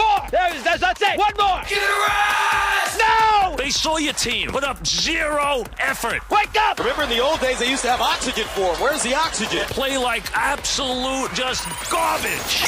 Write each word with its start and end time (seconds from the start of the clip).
more. 0.00 0.20
There 0.30 0.56
is, 0.56 0.62
that's, 0.64 0.80
that's 0.80 1.02
it. 1.02 1.18
One 1.18 1.32
more. 1.38 1.60
Get 1.68 1.82
a 1.82 1.96
rest! 2.08 2.98
No! 2.98 3.54
They 3.56 3.70
saw 3.70 3.98
your 3.98 4.12
team 4.14 4.48
put 4.50 4.64
up 4.64 4.84
zero 4.86 5.64
effort. 5.78 6.20
Wake 6.30 6.56
up! 6.58 6.78
Remember 6.78 7.02
in 7.04 7.10
the 7.10 7.20
old 7.20 7.40
days, 7.40 7.58
they 7.58 7.68
used 7.68 7.82
to 7.82 7.90
have 7.90 8.00
oxygen 8.00 8.44
for 8.54 8.72
them. 8.72 8.80
Where's 8.80 9.02
the 9.02 9.14
oxygen? 9.14 9.60
Play 9.68 9.96
like 9.98 10.24
absolute 10.34 11.32
just 11.34 11.66
garbage. 11.90 12.64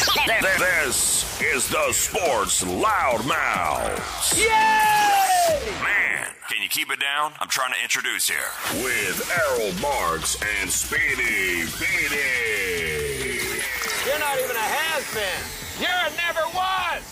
This 0.58 1.40
is 1.40 1.68
the 1.68 1.92
Sports 1.92 2.62
Loudmouth. 2.64 4.36
Yay! 4.38 5.72
Man, 5.82 6.26
Can 6.48 6.62
you 6.62 6.68
keep 6.68 6.90
it 6.92 7.00
down? 7.00 7.32
I'm 7.40 7.48
trying 7.48 7.72
to 7.72 7.82
introduce 7.82 8.28
here. 8.28 8.50
with 8.84 9.30
Errol 9.38 9.72
Marks 9.80 10.36
and 10.60 10.70
Speedy 10.70 11.64
Beatty. 11.80 13.40
You're 14.06 14.18
not 14.18 14.38
even 14.38 14.56
a 14.56 14.68
has-been. 14.82 15.42
You're 15.80 15.90
a 15.90 16.10
never 16.16 16.46
was. 16.54 17.11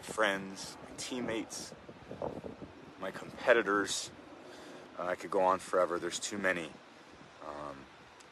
my 0.00 0.12
friends, 0.14 0.76
my 0.82 0.94
teammates, 0.96 1.72
my 3.02 3.10
competitors. 3.10 4.10
Uh, 4.98 5.06
I 5.06 5.14
could 5.14 5.30
go 5.30 5.42
on 5.42 5.58
forever. 5.58 5.98
There's 5.98 6.18
too 6.18 6.38
many. 6.38 6.68
Um, 7.46 7.76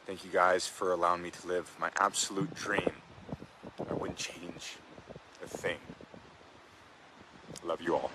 thank 0.06 0.24
you 0.24 0.30
guys 0.30 0.66
for 0.66 0.92
allowing 0.92 1.20
me 1.20 1.30
to 1.30 1.46
live 1.46 1.70
my 1.78 1.90
absolute 1.98 2.54
dream. 2.54 2.90
I 3.88 3.92
wouldn't 3.92 4.16
change 4.16 4.76
a 5.44 5.48
thing. 5.48 5.76
Love 7.64 7.82
you 7.82 7.96
all. 7.96 8.10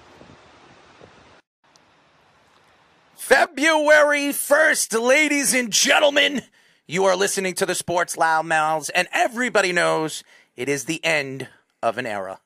February 3.16 4.30
1st, 4.30 5.00
ladies 5.00 5.54
and 5.54 5.72
gentlemen, 5.72 6.42
you 6.88 7.06
are 7.06 7.16
listening 7.16 7.54
to 7.56 7.68
the 7.68 7.76
Sports 7.76 8.16
Loudmouths, 8.16 8.90
and 8.96 9.08
everybody 9.14 9.72
knows 9.72 10.24
it 10.56 10.68
is 10.68 10.86
the 10.86 11.04
end 11.06 11.50
of 11.84 12.00
an 12.00 12.08
era. 12.08 12.40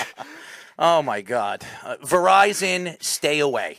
Oh 0.77 1.03
my 1.03 1.21
God. 1.21 1.65
Uh, 1.85 1.99
Verizon, 2.03 3.01
stay 3.01 3.39
away. 3.39 3.79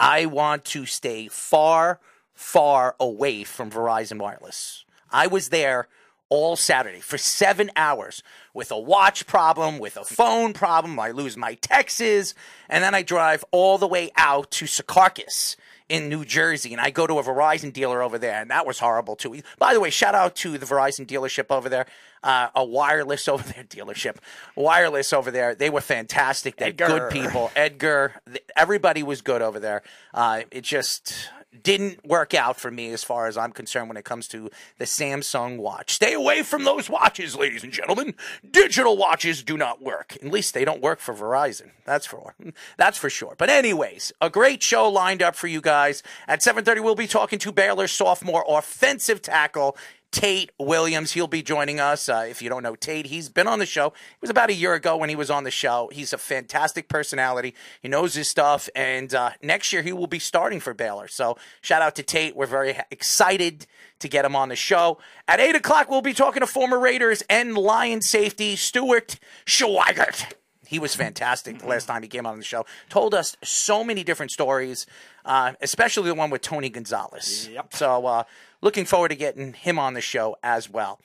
I 0.00 0.24
want 0.24 0.64
to 0.64 0.86
stay 0.86 1.28
far, 1.28 2.00
far 2.32 2.96
away 2.98 3.44
from 3.44 3.70
Verizon 3.70 4.18
Wireless. 4.18 4.81
I 5.12 5.26
was 5.26 5.50
there 5.50 5.88
all 6.28 6.56
Saturday 6.56 7.00
for 7.00 7.18
seven 7.18 7.70
hours 7.76 8.22
with 8.54 8.70
a 8.70 8.78
watch 8.78 9.26
problem, 9.26 9.78
with 9.78 9.98
a 9.98 10.04
phone 10.04 10.54
problem. 10.54 10.98
I 10.98 11.10
lose 11.10 11.36
my 11.36 11.54
texts, 11.54 12.34
and 12.70 12.82
then 12.82 12.94
I 12.94 13.02
drive 13.02 13.44
all 13.50 13.76
the 13.76 13.86
way 13.86 14.10
out 14.16 14.50
to 14.52 14.64
Secaucus 14.64 15.56
in 15.90 16.08
New 16.08 16.24
Jersey, 16.24 16.72
and 16.72 16.80
I 16.80 16.88
go 16.88 17.06
to 17.06 17.18
a 17.18 17.22
Verizon 17.22 17.70
dealer 17.70 18.02
over 18.02 18.16
there, 18.16 18.40
and 18.40 18.50
that 18.50 18.66
was 18.66 18.78
horrible 18.78 19.14
too. 19.14 19.42
By 19.58 19.74
the 19.74 19.80
way, 19.80 19.90
shout 19.90 20.14
out 20.14 20.34
to 20.36 20.56
the 20.56 20.64
Verizon 20.64 21.06
dealership 21.06 21.50
over 21.50 21.68
there, 21.68 21.84
uh, 22.22 22.48
a 22.54 22.64
wireless 22.64 23.28
over 23.28 23.42
there 23.52 23.64
dealership, 23.64 24.16
wireless 24.56 25.12
over 25.12 25.30
there. 25.30 25.54
They 25.54 25.68
were 25.68 25.82
fantastic. 25.82 26.56
They're 26.56 26.68
Edgar. 26.68 26.86
good 26.86 27.10
people. 27.10 27.50
Edgar, 27.54 28.14
everybody 28.56 29.02
was 29.02 29.20
good 29.20 29.42
over 29.42 29.60
there. 29.60 29.82
Uh, 30.14 30.44
it 30.50 30.62
just 30.62 31.28
didn't 31.62 32.04
work 32.06 32.34
out 32.34 32.58
for 32.58 32.70
me 32.70 32.92
as 32.92 33.04
far 33.04 33.26
as 33.26 33.36
I'm 33.36 33.52
concerned 33.52 33.88
when 33.88 33.96
it 33.96 34.04
comes 34.04 34.26
to 34.28 34.50
the 34.78 34.84
Samsung 34.84 35.58
watch. 35.58 35.92
Stay 35.94 36.14
away 36.14 36.42
from 36.42 36.64
those 36.64 36.88
watches, 36.88 37.36
ladies 37.36 37.62
and 37.62 37.72
gentlemen. 37.72 38.14
Digital 38.48 38.96
watches 38.96 39.42
do 39.42 39.56
not 39.56 39.82
work. 39.82 40.16
At 40.22 40.30
least 40.30 40.54
they 40.54 40.64
don't 40.64 40.80
work 40.82 41.00
for 41.00 41.14
Verizon. 41.14 41.70
That's 41.84 42.06
for 42.06 42.34
that's 42.76 42.98
for 42.98 43.10
sure. 43.10 43.34
But 43.36 43.50
anyways, 43.50 44.12
a 44.20 44.30
great 44.30 44.62
show 44.62 44.88
lined 44.88 45.22
up 45.22 45.34
for 45.36 45.46
you 45.46 45.60
guys. 45.60 46.02
At 46.26 46.40
7:30 46.40 46.82
we'll 46.82 46.94
be 46.94 47.06
talking 47.06 47.38
to 47.40 47.52
Baylor 47.52 47.88
sophomore 47.88 48.44
offensive 48.48 49.22
tackle 49.22 49.76
Tate 50.12 50.50
Williams. 50.58 51.12
He'll 51.12 51.26
be 51.26 51.42
joining 51.42 51.80
us. 51.80 52.08
Uh, 52.08 52.26
if 52.28 52.42
you 52.42 52.48
don't 52.48 52.62
know 52.62 52.76
Tate, 52.76 53.06
he's 53.06 53.28
been 53.28 53.48
on 53.48 53.58
the 53.58 53.66
show. 53.66 53.86
It 53.86 54.20
was 54.20 54.30
about 54.30 54.50
a 54.50 54.54
year 54.54 54.74
ago 54.74 54.96
when 54.96 55.08
he 55.08 55.16
was 55.16 55.30
on 55.30 55.44
the 55.44 55.50
show. 55.50 55.88
He's 55.90 56.12
a 56.12 56.18
fantastic 56.18 56.88
personality. 56.88 57.54
He 57.80 57.88
knows 57.88 58.14
his 58.14 58.28
stuff, 58.28 58.68
and 58.76 59.12
uh, 59.14 59.30
next 59.42 59.72
year 59.72 59.82
he 59.82 59.92
will 59.92 60.06
be 60.06 60.18
starting 60.18 60.60
for 60.60 60.74
Baylor. 60.74 61.08
So 61.08 61.38
shout 61.62 61.82
out 61.82 61.96
to 61.96 62.02
Tate. 62.02 62.36
We're 62.36 62.46
very 62.46 62.78
excited 62.90 63.66
to 64.00 64.08
get 64.08 64.24
him 64.24 64.36
on 64.36 64.50
the 64.50 64.56
show. 64.56 64.98
At 65.26 65.40
eight 65.40 65.56
o'clock, 65.56 65.90
we'll 65.90 66.02
be 66.02 66.12
talking 66.12 66.40
to 66.40 66.46
former 66.46 66.78
Raiders 66.78 67.22
and 67.30 67.56
Lion 67.56 68.02
safety 68.02 68.54
Stuart 68.54 69.18
Schweigert. 69.46 70.34
He 70.72 70.78
was 70.78 70.94
fantastic 70.94 71.58
the 71.58 71.66
last 71.66 71.84
time 71.84 72.02
he 72.02 72.08
came 72.08 72.24
on 72.24 72.38
the 72.38 72.44
show. 72.44 72.64
Told 72.88 73.12
us 73.12 73.36
so 73.44 73.84
many 73.84 74.02
different 74.02 74.32
stories, 74.32 74.86
uh, 75.22 75.52
especially 75.60 76.08
the 76.08 76.14
one 76.14 76.30
with 76.30 76.40
Tony 76.40 76.70
Gonzalez. 76.70 77.50
Yep. 77.52 77.74
So 77.74 78.06
uh, 78.06 78.22
looking 78.62 78.86
forward 78.86 79.10
to 79.10 79.14
getting 79.14 79.52
him 79.52 79.78
on 79.78 79.92
the 79.92 80.00
show 80.00 80.34
as 80.42 80.70
well. 80.70 80.98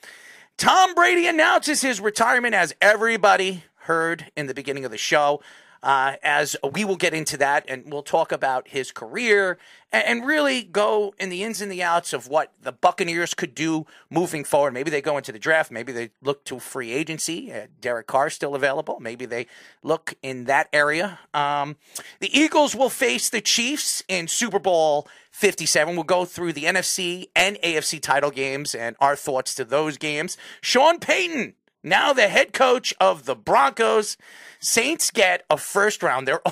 Tom 0.56 0.94
Brady 0.94 1.26
announces 1.26 1.82
his 1.82 2.00
retirement, 2.00 2.54
as 2.54 2.74
everybody 2.80 3.62
heard 3.80 4.32
in 4.38 4.46
the 4.46 4.54
beginning 4.54 4.86
of 4.86 4.90
the 4.90 4.96
show. 4.96 5.42
Uh, 5.82 6.14
as 6.22 6.56
we 6.72 6.84
will 6.84 6.96
get 6.96 7.14
into 7.14 7.36
that 7.36 7.64
and 7.68 7.92
we'll 7.92 8.02
talk 8.02 8.32
about 8.32 8.68
his 8.68 8.92
career 8.92 9.58
and, 9.92 10.04
and 10.04 10.26
really 10.26 10.62
go 10.62 11.14
in 11.18 11.28
the 11.28 11.42
ins 11.42 11.60
and 11.60 11.70
the 11.70 11.82
outs 11.82 12.12
of 12.12 12.28
what 12.28 12.52
the 12.60 12.72
Buccaneers 12.72 13.34
could 13.34 13.54
do 13.54 13.86
moving 14.10 14.44
forward. 14.44 14.74
Maybe 14.74 14.90
they 14.90 15.00
go 15.00 15.16
into 15.16 15.32
the 15.32 15.38
draft. 15.38 15.70
Maybe 15.70 15.92
they 15.92 16.10
look 16.22 16.44
to 16.44 16.58
free 16.58 16.92
agency. 16.92 17.52
Uh, 17.52 17.66
Derek 17.80 18.06
Carr 18.06 18.30
still 18.30 18.54
available. 18.54 18.98
Maybe 19.00 19.26
they 19.26 19.46
look 19.82 20.14
in 20.22 20.44
that 20.44 20.68
area. 20.72 21.18
Um, 21.32 21.76
the 22.20 22.36
Eagles 22.36 22.74
will 22.74 22.90
face 22.90 23.30
the 23.30 23.40
Chiefs 23.40 24.02
in 24.08 24.28
Super 24.28 24.58
Bowl 24.58 25.06
57. 25.38 25.94
We'll 25.94 26.02
go 26.02 26.24
through 26.24 26.52
the 26.52 26.64
NFC 26.64 27.28
and 27.36 27.56
AFC 27.62 28.00
title 28.00 28.30
games 28.30 28.74
and 28.74 28.96
our 28.98 29.14
thoughts 29.14 29.54
to 29.54 29.64
those 29.64 29.96
games. 29.96 30.36
Sean 30.60 30.98
Payton, 30.98 31.54
now 31.82 32.12
the 32.12 32.28
head 32.28 32.52
coach 32.52 32.94
of 33.00 33.24
the 33.24 33.36
Broncos. 33.36 34.16
Saints 34.60 35.10
get 35.12 35.44
a 35.48 35.56
first 35.56 36.02
round. 36.02 36.26
They're 36.26 36.42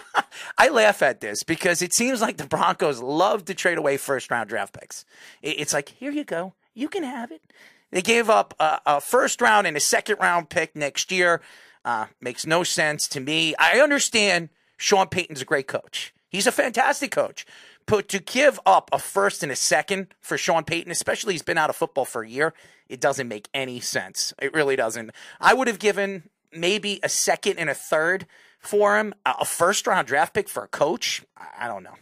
I 0.58 0.68
laugh 0.68 1.02
at 1.02 1.20
this 1.20 1.42
because 1.42 1.82
it 1.82 1.92
seems 1.92 2.20
like 2.20 2.36
the 2.36 2.46
Broncos 2.46 3.00
love 3.00 3.44
to 3.46 3.54
trade 3.54 3.78
away 3.78 3.96
first 3.96 4.30
round 4.30 4.48
draft 4.48 4.78
picks. 4.78 5.04
It's 5.42 5.72
like, 5.72 5.88
here 5.88 6.12
you 6.12 6.24
go. 6.24 6.54
You 6.74 6.88
can 6.88 7.02
have 7.02 7.32
it. 7.32 7.42
They 7.90 8.02
gave 8.02 8.30
up 8.30 8.54
a, 8.60 8.80
a 8.86 9.00
first 9.00 9.40
round 9.40 9.66
and 9.66 9.76
a 9.76 9.80
second 9.80 10.16
round 10.20 10.50
pick 10.50 10.76
next 10.76 11.10
year. 11.10 11.40
Uh, 11.84 12.06
makes 12.20 12.46
no 12.46 12.62
sense 12.62 13.08
to 13.08 13.20
me. 13.20 13.54
I 13.58 13.80
understand 13.80 14.50
Sean 14.76 15.08
Payton's 15.08 15.42
a 15.42 15.46
great 15.46 15.66
coach. 15.66 16.12
He's 16.28 16.46
a 16.46 16.52
fantastic 16.52 17.10
coach. 17.10 17.46
But 17.88 18.08
to 18.08 18.18
give 18.18 18.60
up 18.66 18.90
a 18.92 18.98
first 18.98 19.42
and 19.42 19.50
a 19.50 19.56
second 19.56 20.08
for 20.20 20.36
Sean 20.36 20.62
Payton, 20.62 20.92
especially 20.92 21.32
he's 21.32 21.42
been 21.42 21.56
out 21.56 21.70
of 21.70 21.76
football 21.76 22.04
for 22.04 22.22
a 22.22 22.28
year, 22.28 22.52
it 22.86 23.00
doesn't 23.00 23.26
make 23.26 23.48
any 23.54 23.80
sense. 23.80 24.34
It 24.40 24.52
really 24.52 24.76
doesn't. 24.76 25.10
I 25.40 25.54
would 25.54 25.68
have 25.68 25.78
given 25.78 26.28
maybe 26.52 27.00
a 27.02 27.08
second 27.08 27.58
and 27.58 27.70
a 27.70 27.74
third 27.74 28.26
for 28.58 28.98
him, 28.98 29.14
a 29.24 29.46
first 29.46 29.86
round 29.86 30.06
draft 30.06 30.34
pick 30.34 30.50
for 30.50 30.64
a 30.64 30.68
coach. 30.68 31.24
I 31.58 31.66
don't 31.66 31.82
know. 31.82 31.94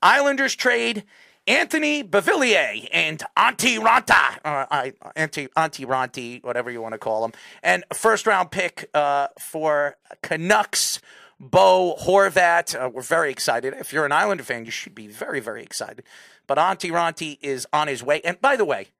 Islanders 0.00 0.54
trade 0.54 1.02
Anthony 1.48 2.04
Beauvillier 2.04 2.88
and 2.92 3.20
Antti 3.36 3.78
Raanta, 3.78 4.38
uh, 4.44 4.90
Antti, 5.16 5.48
Antti 5.56 5.84
Raanta, 5.84 6.44
whatever 6.44 6.70
you 6.70 6.80
want 6.80 6.92
to 6.92 6.98
call 6.98 7.24
him, 7.24 7.32
and 7.64 7.82
first 7.92 8.28
round 8.28 8.52
pick 8.52 8.88
uh, 8.94 9.26
for 9.40 9.96
Canucks. 10.22 11.00
Bo 11.44 11.96
Horvat, 12.00 12.80
uh, 12.80 12.88
we're 12.88 13.02
very 13.02 13.32
excited. 13.32 13.74
If 13.74 13.92
you're 13.92 14.06
an 14.06 14.12
Islander 14.12 14.44
fan, 14.44 14.64
you 14.64 14.70
should 14.70 14.94
be 14.94 15.08
very, 15.08 15.40
very 15.40 15.64
excited. 15.64 16.04
But 16.46 16.56
Antti 16.56 16.92
Raanta 16.92 17.36
is 17.42 17.66
on 17.72 17.88
his 17.88 18.00
way. 18.00 18.20
And 18.20 18.40
by 18.40 18.54
the 18.54 18.64
way, 18.64 18.90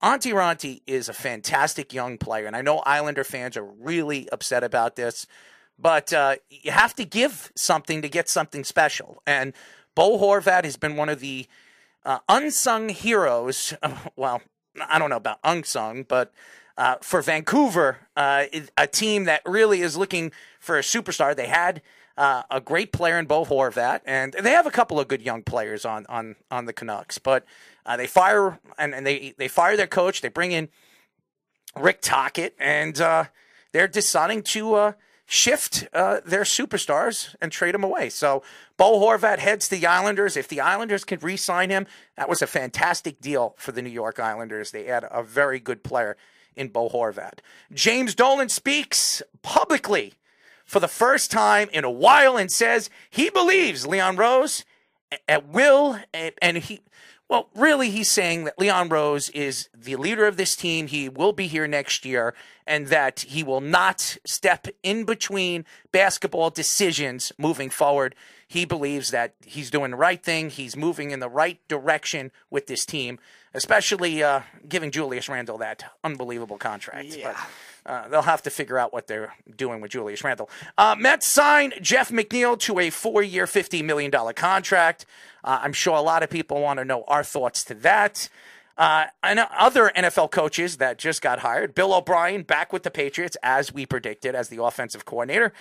Antti 0.00 0.32
Raanta 0.32 0.80
is 0.86 1.08
a 1.08 1.12
fantastic 1.12 1.92
young 1.92 2.16
player, 2.16 2.46
and 2.46 2.54
I 2.54 2.62
know 2.62 2.78
Islander 2.86 3.24
fans 3.24 3.56
are 3.56 3.64
really 3.64 4.28
upset 4.30 4.62
about 4.62 4.94
this, 4.94 5.26
but 5.76 6.12
uh, 6.12 6.36
you 6.48 6.70
have 6.70 6.94
to 6.94 7.04
give 7.04 7.50
something 7.56 8.00
to 8.02 8.08
get 8.08 8.28
something 8.28 8.62
special. 8.62 9.20
And 9.26 9.52
Bo 9.96 10.18
Horvat 10.18 10.62
has 10.62 10.76
been 10.76 10.94
one 10.94 11.08
of 11.08 11.18
the 11.18 11.48
uh, 12.04 12.20
unsung 12.28 12.90
heroes. 12.90 13.74
well, 14.16 14.40
I 14.88 15.00
don't 15.00 15.10
know 15.10 15.16
about 15.16 15.40
unsung, 15.42 16.04
but 16.04 16.32
uh, 16.78 16.94
for 17.02 17.20
Vancouver, 17.20 17.98
uh, 18.16 18.44
a 18.76 18.86
team 18.86 19.24
that 19.24 19.42
really 19.44 19.82
is 19.82 19.96
looking 19.96 20.30
for 20.60 20.78
a 20.78 20.82
superstar. 20.82 21.34
They 21.34 21.48
had 21.48 21.82
uh, 22.16 22.44
a 22.50 22.60
great 22.60 22.92
player 22.92 23.18
in 23.18 23.26
Bo 23.26 23.44
Horvat, 23.44 24.00
and 24.06 24.32
they 24.32 24.52
have 24.52 24.66
a 24.66 24.70
couple 24.70 25.00
of 25.00 25.08
good 25.08 25.20
young 25.20 25.42
players 25.42 25.84
on 25.84 26.06
on 26.08 26.36
on 26.52 26.66
the 26.66 26.72
Canucks. 26.72 27.18
But 27.18 27.44
uh, 27.84 27.96
they 27.96 28.06
fire 28.06 28.60
and, 28.78 28.94
and 28.94 29.04
they 29.04 29.34
they 29.36 29.48
fire 29.48 29.76
their 29.76 29.88
coach. 29.88 30.20
They 30.20 30.28
bring 30.28 30.52
in 30.52 30.68
Rick 31.76 32.00
Tocchet, 32.00 32.54
and 32.60 33.00
uh, 33.00 33.24
they're 33.72 33.88
deciding 33.88 34.44
to 34.44 34.74
uh, 34.74 34.92
shift 35.26 35.90
their 35.92 36.44
superstars 36.44 37.34
and 37.40 37.50
trade 37.50 37.74
them 37.74 37.82
away. 37.82 38.08
So 38.08 38.44
Bo 38.76 39.00
Horvat 39.00 39.40
heads 39.40 39.66
to 39.68 39.76
the 39.76 39.86
Islanders. 39.86 40.36
If 40.36 40.46
the 40.46 40.60
Islanders 40.60 41.04
could 41.04 41.24
re-sign 41.24 41.70
him, 41.70 41.86
that 42.16 42.28
was 42.28 42.40
a 42.40 42.46
fantastic 42.46 43.20
deal 43.20 43.56
for 43.58 43.72
the 43.72 43.82
New 43.82 43.90
York 43.90 44.20
Islanders. 44.20 44.70
They 44.70 44.84
had 44.84 45.04
a 45.10 45.24
very 45.24 45.58
good 45.58 45.82
player 45.82 46.16
in 46.58 46.68
Bo 46.68 46.88
Horvat. 46.88 47.38
James 47.72 48.14
Dolan 48.14 48.48
speaks 48.48 49.22
publicly 49.42 50.14
for 50.64 50.80
the 50.80 50.88
first 50.88 51.30
time 51.30 51.68
in 51.72 51.84
a 51.84 51.90
while 51.90 52.36
and 52.36 52.52
says 52.52 52.90
he 53.08 53.30
believes 53.30 53.86
Leon 53.86 54.16
Rose 54.16 54.64
at 55.26 55.48
will 55.48 55.98
and 56.42 56.58
he 56.58 56.80
well, 57.28 57.50
really, 57.54 57.90
he's 57.90 58.10
saying 58.10 58.44
that 58.44 58.58
Leon 58.58 58.88
Rose 58.88 59.28
is 59.30 59.68
the 59.76 59.96
leader 59.96 60.26
of 60.26 60.38
this 60.38 60.56
team. 60.56 60.86
He 60.86 61.10
will 61.10 61.34
be 61.34 61.46
here 61.46 61.68
next 61.68 62.06
year, 62.06 62.34
and 62.66 62.86
that 62.86 63.20
he 63.20 63.42
will 63.42 63.60
not 63.60 64.16
step 64.24 64.66
in 64.82 65.04
between 65.04 65.66
basketball 65.92 66.48
decisions 66.48 67.30
moving 67.36 67.68
forward. 67.68 68.14
He 68.46 68.64
believes 68.64 69.10
that 69.10 69.34
he's 69.44 69.70
doing 69.70 69.90
the 69.90 69.98
right 69.98 70.22
thing. 70.22 70.48
He's 70.48 70.74
moving 70.74 71.10
in 71.10 71.20
the 71.20 71.28
right 71.28 71.60
direction 71.68 72.32
with 72.48 72.66
this 72.66 72.86
team, 72.86 73.18
especially 73.54 74.22
uh, 74.22 74.42
giving 74.68 74.90
Julius 74.90 75.28
Randle 75.28 75.58
that 75.58 75.84
unbelievable 76.04 76.58
contract. 76.58 77.16
Yeah. 77.16 77.32
But, 77.32 77.36
uh, 77.90 78.08
they'll 78.08 78.22
have 78.22 78.42
to 78.42 78.50
figure 78.50 78.78
out 78.78 78.92
what 78.92 79.06
they're 79.06 79.32
doing 79.56 79.80
with 79.80 79.90
Julius 79.90 80.22
Randle. 80.22 80.50
Uh, 80.76 80.94
Mets 80.98 81.26
signed 81.26 81.74
Jeff 81.80 82.10
McNeil 82.10 82.58
to 82.60 82.78
a 82.78 82.90
four 82.90 83.22
year, 83.22 83.46
$50 83.46 83.82
million 83.82 84.10
contract. 84.34 85.06
Uh, 85.42 85.60
I'm 85.62 85.72
sure 85.72 85.96
a 85.96 86.02
lot 86.02 86.22
of 86.22 86.28
people 86.28 86.60
want 86.60 86.78
to 86.78 86.84
know 86.84 87.04
our 87.08 87.24
thoughts 87.24 87.64
to 87.64 87.74
that. 87.74 88.28
Uh, 88.76 89.06
and 89.24 89.40
other 89.58 89.90
NFL 89.96 90.30
coaches 90.30 90.76
that 90.76 90.98
just 90.98 91.20
got 91.20 91.40
hired 91.40 91.74
Bill 91.74 91.92
O'Brien 91.92 92.42
back 92.42 92.72
with 92.72 92.84
the 92.84 92.90
Patriots, 92.92 93.36
as 93.42 93.72
we 93.72 93.86
predicted, 93.86 94.36
as 94.36 94.50
the 94.50 94.62
offensive 94.62 95.04
coordinator. 95.04 95.52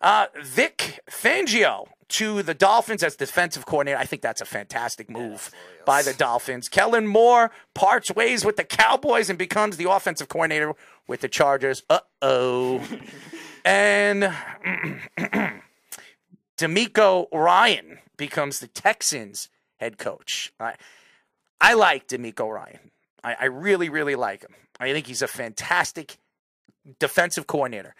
Uh, 0.00 0.26
Vic 0.42 1.00
Fangio 1.10 1.86
to 2.08 2.42
the 2.42 2.54
Dolphins 2.54 3.02
as 3.02 3.16
defensive 3.16 3.66
coordinator. 3.66 3.98
I 3.98 4.04
think 4.04 4.22
that's 4.22 4.40
a 4.40 4.44
fantastic 4.44 5.08
move 5.08 5.50
by 5.84 6.02
the 6.02 6.12
Dolphins. 6.12 6.68
Kellen 6.68 7.06
Moore 7.06 7.50
parts 7.74 8.10
ways 8.10 8.44
with 8.44 8.56
the 8.56 8.64
Cowboys 8.64 9.30
and 9.30 9.38
becomes 9.38 9.76
the 9.76 9.90
offensive 9.90 10.28
coordinator 10.28 10.74
with 11.06 11.20
the 11.20 11.28
Chargers. 11.28 11.82
Uh 11.88 12.00
oh. 12.20 12.82
and 13.64 14.34
DeMeco 16.58 17.26
Ryan 17.32 17.98
becomes 18.16 18.58
the 18.58 18.68
Texans 18.68 19.48
head 19.76 19.96
coach. 19.96 20.52
I, 20.58 20.74
I 21.60 21.74
like 21.74 22.08
DeMeco 22.08 22.52
Ryan. 22.52 22.90
I, 23.22 23.36
I 23.40 23.44
really, 23.46 23.88
really 23.88 24.16
like 24.16 24.42
him. 24.42 24.54
I 24.80 24.92
think 24.92 25.06
he's 25.06 25.22
a 25.22 25.28
fantastic 25.28 26.18
defensive 26.98 27.46
coordinator. 27.46 27.94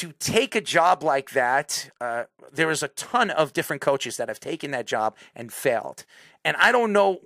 To 0.00 0.12
take 0.18 0.54
a 0.54 0.62
job 0.62 1.02
like 1.02 1.32
that, 1.32 1.90
uh, 2.00 2.24
there 2.50 2.70
is 2.70 2.82
a 2.82 2.88
ton 2.88 3.28
of 3.28 3.52
different 3.52 3.82
coaches 3.82 4.16
that 4.16 4.28
have 4.28 4.40
taken 4.40 4.70
that 4.70 4.86
job 4.86 5.14
and 5.36 5.52
failed. 5.52 6.06
And 6.42 6.56
I 6.56 6.72
don't 6.72 6.94
know. 6.94 7.18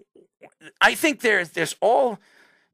I 0.81 0.97
think 0.97 1.21
there's 1.21 1.51
there's 1.51 1.77
all 1.81 2.19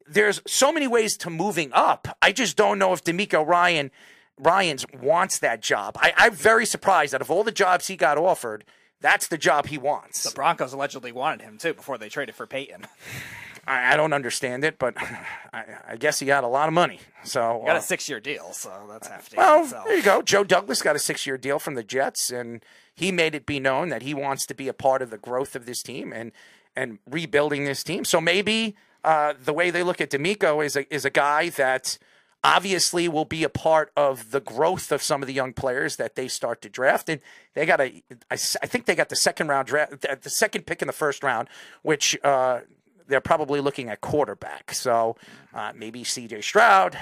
there's 0.08 0.40
so 0.46 0.72
many 0.72 0.88
ways 0.88 1.18
to 1.18 1.28
moving 1.28 1.70
up. 1.74 2.16
I 2.22 2.32
just 2.32 2.56
don't 2.56 2.78
know 2.78 2.94
if 2.94 3.04
DeMeco 3.04 3.46
Ryan 3.46 3.90
Ryans 4.38 4.86
wants 5.02 5.38
that 5.40 5.60
job. 5.60 5.98
I, 6.00 6.14
I'm 6.16 6.32
very 6.32 6.64
surprised 6.64 7.12
that 7.12 7.20
of 7.20 7.30
all 7.30 7.44
the 7.44 7.52
jobs 7.52 7.88
he 7.88 7.96
got 7.96 8.16
offered, 8.16 8.64
that's 9.02 9.28
the 9.28 9.36
job 9.36 9.66
he 9.66 9.76
wants. 9.76 10.22
The 10.22 10.34
Broncos 10.34 10.72
allegedly 10.72 11.12
wanted 11.12 11.42
him 11.42 11.58
too 11.58 11.74
before 11.74 11.98
they 11.98 12.08
traded 12.08 12.34
for 12.34 12.46
Peyton. 12.46 12.86
I, 13.66 13.94
I 13.94 13.96
don't 13.96 14.12
understand 14.12 14.64
it, 14.64 14.78
but 14.78 14.94
I, 15.52 15.64
I, 15.90 15.96
guess 15.96 16.18
he 16.18 16.26
got 16.26 16.44
a 16.44 16.48
lot 16.48 16.68
of 16.68 16.74
money. 16.74 17.00
So 17.24 17.58
he 17.60 17.66
got 17.66 17.76
uh, 17.76 17.80
a 17.80 17.82
six-year 17.82 18.20
deal, 18.20 18.52
so 18.52 18.86
that's 18.88 19.08
hefty. 19.08 19.36
Well, 19.36 19.64
there 19.66 19.96
you 19.96 20.02
go. 20.02 20.22
Joe 20.22 20.44
Douglas 20.44 20.82
got 20.82 20.96
a 20.96 20.98
six-year 20.98 21.38
deal 21.38 21.58
from 21.58 21.74
the 21.74 21.84
Jets, 21.84 22.30
and 22.30 22.64
he 22.94 23.12
made 23.12 23.34
it 23.34 23.46
be 23.46 23.60
known 23.60 23.88
that 23.90 24.02
he 24.02 24.14
wants 24.14 24.46
to 24.46 24.54
be 24.54 24.68
a 24.68 24.74
part 24.74 25.02
of 25.02 25.10
the 25.10 25.18
growth 25.18 25.54
of 25.54 25.66
this 25.66 25.82
team 25.82 26.12
and 26.12 26.32
and 26.76 26.98
rebuilding 27.08 27.64
this 27.64 27.82
team. 27.82 28.04
So 28.04 28.20
maybe 28.20 28.76
uh, 29.02 29.34
the 29.42 29.52
way 29.52 29.70
they 29.70 29.82
look 29.82 30.00
at 30.00 30.10
DeMeco 30.10 30.64
is 30.64 30.76
a, 30.76 30.92
is 30.94 31.04
a 31.04 31.10
guy 31.10 31.48
that 31.50 31.98
obviously 32.42 33.08
will 33.08 33.24
be 33.24 33.44
a 33.44 33.48
part 33.48 33.92
of 33.96 34.30
the 34.30 34.40
growth 34.40 34.92
of 34.92 35.02
some 35.02 35.22
of 35.22 35.26
the 35.26 35.34
young 35.34 35.52
players 35.52 35.96
that 35.96 36.14
they 36.14 36.28
start 36.28 36.62
to 36.62 36.68
draft. 36.68 37.08
And 37.08 37.20
they 37.54 37.66
got 37.66 37.80
a, 37.80 38.02
I, 38.30 38.34
I 38.34 38.36
think 38.36 38.86
they 38.86 38.94
got 38.94 39.08
the 39.08 39.16
second 39.16 39.48
round 39.48 39.68
draft, 39.68 40.00
the 40.00 40.30
second 40.30 40.66
pick 40.66 40.80
in 40.80 40.86
the 40.86 40.92
first 40.92 41.22
round, 41.22 41.48
which 41.82 42.18
uh, 42.24 42.60
they're 43.10 43.20
probably 43.20 43.60
looking 43.60 43.88
at 43.88 44.00
quarterback. 44.00 44.72
So 44.72 45.16
uh, 45.52 45.72
maybe 45.74 46.04
C.J. 46.04 46.40
Stroud, 46.40 46.96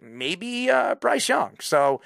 maybe 0.00 0.70
uh, 0.70 0.94
Bryce 0.96 1.28
Young. 1.28 1.56
So. 1.60 2.00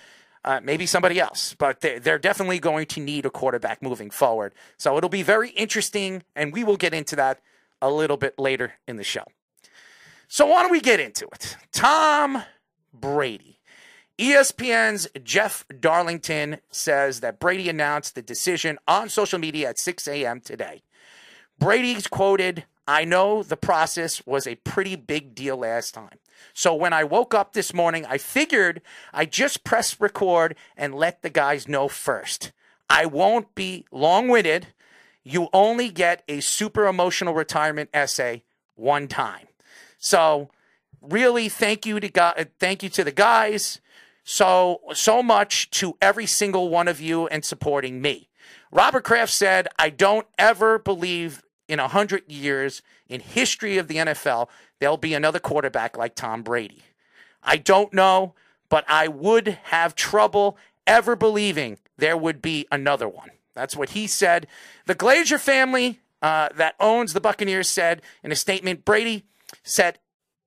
Uh, 0.44 0.60
maybe 0.62 0.86
somebody 0.86 1.18
else, 1.18 1.54
but 1.58 1.80
they're, 1.80 1.98
they're 1.98 2.18
definitely 2.18 2.60
going 2.60 2.86
to 2.86 3.00
need 3.00 3.26
a 3.26 3.28
quarterback 3.28 3.82
moving 3.82 4.08
forward. 4.08 4.54
So 4.78 4.96
it'll 4.96 5.10
be 5.10 5.24
very 5.24 5.50
interesting, 5.50 6.22
and 6.36 6.52
we 6.52 6.62
will 6.62 6.76
get 6.76 6.94
into 6.94 7.16
that 7.16 7.40
a 7.82 7.90
little 7.90 8.16
bit 8.16 8.38
later 8.38 8.74
in 8.86 8.96
the 8.96 9.04
show. 9.04 9.24
So 10.28 10.46
why 10.46 10.62
don't 10.62 10.70
we 10.70 10.80
get 10.80 11.00
into 11.00 11.26
it? 11.26 11.56
Tom 11.72 12.44
Brady. 12.94 13.58
ESPN's 14.18 15.08
Jeff 15.22 15.64
Darlington 15.80 16.58
says 16.70 17.20
that 17.20 17.38
Brady 17.38 17.68
announced 17.68 18.14
the 18.14 18.22
decision 18.22 18.78
on 18.86 19.08
social 19.08 19.38
media 19.38 19.70
at 19.70 19.78
6 19.78 20.08
a.m. 20.08 20.40
today. 20.40 20.82
Brady's 21.58 22.08
quoted, 22.08 22.64
I 22.88 23.04
know 23.04 23.42
the 23.42 23.58
process 23.58 24.26
was 24.26 24.46
a 24.46 24.54
pretty 24.54 24.96
big 24.96 25.34
deal 25.34 25.58
last 25.58 25.92
time. 25.92 26.18
So 26.54 26.74
when 26.74 26.94
I 26.94 27.04
woke 27.04 27.34
up 27.34 27.52
this 27.52 27.74
morning, 27.74 28.06
I 28.06 28.16
figured 28.16 28.80
I 29.12 29.26
just 29.26 29.62
press 29.62 30.00
record 30.00 30.56
and 30.74 30.94
let 30.94 31.20
the 31.20 31.28
guys 31.28 31.68
know 31.68 31.88
first. 31.88 32.50
I 32.88 33.04
won't 33.04 33.54
be 33.54 33.84
long 33.92 34.28
winded. 34.28 34.68
You 35.22 35.48
only 35.52 35.90
get 35.90 36.22
a 36.28 36.40
super 36.40 36.86
emotional 36.86 37.34
retirement 37.34 37.90
essay 37.92 38.42
one 38.74 39.06
time. 39.06 39.48
So 39.98 40.48
really 41.02 41.50
thank 41.50 41.84
you 41.84 42.00
to 42.00 42.08
God, 42.08 42.48
thank 42.58 42.82
you 42.82 42.88
to 42.88 43.04
the 43.04 43.12
guys 43.12 43.82
so 44.24 44.80
so 44.94 45.22
much 45.22 45.68
to 45.72 45.96
every 46.00 46.26
single 46.26 46.70
one 46.70 46.88
of 46.88 47.02
you 47.02 47.26
and 47.26 47.44
supporting 47.44 48.00
me. 48.00 48.30
Robert 48.72 49.04
Kraft 49.04 49.32
said, 49.32 49.68
"I 49.78 49.90
don't 49.90 50.26
ever 50.38 50.78
believe 50.78 51.42
in 51.68 51.78
a 51.78 51.88
hundred 51.88 52.30
years 52.30 52.82
in 53.08 53.20
history 53.20 53.78
of 53.78 53.88
the 53.88 53.96
NFL 53.96 54.48
there'll 54.80 54.96
be 54.96 55.14
another 55.14 55.38
quarterback 55.38 55.96
like 55.96 56.14
Tom 56.14 56.42
Brady. 56.42 56.82
I 57.42 57.56
don't 57.56 57.92
know, 57.92 58.34
but 58.68 58.84
I 58.88 59.08
would 59.08 59.58
have 59.64 59.94
trouble 59.94 60.56
ever 60.86 61.16
believing 61.16 61.78
there 61.96 62.16
would 62.16 62.42
be 62.42 62.66
another 62.70 63.08
one." 63.08 63.30
That's 63.54 63.76
what 63.76 63.90
he 63.90 64.06
said. 64.06 64.46
The 64.86 64.94
Glazer 64.94 65.38
family 65.38 66.00
uh, 66.22 66.48
that 66.54 66.74
owns 66.78 67.12
the 67.12 67.20
Buccaneers 67.20 67.68
said 67.68 68.02
in 68.22 68.32
a 68.32 68.36
statement, 68.36 68.84
Brady 68.84 69.24
set 69.62 69.98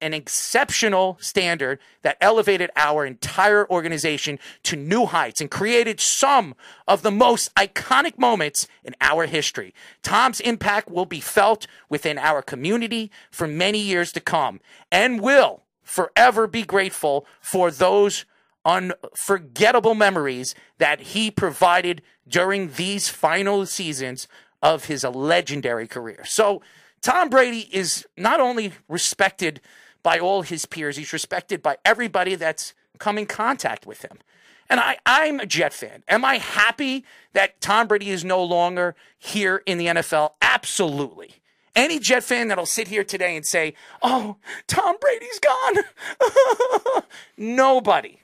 an 0.02 0.14
exceptional 0.14 1.18
standard 1.22 1.80
that 2.02 2.18
elevated 2.20 2.72
our 2.76 3.06
entire 3.06 3.70
organization 3.70 4.40
to 4.64 4.76
new 4.76 5.06
heights 5.06 5.40
and 5.40 5.52
created 5.52 6.00
some 6.00 6.56
of 6.88 7.02
the 7.04 7.12
most 7.12 7.54
iconic 7.56 8.18
moments 8.18 8.68
in 8.84 8.96
our 9.00 9.26
history. 9.28 9.74
Tom's 10.02 10.40
impact 10.40 10.90
will 10.90 11.06
be 11.06 11.20
felt 11.20 11.68
within 11.90 12.18
our 12.18 12.42
community 12.42 13.12
for 13.30 13.48
many 13.48 13.80
years 13.80 14.12
to 14.14 14.20
come 14.20 14.60
and 14.92 15.22
will 15.22 15.64
forever 15.84 16.48
be 16.48 16.64
grateful 16.64 17.26
for 17.40 17.70
those 17.70 18.26
unforgettable 18.66 19.96
memories 19.96 20.56
that 20.78 21.02
he 21.02 21.32
provided 21.32 22.02
during 22.28 22.72
these 22.74 23.10
final 23.10 23.66
seasons 23.66 24.28
of 24.62 24.86
his 24.86 25.04
legendary 25.04 25.88
career. 25.88 26.24
So, 26.26 26.62
Tom 27.02 27.30
Brady 27.30 27.68
is 27.72 28.06
not 28.16 28.40
only 28.40 28.74
respected 28.88 29.60
by 30.04 30.20
all 30.20 30.42
his 30.42 30.66
peers. 30.66 30.98
He's 30.98 31.14
respected 31.14 31.62
by 31.62 31.78
everybody 31.86 32.36
that's 32.36 32.74
come 33.00 33.18
in 33.18 33.26
contact 33.26 33.86
with 33.86 34.04
him. 34.04 34.18
And 34.70 34.80
I, 34.80 34.98
I'm 35.06 35.40
a 35.40 35.46
Jet 35.46 35.74
fan. 35.74 36.04
Am 36.08 36.24
I 36.24 36.38
happy 36.38 37.04
that 37.34 37.60
Tom 37.60 37.88
Brady 37.88 38.10
is 38.10 38.24
no 38.24 38.42
longer 38.42 38.96
here 39.18 39.62
in 39.66 39.78
the 39.78 39.88
NFL? 39.88 40.32
Absolutely. 40.42 41.36
Any 41.76 42.00
Jet 42.00 42.24
fan 42.24 42.48
that'll 42.48 42.66
sit 42.66 42.88
here 42.88 43.04
today 43.04 43.36
and 43.36 43.46
say, 43.46 43.74
oh, 44.02 44.38
Tom 44.68 44.96
Brady's 45.00 45.40
gone. 45.40 47.04
Nobody, 47.38 48.22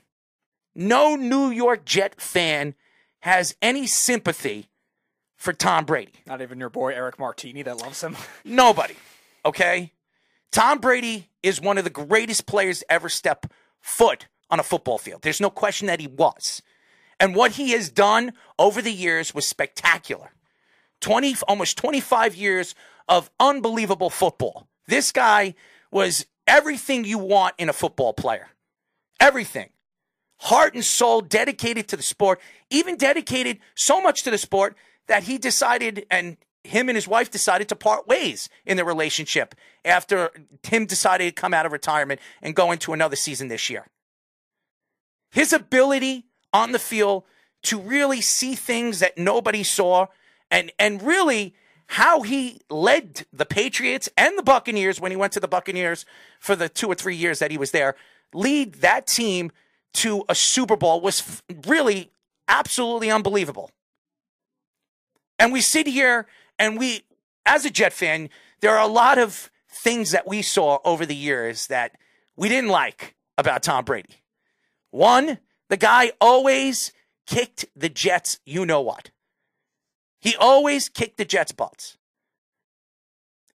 no 0.74 1.16
New 1.16 1.50
York 1.50 1.84
Jet 1.84 2.20
fan 2.20 2.74
has 3.20 3.56
any 3.60 3.86
sympathy 3.86 4.68
for 5.36 5.52
Tom 5.52 5.84
Brady. 5.84 6.12
Not 6.26 6.40
even 6.42 6.60
your 6.60 6.70
boy 6.70 6.92
Eric 6.92 7.18
Martini 7.18 7.62
that 7.62 7.78
loves 7.78 8.02
him. 8.02 8.16
Nobody. 8.44 8.94
Okay? 9.44 9.92
Tom 10.52 10.78
Brady 10.78 11.28
is 11.42 11.60
one 11.60 11.78
of 11.78 11.84
the 11.84 11.90
greatest 11.90 12.46
players 12.46 12.80
to 12.80 12.92
ever 12.92 13.08
step 13.08 13.46
foot 13.80 14.26
on 14.50 14.60
a 14.60 14.62
football 14.62 14.98
field. 14.98 15.22
There's 15.22 15.40
no 15.40 15.50
question 15.50 15.86
that 15.86 16.00
he 16.00 16.06
was. 16.06 16.62
And 17.20 17.34
what 17.34 17.52
he 17.52 17.72
has 17.72 17.90
done 17.90 18.32
over 18.58 18.80
the 18.80 18.92
years 18.92 19.34
was 19.34 19.46
spectacular. 19.46 20.32
20 21.00 21.36
almost 21.46 21.76
25 21.76 22.34
years 22.34 22.74
of 23.08 23.30
unbelievable 23.38 24.10
football. 24.10 24.68
This 24.86 25.12
guy 25.12 25.54
was 25.90 26.26
everything 26.46 27.04
you 27.04 27.18
want 27.18 27.54
in 27.58 27.68
a 27.68 27.72
football 27.72 28.12
player. 28.12 28.48
Everything. 29.20 29.70
Heart 30.40 30.74
and 30.74 30.84
soul 30.84 31.20
dedicated 31.20 31.88
to 31.88 31.96
the 31.96 32.02
sport, 32.02 32.40
even 32.70 32.96
dedicated 32.96 33.58
so 33.74 34.00
much 34.00 34.22
to 34.22 34.30
the 34.30 34.38
sport 34.38 34.76
that 35.08 35.24
he 35.24 35.38
decided 35.38 36.06
and 36.10 36.36
him 36.64 36.88
and 36.88 36.96
his 36.96 37.08
wife 37.08 37.30
decided 37.30 37.68
to 37.68 37.76
part 37.76 38.06
ways 38.06 38.48
in 38.66 38.76
their 38.76 38.86
relationship 38.86 39.54
after 39.84 40.30
Tim 40.62 40.86
decided 40.86 41.34
to 41.34 41.40
come 41.40 41.54
out 41.54 41.66
of 41.66 41.72
retirement 41.72 42.20
and 42.42 42.54
go 42.54 42.72
into 42.72 42.92
another 42.92 43.16
season 43.16 43.48
this 43.48 43.70
year. 43.70 43.86
His 45.30 45.52
ability 45.52 46.26
on 46.52 46.72
the 46.72 46.78
field 46.78 47.24
to 47.64 47.80
really 47.80 48.20
see 48.20 48.54
things 48.54 49.00
that 49.00 49.18
nobody 49.18 49.62
saw 49.62 50.06
and 50.50 50.72
and 50.78 51.02
really 51.02 51.54
how 51.88 52.22
he 52.22 52.60
led 52.68 53.26
the 53.32 53.46
Patriots 53.46 54.08
and 54.16 54.36
the 54.36 54.42
Buccaneers 54.42 55.00
when 55.00 55.10
he 55.10 55.16
went 55.16 55.32
to 55.32 55.40
the 55.40 55.48
Buccaneers 55.48 56.04
for 56.38 56.54
the 56.54 56.68
two 56.68 56.86
or 56.86 56.94
three 56.94 57.16
years 57.16 57.38
that 57.38 57.50
he 57.50 57.58
was 57.58 57.70
there, 57.70 57.94
lead 58.34 58.74
that 58.76 59.06
team 59.06 59.50
to 59.94 60.24
a 60.28 60.34
Super 60.34 60.76
Bowl 60.76 61.00
was 61.00 61.42
really 61.66 62.10
absolutely 62.46 63.10
unbelievable. 63.10 63.70
And 65.38 65.52
we 65.52 65.60
sit 65.60 65.86
here 65.86 66.26
and 66.58 66.78
we, 66.78 67.02
as 67.46 67.64
a 67.64 67.70
Jet 67.70 67.92
fan, 67.92 68.28
there 68.60 68.76
are 68.76 68.82
a 68.82 68.92
lot 68.92 69.18
of 69.18 69.50
things 69.70 70.10
that 70.10 70.26
we 70.26 70.42
saw 70.42 70.78
over 70.84 71.06
the 71.06 71.14
years 71.14 71.66
that 71.68 71.92
we 72.36 72.48
didn't 72.48 72.70
like 72.70 73.14
about 73.36 73.62
Tom 73.62 73.84
Brady. 73.84 74.22
One, 74.90 75.38
the 75.68 75.76
guy 75.76 76.12
always 76.20 76.92
kicked 77.26 77.66
the 77.76 77.88
Jets, 77.88 78.40
you 78.44 78.64
know 78.64 78.80
what. 78.80 79.10
He 80.20 80.34
always 80.36 80.88
kicked 80.88 81.18
the 81.18 81.24
Jets' 81.24 81.52
butts. 81.52 81.96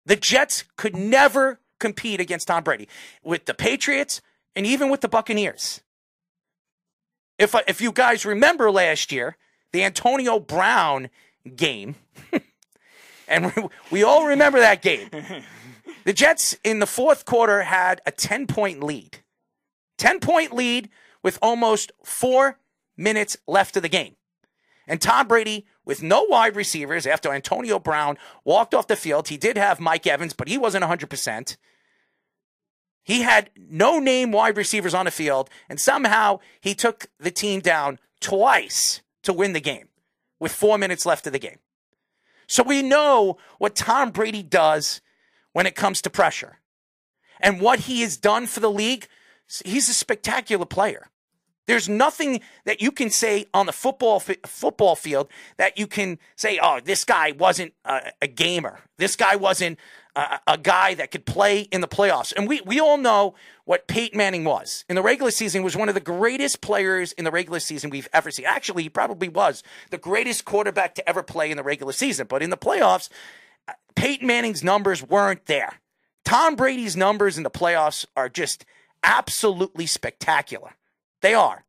The 0.07 0.17
Jets 0.17 0.65
could 0.77 0.97
never 0.97 1.61
compete 1.79 2.19
against 2.19 2.49
Tom 2.49 2.65
Brady 2.65 2.89
with 3.23 3.45
the 3.45 3.55
Patriots 3.55 4.21
and 4.57 4.67
even 4.67 4.91
with 4.91 5.03
the 5.03 5.09
Buccaneers. 5.09 5.83
If, 7.39 7.55
if 7.69 7.81
you 7.81 7.93
guys 7.93 8.25
remember 8.25 8.71
last 8.71 9.13
year, 9.13 9.37
the 9.73 9.85
Antonio 9.85 10.41
Brown 10.41 11.11
game, 11.55 11.95
and 13.29 13.53
we, 13.55 13.63
we 13.91 14.03
all 14.03 14.27
remember 14.27 14.59
that 14.59 14.83
game. 14.83 15.09
The 16.09 16.15
Jets 16.15 16.57
in 16.65 16.79
the 16.79 16.87
fourth 16.87 17.27
quarter 17.27 17.65
had 17.65 18.01
a 18.07 18.11
10 18.11 18.47
point 18.47 18.83
lead. 18.83 19.19
10 19.99 20.21
point 20.21 20.55
lead 20.55 20.89
with 21.23 21.39
almost 21.43 21.93
four 22.03 22.59
minutes 22.97 23.37
left 23.47 23.77
of 23.77 23.83
the 23.83 23.91
game. 23.91 24.17
And 24.87 25.03
Tom 25.03 25.29
Brady, 25.29 25.67
with 25.85 26.03
no 26.03 26.23
wide 26.23 26.57
receivers 26.57 27.07
after 27.07 27.31
Antonio 27.31 27.79
Brown 27.79 28.17
walked 28.43 28.73
off 28.73 28.87
the 28.87 28.97
field, 28.97 29.29
he 29.29 29.37
did 29.37 29.59
have 29.59 29.81
Mike 29.81 30.07
Evans, 30.07 30.33
but 30.33 30.49
he 30.49 30.57
wasn't 30.57 30.85
100%. 30.85 31.59
He 33.05 33.21
had 33.21 33.51
no 33.55 33.99
name 33.99 34.33
wide 34.33 34.57
receivers 34.57 34.95
on 34.95 35.05
the 35.05 35.11
field, 35.11 35.51
and 35.69 35.79
somehow 35.79 36.41
he 36.63 36.75
took 36.75 37.09
the 37.21 37.31
team 37.31 37.61
down 37.61 37.99
twice 38.19 39.03
to 39.25 39.33
win 39.35 39.53
the 39.53 39.61
game 39.61 39.89
with 40.41 40.53
four 40.53 40.79
minutes 40.79 41.05
left 41.05 41.27
of 41.27 41.35
the 41.35 41.39
game. 41.39 41.59
So 42.49 42.63
we 42.63 42.83
know 42.83 43.37
what 43.59 43.77
Tom 43.77 44.11
Brady 44.11 44.43
does 44.43 45.01
when 45.53 45.67
it 45.67 45.77
comes 45.77 46.03
to 46.03 46.11
pressure. 46.11 46.59
And 47.41 47.61
what 47.61 47.81
he 47.81 48.01
has 48.01 48.17
done 48.17 48.47
for 48.47 48.61
the 48.61 48.71
league, 48.71 49.07
he's 49.65 49.89
a 49.89 49.95
spectacular 49.95 50.67
player. 50.67 51.09
There's 51.69 51.87
nothing 51.87 52.41
that 52.65 52.81
you 52.81 52.91
can 52.91 53.11
say 53.11 53.45
on 53.53 53.67
the 53.67 53.73
football 53.73 54.21
football 54.21 54.97
field 54.97 55.29
that 55.59 55.79
you 55.79 55.87
can 55.87 56.19
say, 56.35 56.59
"Oh, 56.61 56.81
this 56.83 57.05
guy 57.05 57.33
wasn't 57.33 57.75
a, 57.85 58.11
a 58.23 58.27
gamer. 58.27 58.81
This 58.97 59.17
guy 59.17 59.37
wasn't 59.37 59.79
a, 60.17 60.41
a, 60.47 60.57
guy 60.57 60.95
that 60.95 61.11
could 61.11 61.27
play 61.27 61.61
in 61.61 61.83
the 61.83 61.87
playoffs." 61.87 62.33
And 62.35 62.49
we 62.49 62.63
we 62.63 62.81
all 62.81 62.97
know 62.97 63.35
what 63.67 63.87
Peyton 63.87 64.17
Manning 64.17 64.45
was 64.45 64.87
in 64.89 64.97
the 64.97 65.03
regular 65.03 65.31
season. 65.31 65.61
He 65.61 65.65
was 65.65 65.77
one 65.77 65.91
of 65.91 65.95
the 65.95 66.01
greatest 66.01 66.63
players 66.63 67.13
in 67.13 67.27
the 67.27 67.31
regular 67.31 67.61
season 67.61 67.91
we've 67.91 68.09
ever 68.15 68.31
seen. 68.31 68.47
Actually, 68.47 68.85
he 68.85 68.89
probably 68.89 69.29
was 69.29 69.63
the 69.91 69.99
greatest 69.99 70.47
quarterback 70.47 70.95
to 70.95 71.07
ever 71.07 71.23
play 71.23 71.51
in 71.51 71.59
the 71.59 71.63
regular 71.63 71.93
season. 71.93 72.27
But 72.27 72.43
in 72.43 72.49
the 72.49 72.57
playoffs, 72.57 73.11
uh, 73.69 73.75
Peyton 73.95 74.27
Manning's 74.27 74.65
numbers 74.65 75.03
weren't 75.03 75.45
there. 75.45 75.75
Tom 76.25 76.57
Brady's 76.57 76.97
numbers 76.97 77.37
in 77.37 77.43
the 77.43 77.51
playoffs 77.51 78.07
are 78.17 78.31
just 78.31 78.65
absolutely 79.03 79.85
spectacular. 79.85 80.73
They 81.21 81.35
are. 81.35 81.65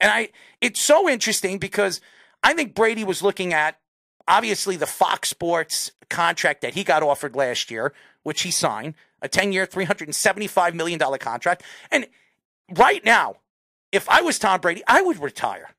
And 0.00 0.10
I 0.10 0.28
it's 0.60 0.80
so 0.80 1.08
interesting 1.08 1.58
because 1.58 2.00
I 2.42 2.54
think 2.54 2.74
Brady 2.74 3.04
was 3.04 3.22
looking 3.22 3.52
at 3.52 3.78
obviously 4.26 4.76
the 4.76 4.86
Fox 4.86 5.28
Sports 5.28 5.90
contract 6.08 6.60
that 6.62 6.74
he 6.74 6.84
got 6.84 7.02
offered 7.02 7.34
last 7.34 7.70
year, 7.70 7.92
which 8.22 8.42
he 8.42 8.50
signed, 8.50 8.94
a 9.22 9.28
10-year, 9.28 9.66
$375 9.66 10.74
million 10.74 10.98
contract. 11.18 11.62
And 11.90 12.06
right 12.76 13.04
now, 13.04 13.36
if 13.90 14.08
I 14.08 14.20
was 14.20 14.38
Tom 14.38 14.60
Brady, 14.60 14.82
I 14.86 15.02
would 15.02 15.20
retire. 15.20 15.70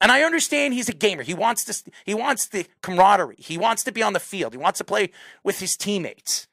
And 0.00 0.10
I 0.10 0.22
understand 0.22 0.74
he's 0.74 0.88
a 0.88 0.94
gamer. 0.94 1.22
He 1.22 1.34
wants 1.34 1.64
to 1.64 1.92
he 2.04 2.14
wants 2.14 2.46
the 2.46 2.66
camaraderie. 2.82 3.36
He 3.38 3.58
wants 3.58 3.84
to 3.84 3.92
be 3.92 4.02
on 4.02 4.14
the 4.14 4.20
field. 4.20 4.52
He 4.54 4.58
wants 4.58 4.78
to 4.78 4.84
play 4.84 5.10
with 5.44 5.60
his 5.60 5.76
teammates 5.76 6.48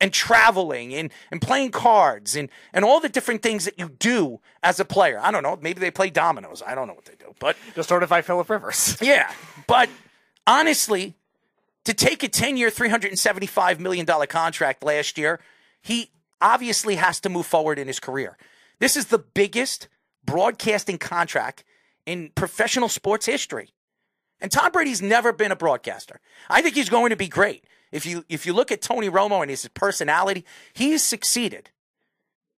and 0.00 0.12
traveling 0.12 0.94
and, 0.94 1.12
and 1.30 1.42
playing 1.42 1.70
cards 1.70 2.34
and, 2.34 2.48
and 2.72 2.84
all 2.84 3.00
the 3.00 3.08
different 3.08 3.42
things 3.42 3.64
that 3.64 3.78
you 3.78 3.88
do 3.88 4.40
as 4.62 4.80
a 4.80 4.84
player. 4.84 5.20
I 5.22 5.30
don't 5.30 5.42
know. 5.42 5.58
Maybe 5.60 5.80
they 5.80 5.90
play 5.90 6.10
dominoes. 6.10 6.62
I 6.66 6.74
don't 6.74 6.88
know 6.88 6.94
what 6.94 7.04
they 7.04 7.16
do. 7.16 7.34
But 7.38 7.56
just 7.74 7.88
sort 7.88 8.02
of 8.02 8.10
like 8.10 8.24
Philip 8.24 8.48
Rivers. 8.48 8.96
Yeah. 9.10 9.30
But 9.66 9.88
honestly, 10.46 11.14
to 11.84 11.94
take 11.94 12.22
a 12.22 12.28
10 12.28 12.56
year, 12.56 12.70
$375 12.70 13.78
million 13.78 14.06
contract 14.06 14.84
last 14.84 15.18
year, 15.18 15.40
he 15.82 16.10
obviously 16.40 16.96
has 16.96 17.20
to 17.20 17.28
move 17.28 17.46
forward 17.46 17.78
in 17.78 17.86
his 17.86 18.00
career. 18.00 18.36
This 18.78 18.96
is 18.96 19.06
the 19.06 19.18
biggest 19.18 19.88
broadcasting 20.24 20.98
contract 20.98 21.64
in 22.06 22.30
professional 22.34 22.88
sports 22.88 23.26
history. 23.26 23.70
And 24.40 24.50
Tom 24.50 24.72
Brady's 24.72 25.02
never 25.02 25.32
been 25.32 25.52
a 25.52 25.56
broadcaster. 25.56 26.20
I 26.48 26.62
think 26.62 26.74
he's 26.74 26.88
going 26.88 27.10
to 27.10 27.16
be 27.16 27.28
great. 27.28 27.64
If 27.92 28.06
you 28.06 28.24
if 28.28 28.46
you 28.46 28.52
look 28.52 28.70
at 28.70 28.82
Tony 28.82 29.10
Romo 29.10 29.42
and 29.42 29.50
his 29.50 29.68
personality, 29.74 30.44
he's 30.72 31.02
succeeded. 31.02 31.70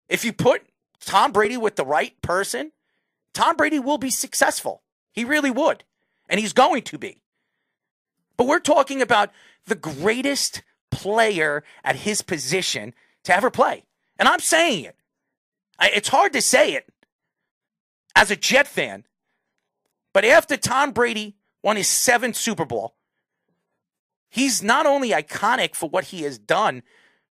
If 0.09 0.25
you 0.25 0.33
put 0.33 0.63
Tom 0.99 1.31
Brady 1.31 1.57
with 1.57 1.77
the 1.77 1.85
right 1.85 2.19
person, 2.21 2.71
Tom 3.33 3.55
Brady 3.55 3.79
will 3.79 3.97
be 3.97 4.09
successful. 4.09 4.81
He 5.13 5.23
really 5.23 5.51
would. 5.51 5.83
And 6.29 6.39
he's 6.39 6.53
going 6.53 6.83
to 6.83 6.97
be. 6.97 7.21
But 8.37 8.47
we're 8.47 8.59
talking 8.59 9.01
about 9.01 9.31
the 9.65 9.75
greatest 9.75 10.63
player 10.89 11.63
at 11.83 11.95
his 11.97 12.21
position 12.21 12.93
to 13.23 13.35
ever 13.35 13.49
play. 13.49 13.85
And 14.17 14.27
I'm 14.27 14.39
saying 14.39 14.85
it. 14.85 14.95
It's 15.81 16.09
hard 16.09 16.33
to 16.33 16.41
say 16.41 16.73
it 16.73 16.87
as 18.15 18.31
a 18.31 18.35
Jet 18.35 18.67
fan. 18.67 19.05
But 20.13 20.25
after 20.25 20.57
Tom 20.57 20.91
Brady 20.91 21.35
won 21.63 21.77
his 21.77 21.87
seventh 21.87 22.35
Super 22.35 22.65
Bowl, 22.65 22.95
he's 24.31 24.63
not 24.63 24.87
only 24.87 25.11
iconic 25.11 25.75
for 25.75 25.87
what 25.87 26.05
he 26.05 26.23
has 26.23 26.39
done 26.39 26.81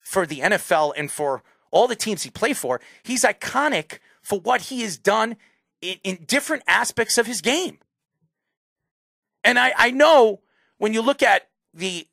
for 0.00 0.26
the 0.26 0.40
NFL 0.40 0.92
and 0.96 1.10
for 1.10 1.42
all 1.70 1.88
the 1.88 1.96
teams 1.96 2.24
he 2.24 2.30
played 2.30 2.58
for, 2.58 2.80
he's 3.02 3.24
iconic 3.24 4.00
for 4.20 4.38
what 4.38 4.62
he 4.62 4.82
has 4.82 4.98
done 4.98 5.36
in, 5.80 5.96
in 6.04 6.24
different 6.26 6.62
aspects 6.66 7.16
of 7.16 7.26
his 7.26 7.40
game. 7.40 7.78
And 9.44 9.58
I, 9.58 9.72
I 9.78 9.90
know 9.90 10.40
when 10.76 10.92
you 10.92 11.00
look 11.00 11.22
at 11.22 11.48
the 11.72 12.06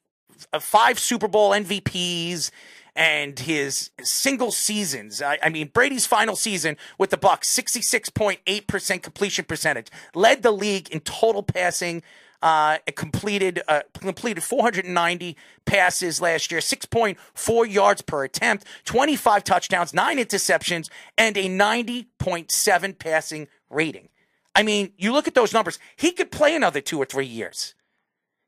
uh, 0.53 0.59
five 0.59 0.99
Super 0.99 1.27
Bowl 1.27 1.51
MVPs 1.51 2.51
and 2.95 3.37
his 3.39 3.91
single 4.01 4.51
seasons. 4.51 5.21
I, 5.21 5.37
I, 5.43 5.49
mean, 5.49 5.69
Brady's 5.73 6.05
final 6.05 6.35
season 6.35 6.77
with 6.97 7.09
the 7.09 7.17
Bucs, 7.17 7.43
66.8% 7.43 9.03
completion 9.03 9.45
percentage, 9.45 9.87
led 10.13 10.43
the 10.43 10.51
league 10.51 10.89
in 10.89 11.01
total 11.01 11.43
passing. 11.43 12.03
Uh, 12.41 12.77
completed 12.95 13.61
uh, 13.67 13.81
completed 13.99 14.43
490 14.43 15.35
passes 15.65 16.21
last 16.21 16.51
year, 16.51 16.59
6.4 16.59 17.71
yards 17.71 18.01
per 18.01 18.23
attempt, 18.23 18.65
25 18.85 19.43
touchdowns, 19.43 19.93
nine 19.93 20.17
interceptions, 20.17 20.89
and 21.17 21.37
a 21.37 21.47
90.7 21.47 22.99
passing 22.99 23.47
rating. 23.69 24.09
I 24.53 24.63
mean, 24.63 24.93
you 24.97 25.11
look 25.11 25.27
at 25.27 25.33
those 25.33 25.53
numbers. 25.53 25.79
He 25.95 26.11
could 26.11 26.31
play 26.31 26.55
another 26.55 26.81
two 26.81 26.99
or 26.99 27.05
three 27.05 27.25
years. 27.25 27.73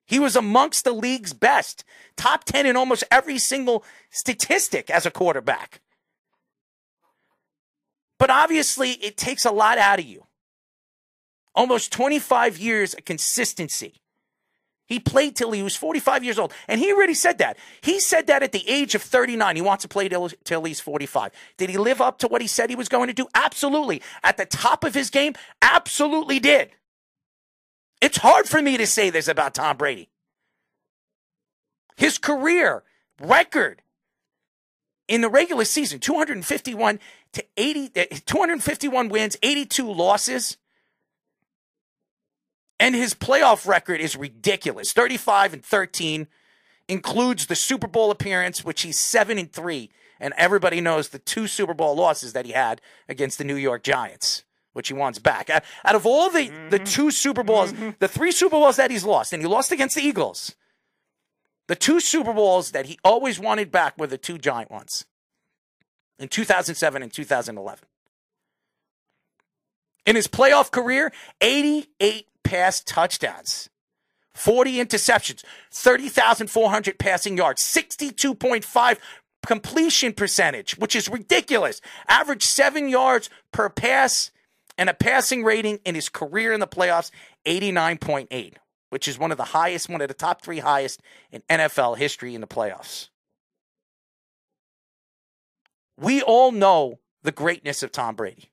He 0.05 0.19
was 0.19 0.37
amongst 0.37 0.85
the 0.85 0.93
league's 0.93 1.33
best, 1.33 1.83
top 2.15 2.45
10 2.45 2.65
in 2.65 2.77
almost 2.77 3.03
every 3.11 3.37
single 3.37 3.83
statistic 4.09 4.89
as 4.89 5.05
a 5.05 5.11
quarterback. 5.11 5.81
But 8.17 8.29
obviously, 8.29 8.91
it 8.91 9.17
takes 9.17 9.43
a 9.43 9.51
lot 9.51 9.77
out 9.77 9.99
of 9.99 10.05
you. 10.05 10.26
Almost 11.57 11.91
25 11.91 12.57
years 12.59 12.93
of 12.93 13.03
consistency. 13.03 13.95
He 14.87 14.99
played 14.99 15.35
till 15.35 15.51
he 15.51 15.63
was 15.63 15.75
45 15.75 16.23
years 16.23 16.39
old. 16.39 16.53
And 16.67 16.79
he 16.79 16.93
already 16.93 17.15
said 17.15 17.39
that. 17.39 17.57
He 17.81 17.99
said 17.99 18.27
that 18.27 18.43
at 18.43 18.53
the 18.53 18.67
age 18.69 18.95
of 18.95 19.01
39. 19.01 19.55
He 19.55 19.61
wants 19.61 19.81
to 19.81 19.87
play 19.87 20.07
till, 20.07 20.29
till 20.45 20.63
he's 20.63 20.79
45. 20.79 21.31
Did 21.57 21.69
he 21.69 21.77
live 21.77 21.99
up 21.99 22.19
to 22.19 22.27
what 22.27 22.41
he 22.41 22.47
said 22.47 22.69
he 22.69 22.75
was 22.75 22.87
going 22.87 23.07
to 23.07 23.13
do? 23.13 23.27
Absolutely. 23.35 24.01
At 24.23 24.37
the 24.37 24.45
top 24.45 24.85
of 24.85 24.93
his 24.93 25.09
game? 25.09 25.33
Absolutely 25.61 26.39
did. 26.39 26.69
It's 28.01 28.17
hard 28.17 28.47
for 28.47 28.61
me 28.61 28.77
to 28.77 28.87
say 28.87 29.09
this 29.09 29.27
about 29.27 29.55
Tom 29.55 29.77
Brady. 29.77 30.09
His 31.97 32.19
career 32.19 32.83
record 33.19 33.81
in 35.07 35.21
the 35.21 35.29
regular 35.29 35.65
season 35.65 35.99
251 35.99 36.99
to 37.33 37.45
80 37.57 37.91
uh, 37.99 38.03
251 38.25 39.09
wins, 39.09 39.35
82 39.41 39.91
losses. 39.91 40.57
And 42.79 42.95
his 42.95 43.13
playoff 43.13 43.67
record 43.67 43.99
is 43.99 44.15
ridiculous. 44.15 44.93
35 44.93 45.53
and 45.53 45.65
13 45.65 46.27
includes 46.87 47.47
the 47.47 47.55
Super 47.55 47.87
Bowl 47.87 48.11
appearance 48.11 48.63
which 48.63 48.81
he's 48.83 48.97
7 48.97 49.37
and 49.37 49.51
3 49.51 49.89
and 50.19 50.33
everybody 50.37 50.81
knows 50.81 51.09
the 51.09 51.19
two 51.19 51.47
Super 51.47 51.73
Bowl 51.73 51.95
losses 51.95 52.33
that 52.33 52.45
he 52.45 52.53
had 52.53 52.81
against 53.09 53.37
the 53.37 53.43
New 53.43 53.55
York 53.55 53.83
Giants 53.83 54.43
which 54.77 54.89
he 54.89 54.93
wants 54.93 55.17
back. 55.17 55.49
Out 55.49 55.95
of 55.95 56.05
all 56.05 56.29
the, 56.29 56.49
mm-hmm. 56.49 56.69
the 56.69 56.77
two 56.77 57.09
Super 57.09 57.41
Bowls, 57.41 57.73
mm-hmm. 57.73 57.89
the 57.97 58.07
three 58.07 58.31
Super 58.31 58.57
Bowls 58.57 58.75
that 58.75 58.91
he's 58.91 59.03
lost, 59.03 59.33
and 59.33 59.41
he 59.41 59.47
lost 59.47 59.71
against 59.71 59.95
the 59.95 60.03
Eagles, 60.03 60.53
the 61.65 61.75
two 61.75 61.99
Super 61.99 62.31
Bowls 62.31 62.71
that 62.71 62.85
he 62.85 62.99
always 63.03 63.39
wanted 63.39 63.71
back 63.71 63.97
were 63.97 64.05
the 64.05 64.19
two 64.19 64.37
giant 64.37 64.69
ones 64.69 65.05
in 66.19 66.27
2007 66.27 67.01
and 67.01 67.11
2011. 67.11 67.85
In 70.05 70.15
his 70.15 70.27
playoff 70.27 70.69
career, 70.69 71.11
88 71.41 72.27
pass 72.47 72.81
touchdowns. 72.81 73.69
40 74.33 74.77
interceptions, 74.77 75.43
30,400 75.71 76.97
passing 76.97 77.37
yards, 77.37 77.61
62.5 77.61 78.97
completion 79.45 80.13
percentage, 80.13 80.77
which 80.77 80.95
is 80.95 81.09
ridiculous. 81.09 81.81
Average 82.07 82.45
seven 82.45 82.87
yards 82.87 83.29
per 83.51 83.69
pass 83.69 84.31
and 84.77 84.89
a 84.89 84.93
passing 84.93 85.43
rating 85.43 85.79
in 85.83 85.95
his 85.95 86.07
career 86.07 86.53
in 86.53 86.59
the 86.59 86.67
playoffs, 86.67 87.11
89.8, 87.45 88.53
which 88.91 89.07
is 89.07 89.17
one 89.17 89.31
of 89.31 89.37
the 89.37 89.43
highest, 89.45 89.89
one 89.89 90.01
of 90.01 90.07
the 90.07 90.13
top 90.13 90.41
three 90.41 90.59
highest 90.59 91.01
in 91.31 91.41
NFL 91.49 91.97
history 91.97 92.35
in 92.35 92.41
the 92.41 92.47
playoffs. 92.47 93.09
We 95.99 96.21
all 96.21 96.51
know 96.51 96.99
the 97.23 97.31
greatness 97.31 97.81
of 97.81 97.91
Tom 97.91 98.15
Brady. 98.15 98.51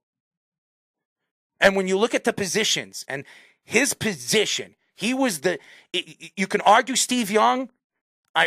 And 1.60 1.76
when 1.76 1.86
you 1.86 1.98
look 1.98 2.14
at 2.14 2.24
the 2.24 2.32
positions 2.32 3.04
and 3.06 3.24
his 3.64 3.94
position, 3.94 4.76
he 4.94 5.14
was 5.14 5.40
the, 5.40 5.58
you 6.36 6.46
can 6.46 6.60
argue 6.60 6.96
Steve 6.96 7.30
Young, 7.30 7.70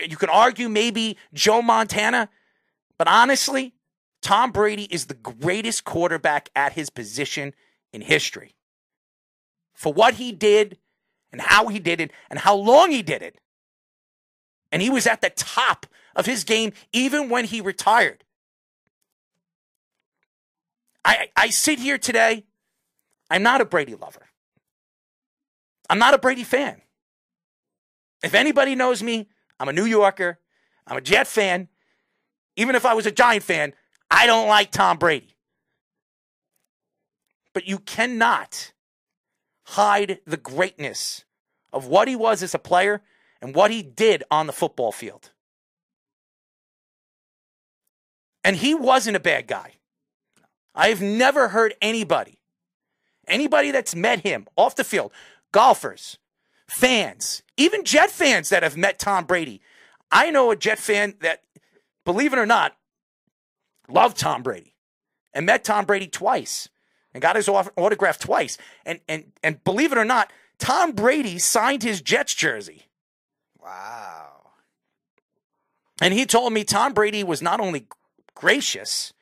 you 0.08 0.17
can 0.17 0.30
argue 0.30 0.69
maybe 0.69 1.17
Joe 1.34 1.62
Montana, 1.62 2.30
but 2.97 3.08
honestly, 3.08 3.73
Tom 4.21 4.51
Brady 4.51 4.84
is 4.84 5.06
the 5.06 5.13
greatest 5.13 5.84
quarterback 5.84 6.49
at 6.56 6.73
his 6.73 6.89
position 6.89 7.53
in 7.93 8.01
history 8.01 8.56
for 9.73 9.93
what 9.93 10.15
he 10.15 10.32
did 10.32 10.77
and 11.32 11.41
how 11.41 11.67
he 11.67 11.80
did 11.80 12.01
it 12.01 12.12
and 12.30 12.39
how 12.39 12.56
long 12.56 12.91
he 12.91 13.01
did 13.01 13.21
it. 13.21 13.39
And 14.71 14.82
he 14.82 14.89
was 14.89 15.08
at 15.08 15.21
the 15.21 15.30
top 15.30 15.86
of 16.15 16.25
his 16.25 16.43
game 16.43 16.73
even 16.91 17.30
when 17.30 17.45
he 17.45 17.62
retired. 17.62 18.23
I, 21.06 21.30
I 21.38 21.49
sit 21.49 21.80
here 21.80 21.97
today. 21.97 22.43
I'm 23.30 23.43
not 23.43 23.62
a 23.62 23.65
Brady 23.65 23.95
lover. 23.95 24.27
I'm 25.89 26.00
not 26.00 26.13
a 26.13 26.17
Brady 26.17 26.43
fan. 26.43 26.82
If 28.23 28.34
anybody 28.34 28.76
knows 28.76 29.04
me, 29.04 29.30
I'm 29.60 29.69
a 29.69 29.73
New 29.73 29.86
Yorker. 29.86 30.39
I'm 30.86 30.97
a 30.97 31.02
Jet 31.02 31.28
fan. 31.28 31.69
Even 32.56 32.76
if 32.76 32.86
I 32.86 32.93
was 32.93 33.06
a 33.06 33.12
Giant 33.12 33.43
fan, 33.43 33.73
I 34.10 34.26
don't 34.26 34.47
like 34.47 34.71
Tom 34.71 34.97
Brady. 34.97 35.36
But 37.54 37.67
you 37.67 37.80
cannot 37.80 38.73
hide 39.63 40.19
the 40.26 40.38
greatness 40.38 41.26
of 41.73 41.88
what 41.88 42.08
he 42.08 42.15
was 42.15 42.41
as 42.41 42.54
a 42.54 42.60
player 42.60 43.02
and 43.41 43.54
what 43.54 43.71
he 43.71 43.82
did 43.84 44.23
on 44.32 44.47
the 44.47 44.54
football 44.54 44.91
field. 44.91 45.32
And 48.43 48.56
he 48.56 48.73
wasn't 48.73 49.17
a 49.17 49.19
bad 49.19 49.47
guy. 49.47 49.73
I've 50.73 51.02
never 51.02 51.50
heard 51.50 51.73
anybody, 51.82 52.39
anybody 53.28 53.71
that's 53.71 53.95
met 53.95 54.21
him 54.21 54.47
off 54.56 54.76
the 54.76 54.84
field, 54.84 55.12
golfers, 55.51 56.17
fans, 56.67 57.43
even 57.55 57.83
Jet 57.83 58.12
fans 58.12 58.49
that 58.49 58.63
have 58.63 58.77
met 58.77 58.99
Tom 58.99 59.25
Brady. 59.25 59.62
I 60.12 60.31
know 60.31 60.51
a 60.51 60.55
Jet 60.55 60.79
fan 60.79 61.15
that, 61.21 61.43
believe 62.05 62.33
it 62.33 62.39
or 62.39 62.45
not, 62.45 62.75
loved 63.89 64.17
Tom 64.17 64.43
Brady 64.43 64.75
and 65.33 65.45
met 65.45 65.63
Tom 65.63 65.86
Brady 65.86 66.07
twice 66.07 66.69
and 67.13 67.21
got 67.21 67.36
his 67.36 67.49
autograph 67.49 68.19
twice. 68.19 68.57
And 68.86 68.99
and 69.07 69.31
and 69.43 69.63
believe 69.63 69.91
it 69.91 69.97
or 69.97 70.05
not, 70.05 70.31
Tom 70.60 70.91
Brady 70.91 71.39
signed 71.39 71.83
his 71.83 72.01
Jets 72.01 72.33
jersey. 72.36 72.83
Wow. 73.60 74.51
And 76.01 76.13
he 76.13 76.25
told 76.25 76.53
me 76.53 76.63
Tom 76.63 76.93
Brady 76.93 77.23
was 77.23 77.41
not 77.41 77.60
only 77.60 77.88
gracious, 78.36 79.13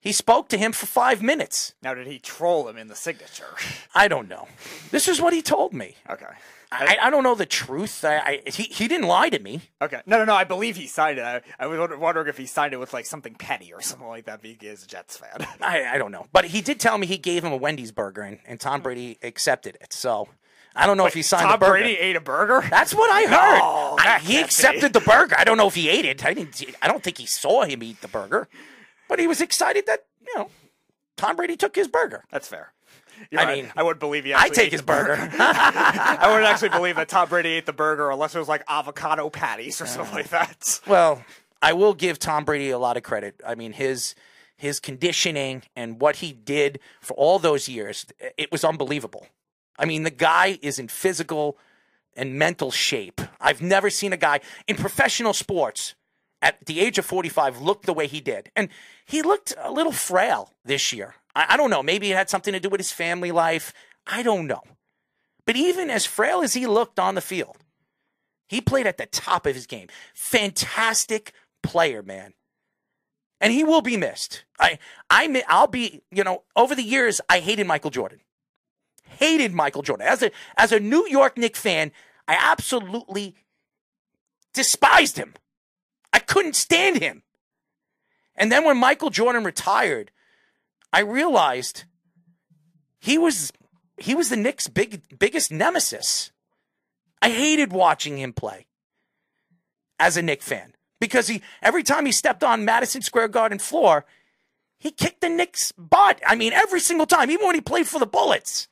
he 0.00 0.12
spoke 0.12 0.48
to 0.50 0.58
him 0.58 0.72
for 0.72 0.86
five 0.86 1.22
minutes. 1.22 1.74
Now, 1.82 1.94
did 1.94 2.06
he 2.06 2.18
troll 2.18 2.68
him 2.68 2.76
in 2.76 2.88
the 2.88 2.94
signature? 2.94 3.54
I 3.94 4.08
don't 4.08 4.28
know. 4.28 4.48
This 4.90 5.08
is 5.08 5.20
what 5.20 5.32
he 5.32 5.42
told 5.42 5.72
me. 5.72 5.96
Okay. 6.08 6.26
I, 6.72 6.98
I 7.00 7.10
don't 7.10 7.22
know 7.22 7.36
the 7.36 7.46
truth. 7.46 8.04
I, 8.04 8.16
I, 8.44 8.50
he 8.50 8.64
he 8.64 8.88
didn't 8.88 9.06
lie 9.06 9.28
to 9.30 9.38
me. 9.38 9.60
Okay, 9.80 10.00
no, 10.04 10.18
no, 10.18 10.24
no. 10.24 10.34
I 10.34 10.42
believe 10.42 10.74
he 10.76 10.88
signed 10.88 11.18
it. 11.18 11.22
I, 11.22 11.40
I 11.60 11.68
was 11.68 11.78
wondering 11.96 12.26
if 12.26 12.36
he 12.36 12.44
signed 12.46 12.74
it 12.74 12.78
with 12.78 12.92
like 12.92 13.06
something 13.06 13.34
petty 13.36 13.72
or 13.72 13.80
something 13.80 14.08
like 14.08 14.24
that. 14.24 14.42
Because 14.42 14.58
he 14.60 14.66
is 14.66 14.82
a 14.84 14.86
Jets 14.88 15.16
fan. 15.16 15.46
I 15.60 15.84
I 15.94 15.96
don't 15.98 16.10
know, 16.10 16.26
but 16.32 16.46
he 16.46 16.60
did 16.60 16.80
tell 16.80 16.98
me 16.98 17.06
he 17.06 17.18
gave 17.18 17.44
him 17.44 17.52
a 17.52 17.56
Wendy's 17.56 17.92
burger, 17.92 18.22
and, 18.22 18.40
and 18.46 18.58
Tom 18.58 18.80
Brady 18.82 19.16
accepted 19.22 19.76
it. 19.80 19.92
So 19.92 20.28
I 20.74 20.86
don't 20.86 20.96
know 20.96 21.06
if 21.06 21.14
he 21.14 21.22
signed 21.22 21.44
Tom 21.44 21.52
the 21.52 21.58
burger. 21.58 21.72
Brady 21.84 21.98
ate 21.98 22.16
a 22.16 22.20
burger. 22.20 22.66
That's 22.68 22.92
what 22.92 23.10
I 23.12 23.22
heard. 23.22 23.58
No, 23.58 23.96
I- 24.00 24.18
he 24.18 24.40
accepted 24.40 24.92
the 24.92 25.00
burger. 25.00 25.36
I 25.38 25.44
don't 25.44 25.56
know 25.58 25.68
if 25.68 25.76
he 25.76 25.88
ate 25.88 26.04
it. 26.04 26.24
I 26.26 26.34
didn't. 26.34 26.62
I 26.82 26.88
don't 26.88 27.02
think 27.02 27.18
he 27.18 27.26
saw 27.26 27.62
him 27.62 27.80
eat 27.84 28.00
the 28.00 28.08
burger, 28.08 28.48
but 29.08 29.18
he 29.18 29.26
was 29.26 29.40
excited 29.40 29.86
that 29.86 30.04
you 30.26 30.34
know 30.36 30.50
Tom 31.16 31.36
Brady 31.36 31.56
took 31.56 31.74
his 31.74 31.88
burger. 31.88 32.24
That's 32.30 32.48
fair. 32.48 32.72
You're 33.30 33.40
I 33.40 33.44
right. 33.44 33.64
mean, 33.64 33.72
I 33.76 33.82
wouldn't 33.82 34.00
believe 34.00 34.24
he. 34.24 34.34
I 34.34 34.48
take 34.48 34.72
his 34.72 34.82
the 34.82 34.86
burger. 34.86 35.16
I 35.38 36.26
wouldn't 36.28 36.44
actually 36.46 36.68
believe 36.68 36.96
that 36.96 37.08
Tom 37.08 37.28
Brady 37.28 37.50
ate 37.50 37.66
the 37.66 37.72
burger 37.72 38.10
unless 38.10 38.34
it 38.34 38.38
was 38.38 38.48
like 38.48 38.62
avocado 38.68 39.30
patties 39.30 39.80
or 39.80 39.86
something 39.86 40.14
like 40.14 40.28
that. 40.28 40.80
Well, 40.86 41.24
I 41.62 41.72
will 41.72 41.94
give 41.94 42.18
Tom 42.18 42.44
Brady 42.44 42.70
a 42.70 42.78
lot 42.78 42.96
of 42.96 43.02
credit. 43.02 43.40
I 43.46 43.54
mean, 43.54 43.72
his 43.72 44.14
his 44.56 44.80
conditioning 44.80 45.62
and 45.74 46.00
what 46.00 46.16
he 46.16 46.32
did 46.32 46.78
for 47.00 47.14
all 47.14 47.38
those 47.38 47.68
years, 47.68 48.06
it 48.36 48.50
was 48.52 48.64
unbelievable. 48.64 49.26
I 49.78 49.84
mean, 49.84 50.02
the 50.02 50.10
guy 50.10 50.58
is 50.62 50.78
in 50.78 50.88
physical 50.88 51.58
and 52.16 52.34
mental 52.34 52.70
shape. 52.70 53.20
I've 53.40 53.60
never 53.60 53.90
seen 53.90 54.12
a 54.12 54.16
guy 54.16 54.40
in 54.66 54.76
professional 54.76 55.34
sports 55.34 55.94
at 56.46 56.64
the 56.66 56.78
age 56.78 56.96
of 56.96 57.04
45 57.04 57.60
looked 57.60 57.86
the 57.86 57.92
way 57.92 58.06
he 58.06 58.20
did. 58.20 58.52
And 58.54 58.68
he 59.04 59.20
looked 59.20 59.52
a 59.58 59.72
little 59.72 59.92
frail 59.92 60.52
this 60.64 60.92
year. 60.92 61.16
I, 61.34 61.46
I 61.50 61.56
don't 61.56 61.70
know. 61.70 61.82
Maybe 61.82 62.12
it 62.12 62.16
had 62.16 62.30
something 62.30 62.52
to 62.52 62.60
do 62.60 62.68
with 62.68 62.78
his 62.78 62.92
family 62.92 63.32
life. 63.32 63.72
I 64.06 64.22
don't 64.22 64.46
know. 64.46 64.62
But 65.44 65.56
even 65.56 65.90
as 65.90 66.06
frail 66.06 66.42
as 66.42 66.54
he 66.54 66.66
looked 66.66 67.00
on 67.00 67.16
the 67.16 67.20
field, 67.20 67.56
he 68.48 68.60
played 68.60 68.86
at 68.86 68.96
the 68.96 69.06
top 69.06 69.44
of 69.44 69.56
his 69.56 69.66
game. 69.66 69.88
Fantastic 70.14 71.32
player, 71.64 72.00
man. 72.00 72.34
And 73.40 73.52
he 73.52 73.64
will 73.64 73.82
be 73.82 73.96
missed. 73.96 74.44
I, 74.60 74.78
I, 75.10 75.42
I'll 75.48 75.66
be, 75.66 76.02
you 76.12 76.22
know, 76.22 76.44
over 76.54 76.76
the 76.76 76.82
years, 76.82 77.20
I 77.28 77.40
hated 77.40 77.66
Michael 77.66 77.90
Jordan. 77.90 78.20
Hated 79.04 79.52
Michael 79.52 79.82
Jordan. 79.82 80.06
As 80.06 80.22
a, 80.22 80.30
as 80.56 80.70
a 80.70 80.78
New 80.78 81.08
York 81.08 81.36
Knicks 81.36 81.60
fan, 81.60 81.90
I 82.28 82.36
absolutely 82.40 83.34
despised 84.54 85.16
him. 85.16 85.34
I 86.16 86.18
couldn't 86.18 86.56
stand 86.56 87.02
him. 87.02 87.24
And 88.36 88.50
then 88.50 88.64
when 88.64 88.78
Michael 88.78 89.10
Jordan 89.10 89.44
retired, 89.44 90.12
I 90.90 91.00
realized 91.00 91.84
he 92.98 93.18
was 93.18 93.52
he 93.98 94.14
was 94.14 94.30
the 94.30 94.36
Knicks' 94.36 94.66
big 94.66 95.18
biggest 95.18 95.52
nemesis. 95.52 96.32
I 97.20 97.28
hated 97.28 97.70
watching 97.70 98.16
him 98.16 98.32
play 98.32 98.66
as 99.98 100.16
a 100.16 100.22
Knick 100.22 100.40
fan 100.40 100.74
because 101.00 101.28
he 101.28 101.42
every 101.60 101.82
time 101.82 102.06
he 102.06 102.12
stepped 102.12 102.42
on 102.42 102.64
Madison 102.64 103.02
Square 103.02 103.28
Garden 103.28 103.58
floor, 103.58 104.06
he 104.78 104.92
kicked 104.92 105.20
the 105.20 105.28
Knicks' 105.28 105.70
butt. 105.72 106.18
I 106.26 106.34
mean, 106.34 106.54
every 106.54 106.80
single 106.80 107.06
time, 107.06 107.30
even 107.30 107.44
when 107.44 107.56
he 107.56 107.60
played 107.60 107.88
for 107.88 108.00
the 108.00 108.06
Bullets, 108.06 108.68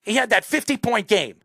he 0.00 0.14
had 0.14 0.30
that 0.30 0.46
50 0.46 0.78
point 0.78 1.06
game. 1.06 1.42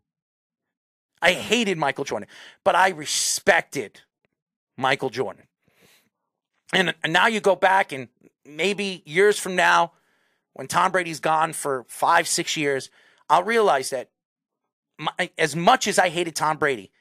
I 1.22 1.34
hated 1.34 1.78
Michael 1.78 2.06
Jordan, 2.06 2.30
but 2.64 2.76
I 2.76 2.92
respected 2.92 4.04
Michael 4.82 5.10
Jordan. 5.10 5.44
And 6.74 6.94
and 7.04 7.14
now 7.14 7.28
you 7.28 7.40
go 7.40 7.56
back 7.56 7.92
and 7.92 8.08
maybe 8.46 9.04
years 9.06 9.38
from 9.38 9.56
now, 9.56 9.94
when 10.54 10.68
Tom 10.68 10.92
Brady's 10.92 11.20
gone 11.20 11.54
for 11.54 11.86
five, 11.88 12.28
six 12.28 12.58
years, 12.58 12.90
I'll 13.30 13.44
realize 13.44 13.92
that 13.92 14.10
my, 14.98 15.30
as 15.38 15.56
much 15.56 15.88
as 15.88 15.98
I 15.98 16.10
hated 16.10 16.36
Tom 16.36 16.58
Brady, 16.58 16.92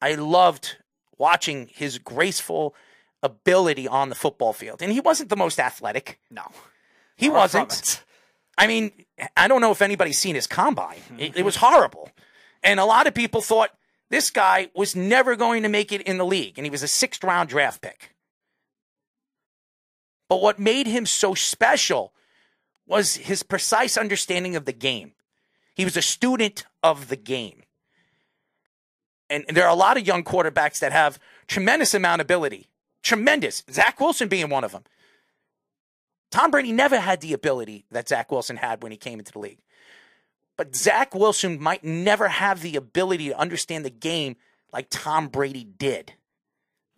I 0.00 0.14
loved 0.14 0.76
watching 1.18 1.68
his 1.72 1.98
graceful 1.98 2.74
ability 3.22 3.86
on 3.86 4.08
the 4.08 4.14
football 4.14 4.52
field. 4.52 4.82
And 4.82 4.92
he 4.92 5.00
wasn't 5.00 5.28
the 5.28 5.36
most 5.36 5.58
athletic. 5.58 6.20
No, 6.30 6.44
He 7.16 7.28
Far 7.28 7.36
wasn't. 7.36 8.02
I 8.56 8.66
mean, 8.66 8.92
I 9.36 9.48
don't 9.48 9.60
know 9.60 9.72
if 9.72 9.82
anybody's 9.82 10.18
seen 10.18 10.34
his 10.34 10.46
combine. 10.46 10.96
Mm-hmm. 10.96 11.20
It, 11.20 11.36
it 11.38 11.44
was 11.44 11.56
horrible. 11.56 12.10
And 12.62 12.78
a 12.78 12.84
lot 12.84 13.06
of 13.06 13.14
people 13.14 13.40
thought 13.40 13.70
this 14.10 14.30
guy 14.30 14.70
was 14.74 14.96
never 14.96 15.36
going 15.36 15.62
to 15.62 15.68
make 15.68 15.92
it 15.92 16.02
in 16.02 16.18
the 16.18 16.26
league, 16.26 16.58
and 16.58 16.66
he 16.66 16.70
was 16.70 16.82
a 16.82 16.88
sixth 16.88 17.24
round 17.24 17.48
draft 17.48 17.80
pick. 17.80 18.14
But 20.28 20.42
what 20.42 20.58
made 20.58 20.86
him 20.86 21.06
so 21.06 21.34
special 21.34 22.12
was 22.86 23.16
his 23.16 23.42
precise 23.42 23.96
understanding 23.96 24.56
of 24.56 24.64
the 24.64 24.72
game. 24.72 25.12
He 25.74 25.84
was 25.84 25.96
a 25.96 26.02
student 26.02 26.66
of 26.82 27.08
the 27.08 27.16
game. 27.16 27.62
And 29.28 29.44
there 29.48 29.64
are 29.64 29.70
a 29.70 29.76
lot 29.76 29.96
of 29.96 30.06
young 30.06 30.24
quarterbacks 30.24 30.80
that 30.80 30.90
have 30.90 31.20
tremendous 31.46 31.94
amount 31.94 32.20
of 32.20 32.26
ability. 32.26 32.68
Tremendous. 33.02 33.62
Zach 33.70 34.00
Wilson 34.00 34.28
being 34.28 34.50
one 34.50 34.64
of 34.64 34.72
them. 34.72 34.82
Tom 36.30 36.50
Brady 36.50 36.72
never 36.72 36.98
had 36.98 37.20
the 37.20 37.32
ability 37.32 37.86
that 37.90 38.08
Zach 38.08 38.30
Wilson 38.30 38.56
had 38.56 38.82
when 38.82 38.92
he 38.92 38.98
came 38.98 39.18
into 39.18 39.32
the 39.32 39.38
league. 39.38 39.60
But 40.60 40.76
Zach 40.76 41.14
Wilson 41.14 41.58
might 41.58 41.84
never 41.84 42.28
have 42.28 42.60
the 42.60 42.76
ability 42.76 43.30
to 43.30 43.38
understand 43.38 43.82
the 43.82 43.88
game 43.88 44.36
like 44.74 44.88
Tom 44.90 45.28
Brady 45.28 45.64
did. 45.64 46.12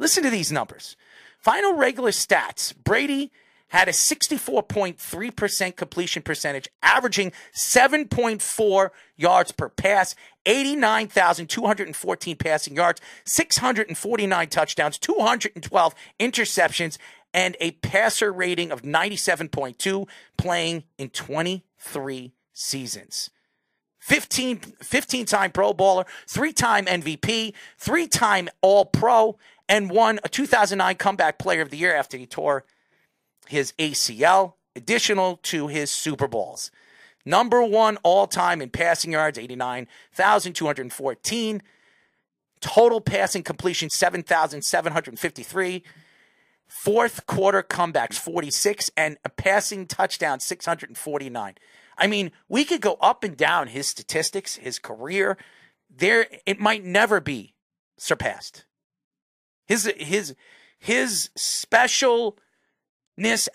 Listen 0.01 0.25
to 0.25 0.31
these 0.31 0.51
numbers. 0.51 0.97
Final 1.39 1.75
regular 1.75 2.11
stats 2.11 2.75
Brady 2.77 3.31
had 3.69 3.87
a 3.87 3.93
64.3% 3.93 5.77
completion 5.77 6.25
percentage, 6.25 6.67
averaging 6.83 7.31
7.4 7.55 8.91
yards 9.17 9.53
per 9.53 9.69
pass, 9.69 10.17
89,214 10.45 12.37
passing 12.37 12.75
yards, 12.75 13.01
649 13.25 14.49
touchdowns, 14.49 14.99
212 14.99 15.95
interceptions, 16.19 16.99
and 17.33 17.57
a 17.61 17.71
passer 17.71 18.33
rating 18.33 18.73
of 18.73 18.83
97.2, 18.83 20.09
playing 20.37 20.83
in 20.99 21.11
23 21.11 22.33
seasons. 22.53 23.31
15, 24.03 24.59
15 24.59 25.25
time 25.27 25.53
Pro 25.53 25.73
Bowler, 25.73 26.05
three 26.27 26.53
time 26.53 26.87
MVP, 26.87 27.53
three 27.79 28.09
time 28.09 28.49
All 28.61 28.85
Pro, 28.85 29.39
and 29.69 29.89
won 29.89 30.19
a 30.25 30.29
2009 30.29 30.97
Comeback 30.97 31.39
Player 31.39 31.63
of 31.63 31.71
the 31.71 31.77
Year 31.77 31.95
after 31.95 32.17
he 32.17 32.27
tore 32.27 32.65
his 33.47 33.73
ACL, 33.79 34.55
additional 34.75 35.37
to 35.45 35.69
his 35.69 35.93
Super 35.93 36.27
Bowls. 36.27 36.73
Number 37.25 37.63
one 37.63 37.97
all 37.99 38.27
time 38.27 38.61
in 38.61 38.71
passing 38.71 39.13
yards, 39.13 39.39
89,214. 39.39 41.63
Total 42.61 43.01
passing 43.01 43.45
completion, 43.45 43.89
7,753. 43.89 45.85
Fourth 46.67 47.25
quarter 47.27 47.63
comebacks, 47.63 48.15
46. 48.15 48.91
And 48.97 49.17
a 49.25 49.29
passing 49.29 49.87
touchdown, 49.87 50.41
649. 50.41 51.55
I 51.97 52.07
mean, 52.07 52.33
we 52.49 52.65
could 52.65 52.81
go 52.81 52.95
up 53.01 53.25
and 53.25 53.37
down 53.37 53.69
his 53.69 53.87
statistics, 53.87 54.57
his 54.57 54.79
career. 54.79 55.37
There, 55.91 56.27
it 56.47 56.59
might 56.59 56.85
never 56.85 57.21
be 57.21 57.55
surpassed. 57.97 58.65
His 59.67 59.93
his 59.97 60.35
his 60.79 61.31
specialness 61.37 62.37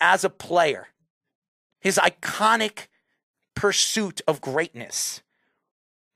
as 0.00 0.24
a 0.24 0.30
player, 0.30 0.88
his 1.80 1.98
iconic 1.98 2.86
pursuit 3.54 4.20
of 4.26 4.40
greatness, 4.40 5.22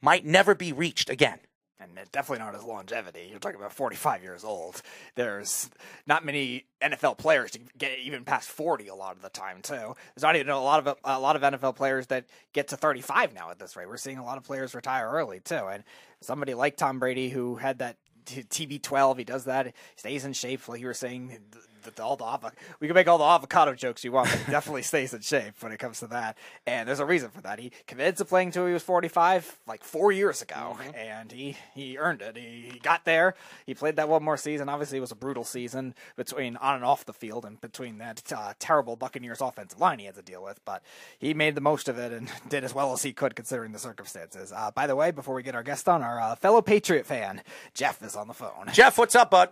might 0.01 0.25
never 0.25 0.55
be 0.55 0.73
reached 0.73 1.11
again. 1.11 1.41
And 1.83 1.99
it- 1.99 2.13
definitely 2.13 2.45
not 2.45 2.55
his 2.55 2.65
longevity. 2.65 3.27
You're 3.31 3.39
talking 3.39 3.59
about 3.59 3.73
45 3.73 4.23
years 4.23 4.45
old. 4.45 4.81
There's 5.15 5.71
not 6.07 6.25
many 6.25 6.67
NFL 6.81 7.19
players 7.19 7.51
to 7.53 7.61
get 7.79 7.99
even 7.99 8.25
past 8.25 8.49
40 8.49 8.89
a 8.89 8.95
lot 8.95 9.17
of 9.17 9.23
the 9.23 9.29
time 9.29 9.63
too. 9.63 9.95
There's 10.15 10.23
not 10.23 10.37
even 10.37 10.51
a 10.51 10.63
lot 10.63 10.87
of 10.87 10.99
a 11.05 11.19
lot 11.19 11.37
of 11.37 11.43
NFL 11.43 11.77
players 11.77 12.07
that 12.09 12.27
get 12.53 12.69
to 12.69 12.77
35 12.77 13.35
now 13.35 13.51
at 13.51 13.59
this 13.59 13.77
rate. 13.77 13.89
We're 13.89 13.97
seeing 13.97 14.19
a 14.19 14.25
lot 14.25 14.39
of 14.39 14.45
players 14.45 14.75
retire 14.75 15.11
early 15.11 15.41
too, 15.41 15.67
and 15.67 15.85
somebody 16.21 16.55
like 16.55 16.77
Tom 16.77 16.99
Brady 16.99 17.29
who 17.29 17.57
had 17.57 17.79
that 17.79 17.97
TB12, 18.27 19.19
he 19.19 19.25
does 19.25 19.45
that, 19.45 19.75
stays 19.97 20.25
in 20.25 20.33
shape. 20.33 20.69
Like 20.69 20.81
you 20.81 20.87
were 20.87 20.95
saying, 20.95 21.37
th- 21.83 21.95
th- 21.97 22.01
all 22.05 22.17
the 22.17 22.25
avo- 22.25 22.53
we 22.81 22.87
can 22.87 22.95
make 22.95 23.09
all 23.09 23.19
the 23.19 23.25
avocado 23.25 23.75
jokes 23.75 24.05
you 24.05 24.13
want, 24.13 24.31
but 24.31 24.39
he 24.41 24.51
definitely 24.51 24.83
stays 24.93 25.13
in 25.15 25.21
shape 25.21 25.55
when 25.61 25.73
it 25.73 25.79
comes 25.79 25.99
to 26.01 26.07
that. 26.09 26.37
And 26.67 26.89
there's 26.89 27.01
a 27.01 27.07
reason 27.07 27.31
for 27.31 27.41
that. 27.43 27.59
He 27.59 27.73
committed 27.87 28.17
to 28.19 28.25
playing 28.25 28.49
until 28.49 28.67
he 28.67 28.73
was 28.73 28.83
45, 28.83 29.59
like 29.67 29.85
four 29.85 30.13
years 30.13 30.43
ago, 30.43 30.77
and 30.95 31.31
he 31.33 31.57
he 31.75 31.99
earned 31.99 32.23
it. 32.23 32.37
He, 32.37 32.71
he 32.73 32.79
got 32.79 33.05
there. 33.05 33.35
He 33.67 33.75
played 33.75 33.97
that 33.97 34.09
one 34.09 34.23
more 34.23 34.37
season. 34.37 34.69
Obviously, 34.69 34.99
it 34.99 35.03
was 35.03 35.13
a 35.13 35.17
brutal 35.17 35.45
season 35.45 35.95
between 36.17 36.57
on 36.57 36.77
and 36.77 36.85
off 36.85 37.05
the 37.05 37.13
field, 37.13 37.45
and 37.45 37.61
between 37.61 37.99
that 37.99 38.33
uh, 38.35 38.55
terrible 38.59 38.97
Buccaneers 38.97 39.41
offensive 39.41 39.81
line 39.81 39.99
he 39.99 40.07
had 40.07 40.15
to 40.15 40.23
deal 40.23 40.43
with. 40.43 40.61
But 40.65 40.83
he 41.19 41.35
made 41.35 41.55
the 41.55 41.61
most 41.61 41.89
of 41.89 41.99
it 41.99 42.13
and 42.13 42.29
did 42.49 42.65
as 42.65 42.75
well 42.75 42.93
as 42.93 43.03
he 43.03 43.13
could 43.13 43.35
considering 43.35 43.73
the 43.73 43.79
circumstances. 43.79 44.53
Uh, 44.53 44.71
by 44.71 44.87
the 44.87 44.97
way, 44.97 45.11
before 45.11 45.35
we 45.35 45.43
get 45.43 45.55
our 45.55 45.63
guest 45.63 45.89
on, 45.89 46.03
our 46.03 46.21
uh, 46.21 46.37
fellow 46.37 46.63
Patriot 46.63 47.07
fan 47.07 47.43
Jeff 47.75 48.03
is 48.03 48.17
on 48.17 48.29
the 48.29 48.35
phone. 48.35 48.69
Jeff, 48.73 48.99
what's 48.99 49.15
up, 49.15 49.31
bud? 49.31 49.51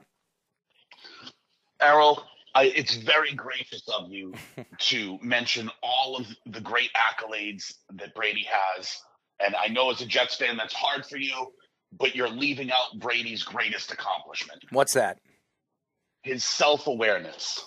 Errol, 1.81 2.25
I, 2.55 2.65
it's 2.65 2.97
very 2.97 3.35
gracious 3.35 3.83
of 3.89 4.11
you 4.11 4.35
to 4.79 5.19
mention 5.23 5.71
all 5.83 6.17
of 6.17 6.27
the 6.47 6.61
great 6.61 6.91
accolades 6.95 7.73
that 7.95 8.15
Brady 8.15 8.47
has. 8.51 8.97
And 9.45 9.55
I 9.57 9.69
know 9.69 9.91
as 9.91 10.01
a 10.01 10.07
Jets 10.07 10.37
fan, 10.37 10.57
that's 10.57 10.75
hard 10.75 11.07
for 11.07 11.17
you, 11.17 11.53
but 11.99 12.15
you're 12.15 12.29
leaving 12.29 12.71
out 12.71 12.99
Brady's 12.99 13.43
greatest 13.43 13.93
accomplishment 13.93 14.65
What's 14.71 14.93
that? 14.95 15.19
his 16.23 16.45
self 16.45 16.87
awareness. 16.87 17.65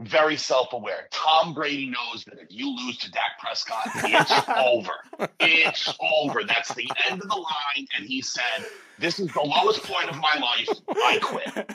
Very 0.00 0.36
self-aware. 0.36 1.08
Tom 1.10 1.52
Brady 1.54 1.90
knows 1.90 2.24
that 2.24 2.38
if 2.40 2.48
you 2.50 2.68
lose 2.74 2.96
to 2.98 3.10
Dak 3.10 3.38
Prescott, 3.38 3.86
it's 3.96 4.48
over. 4.48 5.30
It's 5.40 5.94
over. 6.00 6.42
That's 6.44 6.74
the 6.74 6.90
end 7.10 7.22
of 7.22 7.28
the 7.28 7.34
line. 7.36 7.86
And 7.96 8.06
he 8.06 8.22
said, 8.22 8.64
"This 8.98 9.20
is 9.20 9.28
the 9.32 9.42
lowest 9.42 9.82
point 9.84 10.08
of 10.08 10.16
my 10.16 10.34
life. 10.40 10.68
I 10.88 11.18
quit." 11.22 11.66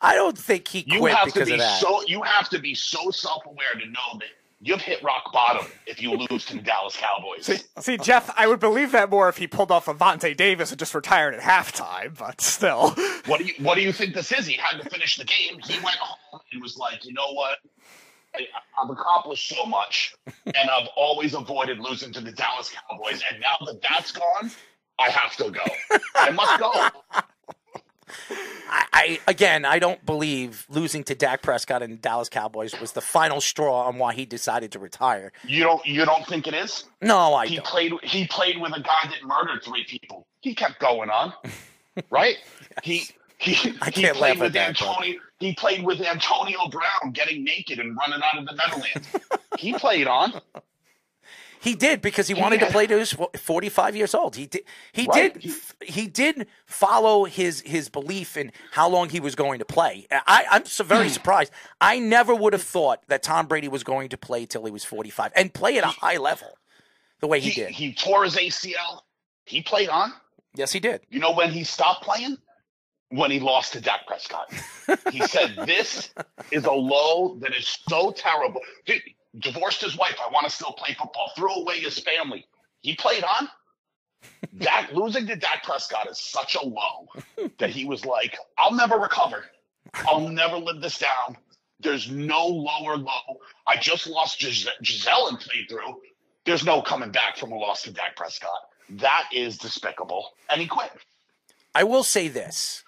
I 0.00 0.14
don't 0.14 0.36
think 0.38 0.68
he 0.68 0.84
You 0.86 1.00
quit 1.00 1.14
have 1.14 1.28
to 1.28 1.32
because 1.32 1.48
be 1.48 1.54
of 1.54 1.60
that. 1.60 1.80
so. 1.80 2.02
You 2.06 2.22
have 2.22 2.48
to 2.50 2.58
be 2.58 2.74
so 2.74 3.10
self-aware 3.10 3.74
to 3.80 3.86
know 3.86 4.18
that 4.20 4.28
you've 4.66 4.82
hit 4.82 5.02
rock 5.02 5.32
bottom 5.32 5.66
if 5.86 6.02
you 6.02 6.12
lose 6.12 6.44
to 6.46 6.56
the 6.56 6.62
Dallas 6.62 6.96
Cowboys. 6.96 7.46
See, 7.46 7.58
see, 7.78 7.96
Jeff, 7.98 8.32
I 8.36 8.46
would 8.46 8.60
believe 8.60 8.92
that 8.92 9.10
more 9.10 9.28
if 9.28 9.36
he 9.36 9.46
pulled 9.46 9.70
off 9.70 9.88
a 9.88 9.94
Vontae 9.94 10.36
Davis 10.36 10.70
and 10.70 10.78
just 10.78 10.94
retired 10.94 11.34
at 11.34 11.40
halftime, 11.40 12.18
but 12.18 12.40
still. 12.40 12.90
What 13.26 13.38
do 13.38 13.44
you 13.44 13.54
What 13.60 13.76
do 13.76 13.82
you 13.82 13.92
think 13.92 14.14
this 14.14 14.32
is? 14.32 14.46
He 14.46 14.54
had 14.54 14.82
to 14.82 14.88
finish 14.90 15.16
the 15.16 15.24
game. 15.24 15.58
He 15.64 15.74
went 15.74 15.96
home 15.96 16.40
and 16.52 16.62
was 16.62 16.76
like, 16.76 17.04
you 17.04 17.12
know 17.12 17.32
what? 17.32 17.58
I, 18.34 18.46
I've 18.80 18.90
accomplished 18.90 19.48
so 19.48 19.64
much, 19.64 20.14
and 20.44 20.70
I've 20.70 20.88
always 20.96 21.34
avoided 21.34 21.78
losing 21.78 22.12
to 22.12 22.20
the 22.20 22.32
Dallas 22.32 22.70
Cowboys. 22.70 23.22
And 23.30 23.40
now 23.40 23.66
that 23.66 23.80
that's 23.82 24.12
gone, 24.12 24.50
I 24.98 25.10
have 25.10 25.36
to 25.36 25.50
go. 25.50 25.98
I 26.14 26.30
must 26.30 26.58
go. 26.60 27.22
I, 28.68 28.84
I 28.92 29.20
again, 29.26 29.64
I 29.64 29.78
don't 29.78 30.04
believe 30.04 30.66
losing 30.68 31.04
to 31.04 31.14
Dak 31.14 31.42
Prescott 31.42 31.82
and 31.82 32.00
Dallas 32.00 32.28
Cowboys 32.28 32.78
was 32.80 32.92
the 32.92 33.00
final 33.00 33.40
straw 33.40 33.86
on 33.86 33.98
why 33.98 34.14
he 34.14 34.24
decided 34.26 34.72
to 34.72 34.78
retire. 34.78 35.32
You 35.44 35.64
don't 35.64 35.84
You 35.86 36.04
don't 36.04 36.26
think 36.26 36.46
it 36.46 36.54
is? 36.54 36.84
No, 37.00 37.34
I 37.34 37.46
He 37.46 37.56
don't. 37.56 37.66
played. 37.66 37.92
He 38.02 38.26
played 38.26 38.60
with 38.60 38.72
a 38.76 38.80
guy 38.80 39.04
that 39.10 39.22
murdered 39.24 39.62
three 39.64 39.84
people. 39.84 40.26
He 40.40 40.54
kept 40.54 40.78
going 40.80 41.10
on, 41.10 41.32
right? 42.10 42.36
He. 42.82 43.04
He, 43.38 43.52
I 43.82 43.90
he 43.90 44.00
can't 44.02 44.16
played 44.16 44.40
with 44.40 44.54
that, 44.54 44.78
but- 44.78 44.88
Antonio. 44.88 45.20
He 45.38 45.54
played 45.54 45.84
with 45.84 46.00
Antonio 46.00 46.68
Brown, 46.70 47.12
getting 47.12 47.44
naked 47.44 47.78
and 47.78 47.94
running 47.94 48.20
out 48.24 48.38
of 48.38 48.46
the 48.46 48.54
Meadowlands. 48.56 49.06
he 49.58 49.74
played 49.74 50.06
on. 50.06 50.40
He 51.66 51.74
did 51.74 52.00
because 52.00 52.28
he 52.28 52.34
wanted 52.34 52.60
to 52.60 52.66
play 52.66 52.86
to 52.86 52.96
his 52.96 53.12
45 53.36 53.96
years 53.96 54.14
old. 54.14 54.36
He 54.36 54.46
did. 54.46 54.62
He 54.92 55.06
Right. 55.06 55.34
did. 55.34 55.52
He 55.82 56.06
did 56.06 56.46
follow 56.64 57.24
his 57.24 57.60
his 57.62 57.88
belief 57.88 58.36
in 58.36 58.52
how 58.70 58.88
long 58.88 59.08
he 59.08 59.18
was 59.18 59.34
going 59.34 59.58
to 59.58 59.64
play. 59.64 60.06
I, 60.12 60.44
I'm 60.48 60.64
so 60.64 60.84
Hmm. 60.84 60.88
very 60.88 61.08
surprised. 61.08 61.52
I 61.80 61.98
never 61.98 62.34
would 62.36 62.52
have 62.52 62.62
thought 62.62 63.02
that 63.08 63.24
Tom 63.24 63.46
Brady 63.46 63.66
was 63.66 63.82
going 63.82 64.08
to 64.10 64.16
play 64.16 64.46
till 64.46 64.64
he 64.64 64.70
was 64.70 64.84
45 64.84 65.32
and 65.34 65.52
play 65.52 65.76
at 65.76 65.82
a 65.82 65.88
high 65.88 66.18
level, 66.18 66.56
the 67.20 67.26
way 67.26 67.40
he, 67.40 67.50
He, 67.50 67.60
did. 67.62 67.70
he 67.72 67.92
tore 67.94 68.22
his 68.22 68.36
ACL. 68.36 69.00
He 69.44 69.60
played 69.60 69.88
on. 69.88 70.12
yes, 70.54 70.70
he 70.70 70.78
did. 70.78 71.00
You 71.10 71.18
know 71.18 71.32
when 71.32 71.50
he 71.50 71.64
stopped 71.64 72.04
playing? 72.04 72.38
When 73.10 73.30
he 73.32 73.40
lost 73.40 73.72
to 73.72 73.80
Dak 73.80 74.06
Prescott. 74.06 74.52
he 75.10 75.20
said, 75.20 75.56
This 75.66 76.10
is 76.52 76.64
a 76.64 76.72
low 76.72 77.38
that 77.40 77.54
is 77.54 77.66
so 77.88 78.12
terrible. 78.12 78.60
Dude, 78.84 79.02
divorced 79.38 79.82
his 79.82 79.96
wife. 79.96 80.16
I 80.24 80.30
want 80.30 80.48
to 80.48 80.54
still 80.54 80.72
play 80.72 80.94
football. 80.94 81.32
Threw 81.36 81.52
away 81.52 81.80
his 81.80 81.98
family. 81.98 82.46
He 82.80 82.94
played 82.94 83.24
on. 83.24 83.48
Dak 84.58 84.92
losing 84.94 85.26
to 85.26 85.36
Dak 85.36 85.62
Prescott 85.64 86.08
is 86.08 86.18
such 86.18 86.56
a 86.56 86.64
low 86.64 87.08
that 87.58 87.70
he 87.70 87.84
was 87.84 88.04
like, 88.04 88.36
I'll 88.58 88.74
never 88.74 88.96
recover. 88.96 89.44
I'll 89.94 90.28
never 90.28 90.56
live 90.56 90.80
this 90.80 90.98
down. 90.98 91.36
There's 91.80 92.10
no 92.10 92.46
lower 92.46 92.96
low. 92.96 93.40
I 93.66 93.76
just 93.76 94.06
lost 94.06 94.40
Gis- 94.40 94.68
Gisele 94.82 95.28
and 95.28 95.38
played 95.38 95.68
through. 95.68 96.00
There's 96.44 96.64
no 96.64 96.80
coming 96.80 97.10
back 97.10 97.36
from 97.36 97.52
a 97.52 97.56
loss 97.56 97.82
to 97.82 97.92
Dak 97.92 98.16
Prescott. 98.16 98.50
That 98.88 99.28
is 99.32 99.58
despicable. 99.58 100.30
And 100.50 100.60
he 100.60 100.66
quit. 100.66 100.90
I 101.74 101.84
will 101.84 102.04
say 102.04 102.28
this 102.28 102.84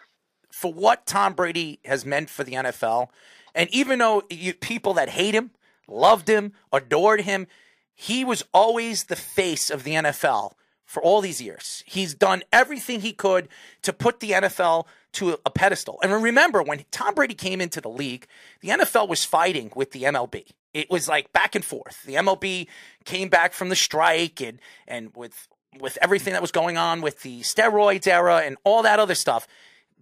for 0.50 0.72
what 0.72 1.06
Tom 1.06 1.34
Brady 1.34 1.80
has 1.84 2.06
meant 2.06 2.30
for 2.30 2.44
the 2.44 2.52
NFL, 2.52 3.08
and 3.54 3.68
even 3.70 3.98
though 3.98 4.22
you, 4.30 4.54
people 4.54 4.94
that 4.94 5.10
hate 5.10 5.34
him, 5.34 5.50
loved 5.88 6.28
him, 6.28 6.52
adored 6.72 7.22
him, 7.22 7.46
he 7.94 8.24
was 8.24 8.44
always 8.54 9.04
the 9.04 9.16
face 9.16 9.70
of 9.70 9.82
the 9.82 9.92
NFL 9.92 10.52
for 10.84 11.02
all 11.02 11.20
these 11.20 11.40
years. 11.40 11.82
He's 11.86 12.14
done 12.14 12.42
everything 12.52 13.00
he 13.00 13.12
could 13.12 13.48
to 13.82 13.92
put 13.92 14.20
the 14.20 14.30
NFL 14.30 14.86
to 15.14 15.38
a 15.44 15.50
pedestal. 15.50 15.98
And 16.02 16.12
remember, 16.22 16.62
when 16.62 16.84
Tom 16.90 17.14
Brady 17.14 17.34
came 17.34 17.60
into 17.60 17.80
the 17.80 17.90
league, 17.90 18.26
the 18.60 18.68
NFL 18.68 19.08
was 19.08 19.24
fighting 19.24 19.72
with 19.74 19.90
the 19.90 20.04
MLB. 20.04 20.46
It 20.72 20.90
was 20.90 21.08
like 21.08 21.32
back 21.32 21.54
and 21.54 21.64
forth. 21.64 22.02
The 22.04 22.14
MLB 22.14 22.68
came 23.04 23.28
back 23.28 23.52
from 23.52 23.68
the 23.68 23.76
strike 23.76 24.40
and 24.40 24.60
and 24.86 25.14
with 25.16 25.48
with 25.80 25.98
everything 26.00 26.32
that 26.32 26.42
was 26.42 26.52
going 26.52 26.76
on 26.76 27.02
with 27.02 27.22
the 27.22 27.40
steroids 27.40 28.06
era 28.06 28.42
and 28.44 28.56
all 28.64 28.82
that 28.82 28.98
other 28.98 29.14
stuff, 29.14 29.46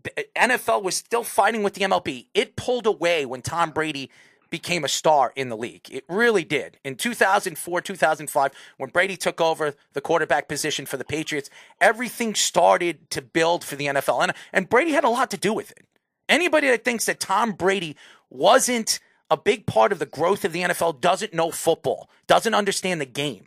the 0.02 0.26
NFL 0.36 0.82
was 0.82 0.96
still 0.96 1.24
fighting 1.24 1.62
with 1.62 1.74
the 1.74 1.82
MLB. 1.82 2.26
It 2.34 2.56
pulled 2.56 2.86
away 2.86 3.26
when 3.26 3.42
Tom 3.42 3.70
Brady 3.70 4.10
became 4.56 4.84
a 4.84 4.88
star 4.88 5.34
in 5.36 5.50
the 5.50 5.56
league. 5.56 5.86
It 5.90 6.02
really 6.08 6.42
did. 6.42 6.78
In 6.82 6.96
2004, 6.96 7.80
2005, 7.82 8.52
when 8.78 8.88
Brady 8.88 9.14
took 9.14 9.38
over 9.38 9.74
the 9.92 10.00
quarterback 10.00 10.48
position 10.48 10.86
for 10.86 10.96
the 10.96 11.04
Patriots, 11.04 11.50
everything 11.78 12.34
started 12.34 13.10
to 13.10 13.20
build 13.20 13.62
for 13.62 13.76
the 13.76 13.84
NFL. 13.84 14.22
And, 14.22 14.32
and 14.54 14.66
Brady 14.70 14.92
had 14.92 15.04
a 15.04 15.10
lot 15.10 15.30
to 15.32 15.36
do 15.36 15.52
with 15.52 15.72
it. 15.72 15.84
Anybody 16.26 16.68
that 16.68 16.86
thinks 16.86 17.04
that 17.04 17.20
Tom 17.20 17.52
Brady 17.52 17.96
wasn't 18.30 18.98
a 19.30 19.36
big 19.36 19.66
part 19.66 19.92
of 19.92 19.98
the 19.98 20.06
growth 20.06 20.42
of 20.46 20.54
the 20.54 20.62
NFL 20.62 21.02
doesn't 21.02 21.34
know 21.34 21.50
football, 21.50 22.08
doesn't 22.26 22.54
understand 22.54 22.98
the 22.98 23.06
game. 23.06 23.44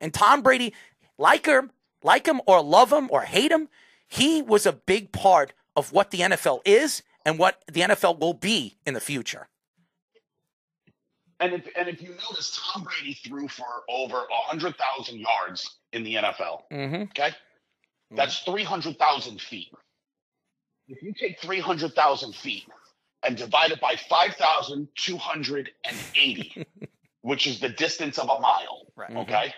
And 0.00 0.14
Tom 0.14 0.42
Brady, 0.42 0.74
like 1.18 1.46
him, 1.46 1.72
like 2.04 2.28
him 2.28 2.40
or 2.46 2.62
love 2.62 2.92
him 2.92 3.08
or 3.10 3.22
hate 3.22 3.50
him, 3.50 3.68
he 4.06 4.42
was 4.42 4.64
a 4.64 4.72
big 4.72 5.10
part 5.10 5.54
of 5.74 5.90
what 5.90 6.12
the 6.12 6.20
NFL 6.20 6.60
is 6.64 7.02
and 7.26 7.36
what 7.36 7.64
the 7.66 7.80
NFL 7.80 8.20
will 8.20 8.34
be 8.34 8.76
in 8.86 8.94
the 8.94 9.00
future. 9.00 9.48
And 11.42 11.54
if 11.54 11.68
and 11.76 11.88
if 11.88 12.00
you 12.00 12.10
notice, 12.10 12.56
Tom 12.72 12.84
Brady 12.84 13.14
threw 13.14 13.48
for 13.48 13.66
over 13.88 14.22
hundred 14.30 14.76
thousand 14.78 15.18
yards 15.18 15.78
in 15.92 16.04
the 16.04 16.14
NFL. 16.14 16.60
Mm-hmm. 16.72 17.02
Okay, 17.02 17.30
that's 18.12 18.38
three 18.44 18.62
hundred 18.62 18.96
thousand 18.96 19.40
feet. 19.40 19.72
If 20.86 21.02
you 21.02 21.12
take 21.12 21.40
three 21.40 21.58
hundred 21.58 21.94
thousand 21.94 22.36
feet 22.36 22.64
and 23.24 23.36
divide 23.36 23.72
it 23.72 23.80
by 23.80 23.96
five 24.08 24.34
thousand 24.36 24.86
two 24.96 25.16
hundred 25.16 25.70
and 25.84 25.96
eighty, 26.14 26.64
which 27.22 27.48
is 27.48 27.58
the 27.58 27.70
distance 27.70 28.18
of 28.18 28.28
a 28.30 28.40
mile, 28.40 28.86
Right. 28.94 29.16
okay, 29.16 29.54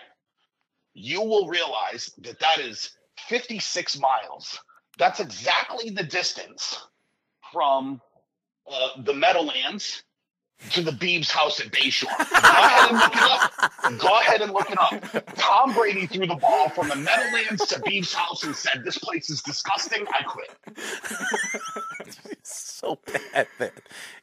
you 0.95 1.21
will 1.21 1.47
realize 1.47 2.09
that 2.19 2.39
that 2.39 2.57
is 2.59 2.97
fifty 3.27 3.59
six 3.59 3.99
miles. 3.99 4.59
That's 4.97 5.19
exactly 5.19 5.91
the 5.91 6.03
distance 6.03 6.79
from 7.53 8.01
uh, 8.71 9.01
the 9.03 9.13
Meadowlands 9.13 10.01
to 10.71 10.81
the 10.81 10.91
Beebs 10.91 11.29
house 11.29 11.59
at 11.59 11.67
Bayshore. 11.71 12.17
Go 12.17 12.39
ahead 12.39 12.89
and 12.91 12.97
look 12.99 13.15
it 13.15 13.21
up. 13.21 13.99
Go 13.99 14.19
ahead 14.19 14.41
and 14.41 14.51
look 14.51 14.71
it 14.71 14.77
up. 14.79 15.35
Tom 15.35 15.73
Brady 15.73 16.07
threw 16.07 16.25
the 16.27 16.35
ball 16.35 16.69
from 16.69 16.89
the 16.89 16.95
Meadowlands 16.95 17.65
to 17.67 17.79
Beebs 17.81 18.13
house 18.13 18.43
and 18.43 18.55
said, 18.55 18.83
This 18.83 18.97
place 18.97 19.29
is 19.29 19.41
disgusting. 19.41 20.05
I 20.11 20.23
quit. 20.23 20.57
So 22.43 22.99
bad, 23.33 23.47
man. 23.59 23.71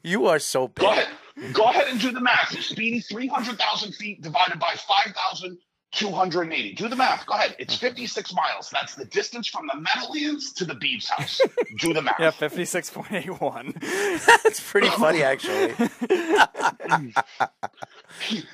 You 0.02 0.26
are 0.26 0.38
so 0.38 0.68
Go 0.68 0.86
bad. 0.86 1.08
ahead. 1.36 1.52
Go 1.54 1.64
ahead 1.64 1.88
and 1.88 2.00
do 2.00 2.12
the 2.12 2.20
math. 2.20 2.56
Speedy 2.62 3.00
300,000 3.00 3.92
feet 3.94 4.22
divided 4.22 4.60
by 4.60 4.74
5,280. 5.92 6.72
Do 6.74 6.88
the 6.88 6.96
math. 6.96 7.26
Go 7.26 7.34
ahead. 7.34 7.54
It's 7.58 7.74
56 7.74 8.32
miles. 8.34 8.70
That's 8.70 8.94
the 8.94 9.04
distance 9.04 9.46
from 9.48 9.66
the 9.72 9.78
Meadowlands 9.78 10.52
to 10.54 10.64
the 10.64 10.74
Beebs 10.74 11.08
house. 11.08 11.40
Do 11.78 11.92
the 11.92 12.00
math. 12.02 12.16
Yeah, 12.20 12.30
56.81. 12.30 13.80
That's 14.42 14.60
pretty 14.60 14.88
funny, 14.98 15.22
actually. 15.22 15.74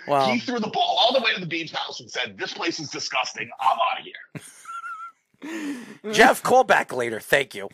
wow. 0.07 0.31
He 0.33 0.41
threw 0.41 0.59
the 0.59 0.69
ball 0.69 0.99
all 1.01 1.13
the 1.13 1.21
way 1.21 1.33
to 1.35 1.41
the 1.41 1.47
Beebs 1.47 1.73
house 1.73 2.01
and 2.01 2.11
said, 2.11 2.37
This 2.39 2.53
place 2.55 2.81
is 2.81 2.91
disgusting. 2.91 3.49
I'm 3.61 3.79
out 3.79 4.01
of 4.01 4.05
here. 6.03 6.13
Jeff, 6.13 6.43
call 6.43 6.65
back 6.65 6.93
later. 6.93 7.21
Thank 7.21 7.55
you. 7.55 7.69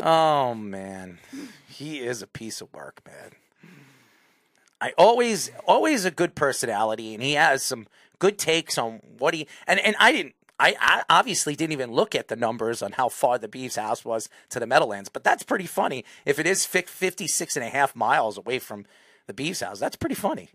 oh 0.00 0.54
man, 0.54 1.18
he 1.68 2.00
is 2.00 2.22
a 2.22 2.26
piece 2.26 2.60
of 2.60 2.72
work, 2.72 3.00
man. 3.06 3.32
I 4.80 4.92
always, 4.98 5.50
always 5.66 6.04
a 6.04 6.10
good 6.10 6.34
personality, 6.34 7.14
and 7.14 7.22
he 7.22 7.32
has 7.32 7.62
some 7.62 7.86
good 8.18 8.38
takes 8.38 8.78
on 8.78 9.00
what 9.18 9.34
he 9.34 9.46
and 9.66 9.80
and 9.80 9.96
I 9.98 10.12
didn't. 10.12 10.34
I, 10.58 10.74
I 10.80 11.02
obviously 11.10 11.54
didn't 11.54 11.74
even 11.74 11.92
look 11.92 12.14
at 12.14 12.28
the 12.28 12.36
numbers 12.36 12.80
on 12.80 12.92
how 12.92 13.10
far 13.10 13.36
the 13.36 13.46
Beeves 13.46 13.76
house 13.76 14.06
was 14.06 14.30
to 14.48 14.58
the 14.58 14.66
Meadowlands, 14.66 15.10
but 15.10 15.22
that's 15.22 15.42
pretty 15.42 15.66
funny. 15.66 16.02
If 16.24 16.38
it 16.38 16.46
is 16.46 16.64
fif- 16.64 16.88
56 16.88 17.56
and 17.56 17.64
a 17.66 17.68
half 17.68 17.94
miles 17.94 18.38
away 18.38 18.58
from 18.58 18.86
the 19.26 19.34
Beeves 19.34 19.60
house, 19.60 19.80
that's 19.80 19.96
pretty 19.96 20.14
funny. 20.14 20.48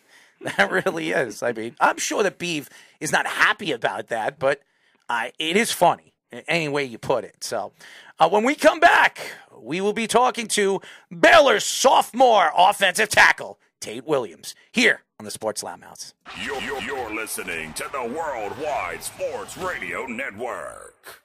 that 0.42 0.70
really 0.70 1.12
is. 1.12 1.42
I 1.42 1.52
mean, 1.52 1.76
I'm 1.80 1.96
sure 1.96 2.22
that 2.24 2.38
Beeve 2.38 2.68
is 3.00 3.10
not 3.10 3.26
happy 3.26 3.72
about 3.72 4.08
that, 4.08 4.38
but 4.38 4.60
uh, 5.08 5.28
it 5.38 5.56
is 5.56 5.72
funny 5.72 6.12
any 6.46 6.68
way 6.68 6.84
you 6.84 6.98
put 6.98 7.24
it. 7.24 7.42
So 7.42 7.72
uh, 8.18 8.28
when 8.28 8.44
we 8.44 8.54
come 8.54 8.80
back, 8.80 9.20
we 9.60 9.80
will 9.80 9.92
be 9.92 10.06
talking 10.06 10.46
to 10.48 10.80
Baylor's 11.16 11.64
sophomore 11.64 12.50
offensive 12.56 13.08
tackle, 13.08 13.58
Tate 13.80 14.06
Williams, 14.06 14.54
here 14.72 15.02
on 15.18 15.24
the 15.24 15.30
Sports 15.30 15.62
Loudmouths. 15.62 16.14
You're, 16.44 16.60
you're, 16.60 16.82
you're 16.82 17.14
listening 17.14 17.72
to 17.74 17.88
the 17.92 18.02
Worldwide 18.02 19.02
Sports 19.02 19.56
Radio 19.56 20.06
Network. 20.06 21.22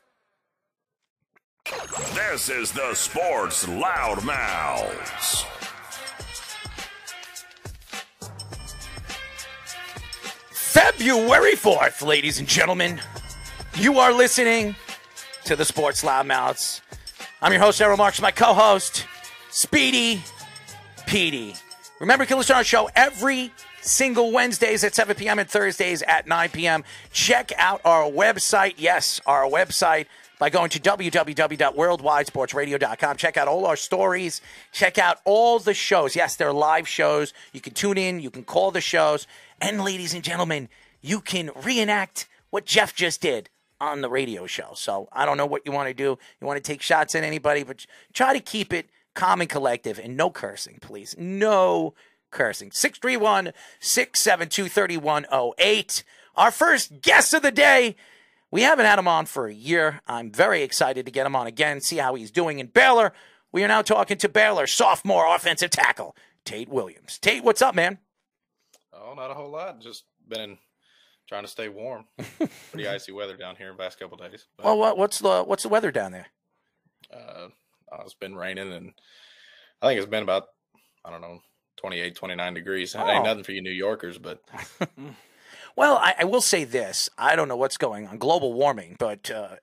This 2.13 2.49
is 2.49 2.71
the 2.71 2.93
Sports 2.93 3.65
Loudmouths. 3.65 5.45
February 10.51 11.53
4th, 11.53 12.05
ladies 12.05 12.39
and 12.39 12.47
gentlemen. 12.47 12.99
You 13.77 13.99
are 13.99 14.11
listening 14.11 14.75
to 15.45 15.55
the 15.55 15.65
Sports 15.65 16.03
Loudmouths. 16.03 16.81
I'm 17.41 17.51
your 17.51 17.61
host, 17.61 17.81
Errol 17.81 17.97
Marks, 17.97 18.21
my 18.21 18.29
co 18.31 18.53
host, 18.53 19.05
Speedy 19.49 20.21
Petey. 21.05 21.55
Remember, 21.99 22.23
you 22.23 22.27
can 22.27 22.37
listen 22.37 22.53
to 22.53 22.57
our 22.57 22.63
show 22.63 22.89
every 22.95 23.51
single 23.81 24.31
Wednesdays 24.31 24.85
at 24.85 24.95
7 24.95 25.15
p.m. 25.15 25.39
and 25.39 25.49
Thursdays 25.49 26.01
at 26.03 26.27
9 26.27 26.49
p.m. 26.49 26.83
Check 27.11 27.51
out 27.57 27.81
our 27.83 28.09
website. 28.09 28.75
Yes, 28.77 29.19
our 29.25 29.43
website 29.43 30.05
by 30.39 30.49
going 30.49 30.69
to 30.69 30.79
www.worldwidesportsradio.com. 30.79 33.17
Check 33.17 33.37
out 33.37 33.49
all 33.49 33.65
our 33.65 33.75
stories. 33.75 34.41
Check 34.71 34.97
out 34.97 35.19
all 35.25 35.59
the 35.59 35.73
shows. 35.73 36.15
Yes, 36.15 36.37
they're 36.37 36.53
live 36.53 36.87
shows. 36.87 37.33
You 37.51 37.59
can 37.59 37.73
tune 37.73 37.97
in, 37.97 38.21
you 38.21 38.31
can 38.31 38.43
call 38.43 38.71
the 38.71 38.81
shows. 38.81 39.27
And, 39.59 39.83
ladies 39.83 40.13
and 40.13 40.23
gentlemen, 40.23 40.69
you 41.01 41.19
can 41.19 41.51
reenact 41.63 42.29
what 42.49 42.65
Jeff 42.65 42.95
just 42.95 43.19
did 43.19 43.49
on 43.91 44.01
the 44.01 44.09
radio 44.09 44.45
show. 44.45 44.71
So 44.75 45.07
I 45.11 45.25
don't 45.25 45.37
know 45.37 45.45
what 45.45 45.65
you 45.65 45.71
want 45.71 45.87
to 45.89 45.93
do. 45.93 46.17
You 46.39 46.47
want 46.47 46.57
to 46.57 46.71
take 46.71 46.81
shots 46.81 47.15
at 47.15 47.23
anybody, 47.23 47.63
but 47.63 47.85
try 48.13 48.33
to 48.33 48.39
keep 48.39 48.73
it 48.73 48.89
calm 49.13 49.41
and 49.41 49.49
collective 49.49 49.99
and 49.99 50.17
no 50.17 50.29
cursing, 50.29 50.79
please. 50.81 51.15
No 51.17 51.93
cursing. 52.31 52.71
631 52.71 53.53
672 53.79 54.69
3108. 54.69 56.03
Our 56.35 56.51
first 56.51 57.01
guest 57.01 57.33
of 57.33 57.41
the 57.41 57.51
day. 57.51 57.95
We 58.51 58.61
haven't 58.61 58.85
had 58.85 58.99
him 58.99 59.07
on 59.07 59.25
for 59.25 59.47
a 59.47 59.53
year. 59.53 60.01
I'm 60.07 60.31
very 60.31 60.61
excited 60.61 61.07
to 61.07 61.11
get 61.11 61.25
him 61.25 61.35
on 61.35 61.47
again, 61.47 61.81
see 61.81 61.97
how 61.97 62.13
he's 62.13 62.29
doing 62.29 62.59
in 62.59 62.67
Baylor. 62.67 63.11
We 63.51 63.63
are 63.63 63.67
now 63.67 63.81
talking 63.81 64.17
to 64.17 64.29
Baylor 64.29 64.67
sophomore 64.67 65.35
offensive 65.35 65.71
tackle, 65.71 66.15
Tate 66.45 66.69
Williams. 66.69 67.17
Tate, 67.17 67.43
what's 67.43 67.63
up, 67.63 67.73
man? 67.73 67.97
Oh, 68.93 69.13
not 69.15 69.31
a 69.31 69.33
whole 69.33 69.49
lot. 69.49 69.81
Just 69.81 70.03
been 70.27 70.59
trying 71.27 71.43
to 71.43 71.49
stay 71.49 71.69
warm. 71.69 72.05
Pretty 72.71 72.87
icy 72.87 73.11
weather 73.11 73.37
down 73.37 73.55
here 73.55 73.69
in 73.69 73.77
the 73.77 73.83
past 73.83 73.99
couple 73.99 74.17
days. 74.17 74.45
But, 74.57 74.65
well, 74.65 74.77
what, 74.77 74.97
what's 74.97 75.19
the 75.19 75.43
what's 75.43 75.63
the 75.63 75.69
weather 75.69 75.91
down 75.91 76.11
there? 76.11 76.27
Uh, 77.11 77.47
it's 78.01 78.13
been 78.13 78.35
raining, 78.35 78.73
and 78.73 78.93
I 79.81 79.87
think 79.87 79.99
it's 79.99 80.09
been 80.09 80.23
about 80.23 80.47
I 81.05 81.11
don't 81.11 81.21
know 81.21 81.39
28, 81.77 82.15
29 82.15 82.53
degrees. 82.53 82.95
Oh. 82.95 83.07
ain't 83.07 83.25
nothing 83.25 83.43
for 83.43 83.51
you 83.51 83.61
New 83.61 83.71
Yorkers, 83.71 84.17
but. 84.17 84.41
well, 85.75 85.97
I, 85.97 86.15
I, 86.19 86.23
will 86.23 86.41
say 86.41 86.63
this: 86.63 87.09
I 87.17 87.35
don't 87.35 87.47
know 87.47 87.57
what's 87.57 87.77
going 87.77 88.07
on 88.07 88.17
global 88.17 88.53
warming, 88.53 88.95
but 88.99 89.29
uh, 89.29 89.57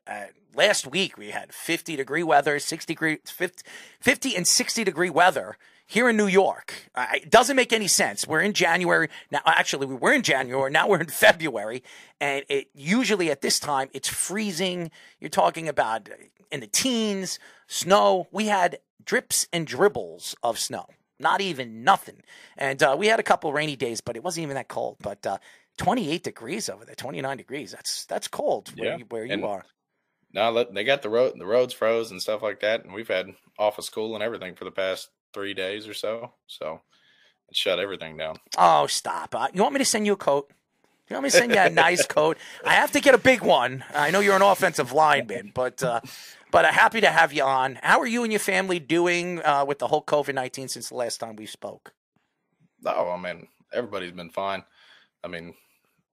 last 0.55 0.87
week 0.87 1.17
we 1.17 1.31
had 1.31 1.53
50 1.53 1.97
degree 1.97 2.23
weather, 2.23 2.59
60 2.59 2.93
degree, 2.93 3.19
50, 3.25 3.63
50 4.01 4.37
and 4.37 4.47
60 4.47 4.85
degree 4.85 5.11
weather 5.11 5.57
here 5.91 6.09
in 6.09 6.17
New 6.17 6.29
York. 6.29 6.73
It 6.97 7.31
doesn't 7.31 7.57
make 7.57 7.73
any 7.73 7.89
sense. 7.89 8.25
We're 8.25 8.43
in 8.43 8.53
January 8.53 9.09
now. 9.33 9.41
Actually, 9.45 9.87
we 9.87 9.97
were 9.97 10.13
in 10.13 10.23
January. 10.23 10.71
Now 10.71 10.87
we're 10.87 11.01
in 11.01 11.07
February, 11.09 11.83
and 12.21 12.45
it 12.49 12.69
usually 12.75 13.29
at 13.29 13.41
this 13.41 13.59
time 13.59 13.89
it's 13.93 14.09
freezing. 14.09 14.93
You're 15.19 15.31
talking 15.31 15.69
about 15.69 16.09
in 16.53 16.61
the 16.61 16.69
teens, 16.69 17.41
snow. 17.67 18.29
We 18.31 18.47
had 18.47 18.79
drips 19.05 19.49
and 19.53 19.67
dribbles 19.67 20.37
of 20.45 20.61
snow. 20.61 20.87
Not 21.19 21.41
even 21.41 21.83
nothing. 21.83 22.23
And 22.57 22.81
uh, 22.81 22.95
we 22.97 23.09
had 23.09 23.19
a 23.19 23.25
couple 23.25 23.53
rainy 23.53 23.77
days, 23.77 24.01
but 24.01 24.17
it 24.17 24.23
wasn't 24.23 24.45
even 24.45 24.55
that 24.55 24.69
cold. 24.69 24.97
But 25.03 25.27
uh, 25.27 25.39
28 25.79 26.23
degrees 26.23 26.69
over 26.69 26.85
there, 26.85 26.95
29 26.95 27.37
degrees. 27.37 27.73
That's 27.73 28.07
that's 28.07 28.29
cold 28.29 28.73
where 28.79 28.91
yeah. 28.91 28.97
you, 28.99 29.07
where 29.09 29.25
you 29.25 29.33
and 29.33 29.45
are. 29.45 29.65
Now 30.33 30.63
they 30.63 30.85
got 30.85 31.03
the 31.03 31.11
road, 31.11 31.33
the 31.37 31.47
roads 31.47 31.75
froze 31.75 32.13
and 32.13 32.23
stuff 32.23 32.43
like 32.43 32.61
that, 32.61 32.85
and 32.85 32.95
we've 32.95 33.09
had 33.09 33.35
off 33.59 33.79
of 33.79 33.85
school 33.85 34.15
and 34.15 34.23
everything 34.23 34.55
for 34.55 34.65
the 34.65 34.71
past 34.71 35.11
three 35.33 35.55
days 35.55 35.89
or 35.89 35.95
so. 35.95 36.33
So 36.47 36.81
it 37.49 37.57
shut 37.57 37.79
everything 37.79 38.17
down. 38.17 38.37
Oh, 38.59 38.87
stop! 38.87 39.35
Uh, 39.35 39.49
you 39.53 39.63
want 39.63 39.75
me 39.75 39.79
to 39.79 39.85
send 39.85 40.07
you 40.07 40.13
a 40.13 40.17
coat? 40.17 40.51
You 41.09 41.15
want 41.15 41.25
me 41.25 41.31
to 41.31 41.37
send 41.37 41.53
you 41.53 41.59
a 41.59 41.69
nice 41.69 42.07
coat? 42.09 42.39
I 42.65 42.75
have 42.75 42.93
to 42.93 43.01
get 43.01 43.15
a 43.15 43.19
big 43.19 43.43
one. 43.43 43.85
I 43.93 44.11
know 44.11 44.21
you're 44.21 44.37
an 44.37 44.43
offensive 44.43 44.93
lineman, 44.93 45.51
but 45.55 45.83
uh, 45.83 46.01
but 46.53 46.65
uh, 46.65 46.73
happy 46.73 47.01
to 47.01 47.11
have 47.11 47.33
you 47.33 47.43
on. 47.43 47.79
How 47.83 48.01
are 48.01 48.07
you 48.07 48.23
and 48.23 48.33
your 48.33 48.41
family 48.41 48.79
doing 48.79 49.43
uh, 49.45 49.65
with 49.67 49.81
the 49.81 49.89
whole 49.89 50.05
COVID 50.05 50.35
nineteen 50.35 50.69
since 50.69 50.89
the 50.89 50.95
last 50.95 51.19
time 51.19 51.37
we 51.37 51.47
spoke? 51.47 51.93
Oh, 52.87 53.11
I 53.11 53.21
mean, 53.21 53.49
everybody's 53.73 54.13
been 54.13 54.31
fine. 54.31 54.65
I 55.23 55.29
mean, 55.29 55.55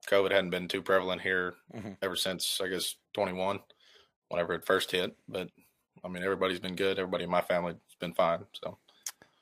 COVID 0.07 0.31
hadn't 0.31 0.49
been 0.49 0.67
too 0.67 0.81
prevalent 0.81 1.21
here 1.21 1.55
mm-hmm. 1.73 1.91
ever 2.01 2.15
since 2.15 2.59
I 2.63 2.67
guess 2.67 2.95
21, 3.13 3.59
whenever 4.29 4.53
it 4.53 4.65
first 4.65 4.91
hit. 4.91 5.15
But 5.27 5.49
I 6.03 6.07
mean, 6.07 6.23
everybody's 6.23 6.59
been 6.59 6.75
good. 6.75 6.97
Everybody 6.97 7.25
in 7.25 7.29
my 7.29 7.41
family's 7.41 7.75
been 7.99 8.13
fine. 8.13 8.45
So 8.53 8.77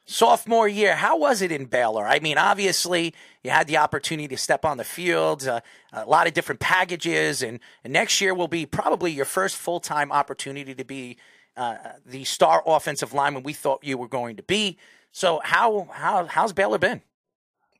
sophomore 0.05 0.67
year. 0.67 0.95
How 0.95 1.17
was 1.17 1.41
it 1.41 1.51
in 1.51 1.65
Baylor? 1.65 2.07
I 2.07 2.19
mean, 2.19 2.37
obviously, 2.37 3.13
you 3.43 3.51
had 3.51 3.67
the 3.67 3.77
opportunity 3.77 4.27
to 4.29 4.37
step 4.37 4.63
on 4.63 4.77
the 4.77 4.83
field, 4.83 5.47
uh, 5.47 5.61
a 5.91 6.05
lot 6.05 6.27
of 6.27 6.33
different 6.33 6.61
packages, 6.61 7.41
and, 7.41 7.59
and, 7.83 7.91
next 7.91 8.21
year 8.21 8.33
will 8.33 8.47
be 8.47 8.65
probably 8.65 9.11
your 9.11 9.25
first 9.25 9.55
full 9.55 9.79
time 9.79 10.11
opportunity 10.11 10.75
to 10.75 10.85
be 10.85 11.17
uh, 11.57 11.77
the 12.05 12.23
star 12.23 12.63
offensive 12.65 13.13
lineman 13.13 13.43
we 13.43 13.53
thought 13.53 13.83
you 13.83 13.97
were 13.97 14.07
going 14.07 14.35
to 14.35 14.43
be. 14.43 14.77
So, 15.11 15.41
how 15.43 15.87
how 15.91 16.25
how's 16.25 16.53
Baylor 16.53 16.77
been? 16.77 17.01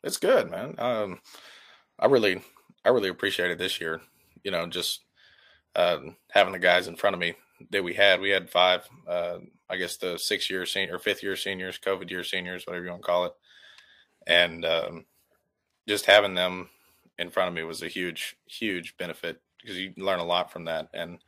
It's 0.03 0.17
good, 0.17 0.49
man. 0.49 0.75
Um, 0.77 1.19
I 1.99 2.05
really 2.07 2.41
I 2.83 2.89
really 2.89 3.09
appreciated 3.09 3.57
this 3.57 3.81
year. 3.81 4.01
You 4.43 4.51
know, 4.51 4.67
just 4.67 5.01
uh, 5.75 5.99
having 6.29 6.53
the 6.53 6.59
guys 6.59 6.87
in 6.87 6.95
front 6.95 7.15
of 7.15 7.19
me 7.19 7.35
that 7.71 7.83
we 7.83 7.93
had. 7.93 8.21
We 8.21 8.29
had 8.29 8.49
five 8.49 8.87
uh, 9.07 9.39
I 9.69 9.77
guess 9.77 9.97
the 9.97 10.17
six 10.17 10.49
year 10.49 10.65
senior 10.65 10.95
or 10.95 10.99
fifth 10.99 11.23
year 11.23 11.35
seniors, 11.35 11.79
COVID 11.79 12.09
year 12.09 12.23
seniors, 12.23 12.65
whatever 12.65 12.85
you 12.85 12.91
want 12.91 13.01
to 13.01 13.05
call 13.05 13.25
it. 13.25 13.33
And 14.27 14.65
um, 14.65 15.05
just 15.87 16.05
having 16.05 16.35
them 16.35 16.69
in 17.17 17.29
front 17.29 17.49
of 17.49 17.53
me 17.53 17.63
was 17.63 17.81
a 17.81 17.87
huge, 17.87 18.37
huge 18.45 18.97
benefit 18.97 19.41
because 19.61 19.77
you 19.77 19.93
learn 19.97 20.19
a 20.19 20.25
lot 20.25 20.51
from 20.51 20.65
that. 20.65 20.89
And 20.93 21.19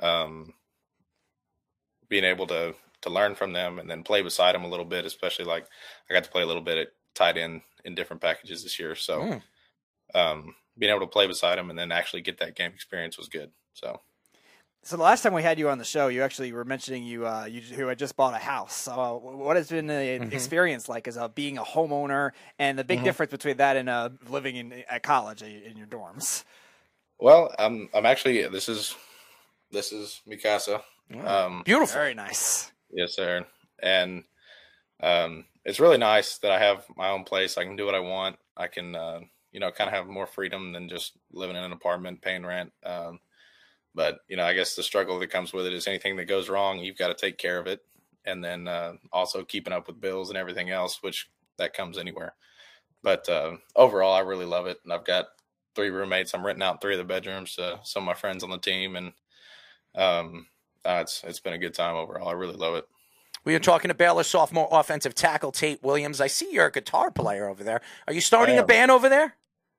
um, 0.00 0.54
being 2.08 2.24
able 2.24 2.46
to 2.48 2.74
to 3.02 3.10
learn 3.10 3.34
from 3.34 3.52
them 3.52 3.78
and 3.78 3.90
then 3.90 4.04
play 4.04 4.22
beside 4.22 4.54
them 4.54 4.64
a 4.64 4.68
little 4.68 4.84
bit, 4.84 5.04
especially 5.04 5.44
like 5.44 5.66
I 6.08 6.14
got 6.14 6.24
to 6.24 6.30
play 6.30 6.42
a 6.42 6.46
little 6.46 6.62
bit 6.62 6.78
at 6.78 6.88
tight 7.14 7.36
end 7.36 7.62
in 7.84 7.94
different 7.94 8.22
packages 8.22 8.62
this 8.62 8.78
year. 8.78 8.94
So 8.94 9.20
mm. 9.20 9.42
um, 10.14 10.54
being 10.78 10.90
able 10.90 11.00
to 11.00 11.06
play 11.06 11.26
beside 11.26 11.58
them 11.58 11.68
and 11.68 11.78
then 11.78 11.90
actually 11.90 12.22
get 12.22 12.38
that 12.38 12.54
game 12.54 12.70
experience 12.72 13.18
was 13.18 13.28
good. 13.28 13.50
So 13.74 14.00
so 14.84 14.96
the 14.96 15.02
last 15.02 15.22
time 15.22 15.32
we 15.32 15.42
had 15.42 15.58
you 15.58 15.68
on 15.68 15.78
the 15.78 15.84
show, 15.84 16.08
you 16.08 16.22
actually 16.22 16.52
were 16.52 16.64
mentioning 16.64 17.04
you 17.04 17.26
uh, 17.26 17.44
you 17.44 17.60
who 17.60 17.86
had 17.86 17.98
just 17.98 18.16
bought 18.16 18.34
a 18.34 18.38
house. 18.38 18.74
So 18.74 18.92
uh, 18.92 19.12
what 19.18 19.56
has 19.56 19.68
been 19.68 19.86
the 19.86 19.94
mm-hmm. 19.94 20.32
experience 20.32 20.88
like 20.88 21.06
as 21.06 21.16
a 21.16 21.28
being 21.28 21.56
a 21.56 21.62
homeowner, 21.62 22.32
and 22.58 22.78
the 22.78 22.84
big 22.84 22.98
mm-hmm. 22.98 23.04
difference 23.04 23.30
between 23.30 23.58
that 23.58 23.76
and 23.76 23.88
uh, 23.88 24.10
living 24.28 24.56
in 24.56 24.84
at 24.88 25.02
college 25.02 25.42
in 25.42 25.76
your 25.76 25.86
dorms? 25.86 26.44
Well, 27.18 27.54
I'm 27.58 27.88
I'm 27.94 28.06
actually 28.06 28.46
this 28.48 28.68
is 28.68 28.96
this 29.70 29.92
is 29.92 30.20
Mikasa. 30.28 30.82
Um, 31.24 31.62
Beautiful, 31.64 31.94
very 31.94 32.14
nice. 32.14 32.72
Yes, 32.90 33.14
sir. 33.14 33.46
And 33.80 34.24
um, 35.00 35.44
it's 35.64 35.78
really 35.78 35.98
nice 35.98 36.38
that 36.38 36.50
I 36.50 36.58
have 36.58 36.84
my 36.96 37.10
own 37.10 37.22
place. 37.22 37.56
I 37.56 37.64
can 37.64 37.76
do 37.76 37.86
what 37.86 37.94
I 37.94 38.00
want. 38.00 38.36
I 38.56 38.66
can 38.66 38.96
uh, 38.96 39.20
you 39.52 39.60
know 39.60 39.70
kind 39.70 39.88
of 39.88 39.94
have 39.94 40.08
more 40.08 40.26
freedom 40.26 40.72
than 40.72 40.88
just 40.88 41.12
living 41.32 41.54
in 41.54 41.62
an 41.62 41.72
apartment 41.72 42.20
paying 42.20 42.44
rent. 42.44 42.72
Um, 42.84 43.20
but 43.94 44.20
you 44.28 44.36
know, 44.36 44.44
I 44.44 44.54
guess 44.54 44.74
the 44.74 44.82
struggle 44.82 45.18
that 45.18 45.30
comes 45.30 45.52
with 45.52 45.66
it 45.66 45.72
is 45.72 45.86
anything 45.86 46.16
that 46.16 46.24
goes 46.24 46.48
wrong, 46.48 46.78
you've 46.78 46.98
got 46.98 47.08
to 47.08 47.14
take 47.14 47.38
care 47.38 47.58
of 47.58 47.66
it, 47.66 47.80
and 48.24 48.42
then 48.42 48.68
uh, 48.68 48.94
also 49.12 49.44
keeping 49.44 49.72
up 49.72 49.86
with 49.86 50.00
bills 50.00 50.28
and 50.28 50.38
everything 50.38 50.70
else, 50.70 51.02
which 51.02 51.28
that 51.58 51.74
comes 51.74 51.98
anywhere. 51.98 52.34
But 53.02 53.28
uh, 53.28 53.56
overall, 53.76 54.14
I 54.14 54.20
really 54.20 54.46
love 54.46 54.66
it, 54.66 54.78
and 54.84 54.92
I've 54.92 55.04
got 55.04 55.26
three 55.74 55.90
roommates. 55.90 56.34
I'm 56.34 56.44
renting 56.44 56.62
out 56.62 56.80
three 56.80 56.94
of 56.94 56.98
the 56.98 57.04
bedrooms 57.04 57.56
to 57.56 57.80
some 57.82 58.04
of 58.04 58.06
my 58.06 58.14
friends 58.14 58.44
on 58.44 58.50
the 58.50 58.58
team, 58.58 58.96
and 58.96 59.12
um, 59.94 60.46
uh, 60.84 61.00
it's 61.02 61.22
it's 61.24 61.40
been 61.40 61.52
a 61.52 61.58
good 61.58 61.74
time 61.74 61.96
overall. 61.96 62.28
I 62.28 62.32
really 62.32 62.56
love 62.56 62.74
it. 62.74 62.86
We 63.44 63.54
are 63.56 63.60
talking 63.60 63.88
to 63.88 63.94
Baylor 63.94 64.22
sophomore 64.22 64.68
offensive 64.70 65.14
tackle 65.14 65.50
Tate 65.50 65.82
Williams. 65.82 66.20
I 66.20 66.28
see 66.28 66.48
you're 66.52 66.66
a 66.66 66.72
guitar 66.72 67.10
player 67.10 67.48
over 67.48 67.64
there. 67.64 67.80
Are 68.06 68.12
you 68.12 68.20
starting 68.20 68.56
a 68.56 68.64
band 68.64 68.90
over 68.92 69.08
there? 69.08 69.34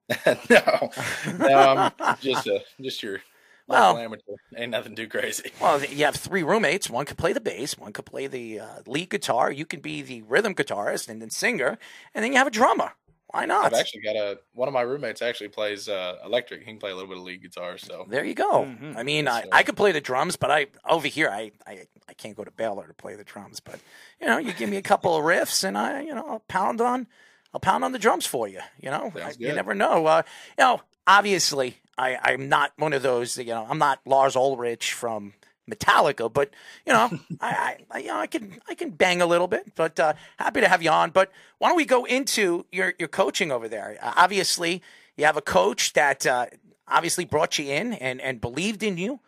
no, 0.50 0.90
no, 1.38 1.90
I'm 1.98 2.18
just 2.20 2.46
a, 2.46 2.62
just 2.78 3.02
your 3.02 3.20
well, 3.66 3.96
amateur. 3.96 4.34
Ain't 4.56 4.72
nothing 4.72 4.94
too 4.94 5.08
crazy. 5.08 5.50
Well, 5.60 5.82
you 5.82 6.04
have 6.04 6.16
three 6.16 6.42
roommates. 6.42 6.90
One 6.90 7.06
could 7.06 7.16
play 7.16 7.32
the 7.32 7.40
bass, 7.40 7.78
one 7.78 7.92
could 7.92 8.04
play 8.04 8.26
the 8.26 8.60
uh, 8.60 8.66
lead 8.86 9.10
guitar. 9.10 9.50
You 9.50 9.64
can 9.64 9.80
be 9.80 10.02
the 10.02 10.22
rhythm 10.22 10.54
guitarist 10.54 11.08
and 11.08 11.22
then 11.22 11.30
singer, 11.30 11.78
and 12.14 12.24
then 12.24 12.32
you 12.32 12.38
have 12.38 12.46
a 12.46 12.50
drummer. 12.50 12.92
Why 13.34 13.46
not? 13.46 13.66
I've 13.66 13.74
actually 13.80 14.02
got 14.02 14.14
a 14.14 14.38
one 14.52 14.68
of 14.68 14.74
my 14.74 14.82
roommates 14.82 15.20
actually 15.20 15.48
plays 15.48 15.88
uh, 15.88 16.18
electric. 16.24 16.60
He 16.60 16.66
can 16.66 16.78
play 16.78 16.92
a 16.92 16.94
little 16.94 17.08
bit 17.08 17.18
of 17.18 17.24
lead 17.24 17.42
guitar. 17.42 17.78
So 17.78 18.06
there 18.08 18.24
you 18.24 18.34
go. 18.34 18.62
Mm-hmm. 18.62 18.96
I 18.96 19.02
mean, 19.02 19.26
I, 19.26 19.42
I 19.50 19.64
could 19.64 19.76
play 19.76 19.90
the 19.90 20.00
drums, 20.00 20.36
but 20.36 20.52
I 20.52 20.66
over 20.88 21.08
here 21.08 21.28
I, 21.28 21.50
I 21.66 21.86
I 22.08 22.12
can't 22.12 22.36
go 22.36 22.44
to 22.44 22.52
Baylor 22.52 22.86
to 22.86 22.94
play 22.94 23.16
the 23.16 23.24
drums. 23.24 23.58
But 23.58 23.80
you 24.20 24.28
know, 24.28 24.38
you 24.38 24.52
give 24.52 24.70
me 24.70 24.76
a 24.76 24.82
couple 24.82 25.16
of 25.16 25.24
riffs, 25.24 25.64
and 25.64 25.76
I 25.76 26.02
you 26.02 26.14
know 26.14 26.24
I'll 26.28 26.44
pound 26.46 26.80
on 26.80 27.08
I'll 27.52 27.58
pound 27.58 27.82
on 27.82 27.90
the 27.90 27.98
drums 27.98 28.24
for 28.24 28.46
you. 28.46 28.60
You 28.78 28.90
know, 28.90 29.12
I, 29.16 29.32
you 29.36 29.52
never 29.52 29.74
know. 29.74 30.06
Uh, 30.06 30.22
you 30.56 30.64
know, 30.64 30.82
obviously 31.06 31.78
I, 31.96 32.18
I'm 32.22 32.48
not 32.48 32.72
one 32.76 32.92
of 32.92 33.02
those, 33.02 33.38
you 33.38 33.46
know, 33.46 33.66
I'm 33.68 33.78
not 33.78 34.00
Lars 34.04 34.36
Ulrich 34.36 34.92
from 34.92 35.34
Metallica, 35.70 36.32
but 36.32 36.50
you 36.86 36.92
know, 36.92 37.10
I, 37.40 37.78
I, 37.90 37.98
you 37.98 38.08
know, 38.08 38.18
I 38.18 38.26
can, 38.26 38.58
I 38.68 38.74
can 38.74 38.90
bang 38.90 39.22
a 39.22 39.26
little 39.26 39.46
bit. 39.46 39.74
But 39.74 39.98
uh, 39.98 40.14
happy 40.38 40.60
to 40.60 40.68
have 40.68 40.82
you 40.82 40.90
on. 40.90 41.10
But 41.10 41.30
why 41.58 41.68
don't 41.68 41.76
we 41.76 41.84
go 41.84 42.04
into 42.04 42.66
your 42.72 42.94
your 42.98 43.08
coaching 43.08 43.50
over 43.50 43.68
there? 43.68 43.98
Uh, 44.00 44.12
obviously, 44.16 44.82
you 45.16 45.24
have 45.24 45.36
a 45.36 45.42
coach 45.42 45.92
that 45.94 46.26
uh, 46.26 46.46
obviously 46.88 47.24
brought 47.24 47.58
you 47.58 47.66
in 47.66 47.94
and 47.94 48.20
and 48.20 48.40
believed 48.40 48.82
in 48.82 48.98
you. 48.98 49.20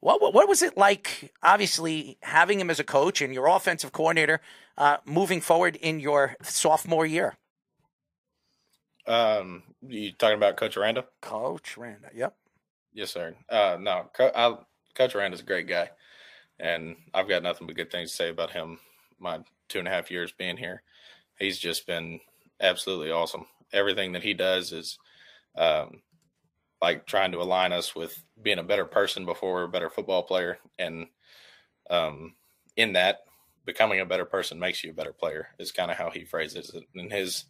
What, 0.00 0.20
what, 0.20 0.34
what 0.34 0.48
was 0.48 0.62
it 0.62 0.76
like? 0.76 1.32
Obviously, 1.44 2.18
having 2.22 2.58
him 2.58 2.70
as 2.70 2.80
a 2.80 2.84
coach 2.84 3.22
and 3.22 3.32
your 3.32 3.46
offensive 3.46 3.92
coordinator 3.92 4.40
uh, 4.76 4.96
moving 5.04 5.40
forward 5.40 5.76
in 5.76 6.00
your 6.00 6.34
sophomore 6.42 7.06
year. 7.06 7.36
Um, 9.06 9.62
you 9.86 10.12
talking 10.12 10.36
about 10.36 10.56
Coach 10.56 10.76
Aranda? 10.76 11.04
Coach 11.20 11.76
Aranda, 11.76 12.10
yep. 12.14 12.34
Yes, 12.92 13.10
sir. 13.10 13.34
Uh, 13.48 13.76
no, 13.80 14.10
Co- 14.14 14.32
I, 14.34 14.56
Coach 14.94 15.14
Aranda's 15.14 15.40
a 15.40 15.44
great 15.44 15.66
guy, 15.66 15.90
and 16.60 16.96
I've 17.14 17.28
got 17.28 17.42
nothing 17.42 17.66
but 17.66 17.76
good 17.76 17.90
things 17.90 18.10
to 18.10 18.16
say 18.16 18.28
about 18.28 18.50
him. 18.50 18.78
My 19.18 19.40
two 19.68 19.78
and 19.78 19.88
a 19.88 19.90
half 19.90 20.10
years 20.10 20.32
being 20.32 20.56
here, 20.56 20.82
he's 21.38 21.58
just 21.58 21.86
been 21.86 22.20
absolutely 22.60 23.10
awesome. 23.10 23.46
Everything 23.72 24.12
that 24.12 24.22
he 24.22 24.34
does 24.34 24.72
is 24.72 24.98
um, 25.56 26.02
like 26.82 27.06
trying 27.06 27.32
to 27.32 27.40
align 27.40 27.72
us 27.72 27.94
with 27.94 28.22
being 28.42 28.58
a 28.58 28.64
better 28.64 28.84
person 28.84 29.24
before 29.24 29.54
we're 29.54 29.62
a 29.64 29.68
better 29.68 29.90
football 29.90 30.22
player, 30.22 30.58
and 30.78 31.06
um, 31.88 32.34
in 32.76 32.92
that, 32.94 33.20
becoming 33.64 34.00
a 34.00 34.06
better 34.06 34.24
person 34.24 34.58
makes 34.58 34.84
you 34.84 34.90
a 34.90 34.94
better 34.94 35.12
player. 35.12 35.48
Is 35.58 35.72
kind 35.72 35.90
of 35.90 35.96
how 35.96 36.10
he 36.10 36.24
phrases 36.24 36.74
it 36.74 36.84
in 36.94 37.10
his 37.10 37.44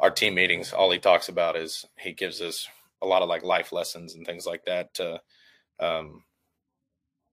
our 0.00 0.10
team 0.10 0.34
meetings. 0.34 0.72
All 0.72 0.90
he 0.90 0.98
talks 0.98 1.28
about 1.28 1.56
is 1.56 1.84
he 1.98 2.12
gives 2.12 2.40
us 2.40 2.68
a 3.02 3.06
lot 3.06 3.22
of 3.22 3.28
like 3.28 3.42
life 3.42 3.72
lessons 3.72 4.14
and 4.14 4.26
things 4.26 4.46
like 4.46 4.64
that 4.64 4.94
to 4.94 5.20
um, 5.80 6.24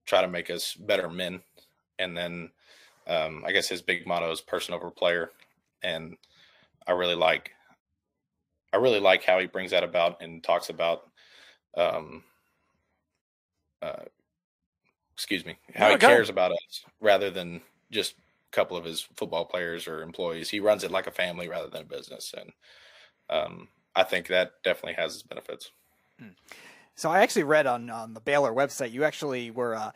try 0.06 0.20
to 0.20 0.28
make 0.28 0.50
us 0.50 0.74
better 0.74 1.08
men. 1.08 1.40
And 1.98 2.16
then 2.16 2.50
um, 3.06 3.44
I 3.46 3.52
guess 3.52 3.68
his 3.68 3.82
big 3.82 4.06
motto 4.06 4.30
is 4.30 4.40
person 4.40 4.74
over 4.74 4.90
player, 4.90 5.30
and 5.82 6.16
I 6.86 6.92
really 6.92 7.14
like 7.14 7.50
I 8.72 8.76
really 8.78 9.00
like 9.00 9.24
how 9.24 9.38
he 9.38 9.46
brings 9.46 9.72
that 9.72 9.84
about 9.84 10.22
and 10.22 10.42
talks 10.42 10.70
about 10.70 11.02
um, 11.76 12.22
uh, 13.82 14.04
excuse 15.14 15.44
me 15.44 15.56
how 15.74 15.90
he 15.90 15.96
cares 15.96 16.28
about 16.30 16.52
us 16.52 16.84
rather 17.00 17.30
than 17.30 17.60
just 17.90 18.14
couple 18.52 18.76
of 18.76 18.84
his 18.84 19.00
football 19.16 19.44
players 19.44 19.88
or 19.88 20.02
employees. 20.02 20.50
He 20.50 20.60
runs 20.60 20.84
it 20.84 20.90
like 20.90 21.06
a 21.06 21.12
family 21.12 21.48
rather 21.48 21.68
than 21.68 21.82
a 21.82 21.84
business, 21.84 22.34
and 22.36 22.52
um, 23.30 23.68
I 23.94 24.04
think 24.04 24.28
that 24.28 24.52
definitely 24.62 24.94
has 25.02 25.14
its 25.14 25.22
benefits. 25.22 25.70
Hmm. 26.18 26.28
So 26.94 27.10
I 27.10 27.22
actually 27.22 27.44
read 27.44 27.66
on 27.66 27.90
on 27.90 28.14
the 28.14 28.20
Baylor 28.20 28.52
website 28.52 28.92
you 28.92 29.04
actually 29.04 29.50
were 29.50 29.74
uh, 29.74 29.92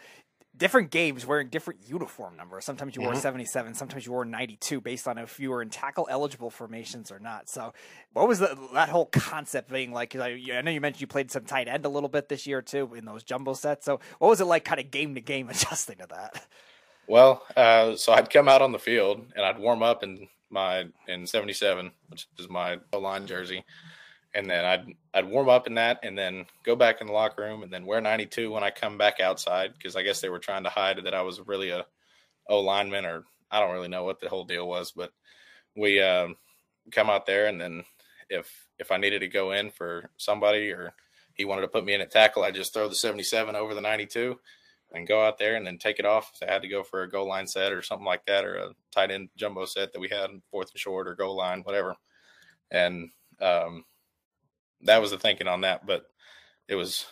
different 0.57 0.91
games 0.91 1.27
wearing 1.27 1.49
different 1.49 1.81
uniform 1.89 2.37
numbers. 2.37 2.65
Sometimes 2.65 2.97
you 2.97 3.03
wore 3.03 3.13
mm-hmm. 3.13 3.21
77, 3.21 3.75
sometimes 3.75 4.07
you 4.07 4.13
wore 4.13 4.25
92 4.25 4.81
based 4.81 5.07
on 5.07 5.19
if 5.19 5.39
you 5.39 5.51
were 5.51 5.61
in 5.61 5.69
tackle 5.69 6.09
eligible 6.11 6.51
formations 6.51 7.11
or 7.11 7.19
not. 7.19 7.49
So 7.49 7.75
what 8.13 8.27
was 8.27 8.39
the, 8.39 8.57
that 8.73 8.89
whole 8.89 9.07
concept 9.07 9.71
being 9.71 9.93
like? 9.93 10.17
I, 10.17 10.41
I, 10.55 10.63
know 10.63 10.71
you 10.71 10.81
mentioned 10.81 11.03
you 11.03 11.07
played 11.07 11.31
some 11.31 11.45
tight 11.45 11.69
end 11.69 11.85
a 11.85 11.89
little 11.89 12.09
bit 12.09 12.29
this 12.29 12.47
year 12.47 12.63
too 12.63 12.95
in 12.95 13.05
those 13.05 13.23
jumbo 13.23 13.55
sets. 13.55 13.85
So 13.85 14.01
what 14.19 14.29
was 14.29 14.41
it 14.41 14.47
like 14.47 14.65
kind 14.65 14.81
of 14.81 14.91
game 14.91 15.15
to 15.15 15.21
game 15.21 15.49
adjusting 15.51 15.99
to 15.99 16.07
that? 16.09 16.47
Well, 17.09 17.43
uh, 17.57 17.97
so 17.97 18.13
I'd 18.13 18.31
come 18.31 18.49
out 18.49 18.63
on 18.63 18.73
the 18.73 18.79
field 18.79 19.25
and 19.37 19.45
I'd 19.45 19.59
warm 19.59 19.83
up 19.83 20.03
in 20.03 20.29
my 20.51 20.87
in 21.09 21.27
77, 21.27 21.91
which 22.09 22.27
is 22.39 22.49
my 22.49 22.79
line 22.93 23.27
jersey. 23.27 23.65
And 24.35 24.51
then 24.51 24.65
I'd 24.65 24.87
I'd 25.15 25.29
warm 25.31 25.49
up 25.49 25.67
in 25.67 25.75
that, 25.75 26.01
and 26.03 26.19
then 26.19 26.47
go 26.65 26.77
back 26.77 27.01
in 27.01 27.07
the 27.07 27.13
locker 27.13 27.43
room, 27.43 27.63
and 27.63 27.73
then 27.73 27.87
wear 27.87 28.01
92 28.01 28.51
when 28.51 28.65
I 28.65 28.71
come 28.71 28.99
back 28.99 29.21
outside 29.21 29.73
because 29.73 29.97
I 29.97 30.03
guess 30.03 30.21
they 30.21 30.29
were 30.29 30.39
trying 30.39 30.65
to 30.65 30.71
hide 30.71 31.03
that 31.05 31.15
I 31.15 31.23
was 31.23 31.41
really 31.47 31.71
a 31.71 31.87
O 32.49 32.61
lineman, 32.61 33.07
or 33.07 33.25
I 33.51 33.61
don't 33.61 33.73
really 33.73 33.89
know 33.89 34.05
what 34.05 34.21
the 34.21 34.29
whole 34.29 34.45
deal 34.45 34.69
was, 34.69 34.93
but 34.93 35.13
we 35.77 36.01
um, 36.03 36.37
come 36.93 37.09
out 37.09 37.27
there, 37.27 37.47
and 37.47 37.61
then 37.61 37.85
if 38.29 38.69
if 38.79 38.91
I 38.93 38.99
needed 38.99 39.21
to 39.21 39.29
go 39.29 39.53
in 39.53 39.71
for 39.71 40.11
somebody 40.19 40.71
or 40.71 40.93
he 41.35 41.45
wanted 41.45 41.63
to 41.63 41.69
put 41.69 41.85
me 41.85 41.95
in 41.95 42.01
at 42.01 42.11
tackle, 42.11 42.45
I 42.45 42.51
just 42.51 42.75
throw 42.75 42.89
the 42.89 42.95
77 42.95 43.57
over 43.57 43.75
the 43.75 43.81
92 43.81 44.39
and 44.97 45.07
go 45.07 45.25
out 45.25 45.39
there 45.39 45.57
and 45.57 45.67
then 45.67 45.79
take 45.79 45.99
it 45.99 46.07
off. 46.07 46.33
If 46.35 46.49
I 46.49 46.53
had 46.53 46.63
to 46.63 46.69
go 46.69 46.83
for 46.83 47.03
a 47.03 47.09
goal 47.09 47.29
line 47.29 47.47
set 47.47 47.73
or 47.73 47.83
something 47.83 48.07
like 48.07 48.25
that, 48.27 48.45
or 48.45 48.57
a 48.57 48.71
tight 48.93 49.11
end 49.11 49.29
jumbo 49.37 49.65
set 49.67 49.93
that 49.93 50.01
we 50.01 50.09
had 50.09 50.31
fourth 50.51 50.71
and 50.73 50.81
short 50.81 51.07
or 51.07 51.15
goal 51.15 51.37
line, 51.37 51.61
whatever. 51.61 51.97
And 52.71 53.11
um, 53.41 53.85
that 54.83 55.01
was 55.01 55.11
the 55.11 55.19
thinking 55.19 55.49
on 55.49 55.63
that, 55.63 55.87
but 55.87 56.07
it 56.69 56.75
was 56.75 57.07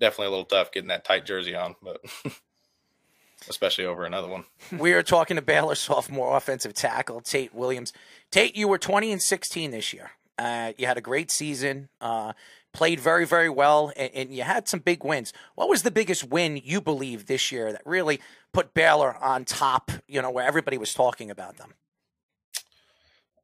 definitely 0.00 0.26
a 0.26 0.30
little 0.30 0.44
tough 0.44 0.72
getting 0.72 0.88
that 0.88 1.04
tight 1.04 1.26
jersey 1.26 1.54
on, 1.54 1.76
but 1.82 2.00
especially 3.48 3.84
over 3.84 4.04
another 4.04 4.28
one. 4.28 4.44
we 4.78 4.92
are 4.92 5.02
talking 5.02 5.36
to 5.36 5.42
Baylor 5.42 5.74
sophomore 5.74 6.36
offensive 6.36 6.74
tackle 6.74 7.20
Tate 7.20 7.54
Williams. 7.54 7.92
Tate, 8.30 8.56
you 8.56 8.68
were 8.68 8.78
20 8.78 9.12
and 9.12 9.22
16 9.22 9.70
this 9.70 9.92
year. 9.92 10.10
Uh, 10.38 10.72
you 10.78 10.86
had 10.86 10.96
a 10.96 11.00
great 11.00 11.30
season, 11.32 11.88
uh, 12.00 12.32
played 12.72 13.00
very, 13.00 13.26
very 13.26 13.48
well, 13.48 13.92
and, 13.96 14.10
and, 14.14 14.34
you 14.34 14.42
had 14.42 14.68
some 14.68 14.80
big 14.80 15.04
wins. 15.04 15.32
What 15.54 15.68
was 15.68 15.82
the 15.82 15.90
biggest 15.90 16.24
win 16.24 16.60
you 16.62 16.80
believe 16.80 17.26
this 17.26 17.50
year 17.50 17.72
that 17.72 17.82
really 17.84 18.20
put 18.52 18.74
Baylor 18.74 19.16
on 19.16 19.44
top? 19.44 19.90
You 20.06 20.22
know, 20.22 20.30
where 20.30 20.46
everybody 20.46 20.78
was 20.78 20.94
talking 20.94 21.30
about 21.30 21.56
them. 21.56 21.74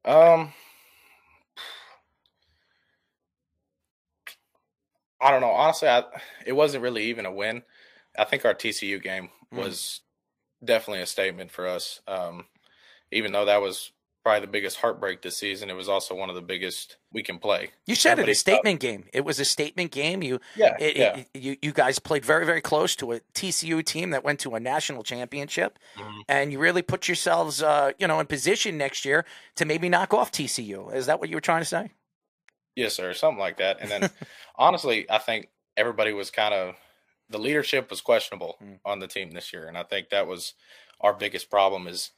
Um, 0.04 0.52
I 5.20 5.30
don't 5.30 5.40
know. 5.40 5.50
Honestly, 5.50 5.88
I, 5.88 6.04
it 6.46 6.52
wasn't 6.52 6.82
really 6.82 7.04
even 7.04 7.24
a 7.24 7.32
win. 7.32 7.62
I 8.18 8.24
think 8.24 8.44
our 8.44 8.54
TCU 8.54 9.02
game 9.02 9.30
mm. 9.52 9.58
was 9.58 10.00
mm. 10.62 10.66
definitely 10.66 11.02
a 11.02 11.06
statement 11.06 11.50
for 11.50 11.66
us. 11.66 12.00
Um, 12.06 12.44
even 13.10 13.32
though 13.32 13.46
that 13.46 13.62
was 13.62 13.90
probably 14.24 14.40
the 14.40 14.50
biggest 14.50 14.78
heartbreak 14.78 15.20
this 15.20 15.36
season, 15.36 15.68
it 15.68 15.74
was 15.74 15.88
also 15.88 16.14
one 16.14 16.30
of 16.30 16.34
the 16.34 16.42
biggest 16.42 16.96
we 17.12 17.22
can 17.22 17.38
play. 17.38 17.70
You 17.86 17.94
said 17.94 18.16
Nobody 18.16 18.30
it 18.30 18.32
a 18.32 18.38
statement 18.38 18.80
game. 18.80 19.04
It 19.12 19.24
was 19.24 19.38
a 19.38 19.44
statement 19.44 19.92
game. 19.92 20.22
You 20.22 20.40
yeah, 20.56 20.76
it, 20.80 20.96
yeah. 20.96 21.16
It, 21.18 21.28
you 21.34 21.56
you 21.60 21.72
guys 21.72 21.98
played 21.98 22.24
very 22.24 22.46
very 22.46 22.62
close 22.62 22.96
to 22.96 23.12
a 23.12 23.20
TCU 23.34 23.84
team 23.84 24.10
that 24.10 24.24
went 24.24 24.40
to 24.40 24.54
a 24.54 24.60
national 24.60 25.02
championship, 25.02 25.78
mm-hmm. 25.96 26.20
and 26.28 26.50
you 26.50 26.58
really 26.58 26.82
put 26.82 27.06
yourselves 27.06 27.62
uh, 27.62 27.92
you 27.98 28.08
know 28.08 28.18
in 28.18 28.26
position 28.26 28.78
next 28.78 29.04
year 29.04 29.26
to 29.56 29.66
maybe 29.66 29.88
knock 29.88 30.14
off 30.14 30.32
TCU. 30.32 30.92
Is 30.94 31.06
that 31.06 31.20
what 31.20 31.28
you 31.28 31.36
were 31.36 31.42
trying 31.42 31.60
to 31.60 31.66
say? 31.66 31.90
Yes, 32.74 32.94
sir. 32.94 33.12
Something 33.12 33.38
like 33.38 33.58
that. 33.58 33.78
And 33.80 33.90
then, 33.90 34.10
honestly, 34.56 35.08
I 35.08 35.18
think 35.18 35.48
everybody 35.76 36.12
was 36.12 36.30
kind 36.30 36.54
of 36.54 36.74
the 37.28 37.38
leadership 37.38 37.90
was 37.90 38.00
questionable 38.00 38.56
mm. 38.62 38.80
on 38.84 38.98
the 38.98 39.06
team 39.06 39.30
this 39.30 39.52
year, 39.52 39.68
and 39.68 39.76
I 39.76 39.82
think 39.82 40.08
that 40.08 40.26
was 40.26 40.54
our 41.00 41.12
biggest 41.12 41.50
problem 41.50 41.86
is 41.86 42.10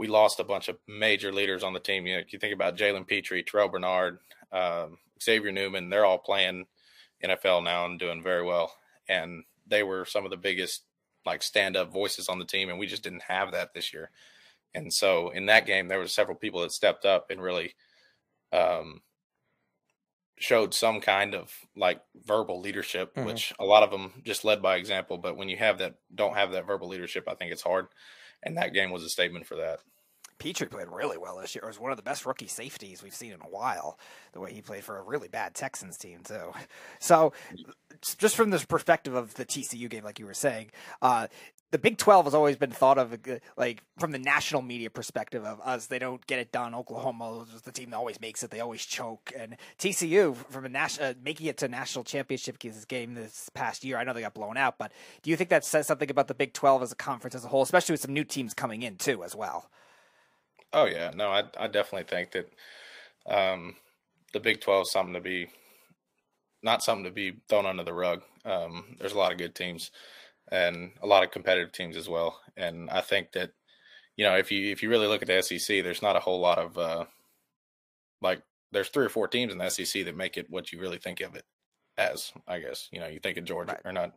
we 0.00 0.06
lost 0.08 0.40
a 0.40 0.44
bunch 0.44 0.68
of 0.68 0.78
major 0.88 1.30
leaders 1.30 1.62
on 1.62 1.74
the 1.74 1.78
team. 1.78 2.06
You 2.06 2.16
know, 2.16 2.22
you 2.26 2.38
think 2.38 2.54
about 2.54 2.78
Jalen 2.78 3.06
Pitre, 3.06 3.42
Terrell 3.42 3.68
Bernard, 3.68 4.16
um, 4.50 4.96
Xavier 5.22 5.52
Newman. 5.52 5.90
They're 5.90 6.06
all 6.06 6.16
playing 6.16 6.64
NFL 7.22 7.64
now 7.64 7.84
and 7.84 7.98
doing 7.98 8.22
very 8.22 8.42
well, 8.42 8.72
and 9.10 9.44
they 9.66 9.82
were 9.82 10.06
some 10.06 10.24
of 10.24 10.30
the 10.30 10.38
biggest 10.38 10.84
like 11.26 11.42
stand 11.42 11.76
up 11.76 11.92
voices 11.92 12.30
on 12.30 12.38
the 12.38 12.46
team, 12.46 12.70
and 12.70 12.78
we 12.78 12.86
just 12.86 13.02
didn't 13.02 13.24
have 13.28 13.52
that 13.52 13.74
this 13.74 13.92
year. 13.92 14.10
And 14.72 14.90
so 14.90 15.28
in 15.28 15.44
that 15.46 15.66
game, 15.66 15.88
there 15.88 15.98
were 15.98 16.06
several 16.06 16.38
people 16.38 16.62
that 16.62 16.72
stepped 16.72 17.04
up 17.04 17.30
and 17.30 17.42
really 17.42 17.74
um, 18.54 19.02
showed 20.38 20.72
some 20.72 21.02
kind 21.02 21.34
of 21.34 21.52
like 21.76 22.00
verbal 22.24 22.58
leadership, 22.62 23.14
mm-hmm. 23.14 23.26
which 23.26 23.52
a 23.60 23.66
lot 23.66 23.82
of 23.82 23.90
them 23.90 24.22
just 24.24 24.46
led 24.46 24.62
by 24.62 24.76
example. 24.76 25.18
But 25.18 25.36
when 25.36 25.50
you 25.50 25.58
have 25.58 25.76
that, 25.76 25.96
don't 26.14 26.38
have 26.38 26.52
that 26.52 26.66
verbal 26.66 26.88
leadership, 26.88 27.24
I 27.28 27.34
think 27.34 27.52
it's 27.52 27.60
hard. 27.60 27.88
And 28.42 28.56
that 28.56 28.72
game 28.72 28.90
was 28.90 29.04
a 29.04 29.08
statement 29.08 29.46
for 29.46 29.56
that. 29.56 29.80
Pitre 30.40 30.66
played 30.66 30.88
really 30.88 31.18
well 31.18 31.38
this 31.38 31.54
year. 31.54 31.62
It 31.62 31.68
was 31.68 31.78
one 31.78 31.90
of 31.90 31.98
the 31.98 32.02
best 32.02 32.24
rookie 32.24 32.46
safeties 32.46 33.02
we've 33.02 33.14
seen 33.14 33.32
in 33.32 33.40
a 33.42 33.48
while. 33.48 33.98
The 34.32 34.40
way 34.40 34.52
he 34.52 34.62
played 34.62 34.82
for 34.82 34.96
a 34.96 35.02
really 35.02 35.28
bad 35.28 35.54
Texans 35.54 35.96
team 35.96 36.20
too. 36.24 36.52
So, 36.98 37.32
just 38.18 38.36
from 38.36 38.50
this 38.50 38.64
perspective 38.64 39.14
of 39.14 39.34
the 39.34 39.44
TCU 39.44 39.88
game, 39.88 40.04
like 40.04 40.18
you 40.18 40.26
were 40.26 40.34
saying, 40.34 40.70
uh, 41.02 41.28
the 41.70 41.78
Big 41.78 41.98
12 41.98 42.26
has 42.26 42.34
always 42.34 42.56
been 42.56 42.70
thought 42.70 42.98
of 42.98 43.16
like 43.56 43.82
from 43.98 44.10
the 44.10 44.18
national 44.18 44.62
media 44.62 44.90
perspective 44.90 45.44
of 45.44 45.60
us. 45.60 45.86
They 45.86 45.98
don't 45.98 46.24
get 46.26 46.38
it 46.40 46.50
done. 46.50 46.74
Oklahoma 46.74 47.46
is 47.54 47.62
the 47.62 47.70
team 47.70 47.90
that 47.90 47.96
always 47.96 48.20
makes 48.20 48.42
it. 48.42 48.50
They 48.50 48.60
always 48.60 48.84
choke. 48.84 49.32
And 49.36 49.56
TCU 49.78 50.36
from 50.36 50.64
a 50.64 50.68
national 50.68 51.10
uh, 51.10 51.14
making 51.22 51.46
it 51.46 51.58
to 51.58 51.68
national 51.68 52.04
championship 52.04 52.58
game 52.58 53.14
this 53.14 53.50
past 53.54 53.84
year 53.84 53.98
I 53.98 54.04
know 54.04 54.12
they 54.12 54.20
got 54.20 54.34
blown 54.34 54.56
out 54.56 54.78
but 54.78 54.92
do 55.22 55.30
you 55.30 55.36
think 55.36 55.50
that 55.50 55.64
says 55.64 55.86
something 55.86 56.10
about 56.10 56.28
the 56.28 56.34
Big 56.34 56.52
12 56.52 56.82
as 56.82 56.92
a 56.92 56.96
conference 56.96 57.34
as 57.34 57.44
a 57.44 57.48
whole 57.48 57.62
especially 57.62 57.92
with 57.92 58.00
some 58.00 58.12
new 58.12 58.24
teams 58.24 58.54
coming 58.54 58.82
in 58.82 58.96
too 58.96 59.22
as 59.22 59.36
well? 59.36 59.70
Oh 60.72 60.86
yeah. 60.86 61.12
No 61.14 61.28
I 61.28 61.44
I 61.58 61.68
definitely 61.68 62.04
think 62.04 62.32
that 62.32 62.50
um, 63.28 63.76
the 64.32 64.40
Big 64.40 64.60
12 64.60 64.82
is 64.82 64.92
something 64.92 65.14
to 65.14 65.20
be 65.20 65.48
not 66.62 66.82
something 66.82 67.04
to 67.04 67.10
be 67.10 67.36
thrown 67.48 67.64
under 67.64 67.84
the 67.84 67.92
rug. 67.92 68.22
Um, 68.44 68.96
there's 68.98 69.12
a 69.12 69.18
lot 69.18 69.32
of 69.32 69.38
good 69.38 69.54
teams 69.54 69.90
and 70.50 70.92
a 71.02 71.06
lot 71.06 71.22
of 71.22 71.30
competitive 71.30 71.72
teams 71.72 71.96
as 71.96 72.08
well. 72.08 72.40
And 72.56 72.90
I 72.90 73.00
think 73.00 73.32
that 73.32 73.52
you 74.16 74.24
know 74.24 74.36
if 74.36 74.50
you 74.50 74.70
if 74.70 74.82
you 74.82 74.88
really 74.88 75.06
look 75.06 75.22
at 75.22 75.28
the 75.28 75.42
SEC, 75.42 75.82
there's 75.82 76.02
not 76.02 76.16
a 76.16 76.20
whole 76.20 76.40
lot 76.40 76.58
of 76.58 76.78
uh, 76.78 77.04
like 78.20 78.42
there's 78.72 78.88
three 78.88 79.04
or 79.04 79.10
four 79.10 79.28
teams 79.28 79.52
in 79.52 79.58
the 79.58 79.68
SEC 79.68 80.04
that 80.04 80.16
make 80.16 80.36
it 80.36 80.50
what 80.50 80.72
you 80.72 80.80
really 80.80 80.98
think 80.98 81.20
of 81.20 81.34
it 81.34 81.44
as. 81.96 82.32
I 82.46 82.58
guess 82.58 82.88
you 82.92 83.00
know 83.00 83.06
you 83.06 83.20
think 83.20 83.36
of 83.38 83.44
Georgia 83.44 83.78
or 83.84 83.92
not 83.92 84.12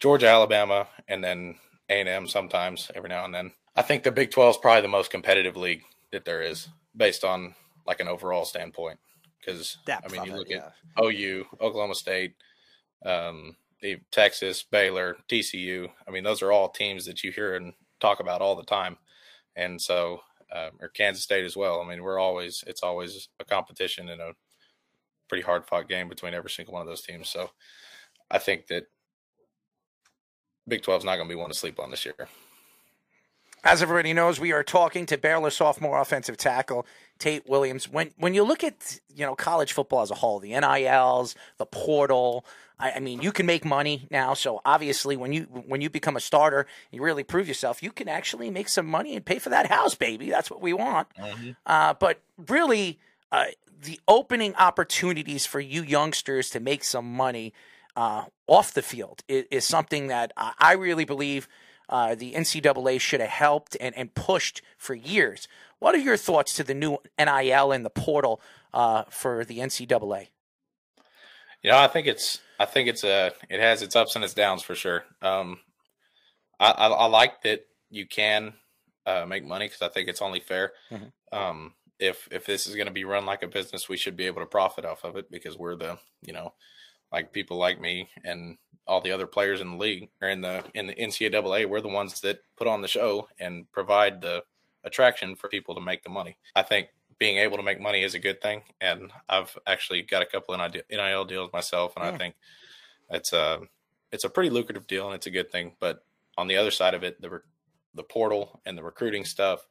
Georgia, 0.00 0.28
Alabama, 0.28 0.88
and 1.08 1.22
then 1.22 1.56
A 1.88 2.00
and 2.00 2.08
M 2.08 2.26
sometimes 2.26 2.90
every 2.94 3.08
now 3.08 3.24
and 3.24 3.34
then. 3.34 3.52
I 3.76 3.82
think 3.82 4.02
the 4.02 4.12
Big 4.12 4.30
Twelve 4.30 4.56
is 4.56 4.60
probably 4.60 4.82
the 4.82 4.88
most 4.88 5.10
competitive 5.10 5.56
league 5.56 5.82
that 6.12 6.24
there 6.24 6.42
is 6.42 6.68
based 6.96 7.24
on 7.24 7.54
like 7.86 8.00
an 8.00 8.08
overall 8.08 8.44
standpoint. 8.44 8.98
Because 9.38 9.78
I 9.88 10.06
mean, 10.08 10.24
you 10.24 10.36
look 10.36 10.50
it, 10.50 10.58
at 10.58 10.74
OU, 11.02 11.46
Oklahoma 11.62 11.94
State, 11.94 12.34
um, 13.06 13.56
Texas, 14.10 14.62
Baylor, 14.62 15.16
TCU. 15.28 15.88
I 16.06 16.10
mean, 16.10 16.24
those 16.24 16.42
are 16.42 16.52
all 16.52 16.68
teams 16.68 17.06
that 17.06 17.24
you 17.24 17.32
hear 17.32 17.54
and 17.54 17.72
talk 18.00 18.20
about 18.20 18.42
all 18.42 18.56
the 18.56 18.62
time, 18.62 18.96
and 19.56 19.80
so 19.80 20.20
um, 20.52 20.70
or 20.80 20.88
Kansas 20.88 21.22
State 21.22 21.44
as 21.44 21.56
well. 21.56 21.80
I 21.80 21.88
mean, 21.88 22.02
we're 22.02 22.18
always 22.18 22.64
it's 22.66 22.82
always 22.82 23.28
a 23.38 23.44
competition 23.44 24.08
and 24.08 24.20
a 24.20 24.32
pretty 25.28 25.42
hard 25.42 25.66
fought 25.66 25.88
game 25.88 26.08
between 26.08 26.34
every 26.34 26.50
single 26.50 26.74
one 26.74 26.82
of 26.82 26.88
those 26.88 27.02
teams. 27.02 27.28
So 27.28 27.50
I 28.30 28.38
think 28.38 28.66
that 28.66 28.86
Big 30.66 30.82
12 30.82 31.02
is 31.02 31.04
not 31.04 31.16
going 31.16 31.28
to 31.28 31.34
be 31.34 31.40
one 31.40 31.50
to 31.50 31.54
sleep 31.54 31.78
on 31.78 31.90
this 31.90 32.04
year. 32.04 32.14
As 33.62 33.82
everybody 33.82 34.14
knows, 34.14 34.40
we 34.40 34.52
are 34.52 34.62
talking 34.62 35.04
to 35.06 35.18
Baylor 35.18 35.50
sophomore 35.50 36.00
offensive 36.00 36.38
tackle 36.38 36.86
Tate 37.18 37.46
Williams. 37.46 37.90
When 37.90 38.10
when 38.16 38.32
you 38.32 38.42
look 38.42 38.64
at 38.64 38.98
you 39.14 39.26
know 39.26 39.34
college 39.34 39.74
football 39.74 40.00
as 40.00 40.10
a 40.10 40.14
whole, 40.14 40.40
the 40.40 40.58
NILs, 40.58 41.34
the 41.58 41.66
portal, 41.66 42.46
I, 42.80 42.92
I 42.92 43.00
mean, 43.00 43.20
you 43.20 43.32
can 43.32 43.46
make 43.46 43.64
money 43.64 44.08
now. 44.10 44.34
So 44.34 44.60
obviously, 44.64 45.16
when 45.16 45.32
you 45.32 45.42
when 45.44 45.80
you 45.80 45.90
become 45.90 46.16
a 46.16 46.20
starter, 46.20 46.66
you 46.90 47.02
really 47.02 47.22
prove 47.22 47.46
yourself. 47.46 47.82
You 47.82 47.92
can 47.92 48.08
actually 48.08 48.50
make 48.50 48.68
some 48.68 48.86
money 48.86 49.14
and 49.14 49.24
pay 49.24 49.38
for 49.38 49.50
that 49.50 49.66
house, 49.66 49.94
baby. 49.94 50.30
That's 50.30 50.50
what 50.50 50.60
we 50.60 50.72
want. 50.72 51.08
Uh, 51.66 51.94
but 51.94 52.20
really, 52.48 52.98
uh, 53.30 53.46
the 53.82 54.00
opening 54.08 54.54
opportunities 54.56 55.46
for 55.46 55.60
you 55.60 55.82
youngsters 55.82 56.50
to 56.50 56.60
make 56.60 56.84
some 56.84 57.12
money 57.12 57.52
uh, 57.96 58.24
off 58.46 58.72
the 58.72 58.82
field 58.82 59.22
is, 59.28 59.44
is 59.50 59.64
something 59.64 60.08
that 60.08 60.32
I 60.36 60.52
I 60.58 60.72
really 60.72 61.04
believe 61.04 61.48
uh, 61.90 62.14
the 62.14 62.32
NCAA 62.32 63.00
should 63.00 63.20
have 63.20 63.30
helped 63.30 63.76
and, 63.80 63.96
and 63.96 64.14
pushed 64.14 64.62
for 64.78 64.94
years. 64.94 65.48
What 65.80 65.94
are 65.94 65.98
your 65.98 66.16
thoughts 66.16 66.54
to 66.54 66.64
the 66.64 66.74
new 66.74 66.98
NIL 67.18 67.72
and 67.72 67.84
the 67.84 67.90
portal 67.90 68.40
uh, 68.72 69.04
for 69.10 69.44
the 69.44 69.58
NCAA? 69.58 70.28
You 71.62 71.72
know, 71.72 71.78
I 71.78 71.88
think 71.88 72.06
it's 72.06 72.40
I 72.60 72.66
think 72.66 72.88
it's 72.88 73.04
a 73.04 73.32
it 73.48 73.58
has 73.58 73.80
its 73.80 73.96
ups 73.96 74.14
and 74.14 74.24
its 74.24 74.34
downs 74.34 74.62
for 74.62 74.74
sure. 74.74 75.04
Um, 75.22 75.58
I, 76.60 76.70
I, 76.70 76.86
I 76.88 77.06
like 77.06 77.42
that 77.42 77.62
you 77.88 78.06
can 78.06 78.52
uh, 79.06 79.24
make 79.26 79.44
money 79.44 79.66
because 79.66 79.80
I 79.80 79.88
think 79.88 80.08
it's 80.08 80.20
only 80.20 80.40
fair. 80.40 80.72
Mhm. 80.92 81.10
Um, 81.32 81.74
if 81.98 82.28
if 82.30 82.44
this 82.44 82.66
is 82.66 82.76
going 82.76 82.86
to 82.86 82.92
be 82.92 83.04
run 83.04 83.24
like 83.24 83.42
a 83.42 83.48
business, 83.48 83.88
we 83.88 83.96
should 83.96 84.14
be 84.16 84.26
able 84.26 84.42
to 84.42 84.46
profit 84.46 84.84
off 84.84 85.04
of 85.04 85.16
it 85.16 85.30
because 85.30 85.56
we're 85.56 85.74
the 85.74 85.98
you 86.20 86.34
know 86.34 86.52
like 87.10 87.32
people 87.32 87.56
like 87.56 87.80
me 87.80 88.10
and 88.24 88.58
all 88.86 89.00
the 89.00 89.12
other 89.12 89.26
players 89.26 89.60
in 89.60 89.70
the 89.72 89.76
league 89.78 90.10
or 90.20 90.28
in 90.28 90.42
the 90.42 90.62
in 90.74 90.86
the 90.86 90.94
NCAA, 90.94 91.66
we're 91.66 91.80
the 91.80 91.88
ones 91.88 92.20
that 92.20 92.40
put 92.58 92.66
on 92.66 92.82
the 92.82 92.88
show 92.88 93.26
and 93.38 93.70
provide 93.72 94.20
the 94.20 94.42
attraction 94.84 95.34
for 95.34 95.48
people 95.48 95.74
to 95.74 95.80
make 95.80 96.02
the 96.02 96.10
money. 96.10 96.36
I 96.54 96.62
think 96.62 96.88
being 97.20 97.36
able 97.36 97.58
to 97.58 97.62
make 97.62 97.80
money 97.80 98.02
is 98.02 98.14
a 98.14 98.18
good 98.18 98.40
thing, 98.40 98.62
and 98.80 99.12
I've 99.28 99.56
actually 99.66 100.02
got 100.02 100.22
a 100.22 100.26
couple 100.26 100.54
of 100.54 100.76
NIL 100.90 101.24
deals 101.26 101.52
myself, 101.52 101.92
and 101.94 102.04
I 102.04 102.16
think 102.16 102.34
it's 103.10 103.32
a 103.32 103.60
it's 104.10 104.24
a 104.24 104.30
pretty 104.30 104.50
lucrative 104.50 104.88
deal 104.88 105.06
and 105.06 105.14
it's 105.14 105.26
a 105.26 105.30
good 105.30 105.52
thing. 105.52 105.76
But 105.78 106.02
on 106.36 106.48
the 106.48 106.56
other 106.56 106.72
side 106.72 106.94
of 106.94 107.04
it, 107.04 107.20
the 107.20 107.42
the 107.94 108.02
portal 108.02 108.60
and 108.64 108.76
the 108.76 108.82
recruiting 108.82 109.24
stuff, 109.24 109.68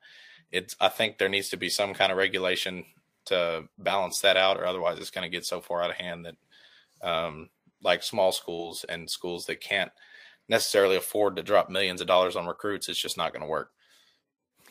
it's 0.51 0.75
I 0.79 0.89
think 0.89 1.17
there 1.17 1.27
needs 1.27 1.49
to 1.49 1.57
be 1.57 1.69
some 1.69 1.93
kind 1.93 2.11
of 2.11 2.17
regulation 2.17 2.85
to 3.25 3.63
balance 3.79 4.21
that 4.21 4.37
out, 4.37 4.57
or 4.57 4.65
otherwise 4.65 4.99
it's 4.99 5.11
going 5.11 5.29
to 5.29 5.35
get 5.35 5.45
so 5.45 5.59
far 5.59 5.81
out 5.81 5.89
of 5.89 5.95
hand 5.95 6.25
that 6.25 6.35
um, 7.01 7.49
like 7.83 8.03
small 8.03 8.31
schools 8.31 8.85
and 8.87 9.09
schools 9.09 9.47
that 9.47 9.59
can't 9.59 9.91
necessarily 10.47 10.97
afford 10.97 11.35
to 11.35 11.43
drop 11.43 11.69
millions 11.69 11.99
of 11.99 12.07
dollars 12.07 12.35
on 12.35 12.45
recruits, 12.45 12.89
it's 12.89 13.01
just 13.01 13.17
not 13.17 13.33
going 13.33 13.41
to 13.41 13.49
work. 13.49 13.71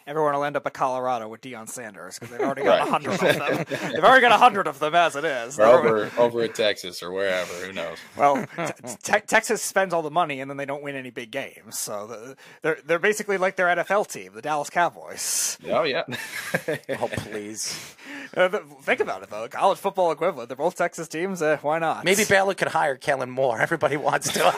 Everyone 0.08 0.32
will 0.32 0.44
end 0.44 0.56
up 0.56 0.66
at 0.66 0.72
Colorado 0.72 1.28
with 1.28 1.42
Deion 1.42 1.68
Sanders 1.68 2.18
because 2.18 2.30
they've 2.36 2.40
already 2.44 2.62
got 2.64 2.78
a 2.80 2.82
Right. 2.84 2.88
hundred 2.90 3.12
of 3.12 3.20
them. 3.20 3.90
they've 3.92 4.02
already 4.04 4.22
got 4.22 4.32
a 4.32 4.38
hundred 4.38 4.66
of 4.66 4.78
them 4.78 4.94
as 4.94 5.14
it 5.16 5.24
is. 5.26 5.58
Or 5.60 5.64
over 5.66 6.10
over 6.16 6.40
at 6.42 6.54
Texas 6.54 7.02
or 7.02 7.12
wherever, 7.12 7.52
who 7.66 7.72
knows? 7.74 7.98
Well, 8.16 8.46
te- 8.56 8.94
te- 9.02 9.20
Texas 9.20 9.62
spends 9.62 9.92
all 9.92 10.00
the 10.02 10.10
money 10.10 10.40
and 10.40 10.50
then 10.50 10.56
they 10.56 10.64
don't 10.64 10.82
win 10.82 10.96
any 10.96 11.10
big 11.10 11.30
games. 11.30 11.78
So 11.78 12.06
the, 12.06 12.36
they're 12.62 12.78
they're 12.86 12.98
basically 12.98 13.36
like 13.36 13.56
their 13.56 13.66
NFL 13.66 14.08
team, 14.10 14.32
the 14.34 14.40
Dallas 14.42 14.70
Cowboys. 14.70 15.58
Oh 15.68 15.82
yeah. 15.82 16.04
oh 17.00 17.08
please. 17.12 17.94
Uh, 18.34 18.48
think 18.82 19.00
about 19.00 19.22
it 19.22 19.28
though, 19.30 19.46
college 19.48 19.78
football 19.78 20.10
equivalent. 20.10 20.48
They're 20.48 20.56
both 20.56 20.74
Texas 20.76 21.06
teams. 21.08 21.42
Uh, 21.42 21.58
why 21.60 21.78
not? 21.78 22.04
Maybe 22.04 22.24
Baylor 22.24 22.54
could 22.54 22.68
hire 22.68 22.96
Kellen 22.96 23.30
Moore. 23.30 23.60
Everybody 23.60 23.98
wants 23.98 24.32
to. 24.32 24.54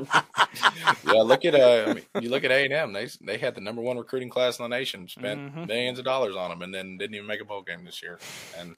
yeah, 1.06 1.22
look 1.22 1.44
at 1.44 1.54
uh, 1.54 1.84
I 1.88 1.94
mean, 1.94 2.04
you 2.20 2.28
look 2.30 2.44
at 2.44 2.50
A 2.50 2.64
and 2.64 2.72
M. 2.72 2.92
They 2.92 3.08
they 3.20 3.38
had 3.38 3.54
the 3.54 3.60
number 3.60 3.82
one 3.82 3.96
recruiting 3.98 4.30
class 4.30 4.58
in 4.58 4.62
the 4.64 4.68
nation. 4.68 5.08
Spent 5.08 5.54
Mhm. 5.54 5.66
millions 5.68 5.98
of 5.98 6.04
dollars 6.04 6.36
on 6.36 6.50
them, 6.50 6.62
and 6.62 6.74
then 6.74 6.98
didn't 6.98 7.14
even 7.14 7.26
make 7.26 7.40
a 7.40 7.44
bowl 7.44 7.62
game 7.62 7.84
this 7.84 8.02
year. 8.02 8.18
And 8.58 8.76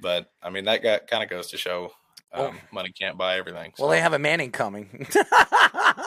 but 0.00 0.30
I 0.42 0.50
mean 0.50 0.64
that 0.66 0.82
got 0.82 1.06
kind 1.06 1.22
of 1.22 1.30
goes 1.30 1.48
to 1.50 1.56
show 1.56 1.92
um, 2.32 2.40
Well- 2.40 2.54
money 2.72 2.92
can't 2.92 3.16
buy 3.16 3.38
everything. 3.38 3.72
well, 3.78 3.88
they 3.88 4.00
have 4.00 4.12
a 4.12 4.18
Manning 4.18 4.50
coming. 4.50 5.06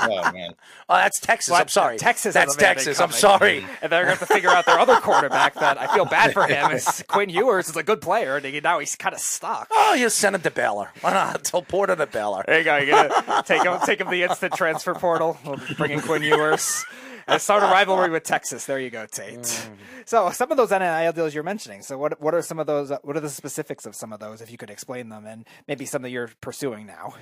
Oh 0.04 0.32
man, 0.32 0.56
oh, 0.90 0.96
that's 0.96 1.20
Texas. 1.20 1.52
What? 1.52 1.62
I'm 1.62 1.68
sorry. 1.68 1.98
Texas. 1.98 2.34
That's 2.34 2.56
has 2.56 2.56
a 2.56 2.62
Manning 2.62 2.76
Texas. 2.76 3.00
I'm 3.00 3.12
sorry. 3.12 3.64
And 3.84 3.92
they're 3.92 4.04
going 4.06 4.16
to 4.16 4.20
have 4.20 4.28
to 4.28 4.34
figure 4.34 4.50
out 4.50 4.66
their 4.66 4.80
other 4.80 4.96
quarterback. 4.96 5.54
That 5.56 5.80
I 5.80 5.94
feel 5.94 6.06
bad 6.06 6.34
for 6.34 6.48
him. 6.48 6.72
Is 6.72 7.04
Quinn 7.08 7.30
Ewers 7.30 7.70
is 7.70 7.76
a 7.76 7.84
good 7.84 8.02
player, 8.02 8.38
and 8.38 8.64
now 8.64 8.80
he's 8.80 8.96
kind 8.96 9.14
of 9.14 9.22
stuck. 9.22 9.68
Oh, 9.72 9.94
you 9.94 10.10
send 10.10 10.36
him 10.36 10.42
to 10.42 10.50
Baylor. 10.50 10.90
Why 11.02 11.14
not? 11.14 11.44
Tell 11.44 11.62
Porter 11.62 11.96
to 11.96 12.08
Baylor. 12.08 12.44
There 12.48 12.58
you 12.58 12.64
go. 12.64 12.78
You're 12.78 13.10
gonna 13.10 13.44
take 13.46 13.64
him, 13.64 13.78
take 13.86 14.02
him 14.02 14.10
the 14.10 14.24
instant 14.24 14.54
transfer 14.54 14.96
portal. 14.96 15.38
We'll 15.46 15.60
bring 15.78 15.92
in 15.92 16.02
Quinn 16.02 16.24
Ewers. 16.24 16.84
And 17.32 17.42
start 17.42 17.64
a 17.64 17.68
rivalry 17.68 18.10
with 18.10 18.24
Texas. 18.24 18.66
There 18.66 18.80
you 18.80 18.90
go, 18.90 19.06
Tate. 19.06 19.40
Mm. 19.40 19.76
So 20.06 20.30
some 20.32 20.52
of 20.52 20.58
those 20.58 20.72
NIL 20.72 21.14
deals 21.14 21.34
you're 21.34 21.44
mentioning. 21.44 21.82
So 21.82 21.98
what 21.98 22.20
what 22.22 22.34
are 22.34 22.42
some 22.42 22.60
of 22.60 22.68
those? 22.68 22.92
What 23.04 23.16
are 23.16 23.22
the 23.22 23.30
specifics 23.30 23.86
of 23.86 23.96
some 23.96 24.12
of 24.12 24.20
those? 24.20 24.42
If 24.42 24.52
you 24.52 24.58
could 24.58 24.70
explain 24.70 25.10
them, 25.10 25.26
and 25.26 25.48
maybe 25.68 25.86
some 25.86 26.02
that 26.02 26.10
you're 26.10 26.30
pursuing 26.42 26.86
now. 26.86 27.14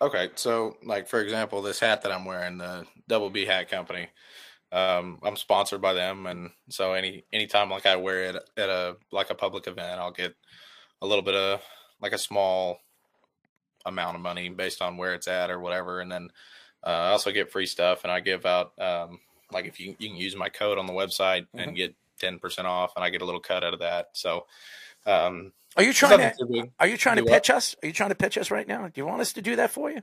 Okay, 0.00 0.30
so 0.36 0.76
like 0.82 1.08
for 1.08 1.20
example, 1.20 1.60
this 1.60 1.80
hat 1.80 2.02
that 2.02 2.12
I'm 2.12 2.24
wearing, 2.24 2.58
the 2.58 2.86
Double 3.06 3.30
B 3.30 3.44
Hat 3.44 3.68
Company, 3.68 4.08
um, 4.72 5.18
I'm 5.22 5.36
sponsored 5.36 5.82
by 5.82 5.92
them, 5.92 6.26
and 6.26 6.50
so 6.70 6.92
any 6.92 7.24
anytime 7.32 7.68
like 7.68 7.84
I 7.84 7.96
wear 7.96 8.22
it 8.22 8.36
at 8.56 8.68
a 8.68 8.96
like 9.12 9.30
a 9.30 9.34
public 9.34 9.66
event, 9.66 10.00
I'll 10.00 10.12
get 10.12 10.34
a 11.02 11.06
little 11.06 11.24
bit 11.24 11.34
of 11.34 11.62
like 12.00 12.12
a 12.12 12.18
small 12.18 12.78
amount 13.84 14.16
of 14.16 14.22
money 14.22 14.48
based 14.48 14.80
on 14.80 14.96
where 14.96 15.14
it's 15.14 15.28
at 15.28 15.50
or 15.50 15.58
whatever, 15.58 16.00
and 16.00 16.10
then 16.10 16.30
uh, 16.84 16.90
I 16.90 17.10
also 17.10 17.30
get 17.32 17.50
free 17.50 17.66
stuff, 17.66 18.04
and 18.04 18.12
I 18.12 18.20
give 18.20 18.46
out 18.46 18.72
um, 18.80 19.20
like 19.52 19.66
if 19.66 19.80
you 19.80 19.96
you 19.98 20.08
can 20.08 20.16
use 20.16 20.36
my 20.36 20.48
code 20.48 20.78
on 20.78 20.86
the 20.86 20.92
website 20.92 21.46
and 21.54 21.72
Mhm. 21.72 21.76
get 21.76 21.94
ten 22.18 22.38
percent 22.38 22.66
off, 22.66 22.92
and 22.96 23.04
I 23.04 23.10
get 23.10 23.22
a 23.22 23.24
little 23.24 23.40
cut 23.40 23.64
out 23.64 23.74
of 23.74 23.80
that. 23.80 24.10
So. 24.12 24.46
Um, 25.06 25.52
Are 25.76 25.82
you 25.82 25.92
trying 25.92 26.18
to? 26.18 26.34
too. 26.36 26.70
Are 26.78 26.86
you 26.86 26.96
trying 26.98 27.16
to 27.16 27.22
what? 27.22 27.32
pitch 27.32 27.50
us? 27.50 27.74
Are 27.82 27.86
you 27.86 27.92
trying 27.94 28.10
to 28.10 28.14
pitch 28.14 28.36
us 28.36 28.50
right 28.50 28.66
now? 28.66 28.86
Do 28.88 28.92
you 28.96 29.06
want 29.06 29.20
us 29.22 29.32
to 29.34 29.42
do 29.42 29.56
that 29.56 29.70
for 29.70 29.90
you? 29.90 30.02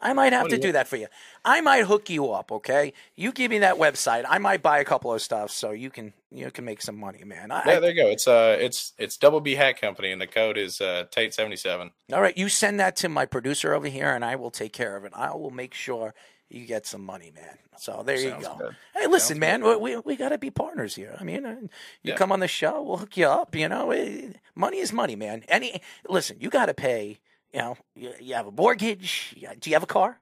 I 0.00 0.12
might 0.14 0.32
have 0.32 0.48
to 0.48 0.58
do 0.58 0.72
that 0.72 0.88
for 0.88 0.96
you. 0.96 1.08
I 1.44 1.60
might 1.60 1.84
hook 1.84 2.08
you 2.08 2.30
up. 2.32 2.50
Okay, 2.50 2.92
you 3.16 3.32
give 3.32 3.50
me 3.50 3.58
that 3.58 3.76
website. 3.76 4.24
I 4.28 4.38
might 4.38 4.62
buy 4.62 4.78
a 4.78 4.84
couple 4.84 5.12
of 5.12 5.20
stuff 5.20 5.50
so 5.50 5.72
you 5.72 5.90
can 5.90 6.12
you 6.30 6.50
can 6.50 6.64
make 6.64 6.80
some 6.80 6.98
money, 6.98 7.22
man. 7.24 7.50
I, 7.50 7.62
Yeah, 7.66 7.80
there 7.80 7.90
you 7.90 8.02
go. 8.02 8.08
It's 8.08 8.26
uh, 8.26 8.56
it's 8.58 8.92
it's 8.98 9.16
Double 9.16 9.40
B 9.40 9.56
Hat 9.56 9.80
Company, 9.80 10.10
and 10.12 10.20
the 10.20 10.26
code 10.26 10.56
is 10.56 10.80
uh, 10.80 11.04
Tate 11.10 11.34
seventy 11.34 11.56
seven. 11.56 11.90
All 12.12 12.22
right, 12.22 12.36
you 12.36 12.48
send 12.48 12.80
that 12.80 12.96
to 12.96 13.08
my 13.08 13.26
producer 13.26 13.74
over 13.74 13.88
here, 13.88 14.10
and 14.10 14.24
I 14.24 14.36
will 14.36 14.50
take 14.50 14.72
care 14.72 14.96
of 14.96 15.04
it. 15.04 15.12
I 15.14 15.34
will 15.34 15.50
make 15.50 15.74
sure 15.74 16.14
you 16.48 16.66
get 16.66 16.86
some 16.86 17.04
money, 17.04 17.30
man. 17.34 17.58
So 17.78 18.02
there 18.04 18.18
you 18.18 18.36
go. 18.40 18.56
good. 18.58 18.76
Hey, 18.94 19.06
listen, 19.06 19.36
Sounds 19.36 19.40
man, 19.40 19.64
we 19.64 19.76
we, 19.76 19.96
we 19.98 20.16
got 20.16 20.30
to 20.30 20.38
be 20.38 20.50
partners 20.50 20.94
here. 20.94 21.16
I 21.18 21.24
mean, 21.24 21.46
uh, 21.46 21.56
you 21.60 21.68
Yeah. 22.02 22.16
come 22.16 22.32
on 22.32 22.40
the 22.40 22.48
show, 22.48 22.82
we'll 22.82 22.98
hook 22.98 23.16
you 23.16 23.26
up. 23.26 23.54
You 23.54 23.68
know, 23.68 23.90
Eh, 23.90 24.32
money 24.54 24.78
is 24.78 24.92
money, 24.92 25.16
man. 25.16 25.44
Any 25.48 25.80
listen, 26.08 26.38
you 26.40 26.48
got 26.50 26.66
to 26.66 26.74
pay. 26.74 27.20
You 27.52 27.60
know, 27.60 27.76
you, 27.96 28.12
you 28.20 28.34
have 28.34 28.46
a 28.46 28.50
mortgage. 28.52 29.34
You- 29.36 29.48
Do 29.58 29.70
you 29.70 29.74
have 29.76 29.82
a 29.82 29.86
car? 29.86 30.18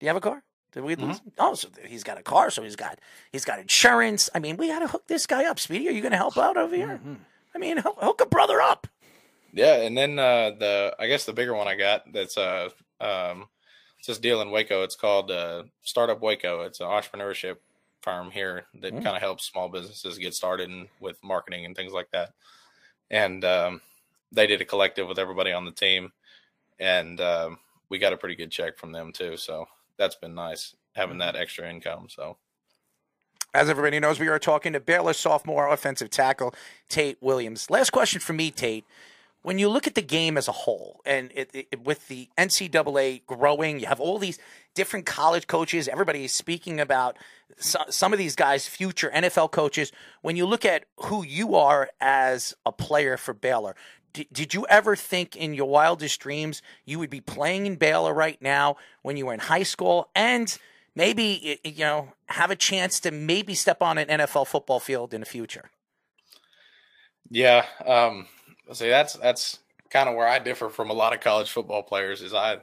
Do 0.00 0.04
you 0.06 0.08
have 0.08 0.16
a 0.16 0.20
car? 0.20 0.42
Did 0.72 0.84
we 0.84 0.94
lose? 0.96 1.20
Oh, 1.38 1.54
so 1.54 1.68
he's 1.86 2.02
got 2.02 2.18
a 2.18 2.22
car, 2.22 2.50
so 2.50 2.62
he's 2.62 2.76
got 2.76 2.98
he's 3.30 3.44
got 3.44 3.58
insurance. 3.60 4.30
I 4.34 4.38
mean, 4.38 4.56
we 4.56 4.68
got 4.68 4.78
to 4.80 4.86
hook 4.88 5.06
this 5.06 5.26
guy 5.26 5.44
up. 5.44 5.60
Speedy, 5.60 5.88
are 5.88 5.92
you 5.92 6.00
going 6.00 6.12
to 6.12 6.16
help 6.16 6.38
out 6.38 6.56
over 6.56 6.74
here? 6.74 6.98
I 7.54 7.58
mean, 7.58 7.76
hook, 7.76 7.96
hook 8.00 8.20
a 8.22 8.26
brother 8.26 8.60
up. 8.62 8.86
Yeah, 9.52 9.82
and 9.82 9.96
then 9.96 10.18
uh, 10.18 10.52
the 10.58 10.96
I 10.98 11.08
guess 11.08 11.26
the 11.26 11.34
bigger 11.34 11.54
one 11.54 11.68
I 11.68 11.74
got 11.76 12.10
that's 12.10 12.38
uh 12.38 12.70
um 13.02 13.48
it's 13.98 14.06
this 14.08 14.18
deal 14.18 14.40
in 14.40 14.50
Waco. 14.50 14.82
It's 14.82 14.96
called 14.96 15.30
uh, 15.30 15.64
Startup 15.82 16.20
Waco. 16.20 16.62
It's 16.62 16.80
an 16.80 16.86
entrepreneurship 16.86 17.56
firm 18.00 18.30
here 18.30 18.64
that 18.80 18.94
Mm. 18.94 19.04
kind 19.04 19.14
of 19.14 19.22
helps 19.22 19.44
small 19.44 19.68
businesses 19.68 20.18
get 20.18 20.34
started 20.34 20.70
with 21.00 21.22
marketing 21.22 21.66
and 21.66 21.76
things 21.76 21.92
like 21.92 22.10
that. 22.12 22.32
And 23.10 23.44
um, 23.44 23.80
they 24.32 24.46
did 24.46 24.60
a 24.60 24.64
collective 24.64 25.06
with 25.06 25.18
everybody 25.18 25.52
on 25.52 25.64
the 25.64 25.72
team, 25.72 26.12
and 26.78 27.20
um, 27.20 27.58
we 27.88 27.98
got 27.98 28.12
a 28.12 28.16
pretty 28.16 28.34
good 28.34 28.50
check 28.50 28.78
from 28.78 28.92
them 28.92 29.12
too. 29.12 29.36
So 29.36 29.66
that's 29.98 30.16
been 30.16 30.34
nice 30.34 30.74
having 30.94 31.18
that 31.18 31.36
extra 31.36 31.68
income. 31.68 32.08
So. 32.08 32.36
As 33.54 33.68
everybody 33.68 34.00
knows, 34.00 34.18
we 34.18 34.28
are 34.28 34.38
talking 34.38 34.72
to 34.72 34.80
Baylor 34.80 35.12
sophomore 35.12 35.68
offensive 35.68 36.08
tackle 36.08 36.54
Tate 36.88 37.18
Williams. 37.20 37.68
Last 37.68 37.90
question 37.90 38.18
for 38.18 38.32
me, 38.32 38.50
Tate. 38.50 38.86
when 39.42 39.58
you 39.58 39.68
look 39.68 39.86
at 39.86 39.94
the 39.94 40.02
game 40.02 40.38
as 40.38 40.48
a 40.48 40.52
whole, 40.52 41.02
and 41.04 41.30
it, 41.34 41.50
it, 41.52 41.84
with 41.84 42.08
the 42.08 42.30
NCAA 42.38 43.26
growing, 43.26 43.78
you 43.78 43.86
have 43.86 44.00
all 44.00 44.18
these 44.18 44.38
different 44.74 45.04
college 45.04 45.46
coaches. 45.46 45.86
Everybody 45.86 46.24
is 46.24 46.34
speaking 46.34 46.80
about 46.80 47.18
so, 47.58 47.80
some 47.90 48.14
of 48.14 48.18
these 48.18 48.36
guys, 48.36 48.66
future 48.66 49.10
NFL 49.14 49.50
coaches. 49.50 49.92
When 50.22 50.36
you 50.36 50.46
look 50.46 50.64
at 50.64 50.84
who 50.96 51.22
you 51.22 51.54
are 51.54 51.90
as 52.00 52.54
a 52.64 52.72
player 52.72 53.18
for 53.18 53.34
Baylor, 53.34 53.76
did, 54.12 54.54
you 54.54 54.66
ever 54.68 54.96
think 54.96 55.36
in 55.36 55.54
your 55.54 55.68
wildest 55.68 56.20
dreams 56.20 56.62
you 56.84 56.98
would 56.98 57.10
be 57.10 57.20
playing 57.20 57.66
in 57.66 57.76
Baylor 57.76 58.12
right 58.12 58.40
now 58.40 58.76
when 59.02 59.16
you 59.16 59.26
were 59.26 59.34
in 59.34 59.40
high 59.40 59.62
school 59.62 60.08
and 60.14 60.56
maybe 60.94 61.58
you 61.64 61.84
know 61.84 62.12
have 62.26 62.50
a 62.50 62.56
chance 62.56 63.00
to 63.00 63.10
maybe 63.10 63.54
step 63.54 63.82
on 63.82 63.98
an 63.98 64.08
NFL 64.08 64.46
football 64.46 64.80
field 64.80 65.14
in 65.14 65.20
the 65.20 65.26
future? 65.26 65.70
Yeah, 67.30 67.64
um, 67.86 68.26
see 68.72 68.88
that's 68.88 69.14
that's 69.14 69.58
kind 69.90 70.08
of 70.08 70.14
where 70.14 70.28
I 70.28 70.38
differ 70.38 70.68
from 70.68 70.90
a 70.90 70.94
lot 70.94 71.14
of 71.14 71.20
college 71.20 71.50
football 71.50 71.82
players. 71.82 72.22
Is 72.22 72.34
I 72.34 72.58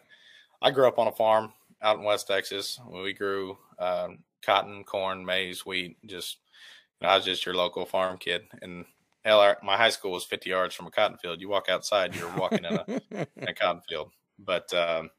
I 0.62 0.72
grew 0.72 0.88
up 0.88 1.00
on 1.00 1.08
a 1.08 1.12
farm 1.12 1.54
out 1.82 1.98
in 1.98 2.04
West 2.04 2.28
Texas. 2.28 2.80
We 2.92 3.14
grew 3.14 3.58
um, 3.80 4.20
cotton, 4.44 4.84
corn, 4.84 5.26
maize, 5.26 5.66
wheat. 5.66 5.98
Just 6.06 6.38
you 7.00 7.08
know, 7.08 7.14
I 7.14 7.16
was 7.16 7.26
just 7.26 7.46
your 7.46 7.56
local 7.56 7.86
farm 7.86 8.18
kid, 8.18 8.44
and 8.62 8.86
my 9.26 9.78
high 9.78 9.90
school 9.90 10.12
was 10.12 10.26
50 10.26 10.50
yards 10.50 10.76
from 10.76 10.88
a 10.88 10.92
cotton 10.92 11.18
field. 11.18 11.42
You 11.42 11.50
walk 11.50 11.70
outside, 11.70 12.16
you're 12.16 12.36
walking 12.38 12.66
in 12.66 12.74
a, 12.74 12.86
in 13.38 13.48
a 13.48 13.54
cotton 13.54 13.82
field. 13.88 14.12
But 14.38 14.74
um, 14.74 15.10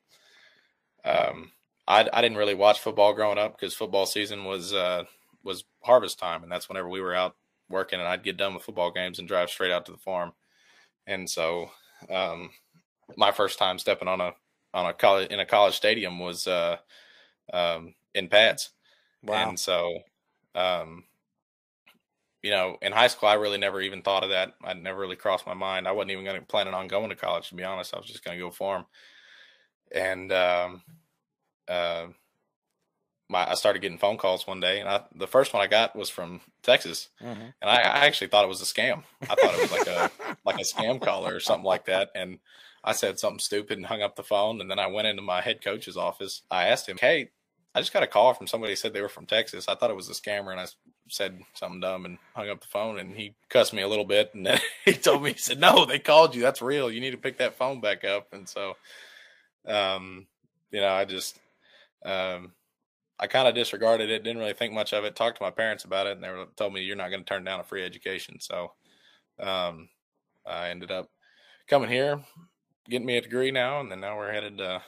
um, 1.05 1.53
I, 1.87 2.09
I 2.13 2.23
didn't 2.23 2.39
really 2.39 2.55
watch 2.55 2.81
football 2.81 3.13
growing 3.13 3.39
up 3.39 3.59
because 3.59 3.75
football 3.75 4.07
season 4.07 4.45
was 4.45 4.73
uh, 4.73 5.05
was 5.43 5.65
harvest 5.83 6.19
time, 6.19 6.43
and 6.43 6.51
that's 6.51 6.69
whenever 6.69 6.89
we 6.89 7.01
were 7.01 7.15
out 7.15 7.37
working, 7.69 8.01
and 8.01 8.09
I'd 8.09 8.25
get 8.25 8.37
done 8.37 8.55
with 8.55 8.63
football 8.63 8.91
games 8.91 9.19
and 9.19 9.29
drive 9.29 9.51
straight 9.51 9.73
out 9.73 9.87
to 9.87 9.93
the 9.93 9.99
farm. 9.99 10.33
And 11.07 11.29
so, 11.29 11.71
um, 12.11 12.51
my 13.17 13.33
first 13.33 13.59
time 13.59 13.79
stepping 13.79 14.09
on 14.09 14.21
a 14.21 14.33
on 14.73 14.87
a 14.87 14.93
college 14.93 15.31
in 15.31 15.41
a 15.41 15.47
college 15.47 15.75
stadium 15.75 16.19
was 16.19 16.47
uh, 16.47 16.77
um, 17.53 17.95
in 18.15 18.29
pads. 18.29 18.71
Wow. 19.23 19.49
And 19.49 19.59
so, 19.59 19.99
um, 20.55 21.05
you 22.43 22.51
know, 22.51 22.77
in 22.81 22.93
high 22.93 23.09
school, 23.09 23.29
I 23.29 23.35
really 23.35 23.59
never 23.59 23.81
even 23.81 24.03
thought 24.03 24.25
of 24.25 24.31
that. 24.31 24.55
I 24.65 24.73
never 24.75 25.01
really 25.01 25.17
crossed 25.17 25.47
my 25.47 25.55
mind. 25.55 25.87
I 25.87 25.93
wasn't 25.93 26.13
even 26.13 26.25
going 26.25 26.41
to 26.41 26.47
planning 26.47 26.75
on 26.75 26.89
going 26.89 27.11
to 27.11 27.17
college. 27.17 27.49
To 27.49 27.55
be 27.55 27.65
honest, 27.65 27.95
I 27.95 27.99
was 27.99 28.07
just 28.07 28.25
going 28.25 28.39
to 28.39 28.45
go 28.45 28.51
farm. 28.51 28.87
And 29.93 30.33
um, 30.33 30.83
uh, 31.69 32.07
my 33.29 33.51
I 33.51 33.55
started 33.55 33.83
getting 33.83 33.99
phone 33.99 34.17
calls 34.17 34.47
one 34.47 34.61
day, 34.61 34.81
and 34.81 34.89
I, 34.89 35.03
the 35.15 35.27
first 35.27 35.55
one 35.55 35.63
I 35.63 35.67
got 35.67 35.97
was 35.97 36.11
from 36.11 36.41
Texas, 36.63 37.09
mm-hmm. 37.23 37.41
and 37.41 37.71
I, 37.71 37.77
I, 37.77 38.07
actually 38.07 38.29
thought 38.29 38.45
it 38.45 38.49
was 38.49 38.61
a 38.61 38.65
scam. 38.65 39.05
I 39.23 39.35
thought 39.35 39.55
it 39.55 39.63
was 39.63 39.73
like 39.73 39.87
a 39.87 40.11
like 40.45 40.61
a 40.61 40.65
scam 40.65 41.01
caller 41.01 41.35
or 41.35 41.41
something 41.41 41.65
like 41.65 41.87
that, 41.87 42.11
and 42.15 42.39
I 42.83 42.93
said 42.93 43.19
something 43.19 43.39
stupid 43.39 43.79
and 43.79 43.87
hung 43.87 44.03
up 44.03 44.17
the 44.17 44.23
phone. 44.23 44.61
And 44.61 44.71
then 44.71 44.79
I 44.79 44.89
went 44.89 45.09
into 45.09 45.23
my 45.23 45.41
head 45.41 45.63
coach's 45.63 45.97
office. 45.97 46.43
I 46.51 46.67
asked 46.69 46.89
him, 46.89 46.99
"Hey, 47.01 47.31
I 47.75 47.81
just 47.81 47.93
got 47.93 48.03
a 48.03 48.09
call 48.09 48.35
from 48.35 48.49
somebody 48.49 48.75
said 48.75 48.93
they 48.93 49.03
were 49.03 49.09
from 49.09 49.27
Texas. 49.27 49.69
I 49.69 49.75
thought 49.75 49.91
it 49.91 49.97
was 49.97 50.09
a 50.09 50.13
scammer, 50.15 50.51
and 50.51 50.61
I 50.61 50.67
said 51.11 51.41
something 51.55 51.81
dumb 51.81 52.05
and 52.05 52.19
hung 52.35 52.49
up 52.49 52.61
the 52.61 52.67
phone. 52.67 52.99
And 52.99 53.15
he 53.15 53.35
cussed 53.49 53.73
me 53.73 53.83
a 53.83 53.89
little 53.89 54.05
bit, 54.05 54.35
and 54.35 54.47
then 54.47 54.61
he 54.85 54.95
told 54.95 55.23
me, 55.23 55.33
he 55.33 55.39
said, 55.39 55.61
"No, 55.61 55.85
they 55.85 55.99
called 55.99 56.35
you. 56.35 56.43
That's 56.43 56.63
real. 56.63 56.91
You 56.91 57.01
need 57.01 57.13
to 57.13 57.19
pick 57.19 57.39
that 57.39 57.57
phone 57.57 57.81
back 57.81 58.05
up." 58.05 58.33
And 58.33 58.49
so, 58.49 58.77
um, 59.67 60.27
you 60.71 60.81
know, 60.81 60.89
I 60.89 61.05
just 61.05 61.39
um 62.05 62.53
I 63.19 63.27
kind 63.27 63.47
of 63.47 63.55
disregarded 63.55 64.09
it, 64.09 64.25
didn't 64.25 64.39
really 64.39 64.55
think 64.55 64.73
much 64.73 64.95
of 64.95 65.05
it. 65.05 65.15
Talked 65.15 65.39
to 65.39 65.45
my 65.45 65.51
parents 65.51 65.85
about 65.85 66.07
it, 66.07 66.13
and 66.13 66.25
they 66.25 66.31
were, 66.31 66.47
told 66.57 66.73
me 66.73 66.81
you're 66.81 66.97
not 66.97 67.11
going 67.11 67.23
to 67.23 67.29
turn 67.29 67.45
down 67.45 67.61
a 67.61 67.65
free 67.65 67.85
education. 67.85 68.41
So 68.41 68.73
um, 69.39 69.91
I 70.47 70.71
ended 70.71 70.91
up 70.91 71.11
coming 71.69 71.91
here, 71.91 72.19
getting 72.89 73.07
me 73.07 73.19
a 73.19 73.21
degree 73.21 73.51
now, 73.51 73.81
and 73.81 73.93
then 73.93 74.01
now 74.01 74.17
we're 74.17 74.33
headed 74.33 74.57
to 74.59 74.83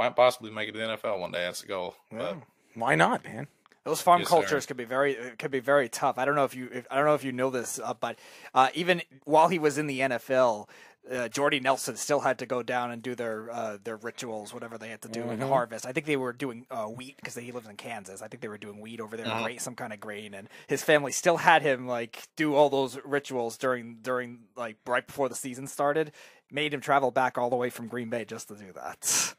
might 0.00 0.16
possibly 0.16 0.50
make 0.50 0.68
it 0.68 0.72
to 0.72 0.78
the 0.78 0.84
NFL 0.84 1.20
one 1.20 1.30
day. 1.30 1.44
That's 1.44 1.60
the 1.60 1.68
goal. 1.68 1.94
But, 2.10 2.38
why 2.74 2.96
not, 2.96 3.22
man? 3.24 3.46
Those 3.84 4.00
farm 4.00 4.20
yes, 4.20 4.28
cultures 4.28 4.64
sir. 4.64 4.68
could 4.68 4.76
be 4.78 4.84
very 4.84 5.16
could 5.38 5.50
be 5.50 5.60
very 5.60 5.88
tough. 5.88 6.18
I 6.18 6.24
don't 6.24 6.34
know 6.34 6.44
if 6.44 6.54
you 6.54 6.70
if, 6.72 6.86
I 6.90 6.96
don't 6.96 7.04
know 7.04 7.14
if 7.14 7.24
you 7.24 7.32
know 7.32 7.50
this, 7.50 7.78
uh, 7.82 7.92
but 7.94 8.18
uh, 8.54 8.68
even 8.74 9.02
while 9.24 9.48
he 9.48 9.58
was 9.58 9.76
in 9.76 9.86
the 9.86 10.00
NFL, 10.00 10.68
uh, 11.10 11.28
Jordy 11.28 11.60
Nelson 11.60 11.96
still 11.96 12.20
had 12.20 12.38
to 12.38 12.46
go 12.46 12.62
down 12.62 12.90
and 12.90 13.02
do 13.02 13.14
their 13.14 13.50
uh, 13.50 13.76
their 13.82 13.96
rituals, 13.96 14.54
whatever 14.54 14.78
they 14.78 14.88
had 14.88 15.02
to 15.02 15.08
do 15.08 15.20
mm-hmm. 15.20 15.42
in 15.42 15.48
harvest. 15.48 15.84
I 15.84 15.92
think 15.92 16.06
they 16.06 16.16
were 16.16 16.32
doing 16.32 16.66
uh, 16.70 16.86
wheat 16.86 17.16
because 17.16 17.34
he 17.34 17.52
lives 17.52 17.68
in 17.68 17.76
Kansas. 17.76 18.22
I 18.22 18.28
think 18.28 18.40
they 18.40 18.48
were 18.48 18.58
doing 18.58 18.80
wheat 18.80 19.00
over 19.00 19.16
there, 19.16 19.26
mm-hmm. 19.26 19.58
some 19.58 19.74
kind 19.74 19.92
of 19.92 20.00
grain, 20.00 20.32
and 20.32 20.48
his 20.66 20.82
family 20.82 21.12
still 21.12 21.36
had 21.36 21.60
him 21.60 21.86
like 21.86 22.26
do 22.36 22.54
all 22.54 22.70
those 22.70 22.98
rituals 23.04 23.58
during 23.58 23.98
during 24.00 24.40
like 24.56 24.76
right 24.86 25.06
before 25.06 25.28
the 25.28 25.34
season 25.34 25.66
started. 25.66 26.12
Made 26.50 26.72
him 26.72 26.80
travel 26.80 27.10
back 27.10 27.36
all 27.36 27.50
the 27.50 27.56
way 27.56 27.68
from 27.68 27.88
Green 27.88 28.08
Bay 28.08 28.24
just 28.24 28.48
to 28.48 28.54
do 28.54 28.72
that. 28.74 29.34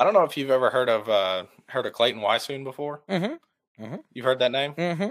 I 0.00 0.04
don't 0.04 0.14
know 0.14 0.24
if 0.24 0.36
you've 0.36 0.50
ever 0.50 0.70
heard 0.70 0.88
of 0.88 1.08
uh, 1.08 1.44
heard 1.66 1.86
of 1.86 1.92
Clayton 1.92 2.20
Weishuhn 2.20 2.64
before. 2.64 3.02
Mm-hmm. 3.08 3.34
Mm-hmm. 3.78 3.96
You've 4.12 4.24
heard 4.24 4.38
that 4.38 4.52
name. 4.52 4.74
Mm-hmm. 4.74 5.10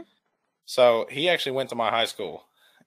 So 0.65 1.07
he 1.09 1.29
actually 1.29 1.53
went 1.53 1.69
to 1.69 1.75
my 1.75 1.89
high 1.89 2.05
school 2.05 2.43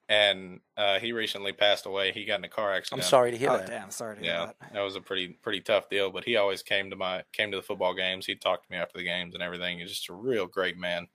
and 0.09 0.61
uh, 0.77 0.99
he 0.99 1.13
recently 1.13 1.53
passed 1.53 1.87
away. 1.87 2.13
He 2.13 2.25
got 2.25 2.39
in 2.39 2.45
a 2.45 2.49
car 2.49 2.73
accident. 2.73 3.03
I'm 3.03 3.09
sorry 3.09 3.31
to 3.31 3.37
hear 3.37 3.51
oh, 3.51 3.59
that. 3.59 3.69
Damn, 3.69 3.85
I'm 3.85 3.91
sorry 3.91 4.17
to 4.17 4.25
yeah, 4.25 4.39
hear 4.39 4.55
that. 4.61 4.73
that 4.75 4.81
was 4.81 4.97
a 4.97 5.01
pretty 5.01 5.29
pretty 5.29 5.61
tough 5.61 5.89
deal. 5.89 6.11
But 6.11 6.25
he 6.25 6.37
always 6.37 6.63
came 6.63 6.91
to 6.91 6.97
my 6.97 7.23
came 7.33 7.51
to 7.51 7.57
the 7.57 7.63
football 7.63 7.95
games. 7.95 8.27
He 8.27 8.35
talked 8.35 8.67
to 8.67 8.73
me 8.73 8.79
after 8.79 8.99
the 8.99 9.05
games 9.05 9.35
and 9.35 9.43
everything. 9.43 9.79
He's 9.79 9.91
just 9.91 10.11
a 10.11 10.15
real 10.15 10.47
great 10.47 10.77
man. 10.77 11.09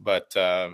But 0.00 0.36
uh, 0.36 0.70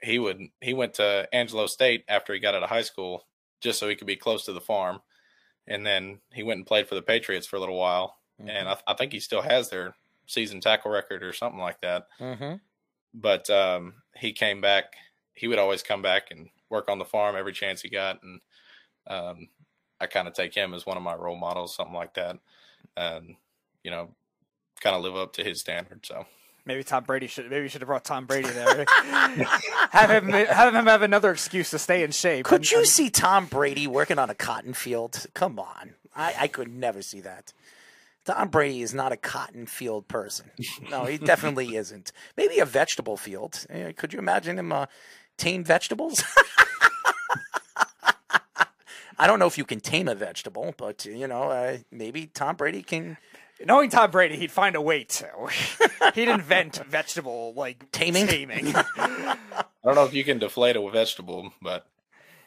he 0.00 0.18
would 0.18 0.38
he 0.60 0.74
went 0.74 0.94
to 0.94 1.28
Angelo 1.32 1.66
State 1.66 2.04
after 2.08 2.34
he 2.34 2.40
got 2.40 2.54
out 2.54 2.62
of 2.62 2.68
high 2.68 2.82
school 2.82 3.26
just 3.60 3.78
so 3.78 3.88
he 3.88 3.96
could 3.96 4.06
be 4.06 4.16
close 4.16 4.44
to 4.44 4.52
the 4.52 4.60
farm, 4.60 5.00
and 5.66 5.86
then 5.86 6.20
he 6.32 6.42
went 6.42 6.58
and 6.58 6.66
played 6.66 6.88
for 6.88 6.94
the 6.94 7.02
Patriots 7.02 7.46
for 7.46 7.56
a 7.56 7.60
little 7.60 7.78
while. 7.78 8.16
Mm-hmm. 8.40 8.50
And 8.50 8.68
I, 8.68 8.76
I, 8.86 8.94
think 8.94 9.12
he 9.12 9.20
still 9.20 9.42
has 9.42 9.70
their 9.70 9.94
season 10.26 10.60
tackle 10.60 10.90
record 10.90 11.22
or 11.22 11.32
something 11.32 11.60
like 11.60 11.80
that. 11.80 12.06
Mm-hmm. 12.20 12.54
But 13.14 13.50
um, 13.50 13.94
he 14.16 14.32
came 14.32 14.60
back. 14.60 14.94
He 15.34 15.48
would 15.48 15.58
always 15.58 15.82
come 15.82 16.02
back 16.02 16.30
and 16.30 16.48
work 16.70 16.88
on 16.90 16.98
the 16.98 17.04
farm 17.04 17.36
every 17.36 17.52
chance 17.52 17.82
he 17.82 17.88
got, 17.88 18.20
and 18.22 18.40
um, 19.06 19.48
I 20.00 20.06
kind 20.06 20.28
of 20.28 20.34
take 20.34 20.54
him 20.54 20.74
as 20.74 20.86
one 20.86 20.96
of 20.96 21.02
my 21.02 21.14
role 21.14 21.36
models, 21.36 21.74
something 21.74 21.94
like 21.94 22.14
that, 22.14 22.38
and 22.96 23.36
you 23.84 23.90
know, 23.90 24.10
kind 24.80 24.96
of 24.96 25.02
live 25.02 25.16
up 25.16 25.32
to 25.34 25.44
his 25.44 25.60
standard. 25.60 26.04
So. 26.04 26.26
Maybe 26.64 26.84
Tom 26.84 27.02
Brady 27.04 27.26
should. 27.26 27.50
Maybe 27.50 27.64
you 27.64 27.68
should 27.68 27.80
have 27.80 27.88
brought 27.88 28.04
Tom 28.04 28.26
Brady 28.26 28.48
there. 28.48 28.84
have 29.90 30.10
him 30.10 30.28
have 30.28 30.74
him 30.74 30.86
have 30.86 31.02
another 31.02 31.32
excuse 31.32 31.70
to 31.70 31.78
stay 31.78 32.04
in 32.04 32.12
shape. 32.12 32.44
Could 32.44 32.60
and, 32.60 32.70
you 32.70 32.78
and... 32.78 32.86
see 32.86 33.10
Tom 33.10 33.46
Brady 33.46 33.88
working 33.88 34.18
on 34.18 34.30
a 34.30 34.34
cotton 34.34 34.72
field? 34.72 35.26
Come 35.34 35.58
on, 35.58 35.94
I, 36.14 36.34
I 36.40 36.46
could 36.46 36.72
never 36.72 37.02
see 37.02 37.20
that. 37.20 37.52
Tom 38.24 38.48
Brady 38.48 38.82
is 38.82 38.94
not 38.94 39.12
a 39.12 39.16
cotton 39.16 39.66
field 39.66 40.06
person. 40.08 40.50
No, 40.90 41.04
he 41.06 41.18
definitely 41.18 41.76
isn't. 41.82 42.12
Maybe 42.36 42.58
a 42.58 42.64
vegetable 42.64 43.16
field. 43.16 43.66
Eh, 43.68 43.92
could 43.92 44.12
you 44.12 44.18
imagine 44.18 44.58
him 44.58 44.72
uh, 44.72 44.86
tame 45.36 45.64
vegetables? 45.64 46.22
I 49.18 49.26
don't 49.26 49.38
know 49.38 49.46
if 49.46 49.58
you 49.58 49.64
can 49.64 49.80
tame 49.80 50.08
a 50.08 50.14
vegetable, 50.14 50.74
but 50.76 51.04
you 51.04 51.26
know, 51.28 51.44
uh, 51.44 51.78
maybe 51.90 52.26
Tom 52.26 52.56
Brady 52.56 52.82
can. 52.82 53.18
Knowing 53.64 53.90
Tom 53.90 54.10
Brady, 54.10 54.36
he'd 54.36 54.50
find 54.50 54.74
a 54.74 54.80
way 54.80 55.04
to. 55.04 55.28
he'd 56.14 56.28
invent 56.28 56.82
vegetable 56.88 57.52
like 57.54 57.92
taming. 57.92 58.26
Taming. 58.26 58.74
I 58.74 59.36
don't 59.84 59.94
know 59.94 60.04
if 60.04 60.14
you 60.14 60.24
can 60.24 60.38
deflate 60.38 60.74
a 60.76 60.90
vegetable, 60.90 61.52
but 61.60 61.86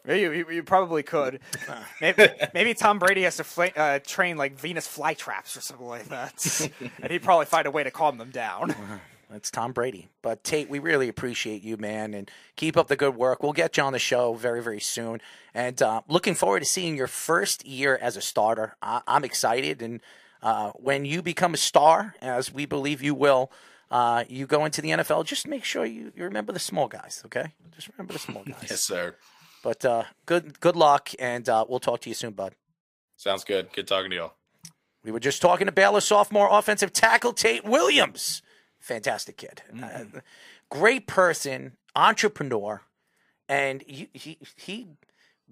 you, 0.07 0.31
you, 0.31 0.45
you 0.51 0.63
probably 0.63 1.03
could. 1.03 1.39
maybe, 2.01 2.27
maybe 2.53 2.73
Tom 2.73 2.99
Brady 2.99 3.23
has 3.23 3.37
to 3.37 3.43
fl- 3.43 3.63
uh, 3.75 3.99
train 3.99 4.37
like 4.37 4.59
Venus 4.59 4.87
flytraps 4.87 5.57
or 5.57 5.61
something 5.61 5.87
like 5.87 6.05
that, 6.09 6.71
and 7.01 7.11
he'd 7.11 7.23
probably 7.23 7.45
find 7.45 7.67
a 7.67 7.71
way 7.71 7.83
to 7.83 7.91
calm 7.91 8.17
them 8.17 8.31
down. 8.31 8.75
It's 9.33 9.49
Tom 9.51 9.73
Brady. 9.73 10.07
But 10.21 10.43
Tate, 10.43 10.69
we 10.69 10.79
really 10.79 11.09
appreciate 11.09 11.63
you, 11.63 11.77
man, 11.77 12.13
and 12.13 12.29
keep 12.55 12.77
up 12.77 12.87
the 12.87 12.95
good 12.95 13.15
work. 13.15 13.41
We'll 13.41 13.53
get 13.53 13.75
you 13.75 13.83
on 13.83 13.91
the 13.91 13.99
show 13.99 14.35
very, 14.35 14.61
very 14.61 14.79
soon. 14.79 15.19
And 15.53 15.81
uh, 15.81 16.01
looking 16.07 16.35
forward 16.35 16.59
to 16.59 16.65
seeing 16.65 16.95
your 16.95 17.07
first 17.07 17.65
year 17.65 17.97
as 17.99 18.15
a 18.15 18.21
starter. 18.21 18.75
I- 18.83 19.01
am 19.07 19.23
excited. 19.25 19.81
And 19.81 19.99
uh, 20.43 20.71
when 20.75 21.05
you 21.05 21.21
become 21.21 21.53
a 21.55 21.57
star, 21.57 22.13
as 22.21 22.53
we 22.53 22.65
believe 22.65 23.01
you 23.01 23.15
will, 23.15 23.51
uh, 23.91 24.23
you 24.29 24.45
go 24.45 24.63
into 24.63 24.81
the 24.81 24.89
NFL, 24.89 25.25
just 25.25 25.47
make 25.47 25.63
sure 25.63 25.85
you, 25.85 26.11
you 26.15 26.23
remember 26.23 26.53
the 26.53 26.59
small 26.59 26.87
guys, 26.87 27.21
okay? 27.25 27.53
Just 27.75 27.89
remember 27.97 28.13
the 28.13 28.19
small 28.19 28.43
guys. 28.43 28.67
yes, 28.69 28.81
sir. 28.81 29.15
But 29.65 29.83
uh, 29.83 30.03
good 30.27 30.59
good 30.59 30.75
luck, 30.75 31.09
and 31.17 31.49
uh, 31.49 31.65
we'll 31.67 31.79
talk 31.79 31.99
to 32.01 32.09
you 32.09 32.13
soon, 32.13 32.33
bud. 32.33 32.53
Sounds 33.17 33.43
good. 33.43 33.73
Good 33.73 33.87
talking 33.87 34.11
to 34.11 34.15
you 34.15 34.21
all. 34.21 34.37
We 35.03 35.11
were 35.11 35.19
just 35.19 35.41
talking 35.41 35.65
to 35.65 35.71
Baylor 35.71 36.01
sophomore 36.01 36.47
offensive 36.51 36.93
tackle 36.93 37.33
Tate 37.33 37.65
Williams 37.65 38.43
fantastic 38.85 39.37
kid, 39.37 39.63
mm-hmm. 39.73 40.17
uh, 40.17 40.21
great 40.69 41.07
person, 41.07 41.73
entrepreneur, 41.95 42.81
and 43.49 43.83
he, 43.87 44.09
he 44.13 44.37
he 44.55 44.87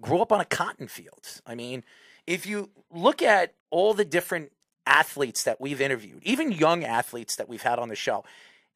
grew 0.00 0.20
up 0.20 0.30
on 0.30 0.40
a 0.40 0.44
cotton 0.44 0.86
field. 0.86 1.40
I 1.44 1.56
mean, 1.56 1.82
if 2.24 2.46
you 2.46 2.70
look 2.92 3.20
at 3.20 3.54
all 3.70 3.94
the 3.94 4.04
different 4.04 4.52
athletes 4.86 5.42
that 5.42 5.60
we've 5.60 5.80
interviewed, 5.80 6.22
even 6.22 6.52
young 6.52 6.84
athletes 6.84 7.34
that 7.36 7.48
we've 7.48 7.62
had 7.62 7.80
on 7.80 7.88
the 7.88 7.96
show, 7.96 8.24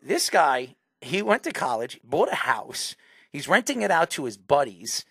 this 0.03 0.31
guy 0.31 0.75
he 1.01 1.23
went 1.23 1.45
to 1.45 1.53
college, 1.53 2.01
bought 2.03 2.33
a 2.33 2.35
house, 2.35 2.97
he's 3.31 3.47
renting 3.47 3.83
it 3.83 3.93
out 3.93 4.11
to 4.11 4.25
his 4.25 4.37
buddies 4.37 5.05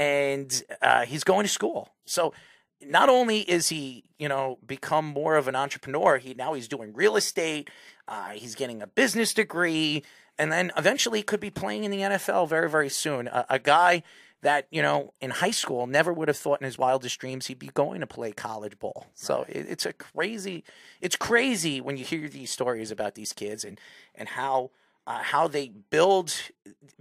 and 0.00 0.62
uh, 0.80 1.04
he's 1.04 1.24
going 1.24 1.44
to 1.44 1.52
school. 1.52 1.90
So 2.06 2.32
not 2.80 3.10
only 3.10 3.40
is 3.40 3.68
he, 3.68 4.04
you 4.18 4.30
know, 4.30 4.58
become 4.66 5.04
more 5.04 5.36
of 5.36 5.46
an 5.46 5.54
entrepreneur, 5.54 6.16
he 6.16 6.32
now 6.32 6.54
he's 6.54 6.68
doing 6.68 6.94
real 6.94 7.16
estate. 7.16 7.68
Uh, 8.08 8.30
he's 8.30 8.54
getting 8.54 8.80
a 8.80 8.86
business 8.86 9.34
degree, 9.34 10.02
and 10.38 10.50
then 10.50 10.72
eventually 10.74 11.22
could 11.22 11.38
be 11.38 11.50
playing 11.50 11.84
in 11.84 11.90
the 11.90 11.98
NFL 11.98 12.48
very, 12.48 12.68
very 12.68 12.88
soon. 12.88 13.28
A, 13.28 13.44
a 13.50 13.58
guy 13.58 14.02
that 14.40 14.66
you 14.70 14.80
know 14.80 15.12
in 15.20 15.28
high 15.28 15.50
school 15.50 15.86
never 15.86 16.14
would 16.14 16.28
have 16.28 16.38
thought 16.38 16.62
in 16.62 16.64
his 16.64 16.78
wildest 16.78 17.18
dreams 17.18 17.48
he'd 17.48 17.58
be 17.58 17.70
going 17.74 18.00
to 18.00 18.06
play 18.06 18.32
college 18.32 18.78
ball. 18.78 19.08
So 19.12 19.44
it, 19.50 19.66
it's 19.68 19.84
a 19.84 19.92
crazy, 19.92 20.64
it's 21.02 21.16
crazy 21.16 21.78
when 21.82 21.98
you 21.98 22.06
hear 22.06 22.26
these 22.26 22.50
stories 22.50 22.90
about 22.90 23.16
these 23.16 23.34
kids 23.34 23.64
and 23.66 23.78
and 24.14 24.30
how 24.30 24.70
uh, 25.10 25.22
how 25.22 25.48
they 25.48 25.68
build 25.90 26.34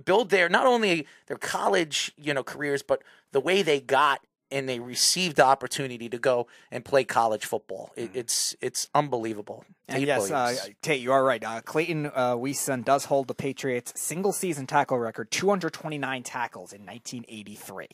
build 0.04 0.30
their 0.30 0.50
not 0.50 0.66
only 0.66 1.06
their 1.28 1.38
college 1.38 2.12
you 2.18 2.34
know 2.34 2.44
careers 2.44 2.82
but 2.82 3.04
the 3.32 3.40
way 3.40 3.62
they 3.62 3.80
got 3.80 4.22
and 4.52 4.68
they 4.68 4.80
received 4.80 5.36
the 5.36 5.46
opportunity 5.46 6.10
to 6.10 6.18
go 6.18 6.48
and 6.72 6.84
play 6.84 7.04
college 7.04 7.46
football. 7.46 7.92
It, 7.96 8.10
it's 8.16 8.56
it's 8.62 8.90
unbelievable. 8.96 9.64
And 9.88 10.00
Tate 10.00 10.08
yes, 10.08 10.32
uh, 10.32 10.56
Tate, 10.82 11.02
you 11.02 11.12
are 11.12 11.24
right. 11.24 11.44
Uh, 11.44 11.62
Clayton 11.62 12.08
uh, 12.08 12.36
Weishuhn 12.36 12.84
does 12.84 13.06
hold 13.06 13.28
the 13.28 13.36
Patriots' 13.36 13.94
single 13.96 14.32
season 14.32 14.66
tackle 14.66 14.98
record, 14.98 15.30
229 15.30 16.24
tackles 16.24 16.74
in 16.74 16.84
1983. 16.86 17.88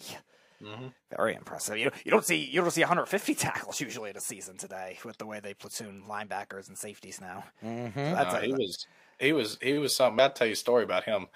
Very 1.15 1.35
impressive. 1.35 1.77
You, 1.77 1.91
you 2.03 2.11
don't 2.11 2.25
see 2.25 2.37
you 2.37 2.61
don't 2.61 2.71
see 2.71 2.81
150 2.81 3.35
tackles 3.47 3.79
usually 3.81 4.09
in 4.09 4.17
a 4.17 4.21
season 4.21 4.57
today 4.57 4.97
with 5.03 5.17
the 5.17 5.25
way 5.25 5.39
they 5.39 5.53
platoon 5.53 6.03
linebackers 6.09 6.67
and 6.69 6.77
safeties 6.77 7.21
now. 7.21 7.43
Mm-hmm. 7.63 7.99
That's 7.99 8.33
No, 8.33 8.39
a- 8.39 8.43
he 8.43 8.53
was 8.53 8.87
he 9.19 9.33
was 9.33 9.57
he 9.61 9.77
was 9.77 9.95
something. 9.95 10.19
I'll 10.19 10.31
tell 10.31 10.47
you 10.47 10.53
a 10.53 10.57
story 10.57 10.83
about 10.83 11.03
him. 11.03 11.27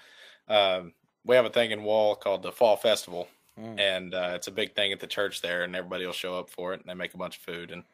Um, 0.48 0.92
we 1.24 1.36
have 1.36 1.44
a 1.44 1.50
thing 1.50 1.70
in 1.70 1.82
Wall 1.84 2.14
called 2.16 2.42
the 2.42 2.52
Fall 2.52 2.76
Festival, 2.76 3.28
and 3.78 4.14
uh, 4.14 4.32
it's 4.34 4.46
a 4.48 4.52
big 4.52 4.74
thing 4.74 4.92
at 4.92 5.00
the 5.00 5.06
church 5.06 5.42
there, 5.42 5.62
and 5.62 5.76
everybody 5.76 6.06
will 6.06 6.12
show 6.12 6.38
up 6.38 6.50
for 6.50 6.72
it, 6.72 6.80
and 6.80 6.88
they 6.88 6.94
make 6.94 7.14
a 7.14 7.18
bunch 7.18 7.36
of 7.36 7.42
food. 7.42 7.70
And 7.70 7.84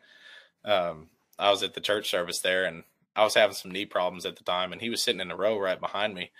um, 0.65 1.09
I 1.39 1.51
was 1.51 1.63
at 1.63 1.75
the 1.75 1.81
church 1.81 2.11
service 2.11 2.41
there, 2.41 2.65
and 2.65 2.85
I 3.15 3.25
was 3.25 3.35
having 3.35 3.55
some 3.55 3.73
knee 3.73 3.87
problems 3.87 4.27
at 4.27 4.37
the 4.37 4.45
time, 4.45 4.73
and 4.73 4.81
he 4.81 4.91
was 4.91 5.03
sitting 5.03 5.21
in 5.21 5.31
a 5.31 5.37
row 5.37 5.59
right 5.59 5.81
behind 5.81 6.15
me, 6.15 6.31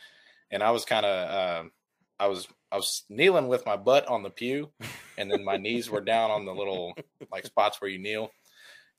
and 0.51 0.63
I 0.63 0.71
was 0.71 0.85
kind 0.85 1.07
of 1.07 1.61
um 1.63 1.73
I 2.19 2.29
was 2.29 2.49
I 2.73 2.77
was 2.77 3.05
kneeling 3.09 3.49
with 3.49 3.67
my 3.67 3.77
butt 3.77 4.07
on 4.07 4.23
the 4.23 4.31
pew, 4.31 4.71
and 5.19 5.31
then 5.31 5.45
my 5.45 5.57
knees 5.57 5.91
were 5.91 6.01
down 6.01 6.31
on 6.31 6.45
the 6.45 6.55
little 6.55 6.95
like 7.33 7.47
spots 7.47 7.81
where 7.81 7.91
you 7.91 7.99
kneel, 7.99 8.31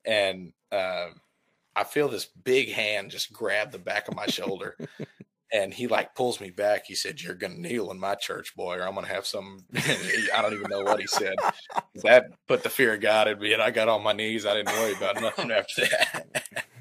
and. 0.04 0.52
Uh, 0.70 1.08
I 1.78 1.84
feel 1.84 2.08
this 2.08 2.26
big 2.26 2.72
hand 2.72 3.12
just 3.12 3.32
grab 3.32 3.70
the 3.70 3.78
back 3.78 4.08
of 4.08 4.16
my 4.16 4.26
shoulder. 4.26 4.76
And 5.50 5.72
he 5.72 5.86
like 5.86 6.14
pulls 6.14 6.42
me 6.42 6.50
back. 6.50 6.84
He 6.84 6.94
said, 6.94 7.22
"You're 7.22 7.34
gonna 7.34 7.54
kneel 7.54 7.90
in 7.90 7.98
my 7.98 8.16
church, 8.16 8.54
boy, 8.54 8.76
or 8.76 8.82
I'm 8.86 8.94
gonna 8.94 9.06
have 9.06 9.26
some." 9.26 9.64
I 9.74 10.42
don't 10.42 10.52
even 10.52 10.68
know 10.68 10.82
what 10.82 11.00
he 11.00 11.06
said. 11.06 11.36
That 12.04 12.26
put 12.46 12.62
the 12.62 12.68
fear 12.68 12.92
of 12.92 13.00
God 13.00 13.28
in 13.28 13.38
me, 13.38 13.54
and 13.54 13.62
I 13.62 13.70
got 13.70 13.88
on 13.88 14.02
my 14.02 14.12
knees. 14.12 14.44
I 14.44 14.52
didn't 14.52 14.76
worry 14.76 14.92
about 14.92 15.22
nothing 15.22 15.50
after 15.50 15.86
that. 15.86 16.26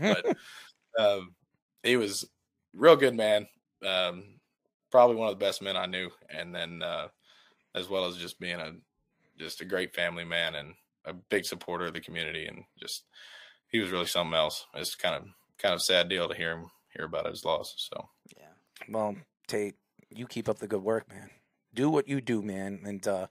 but 0.01 0.37
um, 1.01 1.33
he 1.81 1.95
was 1.95 2.29
real 2.73 2.97
good 2.97 3.15
man. 3.15 3.47
Um, 3.85 4.37
probably 4.91 5.15
one 5.15 5.29
of 5.29 5.39
the 5.39 5.45
best 5.45 5.61
men 5.61 5.77
I 5.77 5.85
knew, 5.85 6.09
and 6.29 6.53
then 6.53 6.83
uh, 6.83 7.07
as 7.73 7.87
well 7.87 8.03
as 8.03 8.17
just 8.17 8.37
being 8.37 8.59
a 8.59 8.73
just 9.39 9.61
a 9.61 9.65
great 9.65 9.95
family 9.95 10.25
man 10.25 10.55
and 10.55 10.73
a 11.05 11.13
big 11.13 11.45
supporter 11.45 11.85
of 11.85 11.93
the 11.93 12.01
community, 12.01 12.47
and 12.47 12.65
just 12.77 13.05
he 13.69 13.79
was 13.79 13.91
really 13.91 14.05
something 14.05 14.35
else. 14.35 14.65
It's 14.73 14.95
kind 14.95 15.15
of 15.15 15.23
kind 15.57 15.73
of 15.73 15.81
sad 15.81 16.09
deal 16.09 16.27
to 16.27 16.35
hear 16.35 16.53
him 16.53 16.71
hear 16.95 17.05
about 17.05 17.27
his 17.27 17.45
loss. 17.45 17.73
So 17.77 18.09
yeah, 18.37 18.47
Well, 18.89 19.15
Tate, 19.47 19.75
you 20.09 20.27
keep 20.27 20.49
up 20.49 20.59
the 20.59 20.67
good 20.67 20.83
work, 20.83 21.09
man. 21.09 21.29
Do 21.73 21.89
what 21.89 22.07
you 22.07 22.21
do, 22.21 22.41
man, 22.41 22.79
and 22.85 23.07
uh, 23.07 23.27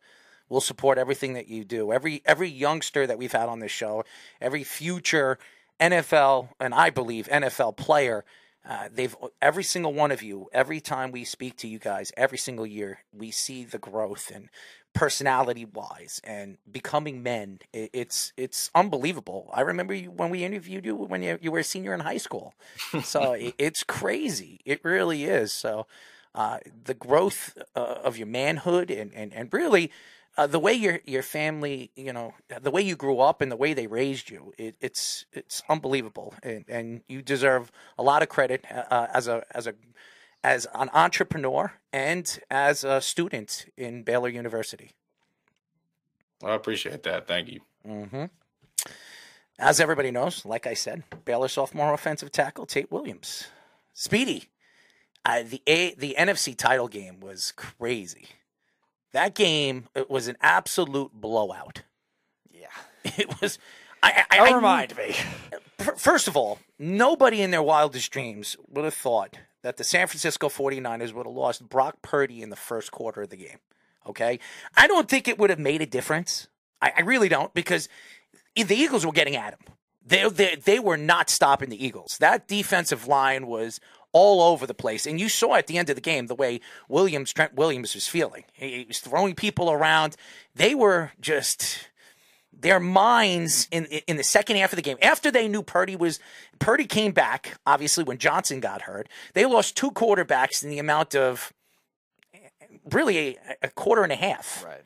we'll 0.49 0.61
support 0.61 0.99
everything 0.99 1.34
that 1.34 1.49
you 1.49 1.64
do. 1.64 1.93
Every 1.93 2.22
every 2.24 2.49
youngster 2.49 3.07
that 3.07 3.18
we've 3.18 3.32
had 3.32 3.49
on 3.49 3.61
this 3.61 3.72
show, 3.72 4.05
every 4.41 4.64
future 4.64 5.39
NFL 5.80 6.49
and 6.61 6.74
I 6.74 6.91
believe 6.91 7.28
NFL 7.28 7.76
player, 7.76 8.24
uh, 8.69 8.89
they've 8.93 9.17
every 9.41 9.62
single 9.64 9.95
one 9.95 10.11
of 10.11 10.23
you. 10.23 10.49
Every 10.53 10.81
time 10.81 11.12
we 11.12 11.25
speak 11.25 11.57
to 11.59 11.69
you 11.69 11.79
guys, 11.79 12.12
every 12.17 12.39
single 12.39 12.67
year, 12.67 13.01
we 13.12 13.31
see 13.31 13.64
the 13.64 13.79
growth 13.79 14.31
and 14.35 14.49
personality 14.93 15.64
wise 15.64 16.21
and 16.25 16.59
becoming 16.71 17.23
men. 17.23 17.61
It, 17.73 17.91
it's 17.93 18.33
it's 18.37 18.71
unbelievable. 18.75 19.51
I 19.55 19.61
remember 19.61 19.95
you 19.95 20.11
when 20.11 20.31
we 20.31 20.45
interviewed 20.45 20.85
you 20.85 20.97
when 20.97 21.23
you, 21.23 21.39
you 21.41 21.53
were 21.53 21.61
a 21.61 21.64
senior 21.64 21.95
in 21.95 22.01
high 22.01 22.17
school. 22.19 22.55
So 22.99 23.33
it, 23.33 23.55
it's 23.59 23.83
crazy. 23.85 24.61
It 24.64 24.81
really 24.85 25.25
is. 25.25 25.53
So 25.53 25.87
uh, 26.35 26.59
the 26.85 26.95
growth 26.95 27.57
uh, 27.77 27.81
of 28.05 28.17
your 28.19 28.27
manhood 28.27 28.91
and 28.91 29.12
and 29.14 29.33
and 29.33 29.53
really. 29.53 29.91
Uh, 30.37 30.47
the 30.47 30.59
way 30.59 30.72
your 30.74 31.01
your 31.07 31.22
family, 31.22 31.91
you 31.97 32.12
know, 32.12 32.34
the 32.61 32.70
way 32.70 32.82
you 32.82 32.95
grew 32.95 33.20
up 33.20 33.41
and 33.41 33.51
the 33.51 33.57
way 33.57 33.72
they 33.72 33.87
raised 33.87 34.28
you, 34.28 34.53
it, 34.59 34.76
it's 34.80 35.24
it's 35.32 35.62
unbelievable, 35.68 36.34
and, 36.43 36.64
and 36.68 37.01
you 37.09 37.22
deserve 37.22 37.72
a 37.99 38.03
lot 38.03 38.22
of 38.22 38.28
credit 38.28 38.64
uh, 38.70 39.07
as 39.14 39.28
a 39.28 39.45
as 39.53 39.66
a 39.66 39.74
as 40.45 40.66
an 40.74 40.91
entrepreneur 40.93 41.72
and 41.93 42.39
as 42.51 42.84
a 42.84 43.01
student 43.01 43.66
in 43.76 44.03
Baylor 44.03 44.28
University. 44.28 44.93
I 46.45 46.55
appreciate 46.55 47.03
that. 47.05 47.26
Thank 47.26 47.49
you. 47.49 47.61
hmm 47.84 48.24
As 49.59 49.80
everybody 49.80 50.11
knows, 50.11 50.45
like 50.45 50.66
I 50.66 50.74
said, 50.74 51.03
Baylor 51.24 51.49
sophomore 51.49 51.95
offensive 51.95 52.30
tackle 52.30 52.66
Tate 52.66 52.93
Williams, 52.93 53.47
Speedy. 53.95 54.51
Uh, 55.24 55.43
the 55.43 55.62
a 55.66 55.95
the 55.95 56.14
NFC 56.18 56.55
title 56.57 56.89
game 56.89 57.20
was 57.20 57.53
crazy. 57.57 58.28
That 59.12 59.34
game 59.34 59.88
it 59.94 60.11
was 60.11 60.28
an 60.28 60.36
absolute 60.40 61.12
blowout. 61.14 61.82
Yeah, 62.50 62.66
it 63.04 63.40
was. 63.40 63.59
I, 64.02 64.24
I, 64.30 64.38
I- 64.40 64.54
remind 64.54 64.96
me. 64.96 65.14
First 65.96 66.26
of 66.26 66.36
all, 66.36 66.59
nobody 66.78 67.42
in 67.42 67.50
their 67.50 67.62
wildest 67.62 68.11
dreams 68.11 68.57
would 68.68 68.84
have 68.84 68.94
thought 68.94 69.38
that 69.62 69.76
the 69.76 69.84
San 69.84 70.07
Francisco 70.07 70.48
49ers 70.48 71.12
would 71.12 71.26
have 71.26 71.34
lost 71.34 71.68
Brock 71.68 72.00
Purdy 72.02 72.40
in 72.42 72.50
the 72.50 72.57
first 72.57 72.90
quarter 72.92 73.22
of 73.22 73.30
the 73.30 73.36
game. 73.36 73.59
Okay? 74.07 74.38
I 74.76 74.86
don't 74.86 75.09
think 75.09 75.28
it 75.28 75.38
would 75.38 75.50
have 75.50 75.59
made 75.59 75.82
a 75.82 75.86
difference. 75.86 76.48
I, 76.80 76.92
I 76.98 77.02
really 77.02 77.28
don't 77.28 77.52
because 77.52 77.88
the 78.54 78.74
Eagles 78.74 79.04
were 79.04 79.12
getting 79.12 79.36
at 79.36 79.52
him. 79.54 79.61
They, 80.04 80.28
they, 80.30 80.57
they 80.57 80.78
were 80.78 80.96
not 80.96 81.28
stopping 81.28 81.68
the 81.68 81.84
Eagles. 81.84 82.16
That 82.20 82.46
defensive 82.48 83.07
line 83.07 83.46
was 83.46 83.80
all 84.17 84.41
over 84.41 84.67
the 84.67 84.73
place. 84.73 85.07
And 85.07 85.21
you 85.21 85.29
saw 85.29 85.57
at 85.57 85.67
the 85.67 85.77
end 85.77 85.91
of 85.91 85.95
the 85.95 86.01
game 86.01 86.27
the 86.27 86.35
way 86.35 86.61
Williams, 86.89 87.35
Trent 87.35 87.55
Williams 87.55 87.95
was 87.95 88.09
feeling. 88.09 88.45
He, 88.55 88.79
he 88.79 88.85
was 88.89 88.99
throwing 88.99 89.35
people 89.35 89.71
around. 89.71 90.17
They 90.55 90.75
were 90.75 91.12
just 91.21 91.91
their 92.59 92.81
minds 92.81 93.69
in 93.71 93.85
in 93.85 94.17
the 94.17 94.25
second 94.25 94.57
half 94.57 94.73
of 94.73 94.77
the 94.77 94.83
game 94.83 94.97
after 95.03 95.31
they 95.31 95.49
knew 95.49 95.62
Purdy 95.62 95.97
was 95.97 96.19
Purdy 96.59 96.87
came 96.87 97.12
back 97.12 97.59
obviously 97.67 98.03
when 98.03 98.17
Johnson 98.17 98.61
got 98.61 98.83
hurt 98.83 99.11
they 99.35 99.45
lost 99.45 99.77
two 99.77 99.91
quarterbacks 99.91 100.64
in 100.64 100.71
the 100.71 100.79
amount 100.79 101.14
of 101.14 101.53
really 102.91 103.37
a, 103.37 103.39
a 103.64 103.69
quarter 103.69 104.03
and 104.03 104.12
a 104.12 104.17
half 104.17 104.64
right 104.64 104.81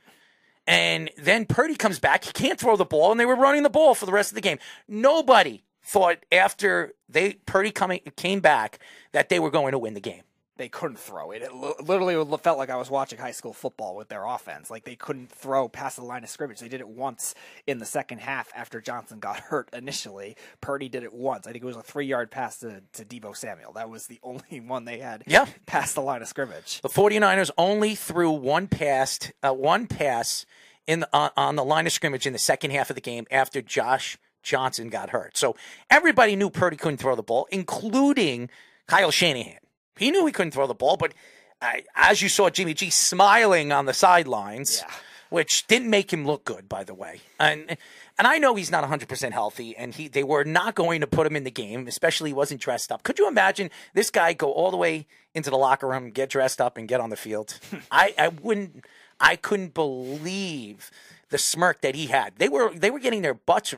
and 0.67 1.13
then 1.17 1.47
Purdy 1.47 1.77
comes 1.77 2.01
back 2.01 2.25
he 2.25 2.33
can't 2.33 2.59
throw 2.59 2.75
the 2.75 2.85
ball 2.85 3.13
and 3.13 3.21
they 3.21 3.27
were 3.27 3.37
running 3.37 3.63
the 3.63 3.71
ball 3.71 3.95
for 3.95 4.05
the 4.05 4.13
rest 4.13 4.33
of 4.33 4.35
the 4.35 4.41
game 4.41 4.59
nobody 4.89 5.63
thought 5.91 6.19
after 6.31 6.93
they 7.09 7.35
Purdy 7.47 7.71
coming 7.73 8.01
came 8.17 8.41
back 8.41 8.79
that 9.13 9.29
they 9.29 9.41
were 9.41 9.51
going 9.51 9.73
to 9.73 9.79
win 9.79 9.95
the 9.95 10.01
game 10.01 10.23
they 10.61 10.69
couldn't 10.69 10.99
throw 10.99 11.31
it. 11.31 11.41
It 11.41 11.55
literally 11.55 12.23
felt 12.37 12.59
like 12.59 12.69
I 12.69 12.77
was 12.77 12.91
watching 12.91 13.19
high 13.19 13.31
school 13.31 13.55
football 13.55 13.97
with 13.97 14.11
their 14.11 14.27
offense. 14.27 14.71
Like 14.71 14.85
they 14.85 14.95
couldn't 14.95 15.31
throw 15.33 15.71
past 15.71 15.97
the 15.97 16.03
line 16.05 16.23
of 16.23 16.29
scrimmage. 16.29 16.61
They 16.61 16.69
did 16.69 16.83
it 16.83 16.89
once 16.89 17.35
in 17.67 17.79
the 17.79 17.87
second 17.87 18.19
half 18.19 18.53
after 18.55 18.79
Johnson 18.79 19.21
got 19.21 19.41
hurt 19.41 19.71
initially. 19.73 20.37
Purdy 20.61 20.91
did 20.91 21.03
it 21.03 21.15
once. 21.15 21.47
I 21.47 21.53
think 21.53 21.65
it 21.65 21.67
was 21.67 21.77
a 21.77 21.83
three 21.83 22.05
yard 22.05 22.31
pass 22.31 22.59
to, 22.59 22.83
to 22.93 23.07
Deebo 23.07 23.35
Samuel. 23.35 23.73
That 23.73 23.89
was 23.89 24.07
the 24.07 24.21
only 24.23 24.61
one 24.61 24.85
they 24.85 24.99
had 24.99 25.23
Yeah. 25.27 25.47
past 25.65 25.95
the 25.95 26.03
line 26.03 26.21
of 26.21 26.29
scrimmage. 26.29 26.83
The 26.83 26.91
49ers 26.91 27.51
only 27.57 27.95
threw 27.95 28.31
one 28.31 28.69
pass, 28.69 29.19
uh, 29.43 29.55
one 29.55 29.87
pass 29.87 30.45
in 30.87 31.01
the, 31.01 31.09
on, 31.15 31.31
on 31.39 31.57
the 31.57 31.65
line 31.65 31.87
of 31.87 31.93
scrimmage 31.95 32.27
in 32.27 32.35
the 32.35 32.39
second 32.39 32.73
half 32.73 32.91
of 32.91 32.97
the 32.97 33.01
game 33.01 33.27
after 33.31 33.63
Josh 33.63 34.19
Johnson 34.43 34.89
got 34.89 35.11
hurt. 35.11 35.37
So 35.37 35.57
everybody 35.91 36.37
knew 36.37 36.51
Purdy 36.51 36.77
couldn't 36.77 36.99
throw 36.99 37.17
the 37.17 37.23
ball, 37.23 37.47
including 37.51 38.51
Kyle 38.87 39.11
Shanahan. 39.11 39.59
He 39.97 40.11
knew 40.11 40.25
he 40.27 40.33
couldn't 40.33 40.53
throw 40.53 40.67
the 40.67 40.75
ball, 40.75 40.97
but 40.97 41.13
uh, 41.61 41.73
as 41.95 42.23
you 42.23 42.29
saw 42.29 42.49
Jimmy 42.49 42.75
G 42.75 42.91
smiling 42.91 43.71
on 43.71 43.85
the 43.85 43.93
sidelines, 43.93 44.83
which 45.29 45.67
didn't 45.67 45.89
make 45.89 46.13
him 46.13 46.27
look 46.27 46.45
good, 46.45 46.69
by 46.69 46.85
the 46.85 46.95
way. 46.95 47.21
And 47.39 47.77
and 48.19 48.27
I 48.27 48.39
know 48.39 48.55
he's 48.55 48.71
not 48.71 48.85
100% 48.85 49.33
healthy, 49.33 49.77
and 49.77 49.95
he 49.95 50.09
they 50.09 50.25
were 50.25 50.45
not 50.45 50.75
going 50.75 51.01
to 51.01 51.07
put 51.07 51.27
him 51.27 51.37
in 51.37 51.45
the 51.45 51.51
game, 51.51 51.87
especially 51.87 52.31
he 52.31 52.35
wasn't 52.35 52.61
dressed 52.61 52.93
up. 52.93 53.03
Could 53.03 53.19
you 53.19 53.29
imagine 53.29 53.71
this 53.95 54.11
guy 54.11 54.33
go 54.33 54.53
all 54.53 54.71
the 54.71 54.77
way 54.77 55.07
into 55.35 55.51
the 55.51 55.57
locker 55.57 55.89
room, 55.89 56.11
get 56.11 56.29
dressed 56.29 56.61
up, 56.61 56.77
and 56.77 56.89
get 56.89 57.01
on 57.01 57.11
the 57.11 57.17
field? 57.17 57.59
I, 57.91 58.15
I 58.19 58.29
wouldn't, 58.29 58.85
I 59.21 59.37
couldn't 59.37 59.73
believe 59.75 60.91
the 61.31 61.39
smirk 61.39 61.81
that 61.81 61.95
he 61.95 62.07
had. 62.07 62.35
They 62.37 62.49
were 62.49 62.75
they 62.75 62.91
were 62.91 62.99
getting 62.99 63.23
their 63.23 63.35
butts, 63.35 63.75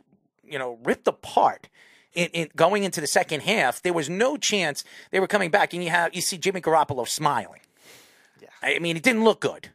you 0.53 0.59
know, 0.59 0.79
ripped 0.85 1.09
apart. 1.09 1.69
In, 2.15 2.29
in 2.35 2.49
going 2.55 2.85
into 2.85 3.01
the 3.01 3.07
second 3.07 3.41
half, 3.41 3.81
there 3.81 3.95
was 3.95 4.11
no 4.11 4.37
chance 4.37 4.85
they 5.11 5.19
were 5.19 5.27
coming 5.27 5.51
back, 5.51 5.73
and 5.73 5.83
you 5.83 5.89
have 5.89 6.15
you 6.15 6.21
see 6.21 6.37
Jimmy 6.37 6.61
Garoppolo 6.61 7.09
smiling. 7.09 7.61
Yeah, 8.39 8.49
I 8.63 8.79
mean, 8.81 8.99
it 8.99 9.03
didn't 9.03 9.25
look 9.25 9.41
good. 9.41 9.71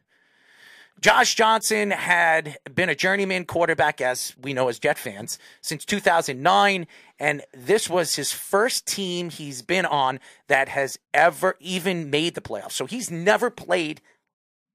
Josh 1.00 1.36
Johnson 1.36 1.92
had 1.92 2.58
been 2.74 2.88
a 2.88 2.94
journeyman 2.94 3.44
quarterback, 3.44 4.00
as 4.00 4.34
we 4.40 4.52
know 4.52 4.68
as 4.68 4.78
Jet 4.78 4.98
fans, 4.98 5.38
since 5.60 5.84
2009. 5.84 6.86
And 7.20 7.42
this 7.52 7.88
was 7.88 8.16
his 8.16 8.32
first 8.32 8.86
team 8.86 9.30
he's 9.30 9.62
been 9.62 9.86
on 9.86 10.18
that 10.48 10.68
has 10.68 10.98
ever 11.14 11.56
even 11.60 12.10
made 12.10 12.34
the 12.34 12.40
playoffs. 12.40 12.72
So 12.72 12.86
he's 12.86 13.10
never 13.10 13.48
played 13.48 14.00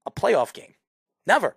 a 0.06 0.10
playoff 0.10 0.52
game. 0.54 0.74
Never. 1.26 1.56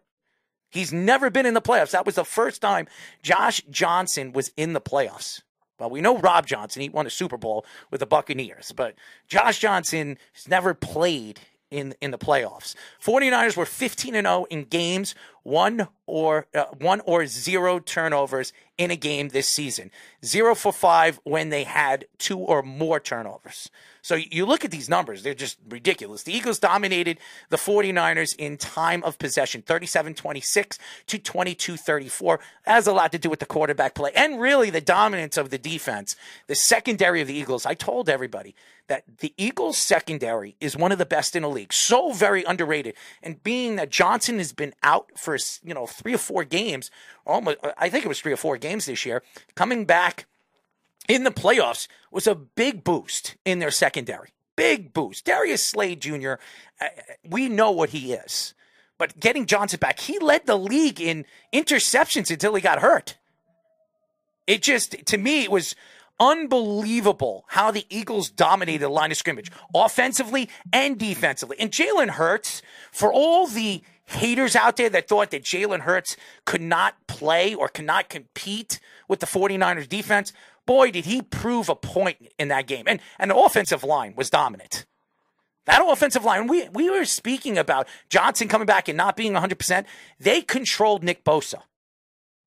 He's 0.70 0.92
never 0.92 1.30
been 1.30 1.46
in 1.46 1.54
the 1.54 1.62
playoffs. 1.62 1.92
That 1.92 2.06
was 2.06 2.16
the 2.16 2.26
first 2.26 2.62
time 2.62 2.88
Josh 3.24 3.62
Johnson 3.70 4.34
was 4.34 4.52
in 4.58 4.74
the 4.74 4.82
playoffs. 4.82 5.42
Well, 5.80 5.90
we 5.90 6.02
know 6.02 6.18
Rob 6.18 6.48
Johnson. 6.48 6.82
He 6.82 6.90
won 6.90 7.06
a 7.06 7.12
Super 7.12 7.38
Bowl 7.38 7.66
with 7.92 8.00
the 8.00 8.08
Buccaneers, 8.08 8.72
but 8.76 8.96
Josh 9.28 9.60
Johnson 9.60 10.18
has 10.34 10.48
never 10.48 10.74
played 10.74 11.40
in 11.70 11.94
in 12.02 12.12
the 12.12 12.18
playoffs. 12.18 12.76
49ers 13.04 13.58
were 13.58 13.66
15 13.66 14.16
and 14.16 14.26
0 14.26 14.46
in 14.50 14.64
games, 14.64 15.16
one 15.44 15.88
or 16.06 16.48
uh, 16.56 16.66
one 16.80 17.02
or 17.02 17.28
zero 17.28 17.80
turnovers 17.80 18.54
in 18.78 18.92
a 18.92 18.96
game 18.96 19.30
this 19.30 19.48
season. 19.48 19.92
0 20.26 20.56
for 20.56 20.74
5 20.74 21.20
when 21.24 21.50
they 21.50 21.64
had 21.64 22.06
two 22.18 22.40
or 22.40 22.64
more 22.64 23.00
turnovers. 23.00 23.70
So 24.08 24.16
you 24.16 24.46
look 24.46 24.64
at 24.64 24.72
these 24.72 24.88
numbers, 24.88 25.22
they're 25.22 25.34
just 25.34 25.58
ridiculous. 25.68 26.24
The 26.24 26.34
Eagles 26.34 26.60
dominated 26.60 27.20
the 27.50 27.58
49ers 27.58 28.38
in 28.38 28.56
time 28.56 29.04
of 29.04 29.20
possession, 29.20 29.64
37-26 29.64 30.78
to 31.08 31.20
22-34. 31.20 32.40
That 32.66 32.72
has 32.72 32.88
a 32.88 32.94
lot 32.94 33.12
to 33.12 33.18
do 33.18 33.30
with 33.30 33.42
the 33.42 33.46
quarterback 33.46 33.96
play 33.96 34.12
and 34.16 34.40
really 34.40 34.70
the 34.70 34.80
dominance 34.80 35.36
of 35.36 35.50
the 35.50 35.58
defense. 35.58 36.16
The 36.48 36.56
secondary 36.56 37.20
of 37.20 37.28
the 37.28 37.34
Eagles, 37.34 37.66
I 37.66 37.74
told 37.74 38.08
everybody 38.08 38.56
that 38.88 39.04
the 39.18 39.34
Eagles 39.36 39.78
secondary 39.78 40.56
is 40.62 40.78
one 40.78 40.94
of 40.94 41.00
the 41.00 41.06
best 41.06 41.36
in 41.36 41.42
the 41.42 41.50
league. 41.50 41.74
So 41.74 42.14
very 42.14 42.46
underrated. 42.46 42.96
And 43.22 43.44
being 43.44 43.76
that 43.76 43.90
Johnson 43.90 44.38
has 44.38 44.54
been 44.54 44.74
out 44.84 45.12
for, 45.18 45.38
you 45.62 45.74
know, 45.74 45.86
3 45.86 46.14
or 46.14 46.18
4 46.18 46.46
games, 46.46 46.90
almost 47.26 47.58
I 47.78 47.90
think 47.90 48.06
it 48.06 48.08
was 48.08 48.22
3 48.22 48.32
or 48.32 48.38
4 48.38 48.56
games 48.56 48.86
this 48.86 49.06
year, 49.06 49.22
coming 49.56 49.84
back 49.84 50.28
in 51.08 51.24
the 51.24 51.32
playoffs 51.32 51.88
was 52.12 52.28
a 52.28 52.36
big 52.36 52.84
boost 52.84 53.36
in 53.46 53.60
their 53.60 53.72
secondary. 53.72 54.30
Big 54.56 54.94
boost. 54.94 55.26
Darius 55.26 55.64
Slay 55.64 55.96
Jr., 55.96 56.34
uh, 56.82 56.88
we 57.24 57.48
know 57.48 57.72
what 57.72 57.92
he 57.92 58.14
is. 58.14 58.54
But 58.98 59.20
getting 59.20 59.46
Johnson 59.46 59.80
back, 59.80 60.00
he 60.00 60.18
led 60.20 60.46
the 60.46 60.58
league 60.58 61.00
in 61.00 61.26
interceptions 61.54 62.32
until 62.32 62.56
he 62.56 62.62
got 62.62 62.80
hurt. 62.80 63.18
It 64.48 64.62
just, 64.62 65.06
to 65.08 65.18
me, 65.18 65.44
it 65.44 65.52
was 65.52 65.76
unbelievable 66.20 67.46
how 67.50 67.70
the 67.70 67.86
Eagles 67.90 68.30
dominated 68.30 68.82
the 68.82 68.90
line 68.90 69.12
of 69.12 69.18
scrimmage, 69.18 69.52
offensively 69.76 70.50
and 70.74 70.98
defensively. 70.98 71.58
And 71.60 71.72
Jalen 71.72 72.10
Hurts, 72.10 72.62
for 72.92 73.14
all 73.14 73.48
the 73.48 73.84
haters 74.06 74.56
out 74.56 74.78
there 74.78 74.90
that 74.90 75.08
thought 75.08 75.32
that 75.32 75.44
Jalen 75.44 75.82
Hurts 75.82 76.18
could 76.46 76.62
not 76.62 76.96
play 77.08 77.54
or 77.54 77.68
could 77.68 77.86
not 77.86 78.10
compete 78.10 78.80
with 79.08 79.20
the 79.20 79.26
49ers 79.26 79.88
defense, 79.88 80.34
boy, 80.68 80.92
did 80.92 81.06
he 81.06 81.24
prove 81.24 81.70
a 81.70 81.76
point 81.76 82.18
in 82.38 82.50
that 82.50 82.68
game. 82.68 82.84
And, 82.88 83.00
and 83.18 83.32
the 83.32 83.36
offensive 83.36 83.84
line 83.84 84.14
was 84.16 84.30
dominant. 84.30 84.86
That 85.66 85.82
offensive 85.86 86.24
line, 86.24 86.48
we, 86.48 86.70
we 86.70 86.90
were 86.90 87.06
speaking 87.06 87.58
about 87.58 87.88
Johnson 88.10 88.48
coming 88.48 88.68
back 88.68 88.88
and 88.88 88.96
not 88.96 89.16
being 89.18 89.34
100%. 89.34 89.86
They 90.20 90.42
controlled 90.42 91.04
Nick 91.04 91.24
Bosa. 91.24 91.62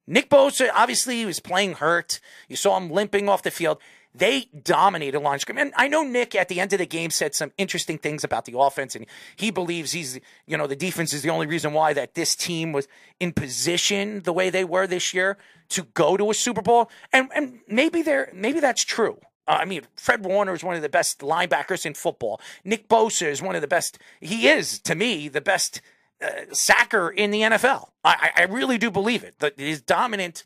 Nick 0.06 0.30
Bosa, 0.30 0.70
obviously, 0.74 1.16
he 1.18 1.26
was 1.26 1.40
playing 1.40 1.74
hurt. 1.74 2.20
You 2.48 2.56
saw 2.56 2.76
him 2.76 2.90
limping 2.90 3.28
off 3.28 3.42
the 3.42 3.50
field. 3.50 3.78
They 4.14 4.46
dominated 4.64 5.20
line 5.20 5.38
scrimmage. 5.38 5.62
And 5.62 5.72
I 5.76 5.86
know 5.86 6.02
Nick 6.02 6.34
at 6.34 6.48
the 6.48 6.60
end 6.60 6.72
of 6.72 6.80
the 6.80 6.86
game 6.86 7.10
said 7.10 7.34
some 7.34 7.52
interesting 7.56 7.96
things 7.96 8.24
about 8.24 8.44
the 8.44 8.58
offense, 8.58 8.96
and 8.96 9.06
he 9.36 9.50
believes 9.50 9.92
he's, 9.92 10.18
you 10.46 10.56
know, 10.56 10.66
the 10.66 10.76
defense 10.76 11.12
is 11.12 11.22
the 11.22 11.30
only 11.30 11.46
reason 11.46 11.72
why 11.72 11.92
that 11.92 12.14
this 12.14 12.34
team 12.34 12.72
was 12.72 12.88
in 13.20 13.32
position 13.32 14.22
the 14.22 14.32
way 14.32 14.50
they 14.50 14.64
were 14.64 14.86
this 14.86 15.14
year 15.14 15.38
to 15.70 15.84
go 15.94 16.16
to 16.16 16.30
a 16.30 16.34
Super 16.34 16.62
Bowl. 16.62 16.90
And 17.12 17.28
and 17.34 17.60
maybe 17.68 18.02
they're 18.02 18.30
maybe 18.34 18.58
that's 18.58 18.82
true. 18.82 19.20
Uh, 19.46 19.58
I 19.60 19.64
mean, 19.64 19.82
Fred 19.96 20.24
Warner 20.24 20.54
is 20.54 20.64
one 20.64 20.76
of 20.76 20.82
the 20.82 20.88
best 20.88 21.20
linebackers 21.20 21.86
in 21.86 21.94
football. 21.94 22.40
Nick 22.64 22.88
Bosa 22.88 23.26
is 23.26 23.40
one 23.40 23.54
of 23.54 23.62
the 23.62 23.68
best. 23.68 23.98
He 24.20 24.48
is, 24.48 24.78
to 24.80 24.94
me, 24.94 25.28
the 25.28 25.40
best 25.40 25.80
uh, 26.22 26.52
sacker 26.52 27.10
in 27.10 27.30
the 27.30 27.42
NFL. 27.42 27.90
I, 28.04 28.30
I 28.36 28.42
really 28.44 28.78
do 28.78 28.90
believe 28.90 29.24
it. 29.24 29.38
That 29.38 29.58
his 29.58 29.80
dominant 29.80 30.44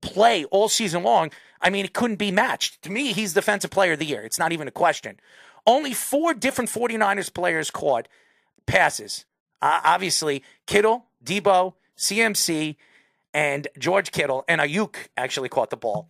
play 0.00 0.44
all 0.46 0.68
season 0.68 1.02
long 1.02 1.30
I 1.66 1.70
mean, 1.70 1.84
it 1.84 1.94
couldn't 1.94 2.20
be 2.20 2.30
matched. 2.30 2.80
To 2.82 2.92
me, 2.92 3.12
he's 3.12 3.34
defensive 3.34 3.72
player 3.72 3.94
of 3.94 3.98
the 3.98 4.04
year. 4.04 4.22
It's 4.22 4.38
not 4.38 4.52
even 4.52 4.68
a 4.68 4.70
question. 4.70 5.18
Only 5.66 5.94
four 5.94 6.32
different 6.32 6.70
49ers 6.70 7.34
players 7.34 7.72
caught 7.72 8.06
passes. 8.66 9.24
Uh, 9.60 9.80
obviously, 9.82 10.44
Kittle, 10.68 11.06
Deebo, 11.24 11.74
CMC, 11.98 12.76
and 13.34 13.66
George 13.80 14.12
Kittle, 14.12 14.44
and 14.46 14.60
Aiyuk 14.60 15.08
actually 15.16 15.48
caught 15.48 15.70
the 15.70 15.76
ball. 15.76 16.08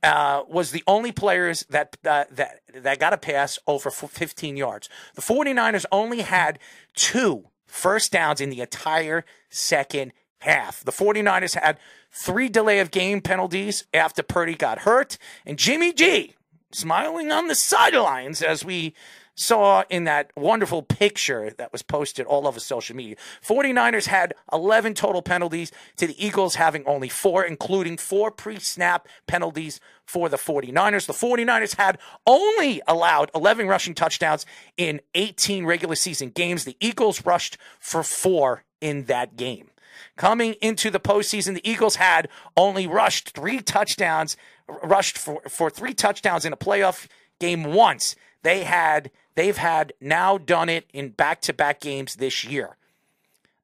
Uh, 0.00 0.44
was 0.46 0.70
the 0.70 0.84
only 0.86 1.10
players 1.10 1.66
that 1.70 1.96
uh, 2.04 2.24
that 2.30 2.60
that 2.72 3.00
got 3.00 3.12
a 3.12 3.18
pass 3.18 3.58
over 3.66 3.90
15 3.90 4.56
yards. 4.56 4.88
The 5.14 5.22
49ers 5.22 5.86
only 5.90 6.20
had 6.20 6.60
two 6.94 7.48
first 7.66 8.12
downs 8.12 8.40
in 8.40 8.48
the 8.48 8.60
entire 8.60 9.24
second 9.48 10.12
half. 10.44 10.84
The 10.84 10.92
49ers 10.92 11.60
had 11.60 11.78
three 12.10 12.48
delay 12.48 12.78
of 12.80 12.90
game 12.90 13.20
penalties 13.20 13.84
after 13.92 14.22
Purdy 14.22 14.54
got 14.54 14.80
hurt, 14.80 15.18
and 15.44 15.58
Jimmy 15.58 15.92
G 15.92 16.34
smiling 16.72 17.30
on 17.30 17.48
the 17.48 17.54
sidelines 17.54 18.42
as 18.42 18.64
we 18.64 18.94
saw 19.34 19.82
in 19.90 20.04
that 20.04 20.30
wonderful 20.36 20.82
picture 20.82 21.50
that 21.58 21.72
was 21.72 21.82
posted 21.82 22.26
all 22.26 22.46
over 22.46 22.60
social 22.60 22.94
media. 22.94 23.16
49ers 23.44 24.06
had 24.06 24.34
11 24.52 24.94
total 24.94 25.22
penalties 25.22 25.72
to 25.96 26.06
the 26.06 26.24
Eagles 26.24 26.54
having 26.54 26.86
only 26.86 27.08
four, 27.08 27.44
including 27.44 27.96
four 27.96 28.30
pre 28.30 28.58
snap 28.60 29.08
penalties 29.26 29.80
for 30.06 30.28
the 30.28 30.36
49ers. 30.36 31.06
The 31.06 31.12
49ers 31.12 31.76
had 31.76 31.98
only 32.26 32.80
allowed 32.86 33.30
11 33.34 33.66
rushing 33.66 33.94
touchdowns 33.94 34.46
in 34.76 35.00
18 35.14 35.66
regular 35.66 35.96
season 35.96 36.30
games. 36.30 36.64
The 36.64 36.76
Eagles 36.80 37.24
rushed 37.26 37.56
for 37.80 38.02
four 38.02 38.64
in 38.80 39.04
that 39.04 39.36
game. 39.36 39.70
Coming 40.16 40.54
into 40.60 40.90
the 40.90 41.00
postseason, 41.00 41.54
the 41.54 41.68
Eagles 41.68 41.96
had 41.96 42.28
only 42.56 42.86
rushed 42.86 43.30
three 43.30 43.60
touchdowns, 43.60 44.36
rushed 44.82 45.18
for, 45.18 45.42
for 45.48 45.70
three 45.70 45.94
touchdowns 45.94 46.44
in 46.44 46.52
a 46.52 46.56
playoff 46.56 47.06
game 47.38 47.64
once. 47.64 48.16
They 48.42 48.64
had 48.64 49.10
they've 49.34 49.56
had 49.56 49.92
now 50.00 50.38
done 50.38 50.68
it 50.68 50.86
in 50.92 51.10
back 51.10 51.40
to 51.42 51.52
back 51.52 51.80
games 51.80 52.16
this 52.16 52.44
year. 52.44 52.76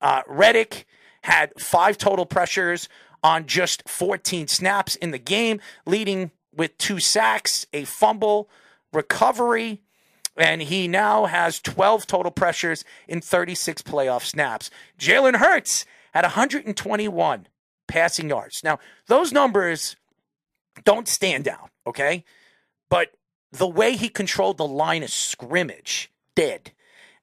Uh, 0.01 0.23
Reddick 0.27 0.87
had 1.23 1.53
five 1.61 1.99
total 1.99 2.27
pressures 2.27 2.89
on 3.23 3.47
just 3.47 3.87
14 3.89 4.49
snaps 4.49 4.97
in 4.97 5.11
the 5.11 5.19
game, 5.19 5.61
leading 5.87 6.31
with 6.55 6.77
two 6.79 6.99
sacks, 6.99 7.67
a 7.73 7.85
fumble, 7.85 8.49
recovery, 8.93 9.83
and 10.37 10.63
he 10.63 10.89
now 10.89 11.27
has 11.27 11.61
12 11.61 12.07
total 12.07 12.33
pressures 12.33 12.85
in 13.07 13.21
36 13.21 13.83
playoff 13.83 14.25
snaps. 14.25 14.71
Jalen 14.99 15.37
Hurts 15.37 15.85
had 16.13 16.25
121 16.25 17.47
passing 17.89 18.29
yards. 18.29 18.63
Now, 18.63 18.79
those 19.07 19.33
numbers 19.33 19.97
don't 20.85 21.09
stand 21.09 21.49
out, 21.49 21.71
okay? 21.87 22.25
But 22.89 23.13
the 23.53 23.67
way 23.67 23.97
he 23.97 24.09
controlled 24.09 24.59
the 24.59 24.67
line 24.67 25.03
of 25.03 25.11
scrimmage 25.11 26.11
did. 26.35 26.73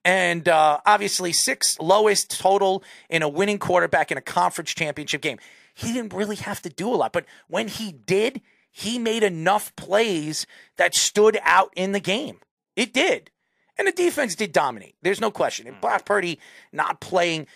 And 0.04 0.48
uh, 0.48 0.80
obviously, 0.86 1.32
sixth 1.32 1.80
lowest 1.80 2.38
total 2.38 2.82
in 3.10 3.22
a 3.22 3.28
winning 3.28 3.58
quarterback 3.58 4.10
in 4.10 4.18
a 4.18 4.22
conference 4.22 4.72
championship 4.72 5.20
game. 5.20 5.38
He 5.74 5.92
didn't 5.92 6.12
really 6.12 6.36
have 6.36 6.62
to 6.62 6.68
do 6.68 6.88
a 6.92 6.96
lot, 6.96 7.12
but 7.12 7.24
when 7.46 7.68
he 7.68 7.92
did, 7.92 8.40
he 8.70 8.98
made 8.98 9.22
enough 9.22 9.74
plays 9.76 10.46
that 10.76 10.94
stood 10.94 11.38
out 11.42 11.72
in 11.76 11.92
the 11.92 12.00
game. 12.00 12.38
It 12.76 12.92
did. 12.92 13.30
And 13.76 13.86
the 13.86 13.92
defense 13.92 14.34
did 14.34 14.52
dominate. 14.52 14.96
There's 15.02 15.20
no 15.20 15.30
question. 15.30 15.68
And 15.68 15.80
Brock 15.80 16.04
Purdy 16.04 16.40
not 16.72 17.00
playing 17.00 17.46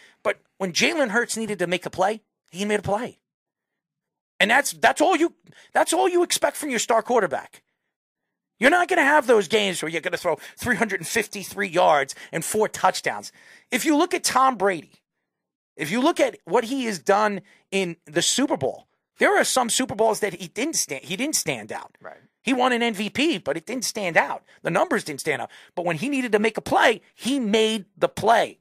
when 0.62 0.72
Jalen 0.72 1.08
Hurts 1.08 1.36
needed 1.36 1.58
to 1.58 1.66
make 1.66 1.86
a 1.86 1.90
play, 1.90 2.22
he 2.52 2.64
made 2.64 2.78
a 2.78 2.82
play. 2.82 3.18
And 4.38 4.48
that's 4.48 4.70
that's 4.70 5.00
all 5.00 5.16
you 5.16 5.34
that's 5.72 5.92
all 5.92 6.08
you 6.08 6.22
expect 6.22 6.56
from 6.56 6.70
your 6.70 6.78
star 6.78 7.02
quarterback. 7.02 7.64
You're 8.60 8.70
not 8.70 8.86
going 8.86 8.98
to 8.98 9.02
have 9.04 9.26
those 9.26 9.48
games 9.48 9.82
where 9.82 9.88
you're 9.88 10.00
going 10.00 10.12
to 10.12 10.18
throw 10.18 10.36
353 10.58 11.66
yards 11.66 12.14
and 12.30 12.44
four 12.44 12.68
touchdowns. 12.68 13.32
If 13.72 13.84
you 13.84 13.96
look 13.96 14.14
at 14.14 14.22
Tom 14.22 14.54
Brady, 14.56 15.02
if 15.76 15.90
you 15.90 16.00
look 16.00 16.20
at 16.20 16.38
what 16.44 16.62
he 16.62 16.84
has 16.84 17.00
done 17.00 17.40
in 17.72 17.96
the 18.06 18.22
Super 18.22 18.56
Bowl, 18.56 18.86
there 19.18 19.36
are 19.36 19.42
some 19.42 19.68
Super 19.68 19.96
Bowls 19.96 20.20
that 20.20 20.34
he 20.34 20.46
didn't 20.46 20.76
stand 20.76 21.02
he 21.02 21.16
didn't 21.16 21.34
stand 21.34 21.72
out. 21.72 21.98
Right. 22.00 22.20
He 22.44 22.52
won 22.52 22.70
an 22.70 22.94
MVP, 22.94 23.42
but 23.42 23.56
it 23.56 23.66
didn't 23.66 23.84
stand 23.84 24.16
out. 24.16 24.44
The 24.62 24.70
numbers 24.70 25.02
didn't 25.02 25.22
stand 25.22 25.42
out. 25.42 25.50
But 25.74 25.86
when 25.86 25.96
he 25.96 26.08
needed 26.08 26.30
to 26.30 26.38
make 26.38 26.56
a 26.56 26.60
play, 26.60 27.00
he 27.16 27.40
made 27.40 27.86
the 27.96 28.08
play. 28.08 28.60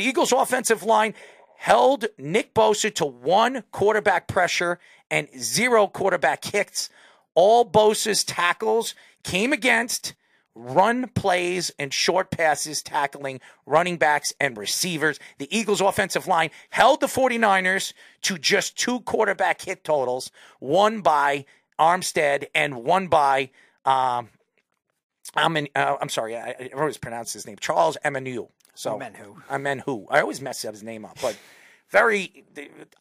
The 0.00 0.06
Eagles' 0.06 0.32
offensive 0.32 0.82
line 0.82 1.12
held 1.56 2.06
Nick 2.16 2.54
Bosa 2.54 2.94
to 2.94 3.04
one 3.04 3.64
quarterback 3.70 4.28
pressure 4.28 4.78
and 5.10 5.28
zero 5.38 5.88
quarterback 5.88 6.42
hits. 6.42 6.88
All 7.34 7.70
Bosa's 7.70 8.24
tackles 8.24 8.94
came 9.24 9.52
against 9.52 10.14
run 10.54 11.08
plays 11.08 11.70
and 11.78 11.92
short 11.92 12.30
passes, 12.30 12.82
tackling 12.82 13.40
running 13.66 13.98
backs 13.98 14.32
and 14.40 14.56
receivers. 14.56 15.20
The 15.36 15.54
Eagles' 15.54 15.82
offensive 15.82 16.26
line 16.26 16.48
held 16.70 17.00
the 17.00 17.06
49ers 17.06 17.92
to 18.22 18.38
just 18.38 18.78
two 18.78 19.00
quarterback 19.00 19.60
hit 19.60 19.84
totals, 19.84 20.30
one 20.60 21.02
by 21.02 21.44
Armstead 21.78 22.46
and 22.54 22.84
one 22.84 23.08
by. 23.08 23.50
Um, 23.84 24.30
I'm, 25.36 25.58
in, 25.58 25.68
uh, 25.74 25.98
I'm 26.00 26.08
sorry, 26.08 26.38
I, 26.38 26.54
I 26.58 26.70
always 26.74 26.96
pronounce 26.96 27.34
his 27.34 27.46
name, 27.46 27.58
Charles 27.60 27.98
Emmanuel. 28.02 28.50
So 28.74 28.98
Menhu. 28.98 29.12
Amenhu. 29.14 29.42
I 29.48 29.58
meant 29.58 29.80
who 29.82 30.06
I 30.10 30.20
always 30.20 30.40
mess 30.40 30.64
up 30.64 30.72
his 30.74 30.82
name 30.82 31.04
up, 31.04 31.18
but 31.20 31.36
very 31.88 32.44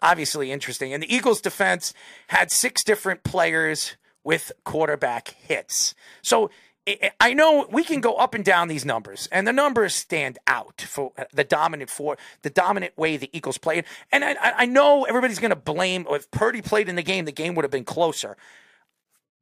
obviously 0.02 0.52
interesting. 0.52 0.94
And 0.94 1.02
the 1.04 1.14
Eagles' 1.14 1.42
defense 1.42 1.94
had 2.28 2.52
six 2.52 2.84
different 2.84 3.24
players 3.24 3.96
with 4.24 4.52
quarterback 4.64 5.30
hits. 5.30 5.96
So 6.22 6.50
I- 7.20 7.34
know 7.34 7.68
we 7.72 7.84
can 7.84 8.02
go 8.02 8.16
up 8.16 8.34
and 8.34 8.44
down 8.44 8.68
these 8.68 8.84
numbers, 8.84 9.28
and 9.32 9.48
the 9.48 9.54
numbers 9.54 9.94
stand 9.94 10.40
out 10.48 10.82
for 10.82 11.12
uh, 11.18 11.26
the 11.32 11.44
dominant 11.44 11.90
for 11.90 12.18
the 12.42 12.50
dominant 12.50 12.98
way 12.98 13.16
the 13.16 13.30
Eagles 13.32 13.58
played. 13.58 13.86
And 14.12 14.26
I 14.26 14.36
I 14.42 14.66
know 14.66 15.04
everybody's 15.06 15.40
going 15.40 15.52
to 15.52 15.56
blame 15.56 16.08
if 16.10 16.30
Purdy 16.32 16.62
played 16.62 16.90
in 16.90 16.96
the 16.96 17.04
game, 17.04 17.26
the 17.26 17.32
game 17.32 17.54
would 17.56 17.64
have 17.64 17.72
been 17.72 17.86
closer. 17.86 18.38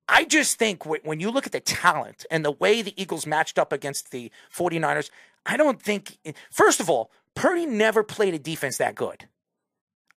I 0.10 0.24
just 0.24 0.58
think 0.58 0.86
when 0.86 1.20
you 1.20 1.30
look 1.30 1.46
at 1.46 1.52
the 1.52 1.60
talent 1.60 2.26
and 2.32 2.44
the 2.46 2.52
way 2.52 2.82
the 2.82 2.94
Eagles 3.02 3.28
matched 3.28 3.60
up 3.60 3.74
against 3.74 4.12
the 4.12 4.32
49ers, 4.56 5.10
I 5.48 5.58
don't 5.58 5.82
think, 5.82 6.18
first 6.52 6.80
of 6.80 6.90
all, 6.90 7.12
Purdy 7.34 7.66
never 7.66 8.04
played 8.04 8.34
a 8.34 8.40
defense 8.40 8.78
that 8.78 8.96
good. 8.96 9.28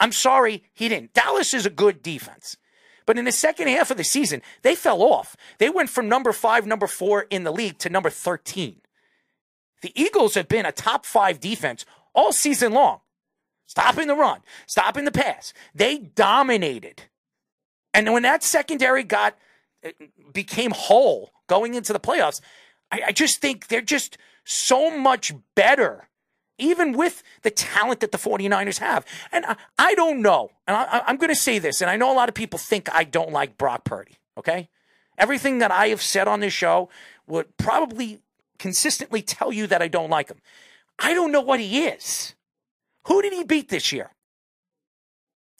I'm 0.00 0.12
sorry, 0.12 0.64
he 0.74 0.88
didn't. 0.88 1.12
Dallas 1.12 1.54
is 1.54 1.66
a 1.66 1.70
good 1.70 2.02
defense. 2.02 2.56
But 3.06 3.18
in 3.18 3.24
the 3.24 3.32
second 3.32 3.68
half 3.68 3.90
of 3.90 3.96
the 3.96 4.04
season, 4.04 4.42
they 4.62 4.74
fell 4.74 5.02
off. 5.02 5.36
They 5.58 5.70
went 5.70 5.90
from 5.90 6.08
number 6.08 6.32
five, 6.32 6.66
number 6.66 6.86
four 6.86 7.26
in 7.30 7.44
the 7.44 7.52
league 7.52 7.78
to 7.78 7.90
number 7.90 8.10
13. 8.10 8.80
The 9.82 9.92
Eagles 10.00 10.34
have 10.34 10.48
been 10.48 10.66
a 10.66 10.72
top 10.72 11.06
five 11.06 11.40
defense 11.40 11.86
all 12.14 12.32
season 12.32 12.72
long, 12.72 13.00
stopping 13.66 14.08
the 14.08 14.16
run, 14.16 14.40
stopping 14.66 15.04
the 15.04 15.12
pass. 15.12 15.52
They 15.74 15.98
dominated. 15.98 17.04
And 17.94 18.12
when 18.12 18.22
that 18.22 18.42
secondary 18.42 19.04
got 19.04 19.36
uh, 19.84 19.90
became 20.32 20.70
whole 20.70 21.32
going 21.46 21.74
into 21.74 21.92
the 21.92 22.00
playoffs, 22.00 22.40
I, 22.90 23.02
I 23.08 23.12
just 23.12 23.40
think 23.40 23.68
they're 23.68 23.80
just 23.80 24.18
so 24.50 24.96
much 24.96 25.32
better, 25.54 26.08
even 26.58 26.92
with 26.92 27.22
the 27.42 27.50
talent 27.50 28.00
that 28.00 28.10
the 28.10 28.18
49ers 28.18 28.78
have. 28.78 29.06
And 29.30 29.46
I, 29.46 29.56
I 29.78 29.94
don't 29.94 30.20
know. 30.20 30.50
And 30.66 30.76
I, 30.76 31.02
I'm 31.06 31.16
going 31.16 31.30
to 31.30 31.36
say 31.36 31.58
this, 31.58 31.80
and 31.80 31.88
I 31.88 31.96
know 31.96 32.12
a 32.12 32.16
lot 32.16 32.28
of 32.28 32.34
people 32.34 32.58
think 32.58 32.92
I 32.92 33.04
don't 33.04 33.30
like 33.30 33.56
Brock 33.56 33.84
Purdy, 33.84 34.16
okay? 34.36 34.68
Everything 35.16 35.58
that 35.58 35.70
I 35.70 35.88
have 35.88 36.02
said 36.02 36.26
on 36.26 36.40
this 36.40 36.52
show 36.52 36.88
would 37.26 37.56
probably 37.58 38.22
consistently 38.58 39.22
tell 39.22 39.52
you 39.52 39.66
that 39.68 39.82
I 39.82 39.88
don't 39.88 40.10
like 40.10 40.28
him. 40.28 40.40
I 40.98 41.14
don't 41.14 41.32
know 41.32 41.40
what 41.40 41.60
he 41.60 41.84
is. 41.86 42.34
Who 43.06 43.22
did 43.22 43.32
he 43.32 43.44
beat 43.44 43.68
this 43.68 43.92
year? 43.92 44.10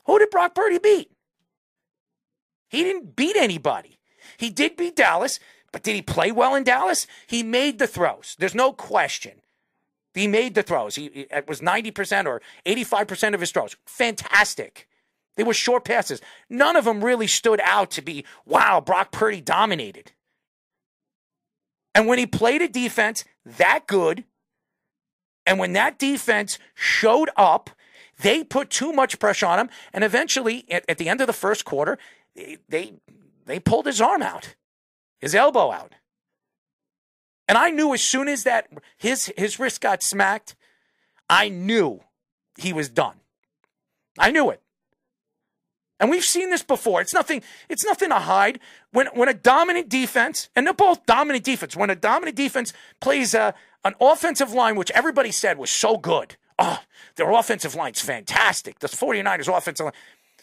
Who 0.07 0.19
did 0.19 0.31
Brock 0.31 0.55
Purdy 0.55 0.79
beat? 0.79 1.11
He 2.69 2.83
didn't 2.83 3.15
beat 3.15 3.37
anybody. 3.37 3.99
He 4.37 4.51
did 4.51 4.77
beat 4.77 4.97
Dallas, 4.97 5.39
but 5.73 5.83
did 5.83 5.95
he 5.95 6.03
play 6.03 6.33
well 6.33 6.55
in 6.55 6.65
Dallas? 6.65 7.07
He 7.27 7.43
made 7.43 7.79
the 7.79 7.87
throws. 7.87 8.37
There's 8.39 8.55
no 8.55 8.73
question. 8.73 9.41
He 10.15 10.27
made 10.27 10.55
the 10.55 10.63
throws. 10.63 10.97
He, 10.97 11.07
it 11.07 11.47
was 11.47 11.61
90% 11.61 12.27
or 12.27 12.43
85% 12.67 13.35
of 13.35 13.41
his 13.41 13.53
throws. 13.53 13.77
Fantastic. 13.87 14.89
They 15.37 15.45
were 15.45 15.55
short 15.55 15.85
passes. 15.85 16.21
None 16.49 16.77
of 16.77 16.85
them 16.85 17.05
really 17.05 17.29
stood 17.29 17.61
out 17.63 17.91
to 17.93 18.03
be, 18.03 18.25
wow, 18.45 18.81
Brock 18.81 19.13
Purdy 19.13 19.41
dominated. 19.41 20.13
And 21.95 22.07
when 22.07 22.19
he 22.19 22.27
played 22.27 22.63
a 22.63 22.69
defense 22.69 23.25
that 23.45 23.87
good, 23.87 24.25
and 25.47 25.59
when 25.59 25.73
that 25.73 25.99
defense 25.99 26.59
showed 26.75 27.31
up, 27.37 27.71
they 28.21 28.45
put 28.45 28.71
too 28.71 28.93
much 28.93 29.19
pressure 29.19 29.47
on 29.47 29.59
him. 29.59 29.71
And 29.93 30.05
eventually, 30.05 30.65
at, 30.71 30.85
at 30.89 30.99
the 30.99 31.09
end 31.09 31.21
of 31.21 31.27
the 31.27 31.33
first 31.33 31.65
quarter, 31.65 31.99
they 32.69 32.95
they 33.47 33.59
pulled 33.59 33.87
his 33.87 34.01
arm 34.01 34.23
out, 34.23 34.55
his 35.21 35.35
elbow 35.35 35.71
out. 35.71 35.95
And 37.49 37.59
I 37.59 37.71
knew 37.71 37.93
as 37.93 38.03
soon 38.03 38.29
as 38.29 38.45
that 38.45 38.69
his 38.97 39.33
his 39.37 39.59
wrist 39.59 39.81
got 39.81 40.03
smacked, 40.03 40.55
I 41.29 41.49
knew 41.49 42.01
he 42.59 42.73
was 42.73 42.89
done. 42.89 43.17
I 44.19 44.31
knew 44.31 44.51
it. 44.51 44.63
And 45.99 46.09
we've 46.09 46.25
seen 46.25 46.49
this 46.49 46.63
before. 46.63 47.03
It's 47.03 47.13
nothing, 47.13 47.43
it's 47.69 47.85
nothing 47.85 48.09
to 48.09 48.17
hide. 48.17 48.59
When 48.91 49.07
when 49.09 49.29
a 49.29 49.35
dominant 49.35 49.89
defense, 49.89 50.49
and 50.57 50.67
they're 50.67 50.75
both 50.75 51.05
dominant 51.05 51.45
defense, 51.45 51.77
when 51.77 51.91
a 51.91 51.95
dominant 51.95 52.37
defense 52.37 52.73
plays 53.01 53.35
a, 53.35 53.55
an 53.85 53.95
offensive 54.01 54.53
line, 54.53 54.77
which 54.77 54.91
everybody 54.93 55.31
said 55.31 55.59
was 55.59 55.71
so 55.71 55.99
good. 55.99 56.37
Oh, 56.59 56.81
their 57.17 57.31
offensive 57.31 57.75
line's 57.75 58.01
fantastic. 58.01 58.79
The 58.79 58.87
49ers 58.87 59.55
offensive 59.55 59.85
line. 59.85 59.95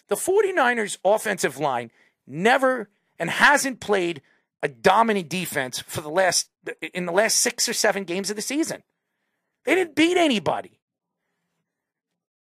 The 0.10 0.16
49ers 0.16 0.98
offensive 1.04 1.58
line 1.58 1.92
never 2.26 2.90
and 3.20 3.30
hasn't 3.30 3.80
played 3.80 4.22
a 4.64 4.68
dominant 4.68 5.30
defense 5.30 5.80
for 5.80 6.02
the 6.02 6.10
last 6.10 6.50
in 6.94 7.06
the 7.06 7.12
last 7.12 7.38
six 7.38 7.70
or 7.70 7.74
seven 7.74 8.04
games 8.04 8.30
of 8.30 8.36
the 8.36 8.42
season. 8.42 8.84
They 9.66 9.76
didn't 9.76 9.96
beat 9.96 10.18
anybody. 10.18 10.80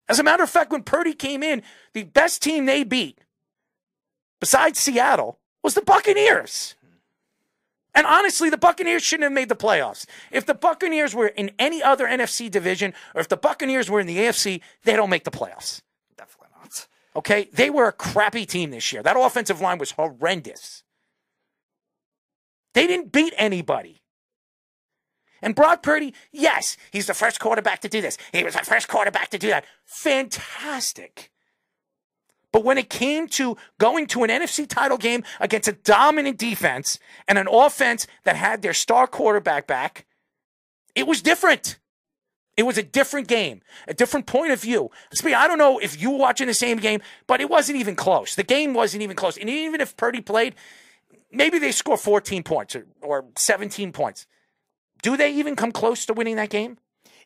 As 0.09 0.20
a 0.20 0.24
matter 0.24 0.43
of 0.43 0.49
fact, 0.49 0.72
when 0.72 0.84
Purdy 0.84 1.13
came 1.13 1.43
in, 1.43 1.61
the 1.93 2.03
best 2.03 2.41
team 2.41 2.65
they 2.65 2.84
beat, 2.84 3.20
besides 4.39 4.80
Seattle, 4.80 5.39
was 5.63 5.74
the 5.74 5.82
Buccaneers. 5.82 6.76
And 7.93 8.05
honestly, 8.05 8.49
the 8.49 8.57
Buccaneers 8.57 9.03
shouldn't 9.03 9.24
have 9.24 9.32
made 9.34 9.49
the 9.49 9.55
playoffs. 9.55 10.05
If 10.32 10.45
the 10.45 10.53
Buccaneers 10.53 11.15
were 11.15 11.28
in 11.28 11.51
any 11.57 11.82
other 11.82 12.05
NFC 12.05 12.49
division, 12.49 12.93
or 13.15 13.22
if 13.22 13.28
the 13.28 13.38
Buccaneers 13.38 13.89
were 13.89 13.99
in 13.99 14.07
the 14.07 14.18
AFC, 14.18 14.61
they 14.84 14.95
don't 14.95 15.09
make 15.09 15.24
the 15.24 15.32
playoffs. 15.32 15.82
Definitely 16.15 16.49
not. 16.61 16.88
Okay? 17.15 17.49
They 17.51 17.70
were 17.70 17.88
a 17.88 17.91
crappy 17.91 18.45
team 18.45 18.70
this 18.72 18.93
year. 18.93 19.01
That 19.01 19.18
offensive 19.18 19.61
line 19.61 19.80
was 19.80 19.91
horrendous. 19.91 20.84
They 22.78 22.86
didn't 22.86 23.11
beat 23.11 23.34
anybody. 23.38 24.03
And 25.41 25.55
Brock 25.55 25.82
Purdy, 25.82 26.13
yes, 26.32 26.78
he's 26.91 27.07
the 27.07 27.15
first 27.15 27.39
quarterback 27.39 27.82
to 27.82 27.89
do 27.89 28.01
this. 28.01 28.19
He 28.32 28.43
was 28.43 28.53
the 28.53 28.59
first 28.59 28.88
quarterback 28.88 29.32
to 29.32 29.39
do 29.39 29.47
that. 29.47 29.65
Fantastic. 29.84 31.32
But 32.51 32.63
when 32.63 32.78
it 32.78 32.88
came 32.88 33.28
to 33.30 33.57
going 33.80 34.05
to 34.07 34.23
an 34.23 34.30
NFC 34.30 34.67
title 34.67 34.99
game 34.99 35.23
against 35.39 35.67
a 35.67 35.71
dominant 35.71 36.38
defense 36.38 36.99
and 37.28 37.39
an 37.39 37.47
offense 37.51 38.05
that 38.25 38.36
had 38.36 38.61
their 38.61 38.75
star 38.75 39.07
quarterback 39.07 39.65
back, 39.65 40.05
it 40.93 41.07
was 41.07 41.23
different. 41.23 41.80
It 42.57 42.63
was 42.67 42.78
a 42.78 42.84
different 42.84 43.28
game, 43.28 43.61
a 43.88 43.95
different 43.95 44.28
point 44.28 44.51
of 44.51 44.61
view. 44.61 44.91
I 45.25 45.47
don't 45.47 45.57
know 45.57 45.80
if 45.80 45.99
you 45.99 46.11
were 46.11 46.19
watching 46.19 46.45
the 46.45 46.53
same 46.53 46.78
game, 46.78 47.01
but 47.25 47.41
it 47.41 47.49
wasn't 47.49 47.80
even 47.80 47.95
close. 47.95 48.36
The 48.36 48.43
game 48.43 48.75
wasn't 48.75 49.01
even 49.01 49.15
close. 49.15 49.36
And 49.36 49.49
even 49.49 49.82
if 49.82 49.97
Purdy 49.97 50.21
played, 50.21 50.53
maybe 51.32 51.59
they 51.59 51.71
score 51.71 51.97
14 51.97 52.43
points 52.43 52.75
or, 52.75 52.88
or 53.01 53.25
17 53.38 53.91
points. 53.91 54.25
Do 55.01 55.17
they 55.17 55.34
even 55.34 55.55
come 55.55 55.71
close 55.71 56.05
to 56.07 56.13
winning 56.13 56.38
that 56.38 56.49
game? 56.49 56.78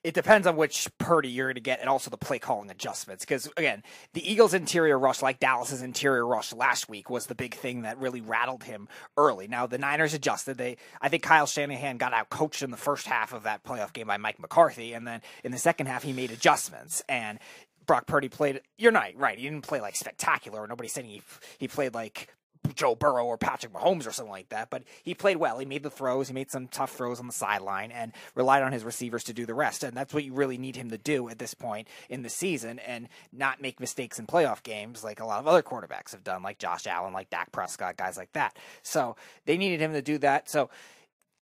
It 0.04 0.16
depends 0.16 0.48
on 0.48 0.56
which 0.56 0.88
Purdy 0.98 1.30
you're 1.30 1.48
going 1.48 1.56
to 1.56 1.62
get 1.62 1.80
and 1.80 1.88
also 1.88 2.10
the 2.10 2.18
play 2.18 2.40
calling 2.40 2.72
adjustments. 2.72 3.24
Because, 3.24 3.48
again, 3.56 3.84
the 4.14 4.32
Eagles' 4.32 4.56
interior 4.56 4.98
rush, 4.98 5.22
like 5.22 5.40
Dallas's 5.40 5.84
interior 5.84 6.26
rush 6.26 6.54
last 6.54 6.90
week, 6.90 7.10
was 7.12 7.28
the 7.28 7.36
big 7.36 7.54
thing 7.54 7.84
that 7.84 8.00
really 8.00 8.20
rattled 8.20 8.64
him 8.64 8.88
early. 9.16 9.48
Now, 9.48 9.68
the 9.68 9.78
Niners 9.78 10.16
adjusted. 10.16 10.58
They, 10.58 10.78
I 11.02 11.10
think 11.10 11.22
Kyle 11.22 11.46
Shanahan 11.46 11.98
got 11.98 12.14
out 12.14 12.30
coached 12.30 12.64
in 12.64 12.72
the 12.72 12.78
first 12.78 13.06
half 13.06 13.32
of 13.32 13.44
that 13.44 13.64
playoff 13.64 13.94
game 13.94 14.08
by 14.08 14.18
Mike 14.18 14.40
McCarthy. 14.40 14.94
And 14.94 15.06
then 15.06 15.22
in 15.44 15.52
the 15.52 15.60
second 15.60 15.86
half, 15.86 16.02
he 16.02 16.14
made 16.14 16.32
adjustments. 16.32 17.04
And 17.08 17.38
Brock 17.86 18.08
Purdy 18.08 18.30
played, 18.30 18.62
you're 18.80 18.92
not 18.92 19.16
right. 19.16 19.38
He 19.38 19.44
didn't 19.44 19.68
play 19.68 19.82
like 19.82 19.96
spectacular. 19.96 20.66
Nobody's 20.66 20.94
saying 20.94 21.08
he, 21.08 21.22
he 21.60 21.68
played 21.68 21.94
like 21.94 22.28
Joe 22.76 22.96
Burrow 22.96 23.26
or 23.26 23.38
Patrick 23.38 23.74
Mahomes 23.74 24.08
or 24.08 24.12
something 24.12 24.32
like 24.32 24.50
that, 24.50 24.70
but 24.70 24.84
he 25.04 25.14
played 25.14 25.38
well. 25.38 25.60
He 25.60 25.66
made 25.66 25.84
the 25.84 25.90
throws. 25.90 26.28
He 26.28 26.34
made 26.34 26.52
some 26.52 26.68
tough 26.68 26.92
throws 26.96 27.20
on 27.20 27.28
the 27.28 27.34
sideline 27.34 27.92
and 27.92 28.14
relied 28.36 28.64
on 28.64 28.72
his 28.72 28.84
receivers 28.84 29.24
to 29.26 29.34
do 29.34 29.46
the 29.46 29.54
rest. 29.54 29.84
And 29.84 29.96
that's 29.96 30.14
what 30.14 30.24
you 30.24 30.34
really 30.34 30.58
need 30.58 30.76
him 30.76 30.90
to 30.90 30.98
do 30.98 31.30
at 31.30 31.40
this 31.40 31.54
point 31.54 31.88
in 32.10 32.22
the 32.22 32.30
season 32.30 32.80
and 32.80 33.10
not 33.32 33.62
make 33.62 33.80
mistakes 33.80 34.20
in 34.20 34.28
playoff 34.28 34.64
games 34.64 35.04
like 35.04 35.20
a 35.20 35.26
lot 35.26 35.40
of 35.40 35.48
other 35.48 35.64
quarterbacks 35.64 36.12
have 36.12 36.24
done, 36.24 36.44
like 36.44 36.60
Josh 36.60 36.88
Allen, 36.88 37.14
like 37.14 37.30
Dak 37.30 37.52
Prescott, 37.52 37.98
guys 37.98 38.18
like 38.18 38.32
that. 38.34 38.56
So 38.84 39.16
they 39.46 39.58
needed 39.58 39.82
him 39.82 39.94
to 39.94 40.02
do 40.02 40.18
that. 40.20 40.50
So 40.50 40.70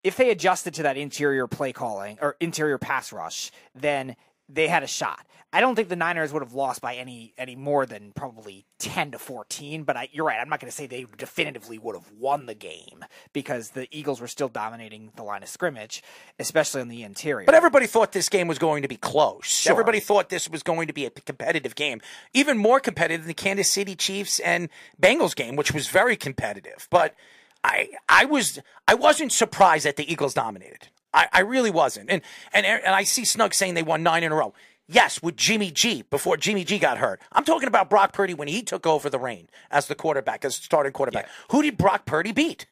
if 0.02 0.16
they 0.16 0.30
adjusted 0.30 0.74
to 0.74 0.82
that 0.84 0.96
interior 0.96 1.46
play 1.46 1.72
calling 1.72 2.18
or 2.20 2.36
interior 2.40 2.78
pass 2.78 3.12
rush, 3.12 3.50
then 3.74 4.16
they 4.52 4.68
had 4.68 4.82
a 4.82 4.86
shot. 4.86 5.26
I 5.54 5.60
don't 5.60 5.74
think 5.74 5.90
the 5.90 5.96
Niners 5.96 6.32
would 6.32 6.42
have 6.42 6.54
lost 6.54 6.80
by 6.80 6.94
any 6.94 7.34
any 7.36 7.56
more 7.56 7.84
than 7.84 8.12
probably 8.12 8.64
ten 8.78 9.10
to 9.10 9.18
fourteen. 9.18 9.84
But 9.84 9.98
I, 9.98 10.08
you're 10.10 10.24
right. 10.24 10.38
I'm 10.40 10.48
not 10.48 10.60
going 10.60 10.70
to 10.70 10.74
say 10.76 10.86
they 10.86 11.04
definitively 11.18 11.78
would 11.78 11.94
have 11.94 12.10
won 12.12 12.46
the 12.46 12.54
game 12.54 13.04
because 13.34 13.70
the 13.70 13.86
Eagles 13.90 14.18
were 14.20 14.28
still 14.28 14.48
dominating 14.48 15.12
the 15.14 15.22
line 15.22 15.42
of 15.42 15.50
scrimmage, 15.50 16.02
especially 16.38 16.80
on 16.80 16.88
the 16.88 17.02
interior. 17.02 17.44
But 17.44 17.54
everybody 17.54 17.86
thought 17.86 18.12
this 18.12 18.30
game 18.30 18.48
was 18.48 18.58
going 18.58 18.80
to 18.80 18.88
be 18.88 18.96
close. 18.96 19.44
Sure. 19.44 19.72
Everybody 19.72 20.00
thought 20.00 20.30
this 20.30 20.48
was 20.48 20.62
going 20.62 20.86
to 20.86 20.94
be 20.94 21.04
a 21.04 21.10
competitive 21.10 21.74
game, 21.74 22.00
even 22.32 22.56
more 22.56 22.80
competitive 22.80 23.22
than 23.22 23.28
the 23.28 23.34
Kansas 23.34 23.68
City 23.68 23.94
Chiefs 23.94 24.40
and 24.40 24.70
Bengals 25.00 25.36
game, 25.36 25.56
which 25.56 25.74
was 25.74 25.86
very 25.88 26.16
competitive. 26.16 26.88
But 26.90 27.14
I 27.62 27.90
I 28.08 28.24
was 28.24 28.58
I 28.88 28.94
wasn't 28.94 29.32
surprised 29.32 29.84
that 29.84 29.96
the 29.96 30.10
Eagles 30.10 30.32
dominated. 30.32 30.88
I, 31.12 31.28
I 31.32 31.40
really 31.40 31.70
wasn't. 31.70 32.10
And 32.10 32.22
and 32.52 32.66
and 32.66 32.94
I 32.94 33.04
see 33.04 33.24
Snug 33.24 33.54
saying 33.54 33.74
they 33.74 33.82
won 33.82 34.02
nine 34.02 34.22
in 34.22 34.32
a 34.32 34.34
row. 34.34 34.54
Yes, 34.88 35.22
with 35.22 35.36
Jimmy 35.36 35.70
G 35.70 36.02
before 36.02 36.36
Jimmy 36.36 36.64
G 36.64 36.78
got 36.78 36.98
hurt. 36.98 37.20
I'm 37.32 37.44
talking 37.44 37.68
about 37.68 37.88
Brock 37.88 38.12
Purdy 38.12 38.34
when 38.34 38.48
he 38.48 38.62
took 38.62 38.86
over 38.86 39.08
the 39.08 39.18
reign 39.18 39.48
as 39.70 39.86
the 39.86 39.94
quarterback, 39.94 40.44
as 40.44 40.56
starting 40.56 40.92
quarterback. 40.92 41.28
Who 41.50 41.62
did 41.62 41.78
Brock 41.78 42.04
Purdy 42.04 42.32
beat? 42.32 42.66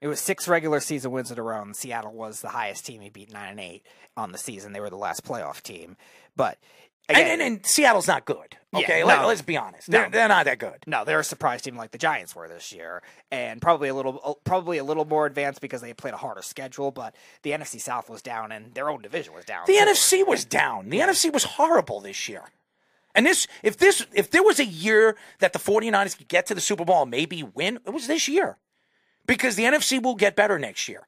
It 0.00 0.08
was 0.08 0.18
six 0.18 0.48
regular 0.48 0.80
season 0.80 1.10
wins 1.10 1.30
in 1.30 1.38
a 1.38 1.42
row, 1.42 1.60
and 1.60 1.76
Seattle 1.76 2.12
was 2.12 2.40
the 2.40 2.48
highest 2.48 2.86
team. 2.86 3.02
He 3.02 3.10
beat 3.10 3.32
nine 3.32 3.50
and 3.50 3.60
eight 3.60 3.84
on 4.16 4.32
the 4.32 4.38
season. 4.38 4.72
They 4.72 4.80
were 4.80 4.88
the 4.88 4.96
last 4.96 5.24
playoff 5.24 5.62
team. 5.62 5.96
But 6.34 6.58
again, 7.10 7.22
and, 7.32 7.42
and, 7.42 7.56
and 7.56 7.66
Seattle's 7.66 8.06
not 8.06 8.24
good. 8.24 8.56
Yeah, 8.72 8.78
Okay, 8.80 9.00
no. 9.00 9.06
Let, 9.06 9.20
us 9.24 9.42
be 9.42 9.56
honest. 9.56 9.90
They're, 9.90 10.04
No. 10.04 10.10
they're 10.10 10.28
not 10.28 10.44
that 10.44 10.58
good. 10.58 10.78
No, 10.86 11.04
they're 11.04 11.20
a 11.20 11.24
surprise 11.24 11.60
team 11.62 11.76
like 11.76 11.90
the 11.90 11.98
Giants 11.98 12.34
were 12.34 12.48
this 12.48 12.72
year, 12.72 13.02
and 13.30 13.60
probably 13.60 13.88
a 13.88 13.94
little, 13.94 14.20
uh, 14.24 14.34
probably 14.44 14.78
a 14.78 14.84
little 14.84 15.04
more 15.04 15.26
advanced 15.26 15.60
because 15.60 15.80
they 15.80 15.92
played 15.92 16.14
a 16.14 16.18
harder 16.18 16.42
schedule. 16.42 16.90
But 16.90 17.14
the 17.42 17.50
NFC 17.50 17.80
South 17.80 18.08
was 18.08 18.22
down, 18.22 18.52
and 18.52 18.74
their 18.74 18.88
own 18.88 19.02
division 19.02 19.34
was 19.34 19.44
down. 19.44 19.64
The 19.66 19.72
too. 19.74 19.84
NFC 19.86 20.26
was 20.26 20.44
down. 20.44 20.88
The 20.88 21.00
NFC 21.00 21.32
was 21.32 21.44
horrible 21.44 22.00
this 22.00 22.28
year. 22.28 22.44
And 23.14 23.26
this 23.26 23.48
if 23.64 23.76
this 23.76 24.06
if 24.12 24.30
there 24.30 24.44
was 24.44 24.60
a 24.60 24.64
year 24.64 25.16
that 25.40 25.52
the 25.52 25.58
49ers 25.58 26.16
could 26.16 26.28
get 26.28 26.46
to 26.46 26.54
the 26.54 26.60
Super 26.60 26.84
Bowl 26.84 27.02
and 27.02 27.10
maybe 27.10 27.42
win, 27.42 27.80
it 27.84 27.90
was 27.90 28.06
this 28.06 28.28
year. 28.28 28.56
Because 29.26 29.56
the 29.56 29.64
NFC 29.64 30.00
will 30.02 30.14
get 30.14 30.36
better 30.36 30.58
next 30.58 30.88
year. 30.88 31.06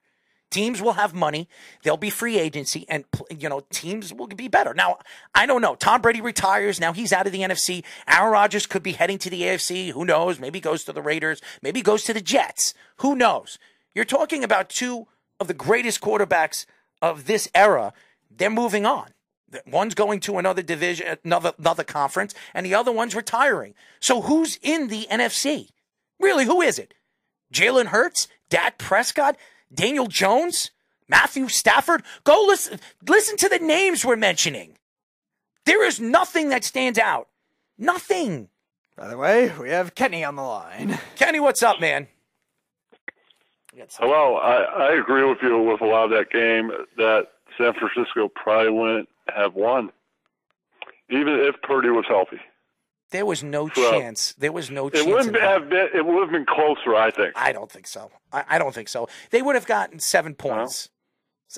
Teams 0.52 0.82
will 0.82 0.92
have 0.92 1.14
money, 1.14 1.48
there'll 1.82 1.96
be 1.96 2.10
free 2.10 2.38
agency 2.38 2.84
and 2.86 3.04
you 3.30 3.48
know, 3.48 3.62
teams 3.70 4.12
will 4.12 4.26
be 4.26 4.48
better. 4.48 4.74
Now, 4.74 4.98
I 5.34 5.46
don't 5.46 5.62
know. 5.62 5.76
Tom 5.76 6.02
Brady 6.02 6.20
retires, 6.20 6.78
now 6.78 6.92
he's 6.92 7.10
out 7.10 7.26
of 7.26 7.32
the 7.32 7.40
NFC. 7.40 7.82
Aaron 8.06 8.32
Rodgers 8.32 8.66
could 8.66 8.82
be 8.82 8.92
heading 8.92 9.16
to 9.18 9.30
the 9.30 9.42
AFC, 9.42 9.92
who 9.92 10.04
knows? 10.04 10.38
Maybe 10.38 10.60
goes 10.60 10.84
to 10.84 10.92
the 10.92 11.00
Raiders, 11.00 11.40
maybe 11.62 11.80
goes 11.80 12.04
to 12.04 12.12
the 12.12 12.20
Jets. 12.20 12.74
Who 12.96 13.16
knows? 13.16 13.58
You're 13.94 14.04
talking 14.04 14.44
about 14.44 14.68
two 14.68 15.06
of 15.40 15.48
the 15.48 15.54
greatest 15.54 16.02
quarterbacks 16.02 16.66
of 17.00 17.24
this 17.24 17.48
era. 17.54 17.94
They're 18.30 18.50
moving 18.50 18.84
on. 18.84 19.14
One's 19.66 19.94
going 19.94 20.20
to 20.20 20.36
another 20.36 20.62
division, 20.62 21.16
another 21.24 21.52
another 21.58 21.84
conference, 21.84 22.34
and 22.52 22.66
the 22.66 22.74
other 22.74 22.92
one's 22.92 23.14
retiring. 23.14 23.74
So 24.00 24.20
who's 24.20 24.58
in 24.60 24.88
the 24.88 25.06
NFC? 25.10 25.68
Really, 26.20 26.44
who 26.44 26.60
is 26.60 26.78
it? 26.78 26.92
Jalen 27.52 27.86
Hurts, 27.86 28.28
Dak 28.50 28.76
Prescott, 28.78 29.36
Daniel 29.72 30.06
Jones, 30.06 30.70
Matthew 31.08 31.48
Stafford. 31.48 32.02
Go 32.24 32.44
listen 32.46 32.80
listen 33.06 33.36
to 33.38 33.48
the 33.48 33.58
names 33.58 34.04
we're 34.04 34.16
mentioning. 34.16 34.78
There 35.64 35.84
is 35.86 36.00
nothing 36.00 36.48
that 36.50 36.64
stands 36.64 36.98
out. 36.98 37.28
Nothing. 37.78 38.48
By 38.96 39.08
the 39.08 39.16
way, 39.16 39.52
we 39.60 39.70
have 39.70 39.94
Kenny 39.94 40.22
on 40.24 40.36
the 40.36 40.42
line. 40.42 40.98
Kenny, 41.16 41.40
what's 41.40 41.62
up, 41.62 41.80
man? 41.80 42.08
Hello, 43.98 44.36
I, 44.36 44.62
I 44.62 44.92
agree 44.92 45.24
with 45.24 45.38
you 45.42 45.58
with 45.62 45.80
a 45.80 45.86
lot 45.86 46.04
of 46.04 46.10
that 46.10 46.30
game 46.30 46.70
that 46.98 47.28
San 47.56 47.72
Francisco 47.72 48.28
probably 48.34 48.70
wouldn't 48.70 49.08
have 49.34 49.54
won, 49.54 49.90
even 51.08 51.28
if 51.40 51.60
Purdy 51.62 51.88
was 51.88 52.04
healthy. 52.06 52.38
There 53.12 53.24
was 53.24 53.42
no 53.44 53.68
So, 53.68 53.90
chance. 53.92 54.32
There 54.38 54.50
was 54.52 54.70
no 54.70 54.88
It 54.88 54.94
chance. 54.94 55.06
wouldn't 55.06 55.40
have 55.40 55.68
been. 55.68 55.88
It 55.94 56.04
would 56.04 56.20
have 56.22 56.30
been 56.32 56.46
closer, 56.46 56.94
I 56.96 57.10
think. 57.10 57.32
I 57.36 57.52
don't 57.52 57.70
think 57.70 57.86
so. 57.86 58.10
I, 58.32 58.44
I 58.48 58.58
don't 58.58 58.74
think 58.74 58.88
so. 58.88 59.08
They 59.30 59.40
would 59.42 59.54
have 59.54 59.66
gotten 59.66 59.98
seven 60.00 60.34
points. 60.34 60.88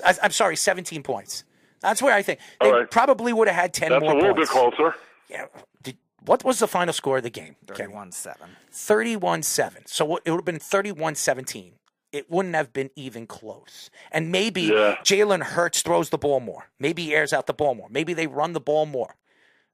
I, 0.05 0.13
I'm 0.21 0.31
sorry, 0.31 0.55
17 0.57 1.01
points. 1.03 1.43
That's 1.81 2.01
where 2.01 2.13
I 2.13 2.21
think 2.21 2.39
they 2.61 2.67
All 2.69 2.79
right. 2.79 2.91
probably 2.91 3.31
would 3.33 3.47
have 3.47 3.55
had 3.55 3.73
10 3.73 3.89
That's 3.89 4.01
more 4.03 4.11
a 4.11 4.15
little 4.15 4.33
points. 4.35 4.51
bit 4.53 4.59
closer. 4.75 4.95
Yeah. 5.29 5.45
Did, 5.83 5.97
what 6.25 6.43
was 6.43 6.59
the 6.59 6.67
final 6.67 6.93
score 6.93 7.17
of 7.17 7.23
the 7.23 7.29
game? 7.29 7.55
31 7.67 8.11
7. 8.11 8.49
31 8.71 9.43
7. 9.43 9.83
So 9.85 10.17
it 10.17 10.29
would 10.31 10.37
have 10.39 10.45
been 10.45 10.59
31 10.59 11.15
17. 11.15 11.73
It 12.11 12.29
wouldn't 12.31 12.55
have 12.55 12.73
been 12.73 12.89
even 12.95 13.27
close. 13.27 13.89
And 14.11 14.31
maybe 14.31 14.63
Yeah. 14.63 14.95
Jalen 15.03 15.43
Hurts 15.43 15.81
throws 15.81 16.09
the 16.09 16.17
ball 16.17 16.39
more. 16.39 16.69
Maybe 16.79 17.03
he 17.05 17.15
airs 17.15 17.31
out 17.33 17.45
the 17.47 17.53
ball 17.53 17.75
more. 17.75 17.87
Maybe 17.89 18.13
they 18.13 18.27
run 18.27 18.53
the 18.53 18.59
ball 18.61 18.85
more. 18.85 19.15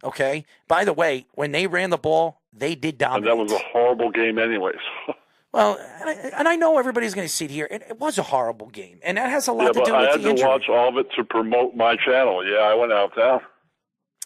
Okay. 0.03 0.45
By 0.67 0.83
the 0.85 0.93
way, 0.93 1.25
when 1.33 1.51
they 1.51 1.67
ran 1.67 1.89
the 1.89 1.97
ball, 1.97 2.41
they 2.53 2.75
did 2.75 2.93
And 2.95 3.23
dominate. 3.23 3.25
that 3.25 3.37
was 3.37 3.51
a 3.51 3.59
horrible 3.59 4.11
game, 4.11 4.37
anyways. 4.39 4.75
Well, 5.53 5.77
and 5.99 6.09
I, 6.09 6.13
and 6.39 6.47
I 6.47 6.55
know 6.55 6.79
everybody's 6.79 7.13
going 7.13 7.27
to 7.27 7.33
sit 7.33 7.51
here. 7.51 7.67
It, 7.69 7.83
it 7.89 7.99
was 7.99 8.17
a 8.17 8.23
horrible 8.23 8.67
game, 8.69 8.99
and 9.03 9.17
that 9.17 9.29
has 9.29 9.49
a 9.49 9.51
lot 9.51 9.75
yeah, 9.75 9.81
to 9.81 9.83
do 9.83 9.93
I 9.93 9.99
with 10.03 10.09
had 10.11 10.21
to 10.21 10.29
injury. 10.29 10.47
watch 10.47 10.69
all 10.69 10.87
of 10.87 10.95
it 10.95 11.07
to 11.17 11.25
promote 11.25 11.75
my 11.75 11.97
channel. 11.97 12.41
Yeah, 12.49 12.59
I 12.59 12.73
went 12.73 12.93
out 12.93 13.11
there. 13.17 13.41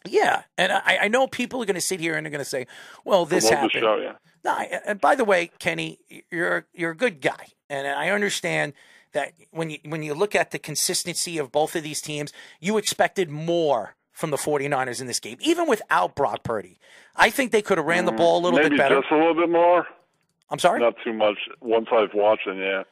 Yeah, 0.07 0.43
and 0.55 0.71
I, 0.71 0.99
I 1.01 1.07
know 1.07 1.26
people 1.26 1.59
are 1.63 1.65
going 1.65 1.73
to 1.73 1.82
sit 1.82 1.99
here 1.99 2.13
and 2.13 2.23
they're 2.23 2.32
going 2.32 2.43
to 2.43 2.45
say, 2.45 2.67
"Well, 3.05 3.26
this 3.26 3.49
Promote 3.49 3.71
the 3.73 3.80
happened." 3.80 3.82
show, 3.82 3.95
yeah. 4.03 4.13
No, 4.43 4.51
I- 4.51 4.69
uh, 4.71 4.80
and 4.86 5.01
by 5.01 5.15
the 5.15 5.26
way, 5.26 5.49
Kenny, 5.57 5.97
you're 6.30 6.67
you're 6.76 6.91
a 6.91 6.95
good 6.95 7.21
guy, 7.21 7.47
and 7.71 7.88
I 7.88 8.09
understand 8.09 8.73
that 9.13 9.34
when 9.49 9.71
you 9.71 9.80
when 9.86 10.03
you 10.03 10.13
look 10.13 10.36
at 10.36 10.51
the 10.51 10.59
consistency 10.59 11.39
of 11.39 11.51
both 11.51 11.76
of 11.76 11.82
these 11.82 12.01
teams, 12.01 12.34
you 12.59 12.78
expected 12.78 13.32
more 13.32 13.95
from 14.16 14.32
the 14.32 14.38
49ers 14.38 15.01
in 15.01 15.07
this 15.07 15.20
game, 15.20 15.38
even 15.41 15.68
without 15.68 16.16
Brock 16.16 16.43
Purdy. 16.43 16.80
I 17.16 17.30
think 17.30 17.51
they 17.51 17.61
could 17.61 17.78
have 17.78 17.86
ran 17.86 18.05
the 18.05 18.11
ball 18.13 18.39
a 18.39 18.41
little 18.41 18.57
Mm, 18.57 18.63
Maybe 18.63 18.70
bit 18.78 18.78
better. 18.80 19.01
just 19.01 19.11
a 19.11 19.16
little 19.18 19.36
bit 19.36 19.49
more. 19.49 19.86
I'm 20.49 20.57
sorry. 20.59 20.80
Not 20.80 20.95
too 21.03 21.13
much. 21.13 21.38
Once 21.61 21.88
I've 21.91 22.13
watched 22.13 22.47
it, 22.47 22.57
yeah. 22.57 22.84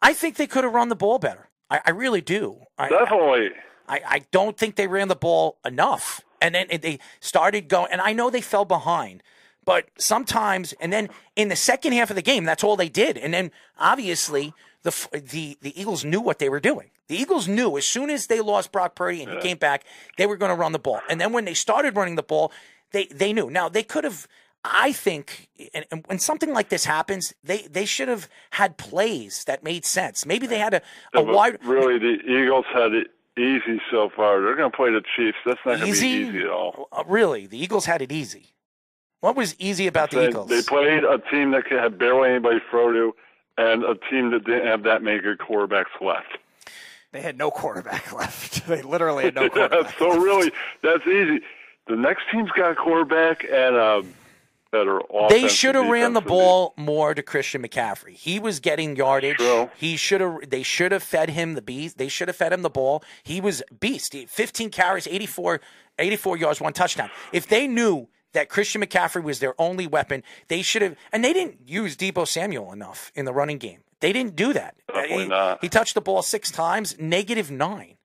I 0.00 0.14
think 0.14 0.36
they 0.36 0.46
could 0.46 0.64
have 0.64 0.72
run 0.72 0.88
the 0.88 0.96
ball 0.96 1.18
better. 1.18 1.48
I, 1.70 1.80
I 1.86 1.90
really 1.90 2.20
do. 2.20 2.58
I, 2.78 2.88
Definitely. 2.88 3.50
I, 3.88 4.00
I 4.08 4.18
don't 4.30 4.56
think 4.56 4.76
they 4.76 4.86
ran 4.88 5.08
the 5.08 5.14
ball 5.16 5.58
enough. 5.64 6.22
And 6.40 6.54
then 6.54 6.66
they 6.80 6.98
started 7.20 7.68
going, 7.68 7.88
and 7.92 8.00
I 8.00 8.12
know 8.14 8.28
they 8.30 8.40
fell 8.40 8.64
behind, 8.64 9.22
but 9.64 9.86
sometimes, 9.98 10.72
and 10.80 10.92
then 10.92 11.08
in 11.36 11.48
the 11.48 11.56
second 11.56 11.92
half 11.92 12.10
of 12.10 12.16
the 12.16 12.22
game, 12.22 12.44
that's 12.44 12.64
all 12.64 12.76
they 12.76 12.88
did. 12.88 13.16
And 13.16 13.32
then 13.32 13.52
obviously, 13.78 14.52
the 14.82 14.90
the 15.12 15.56
the 15.60 15.80
Eagles 15.80 16.04
knew 16.04 16.20
what 16.20 16.38
they 16.40 16.48
were 16.48 16.58
doing. 16.60 16.90
The 17.12 17.18
Eagles 17.18 17.46
knew 17.46 17.76
as 17.76 17.84
soon 17.84 18.08
as 18.08 18.28
they 18.28 18.40
lost 18.40 18.72
Brock 18.72 18.94
Purdy 18.94 19.22
and 19.22 19.30
he 19.32 19.38
came 19.40 19.58
back, 19.58 19.84
they 20.16 20.24
were 20.24 20.38
going 20.38 20.48
to 20.48 20.54
run 20.54 20.72
the 20.72 20.78
ball. 20.78 21.02
And 21.10 21.20
then 21.20 21.30
when 21.34 21.44
they 21.44 21.52
started 21.52 21.94
running 21.94 22.16
the 22.16 22.22
ball, 22.22 22.50
they 22.92 23.04
they 23.04 23.34
knew. 23.34 23.50
Now 23.50 23.68
they 23.68 23.82
could 23.82 24.04
have. 24.04 24.26
I 24.64 24.92
think, 24.92 25.48
and, 25.74 25.84
and 25.90 26.04
when 26.06 26.18
something 26.18 26.54
like 26.54 26.70
this 26.70 26.86
happens, 26.86 27.34
they 27.44 27.66
they 27.70 27.84
should 27.84 28.08
have 28.08 28.30
had 28.52 28.78
plays 28.78 29.44
that 29.44 29.62
made 29.62 29.84
sense. 29.84 30.24
Maybe 30.24 30.46
they 30.46 30.56
had 30.58 30.72
a, 30.72 30.80
a 31.12 31.22
Yeah, 31.22 31.30
wide 31.32 31.58
Really, 31.62 31.98
the 31.98 32.14
Eagles 32.26 32.64
had 32.72 32.92
it 32.94 33.08
easy 33.36 33.78
so 33.90 34.08
far. 34.16 34.40
They're 34.40 34.56
going 34.56 34.70
to 34.70 34.76
play 34.76 34.90
the 34.90 35.02
Chiefs. 35.14 35.36
That's 35.44 35.60
not 35.66 35.80
going 35.80 35.92
to 35.92 36.00
be 36.00 36.06
Easy? 36.08 36.38
at 36.38 36.48
all. 36.48 36.88
Uh, 36.92 37.02
really, 37.06 37.46
the 37.46 37.62
Eagles 37.62 37.84
had 37.84 38.00
it 38.00 38.10
easy. 38.10 38.54
What 39.20 39.36
was 39.36 39.54
easy 39.58 39.86
about 39.86 40.12
the 40.12 40.16
They, 40.20 40.28
Eagles? 40.28 40.48
they 40.48 40.62
played 40.62 41.04
a 41.04 41.18
team 41.30 41.50
that 41.50 41.64
could 41.66 41.78
have 41.78 41.98
barely 41.98 42.30
anybody 42.30 42.60
throw 42.70 42.90
to, 42.92 43.14
and 43.58 43.84
a 43.84 43.96
team 44.10 44.30
that 44.30 44.46
didn't 44.46 44.66
have 44.66 44.84
that 44.84 45.02
many 45.02 45.18
good 45.18 45.38
quarterbacks 45.38 45.92
left. 46.00 46.38
They 47.12 47.20
had 47.20 47.36
no 47.38 47.50
quarterback 47.50 48.12
left. 48.18 48.66
They 48.66 48.82
literally 48.82 49.24
had 49.24 49.34
no 49.34 49.48
quarterback. 49.50 49.98
so 49.98 50.18
really, 50.18 50.50
that's 50.82 51.06
easy. 51.06 51.40
The 51.86 51.96
next 51.96 52.22
team's 52.32 52.50
got 52.52 52.72
a 52.72 52.74
quarterback 52.74 53.44
and 53.44 53.76
a 53.76 54.02
better 54.70 54.98
offense. 55.10 55.32
they 55.32 55.48
should 55.48 55.74
have 55.74 55.88
ran 55.88 56.14
the 56.14 56.20
ball 56.22 56.72
more 56.78 57.12
to 57.14 57.22
Christian 57.22 57.62
McCaffrey. 57.62 58.12
He 58.14 58.38
was 58.38 58.60
getting 58.60 58.96
yardage. 58.96 59.36
True. 59.36 59.68
He 59.76 59.96
should 59.96 60.20
have. 60.22 60.48
They 60.48 60.62
should 60.62 60.92
have 60.92 61.02
fed 61.02 61.28
him 61.30 61.54
the 61.54 61.60
beast. 61.62 61.98
They 61.98 62.08
should 62.08 62.28
have 62.28 62.36
fed 62.36 62.52
him 62.52 62.62
the 62.62 62.70
ball. 62.70 63.04
He 63.22 63.40
was 63.40 63.62
beast. 63.80 64.14
He- 64.14 64.24
15 64.26 64.70
carries, 64.70 65.06
84, 65.06 65.60
84 65.98 66.36
yards, 66.38 66.60
one 66.60 66.72
touchdown. 66.72 67.10
If 67.32 67.46
they 67.48 67.66
knew 67.68 68.08
that 68.32 68.48
Christian 68.48 68.80
McCaffrey 68.80 69.22
was 69.22 69.40
their 69.40 69.54
only 69.60 69.86
weapon, 69.86 70.22
they 70.48 70.62
should 70.62 70.80
have. 70.80 70.96
And 71.12 71.22
they 71.22 71.34
didn't 71.34 71.68
use 71.68 71.96
Deebo 71.96 72.26
Samuel 72.26 72.72
enough 72.72 73.12
in 73.14 73.26
the 73.26 73.32
running 73.34 73.58
game. 73.58 73.80
They 74.02 74.12
didn't 74.12 74.34
do 74.34 74.52
that. 74.52 74.74
Definitely 74.88 75.22
he, 75.22 75.28
not. 75.28 75.58
he 75.62 75.68
touched 75.68 75.94
the 75.94 76.00
ball 76.00 76.22
six 76.22 76.50
times, 76.50 76.96
negative 76.98 77.50
nine. 77.50 77.96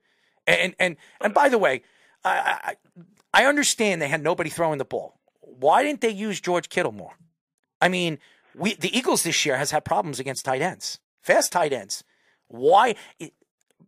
And 0.46 0.76
and 0.80 0.96
and 1.20 1.34
by 1.34 1.50
the 1.50 1.58
way, 1.58 1.82
I, 2.24 2.76
I 3.34 3.42
I 3.42 3.46
understand 3.46 4.02
they 4.02 4.08
had 4.08 4.22
nobody 4.22 4.50
throwing 4.52 4.78
the 4.78 4.86
ball. 4.86 5.20
Why 5.42 5.84
didn't 5.84 6.02
they 6.02 6.12
use 6.12 6.40
George 6.40 6.70
Kittle 6.70 6.92
more? 6.92 7.18
I 7.82 7.90
mean, 7.90 8.20
we 8.56 8.76
the 8.76 8.96
Eagles 8.96 9.24
this 9.24 9.44
year 9.44 9.58
has 9.58 9.72
had 9.72 9.84
problems 9.86 10.20
against 10.20 10.46
tight 10.46 10.62
ends, 10.62 11.00
fast 11.22 11.52
tight 11.52 11.74
ends. 11.74 12.04
Why? 12.48 12.96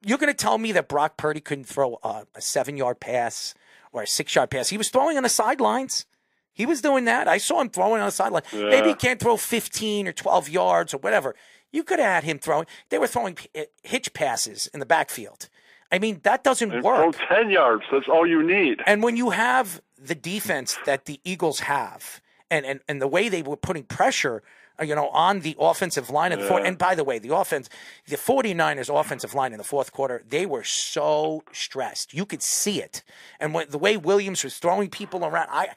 You're 0.03 0.17
going 0.17 0.33
to 0.33 0.37
tell 0.37 0.57
me 0.57 0.71
that 0.71 0.89
Brock 0.89 1.15
Purdy 1.15 1.41
couldn't 1.41 1.65
throw 1.65 1.99
a, 2.03 2.25
a 2.33 2.41
seven 2.41 2.75
yard 2.75 2.99
pass 2.99 3.53
or 3.91 4.01
a 4.01 4.07
six 4.07 4.33
yard 4.33 4.49
pass? 4.49 4.69
He 4.69 4.77
was 4.77 4.89
throwing 4.89 5.15
on 5.15 5.23
the 5.23 5.29
sidelines. 5.29 6.05
He 6.53 6.65
was 6.65 6.81
doing 6.81 7.05
that. 7.05 7.27
I 7.27 7.37
saw 7.37 7.61
him 7.61 7.69
throwing 7.69 8.01
on 8.01 8.07
the 8.07 8.11
sideline. 8.11 8.43
Yeah. 8.51 8.69
Maybe 8.69 8.89
he 8.89 8.95
can't 8.95 9.19
throw 9.19 9.37
15 9.37 10.07
or 10.07 10.11
12 10.11 10.49
yards 10.49 10.93
or 10.93 10.97
whatever. 10.97 11.35
You 11.71 11.83
could 11.83 11.99
have 11.99 12.07
had 12.09 12.23
him 12.23 12.39
throwing. 12.39 12.65
They 12.89 12.97
were 12.97 13.07
throwing 13.07 13.37
eh, 13.55 13.65
hitch 13.83 14.13
passes 14.13 14.67
in 14.73 14.79
the 14.79 14.85
backfield. 14.85 15.49
I 15.91 15.99
mean, 15.99 16.19
that 16.23 16.43
doesn't 16.43 16.71
And 16.71 16.83
work. 16.83 17.15
throw 17.15 17.27
ten 17.27 17.49
yards. 17.49 17.83
That's 17.91 18.07
all 18.07 18.25
you 18.27 18.43
need. 18.43 18.81
And 18.85 19.01
when 19.03 19.17
you 19.17 19.31
have 19.31 19.81
the 19.97 20.15
defense 20.15 20.77
that 20.85 21.05
the 21.05 21.19
Eagles 21.23 21.61
have, 21.61 22.21
and, 22.51 22.65
and, 22.65 22.79
and 22.87 23.01
the 23.01 23.07
way 23.07 23.29
they 23.29 23.41
were 23.41 23.57
putting 23.57 23.83
pressure, 23.83 24.41
uh, 24.79 24.83
you 24.83 24.95
know, 24.95 25.09
on 25.09 25.41
the 25.41 25.55
offensive 25.59 26.09
line, 26.09 26.31
and, 26.31 26.41
the 26.41 26.47
four, 26.47 26.59
Yeah. 26.59 26.67
and 26.67 26.77
by 26.77 26.95
the 26.95 27.03
way, 27.03 27.19
the 27.19 27.35
offense, 27.35 27.69
the 28.07 28.17
49ers 28.17 28.89
offensive 28.99 29.33
line 29.35 29.51
in 29.51 29.57
the 29.57 29.63
fourth 29.63 29.91
quarter, 29.91 30.23
they 30.27 30.45
were 30.45 30.63
so 30.63 31.43
stressed. 31.51 32.13
You 32.13 32.25
could 32.25 32.41
see 32.43 32.81
it. 32.81 33.03
And 33.39 33.53
when, 33.53 33.69
the 33.69 33.77
way 33.77 33.97
Williams 33.97 34.43
was 34.43 34.57
throwing 34.57 34.89
people 34.89 35.25
around, 35.25 35.49
I, 35.51 35.69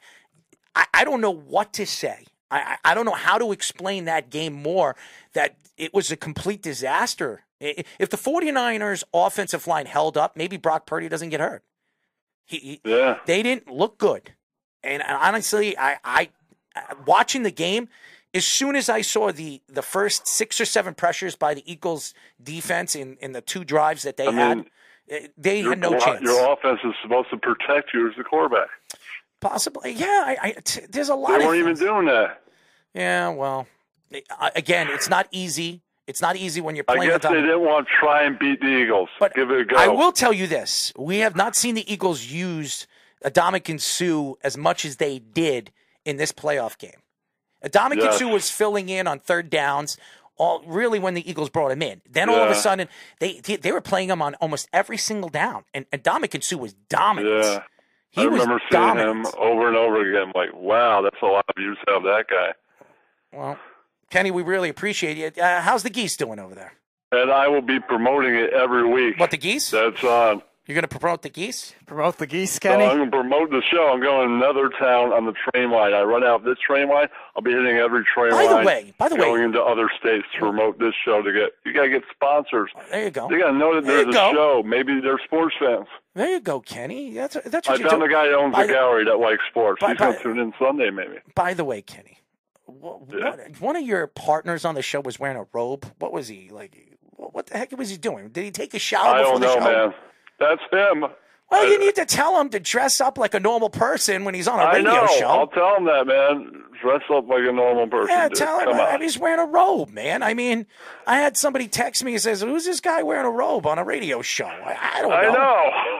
I, 0.75 0.85
I 0.93 1.03
don't 1.03 1.21
know 1.21 1.31
what 1.33 1.73
to 1.73 1.85
say. 1.85 2.25
I, 2.49 2.59
I 2.83 2.91
I 2.91 2.93
don't 2.95 3.05
know 3.05 3.13
how 3.13 3.37
to 3.39 3.51
explain 3.51 4.05
that 4.05 4.29
game 4.29 4.53
more. 4.53 4.95
That 5.33 5.55
it 5.77 5.93
was 5.93 6.11
a 6.11 6.15
complete 6.17 6.61
disaster. 6.61 7.43
If 7.59 8.09
the 8.09 8.17
49ers 8.17 9.03
offensive 9.13 9.67
line 9.67 9.85
held 9.85 10.17
up, 10.17 10.35
maybe 10.35 10.57
Brock 10.57 10.85
Purdy 10.85 11.07
doesn't 11.09 11.29
get 11.29 11.39
hurt. 11.39 11.63
He, 12.45 12.81
Yeah. 12.83 13.19
they 13.25 13.41
didn't 13.41 13.69
look 13.71 13.97
good. 13.97 14.33
And 14.83 15.01
honestly, 15.01 15.77
I, 15.77 15.97
I 16.03 16.29
watching 17.07 17.43
the 17.43 17.51
game, 17.51 17.87
as 18.33 18.45
soon 18.45 18.75
as 18.75 18.89
I 18.89 19.01
saw 19.01 19.31
the 19.31 19.61
the 19.69 19.81
first 19.81 20.27
six 20.27 20.59
or 20.59 20.65
seven 20.65 20.93
pressures 20.93 21.35
by 21.37 21.53
the 21.53 21.63
Eagles 21.71 22.13
defense 22.41 22.95
in, 22.95 23.15
in 23.21 23.31
the 23.31 23.39
two 23.41 23.63
drives 23.63 24.03
that 24.03 24.17
they 24.17 24.27
I 24.27 24.31
had, 24.31 24.57
mean, 24.57 24.65
eh, 25.09 25.27
they 25.37 25.61
Your, 25.61 25.69
had 25.69 25.79
no 25.79 25.97
chance. 25.97 26.21
your 26.21 26.51
offense 26.51 26.79
is 26.83 26.93
supposed 27.01 27.29
to 27.29 27.37
protect 27.37 27.93
you 27.93 28.09
as 28.09 28.15
the 28.17 28.23
quarterback. 28.25 28.67
Possibly, 29.39 29.91
yeah. 29.93 30.23
I, 30.25 30.37
I, 30.41 30.51
t- 30.63 30.81
there's 30.89 31.09
a 31.09 31.15
lot 31.15 31.37
They 31.39 31.45
weren't 31.45 31.59
even 31.59 31.75
doing 31.77 32.05
that. 32.07 32.41
Yeah, 32.93 33.29
well, 33.29 33.67
again, 34.55 34.87
it's 34.89 35.09
not 35.09 35.27
easy. 35.31 35.81
It's 36.05 36.21
not 36.21 36.35
easy 36.35 36.59
when 36.59 36.75
you're 36.75 36.83
playing. 36.83 37.03
I 37.03 37.05
guess 37.05 37.13
with 37.23 37.31
they 37.31 37.41
didn't 37.41 37.61
want 37.61 37.87
to 37.87 37.93
try 37.99 38.23
and 38.23 38.37
beat 38.37 38.59
the 38.59 38.67
Eagles. 38.67 39.09
But 39.19 39.33
Give 39.33 39.49
it 39.51 39.61
a 39.61 39.65
go. 39.65 39.77
I 39.77 39.87
will 39.87 40.11
tell 40.11 40.33
you 40.33 40.47
this: 40.47 40.91
we 40.97 41.19
have 41.19 41.35
not 41.35 41.55
seen 41.55 41.75
the 41.75 41.91
Eagles 41.91 42.25
use 42.25 42.87
Ndamukong 43.23 43.79
Suh 43.79 44.33
as 44.43 44.57
much 44.57 44.83
as 44.83 44.97
they 44.97 45.19
did 45.19 45.71
in 46.03 46.17
this 46.17 46.31
playoff 46.33 46.77
game. 46.77 46.99
Adamican 47.63 47.97
Yes. 48.03 48.17
Sue 48.17 48.27
was 48.27 48.51
filling 48.51 48.89
in 48.89 49.07
on 49.07 49.19
third 49.19 49.49
downs. 49.49 49.97
All 50.35 50.61
really 50.65 50.97
when 50.99 51.13
the 51.13 51.29
Eagles 51.29 51.49
brought 51.51 51.71
him 51.71 51.81
in. 51.83 52.01
Then 52.09 52.27
all 52.27 52.41
of 52.41 52.49
a 52.49 52.55
sudden 52.55 52.87
they 53.19 53.39
they 53.39 53.71
were 53.71 53.81
playing 53.81 54.09
him 54.09 54.21
on 54.21 54.33
almost 54.35 54.67
every 54.73 54.97
single 54.97 55.29
down, 55.29 55.63
and 55.73 55.89
Ndamukong 55.91 56.43
Suh 56.43 56.57
was 56.57 56.73
dominant. 56.89 57.43
Yeah. 57.45 57.63
He 58.09 58.21
I 58.21 58.25
remember 58.25 58.59
seeing 58.69 58.81
dominant. 58.81 59.27
him 59.27 59.33
over 59.39 59.67
and 59.67 59.77
over 59.77 60.01
again. 60.07 60.33
Like, 60.35 60.49
wow, 60.53 61.01
that's 61.01 61.15
a 61.21 61.25
lot 61.25 61.45
of 61.47 61.55
use 61.61 61.77
out 61.89 61.97
of 61.97 62.03
that 62.03 62.25
guy. 62.29 62.53
Well, 63.31 63.57
Kenny, 64.13 64.29
we 64.29 64.43
really 64.43 64.69
appreciate 64.69 65.17
you. 65.17 65.31
Uh, 65.43 65.59
how's 65.61 65.81
the 65.81 65.89
geese 65.89 66.15
doing 66.15 66.37
over 66.37 66.53
there? 66.53 66.73
And 67.11 67.31
I 67.31 67.47
will 67.47 67.63
be 67.63 67.79
promoting 67.79 68.35
it 68.35 68.53
every 68.53 68.87
week. 68.87 69.17
What 69.19 69.31
the 69.31 69.37
geese? 69.37 69.71
That's 69.71 70.03
on. 70.03 70.43
You're 70.67 70.75
going 70.75 70.87
to 70.87 70.99
promote 70.99 71.23
the 71.23 71.29
geese? 71.29 71.73
Promote 71.87 72.19
the 72.19 72.27
geese, 72.27 72.53
So 72.53 72.59
Kenny. 72.59 72.85
I'm 72.85 72.97
going 72.97 73.09
to 73.09 73.17
promote 73.17 73.49
the 73.49 73.63
show. 73.71 73.89
I'm 73.91 73.99
going 74.01 74.29
to 74.29 74.35
another 74.35 74.69
town 74.69 75.11
on 75.11 75.25
the 75.25 75.33
train 75.33 75.71
line. 75.71 75.95
I 75.95 76.03
run 76.03 76.23
out 76.23 76.45
this 76.45 76.59
train 76.59 76.89
line. 76.89 77.07
I'll 77.35 77.41
be 77.41 77.49
hitting 77.51 77.77
every 77.77 78.03
train 78.05 78.29
By 78.33 78.45
the 78.45 78.53
line. 78.53 78.65
way- 78.67 78.93
by 78.99 79.09
the 79.09 79.15
way- 79.15 79.21
going 79.21 79.41
into 79.43 79.59
other 79.63 79.89
states 79.99 80.27
to 80.35 80.39
promote 80.39 80.77
this 80.77 80.93
show 81.03 81.23
to 81.23 81.33
get. 81.33 81.53
You 81.65 81.73
got 81.73 81.81
to 81.85 81.89
get 81.89 82.03
sponsors. 82.13 82.69
There 82.91 83.03
you 83.05 83.09
go. 83.09 83.31
You 83.31 83.39
got 83.39 83.49
to 83.51 83.57
know 83.57 83.73
that 83.75 83.83
There 83.85 84.03
there's 84.03 84.13
you 84.15 84.21
a 84.21 84.31
go. 84.31 84.31
show. 84.31 84.63
Maybe 84.63 85.01
they're 85.01 85.19
sports 85.25 85.55
fans. 85.59 85.87
There 86.13 86.29
you 86.29 86.39
go, 86.39 86.59
Kenny. 86.59 87.15
That's 87.15 87.35
that's 87.47 87.67
I 87.67 87.71
what 87.71 87.79
you 87.81 87.89
found 87.89 88.01
do. 88.01 88.05
a 88.05 88.09
guy 88.11 88.27
that 88.27 88.35
owns 88.35 88.53
By 88.53 88.65
a 88.65 88.67
the- 88.67 88.73
gallery 88.73 89.05
that 89.05 89.17
likes 89.17 89.41
sports. 89.49 89.81
by- 89.81 89.89
He's 89.89 89.97
going 89.97 90.15
to 90.17 90.21
tune 90.23 90.37
in 90.39 90.53
Sunday, 90.59 90.91
maybe. 90.91 91.17
By 91.33 91.55
the 91.55 91.65
way, 91.65 91.81
Kenny, 91.81 92.19
what, 92.79 93.59
one 93.61 93.75
of 93.75 93.83
your 93.83 94.07
partners 94.07 94.65
on 94.65 94.75
the 94.75 94.81
show 94.81 95.01
was 95.01 95.19
wearing 95.19 95.37
a 95.37 95.45
robe. 95.53 95.85
What 95.99 96.13
was 96.13 96.27
he 96.27 96.49
like? 96.51 96.97
What 97.15 97.47
the 97.47 97.57
heck 97.57 97.71
was 97.77 97.89
he 97.89 97.97
doing? 97.97 98.29
Did 98.29 98.43
he 98.43 98.51
take 98.51 98.73
a 98.73 98.79
shower 98.79 99.15
I 99.15 99.19
before 99.19 99.39
don't 99.39 99.41
the 99.41 99.47
know, 99.47 99.53
show? 99.55 99.87
man. 99.89 99.93
That's 100.39 100.61
him. 100.71 101.05
Well, 101.51 101.67
you 101.69 101.77
need 101.79 101.95
to 101.95 102.05
tell 102.05 102.39
him 102.41 102.49
to 102.49 102.59
dress 102.59 102.99
up 102.99 103.17
like 103.19 103.33
a 103.35 103.39
normal 103.39 103.69
person 103.69 104.23
when 104.25 104.33
he's 104.33 104.47
on 104.47 104.59
a 104.59 104.63
I 104.63 104.73
radio 104.77 104.91
know. 104.93 105.07
show. 105.19 105.27
I'll 105.27 105.47
tell 105.47 105.77
him 105.77 105.85
that, 105.85 106.07
man. 106.07 106.63
Dress 106.81 107.01
up 107.13 107.27
like 107.29 107.43
a 107.47 107.51
normal 107.51 107.85
person. 107.87 108.09
yeah, 108.09 108.27
dude. 108.27 108.37
tell 108.37 108.59
him. 108.59 108.65
Come 108.71 108.79
I 108.79 108.93
mean, 108.93 109.01
he's 109.03 109.17
wearing 109.19 109.39
a 109.39 109.45
robe, 109.45 109.89
man. 109.91 110.23
I 110.23 110.33
mean, 110.33 110.65
I 111.07 111.19
had 111.19 111.37
somebody 111.37 111.67
text 111.67 112.03
me 112.03 112.13
and 112.13 112.21
says, 112.21 112.41
"Who's 112.41 112.65
this 112.65 112.81
guy 112.81 113.03
wearing 113.03 113.25
a 113.25 113.29
robe 113.31 113.65
on 113.67 113.77
a 113.77 113.83
radio 113.85 114.21
show?" 114.23 114.45
I, 114.47 114.75
I 114.95 115.01
don't 115.01 115.09
know. 115.11 115.15
I 115.15 115.31
know. 115.31 115.92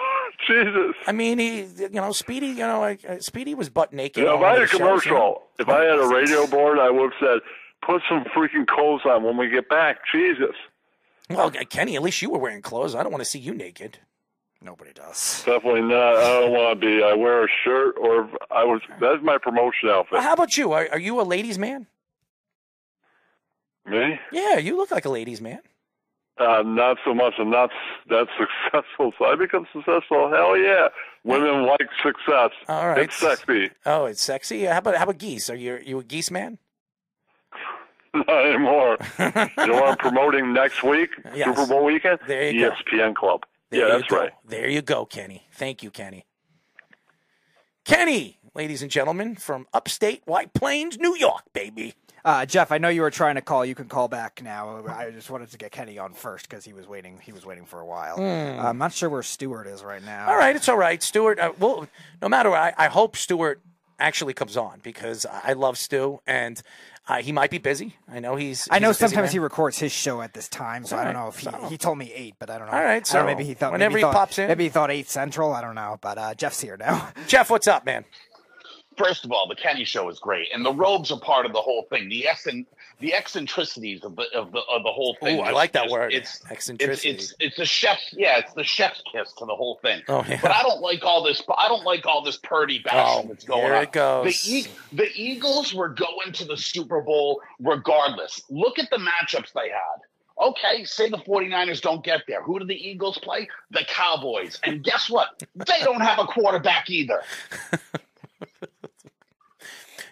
Jesus. 0.48 0.96
I 1.08 1.12
mean, 1.12 1.40
he, 1.40 1.62
you 1.62 1.90
know, 1.92 2.12
Speedy, 2.12 2.48
you 2.48 2.66
know, 2.68 2.80
like, 2.80 3.04
uh, 3.08 3.20
Speedy 3.20 3.56
was 3.56 3.70
butt 3.70 3.94
naked. 3.94 4.18
You 4.18 4.30
know, 4.30 4.38
if 4.38 4.44
I 4.44 4.50
had 4.54 4.58
a 4.58 4.62
the 4.62 4.68
shows, 4.68 4.80
you 4.80 4.80
know? 4.80 4.88
commercial, 5.00 5.44
if 5.60 5.70
I 5.70 5.84
had 5.84 6.00
a 6.00 6.08
radio 6.08 6.48
board, 6.48 6.80
I 6.80 6.90
would 6.90 7.14
have 7.14 7.20
said, 7.20 7.40
"Put 7.86 8.02
some 8.10 8.24
freaking 8.26 8.68
clothes 8.68 9.02
on 9.06 9.24
when 9.24 9.38
we 9.38 9.50
get 9.50 9.70
back." 9.70 9.98
Jesus. 10.12 10.56
Well, 11.30 11.52
Kenny, 11.52 11.96
at 11.96 12.02
least 12.04 12.22
you 12.22 12.30
were 12.30 12.40
wearing 12.40 12.62
clothes. 12.62 12.96
I 12.96 13.04
don't 13.04 13.12
want 13.12 13.24
to 13.24 13.30
see 13.30 13.40
you 13.40 13.54
naked. 13.54 14.00
Nobody 14.62 14.94
does. 14.94 15.44
Definitely 15.46 15.82
not. 15.82 16.16
I 16.18 16.40
don't 16.40 16.52
want 16.52 16.80
to 16.80 16.86
be. 16.86 17.04
I 17.04 17.14
wear 17.14 17.44
a 17.44 17.48
shirt, 17.64 17.96
or 18.00 18.30
I 18.50 18.64
was. 18.64 18.82
That's 19.00 19.22
my 19.22 19.38
promotion 19.38 19.90
outfit. 19.90 20.14
Well, 20.14 20.22
how 20.22 20.34
about 20.34 20.58
you? 20.58 20.72
Are, 20.72 20.88
are 20.92 21.00
you 21.00 21.20
a 21.20 21.24
ladies' 21.24 21.60
man? 21.60 21.88
Me? 23.86 24.20
Yeah, 24.32 24.58
you 24.58 24.78
look 24.78 24.92
like 24.92 25.06
a 25.06 25.10
ladies' 25.10 25.42
man. 25.42 25.60
Uh, 26.44 26.64
not 26.64 26.98
so 27.06 27.14
much. 27.14 27.34
I'm 27.40 27.50
not 27.50 27.70
that 28.10 28.28
successful. 28.38 29.14
So 29.18 29.26
I 29.26 29.36
become 29.36 29.66
successful. 29.74 30.30
Hell 30.30 30.58
yeah. 30.58 30.88
Women 31.24 31.66
like 31.66 31.88
success. 32.04 32.52
All 32.68 32.88
right. 32.90 33.00
It's 33.04 33.16
sexy. 33.16 33.72
Oh, 33.86 34.06
it's 34.06 34.22
sexy. 34.22 34.66
How 34.66 34.80
about 34.80 34.96
how 34.98 35.04
about 35.04 35.18
geese? 35.18 35.50
Are 35.50 35.56
you 35.56 35.80
you 35.86 36.00
a 36.00 36.04
geese 36.04 36.30
man? 36.32 36.58
Not 38.14 38.46
anymore. 38.46 38.98
you 39.20 39.68
know 39.68 39.86
I'm 39.86 39.98
promoting 39.98 40.54
next 40.54 40.84
week? 40.84 41.10
Yes. 41.36 41.56
Super 41.56 41.68
Bowl 41.68 41.86
weekend? 41.86 42.20
There 42.28 42.52
you 42.52 42.70
go. 42.70 42.76
ESPN 42.76 43.16
Club. 43.16 43.42
There 43.72 43.88
yeah, 43.88 43.96
that's 43.96 44.08
go. 44.08 44.18
right. 44.18 44.32
There 44.46 44.70
you 44.70 44.82
go, 44.84 45.06
Kenny. 45.06 45.48
Thank 45.52 45.82
you, 45.82 45.90
Kenny. 45.90 46.26
Kenny, 47.86 48.40
ladies 48.54 48.82
and 48.84 48.92
gentlemen, 48.92 49.36
from 49.36 49.66
upstate 49.74 50.22
White 50.26 50.54
Plains, 50.54 50.98
New 51.00 51.16
York, 51.18 51.42
baby. 51.54 51.96
Uh, 52.26 52.46
Jeff, 52.46 52.72
I 52.72 52.78
know 52.78 52.88
you 52.90 53.02
were 53.02 53.12
trying 53.12 53.36
to 53.36 53.42
call. 53.42 53.66
You 53.66 53.76
can 53.76 53.90
call 53.90 54.08
back 54.08 54.42
now. 54.42 54.86
I 54.88 55.12
just 55.12 55.30
wanted 55.30 55.52
to 55.52 55.58
get 55.58 55.72
Kenny 55.72 55.98
on 55.98 56.14
first 56.14 56.48
because 56.50 56.64
he 56.64 56.72
was 56.72 56.88
waiting. 56.88 57.20
He 57.22 57.34
was 57.34 57.46
waiting 57.46 57.66
for 57.66 57.82
a 57.82 57.86
while. 57.86 58.16
Hmm. 58.16 58.24
Uh, 58.60 58.70
I'm 58.70 58.78
not 58.78 58.94
sure 58.94 59.10
where 59.10 59.24
Stewart 59.24 59.68
is 59.68 59.84
right 59.84 60.04
now. 60.04 60.30
All 60.30 60.38
right, 60.38 60.56
it's 60.56 60.70
all 60.70 60.78
right, 60.78 61.04
Stewart. 61.04 61.38
Uh, 61.38 61.52
well, 61.60 61.88
no 62.22 62.30
matter 62.30 62.50
what, 62.50 62.60
I, 62.60 62.74
I 62.78 62.88
hope 62.88 63.18
Stewart 63.18 63.62
actually 64.00 64.34
comes 64.34 64.56
on 64.56 64.80
because 64.84 65.26
I 65.26 65.54
love 65.54 65.78
Stu, 65.78 66.22
and 66.26 66.62
uh, 67.10 67.18
he 67.18 67.34
might 67.34 67.52
be 67.52 67.58
busy. 67.58 67.98
I 68.10 68.20
know 68.22 68.38
he's. 68.38 68.70
I 68.72 68.80
know 68.80 68.90
he's 68.90 68.98
sometimes 69.00 69.34
he 69.34 69.40
records 69.40 69.78
his 69.78 69.92
show 69.92 70.22
at 70.22 70.34
this 70.34 70.48
time, 70.48 70.86
so 70.86 70.98
I 70.98 71.04
don't 71.04 71.14
know 71.14 71.28
if 71.28 71.40
he, 71.40 71.46
so- 71.50 71.68
he 71.70 71.78
told 71.78 71.98
me 71.98 72.10
eight, 72.14 72.36
but 72.40 72.50
I 72.50 72.58
don't 72.58 72.68
know. 72.68 72.74
All 72.78 72.84
right, 72.84 73.06
so 73.06 73.20
know, 73.20 73.26
maybe 73.26 73.44
he 73.44 73.54
thought 73.54 73.74
whenever 73.74 73.98
he 73.98 74.02
thought- 74.02 74.14
pops 74.14 74.40
in. 74.40 74.48
maybe 74.48 74.64
he 74.64 74.70
thought 74.70 74.92
eight 74.92 75.10
central. 75.10 75.52
I 75.54 75.60
don't 75.60 75.76
know, 75.76 75.98
but 76.00 76.18
uh, 76.18 76.34
Jeff's 76.36 76.62
here 76.62 76.78
now. 76.78 77.10
Jeff, 77.28 77.50
what's 77.50 77.68
up, 77.68 77.86
man? 77.86 78.06
First 78.98 79.26
of 79.26 79.32
all, 79.32 79.48
the 79.48 79.56
Kenny 79.56 79.84
show 79.86 80.10
is 80.10 80.20
great, 80.20 80.48
and 80.54 80.66
the 80.66 80.74
robes 80.74 81.12
are 81.12 81.20
part 81.20 81.46
of 81.46 81.54
the 81.54 81.62
whole 81.62 81.84
thing. 81.90 82.10
The 82.10 82.28
eccent- 82.28 82.68
the 83.00 83.14
eccentricities 83.14 84.04
of 84.04 84.16
the 84.16 84.24
of 84.34 84.52
the 84.52 84.60
of 84.72 84.84
the 84.84 84.92
whole 84.92 85.18
thing. 85.22 85.40
Ooh, 85.40 85.42
I 85.42 85.52
like 85.52 85.72
that 85.74 85.84
just- 85.84 85.92
word, 85.94 86.14
It's 86.14 86.42
eccentricity. 86.50 87.10
It's, 87.10 87.24
it's 87.32 87.36
it's 87.40 87.58
the 87.58 87.66
chef's 87.66 88.14
yeah, 88.14 88.38
it's 88.38 88.54
the 88.54 88.64
chef's 88.64 89.02
kiss 89.12 89.34
to 89.34 89.46
the 89.46 89.56
whole 89.56 89.80
thing. 89.82 90.02
Oh, 90.08 90.24
yeah. 90.28 90.40
But 90.42 90.52
I 90.52 90.62
don't 90.64 90.82
like 90.82 91.04
all 91.04 91.24
this. 91.24 91.42
I 91.58 91.68
don't 91.68 91.84
like 91.84 92.06
all 92.06 92.22
this 92.24 92.38
Purdy 92.38 92.82
oh, 92.86 92.90
bashing 92.90 93.26
Oh, 93.26 93.28
that's 93.30 93.44
going 93.46 93.64
here 93.64 93.76
on. 93.76 93.84
it 93.84 93.92
goes. 93.92 94.44
The, 94.44 94.52
e- 94.56 94.68
the 94.94 95.10
Eagles 95.16 95.74
were 95.74 95.90
going 95.90 96.32
to 96.34 96.46
the 96.46 96.58
Super 96.58 97.02
Bowl 97.02 97.42
regardless. 97.60 98.42
Look 98.50 98.80
at 98.80 98.90
the 98.90 98.98
matchups 98.98 99.52
they 99.54 99.70
had. 99.70 100.00
Okay, 100.42 100.84
say 100.84 101.10
the 101.10 101.18
49ers 101.20 101.80
don't 101.80 102.04
get 102.04 102.22
there. 102.28 102.42
Who 102.42 102.58
do 102.60 102.66
the 102.66 102.74
Eagles 102.76 103.20
play? 103.20 103.48
The 103.70 103.86
Cowboys. 103.88 104.60
And 104.64 104.84
guess 104.84 105.08
what? 105.10 105.44
They 105.56 105.80
don't 105.84 106.02
have 106.02 106.18
a 106.18 106.26
quarterback 106.26 106.90
either. 106.90 107.22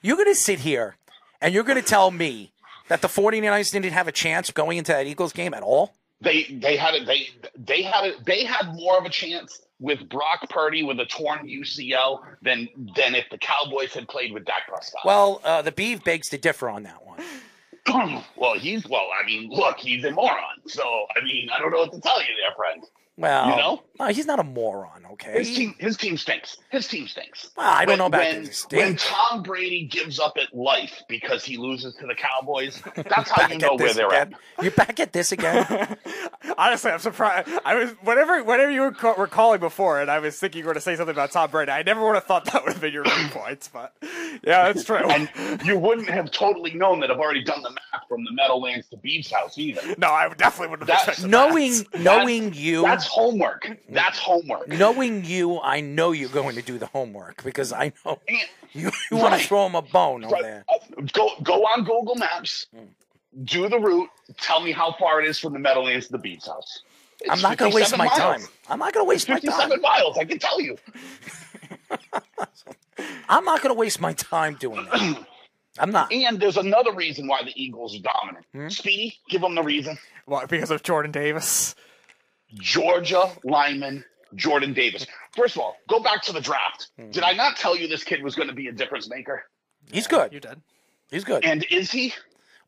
You're 0.02 0.18
going 0.18 0.28
to 0.28 0.36
sit 0.36 0.60
here 0.60 0.96
and 1.42 1.54
you're 1.54 1.64
going 1.64 1.82
to 1.82 1.88
tell 1.88 2.12
me 2.12 2.52
that 2.88 3.02
the 3.02 3.08
49ers 3.08 3.72
didn't 3.72 3.92
have 3.92 4.08
a 4.08 4.12
chance 4.12 4.50
going 4.52 4.78
into 4.78 4.92
that 4.92 5.06
Eagles 5.06 5.32
game 5.32 5.54
at 5.54 5.64
all? 5.64 5.94
They 6.22 6.44
they 6.44 6.78
had 6.78 6.94
it. 6.94 7.08
They 7.08 7.30
they 7.56 7.82
had 7.82 8.06
it. 8.06 8.26
They 8.26 8.46
had 8.46 8.76
more 8.76 9.00
of 9.00 9.06
a 9.06 9.10
chance 9.10 9.62
with 9.80 10.08
Brock 10.08 10.48
Purdy 10.52 10.84
with 10.84 11.00
a 11.00 11.06
torn 11.06 11.48
UCL 11.48 12.22
than 12.44 12.70
than 12.96 13.16
if 13.16 13.26
the 13.32 13.40
Cowboys 13.40 13.94
had 13.96 14.08
played 14.08 14.32
with 14.32 14.46
Dak 14.46 14.68
Prescott. 14.68 15.02
Well, 15.04 15.42
uh, 15.44 15.64
the 15.64 15.72
beef 15.72 16.04
begs 16.04 16.30
to 16.30 16.38
differ 16.38 16.70
on 16.70 16.84
that 16.84 17.04
one. 17.04 17.24
well, 18.38 18.54
he's 18.54 18.88
well. 18.88 19.08
I 19.20 19.26
mean, 19.26 19.50
look, 19.50 19.80
he's 19.80 20.04
a 20.06 20.12
moron. 20.12 20.62
So 20.68 20.84
I 21.16 21.24
mean, 21.24 21.50
I 21.50 21.58
don't 21.58 21.72
know 21.72 21.80
what 21.80 21.92
to 21.94 22.00
tell 22.00 22.22
you 22.22 22.28
there, 22.40 22.56
friend. 22.56 22.84
Well, 23.22 23.50
You 23.50 23.56
know? 23.56 23.84
no, 24.00 24.08
he's 24.08 24.26
not 24.26 24.40
a 24.40 24.44
moron, 24.44 25.06
okay? 25.14 25.34
His 25.40 25.56
team, 25.56 25.76
his 25.78 25.96
team 25.98 26.18
stinks. 26.18 26.58
His 26.70 26.88
team 26.88 27.08
stinks. 27.08 27.52
Well, 27.56 27.68
I 27.70 27.86
don't 27.86 27.94
When- 27.94 27.98
know 28.00 28.06
about 28.08 28.22
when, 28.22 28.50
when 28.72 28.96
Tom 28.98 29.44
Brady 29.44 29.86
gives 29.86 30.20
up 30.20 30.38
at 30.42 30.54
life 30.56 31.02
because 31.08 31.44
he 31.46 31.58
loses 31.58 31.96
to 31.96 32.08
the 32.08 32.16
Cowboys. 32.16 32.82
That's 32.96 33.30
how 33.30 33.48
you 33.48 33.58
know 33.60 33.76
where 33.76 33.94
they're 33.94 34.08
again. 34.08 34.36
at. 34.58 34.64
You're 34.64 34.72
back 34.74 35.00
at 35.00 35.14
this 35.14 35.32
again. 35.32 35.98
Honestly, 36.58 36.92
I'm 36.92 37.00
surprised. 37.00 37.48
I 37.66 37.76
was 37.76 37.92
whenever 38.02 38.44
whenever 38.44 38.72
you 38.72 38.82
were, 38.82 38.92
ca- 38.92 39.14
were 39.18 39.28
calling 39.28 39.60
before, 39.60 40.02
and 40.02 40.10
I 40.10 40.20
was 40.20 40.38
thinking 40.40 40.60
you 40.60 40.66
were 40.66 40.70
going 40.74 40.76
to 40.76 40.82
say 40.82 40.96
something 40.96 41.14
about 41.16 41.32
Tom 41.32 41.50
Brady. 41.52 41.72
I 41.72 41.84
never 41.84 42.04
would 42.06 42.16
have 42.16 42.26
thought 42.26 42.46
that 42.46 42.64
would 42.64 42.74
have 42.74 42.82
been 42.82 42.94
your 42.94 43.04
main 43.04 43.30
points, 43.32 43.70
but 43.72 43.94
yeah, 44.44 44.72
that's 44.72 44.84
true. 44.84 44.98
And 44.98 45.30
you 45.66 45.78
wouldn't 45.78 46.10
have 46.10 46.32
totally 46.32 46.74
known 46.74 47.00
that 47.02 47.12
I've 47.12 47.20
already 47.20 47.44
done 47.44 47.62
the 47.62 47.70
math 47.70 48.08
from 48.10 48.24
the 48.26 48.32
Meadowlands 48.34 48.88
to 48.90 48.98
Beeves 48.98 49.32
House 49.32 49.58
either. 49.58 49.82
no, 49.98 50.08
I 50.08 50.30
definitely 50.34 50.70
wouldn't 50.72 50.90
have 50.90 50.98
That's- 51.00 51.20
expected 51.20 51.32
knowing 51.32 51.72
that. 51.92 52.02
knowing 52.02 52.54
you, 52.54 52.82
That's 52.82 53.08
homework. 53.12 53.78
That's 53.90 54.18
homework. 54.20 54.68
knowing 54.70 55.26
you, 55.26 55.60
I 55.60 55.82
know 55.82 56.12
you're 56.14 56.30
going 56.30 56.56
to 56.56 56.62
do 56.62 56.78
the 56.78 56.86
homework 56.88 57.44
because 57.44 57.74
I 57.74 57.92
know 58.06 58.20
And- 58.28 58.38
you, 58.74 58.90
you 59.12 59.18
want 59.18 59.40
to 59.40 59.46
throw 59.48 59.66
him 59.66 59.76
a 59.76 59.82
bone 59.82 60.24
over 60.24 60.38
there. 60.42 60.64
Go 61.12 61.32
go 61.44 61.64
on 61.64 61.84
Google 61.84 62.16
Maps, 62.16 62.68
do 63.44 63.68
the 63.68 63.78
route, 63.80 64.10
tell 64.38 64.62
me 64.62 64.72
how 64.72 64.94
far 64.98 65.22
it 65.22 65.28
is 65.28 65.38
from 65.38 65.52
the 65.54 65.60
Meadowlands 65.60 66.06
to 66.08 66.14
the 66.14 66.18
Beats 66.18 66.48
House. 66.48 66.82
It's 67.20 67.30
I'm 67.30 67.42
not 67.42 67.58
going 67.58 67.72
to 67.72 67.76
waste 67.76 67.98
my 67.98 68.06
miles. 68.06 68.18
time. 68.18 68.42
I'm 68.70 68.80
not 68.80 68.94
going 68.94 69.06
to 69.06 69.10
waste 69.10 69.28
my 69.30 69.36
time. 69.36 69.42
57 69.70 69.82
miles, 69.82 70.18
I 70.18 70.24
can 70.24 70.40
tell 70.40 70.60
you. 70.62 70.78
I'm 73.30 73.44
not 73.46 73.62
going 73.62 73.74
to 73.76 73.80
waste 73.80 74.00
my 74.00 74.14
time 74.14 74.56
doing 74.60 74.86
that. 74.86 75.26
I'm 75.80 75.92
not. 75.92 76.12
And 76.12 76.40
there's 76.40 76.58
another 76.58 76.94
reason 76.94 77.28
why 77.28 77.44
the 77.44 77.52
Eagles 77.56 77.96
are 77.96 78.00
dominant. 78.02 78.46
Hmm? 78.54 78.70
Speedy, 78.70 79.18
give 79.30 79.42
them 79.42 79.56
the 79.56 79.64
reason. 79.64 79.98
What, 80.26 80.50
because 80.50 80.70
of 80.72 80.84
Jordan 80.84 81.12
Davis? 81.12 81.76
Georgia 82.56 83.32
lineman 83.44 84.04
Jordan 84.36 84.74
Davis. 84.74 85.06
First 85.36 85.56
of 85.56 85.62
all, 85.62 85.76
go 85.90 86.00
back 86.02 86.22
to 86.24 86.34
the 86.34 86.42
draft. 86.42 86.90
Hmm. 86.98 87.12
Did 87.12 87.24
I 87.24 87.34
not 87.34 87.58
tell 87.58 87.76
you 87.76 87.88
this 87.88 88.04
kid 88.04 88.24
was 88.24 88.36
going 88.36 88.48
to 88.50 88.54
be 88.56 88.68
a 88.68 88.72
difference 88.72 89.10
maker? 89.10 89.44
He's 89.92 90.08
good. 90.08 90.32
You 90.34 90.40
did. 90.40 90.62
He's 91.10 91.24
good. 91.24 91.44
And 91.46 91.66
is 91.70 91.92
he? 91.92 92.14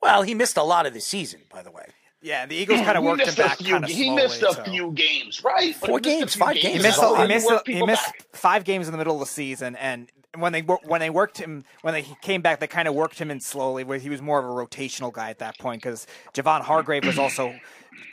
Well, 0.01 0.21
he 0.23 0.33
missed 0.35 0.57
a 0.57 0.63
lot 0.63 0.85
of 0.85 0.93
the 0.93 0.99
season, 0.99 1.41
by 1.51 1.63
the 1.63 1.71
way. 1.71 1.85
Yeah, 2.21 2.45
the 2.45 2.55
Eagles 2.55 2.81
kind 2.81 2.97
of 2.97 3.03
He 3.03 3.09
worked 3.09 3.21
him 3.21 3.25
missed 3.27 3.39
a 3.39 3.41
back 3.41 3.57
few- 3.57 3.81
He 3.81 4.03
slowly. 4.05 4.15
missed 4.23 4.43
a 4.43 4.53
so. 4.53 4.63
few 4.63 4.91
games, 4.91 5.43
right? 5.43 5.75
But 5.79 5.89
Four 5.89 5.99
he 6.03 6.07
missed 6.07 6.15
a 6.15 6.19
games, 6.19 6.35
five 6.35 6.55
games. 6.55 6.75
He 6.77 6.81
missed, 6.81 6.99
all 6.99 7.15
he 7.21 7.27
missed, 7.27 7.47
Work 7.47 7.67
he 7.67 7.85
missed 7.85 8.11
five 8.33 8.63
games 8.63 8.87
in 8.87 8.91
the 8.93 8.97
middle 8.97 9.13
of 9.15 9.19
the 9.19 9.25
season, 9.25 9.75
and 9.75 10.09
when 10.37 10.51
they 10.53 10.61
when 10.61 10.99
they 11.01 11.09
worked 11.09 11.37
him 11.37 11.63
when 11.81 11.93
they 11.93 12.03
came 12.21 12.41
back, 12.41 12.59
they 12.59 12.67
kind 12.67 12.87
of 12.87 12.95
worked 12.95 13.19
him 13.19 13.29
in 13.29 13.39
slowly. 13.41 13.83
Where 13.83 13.99
he 13.99 14.09
was 14.09 14.21
more 14.21 14.39
of 14.39 14.45
a 14.45 14.47
rotational 14.47 15.11
guy 15.11 15.29
at 15.29 15.39
that 15.39 15.59
point 15.59 15.81
because 15.83 16.07
Javon 16.33 16.61
Hargrave 16.61 17.05
was 17.05 17.19
also 17.19 17.53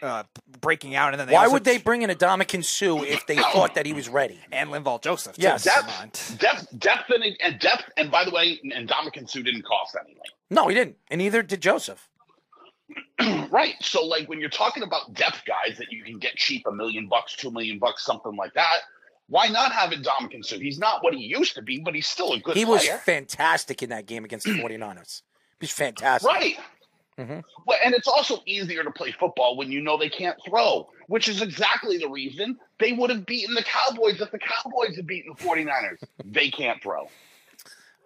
uh, 0.02 0.23
breaking 0.61 0.94
out, 0.94 1.12
and 1.12 1.20
then 1.20 1.27
they 1.28 1.35
Why 1.35 1.40
also- 1.43 1.55
would 1.55 1.65
they 1.65 1.78
bring 1.78 2.02
in 2.02 2.11
Ndamukong 2.11 2.65
Suh 2.65 3.02
if 3.05 3.27
they 3.27 3.36
thought 3.36 3.74
that 3.74 3.86
he 3.86 3.93
was 3.93 4.09
ready? 4.09 4.40
and 4.52 4.70
Linval 4.70 5.02
Joseph? 5.02 5.36
Too, 5.36 5.43
Yes. 5.43 5.65
keep 5.65 5.73
in 5.78 6.09
Depth, 6.11 6.39
depth, 6.39 6.78
depth, 6.78 7.11
and, 7.11 7.24
and 7.43 7.59
depth. 7.61 7.85
And 7.97 8.11
by 8.11 8.24
the 8.24 8.31
way, 8.31 8.61
and 8.62 8.89
Ndamukong 8.89 9.28
Suh 9.28 9.43
didn't 9.43 9.62
cost 9.62 9.97
anything. 10.01 10.23
No, 10.51 10.69
he 10.69 10.74
didn't, 10.74 10.97
and 11.11 11.19
neither 11.19 11.43
did 11.43 11.61
Joseph. 11.61 12.09
Right. 13.51 13.74
So, 13.81 14.05
like, 14.05 14.28
when 14.28 14.40
you're 14.40 14.48
talking 14.48 14.82
about 14.82 15.12
depth 15.15 15.43
guys 15.44 15.77
that 15.78 15.90
you 15.93 16.05
can 16.05 16.19
get 16.19 16.36
cheap, 16.36 16.66
a 16.66 16.73
million 16.73 17.07
bucks, 17.09 17.35
two 17.36 17.51
million 17.51 17.78
bucks, 17.78 18.05
something 18.05 18.35
like 18.36 18.55
that, 18.55 18.78
why 19.28 19.48
not 19.48 19.73
have 19.73 19.93
it 19.93 20.02
Ndamukong 20.02 20.44
Suh? 20.44 20.57
He's 20.57 20.78
not 20.78 21.02
what 21.05 21.15
he 21.15 21.20
used 21.20 21.55
to 21.57 21.62
be, 21.62 21.81
but 21.81 21.94
he's 21.94 22.07
still 22.07 22.32
a 22.32 22.39
good 22.40 22.57
He 22.57 22.65
was 22.65 22.82
player. 22.85 22.98
fantastic 22.98 23.82
in 23.82 23.90
that 23.90 24.07
game 24.07 24.24
against 24.24 24.47
the 24.47 24.52
49ers. 24.62 25.23
He 25.61 25.65
was 25.65 25.70
fantastic. 25.73 26.28
Right. 26.31 26.57
Mhm. 27.19 27.43
Well, 27.66 27.78
and 27.85 27.95
it's 27.95 28.09
also 28.09 28.43
easier 28.47 28.82
to 28.82 28.91
play 28.91 29.12
football 29.12 29.57
when 29.57 29.70
you 29.70 29.81
know 29.81 29.99
they 29.99 30.09
can't 30.09 30.39
throw, 30.49 30.89
which 31.09 31.28
is 31.28 31.43
exactly 31.43 31.99
the 31.99 32.09
reason 32.09 32.59
they 32.78 32.93
would 32.93 33.11
have 33.11 33.27
beaten 33.27 33.55
the 33.55 33.62
Cowboys 33.65 34.20
if 34.20 34.31
the 34.31 34.39
Cowboys 34.39 34.97
had 34.97 35.07
beaten 35.07 35.35
the 35.37 35.43
49ers. 35.45 35.99
they 36.24 36.51
can't 36.51 36.82
throw. 36.82 37.09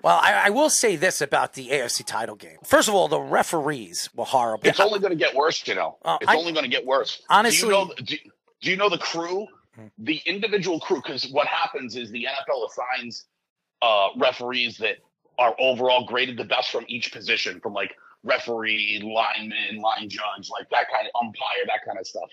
Well, 0.03 0.19
I, 0.21 0.47
I 0.47 0.51
will 0.51 0.69
say 0.69 0.97
this 0.97 1.21
about 1.23 1.55
the 1.55 1.69
AFC 1.69 2.05
title 2.05 2.37
game. 2.37 2.59
First 2.65 2.89
of 2.89 2.95
all, 2.95 3.09
the 3.09 3.21
referees 3.21 4.11
were 4.15 4.27
horrible. 4.27 4.69
It's 4.69 4.81
only 4.81 4.99
going 4.99 5.13
to 5.13 5.17
get 5.19 5.35
worse, 5.35 5.67
you 5.67 5.75
know. 5.75 5.97
Uh, 6.05 6.19
it's 6.21 6.31
I- 6.31 6.37
only 6.37 6.53
going 6.53 6.65
to 6.65 6.71
get 6.71 6.85
worse. 6.85 7.23
Honestly- 7.31 7.61
do 7.61 7.67
you 7.67 7.73
know, 7.73 7.95
do, 7.97 8.17
do 8.61 8.71
you 8.71 8.77
know 8.77 8.89
the 8.91 8.99
crew, 8.99 9.47
the 9.99 10.21
individual 10.27 10.79
crew? 10.81 11.01
Because 11.03 11.31
what 11.31 11.47
happens 11.47 11.97
is 11.97 12.11
the 12.11 12.25
NFL 12.25 12.69
assigns 12.69 13.25
uh, 13.81 14.09
referees 14.17 14.77
that 14.79 14.97
are 15.39 15.55
overall 15.59 16.05
graded 16.07 16.37
the 16.37 16.45
best 16.45 16.71
from 16.71 16.85
each 16.89 17.11
position, 17.13 17.61
from 17.61 17.73
like 17.73 17.95
referee, 18.25 19.01
lineman, 19.03 19.81
line 19.81 20.09
judge, 20.09 20.51
like 20.51 20.69
that 20.71 20.91
kind 20.91 21.07
of 21.07 21.21
umpire, 21.21 21.65
that 21.67 21.85
kind 21.87 21.99
of 21.99 22.07
stuff. 22.07 22.29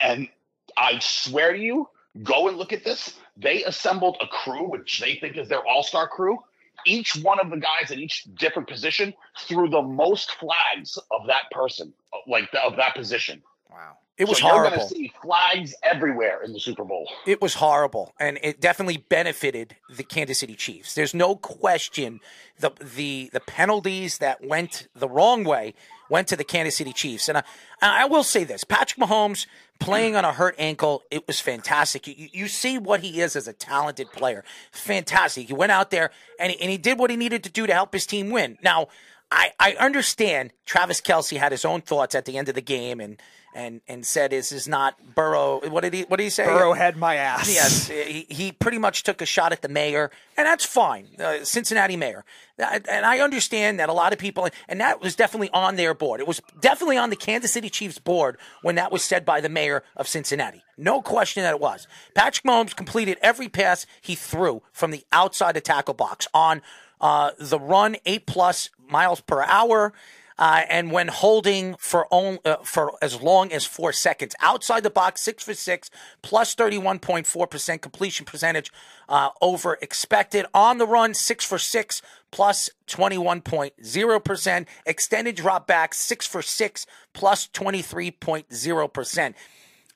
And 0.00 0.28
I 0.76 0.98
swear 0.98 1.52
to 1.52 1.58
you, 1.58 1.88
go 2.22 2.48
and 2.48 2.56
look 2.56 2.72
at 2.72 2.84
this. 2.84 3.14
They 3.36 3.64
assembled 3.64 4.16
a 4.20 4.26
crew, 4.26 4.68
which 4.68 5.00
they 5.00 5.16
think 5.16 5.36
is 5.36 5.48
their 5.48 5.66
all 5.66 5.82
star 5.82 6.08
crew. 6.08 6.38
Each 6.86 7.16
one 7.16 7.40
of 7.40 7.50
the 7.50 7.56
guys 7.56 7.90
in 7.90 8.00
each 8.00 8.24
different 8.34 8.68
position 8.68 9.14
threw 9.38 9.68
the 9.68 9.82
most 9.82 10.32
flags 10.32 10.98
of 11.10 11.26
that 11.28 11.50
person, 11.50 11.92
like 12.26 12.50
the, 12.52 12.62
of 12.62 12.76
that 12.76 12.94
position. 12.94 13.42
Wow. 13.74 13.98
It 14.16 14.28
was 14.28 14.38
so 14.38 14.46
You're 14.46 14.70
going 14.70 14.78
to 14.78 14.86
see 14.86 15.12
flags 15.20 15.74
everywhere 15.82 16.40
in 16.44 16.52
the 16.52 16.60
Super 16.60 16.84
Bowl. 16.84 17.10
It 17.26 17.42
was 17.42 17.54
horrible, 17.54 18.14
and 18.20 18.38
it 18.44 18.60
definitely 18.60 18.98
benefited 18.98 19.74
the 19.90 20.04
Kansas 20.04 20.38
City 20.38 20.54
Chiefs. 20.54 20.94
There's 20.94 21.14
no 21.14 21.34
question 21.34 22.20
the 22.60 22.70
the 22.80 23.30
the 23.32 23.40
penalties 23.40 24.18
that 24.18 24.44
went 24.46 24.86
the 24.94 25.08
wrong 25.08 25.42
way 25.42 25.74
went 26.08 26.28
to 26.28 26.36
the 26.36 26.44
Kansas 26.44 26.76
City 26.76 26.92
Chiefs. 26.92 27.28
And 27.28 27.38
I, 27.38 27.42
I 27.82 28.04
will 28.04 28.22
say 28.22 28.44
this: 28.44 28.62
Patrick 28.62 29.04
Mahomes 29.04 29.46
playing 29.80 30.14
on 30.14 30.24
a 30.24 30.32
hurt 30.32 30.54
ankle, 30.58 31.02
it 31.10 31.26
was 31.26 31.40
fantastic. 31.40 32.06
You, 32.06 32.28
you 32.32 32.46
see 32.46 32.78
what 32.78 33.00
he 33.00 33.20
is 33.20 33.34
as 33.34 33.48
a 33.48 33.52
talented 33.52 34.12
player, 34.12 34.44
fantastic. 34.70 35.48
He 35.48 35.54
went 35.54 35.72
out 35.72 35.90
there 35.90 36.12
and 36.38 36.52
he, 36.52 36.60
and 36.60 36.70
he 36.70 36.78
did 36.78 37.00
what 37.00 37.10
he 37.10 37.16
needed 37.16 37.42
to 37.42 37.50
do 37.50 37.66
to 37.66 37.74
help 37.74 37.92
his 37.92 38.06
team 38.06 38.30
win. 38.30 38.58
Now. 38.62 38.86
I, 39.30 39.52
I 39.58 39.72
understand 39.80 40.52
Travis 40.64 41.00
Kelce 41.00 41.38
had 41.38 41.50
his 41.50 41.64
own 41.64 41.80
thoughts 41.80 42.14
at 42.14 42.24
the 42.24 42.36
end 42.36 42.48
of 42.48 42.54
the 42.54 42.60
game 42.60 43.00
and 43.00 43.20
and 43.54 43.80
and 43.88 44.04
said 44.04 44.32
this 44.32 44.52
is 44.52 44.66
not 44.66 45.14
Burrow. 45.14 45.60
What 45.68 45.82
did 45.82 45.94
he 45.94 46.02
what 46.02 46.18
did 46.18 46.24
he 46.24 46.30
say? 46.30 46.44
Burrow 46.44 46.72
had 46.72 46.96
my 46.96 47.16
ass. 47.16 47.52
Yes, 47.52 47.88
he, 47.88 48.26
he 48.28 48.52
pretty 48.52 48.78
much 48.78 49.02
took 49.02 49.22
a 49.22 49.26
shot 49.26 49.52
at 49.52 49.62
the 49.62 49.68
mayor, 49.68 50.10
and 50.36 50.46
that's 50.46 50.64
fine. 50.64 51.08
Uh, 51.18 51.44
Cincinnati 51.44 51.96
mayor, 51.96 52.24
and 52.58 53.06
I 53.06 53.20
understand 53.20 53.78
that 53.80 53.88
a 53.88 53.92
lot 53.92 54.12
of 54.12 54.18
people, 54.18 54.48
and 54.68 54.80
that 54.80 55.00
was 55.00 55.14
definitely 55.16 55.50
on 55.50 55.76
their 55.76 55.94
board. 55.94 56.20
It 56.20 56.26
was 56.26 56.40
definitely 56.60 56.98
on 56.98 57.10
the 57.10 57.16
Kansas 57.16 57.52
City 57.52 57.70
Chiefs 57.70 57.98
board 57.98 58.38
when 58.62 58.74
that 58.74 58.90
was 58.92 59.02
said 59.02 59.24
by 59.24 59.40
the 59.40 59.48
mayor 59.48 59.82
of 59.96 60.08
Cincinnati. 60.08 60.62
No 60.76 61.00
question 61.00 61.42
that 61.44 61.54
it 61.54 61.60
was. 61.60 61.86
Patrick 62.14 62.44
Mahomes 62.44 62.74
completed 62.74 63.18
every 63.22 63.48
pass 63.48 63.86
he 64.00 64.14
threw 64.14 64.62
from 64.72 64.90
the 64.90 65.04
outside 65.12 65.54
the 65.54 65.60
tackle 65.60 65.94
box 65.94 66.26
on 66.34 66.62
uh, 67.00 67.30
the 67.38 67.58
run, 67.60 67.96
eight 68.06 68.26
plus 68.26 68.70
miles 68.88 69.20
per 69.20 69.42
hour. 69.42 69.92
Uh, 70.36 70.62
and 70.68 70.90
when 70.90 71.08
holding 71.08 71.76
for 71.78 72.06
on, 72.10 72.38
uh, 72.44 72.56
for 72.64 72.92
as 73.00 73.20
long 73.20 73.52
as 73.52 73.64
four 73.64 73.92
seconds 73.92 74.34
outside 74.40 74.82
the 74.82 74.90
box, 74.90 75.20
six 75.20 75.44
for 75.44 75.54
six, 75.54 75.90
plus 76.22 76.54
thirty 76.54 76.76
one 76.78 76.98
point 76.98 77.26
four 77.26 77.46
percent 77.46 77.82
completion 77.82 78.26
percentage 78.26 78.72
uh, 79.08 79.28
over 79.40 79.78
expected 79.80 80.44
on 80.52 80.78
the 80.78 80.86
run, 80.86 81.14
six 81.14 81.44
for 81.44 81.58
six, 81.58 82.02
plus 82.32 82.68
twenty 82.86 83.18
one 83.18 83.40
point 83.40 83.74
zero 83.84 84.18
percent 84.18 84.66
extended 84.86 85.36
drop 85.36 85.68
back, 85.68 85.94
six 85.94 86.26
for 86.26 86.42
six, 86.42 86.84
plus 87.12 87.46
twenty 87.48 87.82
three 87.82 88.10
point 88.10 88.52
zero 88.52 88.88
percent. 88.88 89.36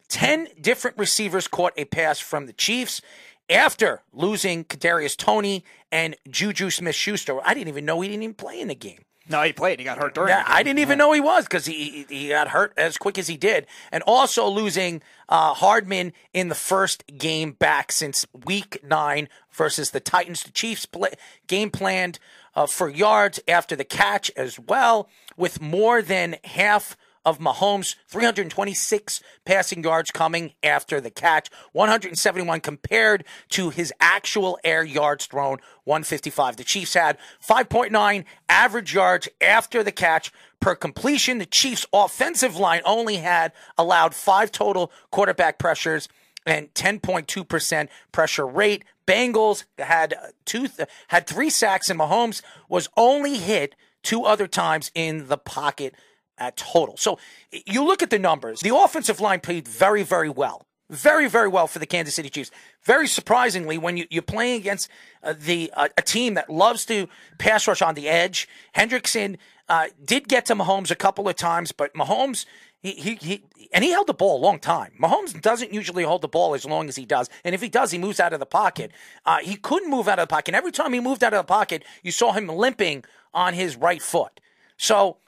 10 0.09 0.49
different 0.59 0.97
receivers 0.97 1.47
caught 1.49 1.75
a 1.77 1.85
pass 1.85 2.19
from 2.19 2.47
the 2.47 2.55
Chiefs 2.55 3.03
after 3.51 4.03
losing 4.13 4.65
Kadarius 4.65 5.15
Toney 5.15 5.65
and 5.93 6.17
Juju 6.31 6.71
Smith 6.71 6.95
Schuster. 6.95 7.39
I 7.45 7.55
didn't 7.55 7.69
even 7.69 7.85
know 7.85 8.01
he 8.01 8.09
didn't 8.09 8.23
even 8.23 8.35
play 8.35 8.59
in 8.59 8.69
the 8.69 8.75
game. 8.75 9.01
No, 9.29 9.43
he 9.43 9.53
played. 9.53 9.79
He 9.79 9.85
got 9.85 9.99
hurt 9.99 10.15
during. 10.15 10.31
Yeah, 10.31 10.45
I 10.47 10.63
didn't 10.63 10.79
even 10.79 10.99
know 10.99 11.13
he 11.13 11.21
was 11.21 11.45
because 11.45 11.67
he 11.67 12.07
he 12.09 12.29
got 12.29 12.49
hurt 12.49 12.73
as 12.77 12.97
quick 12.97 13.19
as 13.19 13.27
he 13.27 13.37
did, 13.37 13.67
and 13.93 14.03
also 14.05 14.49
losing 14.49 15.03
uh, 15.29 15.55
Hardman 15.55 16.13
in 16.33 16.49
the 16.49 16.55
first 16.55 17.05
game 17.19 17.53
back 17.53 17.93
since 17.93 18.27
Week 18.47 18.83
Nine 18.83 19.29
versus 19.53 19.91
the 19.91 20.01
Titans. 20.01 20.43
The 20.43 20.51
Chiefs 20.51 20.87
play, 20.87 21.11
game 21.47 21.71
planned 21.71 22.19
uh, 22.55 22.67
for 22.67 22.89
yards 22.89 23.41
after 23.47 23.77
the 23.77 23.85
catch 23.85 24.31
as 24.37 24.59
well, 24.59 25.09
with 25.37 25.61
more 25.61 26.01
than 26.03 26.37
half 26.45 26.97
of 27.25 27.39
Mahomes' 27.39 27.97
326 28.09 29.23
passing 29.45 29.85
yards 29.85 30.11
coming 30.11 30.53
after 30.63 31.01
the 31.01 31.11
catch, 31.11 31.51
171 31.73 32.61
compared 32.61 33.25
to 33.51 33.71
his 33.71 33.93
actual 34.01 34.59
air 34.65 34.85
yards 34.85 35.27
thrown, 35.27 35.59
155. 35.85 36.57
The 36.57 36.65
Chiefs 36.65 36.95
had 36.95 37.19
5.9 37.47 38.25
average 38.49 38.95
yards 38.95 39.29
after 39.41 39.83
the 39.83 39.93
catch 39.93 40.33
per 40.61 40.75
completion. 40.75 41.39
The 41.39 41.47
Chiefs' 41.47 41.87
offensive 41.93 42.57
line 42.57 42.83
only 42.85 43.17
had 43.17 43.53
allowed 43.77 44.15
five 44.15 44.53
total 44.53 44.91
quarterback 45.11 45.59
pressures 45.59 46.09
and 46.47 46.73
10.2% 46.75 47.89
pressure 48.13 48.47
rate. 48.47 48.85
Bengals 49.07 49.65
had 49.79 50.15
uh, 50.15 50.29
two 50.45 50.69
had 51.09 51.27
three 51.27 51.51
sacks 51.51 51.89
and 51.89 51.99
Mahomes 51.99 52.43
was 52.69 52.89
only 52.97 53.39
hit 53.39 53.75
two 54.03 54.25
other 54.25 54.47
times 54.47 54.91
in 54.95 55.29
the 55.29 55.39
pocket 55.39 55.95
at 56.39 56.57
total. 56.57 56.97
So 56.97 57.19
you 57.51 57.85
look 57.85 58.03
at 58.03 58.11
the 58.11 58.19
numbers. 58.19 58.61
The 58.61 58.75
offensive 58.75 59.21
line 59.21 59.41
played 59.41 59.67
very, 59.67 60.03
very 60.03 60.29
well. 60.29 60.65
Very, 60.91 61.29
very 61.29 61.49
well 61.49 61.67
for 61.67 61.79
the 61.79 61.87
Kansas 61.87 62.15
City 62.15 62.31
Chiefs. 62.31 62.51
Very 62.83 63.07
surprisingly, 63.07 63.77
when 63.77 63.99
you, 63.99 64.07
you're 64.09 64.23
playing 64.23 64.59
against 64.59 64.89
uh, 65.23 65.35
the 65.39 65.71
uh, 65.77 65.89
a 65.99 66.03
team 66.03 66.33
that 66.35 66.49
loves 66.49 66.87
to 66.87 67.09
pass 67.37 67.69
rush 67.69 67.83
on 67.83 67.95
the 67.95 68.09
edge, 68.09 68.49
Hendrickson 68.75 69.37
uh, 69.69 69.89
did 70.03 70.29
get 70.29 70.47
to 70.47 70.55
Mahomes 70.55 70.91
a 70.91 70.97
couple 70.97 71.29
of 71.29 71.37
times, 71.37 71.73
but 71.73 71.93
Mahomes 71.93 72.47
he, 72.81 72.93
he 72.93 73.15
he 73.17 73.43
and 73.73 73.85
he 73.85 73.91
held 73.91 74.07
the 74.07 74.15
ball 74.15 74.39
a 74.39 74.43
long 74.43 74.59
time. 74.59 74.93
Mahomes 75.01 75.41
doesn't 75.43 75.75
usually 75.75 76.05
hold 76.05 76.23
the 76.23 76.29
ball 76.29 76.55
as 76.55 76.65
long 76.65 76.89
as 76.89 76.97
he 76.97 77.05
does, 77.05 77.29
and 77.45 77.55
if 77.55 77.61
he 77.61 77.69
does, 77.69 77.91
he 77.91 77.99
moves 77.99 78.21
out 78.21 78.33
of 78.33 78.41
the 78.41 78.47
pocket. 78.47 78.93
Uh, 79.27 79.39
he 79.39 79.57
couldn't 79.57 79.91
move 79.91 80.09
out 80.09 80.19
of 80.19 80.29
the 80.29 80.33
pocket. 80.33 80.49
And 80.49 80.57
every 80.57 80.73
time 80.73 80.93
he 80.93 81.01
moved 81.01 81.25
out 81.25 81.35
of 81.35 81.45
the 81.45 81.53
pocket, 81.53 81.85
you 82.03 82.13
saw 82.13 82.33
him 82.33 82.47
limping 82.47 83.05
on 83.35 83.55
his 83.55 83.77
right 83.77 84.01
foot. 84.01 84.41
So 84.77 85.19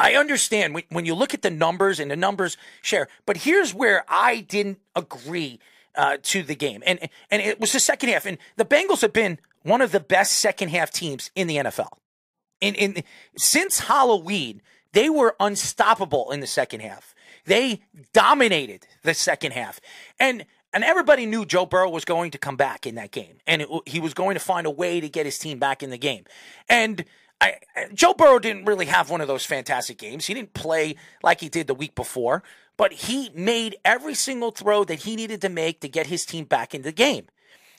I 0.00 0.14
understand 0.14 0.74
when- 0.74 0.84
when 0.88 1.04
you 1.04 1.14
look 1.14 1.34
at 1.34 1.42
the 1.42 1.50
numbers 1.50 2.00
and 2.00 2.10
the 2.10 2.16
numbers 2.16 2.56
share, 2.80 3.06
but 3.26 3.36
here's 3.38 3.74
where 3.74 4.04
I 4.08 4.40
didn't 4.40 4.80
agree 4.96 5.60
uh, 5.94 6.16
to 6.22 6.42
the 6.42 6.54
game, 6.54 6.82
and 6.86 7.00
and 7.30 7.42
it 7.42 7.60
was 7.60 7.72
the 7.72 7.80
second 7.80 8.10
half, 8.10 8.24
and 8.24 8.38
the 8.56 8.64
Bengals 8.64 9.00
have 9.02 9.12
been 9.12 9.38
one 9.62 9.82
of 9.82 9.90
the 9.90 9.98
best 10.00 10.32
second 10.34 10.68
half 10.68 10.90
teams 10.92 11.30
in 11.34 11.48
the 11.48 11.56
NFL. 11.56 11.98
In 12.60 12.74
in 12.76 13.02
since 13.36 13.80
Halloween, 13.80 14.62
they 14.92 15.10
were 15.10 15.34
unstoppable 15.40 16.30
in 16.30 16.38
the 16.40 16.46
second 16.46 16.80
half. 16.80 17.12
They 17.44 17.82
dominated 18.12 18.86
the 19.02 19.14
second 19.14 19.52
half, 19.52 19.80
and 20.18 20.46
and 20.72 20.84
everybody 20.84 21.26
knew 21.26 21.44
Joe 21.44 21.66
Burrow 21.66 21.90
was 21.90 22.04
going 22.04 22.30
to 22.30 22.38
come 22.38 22.56
back 22.56 22.86
in 22.86 22.94
that 22.94 23.10
game, 23.10 23.38
and 23.46 23.62
it, 23.62 23.68
he 23.84 23.98
was 23.98 24.14
going 24.14 24.34
to 24.34 24.40
find 24.40 24.68
a 24.68 24.70
way 24.70 25.00
to 25.00 25.08
get 25.08 25.26
his 25.26 25.38
team 25.38 25.58
back 25.58 25.82
in 25.82 25.90
the 25.90 25.98
game, 25.98 26.24
and. 26.68 27.04
I, 27.40 27.54
Joe 27.94 28.14
Burrow 28.14 28.38
didn't 28.38 28.66
really 28.66 28.86
have 28.86 29.10
one 29.10 29.20
of 29.20 29.28
those 29.28 29.46
fantastic 29.46 29.98
games. 29.98 30.26
He 30.26 30.34
didn't 30.34 30.52
play 30.54 30.96
like 31.22 31.40
he 31.40 31.48
did 31.48 31.66
the 31.66 31.74
week 31.74 31.94
before, 31.94 32.42
but 32.76 32.92
he 32.92 33.30
made 33.34 33.76
every 33.84 34.14
single 34.14 34.50
throw 34.50 34.84
that 34.84 35.00
he 35.00 35.16
needed 35.16 35.40
to 35.42 35.48
make 35.48 35.80
to 35.80 35.88
get 35.88 36.06
his 36.06 36.26
team 36.26 36.44
back 36.44 36.74
in 36.74 36.82
the 36.82 36.92
game. 36.92 37.26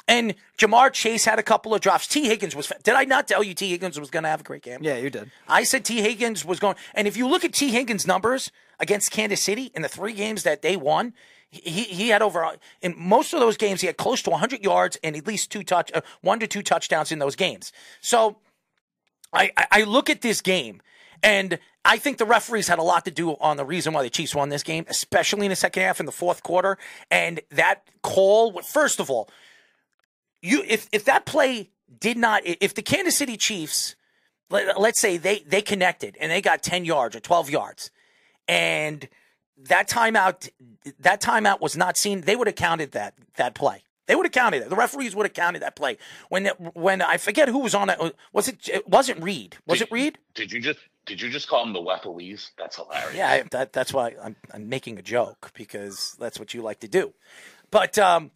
And 0.08 0.36
Ja'Marr 0.58 0.92
Chase 0.92 1.26
had 1.26 1.40
a 1.40 1.44
couple 1.44 1.74
of 1.76 1.82
drops. 1.82 2.08
Tee 2.08 2.28
Higgins 2.28 2.56
was. 2.56 2.72
Did 2.84 2.96
I 2.96 3.06
not 3.06 3.28
tell 3.28 3.44
you 3.44 3.54
Tee 3.54 3.70
Higgins 3.70 4.00
was 4.00 4.10
going 4.10 4.24
to 4.24 4.30
have 4.30 4.42
a 4.42 4.44
great 4.44 4.64
game? 4.64 4.80
Yeah, 4.82 4.98
you 4.98 5.10
did. 5.10 5.32
I 5.48 5.64
said 5.64 5.86
Tee 5.86 6.02
Higgins 6.02 6.44
was 6.44 6.60
going. 6.60 6.76
And 6.96 7.08
if 7.08 7.16
you 7.16 7.28
look 7.28 7.46
at 7.46 7.54
Tee 7.54 7.70
Higgins' 7.70 8.08
numbers 8.08 8.52
against 8.80 9.12
Kansas 9.12 9.42
City 9.42 9.72
in 9.76 9.84
the 9.84 9.88
three 9.88 10.14
games 10.14 10.44
that 10.44 10.64
they 10.64 10.76
won, 10.76 11.14
he 11.52 11.84
he 11.84 12.10
had 12.10 12.22
over 12.22 12.58
in 12.82 12.96
most 12.98 13.34
of 13.34 13.40
those 13.40 13.58
games 13.58 13.82
he 13.82 13.88
had 13.88 13.98
close 13.98 14.22
to 14.24 14.32
100 14.32 14.64
yards 14.64 14.98
and 15.04 15.16
at 15.16 15.28
least 15.28 15.52
two 15.52 15.64
touch, 15.64 15.92
uh, 15.94 16.02
one 16.22 16.40
to 16.40 16.48
two 16.48 16.64
touchdowns 16.64 17.12
in 17.12 17.20
those 17.20 17.36
games. 17.36 17.72
So 18.00 18.38
I, 19.34 19.52
I 19.72 19.84
look 19.84 20.10
at 20.10 20.22
this 20.22 20.42
game 20.42 20.82
and 21.24 21.60
I 21.84 21.98
think 21.98 22.18
the 22.18 22.26
referees 22.26 22.68
had 22.68 22.80
a 22.80 22.84
lot 22.84 23.06
to 23.06 23.12
do 23.12 23.32
on 23.32 23.58
the 23.58 23.66
reason 23.66 23.94
why 23.94 24.04
the 24.04 24.10
Chiefs 24.10 24.36
won 24.36 24.50
this 24.50 24.64
game, 24.64 24.86
especially 24.90 25.46
in 25.46 25.50
the 25.50 25.56
second 25.56 25.84
half 25.84 26.00
in 26.00 26.06
the 26.06 26.12
fourth 26.12 26.44
quarter. 26.44 26.78
And 27.10 27.42
that 27.52 27.84
call, 28.04 28.62
first 28.62 29.00
of 29.00 29.10
all, 29.10 29.30
you 30.42 30.64
if 30.68 30.88
if 30.92 31.06
that 31.06 31.26
play 31.26 31.70
did 32.00 32.18
not, 32.18 32.42
if 32.46 32.74
the 32.74 32.82
Kansas 32.82 33.16
City 33.16 33.38
Chiefs, 33.38 33.96
let, 34.50 34.80
let's 34.80 35.00
say 35.00 35.18
they 35.18 35.40
they 35.40 35.62
connected 35.62 36.18
and 36.20 36.32
they 36.32 36.42
got 36.42 36.64
ten 36.64 36.86
yards 36.86 37.16
or 37.16 37.20
twelve 37.20 37.50
yards, 37.50 37.92
and 38.48 39.08
that 39.58 39.88
timeout 39.88 40.50
that 41.00 41.22
timeout 41.22 41.62
was 41.62 41.78
not 41.78 41.98
seen, 41.98 42.22
they 42.22 42.36
would 42.36 42.48
have 42.48 42.56
counted 42.56 42.92
that 42.94 43.14
that 43.36 43.54
play. 43.54 43.84
They 44.08 44.16
would 44.16 44.26
have 44.26 44.34
counted 44.34 44.64
it. 44.64 44.70
The 44.70 44.76
referees 44.76 45.16
would 45.16 45.26
have 45.26 45.34
counted 45.34 45.62
that 45.62 45.76
play. 45.76 45.98
When 46.30 46.48
when 46.74 47.02
I 47.02 47.18
forget 47.18 47.48
who 47.48 47.60
was 47.60 47.76
on 47.76 47.90
it. 47.90 48.00
Was 48.34 48.48
it? 48.48 48.68
It 48.68 48.88
wasn't 48.88 49.24
Reid. 49.24 49.58
Was 49.68 49.80
did, 49.80 49.88
it 49.88 49.92
Reid? 49.92 50.18
Did 50.34 50.52
you 50.52 50.60
just 50.60 50.80
did 51.06 51.22
you 51.22 51.30
just 51.30 51.48
call 51.48 51.64
him 51.64 51.74
the 51.74 51.84
referees? 51.84 52.52
That's 52.58 52.76
hilarious. 52.76 53.16
Yeah, 53.16 53.30
I, 53.30 53.44
that, 53.52 53.74
that's 53.74 53.94
why 53.94 54.16
I'm, 54.22 54.36
I'm 54.54 54.70
making 54.70 54.98
a 55.00 55.02
joke 55.02 55.52
because 55.54 56.16
that's 56.20 56.40
what 56.40 56.54
you 56.54 56.62
like 56.62 56.80
to 56.82 56.88
do. 56.88 57.14
But 57.72 57.98
um, 57.98 58.32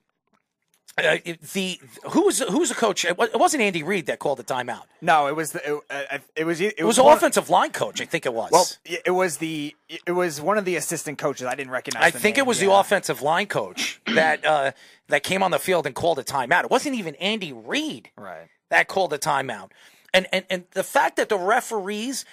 uh, 0.98 1.18
the 1.54 1.80
who 2.12 2.26
was 2.26 2.40
who 2.40 2.60
was 2.60 2.70
the 2.70 2.76
coach? 2.76 3.04
It 3.04 3.18
wasn't 3.18 3.62
Andy 3.62 3.84
Reid 3.84 4.06
that 4.06 4.20
called 4.20 4.40
the 4.40 4.46
timeout. 4.46 4.84
No, 5.02 5.28
it 5.28 5.36
was 5.36 5.52
the, 5.52 5.74
it, 5.74 5.82
uh, 5.90 6.18
it 6.38 6.46
was 6.46 6.62
it, 6.62 6.76
it 6.78 6.86
was, 6.86 6.98
was 6.98 7.18
offensive 7.18 7.50
line 7.50 7.72
coach. 7.72 8.00
I 8.00 8.06
think 8.06 8.26
it 8.26 8.34
was. 8.34 8.50
Well, 8.50 8.66
it 8.86 9.12
was 9.12 9.38
the 9.38 9.76
it 9.90 10.14
was 10.14 10.40
one 10.40 10.58
of 10.58 10.64
the 10.64 10.78
assistant 10.78 11.18
coaches. 11.18 11.48
I 11.48 11.56
didn't 11.56 11.72
recognize. 11.72 12.02
I 12.02 12.12
think 12.12 12.38
name, 12.38 12.44
it 12.44 12.48
was 12.48 12.62
yeah. 12.62 12.68
the 12.68 12.76
offensive 12.76 13.22
line 13.22 13.48
coach 13.48 14.00
that 14.08 14.46
uh, 14.46 14.72
that 15.10 15.24
came 15.24 15.44
on 15.44 15.52
the 15.52 15.60
field 15.60 15.86
and 15.86 15.94
called 15.94 16.18
a 16.18 16.24
timeout. 16.24 16.64
It 16.64 16.72
wasn't 16.72 16.96
even 16.96 17.16
Andy 17.16 17.52
Reid. 17.52 18.12
Right. 18.18 18.48
That 18.70 18.88
called 18.88 19.12
a 19.12 19.18
timeout, 19.18 19.72
and 20.14 20.28
and 20.32 20.46
and 20.50 20.64
the 20.72 20.84
fact 20.84 21.18
that 21.18 21.28
the 21.28 21.38
referees 21.38 22.24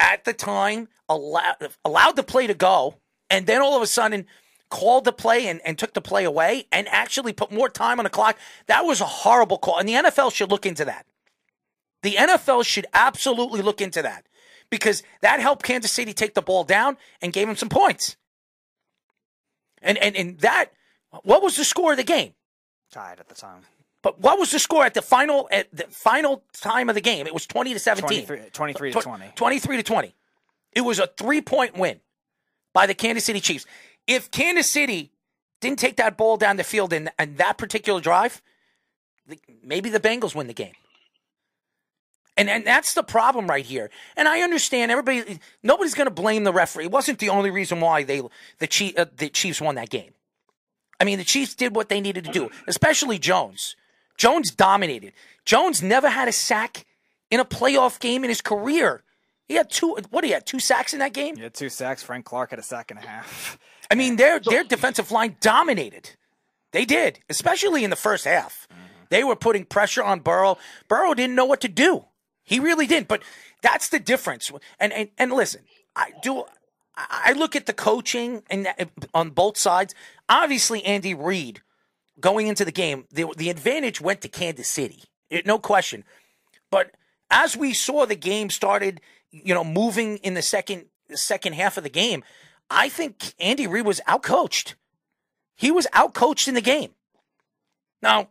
at 0.00 0.24
the 0.24 0.32
time 0.32 0.88
allowed 1.10 1.56
allowed 1.84 2.16
the 2.16 2.22
play 2.22 2.46
to 2.46 2.54
go, 2.54 2.94
and 3.28 3.46
then 3.46 3.60
all 3.60 3.76
of 3.76 3.82
a 3.82 3.86
sudden 3.86 4.24
called 4.70 5.04
the 5.04 5.12
play 5.12 5.46
and, 5.46 5.60
and 5.64 5.78
took 5.78 5.94
the 5.94 6.00
play 6.00 6.24
away 6.24 6.66
and 6.70 6.88
actually 6.88 7.32
put 7.32 7.50
more 7.50 7.68
time 7.68 7.98
on 7.98 8.04
the 8.04 8.10
clock. 8.10 8.38
That 8.66 8.84
was 8.84 9.00
a 9.00 9.06
horrible 9.06 9.58
call. 9.58 9.78
And 9.78 9.88
the 9.88 9.94
NFL 9.94 10.32
should 10.32 10.50
look 10.50 10.66
into 10.66 10.84
that. 10.84 11.06
The 12.02 12.14
NFL 12.14 12.64
should 12.64 12.86
absolutely 12.94 13.62
look 13.62 13.80
into 13.80 14.02
that 14.02 14.26
because 14.70 15.02
that 15.20 15.40
helped 15.40 15.64
Kansas 15.64 15.90
City 15.90 16.12
take 16.12 16.34
the 16.34 16.42
ball 16.42 16.64
down 16.64 16.96
and 17.20 17.32
gave 17.32 17.46
them 17.46 17.56
some 17.56 17.68
points. 17.68 18.16
And 19.82 19.98
and 19.98 20.16
and 20.16 20.38
that 20.40 20.72
what 21.22 21.42
was 21.42 21.56
the 21.56 21.64
score 21.64 21.92
of 21.92 21.96
the 21.96 22.04
game? 22.04 22.34
Tied 22.90 23.20
at 23.20 23.28
the 23.28 23.34
time. 23.34 23.62
But 24.02 24.20
what 24.20 24.38
was 24.38 24.50
the 24.50 24.58
score 24.58 24.84
at 24.84 24.94
the 24.94 25.02
final 25.02 25.48
at 25.50 25.68
the 25.72 25.84
final 25.84 26.44
time 26.52 26.88
of 26.88 26.94
the 26.94 27.00
game? 27.00 27.26
It 27.26 27.34
was 27.34 27.46
20 27.46 27.72
to 27.72 27.78
17. 27.78 28.26
23, 28.26 28.50
23 28.50 28.92
to 28.92 29.00
20. 29.00 29.32
23 29.34 29.76
to 29.76 29.82
20. 29.82 30.14
It 30.72 30.80
was 30.82 30.98
a 30.98 31.08
3-point 31.08 31.76
win 31.76 32.00
by 32.72 32.86
the 32.86 32.94
Kansas 32.94 33.24
City 33.24 33.40
Chiefs 33.40 33.66
if 34.08 34.30
Kansas 34.32 34.66
City 34.68 35.12
didn't 35.60 35.78
take 35.78 35.96
that 35.96 36.16
ball 36.16 36.36
down 36.36 36.56
the 36.56 36.64
field 36.64 36.92
in, 36.92 37.10
in 37.18 37.36
that 37.36 37.58
particular 37.58 38.00
drive, 38.00 38.42
maybe 39.62 39.90
the 39.90 40.00
Bengals 40.00 40.34
win 40.34 40.48
the 40.48 40.54
game. 40.54 40.72
And 42.36 42.48
and 42.48 42.64
that's 42.64 42.94
the 42.94 43.02
problem 43.02 43.48
right 43.48 43.64
here. 43.64 43.90
And 44.16 44.28
I 44.28 44.42
understand 44.42 44.92
everybody. 44.92 45.40
Nobody's 45.62 45.94
going 45.94 46.06
to 46.06 46.14
blame 46.14 46.44
the 46.44 46.52
referee. 46.52 46.84
It 46.84 46.92
wasn't 46.92 47.18
the 47.18 47.30
only 47.30 47.50
reason 47.50 47.80
why 47.80 48.04
they 48.04 48.22
the 48.58 48.68
Chief, 48.68 48.96
uh, 48.96 49.06
the 49.16 49.28
Chiefs 49.28 49.60
won 49.60 49.74
that 49.74 49.90
game. 49.90 50.12
I 51.00 51.04
mean, 51.04 51.18
the 51.18 51.24
Chiefs 51.24 51.56
did 51.56 51.74
what 51.74 51.88
they 51.88 52.00
needed 52.00 52.24
to 52.26 52.32
do, 52.32 52.48
especially 52.68 53.18
Jones. 53.18 53.74
Jones 54.16 54.52
dominated. 54.52 55.14
Jones 55.44 55.82
never 55.82 56.08
had 56.08 56.28
a 56.28 56.32
sack 56.32 56.86
in 57.28 57.40
a 57.40 57.44
playoff 57.44 57.98
game 57.98 58.22
in 58.22 58.30
his 58.30 58.40
career. 58.40 59.02
He 59.48 59.54
had 59.54 59.68
two. 59.68 59.96
What 60.10 60.22
he 60.22 60.30
had 60.30 60.46
two 60.46 60.60
sacks 60.60 60.92
in 60.92 61.00
that 61.00 61.12
game. 61.12 61.34
He 61.34 61.42
had 61.42 61.54
two 61.54 61.70
sacks. 61.70 62.04
Frank 62.04 62.24
Clark 62.24 62.50
had 62.50 62.60
a 62.60 62.62
sack 62.62 62.92
and 62.92 63.00
a 63.00 63.06
half. 63.06 63.58
I 63.90 63.94
mean, 63.94 64.16
their 64.16 64.40
their 64.40 64.64
defensive 64.64 65.10
line 65.10 65.36
dominated. 65.40 66.10
They 66.72 66.84
did, 66.84 67.20
especially 67.28 67.84
in 67.84 67.90
the 67.90 67.96
first 67.96 68.24
half. 68.24 68.66
Mm-hmm. 68.70 68.82
They 69.10 69.24
were 69.24 69.36
putting 69.36 69.64
pressure 69.64 70.02
on 70.02 70.20
Burrow. 70.20 70.58
Burrow 70.86 71.14
didn't 71.14 71.34
know 71.34 71.46
what 71.46 71.62
to 71.62 71.68
do. 71.68 72.04
He 72.44 72.60
really 72.60 72.86
didn't. 72.86 73.08
But 73.08 73.22
that's 73.62 73.88
the 73.88 73.98
difference. 73.98 74.50
And 74.78 74.92
and, 74.92 75.08
and 75.16 75.32
listen, 75.32 75.62
I 75.96 76.12
do. 76.22 76.44
I 76.96 77.32
look 77.32 77.54
at 77.54 77.66
the 77.66 77.72
coaching 77.72 78.42
and 78.50 78.68
on 79.14 79.30
both 79.30 79.56
sides. 79.56 79.94
Obviously, 80.28 80.84
Andy 80.84 81.14
Reid 81.14 81.62
going 82.20 82.46
into 82.46 82.64
the 82.64 82.72
game, 82.72 83.04
the, 83.12 83.32
the 83.36 83.50
advantage 83.50 84.00
went 84.00 84.20
to 84.22 84.28
Kansas 84.28 84.68
City, 84.68 85.04
it, 85.30 85.46
no 85.46 85.58
question. 85.58 86.04
But 86.70 86.92
as 87.30 87.56
we 87.56 87.72
saw 87.74 88.06
the 88.06 88.16
game 88.16 88.50
started, 88.50 89.00
you 89.30 89.54
know, 89.54 89.64
moving 89.64 90.18
in 90.18 90.34
the 90.34 90.42
second 90.42 90.86
the 91.08 91.16
second 91.16 91.54
half 91.54 91.78
of 91.78 91.84
the 91.84 91.90
game, 91.90 92.22
I 92.70 92.88
think 92.88 93.34
Andy 93.38 93.66
Reid 93.66 93.86
was 93.86 94.00
outcoached. 94.06 94.74
He 95.56 95.70
was 95.70 95.86
outcoached 95.94 96.48
in 96.48 96.54
the 96.54 96.60
game. 96.60 96.90
Now, 98.02 98.28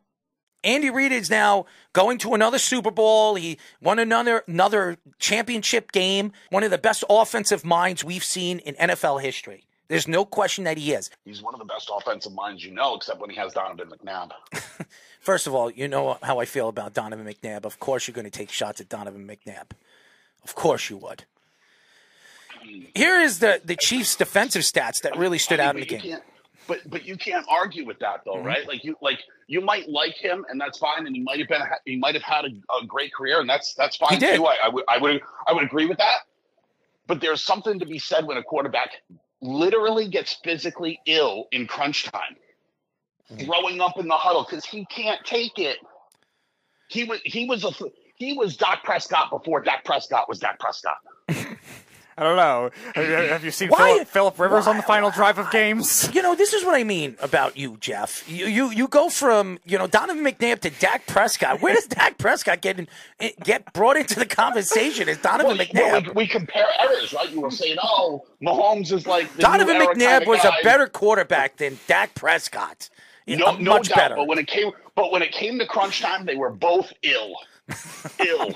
Andy 0.64 0.90
Reid 0.90 1.12
is 1.12 1.30
now 1.30 1.66
going 1.94 2.18
to 2.20 2.34
another 2.34 2.60
Super 2.60 2.92
Bowl. 2.92 3.36
He 3.36 3.58
won 3.82 4.00
another 4.00 4.44
another 4.48 4.98
championship 5.20 5.92
game. 5.92 6.32
One 6.50 6.64
of 6.64 6.72
the 6.72 6.78
best 6.78 7.04
offensive 7.10 7.64
minds 7.64 8.04
we've 8.04 8.24
seen 8.24 8.60
in 8.60 8.76
NFL 8.76 9.22
history. 9.22 9.66
There's 9.88 10.08
no 10.08 10.26
question 10.26 10.66
that 10.66 10.78
he 10.78 10.92
is. 10.92 11.10
He's 11.24 11.42
one 11.42 11.54
of 11.54 11.60
the 11.60 11.66
best 11.66 11.90
offensive 11.94 12.34
minds 12.34 12.64
you 12.64 12.72
know, 12.72 12.96
except 12.96 13.22
when 13.22 13.30
he 13.30 13.38
has 13.38 13.54
Donovan 13.54 13.90
McNabb. 13.90 14.32
First 15.22 15.48
of 15.48 15.56
all, 15.56 15.72
you 15.72 15.88
know 15.88 16.18
how 16.22 16.40
I 16.40 16.46
feel 16.46 16.68
about 16.68 16.94
Donovan 16.94 17.26
McNabb. 17.26 17.64
Of 17.66 17.80
course, 17.80 18.08
you're 18.08 18.16
going 18.16 18.26
to 18.26 18.32
take 18.32 18.52
shots 18.52 18.82
at 18.82 18.90
Donovan 18.90 19.26
McNabb. 19.26 19.72
Of 20.44 20.56
course, 20.56 20.90
you 20.90 20.98
would. 20.98 21.24
Here 22.96 23.20
is 23.20 23.40
the 23.40 23.62
the 23.64 23.76
Chiefs' 23.76 24.16
defensive 24.16 24.62
stats 24.64 25.02
that 25.02 25.18
really 25.18 25.38
stood 25.38 25.60
I 25.60 25.64
mean, 25.64 25.70
out 25.70 25.76
in 25.76 25.82
the 25.82 25.86
game. 26.10 26.18
But 26.68 26.80
but 26.90 27.06
you 27.06 27.16
can't 27.18 27.46
argue 27.50 27.86
with 27.86 28.00
that 28.00 28.22
though, 28.26 28.36
Mm-hmm. 28.36 28.46
right? 28.48 28.68
Like 28.68 28.84
you 28.84 28.96
like 29.02 29.20
you 29.48 29.62
might 29.62 29.88
like 29.90 30.16
him, 30.16 30.46
and 30.50 30.60
that's 30.60 30.78
fine, 30.78 31.08
and 31.08 31.16
he 31.16 31.22
might 31.22 31.40
have 31.40 31.48
been 31.48 31.62
he 31.86 31.96
might 31.96 32.14
have 32.16 32.24
had 32.24 32.46
a, 32.46 32.50
a 32.82 32.86
great 32.86 33.14
career, 33.14 33.40
and 33.40 33.50
that's 33.50 33.74
that's 33.76 33.96
fine 33.96 34.20
too. 34.20 34.46
I, 34.46 34.56
I 34.66 34.70
would 34.70 34.84
I 34.90 34.98
would 34.98 35.22
I 35.48 35.54
would 35.54 35.64
agree 35.64 35.86
with 35.86 35.98
that. 36.00 36.20
But 37.08 37.22
there's 37.22 37.42
something 37.42 37.80
to 37.80 37.86
be 37.86 38.00
said 38.00 38.26
when 38.28 38.36
a 38.38 38.44
quarterback 38.44 38.90
literally 39.42 40.10
gets 40.10 40.34
physically 40.44 41.00
ill 41.06 41.48
in 41.52 41.68
crunch 41.68 42.04
time, 42.12 42.36
Mm-hmm. 43.32 43.46
throwing 43.46 43.82
up 43.82 43.98
in 44.00 44.08
the 44.08 44.16
huddle 44.16 44.46
because 44.50 44.64
he 44.66 44.86
can't 44.86 45.24
take 45.26 45.60
it. 45.60 45.78
He 46.90 47.04
was 47.04 47.20
he 47.26 47.46
was 47.46 47.64
a 47.66 47.72
he 48.16 48.34
was 48.34 48.56
Dak 48.58 48.84
Prescott 48.84 49.30
before 49.30 49.62
Dak 49.62 49.84
Prescott 49.86 50.28
was 50.30 50.40
Dak 50.40 50.60
Prescott. 50.60 50.98
I 52.20 52.24
don't 52.24 52.36
know. 52.36 52.72
Have, 52.96 53.30
have 53.30 53.44
you 53.46 53.52
seen 53.52 53.70
Why- 53.70 53.78
Philip, 53.94 54.08
Philip 54.08 54.40
Rivers 54.40 54.66
on 54.66 54.76
the 54.78 54.82
final 54.84 55.12
drive 55.12 55.38
of 55.38 55.52
games? 55.52 56.10
You 56.18 56.24
know, 56.24 56.34
this 56.34 56.52
is 56.54 56.66
what 56.66 56.74
I 56.74 56.84
mean 56.84 57.16
about 57.22 57.58
you, 57.58 57.78
Jeff. 57.80 58.28
You 58.28 58.48
you 58.48 58.72
you 58.72 58.88
go 58.88 59.08
from 59.10 59.60
you 59.66 59.78
know 59.78 59.86
Donovan 59.86 60.24
McNabb 60.26 60.62
to 60.62 60.72
Dak 60.72 61.06
Prescott. 61.06 61.62
Where 61.62 61.76
does 61.76 61.86
Dak 61.86 62.18
Prescott 62.18 62.62
get 62.62 62.80
in, 62.80 62.88
eh, 63.20 63.32
get 63.44 63.72
brought 63.74 63.98
into 63.98 64.18
the 64.18 64.26
conversation? 64.26 65.08
Is 65.08 65.20
Donovan 65.20 65.58
Well, 65.58 65.68
McNabb? 65.68 65.92
well, 65.92 66.02
we, 66.16 66.24
we 66.24 66.28
compare 66.28 66.66
errors, 66.80 67.14
right? 67.14 67.30
You 67.30 67.42
were 67.42 67.52
saying, 67.52 67.78
oh, 67.84 68.26
Mahomes 68.42 68.92
is 68.92 69.06
like 69.06 69.32
the 69.36 69.44
Donovan 69.44 69.78
new 69.78 69.86
McNabb 69.86 70.20
kinda 70.22 70.30
was 70.30 70.42
guy. 70.42 70.58
a 70.60 70.64
better 70.64 70.88
quarterback 70.88 71.58
than 71.58 71.78
Dak 71.88 72.16
Prescott. 72.16 72.90
No, 73.28 73.56
no 73.58 73.74
much 73.74 73.90
doubt. 73.90 73.96
better. 73.98 74.16
But 74.16 74.28
when 74.28 74.40
it 74.40 74.48
came, 74.48 74.72
but 74.96 75.12
when 75.12 75.22
it 75.22 75.32
came 75.34 75.60
to 75.60 75.68
crunch 75.68 76.02
time, 76.02 76.26
they 76.26 76.36
were 76.36 76.50
both 76.50 76.92
ill, 77.04 77.36
ill. 78.26 78.54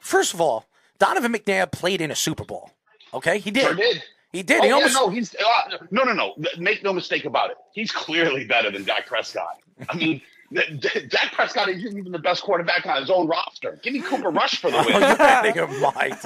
First 0.00 0.34
of 0.34 0.40
all, 0.40 0.66
Donovan 0.98 1.32
McNabb 1.32 1.70
played 1.70 2.00
in 2.00 2.10
a 2.10 2.16
Super 2.16 2.44
Bowl. 2.44 2.70
Okay, 3.14 3.38
he 3.38 3.50
did. 3.50 3.62
Sure 3.64 3.74
did. 3.74 4.02
He 4.32 4.42
did. 4.42 4.60
Oh, 4.60 4.62
he 4.64 4.68
yeah, 4.68 4.86
no, 4.92 5.08
he's 5.08 5.34
uh, 5.36 5.76
no, 5.90 6.02
no, 6.02 6.12
no. 6.12 6.34
Make 6.58 6.82
no 6.82 6.92
mistake 6.92 7.24
about 7.24 7.50
it. 7.50 7.56
He's 7.72 7.92
clearly 7.92 8.44
better 8.44 8.70
than 8.70 8.84
Dak 8.84 9.06
Prescott. 9.06 9.58
I 9.88 9.96
mean, 9.96 10.20
D- 10.52 10.62
D- 10.80 11.06
Dak 11.08 11.32
Prescott 11.32 11.68
isn't 11.68 11.96
even 11.98 12.10
the 12.12 12.18
best 12.18 12.42
quarterback 12.42 12.84
on 12.86 13.00
his 13.00 13.10
own 13.10 13.28
roster. 13.28 13.78
Give 13.82 13.92
me 13.92 14.00
Cooper 14.00 14.30
Rush 14.30 14.60
for 14.60 14.70
the 14.72 14.78
Oh, 14.78 14.84
win. 14.84 15.00
you're 15.00 15.02
out 15.22 15.48
of 15.48 15.54
your 15.56 15.68
mind. 15.92 16.16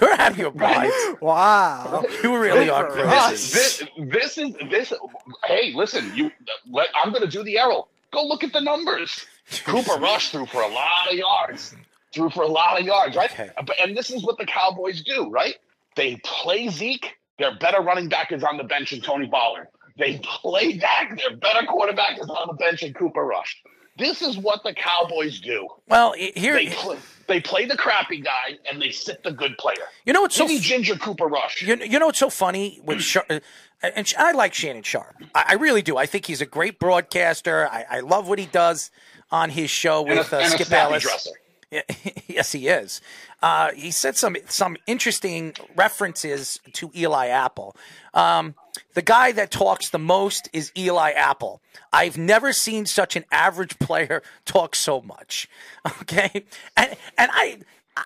You're 0.00 0.12
out 0.20 0.32
of 0.32 0.38
your 0.38 0.52
mind. 0.52 0.92
Wow. 1.20 2.04
You 2.22 2.36
really 2.38 2.68
are 2.68 2.84
Cooper 2.88 3.02
crazy. 3.02 3.08
Rush. 3.16 3.30
This, 3.50 3.82
this 3.98 4.38
is 4.38 4.54
this. 4.70 4.92
Hey, 5.44 5.72
listen, 5.74 6.12
you. 6.14 6.30
Let, 6.70 6.88
I'm 6.94 7.10
going 7.10 7.22
to 7.24 7.28
do 7.30 7.42
the 7.42 7.58
arrow. 7.58 7.88
Go 8.12 8.24
look 8.26 8.44
at 8.44 8.52
the 8.52 8.60
numbers. 8.60 9.24
Cooper 9.64 9.98
Rush 9.98 10.30
threw 10.30 10.44
for 10.46 10.60
a 10.62 10.68
lot 10.68 11.10
of 11.10 11.16
yards. 11.16 11.74
threw 12.14 12.28
for 12.30 12.42
a 12.44 12.48
lot 12.48 12.78
of 12.80 12.86
yards, 12.86 13.16
right? 13.16 13.30
But 13.56 13.76
and 13.82 13.96
this 13.96 14.10
is 14.10 14.22
what 14.24 14.36
the 14.38 14.46
Cowboys 14.46 15.02
do, 15.02 15.28
right? 15.30 15.56
They 15.96 16.20
play 16.24 16.68
Zeke. 16.68 17.14
Their 17.38 17.56
better 17.58 17.80
running 17.82 18.08
back 18.08 18.32
is 18.32 18.42
on 18.44 18.56
the 18.56 18.64
bench 18.64 18.92
and 18.92 19.02
Tony 19.02 19.26
Pollard. 19.28 19.68
They 19.98 20.18
play 20.22 20.76
Dak. 20.76 21.16
Their 21.18 21.36
better 21.36 21.66
quarterback 21.66 22.18
is 22.20 22.28
on 22.28 22.48
the 22.48 22.54
bench 22.54 22.82
and 22.82 22.94
Cooper 22.94 23.24
Rush. 23.24 23.62
This 23.98 24.20
is 24.20 24.36
what 24.36 24.62
the 24.62 24.74
Cowboys 24.74 25.40
do. 25.40 25.66
Well, 25.88 26.12
here 26.12 26.52
They 26.54 26.66
play, 26.68 26.98
they 27.28 27.40
play 27.40 27.64
the 27.64 27.78
crappy 27.78 28.20
guy 28.20 28.58
and 28.70 28.80
they 28.80 28.90
sit 28.90 29.22
the 29.22 29.32
good 29.32 29.56
player. 29.56 29.76
You 30.04 30.12
know 30.12 30.20
what's 30.20 30.36
so 30.36 30.46
Maybe 30.46 30.60
Ginger 30.60 30.96
Cooper 30.96 31.26
Rush. 31.26 31.62
You, 31.62 31.76
you 31.76 31.98
know 31.98 32.06
what's 32.06 32.18
so 32.18 32.28
funny 32.28 32.78
with 32.84 33.00
Sharpe, 33.00 33.26
and 33.82 34.14
I 34.18 34.32
like 34.32 34.52
Shannon 34.52 34.82
Sharpe. 34.82 35.16
I, 35.34 35.44
I 35.48 35.54
really 35.54 35.80
do. 35.80 35.96
I 35.96 36.04
think 36.04 36.26
he's 36.26 36.42
a 36.42 36.46
great 36.46 36.78
broadcaster. 36.78 37.66
I, 37.68 37.86
I 37.90 38.00
love 38.00 38.28
what 38.28 38.38
he 38.38 38.46
does 38.46 38.90
on 39.30 39.48
his 39.48 39.70
show 39.70 40.00
a- 40.06 40.16
with 40.16 40.30
uh, 40.32 40.38
and 40.38 40.52
Skip 40.52 40.66
snappy 40.66 40.90
Ellis. 40.92 41.02
dresser. 41.02 41.30
Yes, 42.28 42.52
he 42.52 42.68
is. 42.68 43.00
Uh, 43.42 43.70
he 43.72 43.90
said 43.90 44.16
some 44.16 44.36
some 44.46 44.76
interesting 44.86 45.54
references 45.74 46.60
to 46.74 46.90
Eli 46.94 47.28
Apple. 47.28 47.74
Um, 48.14 48.54
the 48.94 49.00
guy 49.02 49.32
that 49.32 49.50
talks 49.50 49.88
the 49.90 49.98
most 49.98 50.48
is 50.52 50.70
Eli 50.76 51.12
Apple. 51.12 51.62
I've 51.92 52.18
never 52.18 52.52
seen 52.52 52.84
such 52.84 53.16
an 53.16 53.24
average 53.32 53.78
player 53.78 54.22
talk 54.44 54.74
so 54.74 55.00
much. 55.00 55.48
Okay, 56.02 56.44
and 56.76 56.96
and 57.16 57.30
I 57.32 57.58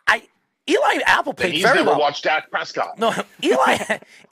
I 0.07 0.23
Eli 0.69 1.01
Apple 1.07 1.32
played 1.35 1.55
he's 1.55 1.62
very 1.62 1.77
never 1.78 1.91
well. 1.91 2.01
watched 2.01 2.24
Dak 2.24 2.51
Prescott. 2.51 2.99
No, 2.99 3.12
Eli 3.43 3.78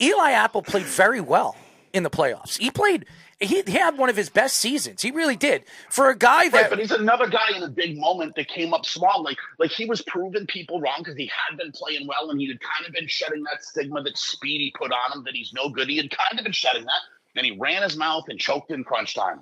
Eli 0.01 0.31
Apple 0.31 0.61
played 0.61 0.85
very 0.85 1.19
well 1.21 1.55
in 1.93 2.03
the 2.03 2.09
playoffs. 2.09 2.57
He 2.57 2.71
played. 2.71 3.05
He, 3.39 3.63
had 3.71 3.97
one 3.97 4.09
of 4.09 4.17
his 4.17 4.29
best 4.29 4.57
seasons. 4.57 5.01
He 5.01 5.11
really 5.11 5.37
did. 5.37 5.63
For 5.89 6.09
a 6.09 6.17
guy 6.17 6.49
that 6.49 6.61
Right, 6.61 6.69
but 6.69 6.79
he's 6.79 6.91
another 6.91 7.27
guy 7.27 7.55
in 7.55 7.63
a 7.63 7.69
big 7.69 7.97
moment 7.97 8.35
that 8.35 8.49
came 8.49 8.73
up 8.73 8.85
small. 8.85 9.23
Like, 9.23 9.37
like 9.59 9.71
he 9.71 9.85
was 9.85 10.01
proving 10.01 10.45
people 10.47 10.81
wrong 10.81 10.97
because 10.99 11.15
he 11.15 11.31
had 11.47 11.57
been 11.57 11.71
playing 11.71 12.05
well 12.05 12.31
and 12.31 12.41
he 12.41 12.47
had 12.49 12.59
kind 12.59 12.85
of 12.85 12.93
been 12.93 13.07
shedding 13.07 13.43
that 13.43 13.63
stigma 13.63 14.03
that 14.03 14.17
Speedy 14.17 14.73
put 14.77 14.91
on 14.91 15.17
him 15.17 15.23
that 15.23 15.35
he's 15.35 15.53
no 15.53 15.69
good. 15.69 15.87
He 15.87 15.95
had 15.95 16.11
kind 16.11 16.37
of 16.37 16.43
been 16.43 16.51
shedding 16.51 16.83
that. 16.83 17.01
Then 17.33 17.45
he 17.45 17.57
ran 17.57 17.81
his 17.81 17.95
mouth 17.95 18.25
and 18.27 18.37
choked 18.39 18.71
in 18.71 18.83
crunch 18.83 19.15
time. 19.15 19.41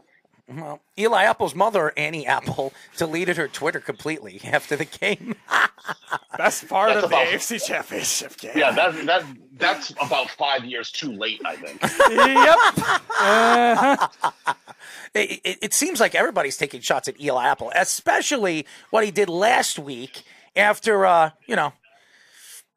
Well, 0.49 0.80
Eli 0.98 1.24
Apple's 1.24 1.53
mother, 1.53 1.91
Annie 1.98 2.26
Apple, 2.26 2.72
deleted 2.95 3.36
her 3.36 3.49
Twitter 3.49 3.82
completely 3.82 4.40
after 4.45 4.78
the 4.78 4.86
game. 4.86 5.36
Best 6.38 6.69
part 6.69 6.94
That's 6.94 7.03
of 7.03 7.10
the 7.10 7.18
AFC 7.18 7.65
Championship 7.65 8.38
game. 8.38 8.53
Yeah, 8.56 8.72
that, 8.72 9.06
that 9.07 9.26
that's 9.57 9.91
about 9.91 10.30
five 10.30 10.64
years 10.64 10.90
too 10.90 11.11
late, 11.11 11.41
I 11.44 11.56
think. 11.57 11.82
it, 15.15 15.41
it, 15.44 15.57
it 15.61 15.74
seems 15.74 15.99
like 15.99 16.15
everybody's 16.15 16.56
taking 16.56 16.80
shots 16.80 17.10
at 17.10 17.19
Eli 17.19 17.45
Apple, 17.45 17.69
especially 17.76 18.65
what 18.90 19.03
he 19.03 19.11
did 19.11 19.30
last 19.30 19.78
week 19.78 20.24
after, 20.56 21.06
uh, 21.06 21.32
you 21.45 21.57
know, 21.57 21.74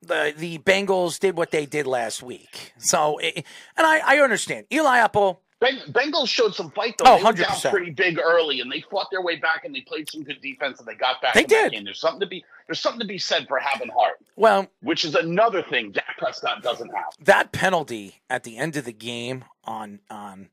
the 0.02 0.34
the 0.36 0.58
Bengals 0.58 1.20
did 1.20 1.36
what 1.36 1.50
they 1.50 1.66
did 1.66 1.86
last 1.86 2.22
week. 2.22 2.72
So, 2.78 3.18
it, 3.18 3.44
and 3.76 3.86
I, 3.86 4.16
I 4.16 4.20
understand 4.20 4.66
Eli 4.72 4.98
Apple. 4.98 5.42
Ben- 5.60 5.80
Bengals 5.92 6.28
showed 6.28 6.54
some 6.54 6.70
fight 6.70 6.94
though. 6.98 7.04
Oh, 7.06 7.18
they 7.18 7.24
were 7.24 7.32
down 7.32 7.46
100%. 7.50 7.70
pretty 7.70 7.90
big 7.90 8.18
early, 8.18 8.60
and 8.60 8.72
they 8.72 8.80
fought 8.90 9.08
their 9.10 9.20
way 9.22 9.36
back, 9.36 9.64
and 9.64 9.74
they 9.74 9.82
played 9.82 10.08
some 10.10 10.22
good 10.24 10.40
defense, 10.40 10.78
and 10.78 10.88
they 10.88 10.94
got 10.94 11.20
back. 11.20 11.34
They 11.34 11.42
in 11.42 11.46
did. 11.48 11.72
game. 11.72 11.84
There's 11.84 12.00
something 12.00 12.20
to 12.20 12.26
be 12.26 12.44
there's 12.66 12.80
something 12.80 13.00
to 13.00 13.06
be 13.06 13.18
said 13.18 13.46
for 13.46 13.58
having 13.58 13.88
heart, 13.90 14.14
Well, 14.36 14.68
which 14.82 15.04
is 15.04 15.14
another 15.14 15.62
thing 15.62 15.92
Dak 15.92 16.16
Prescott 16.18 16.62
doesn't 16.62 16.88
have. 16.94 17.12
that 17.24 17.52
penalty 17.52 18.20
at 18.30 18.44
the 18.44 18.56
end 18.56 18.76
of 18.76 18.84
the 18.86 18.92
game 18.92 19.44
on 19.64 20.00
on 20.10 20.48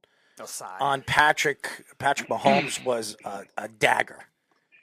on 0.79 1.01
Patrick 1.03 1.69
Patrick 1.99 2.29
Mahomes 2.29 2.83
was 2.85 3.15
a, 3.25 3.43
a 3.57 3.67
dagger. 3.67 4.19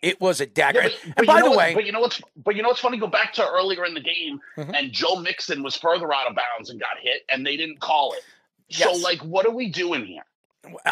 It 0.03 0.21
was 0.21 0.41
a 0.43 0.47
dagger. 0.47 0.83
Yeah, 0.83 0.89
but- 1.07 1.19
and 1.19 1.27
by 1.27 1.41
the 1.43 1.49
what- 1.51 1.59
way, 1.59 1.75
but 1.75 1.85
you 1.87 1.93
know 1.93 2.01
what's 2.01 2.21
but 2.37 2.57
you 2.57 2.63
know 2.63 2.69
what's 2.69 2.81
funny? 2.81 2.99
Go 2.99 3.07
back 3.07 3.33
to 3.35 3.47
earlier 3.47 3.85
in 3.85 3.95
the 3.95 4.01
game, 4.01 4.41
Mhm. 4.57 4.75
and 4.79 4.93
Joe 4.93 5.17
Mixon 5.17 5.63
was 5.63 5.77
further 5.77 6.13
out 6.13 6.27
of 6.29 6.35
bounds 6.37 6.71
and 6.71 6.81
got 6.81 6.99
hit, 7.01 7.23
and 7.31 7.47
they 7.47 7.57
didn't 7.57 7.81
call 7.81 8.13
it. 8.15 8.21
So, 8.71 8.93
like, 8.93 9.21
what 9.21 9.47
are 9.47 9.53
we 9.53 9.69
doing 9.69 10.05
here? 10.05 10.25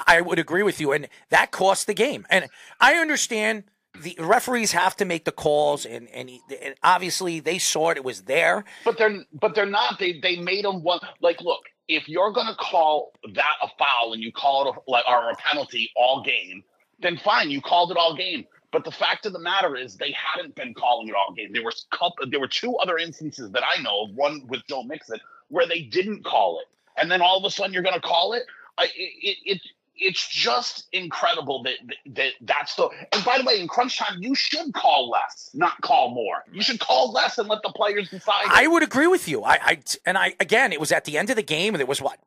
I 0.06 0.20
would 0.20 0.38
agree 0.38 0.62
with 0.62 0.80
you, 0.80 0.92
and 0.92 1.08
that 1.30 1.50
cost 1.50 1.86
the 1.86 1.94
game. 1.94 2.26
And 2.28 2.48
I 2.80 2.94
understand 2.94 3.64
the 4.00 4.16
referees 4.18 4.72
have 4.72 4.96
to 4.96 5.04
make 5.04 5.24
the 5.24 5.32
calls, 5.32 5.86
and 5.86 6.08
and, 6.10 6.28
he, 6.28 6.40
and 6.62 6.74
obviously 6.82 7.40
they 7.40 7.58
saw 7.58 7.90
it; 7.90 7.96
it 7.96 8.04
was 8.04 8.22
there. 8.22 8.64
But 8.84 8.98
they're 8.98 9.24
but 9.32 9.54
they're 9.54 9.66
not. 9.66 9.98
They 9.98 10.20
they 10.20 10.36
made 10.36 10.64
them 10.64 10.82
one. 10.82 11.00
Like, 11.20 11.40
look, 11.40 11.62
if 11.88 12.08
you're 12.08 12.32
gonna 12.32 12.56
call 12.56 13.12
that 13.34 13.54
a 13.62 13.68
foul 13.78 14.12
and 14.12 14.22
you 14.22 14.32
call 14.32 14.68
it 14.68 14.76
a, 14.76 14.90
like 14.90 15.04
or 15.08 15.30
a 15.30 15.36
penalty 15.36 15.90
all 15.96 16.22
game, 16.22 16.62
then 17.00 17.16
fine, 17.16 17.50
you 17.50 17.60
called 17.60 17.90
it 17.90 17.96
all 17.96 18.14
game. 18.14 18.44
But 18.72 18.84
the 18.84 18.90
fact 18.90 19.26
of 19.26 19.34
the 19.34 19.38
matter 19.38 19.76
is, 19.76 19.96
they 19.96 20.12
hadn't 20.12 20.54
been 20.54 20.72
calling 20.72 21.08
it 21.08 21.14
all 21.14 21.34
game. 21.34 21.52
There 21.52 21.62
was 21.62 21.86
couple, 21.90 22.26
there 22.30 22.40
were 22.40 22.48
two 22.48 22.76
other 22.76 22.96
instances 22.96 23.50
that 23.50 23.62
I 23.62 23.82
know 23.82 24.04
of. 24.04 24.14
One 24.14 24.46
with 24.48 24.62
Joe 24.66 24.82
Mixon 24.82 25.20
where 25.48 25.66
they 25.66 25.82
didn't 25.82 26.24
call 26.24 26.60
it, 26.60 26.66
and 26.97 27.10
then 27.10 27.20
all 27.23 27.39
of 27.39 27.44
a 27.44 27.51
sudden 27.51 27.73
you're 27.73 27.82
gonna 27.82 28.01
call 28.01 28.32
it. 28.32 28.44
I, 28.78 28.85
it, 28.85 28.90
it, 28.97 29.36
it 29.44 29.60
it's 29.97 30.27
just 30.28 30.86
incredible 30.93 31.62
that, 31.62 31.74
that 31.86 31.97
that 32.14 32.32
that's 32.43 32.74
the. 32.74 32.89
And 33.12 33.24
by 33.24 33.39
the 33.39 33.44
way, 33.44 33.60
in 33.60 33.69
crunch 33.69 33.98
time, 33.98 34.23
you 34.23 34.35
should 34.35 34.73
call 34.74 35.10
less, 35.10 35.51
not 35.55 35.81
call 35.81 36.10
more. 36.10 36.44
You 36.52 36.62
should 36.62 36.81
call 36.81 37.12
less 37.12 37.39
and 37.39 37.48
let 37.48 37.62
the 37.62 37.70
players 37.70 38.10
decide. 38.10 38.47
I 38.48 38.66
would 38.66 38.82
agree 38.82 39.06
with 39.06 39.28
you. 39.28 39.43
I, 39.44 39.59
I 39.62 39.78
and 40.06 40.19
I 40.19 40.35
again, 40.40 40.73
it 40.73 40.81
was 40.81 40.93
at 40.93 41.05
the 41.05 41.19
end 41.19 41.31
of 41.31 41.36
the 41.36 41.43
game. 41.43 41.74
And 41.74 41.81
there 41.81 41.86
was 41.86 42.01
what 42.01 42.19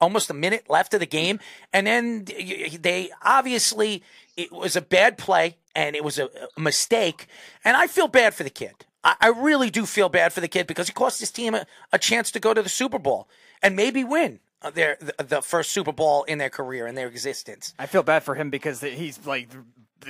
almost 0.00 0.30
a 0.30 0.34
minute 0.34 0.68
left 0.68 0.94
of 0.94 1.00
the 1.00 1.06
game, 1.06 1.38
and 1.72 1.86
then 1.86 2.24
they 2.24 3.10
obviously 3.22 4.02
it 4.36 4.50
was 4.50 4.76
a 4.76 4.82
bad 4.82 5.18
play 5.18 5.56
and 5.74 5.94
it 5.94 6.04
was 6.04 6.18
a, 6.18 6.28
a 6.56 6.60
mistake. 6.60 7.26
And 7.64 7.76
I 7.76 7.86
feel 7.86 8.08
bad 8.08 8.34
for 8.34 8.42
the 8.42 8.50
kid. 8.50 8.72
I, 9.04 9.16
I 9.20 9.28
really 9.28 9.70
do 9.70 9.86
feel 9.86 10.08
bad 10.08 10.32
for 10.32 10.40
the 10.40 10.48
kid 10.48 10.66
because 10.66 10.88
he 10.88 10.92
cost 10.92 11.20
his 11.20 11.30
team 11.30 11.54
a, 11.54 11.66
a 11.92 11.98
chance 11.98 12.30
to 12.32 12.40
go 12.40 12.54
to 12.54 12.62
the 12.62 12.68
Super 12.68 12.98
Bowl 12.98 13.28
and 13.62 13.76
maybe 13.76 14.04
win 14.04 14.40
their 14.74 14.96
the, 15.00 15.24
the 15.24 15.42
first 15.42 15.70
Super 15.70 15.92
Bowl 15.92 16.24
in 16.24 16.38
their 16.38 16.50
career 16.50 16.86
in 16.86 16.94
their 16.94 17.08
existence. 17.08 17.74
I 17.78 17.86
feel 17.86 18.02
bad 18.02 18.22
for 18.22 18.34
him 18.34 18.50
because 18.50 18.80
he's 18.80 19.24
like 19.26 19.48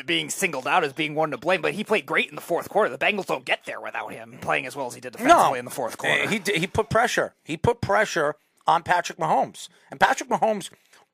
being 0.06 0.30
singled 0.30 0.66
out 0.66 0.84
as 0.84 0.92
being 0.92 1.14
one 1.14 1.30
to 1.32 1.36
blame, 1.38 1.60
but 1.60 1.72
he 1.74 1.84
played 1.84 2.06
great 2.06 2.28
in 2.30 2.34
the 2.34 2.40
fourth 2.40 2.68
quarter. 2.70 2.88
The 2.88 2.98
Bengals 2.98 3.26
don't 3.26 3.44
get 3.44 3.64
there 3.66 3.80
without 3.80 4.12
him 4.12 4.38
playing 4.40 4.66
as 4.66 4.74
well 4.74 4.86
as 4.86 4.94
he 4.94 5.00
did 5.00 5.12
defensively 5.12 5.58
in 5.58 5.64
the 5.66 5.70
fourth 5.70 5.98
quarter. 5.98 6.22
Uh, 6.24 6.28
He 6.28 6.40
he 6.54 6.66
put 6.66 6.88
pressure. 6.88 7.34
He 7.44 7.56
put 7.56 7.80
pressure 7.80 8.36
on 8.66 8.82
Patrick 8.82 9.18
Mahomes, 9.18 9.68
and 9.90 9.98
Patrick 10.00 10.28
Mahomes. 10.30 10.70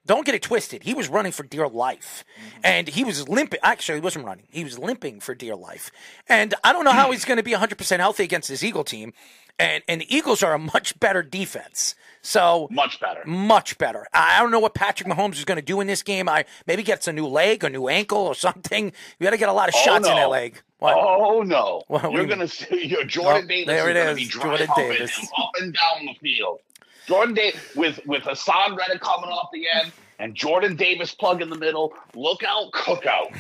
Don't 0.07 0.25
get 0.25 0.35
it 0.35 0.41
twisted. 0.43 0.85
He 0.85 0.95
was 0.95 1.09
running 1.11 1.33
for 1.33 1.43
dear 1.43 1.69
life, 1.69 2.25
Mm-hmm. 2.41 2.61
and 2.65 2.89
he 2.89 3.05
was 3.05 3.29
limping. 3.29 3.61
Actually, 3.63 3.97
he 3.99 4.01
wasn't 4.01 4.25
running. 4.25 4.47
He 4.51 4.65
was 4.65 4.79
limping 4.79 5.21
for 5.21 5.35
dear 5.35 5.55
life. 5.55 5.91
And 6.29 6.55
I 6.65 6.73
don't 6.73 6.85
know 6.85 6.93
how 6.93 7.11
he's 7.11 7.27
going 7.27 7.37
to 7.37 7.43
be 7.43 7.51
100 7.53 7.77
percent 7.77 8.01
healthy 8.01 8.23
against 8.25 8.49
this 8.49 8.63
Eagle 8.65 8.85
team. 8.85 9.13
And 9.59 9.83
and 9.89 10.01
the 10.01 10.15
Eagles 10.17 10.43
are 10.43 10.55
a 10.55 10.59
much 10.59 10.99
better 11.01 11.23
defense. 11.23 11.95
So 12.23 12.69
much 12.71 13.01
better, 13.01 13.23
much 13.25 13.79
better. 13.79 14.07
I 14.13 14.41
don't 14.41 14.51
know 14.51 14.59
what 14.61 14.75
Patrick 14.75 15.09
Mahomes 15.09 15.35
is 15.35 15.45
going 15.45 15.57
to 15.57 15.63
do 15.65 15.81
in 15.81 15.87
this 15.87 16.03
game. 16.03 16.29
I 16.29 16.45
maybe 16.67 16.83
gets 16.83 17.07
a 17.09 17.13
new 17.13 17.27
leg, 17.27 17.65
a 17.65 17.71
new 17.71 17.89
ankle, 17.89 18.19
or 18.19 18.35
something. 18.35 18.87
You 19.19 19.25
got 19.25 19.31
to 19.31 19.37
get 19.37 19.49
a 19.49 19.53
lot 19.53 19.69
of 19.69 19.75
Oh, 19.77 19.83
shots 19.85 20.09
in 20.09 20.15
that 20.15 20.29
leg. 20.29 20.61
What? 20.79 20.95
Oh 20.97 21.43
no! 21.43 21.83
What- 21.89 22.13
You're 22.13 22.27
gonna 22.27 22.41
mean? 22.41 22.49
see 22.49 22.87
your 22.87 23.05
Jordan 23.05 23.45
Oh, 23.45 23.49
Davis 23.49 23.67
there 23.67 23.91
it 23.91 23.97
is, 23.97 24.17
be 24.17 24.25
Jordan 24.27 24.69
Davis. 24.77 25.19
up 25.39 25.51
and 25.61 25.75
down 25.75 26.07
the 26.07 26.15
field. 26.21 26.61
Jordan 27.07 27.35
Davis 27.35 27.61
with 27.75 28.01
with 28.07 28.23
Haason 28.25 28.77
Reddick 28.77 29.01
coming 29.01 29.31
off 29.31 29.49
the 29.53 29.65
end 29.81 29.93
and 30.21 30.35
Jordan 30.35 30.77
Davis 30.77 31.15
plug 31.15 31.41
in 31.41 31.49
the 31.49 31.57
middle. 31.59 31.95
Look 32.15 32.43
out, 32.45 32.71
cook 32.73 33.07
out. 33.07 33.33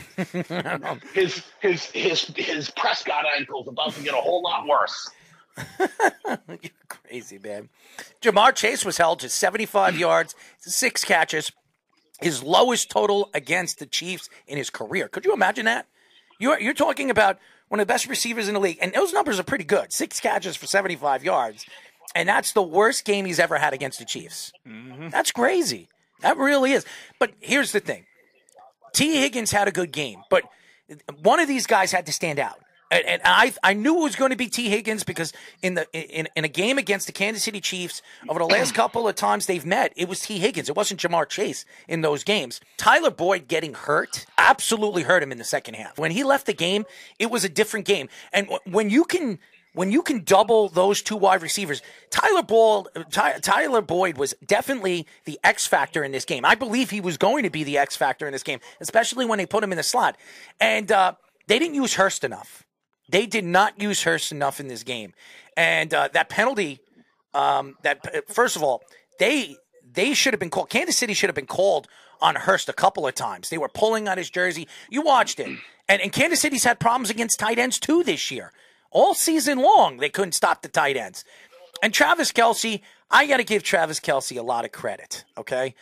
his 1.14 1.42
his 1.60 1.84
his 1.86 2.22
his 2.36 2.70
Prescott 2.70 3.24
ankle's 3.36 3.68
about 3.68 3.92
to 3.94 4.02
get 4.02 4.14
a 4.14 4.18
whole 4.18 4.42
lot 4.42 4.66
worse. 4.66 5.10
You're 6.48 6.70
crazy, 6.89 7.39
man. 7.39 7.68
Ja'Marr 8.22 8.55
Chase 8.55 8.85
was 8.85 8.98
held 8.98 9.20
to 9.20 9.28
75 9.28 9.98
yards, 9.98 10.35
six 10.59 11.05
catches, 11.05 11.52
his 12.20 12.43
lowest 12.43 12.90
total 12.90 13.30
against 13.35 13.78
the 13.78 13.86
Chiefs 13.86 14.28
in 14.47 14.59
his 14.59 14.70
career. 14.70 15.09
Could 15.09 15.24
you 15.24 15.32
imagine 15.32 15.66
that? 15.66 15.86
You're 16.39 16.60
you're 16.60 16.74
talking 16.74 17.10
about 17.10 17.39
one 17.68 17.80
of 17.80 17.86
the 17.86 17.93
best 17.93 18.09
receivers 18.09 18.48
in 18.48 18.55
the 18.55 18.60
league, 18.60 18.78
and 18.80 18.93
those 18.93 19.12
numbers 19.12 19.39
are 19.39 19.44
pretty 19.44 19.64
good. 19.64 19.93
Six 19.93 20.20
catches 20.20 20.56
for 20.56 20.66
75 20.66 21.24
yards, 21.24 21.66
and 22.14 22.28
that's 22.28 22.52
the 22.52 22.62
worst 22.62 23.05
game 23.05 23.24
he's 23.24 23.39
ever 23.39 23.59
had 23.59 23.72
against 23.72 23.98
the 23.98 24.05
Chiefs. 24.05 24.52
Mm-hmm. 24.66 25.09
That's 25.09 25.30
crazy. 25.32 25.89
That 26.20 26.36
really 26.36 26.72
is. 26.72 26.85
But 27.18 27.32
here's 27.40 27.72
the 27.72 27.80
thing: 27.80 28.06
Tee 28.93 29.20
Higgins 29.20 29.51
had 29.51 29.68
a 29.68 29.72
good 29.72 29.93
game, 29.93 30.22
but 30.30 30.44
one 31.22 31.40
of 31.40 31.48
these 31.48 31.66
guys 31.66 31.93
had 31.93 32.06
to 32.06 32.12
stand 32.12 32.39
out. 32.39 32.59
And, 32.90 33.05
and 33.05 33.23
I, 33.24 33.52
I 33.62 33.74
knew 33.74 34.01
it 34.01 34.05
was 34.05 34.16
going 34.16 34.31
to 34.31 34.36
be 34.36 34.48
Tee 34.48 34.69
Higgins 34.69 35.05
because 35.05 35.32
in 35.62 35.74
the 35.74 35.86
in, 35.93 36.28
in 36.35 36.44
a 36.44 36.48
game 36.48 36.78
against 36.78 37.06
the 37.06 37.12
Kansas 37.12 37.43
City 37.43 37.60
Chiefs 37.60 38.02
over 38.28 38.39
the 38.39 38.47
last 38.47 38.74
couple 38.74 39.06
of 39.06 39.15
times 39.15 39.47
they've 39.47 39.66
met, 39.66 39.93
it 39.97 40.09
was 40.09 40.20
Tee 40.20 40.39
Higgins. 40.39 40.69
It 40.69 40.77
wasn't 40.77 41.01
Ja'Marr 41.01 41.28
Chase 41.28 41.65
in 41.86 42.01
those 42.01 42.24
games. 42.24 42.60
Tyler 42.77 43.10
Boyd 43.10 43.48
getting 43.48 43.74
hurt 43.74 44.27
absolutely 44.36 45.02
hurt 45.02 45.23
him 45.23 45.32
in 45.32 45.39
the 45.39 45.44
second 45.44 45.74
half. 45.74 45.98
When 45.98 46.10
he 46.10 46.24
left 46.24 46.47
the 46.47 46.55
game, 46.55 46.85
it 47.19 47.31
was 47.31 47.44
a 47.44 47.48
different 47.48 47.86
game. 47.86 48.09
And 48.32 48.47
w- 48.48 48.73
when 48.73 48.90
you 48.90 49.05
can 49.05 49.39
when 49.74 49.93
you 49.93 50.02
can 50.02 50.24
double 50.24 50.69
those 50.69 51.02
two 51.02 51.16
wide 51.16 51.43
receivers, 51.43 51.82
Tyler 52.10 52.43
Ball, 52.43 52.89
Ty, 53.10 53.39
Tyler 53.39 53.82
Boyd 53.82 54.16
was 54.16 54.35
definitely 54.44 55.06
the 55.24 55.39
X 55.44 55.66
factor 55.66 56.02
in 56.02 56.10
this 56.10 56.24
game. 56.24 56.44
I 56.44 56.55
believe 56.55 56.90
he 56.90 57.01
was 57.01 57.16
going 57.16 57.44
to 57.44 57.51
be 57.51 57.65
the 57.65 57.78
X 57.78 57.94
factor 57.97 58.27
in 58.27 58.32
this 58.32 58.43
game, 58.43 58.60
especially 58.81 59.27
when 59.27 59.39
they 59.39 59.47
put 59.47 59.62
him 59.62 59.73
in 59.73 59.77
the 59.77 59.82
slot. 59.82 60.16
And 60.59 60.90
uh, 60.90 61.12
they 61.47 61.59
didn't 61.59 61.74
use 61.74 61.94
Hurst 61.94 62.24
enough. 62.24 62.65
They 63.09 63.26
did 63.26 63.44
not 63.44 63.80
use 63.80 64.02
Hurst 64.02 64.32
enough 64.32 64.60
in 64.60 64.68
this 64.68 64.82
game, 64.82 65.14
and 65.56 65.93
uh, 65.93 66.09
that 66.12 66.28
penalty. 66.28 66.80
Um, 67.35 67.76
that 67.82 68.28
first 68.30 68.56
of 68.56 68.62
all, 68.62 68.82
they 69.18 69.56
they 69.90 70.14
should 70.14 70.32
have 70.32 70.40
been 70.40 70.51
called. 70.51 70.70
Kansas 70.70 70.97
City 70.97 71.14
should 71.14 71.28
have 71.28 71.35
been 71.35 71.47
called 71.47 71.89
on 72.20 72.35
Hurst 72.35 72.68
a 72.68 72.72
couple 72.72 73.06
of 73.06 73.14
times. 73.14 73.48
They 73.48 73.59
were 73.59 73.68
pulling 73.68 74.09
on 74.09 74.18
his 74.18 74.30
jersey. 74.30 74.68
You 74.90 75.02
watched 75.02 75.40
it, 75.40 75.48
and 75.89 76.01
and 76.01 76.12
Kansas 76.12 76.40
City's 76.40 76.64
had 76.64 76.80
problems 76.80 77.10
against 77.10 77.39
tight 77.39 77.59
ends 77.59 77.78
too 77.78 78.02
this 78.02 78.30
year. 78.30 78.52
All 78.90 79.14
season 79.14 79.59
long, 79.59 79.98
they 79.98 80.09
couldn't 80.09 80.32
stop 80.32 80.62
the 80.62 80.68
tight 80.68 80.97
ends. 80.97 81.24
And 81.82 81.93
Travis 81.93 82.32
Kelce, 82.32 82.80
I 83.10 83.26
got 83.26 83.36
to 83.36 83.44
give 83.44 83.62
Travis 83.62 84.01
Kelce 84.01 84.39
a 84.39 84.43
lot 84.43 84.64
of 84.64 84.72
credit. 84.72 85.24
Okay, 85.36 85.74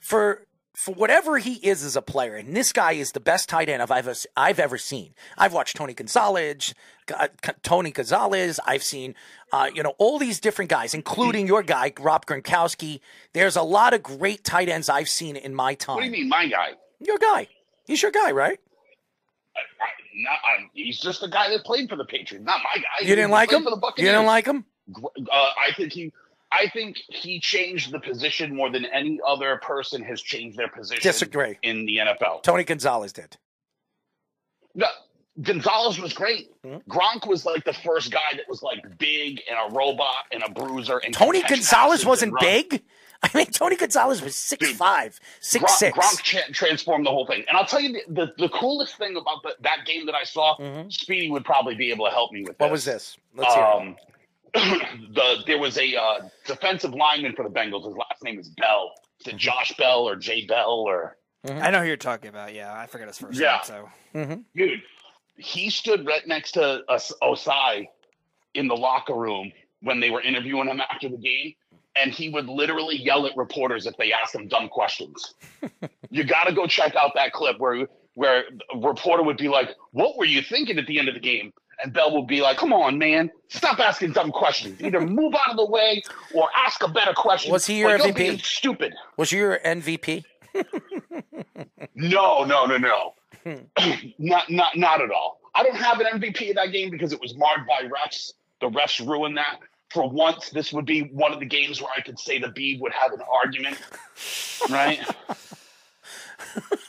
for 0.00 0.46
for 0.74 0.92
whatever 0.92 1.38
he 1.38 1.54
is 1.54 1.84
as 1.84 1.94
a 1.94 2.02
player, 2.02 2.34
and 2.34 2.54
this 2.56 2.72
guy 2.72 2.92
is 2.92 3.12
the 3.12 3.20
best 3.20 3.48
tight 3.48 3.68
end 3.68 3.80
I've 3.80 3.90
ever, 3.92 4.14
I've 4.36 4.58
ever 4.58 4.76
seen. 4.76 5.14
I've 5.38 5.52
watched 5.52 5.76
Tony 5.76 5.94
Gonzalez, 5.94 6.74
Tony 7.62 7.92
Gonzalez. 7.92 8.58
I've 8.66 8.82
seen, 8.82 9.14
uh, 9.52 9.70
you 9.72 9.84
know, 9.84 9.94
all 9.98 10.18
these 10.18 10.40
different 10.40 10.70
guys, 10.70 10.92
including 10.92 11.46
your 11.46 11.62
guy, 11.62 11.92
Rob 12.00 12.26
Gronkowski. 12.26 13.00
There's 13.34 13.56
a 13.56 13.62
lot 13.62 13.94
of 13.94 14.02
great 14.02 14.42
tight 14.42 14.68
ends 14.68 14.88
I've 14.88 15.08
seen 15.08 15.36
in 15.36 15.54
my 15.54 15.74
time. 15.74 15.96
What 15.96 16.00
do 16.02 16.06
you 16.06 16.12
mean, 16.12 16.28
my 16.28 16.48
guy? 16.48 16.72
Your 16.98 17.18
guy. 17.18 17.48
He's 17.86 18.02
your 18.02 18.10
guy, 18.10 18.32
right? 18.32 18.58
Not, 20.16 20.38
I'm, 20.58 20.70
he's 20.74 20.98
just 20.98 21.20
the 21.20 21.28
guy 21.28 21.50
that 21.50 21.64
played 21.64 21.88
for 21.88 21.96
the 21.96 22.04
Patriots, 22.04 22.44
not 22.44 22.60
my 22.64 22.80
guy. 22.80 23.06
You 23.06 23.14
didn't 23.14 23.30
like 23.30 23.52
him? 23.52 23.62
For 23.62 23.70
the 23.70 23.92
You 23.96 24.06
didn't 24.06 24.26
like 24.26 24.46
him? 24.46 24.64
Uh, 24.96 25.12
I 25.32 25.72
think 25.76 25.92
he. 25.92 26.12
I 26.54 26.68
think 26.68 26.96
he 27.08 27.40
changed 27.40 27.90
the 27.90 28.00
position 28.00 28.54
more 28.54 28.70
than 28.70 28.84
any 28.86 29.18
other 29.26 29.56
person 29.62 30.02
has 30.04 30.20
changed 30.22 30.56
their 30.58 30.68
position 30.68 31.02
Disagree. 31.02 31.58
in 31.62 31.84
the 31.86 31.98
NFL. 31.98 32.42
Tony 32.42 32.64
Gonzalez 32.64 33.12
did. 33.12 33.36
No, 34.74 34.86
Gonzalez 35.42 36.00
was 36.00 36.12
great. 36.12 36.50
Hmm? 36.64 36.76
Gronk 36.88 37.26
was 37.26 37.44
like 37.44 37.64
the 37.64 37.72
first 37.72 38.12
guy 38.12 38.20
that 38.36 38.48
was 38.48 38.62
like 38.62 38.82
big 38.98 39.40
and 39.48 39.58
a 39.72 39.74
robot 39.76 40.24
and 40.32 40.42
a 40.42 40.50
bruiser. 40.50 40.98
And 40.98 41.12
Tony 41.14 41.42
Gonzalez 41.42 42.04
wasn't 42.06 42.38
big. 42.40 42.82
I 43.22 43.30
mean, 43.34 43.46
Tony 43.46 43.74
Gonzalez 43.76 44.20
was 44.20 44.36
six 44.36 44.70
five, 44.72 45.18
six 45.40 45.64
Gronk, 45.64 45.76
six. 45.76 45.98
Gronk 45.98 46.22
tra- 46.22 46.52
transformed 46.52 47.06
the 47.06 47.10
whole 47.10 47.26
thing. 47.26 47.42
And 47.48 47.56
I'll 47.56 47.64
tell 47.64 47.80
you 47.80 47.92
the, 48.08 48.26
the, 48.26 48.32
the 48.36 48.48
coolest 48.50 48.96
thing 48.98 49.16
about 49.16 49.42
the, 49.42 49.56
that 49.62 49.86
game 49.86 50.04
that 50.06 50.14
I 50.14 50.24
saw, 50.24 50.56
Speedy 50.90 51.30
would 51.30 51.44
probably 51.44 51.74
be 51.74 51.90
able 51.90 52.04
to 52.04 52.10
help 52.10 52.32
me 52.32 52.42
with 52.42 52.58
Mm-hmm. 52.58 52.64
What 52.64 52.68
this. 52.68 52.72
was 52.72 52.84
this? 52.84 53.16
Let's 53.34 53.54
hear 53.54 53.64
it. 53.64 53.96
The 54.54 55.42
there 55.46 55.58
was 55.58 55.76
a 55.78 55.96
uh, 55.96 56.20
defensive 56.46 56.94
lineman 56.94 57.34
for 57.34 57.42
the 57.42 57.50
Bengals. 57.54 57.84
His 57.86 57.96
last 57.96 58.22
name 58.22 58.38
is 58.38 58.48
Bell. 58.50 58.92
Is 59.20 59.28
it 59.28 59.36
Josh 59.36 59.72
Bell 59.76 60.08
or 60.08 60.16
Jay 60.16 60.46
Bell 60.46 60.70
or 60.86 61.16
I 61.46 61.70
know 61.70 61.80
who 61.80 61.86
you're 61.86 61.96
talking 61.98 62.28
about. 62.30 62.54
Yeah, 62.54 62.72
I 62.74 62.86
forget 62.86 63.06
his 63.08 63.18
first 63.18 63.38
Yeah. 63.38 63.52
name. 63.52 63.60
So 63.64 63.88
Mm-hmm. 64.14 64.40
dude? 64.56 64.82
He 65.36 65.68
stood 65.68 66.06
right 66.06 66.24
next 66.26 66.52
to 66.52 66.84
us, 66.88 67.12
Osai 67.20 67.88
in 68.54 68.68
the 68.68 68.76
locker 68.76 69.14
room 69.14 69.50
when 69.82 69.98
they 69.98 70.08
were 70.10 70.20
interviewing 70.22 70.68
him 70.68 70.80
after 70.80 71.08
the 71.08 71.16
game, 71.16 71.52
and 71.96 72.12
he 72.12 72.28
would 72.28 72.48
literally 72.48 72.96
yell 72.96 73.26
at 73.26 73.36
reporters 73.36 73.84
if 73.86 73.96
they 73.96 74.12
asked 74.12 74.34
him 74.34 74.46
dumb 74.46 74.68
questions. 74.68 75.34
you 76.10 76.22
got 76.22 76.44
to 76.44 76.52
go 76.54 76.66
check 76.68 76.94
out 76.94 77.10
that 77.16 77.32
clip 77.32 77.58
where 77.58 77.88
where 78.14 78.44
a 78.72 78.78
reporter 78.78 79.24
would 79.24 79.36
be 79.36 79.48
like, 79.48 79.70
"What 79.90 80.16
were 80.16 80.24
you 80.24 80.40
thinking 80.40 80.78
at 80.78 80.86
the 80.86 81.00
end 81.00 81.08
of 81.08 81.14
the 81.14 81.20
game?" 81.20 81.52
And 81.82 81.92
Bell 81.92 82.14
would 82.16 82.26
be 82.26 82.40
like, 82.40 82.56
"Come 82.56 82.72
on, 82.72 82.98
man, 82.98 83.30
stop 83.48 83.78
asking 83.78 84.12
dumb 84.12 84.30
questions. 84.30 84.80
Either 84.82 85.00
move 85.00 85.34
out 85.34 85.50
of 85.50 85.56
the 85.56 85.66
way 85.66 86.02
or 86.34 86.48
ask 86.56 86.82
a 86.82 86.88
better 86.88 87.12
question." 87.12 87.52
Was 87.52 87.66
he 87.66 87.78
your 87.78 87.98
MVP? 87.98 88.44
Stupid. 88.44 88.94
Was 89.16 89.30
he 89.30 89.38
your 89.38 89.58
MVP? 89.64 90.24
No, 91.94 92.44
no, 92.44 92.66
no, 92.66 92.76
no. 92.76 93.14
not, 94.18 94.50
not, 94.50 94.76
not 94.76 95.00
at 95.00 95.10
all. 95.10 95.40
I 95.54 95.62
don't 95.62 95.76
have 95.76 96.00
an 96.00 96.06
MVP 96.20 96.50
of 96.50 96.56
that 96.56 96.72
game 96.72 96.90
because 96.90 97.12
it 97.12 97.20
was 97.20 97.36
marred 97.36 97.66
by 97.66 97.82
refs. 97.88 98.32
The 98.60 98.68
refs 98.68 99.06
ruined 99.06 99.36
that. 99.36 99.58
For 99.90 100.08
once, 100.08 100.50
this 100.50 100.72
would 100.72 100.86
be 100.86 101.02
one 101.02 101.32
of 101.32 101.38
the 101.38 101.46
games 101.46 101.80
where 101.80 101.90
I 101.96 102.00
could 102.00 102.18
say 102.18 102.38
the 102.40 102.48
Beeb 102.48 102.80
would 102.80 102.92
have 102.92 103.12
an 103.12 103.20
argument, 103.30 103.78
right? 104.68 104.98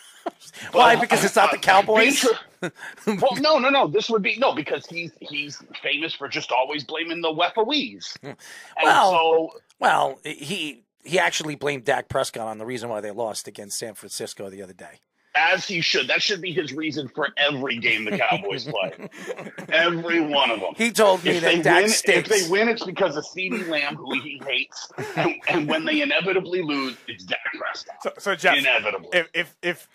Why? 0.72 0.96
Because 0.96 1.24
it's 1.24 1.36
not 1.36 1.52
the 1.52 1.58
Cowboys? 1.58 2.20
tr- 2.20 2.28
well, 3.08 3.36
no, 3.40 3.60
no, 3.60 3.70
no. 3.70 3.88
This 3.88 4.10
would 4.10 4.22
be 4.24 4.38
no 4.38 4.54
because 4.54 4.86
he's 4.88 5.12
he's 5.20 5.62
famous 5.84 6.14
for 6.14 6.28
just 6.28 6.52
always 6.52 6.84
blaming 6.84 7.22
the 7.22 7.34
referees. 7.34 8.16
Hmm. 8.22 8.28
And 8.28 8.38
Well, 8.84 9.12
so 9.12 9.60
well, 9.80 10.20
he 10.24 10.84
he 11.04 11.20
actually 11.20 11.56
blamed 11.56 11.86
Dak 11.86 12.10
Prescott 12.10 12.48
on 12.48 12.58
the 12.58 12.66
reason 12.66 12.90
why 12.90 13.02
they 13.02 13.12
lost 13.12 13.48
against 13.48 13.78
San 13.78 13.94
Francisco 13.94 14.50
the 14.50 14.62
other 14.64 14.74
day. 14.74 15.00
as 15.36 15.68
he 15.68 15.82
should, 15.82 16.08
that 16.08 16.22
should 16.22 16.42
be 16.42 16.52
his 16.54 16.74
reason 16.74 17.08
for 17.10 17.28
every 17.38 17.78
game 17.78 18.06
the 18.06 18.18
Cowboys 18.18 18.64
play. 18.66 19.10
every 19.70 20.22
one 20.22 20.50
of 20.50 20.60
them. 20.62 20.74
He 20.78 20.92
told 20.92 21.24
me 21.24 21.32
if 21.32 21.42
that 21.44 21.56
they 21.56 21.62
Dak 21.62 21.82
win, 21.84 21.90
stinks. 21.90 22.32
If 22.32 22.46
they 22.46 22.50
win, 22.50 22.70
it's 22.70 22.84
because 22.84 23.16
of 23.18 23.26
CeeDee 23.26 23.68
Lamb, 23.68 23.96
who 23.98 24.20
he 24.22 24.42
hates, 24.48 24.90
and, 25.18 25.36
and 25.48 25.68
when 25.68 25.86
they 25.86 26.02
inevitably 26.02 26.62
lose, 26.64 26.96
it's 27.08 27.24
Dak 27.26 27.40
Prescott. 27.58 27.96
So, 28.02 28.12
so 28.18 28.36
Jeff, 28.36 28.58
inevitably. 28.58 29.10
if 29.14 29.30
if 29.34 29.56
if 29.62 29.88
the, 29.88 29.90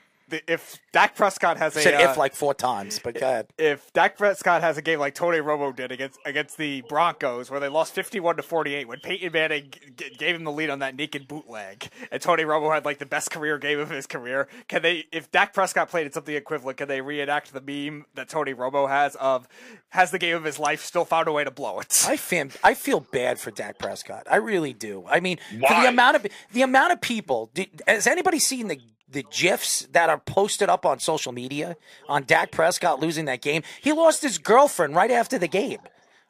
if 0.46 0.78
Dak 0.92 1.14
Prescott 1.14 1.56
has 1.58 1.76
a 1.76 1.80
Said 1.80 1.94
uh, 1.94 2.10
if 2.10 2.16
like 2.16 2.34
four 2.34 2.54
times, 2.54 2.98
but 3.02 3.14
go 3.18 3.26
ahead. 3.26 3.46
if 3.58 3.92
Dak 3.92 4.16
Prescott 4.18 4.62
has 4.62 4.76
a 4.78 4.82
game 4.82 4.98
like 4.98 5.14
Tony 5.14 5.38
Romo 5.38 5.74
did 5.74 5.92
against 5.92 6.18
against 6.24 6.56
the 6.56 6.82
Broncos, 6.88 7.50
where 7.50 7.60
they 7.60 7.68
lost 7.68 7.92
fifty-one 7.94 8.36
to 8.36 8.42
forty-eight, 8.42 8.88
when 8.88 9.00
Peyton 9.00 9.32
Manning 9.32 9.70
g- 9.70 9.80
g- 9.96 10.16
gave 10.18 10.34
him 10.36 10.44
the 10.44 10.52
lead 10.52 10.70
on 10.70 10.80
that 10.80 10.94
naked 10.96 11.28
bootleg, 11.28 11.88
and 12.10 12.20
Tony 12.20 12.42
Romo 12.44 12.72
had 12.72 12.84
like 12.84 12.98
the 12.98 13.06
best 13.06 13.30
career 13.30 13.58
game 13.58 13.78
of 13.78 13.90
his 13.90 14.06
career, 14.06 14.48
can 14.68 14.82
they? 14.82 15.04
If 15.12 15.30
Dak 15.30 15.52
Prescott 15.54 15.88
played 15.90 16.06
in 16.06 16.12
something 16.12 16.34
equivalent, 16.34 16.78
can 16.78 16.88
they 16.88 17.00
reenact 17.00 17.52
the 17.52 17.60
meme 17.60 18.06
that 18.14 18.28
Tony 18.28 18.54
Romo 18.54 18.88
has 18.88 19.16
of 19.16 19.48
has 19.90 20.10
the 20.10 20.18
game 20.18 20.36
of 20.36 20.44
his 20.44 20.58
life, 20.58 20.84
still 20.84 21.04
found 21.04 21.28
a 21.28 21.32
way 21.32 21.44
to 21.44 21.50
blow 21.50 21.80
it? 21.80 22.04
I 22.08 22.16
feel 22.16 22.48
I 22.62 22.74
feel 22.74 23.00
bad 23.00 23.38
for 23.38 23.50
Dak 23.50 23.78
Prescott. 23.78 24.26
I 24.30 24.36
really 24.36 24.72
do. 24.72 25.04
I 25.08 25.20
mean, 25.20 25.38
for 25.50 25.58
the 25.80 25.88
amount 25.88 26.16
of 26.16 26.26
the 26.52 26.62
amount 26.62 26.92
of 26.92 27.00
people. 27.00 27.50
Did, 27.54 27.82
has 27.86 28.06
anybody 28.06 28.38
seen 28.38 28.68
the 28.68 28.80
the 29.10 29.24
gifs 29.30 29.86
that 29.92 30.08
are 30.08 30.18
posted 30.18 30.68
up 30.68 30.86
on 30.86 30.98
social 31.00 31.32
media 31.32 31.76
on 32.08 32.24
Dak 32.24 32.50
Prescott 32.50 33.00
losing 33.00 33.24
that 33.26 33.42
game? 33.42 33.62
He 33.80 33.92
lost 33.92 34.22
his 34.22 34.38
girlfriend 34.38 34.94
right 34.94 35.10
after 35.10 35.38
the 35.38 35.48
game. 35.48 35.80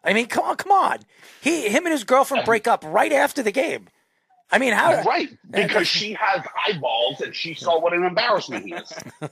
I 0.03 0.13
mean, 0.13 0.27
come 0.27 0.45
on, 0.45 0.57
come 0.57 0.73
on. 0.73 0.99
He 1.41 1.69
him 1.69 1.85
and 1.87 1.93
his 1.93 2.05
girlfriend 2.05 2.45
break 2.45 2.67
up 2.67 2.85
right 2.87 3.13
after 3.13 3.43
the 3.43 3.53
game. 3.53 3.89
I 4.51 4.59
mean, 4.59 4.73
how? 4.73 5.03
right, 5.03 5.29
because 5.51 5.87
she 5.87 6.17
has 6.19 6.45
eyeballs 6.67 7.21
and 7.21 7.35
she 7.35 7.55
saw 7.55 7.79
what 7.79 7.93
an 7.93 8.05
embarrassment 8.05 8.65
he 8.67 8.75
is. 8.75 8.93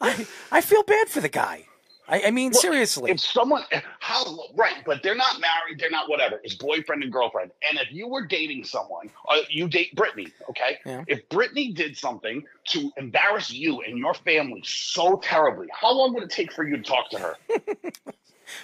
I 0.00 0.26
I 0.52 0.60
feel 0.60 0.82
bad 0.82 1.08
for 1.08 1.20
the 1.20 1.28
guy. 1.28 1.66
I, 2.10 2.22
I 2.26 2.30
mean, 2.30 2.52
seriously. 2.52 3.10
If 3.10 3.20
someone, 3.20 3.62
how 4.00 4.24
right, 4.54 4.82
but 4.84 5.02
they're 5.02 5.14
not 5.14 5.40
married, 5.40 5.78
they're 5.78 5.90
not 5.90 6.08
whatever. 6.08 6.40
It's 6.42 6.54
boyfriend 6.54 7.02
and 7.02 7.12
girlfriend. 7.12 7.52
And 7.68 7.78
if 7.78 7.92
you 7.92 8.08
were 8.08 8.26
dating 8.26 8.64
someone, 8.64 9.10
uh, 9.28 9.36
you 9.48 9.68
date 9.68 9.94
Brittany, 9.94 10.28
okay? 10.50 10.78
Yeah. 10.84 11.04
If 11.06 11.28
Brittany 11.28 11.72
did 11.72 11.96
something 11.96 12.44
to 12.68 12.90
embarrass 12.96 13.50
you 13.50 13.80
and 13.82 13.96
your 13.96 14.14
family 14.14 14.62
so 14.64 15.18
terribly, 15.22 15.68
how 15.72 15.92
long 15.92 16.12
would 16.14 16.24
it 16.24 16.30
take 16.30 16.52
for 16.52 16.66
you 16.66 16.76
to 16.76 16.82
talk 16.82 17.10
to 17.10 17.18
her? 17.18 17.36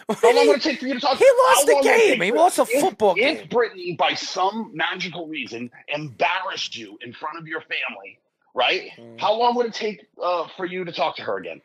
How 0.08 0.34
long 0.34 0.48
would 0.48 0.56
it 0.56 0.62
take 0.62 0.80
for 0.80 0.88
you 0.88 0.94
to 0.94 1.00
talk? 1.00 1.16
He 1.16 1.30
lost 1.46 1.66
the 1.66 1.80
game. 1.80 2.20
He 2.20 2.32
lost 2.32 2.58
a 2.58 2.62
if- 2.62 2.80
football 2.80 3.14
game. 3.14 3.36
If 3.36 3.48
Brittany, 3.48 3.94
by 3.96 4.14
some 4.14 4.72
magical 4.74 5.28
reason, 5.28 5.70
embarrassed 5.86 6.76
you 6.76 6.98
in 7.02 7.12
front 7.12 7.38
of 7.38 7.46
your 7.46 7.60
family, 7.60 8.18
right? 8.52 8.90
Mm. 8.98 9.20
How 9.20 9.32
long 9.34 9.54
would 9.54 9.66
it 9.66 9.74
take 9.74 10.04
uh, 10.20 10.48
for 10.56 10.66
you 10.66 10.84
to 10.84 10.90
talk 10.90 11.14
to 11.16 11.22
her 11.22 11.36
again? 11.36 11.60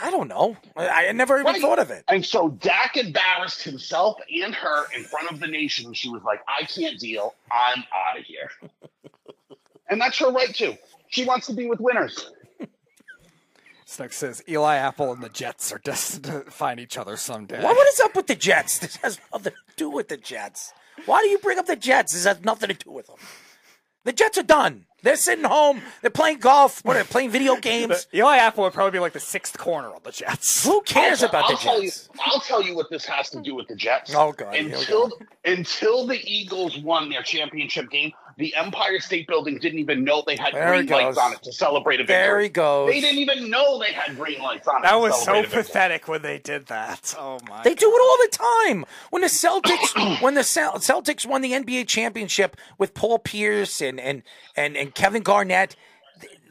I 0.00 0.10
don't 0.10 0.28
know. 0.28 0.56
I, 0.76 1.06
I 1.08 1.12
never 1.12 1.34
even 1.36 1.46
Right. 1.46 1.60
thought 1.60 1.78
of 1.78 1.90
it. 1.90 2.04
And 2.08 2.24
so 2.24 2.48
Dak 2.48 2.96
embarrassed 2.96 3.62
himself 3.62 4.18
and 4.42 4.54
her 4.54 4.86
in 4.96 5.04
front 5.04 5.30
of 5.30 5.38
the 5.40 5.46
nation. 5.46 5.92
She 5.94 6.08
was 6.08 6.22
like, 6.24 6.40
I 6.48 6.64
can't 6.64 6.98
deal. 6.98 7.34
I'm 7.50 7.84
out 7.94 8.18
of 8.18 8.24
here. 8.24 8.50
and 9.88 10.00
that's 10.00 10.18
her 10.18 10.30
right, 10.32 10.52
too. 10.52 10.74
She 11.08 11.24
wants 11.24 11.46
to 11.46 11.52
be 11.52 11.68
with 11.68 11.78
winners. 11.80 12.28
Snook 13.86 14.12
says 14.12 14.42
Eli 14.48 14.76
Apple 14.76 15.12
and 15.12 15.22
the 15.22 15.28
Jets 15.28 15.70
are 15.72 15.78
destined 15.78 16.24
to 16.24 16.40
find 16.50 16.80
each 16.80 16.98
other 16.98 17.16
someday. 17.16 17.62
What, 17.62 17.76
what 17.76 17.86
is 17.86 18.00
up 18.00 18.16
with 18.16 18.26
the 18.26 18.34
Jets? 18.34 18.78
This 18.80 18.96
has 18.96 19.20
nothing 19.32 19.52
to 19.52 19.74
do 19.76 19.90
with 19.90 20.08
the 20.08 20.16
Jets. 20.16 20.72
Why 21.06 21.20
do 21.22 21.28
you 21.28 21.38
bring 21.38 21.58
up 21.58 21.66
the 21.66 21.76
Jets? 21.76 22.12
This 22.14 22.24
has 22.24 22.42
nothing 22.42 22.70
to 22.70 22.74
do 22.74 22.90
with 22.90 23.06
them. 23.06 23.16
The 24.04 24.12
Jets 24.12 24.38
are 24.38 24.42
done. 24.42 24.86
They're 25.02 25.16
sitting 25.16 25.44
home. 25.44 25.82
They're 26.00 26.10
playing 26.10 26.38
golf. 26.38 26.82
What 26.84 26.96
are 26.96 27.02
they 27.02 27.06
playing 27.08 27.30
video 27.30 27.56
games? 27.60 28.06
The- 28.06 28.18
Eli 28.18 28.36
Apple 28.38 28.64
would 28.64 28.72
probably 28.72 28.92
be 28.92 29.00
like 29.00 29.12
the 29.12 29.20
sixth 29.20 29.58
corner 29.58 29.88
on 29.88 30.00
the 30.02 30.12
Jets. 30.12 30.64
Who 30.64 30.80
cares 30.82 31.22
I'll, 31.22 31.28
about 31.28 31.44
I'll 31.44 31.50
the 31.50 31.56
tell 31.56 31.80
Jets? 31.82 32.08
You, 32.14 32.20
I'll 32.24 32.40
tell 32.40 32.62
you 32.62 32.74
what 32.74 32.88
this 32.90 33.04
has 33.04 33.28
to 33.30 33.40
do 33.42 33.54
with 33.54 33.68
the 33.68 33.76
Jets. 33.76 34.14
Oh, 34.14 34.32
God, 34.32 34.54
here 34.54 34.64
we 34.64 34.72
Until 34.72 35.12
until 35.44 36.06
the 36.06 36.18
Eagles 36.24 36.78
won 36.78 37.10
their 37.10 37.22
championship 37.22 37.90
game, 37.90 38.12
the 38.36 38.54
Empire 38.56 39.00
State 39.00 39.26
Building 39.26 39.58
didn't 39.58 39.78
even 39.78 40.04
know 40.04 40.22
they 40.26 40.36
had 40.36 40.54
There 40.54 40.70
green 40.70 40.86
lights 40.86 41.18
on 41.18 41.32
it 41.32 41.42
to 41.42 41.52
celebrate 41.52 42.00
a 42.00 42.04
victory. 42.04 42.16
There 42.16 42.40
he 42.40 42.48
goes. 42.48 42.90
They 42.90 43.00
didn't 43.00 43.18
even 43.18 43.50
know 43.50 43.78
they 43.78 43.92
had 43.92 44.16
green 44.16 44.40
lights 44.40 44.66
on 44.66 44.78
it. 44.78 44.82
That 44.82 44.94
to 44.94 44.98
was 44.98 45.24
so 45.24 45.40
a 45.40 45.44
pathetic 45.44 46.08
when 46.08 46.22
they 46.22 46.38
did 46.38 46.66
that. 46.66 47.14
Oh 47.18 47.38
my! 47.48 47.62
They 47.62 47.74
do 47.74 47.86
it 47.88 48.00
all 48.00 48.18
the 48.18 48.68
time. 48.68 48.84
When 49.10 49.22
the 49.22 49.28
Celtics, 49.28 50.20
when 50.22 50.34
the 50.34 50.42
Celtics 50.42 51.26
won 51.26 51.42
the 51.42 51.52
NBA 51.52 51.86
championship 51.86 52.56
with 52.78 52.94
Paul 52.94 53.18
Pierce 53.18 53.80
and 53.80 54.00
and 54.00 54.22
and, 54.56 54.76
and 54.76 54.94
Kevin 54.94 55.22
Garnett, 55.22 55.70
th- 55.70 55.78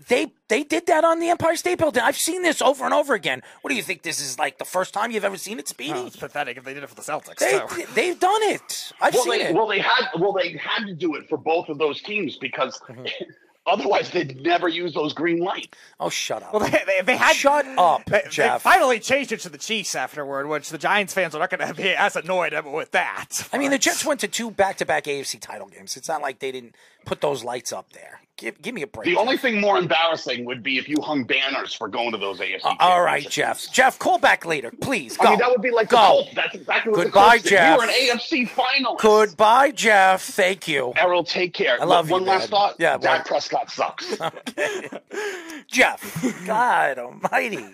they 0.08 0.32
they 0.50 0.64
did 0.64 0.86
that 0.88 1.04
on 1.04 1.20
the 1.20 1.30
Empire 1.30 1.56
State 1.56 1.78
Building. 1.78 2.04
I've 2.04 2.18
seen 2.18 2.42
this 2.42 2.62
over 2.62 2.86
and 2.86 2.94
over 2.94 3.14
again. 3.14 3.42
What 3.62 3.70
do 3.70 3.76
you 3.76 3.84
think? 3.84 4.02
This 4.04 4.20
is 4.20 4.38
like 4.40 4.58
the 4.58 4.66
first 4.66 4.94
time 4.94 5.12
you've 5.12 5.26
ever 5.26 5.38
seen 5.38 5.60
it, 5.60 5.68
Speedy? 5.68 5.94
Oh, 6.00 6.08
it's 6.08 6.16
pathetic 6.16 6.58
if 6.58 6.64
they 6.64 6.74
did 6.74 6.84
it 6.84 6.90
for 6.90 6.96
the 6.96 7.02
Celtics. 7.02 7.38
they 7.38 7.60
too. 7.60 7.94
they've 7.94 8.20
done 8.20 8.42
it. 8.44 8.92
I've 9.02 9.14
well, 9.14 9.24
seen 9.24 9.40
they, 9.40 9.46
it. 9.50 9.56
well, 9.56 9.68
they 9.68 9.80
had 9.80 10.06
well, 10.20 10.34
they 10.34 10.52
had 10.58 10.86
to 10.88 10.94
do 10.94 11.16
it 11.16 11.28
for 11.30 11.38
both 11.38 11.70
of 11.70 11.78
those 11.78 12.02
teams 12.02 12.38
because 12.38 12.80
Mm-hmm. 12.90 13.06
otherwise 13.66 14.12
they'd 14.12 14.42
never 14.42 14.68
use 14.68 14.94
those 14.94 15.14
green 15.14 15.40
lights. 15.40 15.70
oh, 16.00 16.10
shut 16.10 16.44
up. 16.44 16.54
Well, 16.54 16.68
they, 16.70 16.82
they, 16.86 17.02
they 17.02 17.16
had 17.16 17.34
Shut 17.34 17.66
up, 17.78 18.04
They, 18.06 18.22
they 18.36 18.58
finally 18.60 19.00
changed 19.00 19.32
it 19.32 19.40
to 19.42 19.50
the 19.50 19.58
Chiefs 19.58 19.96
afterward, 19.96 20.48
which 20.50 20.70
the 20.70 20.78
Giants 20.78 21.14
fans 21.14 21.34
are 21.34 21.40
not 21.40 21.50
going 21.50 21.66
to 21.66 21.74
be 21.74 21.90
as 21.96 22.18
annoyed 22.18 22.54
with 22.66 22.92
that. 22.92 23.48
I 23.54 23.58
mean, 23.58 23.72
the 23.72 23.78
Jets 23.78 24.04
went 24.06 24.20
to 24.20 24.28
two 24.28 24.52
back-to-back 24.52 25.06
AFC 25.06 25.40
title 25.40 25.68
games. 25.68 25.96
It's 25.96 26.10
not 26.10 26.22
like 26.22 26.40
they 26.40 26.52
didn't 26.52 26.76
put 27.06 27.22
those 27.22 27.44
lights 27.46 27.72
up 27.72 27.94
there. 27.94 28.20
Give, 28.36 28.60
give 28.64 28.74
me 28.74 28.82
a 28.82 28.88
break. 28.88 29.06
The 29.06 29.16
only 29.16 29.38
thing 29.38 29.62
more 29.62 29.78
embarrassing 29.78 30.44
would 30.46 30.64
be 30.64 30.80
if 30.80 30.90
you 30.90 30.98
hung 31.04 31.24
banners 31.24 31.72
for 31.72 31.88
going 31.88 32.12
to 32.14 32.18
those 32.18 32.40
AFC. 32.40 32.66
Uh, 32.66 32.74
all 32.80 33.04
right. 33.04 33.30
Jeff. 33.30 33.72
Jeff, 33.72 34.00
call 34.00 34.18
back 34.18 34.44
later, 34.44 34.72
please. 34.82 35.16
Go. 35.18 35.28
I 35.28 35.30
mean, 35.32 35.40
that 35.40 35.52
would 35.52 35.62
be 35.62 35.70
like 35.70 35.90
Go. 35.90 36.24
That's 36.34 36.56
exactly 36.56 36.92
what 36.94 37.04
Goodbye, 37.04 37.38
the 37.38 37.44
did. 37.44 37.50
Jeff. 37.50 37.80
We 37.80 37.86
were 37.86 37.92
an 37.92 38.18
AFC 38.18 38.50
finalist. 38.50 39.00
Goodbye, 39.02 39.70
Jeff. 39.72 40.24
Thank 40.24 40.68
you. 40.68 40.94
Errol, 40.96 41.24
take 41.24 41.54
care. 41.54 41.80
I 41.80 41.86
love 41.86 42.10
One 42.10 42.24
you, 42.24 42.28
last 42.28 42.42
man. 42.42 42.50
thought. 42.50 42.76
Yeah, 42.80 42.98
Dak 42.98 43.04
well- 43.04 43.24
Prescott 43.26 43.70
sucks. 43.70 44.18
Jeff, 45.68 46.46
God 46.48 46.98
Almighty. 46.98 47.66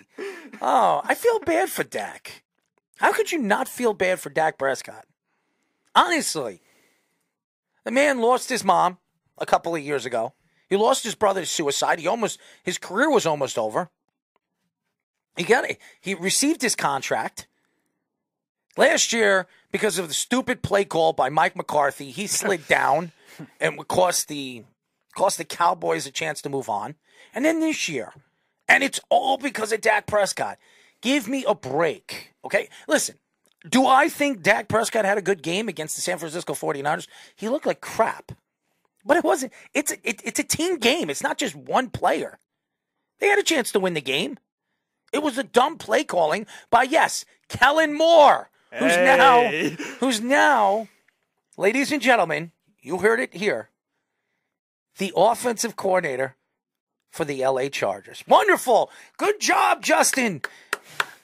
Oh, 0.60 1.00
I 1.04 1.14
feel 1.14 1.38
bad 1.40 1.70
for 1.70 1.84
Dak. 1.84 2.42
How 2.96 3.12
could 3.14 3.32
you 3.32 3.38
not 3.38 3.66
feel 3.66 3.94
bad 3.94 4.20
for 4.20 4.28
Dak 4.28 4.58
Prescott? 4.58 5.06
Honestly, 5.94 6.60
the 7.84 7.90
man 7.90 8.20
lost 8.20 8.50
his 8.50 8.62
mom 8.62 8.98
a 9.38 9.46
couple 9.46 9.74
of 9.74 9.80
years 9.80 10.04
ago. 10.04 10.34
He 10.70 10.76
lost 10.76 11.04
his 11.04 11.16
brother 11.16 11.40
to 11.40 11.46
suicide. 11.46 11.98
He 11.98 12.06
almost 12.06 12.38
his 12.62 12.78
career 12.78 13.10
was 13.10 13.26
almost 13.26 13.58
over. 13.58 13.90
He 15.36 15.42
got 15.42 15.68
it. 15.68 15.78
He 16.00 16.14
received 16.14 16.62
his 16.62 16.76
contract. 16.76 17.48
Last 18.76 19.12
year, 19.12 19.48
because 19.72 19.98
of 19.98 20.06
the 20.08 20.14
stupid 20.14 20.62
play 20.62 20.84
call 20.84 21.12
by 21.12 21.28
Mike 21.28 21.56
McCarthy, 21.56 22.12
he 22.12 22.26
slid 22.28 22.68
down 22.68 23.10
and 23.60 23.76
would 23.76 23.88
cost 23.88 24.28
the 24.28 24.62
cost 25.16 25.38
the 25.38 25.44
Cowboys 25.44 26.06
a 26.06 26.12
chance 26.12 26.40
to 26.42 26.48
move 26.48 26.68
on. 26.68 26.94
And 27.34 27.44
then 27.44 27.58
this 27.58 27.88
year, 27.88 28.12
and 28.68 28.84
it's 28.84 29.00
all 29.08 29.36
because 29.36 29.72
of 29.72 29.80
Dak 29.80 30.06
Prescott. 30.06 30.56
Give 31.00 31.26
me 31.26 31.44
a 31.48 31.54
break. 31.54 32.32
Okay? 32.44 32.68
Listen, 32.86 33.16
do 33.68 33.86
I 33.86 34.08
think 34.08 34.42
Dak 34.42 34.68
Prescott 34.68 35.04
had 35.04 35.18
a 35.18 35.22
good 35.22 35.42
game 35.42 35.68
against 35.68 35.96
the 35.96 36.02
San 36.02 36.18
Francisco 36.18 36.54
49ers? 36.54 37.08
He 37.34 37.48
looked 37.48 37.66
like 37.66 37.80
crap. 37.80 38.32
But 39.04 39.16
it 39.16 39.24
wasn't. 39.24 39.52
It's 39.74 39.92
a, 39.92 39.96
it, 40.08 40.20
it's 40.24 40.38
a 40.40 40.44
team 40.44 40.78
game. 40.78 41.08
It's 41.10 41.22
not 41.22 41.38
just 41.38 41.54
one 41.54 41.90
player. 41.90 42.38
They 43.18 43.28
had 43.28 43.38
a 43.38 43.42
chance 43.42 43.72
to 43.72 43.80
win 43.80 43.94
the 43.94 44.00
game. 44.00 44.38
It 45.12 45.22
was 45.22 45.38
a 45.38 45.42
dumb 45.42 45.76
play 45.78 46.04
calling 46.04 46.46
by 46.70 46.84
yes, 46.84 47.24
Kellen 47.48 47.94
Moore, 47.94 48.48
who's 48.72 48.94
Hey. 48.94 49.16
now 49.16 49.84
who's 49.98 50.20
now, 50.20 50.88
ladies 51.56 51.90
and 51.92 52.00
gentlemen, 52.00 52.52
you 52.80 52.98
heard 52.98 53.20
it 53.20 53.34
here, 53.34 53.70
the 54.98 55.12
offensive 55.16 55.76
coordinator 55.76 56.36
for 57.10 57.24
the 57.24 57.44
LA 57.44 57.68
Chargers. 57.68 58.22
Wonderful. 58.28 58.90
Good 59.16 59.40
job, 59.40 59.82
Justin. 59.82 60.42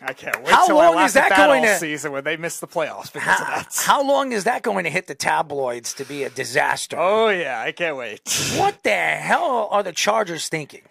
I 0.01 0.13
can't 0.13 0.37
wait 0.43 0.49
How 0.49 0.69
long 0.69 0.99
is 1.05 1.17
at 1.17 1.31
that 1.31 1.37
going 1.37 1.63
to- 1.63 1.79
season 1.79 2.13
when 2.13 2.23
they 2.25 2.37
miss 2.37 2.61
the 2.61 2.67
playoffs 2.67 3.13
because 3.13 3.41
of 3.41 3.47
How, 3.47 3.57
that. 3.57 3.75
how 3.87 4.07
long 4.07 4.33
is 4.33 4.45
that 4.45 4.63
going 4.63 4.85
to 4.85 4.91
hit 4.91 5.07
the 5.07 5.15
tabloids 5.15 5.95
to 5.95 6.05
be 6.05 6.25
a 6.25 6.31
disaster? 6.31 6.97
Oh 6.99 7.29
yeah, 7.29 7.61
I 7.61 7.73
can't 7.73 7.97
wait. 7.97 8.21
What 8.57 8.83
the 8.83 8.91
hell 8.91 9.69
are 9.71 9.83
the 9.83 9.93
Chargers 9.93 10.49
thinking? 10.49 10.83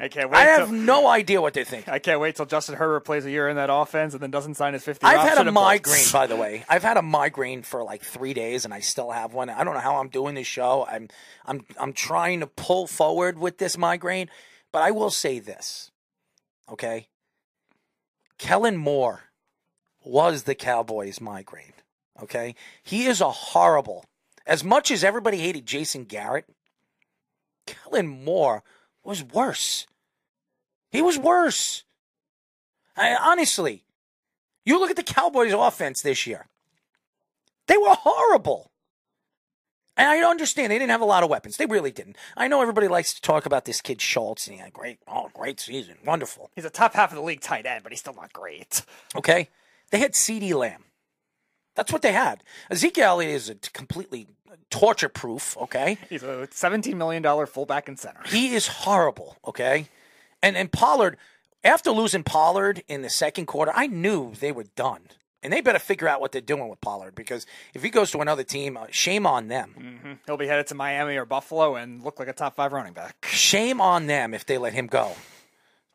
I 0.00 0.08
can't 0.08 0.30
wait. 0.30 0.38
I 0.38 0.44
have 0.44 0.68
till, 0.68 0.76
no 0.76 1.06
idea 1.08 1.42
what 1.42 1.52
they 1.52 1.64
think. 1.64 1.86
I 1.88 1.98
can't 1.98 2.20
wait 2.20 2.34
till 2.36 2.46
Justin 2.46 2.76
Herbert 2.76 3.00
plays 3.00 3.26
a 3.26 3.30
year 3.30 3.48
in 3.50 3.56
that 3.56 3.68
offense 3.70 4.14
and 4.14 4.22
then 4.22 4.30
doesn't 4.30 4.54
sign 4.54 4.72
his 4.72 4.82
50 4.82 5.04
I've 5.04 5.28
had 5.28 5.46
a 5.46 5.52
migraine, 5.52 6.06
by 6.10 6.26
the 6.26 6.36
way. 6.36 6.64
I've 6.70 6.82
had 6.82 6.96
a 6.96 7.02
migraine 7.02 7.62
for 7.62 7.82
like 7.82 8.02
three 8.02 8.32
days, 8.32 8.64
and 8.64 8.72
I 8.72 8.80
still 8.80 9.10
have 9.10 9.34
one. 9.34 9.50
I 9.50 9.62
don't 9.62 9.74
know 9.74 9.80
how 9.80 9.96
I'm 9.96 10.08
doing 10.08 10.34
this 10.36 10.46
show. 10.46 10.86
I'm, 10.90 11.08
I'm, 11.44 11.66
I'm 11.78 11.92
trying 11.92 12.40
to 12.40 12.46
pull 12.46 12.86
forward 12.86 13.38
with 13.38 13.58
this 13.58 13.76
migraine, 13.76 14.30
but 14.72 14.80
I 14.80 14.90
will 14.90 15.10
say 15.10 15.38
this, 15.38 15.90
okay? 16.70 17.08
Kellen 18.40 18.78
Moore 18.78 19.24
was 20.02 20.44
the 20.44 20.54
Cowboys' 20.54 21.20
migraine. 21.20 21.74
Okay, 22.22 22.54
he 22.82 23.04
is 23.04 23.20
a 23.20 23.30
horrible. 23.30 24.06
As 24.46 24.64
much 24.64 24.90
as 24.90 25.04
everybody 25.04 25.36
hated 25.36 25.66
Jason 25.66 26.04
Garrett, 26.04 26.46
Kellen 27.66 28.08
Moore 28.08 28.62
was 29.04 29.22
worse. 29.22 29.86
He 30.90 31.02
was 31.02 31.18
worse. 31.18 31.84
I, 32.96 33.14
honestly, 33.14 33.84
you 34.64 34.80
look 34.80 34.90
at 34.90 34.96
the 34.96 35.02
Cowboys' 35.02 35.52
offense 35.52 36.00
this 36.00 36.26
year. 36.26 36.46
They 37.66 37.76
were 37.76 37.94
horrible. 37.94 38.69
And 40.00 40.08
I 40.08 40.20
understand 40.28 40.72
they 40.72 40.78
didn't 40.78 40.90
have 40.92 41.02
a 41.02 41.04
lot 41.04 41.22
of 41.22 41.28
weapons. 41.28 41.58
They 41.58 41.66
really 41.66 41.90
didn't. 41.90 42.16
I 42.36 42.48
know 42.48 42.62
everybody 42.62 42.88
likes 42.88 43.12
to 43.12 43.20
talk 43.20 43.44
about 43.44 43.66
this 43.66 43.82
kid 43.82 44.00
Schultz. 44.00 44.46
And 44.46 44.56
he 44.56 44.62
had 44.62 44.72
great, 44.72 44.98
oh, 45.06 45.28
great 45.34 45.60
season, 45.60 45.96
wonderful. 46.06 46.50
He's 46.54 46.64
a 46.64 46.70
top 46.70 46.94
half 46.94 47.10
of 47.10 47.16
the 47.16 47.22
league 47.22 47.42
tight 47.42 47.66
end, 47.66 47.82
but 47.82 47.92
he's 47.92 48.00
still 48.00 48.14
not 48.14 48.32
great. 48.32 48.82
Okay, 49.14 49.48
they 49.90 49.98
had 49.98 50.12
CeeDee 50.14 50.54
Lamb. 50.54 50.84
That's 51.76 51.92
what 51.92 52.00
they 52.02 52.12
had. 52.12 52.42
Ezekiel 52.70 53.04
Elliott 53.08 53.34
is 53.34 53.50
a 53.50 53.54
completely 53.56 54.26
torture 54.70 55.08
proof. 55.10 55.56
Okay, 55.58 55.98
He's 56.08 56.22
a 56.22 56.48
17 56.50 56.96
million 56.96 57.22
dollar 57.22 57.46
fullback 57.46 57.86
and 57.86 57.98
center. 57.98 58.20
he 58.26 58.54
is 58.54 58.68
horrible. 58.68 59.36
Okay, 59.46 59.88
and 60.42 60.56
and 60.56 60.72
Pollard. 60.72 61.18
After 61.62 61.90
losing 61.90 62.22
Pollard 62.22 62.82
in 62.88 63.02
the 63.02 63.10
second 63.10 63.44
quarter, 63.44 63.70
I 63.74 63.86
knew 63.86 64.32
they 64.40 64.50
were 64.50 64.64
done. 64.76 65.02
And 65.42 65.52
they 65.52 65.60
better 65.62 65.78
figure 65.78 66.06
out 66.06 66.20
what 66.20 66.32
they're 66.32 66.40
doing 66.42 66.68
with 66.68 66.80
Pollard 66.82 67.14
because 67.14 67.46
if 67.72 67.82
he 67.82 67.88
goes 67.88 68.10
to 68.10 68.18
another 68.20 68.42
team, 68.44 68.76
uh, 68.76 68.86
shame 68.90 69.26
on 69.26 69.48
them. 69.48 69.70
hmm 70.02 70.12
He'll 70.26 70.36
be 70.36 70.46
headed 70.46 70.66
to 70.68 70.74
Miami 70.74 71.16
or 71.16 71.24
Buffalo 71.24 71.76
and 71.76 72.02
look 72.02 72.18
like 72.18 72.28
a 72.28 72.32
top 72.34 72.56
five 72.56 72.72
running 72.72 72.92
back. 72.92 73.26
Shame 73.30 73.80
on 73.80 74.06
them 74.06 74.34
if 74.34 74.44
they 74.44 74.58
let 74.58 74.74
him 74.74 74.86
go 74.86 75.12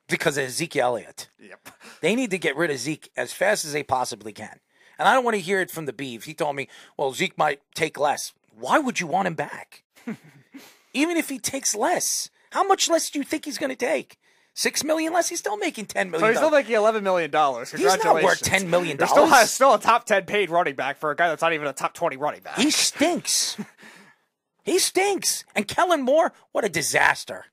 because 0.08 0.38
of 0.38 0.46
Ezekiel 0.46 0.88
Elliott. 0.88 1.30
Yep. 1.40 1.70
They 2.02 2.16
need 2.16 2.32
to 2.32 2.38
get 2.40 2.56
rid 2.56 2.72
of 2.72 2.78
Zeke 2.80 3.12
as 3.16 3.34
fast 3.34 3.66
as 3.66 3.74
they 3.74 3.84
possibly 3.84 4.34
can. 4.34 4.60
And 4.98 5.08
I 5.08 5.14
don't 5.14 5.24
want 5.26 5.36
to 5.36 5.42
hear 5.42 5.62
it 5.62 5.70
from 5.70 5.86
the 5.86 5.94
Beeve. 5.94 6.24
He 6.24 6.34
told 6.34 6.56
me, 6.56 6.68
well, 6.98 7.14
Zeke 7.14 7.38
might 7.38 7.62
take 7.76 8.00
less. 8.00 8.34
Why 8.58 8.80
would 8.80 9.00
you 9.00 9.08
want 9.08 9.28
him 9.28 9.36
back? 9.36 9.84
Even 10.94 11.18
if 11.18 11.30
he 11.30 11.38
takes 11.40 11.76
less, 11.76 12.30
how 12.52 12.66
much 12.66 12.90
less 12.90 13.10
do 13.10 13.20
you 13.20 13.26
think 13.26 13.46
he's 13.46 13.58
going 13.58 13.70
to 13.72 13.76
take? 13.76 14.18
Six 14.58 14.86
million 14.86 15.12
less? 15.12 15.28
He's 15.28 15.40
still 15.40 15.58
making 15.58 15.88
ten 15.88 16.10
million. 16.10 16.28
So 16.28 16.30
he's 16.30 16.38
still 16.38 16.50
making 16.50 16.76
11 16.76 17.04
million 17.04 17.30
dollars. 17.30 17.72
He's 17.72 17.84
not 17.84 18.24
worth 18.24 18.42
$10 18.42 18.68
million. 18.68 18.96
There's 18.96 19.10
still, 19.10 19.28
has 19.28 19.52
still 19.52 19.74
a 19.74 19.80
top 19.80 20.06
10 20.06 20.24
paid 20.24 20.50
running 20.50 20.76
back 20.76 20.98
for 20.98 21.12
a 21.12 21.16
guy 21.16 21.28
that's 21.28 21.42
not 21.42 21.52
even 21.52 21.68
a 21.68 21.74
top 21.74 21.94
20 21.94 22.16
running 22.16 22.40
back. 22.40 22.58
He 22.58 22.72
stinks. 22.72 23.58
he 24.64 24.80
stinks. 24.80 25.44
And 25.58 25.68
Kellen 25.68 26.04
Moore, 26.04 26.32
what 26.54 26.64
a 26.64 26.70
disaster. 26.70 27.48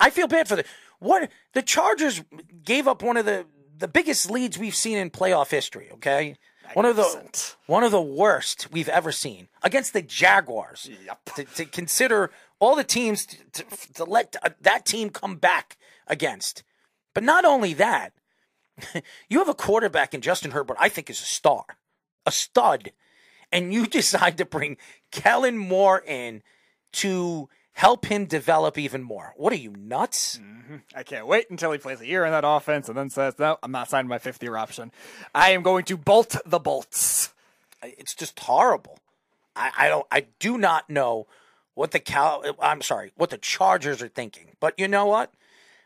I 0.00 0.10
feel 0.10 0.26
bad 0.26 0.48
for 0.48 0.56
the 0.56 0.64
what 0.98 1.30
the 1.52 1.62
Chargers 1.62 2.24
gave 2.64 2.88
up 2.88 3.02
one 3.04 3.16
of 3.16 3.24
the 3.24 3.46
the 3.78 3.86
biggest 3.86 4.28
leads 4.28 4.58
we've 4.58 4.74
seen 4.74 4.98
in 4.98 5.10
playoff 5.10 5.52
history, 5.52 5.90
okay? 5.92 6.34
One 6.74 6.86
of 6.86 6.96
the 6.96 7.56
one 7.66 7.84
of 7.84 7.92
the 7.92 8.02
worst 8.02 8.66
we've 8.72 8.88
ever 8.88 9.12
seen 9.12 9.46
against 9.62 9.92
the 9.92 10.02
Jaguars. 10.02 10.90
Yep. 11.06 11.24
To, 11.36 11.44
to 11.44 11.64
consider 11.66 12.32
all 12.58 12.74
the 12.74 12.82
teams 12.82 13.26
to, 13.26 13.36
to, 13.52 13.92
to 13.94 14.04
let 14.04 14.34
uh, 14.42 14.50
that 14.60 14.84
team 14.84 15.10
come 15.10 15.36
back 15.36 15.76
against. 16.06 16.62
But 17.14 17.24
not 17.24 17.44
only 17.44 17.74
that, 17.74 18.12
you 19.28 19.38
have 19.38 19.48
a 19.48 19.54
quarterback 19.54 20.14
in 20.14 20.20
Justin 20.20 20.52
Herbert, 20.52 20.76
I 20.80 20.88
think 20.88 21.10
is 21.10 21.20
a 21.20 21.24
star, 21.24 21.64
a 22.26 22.32
stud, 22.32 22.92
and 23.50 23.72
you 23.72 23.86
decide 23.88 24.38
to 24.38 24.44
bring 24.44 24.76
Kellen 25.10 25.58
Moore 25.58 26.02
in 26.06 26.42
to 26.92 27.48
help 27.72 28.06
him 28.06 28.26
develop 28.26 28.78
even 28.78 29.02
more. 29.02 29.34
What 29.36 29.52
are 29.52 29.56
you 29.56 29.74
nuts? 29.78 30.38
Mm-hmm. 30.38 30.76
I 30.94 31.02
can't 31.02 31.26
wait 31.26 31.50
until 31.50 31.72
he 31.72 31.78
plays 31.78 32.00
a 32.00 32.06
year 32.06 32.24
in 32.24 32.32
that 32.32 32.44
offense 32.46 32.88
and 32.88 32.96
then 32.96 33.10
says, 33.10 33.38
no, 33.38 33.58
I'm 33.62 33.72
not 33.72 33.88
signing 33.88 34.08
my 34.08 34.18
fifth 34.18 34.42
year 34.42 34.56
option. 34.56 34.92
I 35.34 35.50
am 35.50 35.62
going 35.62 35.84
to 35.86 35.96
bolt 35.96 36.36
the 36.44 36.58
bolts. 36.58 37.32
It's 37.82 38.14
just 38.14 38.38
horrible. 38.38 38.98
I, 39.56 39.70
I 39.76 39.88
don't. 39.88 40.06
I 40.10 40.26
do 40.38 40.56
not 40.56 40.88
know 40.88 41.26
what 41.74 41.90
the 41.90 42.00
cow. 42.00 42.42
I'm 42.60 42.82
sorry, 42.82 43.12
what 43.16 43.30
the 43.30 43.38
Chargers 43.38 44.02
are 44.02 44.08
thinking. 44.08 44.56
But 44.60 44.78
you 44.78 44.88
know 44.88 45.06
what? 45.06 45.32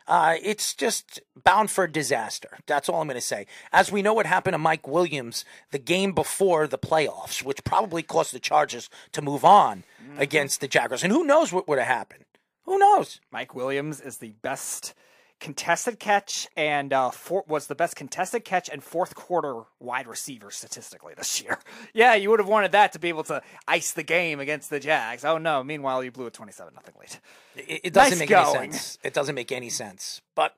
Uh, 0.07 0.35
it's 0.41 0.73
just 0.73 1.19
bound 1.43 1.69
for 1.69 1.85
disaster. 1.85 2.59
That's 2.65 2.87
all 2.87 3.01
I'm 3.01 3.07
going 3.07 3.15
to 3.15 3.21
say. 3.21 3.45
As 3.73 3.91
we 3.91 4.01
know 4.01 4.13
what 4.13 4.25
happened 4.25 4.53
to 4.53 4.57
Mike 4.59 4.87
Williams 4.87 5.43
the 5.71 5.79
game 5.79 6.13
before 6.13 6.65
the 6.65 6.77
playoffs, 6.77 7.43
which 7.43 7.63
probably 7.63 8.03
caused 8.03 8.33
the 8.33 8.39
Chargers 8.39 8.89
to 9.11 9.21
move 9.21 9.43
on 9.43 9.83
against 10.17 10.61
the 10.61 10.67
Jaguars. 10.67 11.03
And 11.03 11.11
who 11.11 11.25
knows 11.25 11.51
what 11.51 11.67
would 11.67 11.77
have 11.77 11.87
happened? 11.87 12.23
Who 12.63 12.79
knows? 12.79 13.19
Mike 13.31 13.53
Williams 13.53 13.99
is 13.99 14.17
the 14.17 14.33
best 14.41 14.93
contested 15.39 15.99
catch 15.99 16.47
and 16.57 16.91
uh, 16.91 17.11
for, 17.11 17.43
was 17.47 17.67
the 17.67 17.75
best 17.75 17.95
contested 17.95 18.43
catch 18.43 18.69
and 18.69 18.83
fourth 18.83 19.13
quarter 19.15 19.63
wide 19.79 20.07
receiver 20.07 20.49
statistically 20.51 21.13
this 21.15 21.41
year. 21.41 21.59
yeah, 21.93 22.15
you 22.15 22.29
would 22.29 22.39
have 22.39 22.49
wanted 22.49 22.71
that 22.71 22.93
to 22.93 22.99
be 22.99 23.09
able 23.09 23.23
to 23.25 23.41
ice 23.67 23.91
the 23.93 24.03
game 24.03 24.39
against 24.39 24.69
the 24.69 24.79
Jags. 24.79 25.23
Oh 25.23 25.37
no! 25.37 25.63
Meanwhile, 25.63 26.03
you 26.03 26.11
blew 26.11 26.25
a 26.25 26.31
twenty-seven 26.31 26.73
nothing 26.73 26.95
lead. 26.99 27.17
It, 27.55 27.81
it 27.85 27.93
doesn't 27.93 28.11
Nice 28.11 28.19
make 28.19 28.29
going. 28.29 28.55
any 28.57 28.71
sense. 28.73 28.99
It 29.03 29.13
doesn't 29.13 29.35
make 29.35 29.51
any 29.51 29.69
sense. 29.69 30.21
But, 30.35 30.55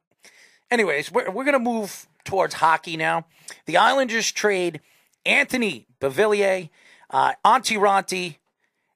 anyways, 0.71 1.11
we're, 1.11 1.29
we're 1.29 1.45
going 1.45 1.53
to 1.53 1.59
move 1.59 2.07
towards 2.25 2.55
hockey 2.55 2.97
now. 2.97 3.25
The 3.65 3.77
Islanders 3.77 4.31
trade 4.31 4.81
Anthony 5.25 5.87
Beauvillier, 5.99 6.69
uh, 7.09 7.33
Auntie 7.43 7.75
Ronti, 7.75 8.37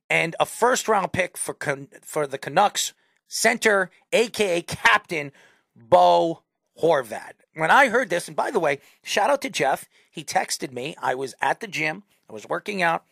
and 0.10 0.36
a 0.40 0.46
first 0.46 0.88
round 0.88 1.12
pick 1.12 1.38
for 1.38 1.54
Can- 1.54 1.90
for 2.02 2.28
the 2.28 2.38
Canucks 2.38 2.94
center, 3.28 3.90
aka 4.12 4.62
captain 4.62 5.32
Bo 5.76 6.44
Horvat. 6.82 7.34
When 7.56 7.72
I 7.72 7.88
heard 7.88 8.10
this, 8.10 8.28
and 8.28 8.36
by 8.36 8.52
the 8.52 8.60
way, 8.60 8.80
shout 9.04 9.30
out 9.30 9.42
to 9.44 9.50
Jeff. 9.50 9.86
He 10.10 10.24
texted 10.24 10.72
me. 10.72 10.96
I 11.02 11.16
was 11.16 11.36
at 11.42 11.60
the 11.60 11.68
gym. 11.68 12.04
I 12.30 12.34
was 12.34 12.48
working 12.48 12.82
out. 12.82 13.04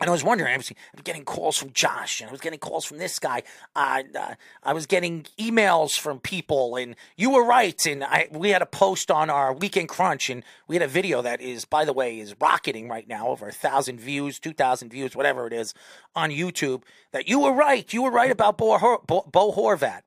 And 0.00 0.10
I 0.10 0.12
was 0.12 0.24
wondering, 0.24 0.52
I 0.52 0.56
was 0.56 0.72
getting 1.04 1.24
calls 1.24 1.56
from 1.56 1.72
Josh, 1.72 2.20
and 2.20 2.28
I 2.28 2.32
was 2.32 2.40
getting 2.40 2.58
calls 2.58 2.84
from 2.84 2.98
this 2.98 3.20
guy. 3.20 3.44
Uh, 3.76 4.02
uh, 4.18 4.34
I 4.64 4.72
was 4.72 4.86
getting 4.86 5.24
emails 5.38 5.96
from 5.96 6.18
people, 6.18 6.74
and 6.74 6.96
you 7.16 7.30
were 7.30 7.44
right. 7.44 7.86
And 7.86 8.02
I, 8.02 8.26
we 8.32 8.50
had 8.50 8.60
a 8.60 8.66
post 8.66 9.12
on 9.12 9.30
our 9.30 9.52
weekend 9.52 9.88
crunch, 9.88 10.28
and 10.30 10.42
we 10.66 10.74
had 10.74 10.82
a 10.82 10.88
video 10.88 11.22
that 11.22 11.40
is, 11.40 11.64
by 11.64 11.84
the 11.84 11.92
way, 11.92 12.18
is 12.18 12.34
rocketing 12.40 12.88
right 12.88 13.06
now, 13.06 13.28
over 13.28 13.46
a 13.46 13.52
thousand 13.52 14.00
views, 14.00 14.40
two 14.40 14.52
thousand 14.52 14.88
views, 14.90 15.14
whatever 15.14 15.46
it 15.46 15.52
is, 15.52 15.74
on 16.16 16.30
YouTube. 16.30 16.82
That 17.12 17.28
you 17.28 17.38
were 17.38 17.52
right. 17.52 17.90
You 17.92 18.02
were 18.02 18.10
right 18.10 18.32
about 18.32 18.58
Bo, 18.58 18.76
Bo, 19.06 19.28
Bo 19.30 19.52
Horvat. 19.52 20.00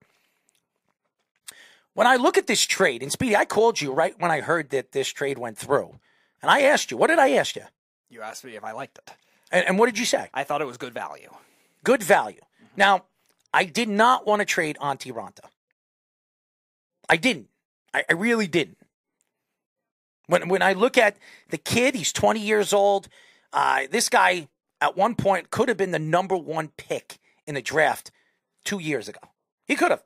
When 1.97 2.05
I 2.05 2.17
look 2.17 2.37
at 2.37 2.45
this 2.45 2.63
trade, 2.63 3.01
and 3.01 3.11
Speedy, 3.11 3.35
I 3.35 3.45
called 3.45 3.81
you 3.81 3.91
right 3.91 4.13
when 4.19 4.29
I 4.29 4.41
heard 4.41 4.69
that 4.69 4.91
this 4.91 5.07
trade 5.09 5.39
went 5.39 5.57
through, 5.57 5.97
and 6.43 6.51
I 6.51 6.61
asked 6.61 6.91
you, 6.91 6.97
what 6.97 7.07
did 7.07 7.17
I 7.17 7.31
ask 7.31 7.55
you? 7.55 7.63
You 8.11 8.21
asked 8.21 8.45
me 8.45 8.55
if 8.55 8.63
I 8.63 8.71
liked 8.71 8.99
it. 8.99 9.11
And, 9.51 9.65
and 9.65 9.79
what 9.79 9.87
did 9.87 9.97
you 9.97 10.05
say? 10.05 10.29
I 10.31 10.43
thought 10.43 10.61
it 10.61 10.67
was 10.67 10.77
good 10.77 10.93
value. 10.93 11.31
Good 11.83 12.03
value. 12.03 12.41
Now, 12.75 13.05
I 13.51 13.63
did 13.63 13.89
not 13.89 14.27
want 14.27 14.41
to 14.41 14.45
trade 14.45 14.77
Auntie 14.79 15.11
Ranta. 15.11 15.49
I 17.09 17.17
didn't. 17.17 17.47
I, 17.95 18.03
I 18.07 18.13
really 18.13 18.45
didn't. 18.45 18.77
When 20.27 20.49
when 20.49 20.61
I 20.61 20.73
look 20.73 20.99
at 20.99 21.17
the 21.49 21.57
kid, 21.57 21.95
he's 21.95 22.13
20 22.13 22.39
years 22.39 22.73
old. 22.73 23.07
Uh, 23.51 23.87
this 23.89 24.07
guy 24.07 24.49
at 24.79 24.95
one 24.95 25.15
point 25.15 25.49
could 25.49 25.67
have 25.67 25.77
been 25.77 25.89
the 25.89 25.97
number 25.97 26.37
one 26.37 26.67
pick 26.77 27.17
in 27.47 27.55
the 27.55 27.61
draft 27.63 28.11
two 28.63 28.77
years 28.77 29.07
ago. 29.07 29.21
He 29.65 29.75
could 29.75 29.89
have. 29.89 30.03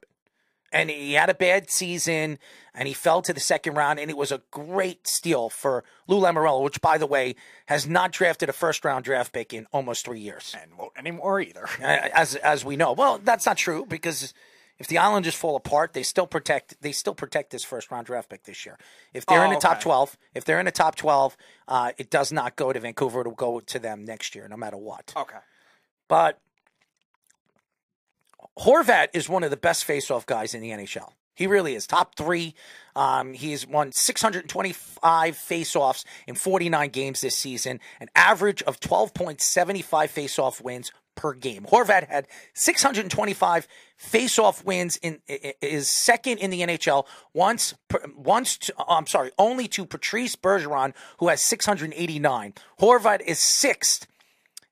And 0.72 0.89
he 0.89 1.14
had 1.14 1.30
a 1.30 1.34
bad 1.34 1.69
season 1.69 2.39
and 2.73 2.88
he 2.88 2.93
fell 2.93 3.22
to 3.23 3.34
the 3.34 3.39
second 3.39 3.73
round. 3.73 3.99
And 3.99 4.10
it 4.10 4.18
was 4.18 4.31
a 4.31 4.41
great 4.52 5.06
steal 5.07 5.49
for 5.49 5.84
Lou 6.07 6.19
Lamoriello, 6.19 6.64
which, 6.64 6.80
by 6.81 6.98
the 6.98 7.06
way, 7.06 7.35
has 7.65 7.85
not 7.88 8.11
drafted 8.11 8.48
a 8.48 8.53
first 8.53 8.85
round 8.85 9.03
draft 9.03 9.34
pick 9.34 9.53
in 9.53 9.68
almost 9.73 10.06
three 10.06 10.19
years. 10.22 10.56
And 10.61 10.77
won't 10.77 10.93
anymore 10.98 11.41
either. 11.41 11.68
As, 11.81 12.35
as 12.35 12.64
we 12.64 12.77
know. 12.77 12.93
Well, 12.93 13.19
that's 13.23 13.45
not 13.45 13.57
true 13.57 13.85
because 13.85 14.34
if 14.80 14.88
the 14.88 14.98
Islanders 14.98 15.35
fall 15.35 15.56
apart, 15.56 15.93
they 15.93 16.03
still 16.03 16.26
protect 16.26 16.81
they 16.81 16.91
still 16.91 17.14
protect 17.14 17.52
this 17.52 17.64
first 17.64 17.91
round 17.91 18.07
draft 18.07 18.30
pick 18.30 18.43
this 18.45 18.65
year. 18.65 18.77
If 19.14 19.26
they're 19.26 19.41
Oh, 19.41 19.45
in 19.45 19.53
the 19.53 19.60
top 19.60 19.80
twelve, 19.81 20.18
if 20.34 20.43
they're 20.45 20.60
in 20.60 20.65
the 20.65 20.72
top 20.72 20.95
twelve, 20.95 21.38
uh, 21.68 21.91
it 21.99 22.10
does 22.10 22.31
not 22.31 22.56
go 22.56 22.73
to 22.73 22.80
Vancouver. 22.80 23.22
It'll 23.22 23.34
go 23.34 23.60
to 23.60 23.77
them 23.80 24.06
next 24.06 24.34
year, 24.34 24.48
no 24.48 24.57
matter 24.57 24.77
what. 24.77 25.14
Okay. 25.15 25.38
But 26.07 26.39
Horvat 28.62 29.08
is 29.14 29.28
one 29.28 29.44
of 29.44 29.50
the 29.50 29.58
best 29.58 29.88
faceoff 29.88 30.28
guys 30.28 30.54
in 30.54 30.62
the 30.62 30.70
NHL. 30.70 31.14
He 31.34 31.48
really 31.48 31.74
is 31.74 31.88
top 31.88 32.16
three. 32.16 32.54
Um, 32.96 33.34
he's 33.34 33.66
won 33.66 33.92
625 33.92 35.36
faceoffs 35.36 36.06
in 36.28 36.36
49 36.36 36.90
games 36.90 37.22
this 37.22 37.36
season, 37.36 37.80
an 38.00 38.10
average 38.16 38.62
of 38.64 38.80
12.75 38.80 39.40
faceoff 39.84 40.62
wins 40.62 40.92
per 41.16 41.34
game. 41.34 41.64
Horvat 41.64 42.08
had 42.08 42.28
625 42.54 43.68
faceoff 44.00 44.64
wins 44.64 44.98
in 44.98 45.20
is 45.28 45.90
second 45.90 46.38
in 46.38 46.52
the 46.52 46.62
NHL. 46.62 47.06
Once, 47.34 47.74
once, 48.16 48.58
to, 48.60 48.74
oh, 48.78 48.96
I'm 48.96 49.08
sorry, 49.08 49.32
only 49.40 49.68
to 49.70 49.86
Patrice 49.86 50.36
Bergeron, 50.36 50.94
who 51.18 51.30
has 51.30 51.42
689. 51.42 52.54
Horvat 52.80 53.22
is 53.22 53.40
sixth 53.40 54.06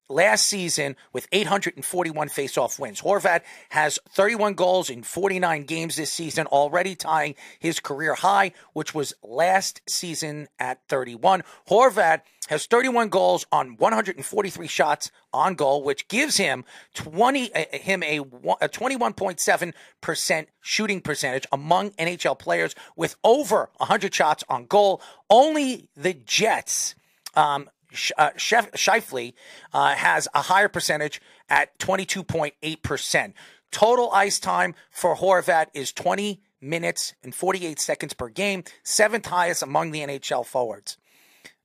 last 0.10 0.48
season 0.48 0.96
with 1.14 1.28
841 1.32 2.30
faceoff 2.30 2.80
wins. 2.80 3.02
Horvat 3.02 3.42
has 3.70 4.00
31 4.10 4.56
goals 4.56 4.90
in 4.90 5.04
49 5.04 5.64
games 5.64 5.96
this 5.96 6.12
season, 6.12 6.48
already 6.48 6.96
tying 6.96 7.36
his 7.60 7.80
career 7.80 8.16
high, 8.16 8.52
which 8.74 8.94
was 8.94 9.14
last 9.24 9.82
season 9.88 10.48
at 10.60 10.80
31. 10.90 11.44
Horvat 11.70 12.22
has 12.50 12.66
31 12.66 13.10
goals 13.10 13.46
on 13.52 13.78
143 13.78 14.68
shots 14.68 15.12
on 15.32 15.54
goal, 15.54 15.84
which 15.84 16.08
gives 16.08 16.38
him 16.38 16.66
20 16.96 17.54
uh, 17.54 17.66
him 17.72 18.02
a, 18.02 18.18
a 18.20 18.70
21.7% 18.70 20.46
shooting 20.60 21.02
percentage 21.02 21.46
among 21.52 21.92
NHL 21.92 22.40
players 22.40 22.74
with 22.96 23.16
over 23.24 23.70
100 23.78 24.14
shots 24.14 24.44
on 24.50 24.66
goal. 24.66 25.02
Only 25.30 25.88
the 25.96 26.16
Jets 26.16 26.96
um, 27.36 27.70
uh, 28.18 28.32
Scheifele 28.36 29.34
uh, 29.74 29.96
has 29.96 30.28
a 30.34 30.44
higher 30.44 30.70
percentage 30.70 31.22
at 31.50 31.78
22.8%. 31.80 33.34
Total 33.72 34.12
ice 34.12 34.40
time 34.40 34.76
for 34.90 35.16
Horvat 35.16 35.68
is 35.74 35.92
20 35.92 36.42
minutes 36.62 37.14
and 37.24 37.34
48 37.34 37.80
seconds 37.80 38.14
per 38.14 38.30
game, 38.30 38.64
seventh 38.84 39.28
highest 39.28 39.64
among 39.64 39.92
the 39.92 40.02
NHL 40.02 40.46
forwards. 40.46 40.98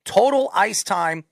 Total 0.05 0.51
ice 0.55 0.83
time, 0.83 1.25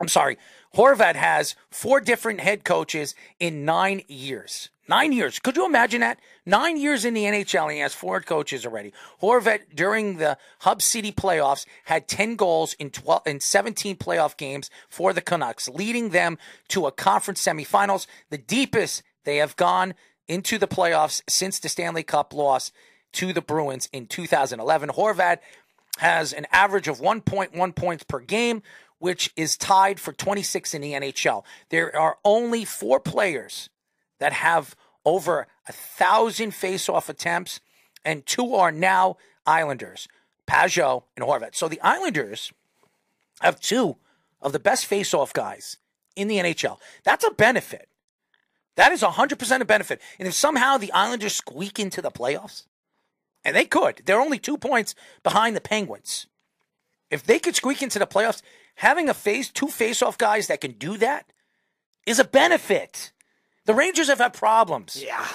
I'm 0.00 0.08
sorry, 0.08 0.38
Horvat 0.74 1.14
has 1.14 1.54
four 1.70 2.00
different 2.00 2.40
head 2.40 2.64
coaches 2.64 3.14
in 3.38 3.64
nine 3.64 4.02
years. 4.08 4.70
Nine 4.88 5.12
years. 5.12 5.38
Could 5.38 5.56
you 5.56 5.64
imagine 5.64 6.00
that? 6.00 6.18
Nine 6.44 6.76
years 6.76 7.04
in 7.04 7.14
the 7.14 7.22
NHL, 7.24 7.64
and 7.64 7.72
he 7.72 7.78
has 7.78 7.94
four 7.94 8.20
coaches 8.20 8.66
already. 8.66 8.92
Horvat, 9.22 9.74
during 9.74 10.16
the 10.16 10.36
Hub 10.60 10.82
City 10.82 11.12
playoffs, 11.12 11.66
had 11.84 12.08
10 12.08 12.34
goals 12.34 12.74
in 12.74 12.90
12 12.90 13.22
in 13.26 13.40
17 13.40 13.96
playoff 13.96 14.36
games 14.36 14.70
for 14.88 15.12
the 15.12 15.20
Canucks, 15.20 15.68
leading 15.68 16.10
them 16.10 16.36
to 16.68 16.86
a 16.86 16.92
conference 16.92 17.42
semifinals, 17.42 18.06
the 18.30 18.38
deepest 18.38 19.04
they 19.24 19.36
have 19.36 19.54
gone 19.56 19.94
into 20.26 20.58
the 20.58 20.66
playoffs 20.66 21.22
since 21.28 21.60
the 21.60 21.68
Stanley 21.68 22.02
Cup 22.02 22.34
loss 22.34 22.72
to 23.12 23.32
the 23.32 23.42
Bruins 23.42 23.88
in 23.92 24.06
2011. 24.06 24.90
Horvat 24.90 25.38
has 25.98 26.32
an 26.32 26.46
average 26.50 26.88
of 26.88 26.98
1.1 26.98 27.76
points 27.76 28.02
per 28.02 28.18
game, 28.18 28.62
which 28.98 29.32
is 29.36 29.56
tied 29.56 30.00
for 30.00 30.12
26 30.12 30.74
in 30.74 30.80
the 30.80 30.92
NHL. 30.92 31.44
There 31.68 31.94
are 31.96 32.18
only 32.24 32.64
four 32.64 32.98
players 32.98 33.68
that 34.22 34.32
have 34.32 34.76
over 35.04 35.48
a 35.66 35.72
thousand 35.72 36.54
face-off 36.54 37.08
attempts, 37.08 37.58
and 38.04 38.24
two 38.24 38.54
are 38.54 38.70
now 38.70 39.16
Islanders, 39.44 40.06
Pageau 40.46 41.02
and 41.16 41.26
Horvat. 41.26 41.56
So 41.56 41.66
the 41.66 41.80
Islanders 41.80 42.52
have 43.40 43.58
two 43.58 43.96
of 44.40 44.52
the 44.52 44.60
best 44.60 44.86
face-off 44.86 45.32
guys 45.32 45.76
in 46.14 46.28
the 46.28 46.36
NHL. 46.36 46.78
That's 47.02 47.24
a 47.24 47.32
benefit. 47.32 47.88
That 48.76 48.92
is 48.92 49.02
100% 49.02 49.60
a 49.60 49.64
benefit. 49.64 50.00
And 50.20 50.28
if 50.28 50.34
somehow 50.34 50.76
the 50.76 50.92
Islanders 50.92 51.34
squeak 51.34 51.80
into 51.80 52.00
the 52.00 52.12
playoffs, 52.12 52.66
and 53.44 53.56
they 53.56 53.64
could, 53.64 54.02
they're 54.06 54.20
only 54.20 54.38
two 54.38 54.56
points 54.56 54.94
behind 55.24 55.56
the 55.56 55.60
Penguins. 55.60 56.28
If 57.10 57.24
they 57.24 57.40
could 57.40 57.56
squeak 57.56 57.82
into 57.82 57.98
the 57.98 58.06
playoffs, 58.06 58.40
having 58.76 59.08
a 59.08 59.14
face, 59.14 59.50
two 59.50 59.66
face-off 59.66 60.16
guys 60.16 60.46
that 60.46 60.60
can 60.60 60.72
do 60.72 60.96
that 60.98 61.26
is 62.06 62.20
a 62.20 62.24
benefit. 62.24 63.11
The 63.64 63.74
Rangers 63.74 64.08
have 64.08 64.18
had 64.18 64.32
problems. 64.32 65.02
Yeah. 65.02 65.26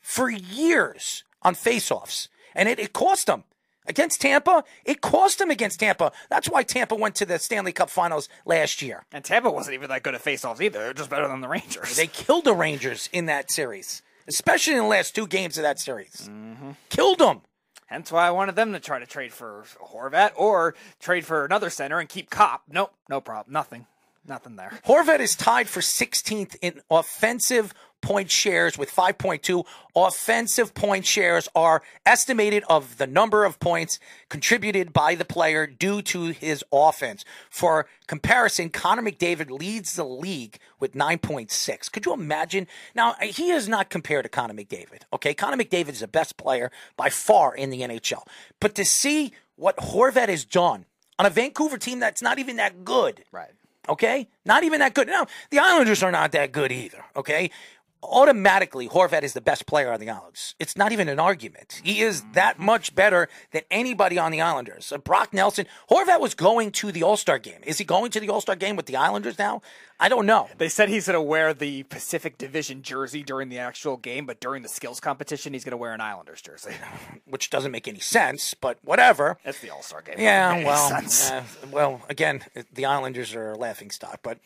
For 0.00 0.30
years 0.30 1.24
on 1.42 1.54
face-offs. 1.54 2.28
And 2.54 2.68
it, 2.68 2.78
it 2.78 2.92
cost 2.92 3.26
them. 3.26 3.44
Against 3.86 4.20
Tampa, 4.20 4.64
it 4.84 5.00
cost 5.00 5.38
them 5.38 5.50
against 5.50 5.80
Tampa. 5.80 6.12
That's 6.28 6.48
why 6.48 6.62
Tampa 6.62 6.94
went 6.94 7.14
to 7.16 7.24
the 7.24 7.38
Stanley 7.38 7.72
Cup 7.72 7.88
Finals 7.88 8.28
last 8.44 8.82
year. 8.82 9.06
And 9.12 9.24
Tampa 9.24 9.50
wasn't 9.50 9.74
even 9.74 9.88
that 9.88 10.02
good 10.02 10.14
at 10.14 10.22
faceoffs 10.22 10.60
either. 10.60 10.78
They're 10.78 10.92
just 10.92 11.08
better 11.08 11.26
than 11.26 11.40
the 11.40 11.48
Rangers. 11.48 11.96
They 11.96 12.06
killed 12.06 12.44
the 12.44 12.52
Rangers 12.52 13.08
in 13.14 13.24
that 13.26 13.50
series, 13.50 14.02
especially 14.26 14.74
in 14.74 14.80
the 14.80 14.86
last 14.86 15.14
two 15.14 15.26
games 15.26 15.56
of 15.56 15.62
that 15.62 15.78
series. 15.78 16.28
Mm-hmm. 16.30 16.72
Killed 16.90 17.18
them. 17.18 17.40
Hence 17.86 18.12
why 18.12 18.26
I 18.26 18.30
wanted 18.30 18.56
them 18.56 18.74
to 18.74 18.80
try 18.80 18.98
to 18.98 19.06
trade 19.06 19.32
for 19.32 19.64
Horvat 19.82 20.32
or 20.36 20.74
trade 21.00 21.24
for 21.24 21.46
another 21.46 21.70
center 21.70 21.98
and 21.98 22.10
keep 22.10 22.28
Copp. 22.28 22.64
Nope, 22.68 22.92
no 23.08 23.22
problem. 23.22 23.54
Nothing. 23.54 23.86
Nothing 24.28 24.56
there. 24.56 24.78
Horvat 24.86 25.20
is 25.20 25.34
tied 25.34 25.68
for 25.68 25.80
16th 25.80 26.56
in 26.60 26.80
offensive 26.90 27.72
point 28.00 28.30
shares 28.30 28.78
with 28.78 28.94
5.2. 28.94 29.64
Offensive 29.96 30.74
point 30.74 31.04
shares 31.04 31.48
are 31.54 31.82
estimated 32.06 32.62
of 32.68 32.98
the 32.98 33.06
number 33.06 33.44
of 33.44 33.58
points 33.58 33.98
contributed 34.28 34.92
by 34.92 35.14
the 35.14 35.24
player 35.24 35.66
due 35.66 36.02
to 36.02 36.26
his 36.26 36.64
offense. 36.72 37.24
For 37.50 37.86
comparison, 38.06 38.70
Connor 38.70 39.02
McDavid 39.02 39.50
leads 39.50 39.96
the 39.96 40.04
league 40.04 40.58
with 40.78 40.94
9.6. 40.94 41.90
Could 41.90 42.06
you 42.06 42.12
imagine? 42.12 42.66
Now, 42.94 43.14
he 43.20 43.50
is 43.50 43.68
not 43.68 43.90
compared 43.90 44.24
to 44.24 44.28
Connor 44.28 44.54
McDavid. 44.54 45.02
Okay, 45.12 45.34
Connor 45.34 45.56
McDavid 45.56 45.90
is 45.90 46.00
the 46.00 46.08
best 46.08 46.36
player 46.36 46.70
by 46.96 47.10
far 47.10 47.54
in 47.54 47.70
the 47.70 47.80
NHL. 47.80 48.22
But 48.60 48.74
to 48.76 48.84
see 48.84 49.32
what 49.56 49.76
Horvat 49.78 50.28
has 50.28 50.44
done 50.44 50.84
on 51.18 51.26
a 51.26 51.30
Vancouver 51.30 51.78
team 51.78 51.98
that's 51.98 52.22
not 52.22 52.38
even 52.38 52.56
that 52.56 52.84
good. 52.84 53.24
Right. 53.32 53.50
Okay? 53.88 54.28
Not 54.44 54.64
even 54.64 54.80
that 54.80 54.94
good. 54.94 55.08
Now, 55.08 55.26
the 55.50 55.58
Islanders 55.58 56.02
are 56.02 56.12
not 56.12 56.32
that 56.32 56.52
good 56.52 56.72
either. 56.72 57.04
Okay? 57.16 57.50
Automatically 58.02 58.88
Horvat 58.88 59.22
is 59.22 59.32
the 59.32 59.40
best 59.40 59.66
player 59.66 59.92
on 59.92 60.00
the 60.00 60.08
Islanders. 60.08 60.54
It's 60.58 60.76
not 60.76 60.92
even 60.92 61.08
an 61.08 61.18
argument. 61.18 61.80
He 61.84 62.00
is 62.00 62.22
that 62.32 62.58
much 62.58 62.94
better 62.94 63.28
than 63.52 63.62
anybody 63.70 64.18
on 64.18 64.32
the 64.32 64.40
Islanders. 64.40 64.92
Brock 65.04 65.32
Nelson, 65.32 65.66
Horvat 65.90 66.20
was 66.20 66.34
going 66.34 66.70
to 66.72 66.92
the 66.92 67.02
All 67.02 67.16
Star 67.16 67.38
game. 67.38 67.60
Is 67.64 67.78
he 67.78 67.84
going 67.84 68.10
to 68.12 68.20
the 68.20 68.28
All 68.28 68.40
Star 68.40 68.56
game 68.56 68.76
with 68.76 68.86
the 68.86 68.96
Islanders 68.96 69.38
now? 69.38 69.62
I 70.00 70.08
don't 70.08 70.26
know. 70.26 70.48
They 70.58 70.68
said 70.68 70.88
he's 70.88 71.06
going 71.06 71.14
to 71.14 71.20
wear 71.20 71.52
the 71.52 71.82
Pacific 71.84 72.38
Division 72.38 72.82
jersey 72.82 73.24
during 73.24 73.48
the 73.48 73.58
actual 73.58 73.96
game, 73.96 74.26
but 74.26 74.38
during 74.38 74.62
the 74.62 74.68
skills 74.68 75.00
competition, 75.00 75.52
he's 75.52 75.64
going 75.64 75.72
to 75.72 75.76
wear 75.76 75.92
an 75.92 76.00
Islanders 76.00 76.40
jersey. 76.40 76.70
Which 77.24 77.50
doesn't 77.50 77.72
make 77.72 77.88
any 77.88 77.98
sense, 77.98 78.54
but 78.54 78.78
whatever. 78.84 79.38
It's 79.44 79.58
the 79.58 79.70
All 79.70 79.82
Star 79.82 80.02
game. 80.02 80.14
Yeah, 80.18 80.64
well, 80.64 81.02
uh, 81.32 81.42
well, 81.72 82.02
again, 82.08 82.42
the 82.72 82.86
Islanders 82.86 83.34
are 83.34 83.52
a 83.52 83.58
laughing 83.58 83.90
stock, 83.90 84.20
but 84.22 84.38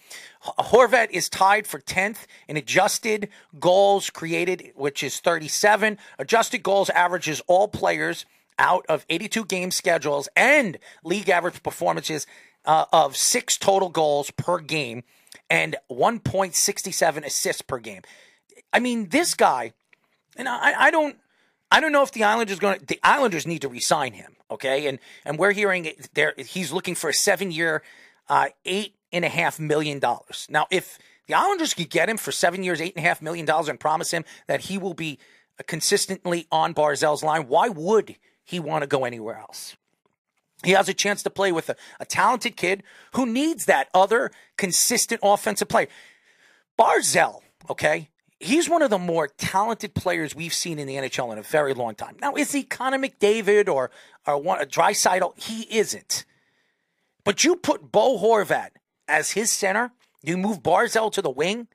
Horvat 0.43 1.11
is 1.11 1.29
tied 1.29 1.67
for 1.67 1.81
10th 1.81 2.27
in 2.49 2.57
adjusted 2.57 3.29
goals 3.59 4.11
created, 4.11 4.73
which 4.75 5.03
is 5.03 5.21
37. 5.21 5.99
Adjusted 6.19 6.63
goals 6.63 6.91
averages 6.91 7.43
all 7.47 7.69
players 7.69 8.25
out 8.59 8.85
of 8.89 9.05
82 9.09 9.45
game 9.47 9.71
schedules 9.71 10.29
and 10.37 10.79
league 11.05 11.29
average 11.29 11.63
performances 11.63 12.27
uh, 12.65 12.85
of 12.93 13.17
six 13.17 13.57
total 13.57 13.89
goals 13.89 14.31
per 14.31 14.59
game 14.59 15.03
and 15.51 15.77
1.67 15.91 17.25
assists 17.25 17.63
per 17.63 17.79
game. 17.79 18.03
I 18.73 18.79
mean, 18.79 19.09
this 19.09 19.35
guy, 19.35 19.73
and 20.37 20.49
I, 20.49 20.87
I 20.87 20.91
don't. 20.91 21.17
I 21.71 21.81
don't 21.81 21.93
know 21.93 22.03
if 22.03 22.13
the 22.13 22.25
Islanders 22.25 22.59
going 22.59 22.79
to. 22.79 22.87
The 22.87 23.01
Islanders 23.03 23.47
need 23.47 23.63
to 23.63 23.69
resign 23.69 24.13
him, 24.13 24.37
okay? 24.51 24.87
And 24.87 24.99
and 25.25 25.39
we're 25.39 25.53
hearing 25.53 25.91
there 26.15 26.35
he's 26.37 26.73
looking 26.73 26.95
for 26.95 27.09
a 27.09 27.15
seven 27.15 27.51
year, 27.51 27.83
uh, 28.29 28.49
eight 28.65 28.95
and 29.13 29.25
a 29.25 29.29
half 29.29 29.59
million 29.59 29.99
dollars. 29.99 30.47
Now, 30.51 30.67
if 30.71 30.99
the 31.27 31.35
Islanders 31.35 31.75
could 31.75 31.91
get 31.91 32.09
him 32.09 32.17
for 32.17 32.33
seven 32.33 32.63
years, 32.63 32.81
eight 32.81 32.95
and 32.97 33.05
a 33.05 33.09
half 33.09 33.23
million 33.23 33.47
dollars, 33.47 33.69
and 33.69 33.79
promise 33.79 34.11
him 34.11 34.25
that 34.47 34.63
he 34.63 34.79
will 34.79 34.95
be 34.95 35.19
uh, 35.59 35.63
consistently 35.67 36.47
on 36.51 36.75
Barzal's 36.75 37.23
line, 37.23 37.49
why 37.49 37.69
would 37.69 38.17
he 38.45 38.59
want 38.59 38.83
to 38.83 38.87
go 38.87 39.05
anywhere 39.05 39.39
else? 39.39 39.77
He 40.65 40.73
has 40.73 40.89
a 40.89 40.95
chance 40.95 41.23
to 41.25 41.31
play 41.31 41.53
with 41.53 41.69
a, 41.71 41.77
a 41.99 42.07
talented 42.07 42.57
kid 42.57 42.83
who 43.15 43.27
needs 43.27 43.65
that 43.67 43.89
other 43.93 44.31
consistent 44.57 45.21
offensive 45.23 45.69
player. 45.69 45.89
Barzal, 46.79 47.41
okay, 47.69 48.09
he's 48.43 48.69
one 48.69 48.83
of 48.83 48.91
the 48.91 48.99
more 48.99 49.29
talented 49.29 49.95
players 49.95 50.35
we've 50.35 50.55
seen 50.55 50.79
in 50.79 50.87
the 50.87 50.97
NHL 50.97 51.33
in 51.33 51.39
a 51.39 51.43
very 51.43 51.75
long 51.75 51.95
time. 51.95 52.17
Now, 52.21 52.35
is 52.35 52.53
he 52.53 52.63
Connor 52.63 52.99
McDavid 52.99 53.69
or 53.69 53.91
or 54.27 54.39
one 54.39 54.61
a 54.61 54.67
Draisaitl? 54.67 55.39
He 55.41 55.63
isn't. 55.77 56.25
But 57.25 57.45
you 57.45 57.57
put 57.57 57.93
Bo 57.93 58.19
Horvat 58.19 58.71
as 59.07 59.33
his 59.33 59.51
center, 59.51 59.93
you 60.23 60.37
move 60.37 60.63
Barzal 60.63 61.13
to 61.13 61.23
the 61.23 61.31
wing, 61.31 61.69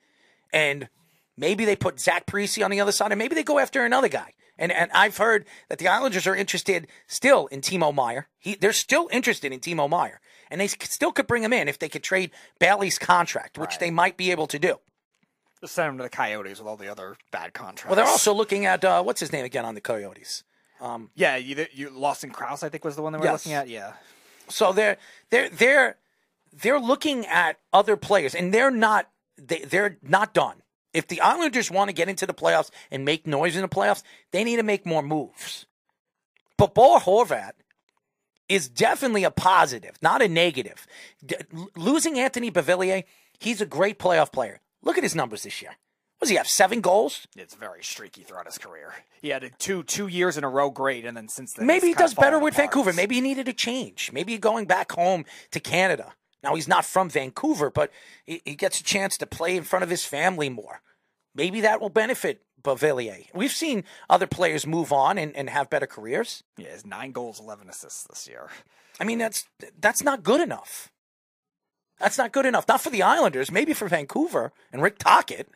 and 0.54 0.90
maybe 1.36 1.66
they 1.66 1.76
put 1.76 2.00
Zach 2.00 2.26
Parise 2.26 2.64
on 2.64 2.72
the 2.72 2.82
other 2.82 2.92
side, 2.92 3.12
and 3.12 3.20
maybe 3.20 3.36
they 3.36 3.44
go 3.44 3.60
after 3.60 3.84
another 3.84 4.10
guy. 4.10 4.34
And 4.58 4.72
and 4.72 4.90
I've 4.92 5.18
heard 5.18 5.46
that 5.70 5.78
the 5.78 5.88
Islanders 5.88 6.26
are 6.26 6.36
interested 6.36 6.88
still 7.06 7.48
in 7.48 7.62
Timo 7.62 7.94
Meier. 7.94 8.28
He, 8.40 8.56
they're 8.56 8.74
still 8.74 9.08
interested 9.12 9.54
in 9.54 9.60
Timo 9.60 9.88
Meier, 9.90 10.20
and 10.50 10.60
they 10.60 10.68
still 10.68 11.12
could 11.12 11.28
bring 11.28 11.44
him 11.44 11.54
in 11.54 11.68
if 11.68 11.78
they 11.78 11.90
could 11.90 12.04
trade 12.04 12.32
Bailey's 12.60 12.98
contract, 12.98 13.58
which 13.58 13.72
right. 13.72 13.80
they 13.80 13.92
might 13.92 14.18
be 14.18 14.32
able 14.32 14.48
to 14.48 14.58
do. 14.58 14.80
Just 15.62 15.74
send 15.74 15.90
him 15.90 15.98
to 15.98 16.04
the 16.04 16.10
Coyotes 16.10 16.60
with 16.60 16.68
all 16.68 16.78
the 16.78 16.90
other 16.90 17.18
bad 17.32 17.54
contracts. 17.54 17.86
Well, 17.86 17.96
they're 17.96 18.12
also 18.12 18.34
looking 18.34 18.66
at 18.66 18.84
uh, 18.84 19.04
what's 19.04 19.20
his 19.20 19.32
name 19.32 19.46
again 19.46 19.66
on 19.66 19.76
the 19.76 19.82
Coyotes. 19.82 20.44
Um, 20.80 21.10
yeah, 21.16 21.36
you, 21.36 21.66
you 21.74 21.90
Lawson 21.90 22.30
Crouse, 22.30 22.64
I 22.64 22.70
think, 22.70 22.84
was 22.84 22.96
the 22.96 23.02
one 23.02 23.14
they 23.14 23.20
were 23.20 23.26
yes. 23.26 23.46
looking 23.46 23.54
at. 23.54 23.68
Yeah. 23.68 23.94
So 24.50 24.72
they're 24.72 24.98
they're 25.30 25.50
they're 25.50 25.98
they're 26.62 26.80
looking 26.80 27.26
at 27.26 27.60
other 27.72 27.98
players, 27.98 28.36
and 28.36 28.54
they're 28.54 28.72
not 28.72 29.10
they, 29.38 29.60
they're 29.60 29.98
not 30.02 30.34
done. 30.34 30.62
If 30.94 31.08
the 31.08 31.22
Islanders 31.22 31.70
want 31.70 31.90
to 31.90 31.94
get 31.94 32.10
into 32.10 32.26
the 32.26 32.34
playoffs 32.34 32.72
and 32.90 33.06
make 33.06 33.28
noise 33.28 33.56
in 33.56 33.62
the 33.62 33.68
playoffs, 33.68 34.02
they 34.32 34.44
need 34.44 34.56
to 34.56 34.64
make 34.64 34.86
more 34.86 35.04
moves. 35.04 35.66
But 36.58 36.74
Bo 36.74 36.98
Horvat 36.98 37.52
is 38.50 38.68
definitely 38.68 39.24
a 39.24 39.32
positive, 39.32 39.96
not 40.02 40.22
a 40.22 40.28
negative. 40.28 40.88
D- 41.24 41.36
losing 41.76 42.18
Anthony 42.18 42.50
Beauvillier, 42.50 43.04
he's 43.40 43.62
a 43.62 43.66
great 43.66 44.00
playoff 44.00 44.32
player. 44.32 44.62
Look 44.82 44.98
at 44.98 45.04
his 45.04 45.16
numbers 45.16 45.44
this 45.44 45.62
year. 45.62 45.72
What 46.18 46.26
does 46.26 46.30
he 46.30 46.38
have? 46.38 46.48
Seven 46.48 46.82
goals? 46.82 47.28
It's 47.36 47.54
very 47.54 47.84
streaky 47.84 48.24
throughout 48.24 48.48
his 48.48 48.58
career. 48.58 48.94
He 49.22 49.30
had 49.30 49.52
two 49.60 49.84
two 49.84 50.08
years 50.08 50.36
in 50.36 50.44
a 50.44 50.50
row 50.50 50.72
great, 50.72 51.06
and 51.06 51.16
then 51.16 51.28
since 51.28 51.54
then 51.54 51.68
maybe 51.68 51.88
he 51.88 51.94
does 51.94 52.16
better 52.16 52.40
with 52.40 52.56
apart. 52.56 52.74
Vancouver. 52.74 52.94
Maybe 52.94 53.16
he 53.16 53.22
needed 53.22 53.48
a 53.48 53.54
change. 53.54 54.12
Maybe 54.12 54.36
going 54.40 54.66
back 54.66 54.94
home 54.94 55.26
to 55.52 55.60
Canada. 55.60 56.14
Now 56.48 56.56
he's 56.56 56.68
not 56.68 56.86
from 56.86 57.10
Vancouver, 57.10 57.70
but 57.70 57.92
he, 58.26 58.42
he 58.46 58.56
gets 58.56 58.80
a 58.80 58.84
chance 58.84 59.18
to 59.18 59.26
play 59.26 59.58
in 59.58 59.64
front 59.64 59.84
of 59.84 59.90
his 59.90 60.06
family 60.06 60.48
more. 60.48 60.82
Maybe 61.36 61.60
that 61.60 61.82
will 61.82 61.90
benefit 61.90 62.42
Beauvillier. 62.64 63.26
We've 63.34 63.52
seen 63.52 63.84
other 64.10 64.28
players 64.28 64.66
move 64.66 64.94
on 64.94 65.18
and, 65.18 65.36
and 65.36 65.50
have 65.50 65.70
better 65.70 65.88
careers. 65.88 66.44
Yeah, 66.58 66.70
his 66.70 66.86
nine 66.86 67.12
goals, 67.12 67.42
eleven 67.42 67.68
assists 67.68 68.08
this 68.08 68.30
year. 68.30 68.48
I 68.98 69.04
mean, 69.04 69.18
that's 69.18 69.46
that's 69.78 70.04
not 70.04 70.24
good 70.24 70.40
enough. 70.40 70.90
That's 72.00 72.18
not 72.18 72.32
good 72.32 72.46
enough. 72.46 72.66
Not 72.66 72.80
for 72.80 72.92
the 72.92 73.04
Islanders, 73.04 73.52
maybe 73.52 73.74
for 73.74 73.90
Vancouver 73.90 74.54
and 74.72 74.82
Rick 74.82 75.00
Tocchet. 75.00 75.50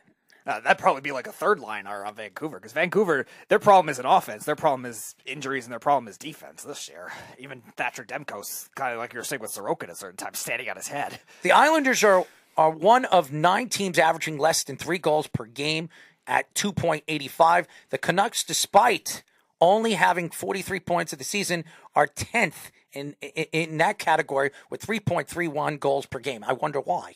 Uh, 0.46 0.60
that'd 0.60 0.78
probably 0.78 1.00
be 1.00 1.12
like 1.12 1.26
a 1.26 1.32
third 1.32 1.60
liner 1.60 2.04
on 2.04 2.14
Vancouver 2.14 2.58
because 2.58 2.72
Vancouver, 2.72 3.26
their 3.48 3.58
problem 3.58 3.88
isn't 3.88 4.04
offense. 4.04 4.44
Their 4.44 4.56
problem 4.56 4.86
is 4.86 5.14
injuries 5.24 5.64
and 5.64 5.72
their 5.72 5.78
problem 5.78 6.08
is 6.08 6.18
defense 6.18 6.64
this 6.64 6.88
year. 6.88 7.12
Even 7.38 7.62
Thatcher 7.76 8.04
Demko's 8.04 8.68
kind 8.74 8.92
of 8.92 8.98
like 8.98 9.12
you 9.12 9.20
were 9.20 9.24
saying 9.24 9.40
with 9.40 9.52
Sorokin 9.52 9.84
at 9.84 9.90
a 9.90 9.94
certain 9.94 10.16
times, 10.16 10.38
standing 10.38 10.68
on 10.68 10.76
his 10.76 10.88
head. 10.88 11.20
The 11.42 11.52
Islanders 11.52 12.02
are, 12.02 12.26
are 12.56 12.70
one 12.70 13.04
of 13.06 13.32
nine 13.32 13.68
teams 13.68 13.98
averaging 13.98 14.38
less 14.38 14.64
than 14.64 14.76
three 14.76 14.98
goals 14.98 15.28
per 15.28 15.44
game 15.44 15.88
at 16.26 16.52
2.85. 16.54 17.66
The 17.90 17.98
Canucks, 17.98 18.42
despite 18.42 19.22
only 19.60 19.94
having 19.94 20.28
43 20.28 20.80
points 20.80 21.12
of 21.12 21.18
the 21.18 21.24
season, 21.24 21.64
are 21.94 22.08
10th 22.08 22.70
in, 22.92 23.14
in, 23.20 23.46
in 23.52 23.78
that 23.78 23.98
category 23.98 24.50
with 24.70 24.84
3.31 24.84 25.78
goals 25.78 26.06
per 26.06 26.18
game. 26.18 26.44
I 26.44 26.52
wonder 26.52 26.80
why. 26.80 27.14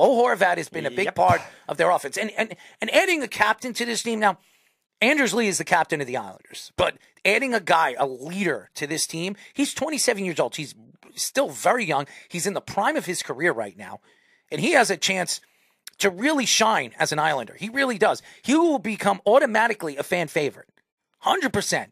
Bo 0.00 0.16
Horvat 0.16 0.56
has 0.56 0.70
been 0.70 0.86
a 0.86 0.90
big 0.90 1.04
yep. 1.04 1.14
part 1.14 1.42
of 1.68 1.76
their 1.76 1.90
offense. 1.90 2.16
And, 2.16 2.30
and, 2.30 2.56
and 2.80 2.90
adding 2.90 3.22
a 3.22 3.28
captain 3.28 3.74
to 3.74 3.84
this 3.84 4.02
team 4.02 4.18
now, 4.18 4.38
Anders 5.02 5.34
Lee 5.34 5.46
is 5.46 5.58
the 5.58 5.64
captain 5.64 6.00
of 6.00 6.06
the 6.06 6.16
Islanders, 6.16 6.72
but 6.78 6.96
adding 7.22 7.52
a 7.52 7.60
guy, 7.60 7.94
a 7.98 8.06
leader 8.06 8.70
to 8.76 8.86
this 8.86 9.06
team, 9.06 9.36
he's 9.52 9.74
27 9.74 10.24
years 10.24 10.40
old. 10.40 10.56
He's 10.56 10.74
still 11.16 11.50
very 11.50 11.84
young. 11.84 12.06
He's 12.30 12.46
in 12.46 12.54
the 12.54 12.62
prime 12.62 12.96
of 12.96 13.04
his 13.04 13.22
career 13.22 13.52
right 13.52 13.76
now, 13.76 14.00
and 14.50 14.62
he 14.62 14.72
has 14.72 14.90
a 14.90 14.96
chance 14.96 15.42
to 15.98 16.08
really 16.08 16.46
shine 16.46 16.92
as 16.98 17.12
an 17.12 17.18
Islander. 17.18 17.56
He 17.60 17.68
really 17.68 17.98
does. 17.98 18.22
He 18.40 18.54
will 18.54 18.78
become 18.78 19.20
automatically 19.26 19.98
a 19.98 20.02
fan 20.02 20.28
favorite, 20.28 20.68
100%. 21.26 21.88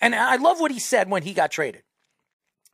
And 0.00 0.16
I 0.16 0.34
love 0.34 0.58
what 0.58 0.72
he 0.72 0.80
said 0.80 1.08
when 1.08 1.22
he 1.22 1.32
got 1.32 1.52
traded. 1.52 1.84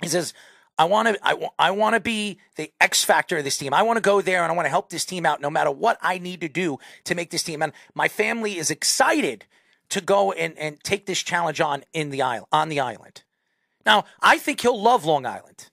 He 0.01 0.09
says, 0.09 0.32
I 0.79 0.85
want 0.85 1.09
to 1.09 1.19
I, 1.23 1.49
I 1.59 1.71
want 1.73 1.95
to 1.95 2.01
be 2.01 2.39
the 2.57 2.73
X 2.81 3.03
factor 3.05 3.37
of 3.39 3.45
this 3.45 3.59
team. 3.59 3.75
I 3.75 3.83
want 3.83 3.97
to 3.97 4.01
go 4.01 4.21
there 4.21 4.43
and 4.43 4.53
I 4.53 4.55
want 4.55 4.67
to 4.67 4.71
help 4.71 4.91
this 4.91 5.05
team 5.05 5.27
out 5.27 5.41
no 5.41 5.51
matter 5.51 5.71
what 5.71 5.99
I 6.01 6.19
need 6.19 6.41
to 6.43 6.49
do 6.49 6.79
to 7.05 7.15
make 7.15 7.31
this 7.31 7.43
team. 7.43 7.63
And 7.63 7.73
my 7.95 8.07
family 8.07 8.57
is 8.57 8.71
excited 8.71 9.45
to 9.89 10.01
go 10.01 10.33
and, 10.33 10.57
and 10.57 10.83
take 10.85 11.07
this 11.07 11.23
challenge 11.23 11.61
on 11.61 11.85
in 11.93 12.11
the 12.11 12.23
island 12.23 12.47
on 12.53 12.69
the 12.69 12.79
island. 12.79 13.23
Now, 13.85 14.05
I 14.21 14.39
think 14.39 14.61
he'll 14.61 14.81
love 14.81 15.05
Long 15.05 15.27
Island. 15.27 15.71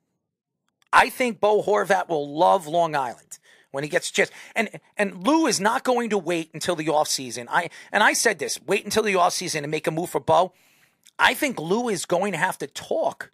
I 0.92 1.10
think 1.10 1.40
Bo 1.40 1.62
Horvat 1.62 2.08
will 2.08 2.36
love 2.38 2.66
Long 2.66 2.96
Island 2.96 3.40
when 3.72 3.84
he 3.84 3.90
gets 3.90 4.10
chance. 4.10 4.32
And 4.56 4.70
and 4.98 5.28
Lou 5.28 5.46
is 5.46 5.60
not 5.60 5.84
going 5.84 6.10
to 6.10 6.18
wait 6.18 6.50
until 6.54 6.76
the 6.76 6.86
offseason. 6.88 7.46
I 7.50 7.70
and 7.92 8.02
I 8.02 8.14
said 8.14 8.40
this, 8.40 8.60
wait 8.66 8.86
until 8.86 9.04
the 9.04 9.14
offseason 9.14 9.62
and 9.64 9.70
make 9.70 9.86
a 9.86 9.92
move 9.92 10.10
for 10.10 10.22
Bo. 10.22 10.54
I 11.20 11.34
think 11.34 11.60
Lou 11.60 11.90
is 11.90 12.06
going 12.06 12.32
to 12.32 12.38
have 12.38 12.58
to 12.58 12.68
talk 12.68 13.32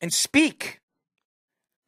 and 0.00 0.12
speak 0.12 0.80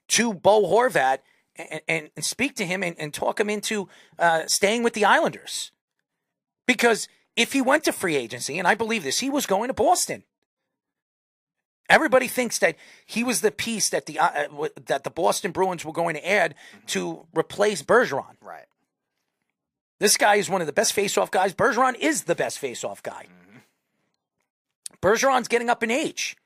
to 0.09 0.35
Bo 0.35 0.65
Horvat 0.65 1.19
and, 1.57 1.81
and, 1.87 2.11
and 2.16 2.24
speak 2.24 2.57
to 2.57 2.66
him 2.66 2.82
and, 2.82 2.97
and 2.99 3.15
talk 3.15 3.39
him 3.39 3.51
into 3.51 3.89
uh, 4.19 4.47
staying 4.47 4.82
with 4.82 4.95
the 4.95 5.05
Islanders. 5.05 5.73
Because 6.66 7.09
if 7.37 7.53
he 7.53 7.61
went 7.61 7.85
to 7.85 7.93
free 7.93 8.16
agency, 8.16 8.59
and 8.59 8.66
I 8.66 8.74
believe 8.74 9.03
this, 9.03 9.20
he 9.20 9.31
was 9.31 9.47
going 9.47 9.69
to 9.69 9.74
Boston. 9.74 10.24
Everybody 11.89 12.28
thinks 12.28 12.59
that 12.61 12.77
he 13.05 13.24
was 13.24 13.41
the 13.41 13.51
piece 13.51 13.91
that 13.91 14.07
the 14.07 14.19
uh, 14.20 14.28
uh, 14.28 14.43
w- 14.45 14.73
that 14.87 15.03
the 15.03 15.11
Boston 15.11 15.51
Bruins 15.51 15.85
were 15.85 15.93
going 15.93 16.15
to 16.15 16.28
add 16.28 16.55
to 16.89 17.27
replace 17.37 17.82
Bergeron. 17.82 18.37
Right. 18.41 18.66
This 19.99 20.16
guy 20.16 20.37
is 20.37 20.49
one 20.49 20.61
of 20.61 20.69
the 20.69 20.73
best 20.73 20.93
face-off 20.93 21.31
guys. 21.31 21.53
Bergeron 21.53 21.95
is 21.99 22.24
the 22.24 22.35
best 22.35 22.59
face-off 22.59 23.03
guy. 23.03 23.27
Bergeron's 25.03 25.49
getting 25.49 25.69
up 25.69 25.82
in 25.82 25.91
age. 25.91 26.37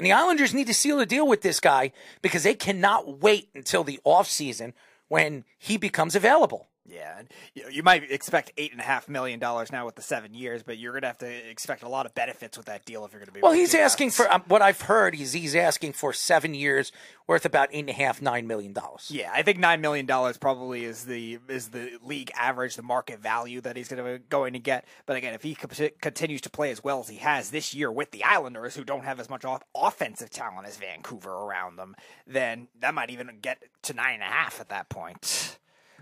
And 0.00 0.06
the 0.06 0.12
Islanders 0.12 0.54
need 0.54 0.66
to 0.68 0.72
seal 0.72 0.98
a 0.98 1.04
deal 1.04 1.28
with 1.28 1.42
this 1.42 1.60
guy 1.60 1.92
because 2.22 2.42
they 2.42 2.54
cannot 2.54 3.20
wait 3.20 3.50
until 3.54 3.84
the 3.84 4.00
offseason 4.06 4.72
when 5.08 5.44
he 5.58 5.76
becomes 5.76 6.14
available. 6.14 6.69
Yeah, 6.88 7.18
and 7.18 7.28
you, 7.54 7.64
you 7.70 7.82
might 7.82 8.10
expect 8.10 8.52
eight 8.56 8.72
and 8.72 8.80
a 8.80 8.84
half 8.84 9.08
million 9.08 9.38
dollars 9.38 9.70
now 9.70 9.86
with 9.86 9.96
the 9.96 10.02
seven 10.02 10.34
years, 10.34 10.62
but 10.62 10.78
you're 10.78 10.92
going 10.92 11.02
to 11.02 11.08
have 11.08 11.18
to 11.18 11.50
expect 11.50 11.82
a 11.82 11.88
lot 11.88 12.06
of 12.06 12.14
benefits 12.14 12.56
with 12.56 12.66
that 12.66 12.84
deal 12.84 13.04
if 13.04 13.12
you're 13.12 13.20
going 13.20 13.26
to 13.28 13.32
be. 13.32 13.40
Well, 13.40 13.52
he's 13.52 13.74
asking 13.74 14.10
for 14.10 14.30
um, 14.32 14.42
what 14.48 14.62
I've 14.62 14.80
heard. 14.82 15.14
He's 15.14 15.32
he's 15.32 15.54
asking 15.54 15.92
for 15.92 16.12
seven 16.12 16.54
years, 16.54 16.90
worth 17.26 17.44
about 17.44 17.68
eight 17.72 17.80
and 17.80 17.90
a 17.90 17.92
half, 17.92 18.22
nine 18.22 18.46
million 18.46 18.72
dollars. 18.72 19.08
Yeah, 19.10 19.30
I 19.32 19.42
think 19.42 19.58
nine 19.58 19.80
million 19.80 20.06
dollars 20.06 20.38
probably 20.38 20.84
is 20.84 21.04
the 21.04 21.38
is 21.48 21.68
the 21.68 21.98
league 22.02 22.30
average, 22.34 22.76
the 22.76 22.82
market 22.82 23.20
value 23.20 23.60
that 23.60 23.76
he's 23.76 23.88
going 23.88 24.04
to 24.04 24.18
going 24.30 24.54
to 24.54 24.58
get. 24.58 24.84
But 25.06 25.16
again, 25.16 25.34
if 25.34 25.42
he 25.42 25.54
co- 25.54 25.88
continues 26.00 26.40
to 26.42 26.50
play 26.50 26.70
as 26.70 26.82
well 26.82 27.00
as 27.00 27.08
he 27.08 27.18
has 27.18 27.50
this 27.50 27.74
year 27.74 27.92
with 27.92 28.10
the 28.10 28.24
Islanders, 28.24 28.74
who 28.74 28.84
don't 28.84 29.04
have 29.04 29.20
as 29.20 29.28
much 29.28 29.44
off- 29.44 29.62
offensive 29.74 30.30
talent 30.30 30.66
as 30.66 30.78
Vancouver 30.78 31.30
around 31.30 31.76
them, 31.76 31.94
then 32.26 32.68
that 32.80 32.94
might 32.94 33.10
even 33.10 33.30
get 33.40 33.62
to 33.82 33.92
nine 33.92 34.14
and 34.14 34.22
a 34.22 34.26
half 34.26 34.60
at 34.60 34.70
that 34.70 34.88
point. 34.88 35.58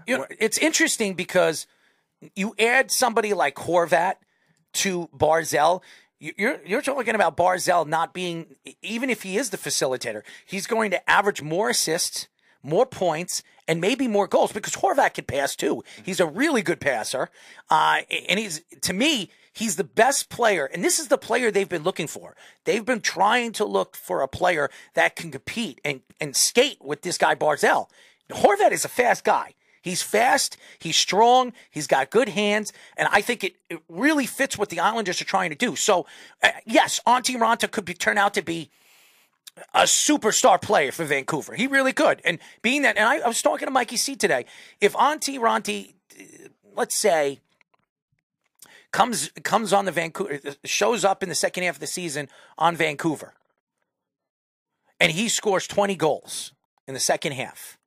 You 0.07 0.19
know, 0.19 0.27
it's 0.39 0.59
interesting 0.59 1.15
because 1.15 1.67
you 2.35 2.55
add 2.59 2.91
somebody 2.91 3.35
like 3.35 3.55
Horvat 3.57 4.15
to 4.75 5.09
Barzal. 5.17 5.83
you- 6.19 6.35
You're 6.37 6.61
you're 6.67 6.83
talking 6.83 7.15
about 7.15 7.37
Barzal 7.37 7.87
not 7.87 8.13
being 8.13 8.57
even 8.83 9.09
if 9.11 9.23
he 9.23 9.37
is 9.37 9.51
the 9.51 9.57
facilitator, 9.59 10.23
he's 10.47 10.67
going 10.67 10.91
to 10.91 11.11
average 11.11 11.43
more 11.43 11.71
assists, 11.71 12.29
more 12.63 12.87
points, 12.87 13.43
and 13.69 13.81
maybe 13.81 14.09
more 14.09 14.27
goals 14.27 14.53
because 14.53 14.75
Horvat 14.77 15.15
can 15.15 15.25
pass 15.27 15.55
too. 15.55 15.85
He's 16.05 16.19
a 16.21 16.27
really 16.27 16.63
good 16.63 16.81
passer, 16.81 17.31
uh, 17.71 18.01
and 18.29 18.39
he's 18.39 18.63
to 18.83 18.93
me 18.93 19.31
he's 19.53 19.77
the 19.77 19.85
best 19.85 20.29
player, 20.29 20.67
and 20.67 20.83
this 20.85 20.99
is 20.99 21.09
the 21.09 21.19
player 21.19 21.51
they've 21.51 21.69
been 21.69 21.83
looking 21.85 22.07
for. 22.09 22.35
They've 22.65 22.85
been 22.85 23.01
trying 23.01 23.53
to 23.53 23.65
look 23.65 23.95
for 23.97 24.21
a 24.23 24.29
player 24.29 24.71
that 24.95 25.15
can 25.17 25.31
compete 25.31 25.81
and 25.85 26.01
and 26.21 26.35
skate 26.35 26.79
with 26.81 27.03
this 27.03 27.17
guy 27.19 27.35
Barzal. 27.37 27.89
Horvat 28.31 28.73
is 28.73 28.85
a 28.85 28.89
fast 28.89 29.23
guy. 29.25 29.55
He's 29.89 30.03
fast, 30.03 30.59
he's 30.79 30.97
strong, 30.97 31.55
he's 31.71 31.87
got 31.87 32.11
good 32.11 32.29
hands, 32.29 32.75
and 32.99 33.09
I 33.11 33.23
think 33.23 33.43
it, 33.43 33.57
it 33.71 33.81
really 33.89 34.27
fits 34.27 34.59
what 34.59 34.69
the 34.69 34.81
Islanders 34.81 35.23
are 35.23 35.25
trying 35.25 35.49
to 35.49 35.57
do. 35.57 35.77
So, 35.77 36.07
uh, 36.43 36.51
yes, 36.67 37.01
Auntie 37.07 37.37
Ranta 37.37 37.71
could 37.71 37.87
be, 37.87 37.95
turn 37.95 38.19
out 38.19 38.35
to 38.35 38.43
be 38.43 38.71
a 39.73 39.85
superstar 39.85 40.61
player 40.61 40.93
for 40.93 41.07
Vancouver. 41.07 41.55
He 41.55 41.67
really 41.67 41.95
could. 41.95 42.21
And 42.23 42.39
being 42.61 42.83
that, 42.83 42.99
and 42.99 43.09
I, 43.09 43.21
I 43.21 43.29
was 43.29 43.41
talking 43.41 43.67
to 43.67 43.73
Mikey 43.73 43.97
C 43.97 44.15
today, 44.15 44.45
if 44.79 44.95
Auntie 44.95 45.39
Ranti, 45.39 45.95
uh, 46.21 46.49
let's 46.77 46.95
say, 46.95 47.41
comes 48.93 49.31
comes 49.43 49.73
on 49.73 49.87
the 49.87 49.93
Vancouver, 49.93 50.39
shows 50.65 51.03
up 51.03 51.23
in 51.23 51.31
the 51.31 51.35
second 51.35 51.63
half 51.63 51.77
of 51.77 51.81
the 51.81 51.87
season 51.87 52.29
on 52.59 52.77
Vancouver, 52.77 53.33
and 55.01 55.13
he 55.13 55.31
scores 55.31 55.67
20 55.67 55.97
goals 55.97 56.53
in 56.87 56.93
the 56.93 57.01
second 57.01 57.33
half. 57.33 57.78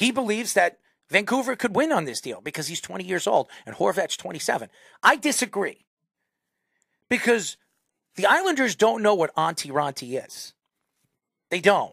He 0.00 0.12
believes 0.12 0.54
that 0.54 0.78
Vancouver 1.10 1.56
could 1.56 1.76
win 1.76 1.92
on 1.92 2.06
this 2.06 2.22
deal 2.22 2.40
because 2.40 2.68
he's 2.68 2.80
20 2.80 3.04
years 3.04 3.26
old 3.26 3.50
and 3.66 3.76
Horvat's 3.76 4.16
27. 4.16 4.70
I 5.02 5.16
disagree 5.16 5.84
because 7.10 7.58
the 8.14 8.24
Islanders 8.24 8.74
don't 8.74 9.02
know 9.02 9.14
what 9.14 9.30
Auntie 9.36 9.68
Ronti 9.68 10.24
is. 10.24 10.54
They 11.50 11.60
don't. 11.60 11.92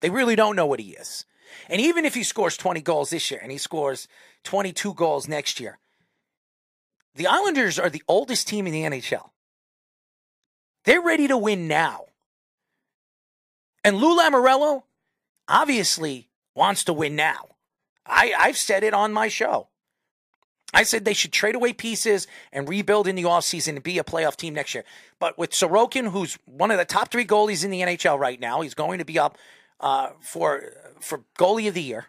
They 0.00 0.08
really 0.08 0.36
don't 0.36 0.56
know 0.56 0.64
what 0.64 0.80
he 0.80 0.92
is. 0.92 1.26
And 1.68 1.82
even 1.82 2.06
if 2.06 2.14
he 2.14 2.22
scores 2.22 2.56
20 2.56 2.80
goals 2.80 3.10
this 3.10 3.30
year 3.30 3.40
and 3.42 3.52
he 3.52 3.58
scores 3.58 4.08
22 4.44 4.94
goals 4.94 5.28
next 5.28 5.60
year, 5.60 5.78
the 7.14 7.26
Islanders 7.26 7.78
are 7.78 7.90
the 7.90 8.02
oldest 8.08 8.48
team 8.48 8.66
in 8.66 8.72
the 8.72 8.84
NHL. 8.84 9.28
They're 10.86 11.02
ready 11.02 11.28
to 11.28 11.36
win 11.36 11.68
now. 11.68 12.06
And 13.84 13.98
Lou 13.98 14.18
Lamoriello 14.18 14.84
obviously 15.46 16.28
wants 16.58 16.84
to 16.84 16.92
win 16.92 17.16
now. 17.16 17.56
I, 18.04 18.34
I've 18.38 18.58
said 18.58 18.82
it 18.82 18.92
on 18.92 19.12
my 19.12 19.28
show. 19.28 19.68
I 20.74 20.82
said 20.82 21.04
they 21.04 21.14
should 21.14 21.32
trade 21.32 21.54
away 21.54 21.72
pieces 21.72 22.26
and 22.52 22.68
rebuild 22.68 23.08
in 23.08 23.16
the 23.16 23.22
offseason 23.22 23.68
and 23.68 23.82
be 23.82 23.98
a 23.98 24.04
playoff 24.04 24.36
team 24.36 24.52
next 24.52 24.74
year. 24.74 24.84
But 25.18 25.38
with 25.38 25.52
Sorokin, 25.52 26.10
who's 26.10 26.38
one 26.44 26.70
of 26.70 26.76
the 26.76 26.84
top 26.84 27.10
three 27.10 27.24
goalies 27.24 27.64
in 27.64 27.70
the 27.70 27.80
NHL 27.80 28.18
right 28.18 28.38
now, 28.38 28.60
he's 28.60 28.74
going 28.74 28.98
to 28.98 29.04
be 29.04 29.18
up 29.18 29.38
uh, 29.80 30.10
for 30.20 30.72
for 31.00 31.22
goalie 31.38 31.68
of 31.68 31.74
the 31.74 31.82
year. 31.82 32.06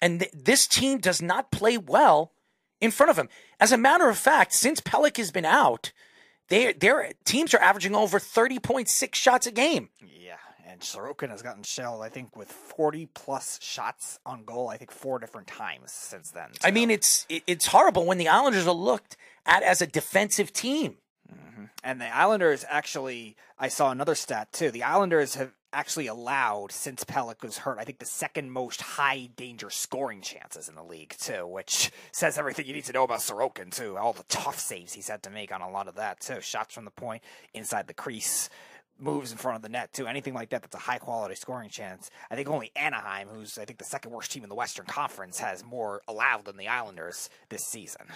And 0.00 0.20
th- 0.20 0.32
this 0.32 0.66
team 0.66 0.98
does 0.98 1.20
not 1.20 1.50
play 1.50 1.76
well 1.76 2.32
in 2.80 2.90
front 2.90 3.10
of 3.10 3.18
him. 3.18 3.28
As 3.60 3.72
a 3.72 3.76
matter 3.76 4.08
of 4.08 4.16
fact, 4.16 4.52
since 4.54 4.80
Pelech 4.80 5.16
has 5.16 5.32
been 5.32 5.44
out, 5.44 5.92
they, 6.48 6.72
their 6.72 7.12
teams 7.24 7.52
are 7.52 7.60
averaging 7.60 7.94
over 7.94 8.18
30.6 8.18 9.14
shots 9.14 9.46
a 9.46 9.50
game. 9.50 9.90
Yeah, 10.00 10.36
and 10.68 10.80
Sorokin 10.80 11.30
has 11.30 11.42
gotten 11.42 11.62
shelled, 11.62 12.02
I 12.02 12.08
think, 12.10 12.36
with 12.36 12.52
40 12.52 13.06
plus 13.14 13.58
shots 13.62 14.18
on 14.26 14.44
goal, 14.44 14.68
I 14.68 14.76
think 14.76 14.90
four 14.90 15.18
different 15.18 15.46
times 15.46 15.90
since 15.90 16.30
then. 16.30 16.50
I 16.62 16.70
mean, 16.70 16.90
it's 16.90 17.26
it's 17.28 17.66
horrible 17.66 18.04
when 18.04 18.18
the 18.18 18.28
Islanders 18.28 18.66
are 18.66 18.74
looked 18.74 19.16
at 19.46 19.62
as 19.62 19.80
a 19.80 19.86
defensive 19.86 20.52
team. 20.52 20.96
Mm-hmm. 21.32 21.64
And 21.82 22.00
the 22.00 22.14
Islanders 22.14 22.64
actually, 22.68 23.36
I 23.58 23.68
saw 23.68 23.90
another 23.90 24.14
stat 24.14 24.52
too. 24.52 24.70
The 24.70 24.82
Islanders 24.82 25.36
have 25.36 25.52
actually 25.72 26.06
allowed, 26.06 26.72
since 26.72 27.04
Pelech 27.04 27.42
was 27.42 27.58
hurt, 27.58 27.78
I 27.78 27.84
think 27.84 27.98
the 27.98 28.06
second 28.06 28.50
most 28.50 28.80
high 28.80 29.28
danger 29.36 29.70
scoring 29.70 30.22
chances 30.22 30.68
in 30.68 30.74
the 30.74 30.82
league 30.82 31.14
too, 31.18 31.46
which 31.46 31.90
says 32.12 32.38
everything 32.38 32.66
you 32.66 32.72
need 32.72 32.84
to 32.84 32.92
know 32.92 33.04
about 33.04 33.20
Sorokin 33.20 33.74
too. 33.74 33.96
All 33.96 34.12
the 34.12 34.24
tough 34.28 34.58
saves 34.58 34.92
he's 34.92 35.08
had 35.08 35.22
to 35.24 35.30
make 35.30 35.52
on 35.52 35.60
a 35.60 35.70
lot 35.70 35.88
of 35.88 35.96
that 35.96 36.20
too. 36.20 36.40
Shots 36.40 36.74
from 36.74 36.84
the 36.84 36.90
point, 36.90 37.22
inside 37.54 37.86
the 37.86 37.94
crease, 37.94 38.48
moves 38.98 39.32
in 39.32 39.38
front 39.38 39.56
of 39.56 39.62
the 39.62 39.68
net 39.68 39.92
too. 39.92 40.06
Anything 40.06 40.34
like 40.34 40.50
that 40.50 40.62
that's 40.62 40.74
a 40.74 40.78
high 40.78 40.98
quality 40.98 41.34
scoring 41.34 41.70
chance. 41.70 42.10
I 42.30 42.34
think 42.34 42.48
only 42.48 42.72
Anaheim, 42.76 43.28
who's 43.28 43.58
I 43.58 43.64
think 43.64 43.78
the 43.78 43.84
second 43.84 44.12
worst 44.12 44.32
team 44.32 44.42
in 44.42 44.48
the 44.48 44.54
Western 44.54 44.86
Conference, 44.86 45.38
has 45.38 45.64
more 45.64 46.02
allowed 46.08 46.44
than 46.44 46.56
the 46.56 46.68
Islanders 46.68 47.30
this 47.48 47.64
season. 47.64 48.06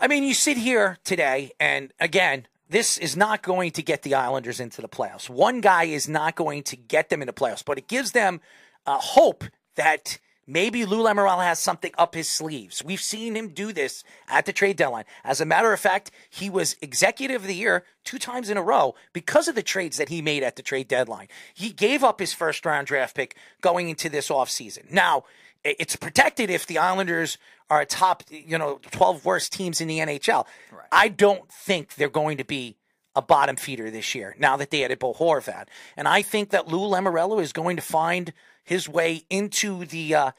I 0.00 0.08
mean, 0.08 0.24
you 0.24 0.34
sit 0.34 0.56
here 0.56 0.98
today, 1.04 1.52
and 1.60 1.92
again, 2.00 2.46
this 2.68 2.98
is 2.98 3.16
not 3.16 3.42
going 3.42 3.70
to 3.72 3.82
get 3.82 4.02
the 4.02 4.14
Islanders 4.14 4.58
into 4.58 4.80
the 4.80 4.88
playoffs. 4.88 5.28
One 5.28 5.60
guy 5.60 5.84
is 5.84 6.08
not 6.08 6.34
going 6.34 6.62
to 6.64 6.76
get 6.76 7.10
them 7.10 7.20
into 7.20 7.32
playoffs, 7.32 7.64
but 7.64 7.78
it 7.78 7.86
gives 7.86 8.12
them 8.12 8.40
uh, 8.86 8.98
hope 8.98 9.44
that 9.76 10.18
maybe 10.46 10.84
Lou 10.84 11.02
Lamoriello 11.02 11.42
has 11.42 11.58
something 11.58 11.92
up 11.96 12.14
his 12.14 12.28
sleeves. 12.28 12.82
We've 12.84 13.00
seen 13.00 13.36
him 13.36 13.48
do 13.48 13.72
this 13.72 14.04
at 14.28 14.46
the 14.46 14.52
trade 14.52 14.76
deadline. 14.76 15.04
As 15.24 15.40
a 15.40 15.46
matter 15.46 15.72
of 15.72 15.80
fact, 15.80 16.10
he 16.28 16.50
was 16.50 16.76
executive 16.80 17.42
of 17.42 17.48
the 17.48 17.54
year 17.54 17.84
two 18.04 18.18
times 18.18 18.50
in 18.50 18.56
a 18.56 18.62
row 18.62 18.94
because 19.12 19.48
of 19.48 19.54
the 19.54 19.62
trades 19.62 19.96
that 19.96 20.08
he 20.08 20.22
made 20.22 20.42
at 20.42 20.56
the 20.56 20.62
trade 20.62 20.88
deadline. 20.88 21.28
He 21.54 21.70
gave 21.70 22.02
up 22.02 22.20
his 22.20 22.32
first 22.32 22.64
round 22.66 22.86
draft 22.86 23.16
pick 23.16 23.36
going 23.60 23.88
into 23.88 24.08
this 24.08 24.28
offseason. 24.28 24.90
Now, 24.90 25.24
it's 25.64 25.96
protected 25.96 26.50
if 26.50 26.66
the 26.66 26.78
Islanders 26.78 27.38
are 27.70 27.80
a 27.80 27.86
top, 27.86 28.24
you 28.30 28.58
know, 28.58 28.80
12 28.90 29.24
worst 29.24 29.52
teams 29.52 29.80
in 29.80 29.88
the 29.88 29.98
NHL. 29.98 30.46
I 30.90 31.08
don't 31.08 31.50
think 31.50 31.94
they're 31.94 32.08
going 32.08 32.36
to 32.38 32.44
be 32.44 32.76
a 33.14 33.22
bottom 33.22 33.56
feeder 33.56 33.90
this 33.90 34.14
year 34.14 34.34
now 34.38 34.56
that 34.56 34.70
they 34.70 34.84
added 34.84 34.98
Bo 34.98 35.14
Horvat. 35.14 35.66
And 35.96 36.08
I 36.08 36.22
think 36.22 36.50
that 36.50 36.68
Lou 36.68 36.80
Lamoriello 36.80 37.40
is 37.40 37.52
going 37.52 37.76
to 37.76 37.82
find 37.82 38.32
his 38.64 38.88
way 38.88 39.24
into 39.28 39.84
the 39.84 40.14
uh, 40.14 40.30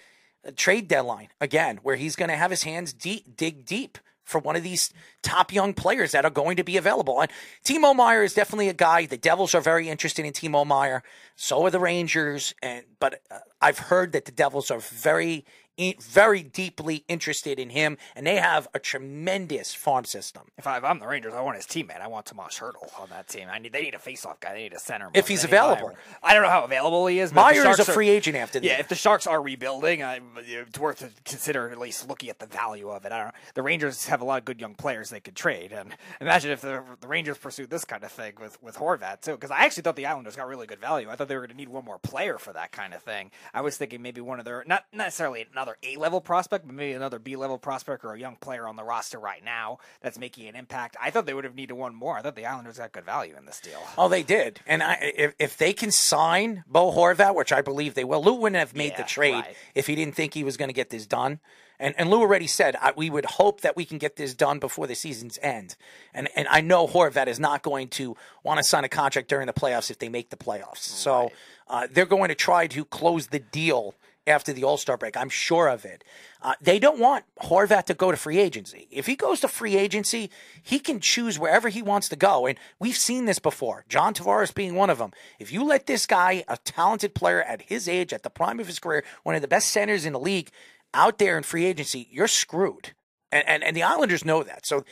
trade 0.56 0.88
deadline 0.88 1.30
again, 1.40 1.80
where 1.84 1.96
he's 1.96 2.16
going 2.16 2.30
to 2.30 2.38
have 2.38 2.52
his 2.52 2.64
hands 2.64 2.94
deep, 2.94 3.36
dig 3.36 3.66
deep 3.66 3.98
for 4.24 4.40
one 4.40 4.56
of 4.56 4.64
these 4.64 4.92
top 5.22 5.54
young 5.54 5.74
players 5.74 6.12
that 6.12 6.26
are 6.26 6.32
going 6.32 6.56
to 6.56 6.64
be 6.64 6.78
available. 6.78 7.22
And 7.22 7.30
Timo 7.64 7.96
Meier 7.96 8.24
is 8.24 8.34
definitely 8.34 8.70
a 8.70 8.74
guy. 8.74 9.06
The 9.06 9.18
Devils 9.18 9.54
are 9.54 9.62
very 9.62 9.90
interested 9.90 10.26
in 10.26 10.32
Timo 10.32 10.66
Meier. 10.66 11.04
So 11.36 11.66
are 11.66 11.70
the 11.70 11.80
Rangers. 11.80 12.54
And 12.62 12.86
but 13.00 13.22
uh, 13.30 13.40
I've 13.62 13.80
heard 13.80 14.14
that 14.14 14.26
the 14.26 14.32
Devils 14.32 14.72
are 14.72 14.80
very, 14.80 15.46
very 15.78 16.44
deeply 16.44 17.04
interested 17.08 17.60
in 17.60 17.70
him, 17.72 17.98
and 18.16 18.26
they 18.28 18.38
have 18.38 18.68
a 18.74 18.80
tremendous 18.80 19.74
farm 19.74 20.06
system. 20.06 20.44
If, 20.58 20.68
I, 20.68 20.78
if 20.78 20.84
I'm 20.84 21.00
the 21.00 21.08
Rangers, 21.08 21.34
I 21.34 21.42
want 21.42 21.58
his 21.58 21.66
teammate. 21.66 22.02
I 22.02 22.08
want 22.08 22.26
Tomas 22.26 22.60
Hertl 22.60 23.00
on 23.00 23.10
that 23.10 23.28
team. 23.28 23.48
I 23.52 23.60
need. 23.60 23.74
They 23.74 23.82
need 23.82 23.94
a 23.96 24.00
face-off 24.00 24.40
guy. 24.40 24.54
They 24.54 24.64
need 24.64 24.74
a 24.74 24.80
center. 24.80 25.10
If 25.14 25.28
he's 25.28 25.44
available. 25.44 25.94
I 26.22 26.34
don't 26.34 26.44
know 26.44 26.50
how 26.50 26.64
available 26.64 27.08
he 27.08 27.20
is. 27.20 27.34
Meier 27.34 27.54
is 27.54 27.60
a 27.60 27.64
Sharks 27.64 27.90
are- 27.90 27.94
free 27.94 28.10
agent 28.10 28.38
after 28.38 28.60
Yeah, 28.60 28.80
if 28.80 28.88
the 28.88 28.96
Sharks 28.96 29.28
are 29.28 29.42
rebuilding, 29.42 30.04
I, 30.04 30.20
it's 30.38 30.80
worth 30.80 31.00
to 31.00 31.10
consider 31.26 31.70
at 31.70 31.78
least 31.80 32.08
looking 32.08 32.30
at 32.30 32.40
the 32.40 32.46
value 32.48 32.90
of 32.90 33.06
it. 33.06 33.12
I 33.12 33.18
don't. 33.18 33.28
know. 33.28 33.34
The 33.56 33.62
Rangers 33.64 34.06
have 34.08 34.22
a 34.22 34.26
lot 34.26 34.40
of 34.40 34.46
good 34.46 34.60
young 34.62 34.76
players 34.76 35.10
they 35.10 35.20
could 35.20 35.36
trade, 35.36 35.72
and 35.72 35.96
imagine 36.22 36.52
if 36.52 36.62
the, 36.62 36.84
the 37.02 37.08
Rangers 37.08 37.38
pursued 37.38 37.70
this 37.70 37.86
kind 37.86 38.04
of 38.04 38.12
thing 38.12 38.34
with 38.40 38.62
with 38.62 38.76
Horvat 38.78 39.22
too. 39.22 39.32
Because 39.32 39.52
I 39.52 39.60
actually 39.66 39.84
thought 39.84 39.96
the 39.96 40.06
Islanders 40.06 40.36
got 40.36 40.48
really 40.48 40.68
good 40.68 40.80
value. 40.80 41.10
I 41.10 41.16
thought 41.16 41.28
they 41.28 41.36
were 41.36 41.42
going 41.42 41.52
to 41.52 41.58
need 41.58 41.70
one 41.70 41.86
more 41.86 42.00
player 42.00 42.38
for 42.38 42.54
that 42.54 42.72
kind 42.72 42.94
of 42.94 43.02
thing. 43.02 43.32
I 43.54 43.62
was 43.62 43.78
thinking 43.78 44.02
maybe 44.02 44.22
one 44.22 44.40
of 44.40 44.46
their 44.46 44.64
not 44.68 44.86
necessarily 44.94 45.46
another 45.64 45.78
A 45.84 45.96
level 45.98 46.22
prospect, 46.22 46.68
but 46.68 46.76
maybe 46.76 46.94
another 46.94 47.20
B 47.20 47.36
level 47.36 47.58
prospect 47.58 48.04
or 48.04 48.14
a 48.14 48.20
young 48.20 48.36
player 48.36 48.68
on 48.68 48.76
the 48.76 48.84
roster 48.84 49.18
right 49.18 49.44
now 49.44 49.80
that's 50.02 50.20
making 50.20 50.48
an 50.48 50.56
impact. 50.56 50.98
I 51.02 51.10
thought 51.10 51.26
they 51.26 51.34
would 51.34 51.46
have 51.46 51.56
needed 51.56 51.74
one 51.74 51.96
more. 51.96 52.18
I 52.18 52.22
thought 52.22 52.36
the 52.36 52.46
Islanders 52.46 52.78
got 52.78 52.92
good 52.92 53.06
value 53.06 53.36
in 53.38 53.46
this 53.46 53.60
deal. 53.60 53.82
Oh, 53.98 54.10
they 54.10 54.24
did. 54.24 54.60
And 54.68 54.84
I, 54.84 55.14
if, 55.16 55.34
if 55.40 55.58
they 55.58 55.74
can 55.74 55.92
sign 55.92 56.64
Bo 56.68 56.92
Horvat, 56.92 57.36
which 57.36 57.52
I 57.52 57.62
believe 57.62 57.96
they 57.96 58.04
will, 58.04 58.24
Lou 58.24 58.34
wouldn't 58.34 58.60
have 58.60 58.76
made 58.76 58.98
the 58.98 59.04
trade 59.04 59.34
right. 59.34 59.56
if 59.74 59.88
he 59.88 59.96
didn't 59.96 60.16
think 60.16 60.34
he 60.34 60.44
was 60.44 60.58
going 60.58 60.70
to 60.70 60.74
get 60.74 60.90
this 60.90 61.06
done. 61.06 61.40
And, 61.80 61.96
and 61.98 62.10
Lou 62.10 62.20
already 62.20 62.48
said 62.48 62.76
I, 62.80 62.94
we 62.96 63.10
would 63.10 63.26
hope 63.26 63.62
that 63.62 63.76
we 63.76 63.86
can 63.86 63.98
get 63.98 64.16
this 64.16 64.34
done 64.34 64.60
before 64.60 64.86
the 64.86 64.96
season's 64.96 65.40
end. 65.42 65.76
And 66.14 66.30
and 66.36 66.48
I 66.50 66.62
know 66.62 66.88
Horvat 66.88 67.28
is 67.28 67.40
not 67.40 67.64
going 67.64 67.88
to 67.90 68.16
want 68.44 68.60
to 68.60 68.64
sign 68.64 68.84
a 68.84 68.90
contract 68.90 69.28
during 69.28 69.48
the 69.48 69.54
playoffs 69.54 69.90
if 69.90 69.98
they 69.98 70.08
make 70.08 70.30
the 70.30 70.38
playoffs. 70.38 70.78
So 70.78 71.32
uh, 71.68 71.88
they're 71.92 72.06
going 72.06 72.30
to 72.30 72.36
try 72.36 72.68
to 72.68 72.86
close 72.86 73.28
the 73.28 73.40
deal 73.40 73.96
after 74.26 74.54
the 74.54 74.64
All 74.64 74.78
Star 74.78 74.98
break. 74.98 75.18
I'm 75.18 75.30
sure 75.30 75.68
of 75.68 75.86
it. 75.86 76.04
Uh, 76.42 76.54
they 76.62 76.80
don't 76.80 77.00
want 77.00 77.26
Horvat 77.42 77.86
to 77.86 77.94
go 77.94 78.12
to 78.12 78.18
free 78.18 78.40
agency. 78.40 78.88
If 78.92 79.06
he 79.06 79.16
goes 79.16 79.40
to 79.42 79.48
free 79.48 79.76
agency, 79.76 80.30
he 80.62 80.80
can 80.80 81.00
choose 81.00 81.40
wherever 81.40 81.70
he 81.70 81.82
wants 81.82 82.10
to 82.10 82.16
go. 82.16 82.46
And 82.46 82.58
we've 82.80 82.98
seen 82.98 83.26
this 83.26 83.40
before. 83.40 83.86
John 83.90 84.14
Tavares 84.14 84.54
being 84.54 84.76
one 84.76 84.90
of 84.90 84.98
them. 84.98 85.12
If 85.40 85.52
you 85.52 85.64
let 85.64 85.88
this 85.88 86.06
guy, 86.06 86.44
a 86.48 86.58
talented 86.58 87.14
player 87.14 87.42
at 87.42 87.64
his 87.64 87.88
age, 87.88 88.14
at 88.14 88.24
the 88.24 88.30
prime 88.30 88.60
of 88.60 88.68
his 88.68 88.80
career, 88.80 89.04
one 89.24 89.36
of 89.36 89.42
the 89.42 89.48
best 89.48 89.70
centers 89.70 90.06
in 90.06 90.14
the 90.14 90.20
league, 90.20 90.50
out 90.94 91.18
there 91.18 91.38
in 91.38 91.44
free 91.44 91.66
agency, 91.66 92.08
you're 92.12 92.28
screwed. 92.28 92.94
And, 93.32 93.48
and, 93.48 93.64
and 93.64 93.76
the 93.76 93.84
Islanders 93.84 94.24
know 94.24 94.44
that. 94.44 94.66
So 94.66 94.86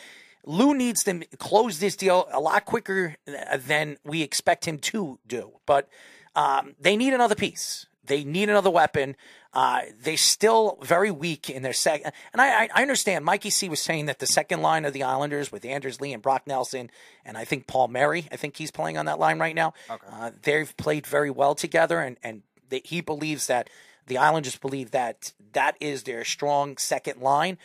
Lou 0.45 0.73
needs 0.73 1.03
to 1.03 1.25
close 1.37 1.79
this 1.79 1.95
deal 1.95 2.27
a 2.31 2.39
lot 2.39 2.65
quicker 2.65 3.15
than 3.55 3.97
we 4.03 4.23
expect 4.23 4.65
him 4.65 4.79
to 4.79 5.19
do. 5.27 5.59
But 5.65 5.87
um, 6.35 6.75
they 6.79 6.97
need 6.97 7.13
another 7.13 7.35
piece. 7.35 7.85
They 8.11 8.25
need 8.25 8.49
another 8.49 8.69
weapon. 8.69 9.15
Uh, 9.53 9.83
they're 10.03 10.17
still 10.17 10.77
very 10.81 11.11
weak 11.11 11.49
in 11.49 11.61
their 11.61 11.71
second. 11.71 12.11
And 12.33 12.41
I, 12.41 12.63
I, 12.63 12.69
I 12.75 12.81
understand. 12.81 13.23
Mikey 13.23 13.49
C 13.49 13.69
was 13.69 13.79
saying 13.79 14.07
that 14.07 14.19
the 14.19 14.27
second 14.27 14.61
line 14.61 14.83
of 14.83 14.91
the 14.91 15.01
Islanders 15.01 15.49
with 15.49 15.63
Anders 15.63 16.01
Lee 16.01 16.11
and 16.11 16.21
Brock 16.21 16.45
Nelson, 16.45 16.91
and 17.23 17.38
I 17.38 17.45
think 17.45 17.67
Palmieri, 17.67 18.27
I 18.29 18.35
think 18.35 18.57
he's 18.57 18.69
playing 18.69 18.97
on 18.97 19.05
that 19.05 19.17
line 19.17 19.39
right 19.39 19.55
now. 19.55 19.73
Uh, 20.11 20.31
they've 20.41 20.75
played 20.75 21.07
very 21.07 21.29
well 21.29 21.55
together, 21.55 22.01
and 22.01 22.17
and 22.21 22.41
they, 22.67 22.81
he 22.83 22.99
believes 22.99 23.47
that 23.47 23.69
the 24.07 24.17
Islanders 24.17 24.57
believe 24.57 24.91
that 24.91 25.31
that 25.53 25.77
is 25.79 26.03
their 26.03 26.25
strong 26.25 26.75
second 26.75 27.21
line. 27.21 27.57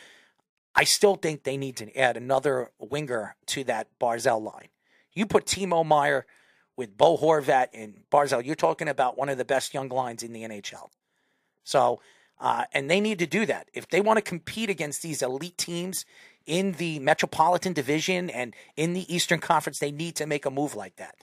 I 0.77 0.85
still 0.85 1.16
think 1.16 1.43
they 1.43 1.56
need 1.56 1.77
to 1.78 1.93
add 1.98 2.16
another 2.16 2.70
winger 2.78 3.35
to 3.47 3.64
that 3.64 3.89
Barzal 4.01 4.40
line. 4.40 4.68
You 5.12 5.27
put 5.27 5.47
Timo 5.47 5.85
Meier 5.85 6.24
with 6.77 6.97
Bo 6.97 7.16
Horvat 7.16 7.69
and 7.73 8.03
Barzal, 8.11 8.44
you're 8.44 8.55
talking 8.55 8.89
about 8.89 9.16
one 9.16 9.28
of 9.28 9.39
the 9.39 9.44
best 9.44 9.74
young 9.74 9.89
lines 9.89 10.23
in 10.23 10.32
the 10.32 10.43
NHL. 10.43 10.89
So, 11.65 12.01
uh, 12.39 12.65
and 12.73 12.90
they 12.90 13.01
need 13.01 13.19
to 13.20 13.27
do 13.27 13.47
that. 13.47 13.69
If 13.73 13.89
they 13.89 14.01
want 14.01 14.19
to 14.19 14.23
compete 14.23 14.70
against 14.70 15.03
these 15.03 15.23
elite 15.23 15.57
teams 15.57 16.05
in 16.47 16.73
the 16.73 16.98
Metropolitan 17.01 17.73
Division 17.73 18.31
and 18.31 18.55
in 18.77 18.93
the 18.93 19.12
Eastern 19.12 19.40
Conference, 19.40 19.78
they 19.78 19.90
need 19.90 20.14
to 20.16 20.27
make 20.27 20.47
a 20.47 20.51
move 20.51 20.74
like 20.74 20.97
that. 20.97 21.16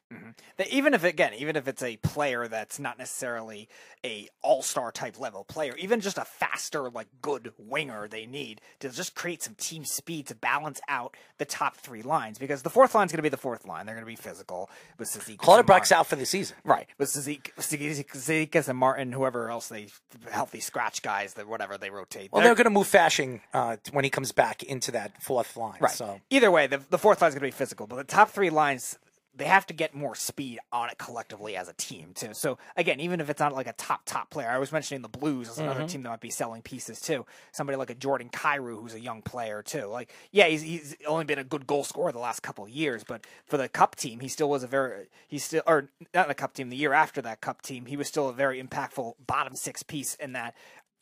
That 0.57 0.67
even 0.67 0.93
if 0.93 1.03
again, 1.03 1.33
even 1.35 1.55
if 1.55 1.67
it's 1.67 1.81
a 1.81 1.97
player 1.97 2.47
that's 2.47 2.77
not 2.79 2.97
necessarily 2.99 3.67
a 4.05 4.27
all 4.41 4.61
star 4.61 4.91
type 4.91 5.19
level 5.19 5.43
player, 5.43 5.75
even 5.77 6.01
just 6.01 6.17
a 6.17 6.25
faster, 6.25 6.89
like 6.89 7.07
good 7.21 7.53
winger 7.57 8.07
they 8.07 8.25
need 8.25 8.61
to 8.79 8.89
just 8.89 9.15
create 9.15 9.41
some 9.41 9.55
team 9.55 9.85
speed 9.85 10.27
to 10.27 10.35
balance 10.35 10.81
out 10.89 11.15
the 11.37 11.45
top 11.45 11.77
three 11.77 12.01
lines 12.03 12.37
because 12.37 12.61
the 12.61 12.69
fourth 12.69 12.93
line's 12.93 13.11
going 13.11 13.17
to 13.19 13.23
be 13.23 13.29
the 13.29 13.37
fourth 13.37 13.65
line. 13.65 13.85
They're 13.85 13.95
going 13.95 14.05
to 14.05 14.11
be 14.11 14.15
physical 14.15 14.69
with 14.99 15.07
Sazika. 15.07 15.37
Clutterbuck's 15.37 15.91
out 15.91 16.05
for 16.07 16.15
the 16.15 16.25
season. 16.25 16.57
Right, 16.63 16.87
with 16.97 17.09
Cizikas 17.09 18.67
and 18.67 18.77
Martin, 18.77 19.11
whoever 19.11 19.49
else 19.49 19.67
they 19.69 19.87
healthy 20.29 20.59
scratch 20.59 21.01
guys, 21.01 21.33
that 21.35 21.47
whatever 21.47 21.77
they 21.77 21.89
rotate. 21.89 22.31
Well, 22.31 22.41
They're- 22.41 22.49
they're 22.49 22.55
going 22.55 22.65
to 22.65 22.69
move 22.79 22.87
Fasching 22.87 23.41
uh, 23.53 23.77
when 23.91 24.03
he 24.03 24.09
comes 24.09 24.31
back 24.31 24.63
into 24.63 24.91
that 24.91 25.12
fourth 25.19 25.55
line. 25.57 25.77
Right. 25.79 25.91
So 25.91 26.21
Either 26.29 26.51
way, 26.51 26.67
the, 26.67 26.81
the 26.89 26.97
fourth 26.97 27.21
line 27.21 27.29
is 27.29 27.35
going 27.35 27.41
to 27.41 27.55
be 27.55 27.57
physical, 27.57 27.87
but 27.87 27.95
the 27.95 28.03
top 28.03 28.29
three 28.29 28.49
lines, 28.49 28.97
they 29.35 29.45
have 29.45 29.65
to 29.65 29.73
get 29.73 29.95
more 29.95 30.13
speed 30.13 30.59
on 30.71 30.89
it 30.89 30.97
collectively 30.99 31.57
as 31.57 31.67
a 31.67 31.73
team, 31.73 32.11
too. 32.13 32.33
So, 32.33 32.59
again, 32.77 32.99
even 32.99 33.19
if 33.19 33.31
it's 33.31 33.39
not 33.39 33.51
like 33.51 33.65
a 33.65 33.73
top, 33.73 34.01
top 34.05 34.29
player, 34.29 34.47
I 34.47 34.59
was 34.59 34.71
mentioning 34.71 35.01
the 35.01 35.09
Blues 35.09 35.49
as 35.49 35.57
another 35.57 35.81
Mhm. 35.81 35.87
team 35.87 36.03
that 36.03 36.09
might 36.09 36.19
be 36.19 36.29
selling 36.29 36.61
pieces, 36.61 37.01
too. 37.01 37.25
Somebody 37.51 37.75
like 37.77 37.89
a 37.89 37.95
Jordan 37.95 38.29
Kyrou, 38.29 38.79
who's 38.79 38.93
a 38.93 38.99
young 38.99 39.23
player, 39.23 39.63
too. 39.63 39.85
Like, 39.87 40.13
yeah, 40.31 40.45
he's, 40.45 40.61
he's 40.61 40.95
only 41.07 41.25
been 41.25 41.39
a 41.39 41.43
good 41.43 41.65
goal 41.65 41.83
scorer 41.83 42.11
the 42.11 42.19
last 42.19 42.41
couple 42.43 42.63
of 42.63 42.69
years, 42.69 43.03
but 43.03 43.25
for 43.47 43.57
the 43.57 43.67
Cup 43.67 43.95
team, 43.95 44.19
he 44.19 44.27
still 44.27 44.49
was 44.51 44.61
a 44.61 44.67
very, 44.67 45.07
he's 45.27 45.43
still, 45.43 45.63
or 45.65 45.89
not 46.13 46.27
the 46.27 46.35
Cup 46.35 46.53
team, 46.53 46.69
the 46.69 46.77
year 46.77 46.93
after 46.93 47.19
that 47.23 47.41
Cup 47.41 47.63
team, 47.63 47.87
he 47.87 47.97
was 47.97 48.07
still 48.07 48.29
a 48.29 48.33
very 48.33 48.61
impactful 48.61 49.15
bottom 49.25 49.55
six 49.55 49.81
piece 49.81 50.13
in 50.13 50.33
that 50.33 50.53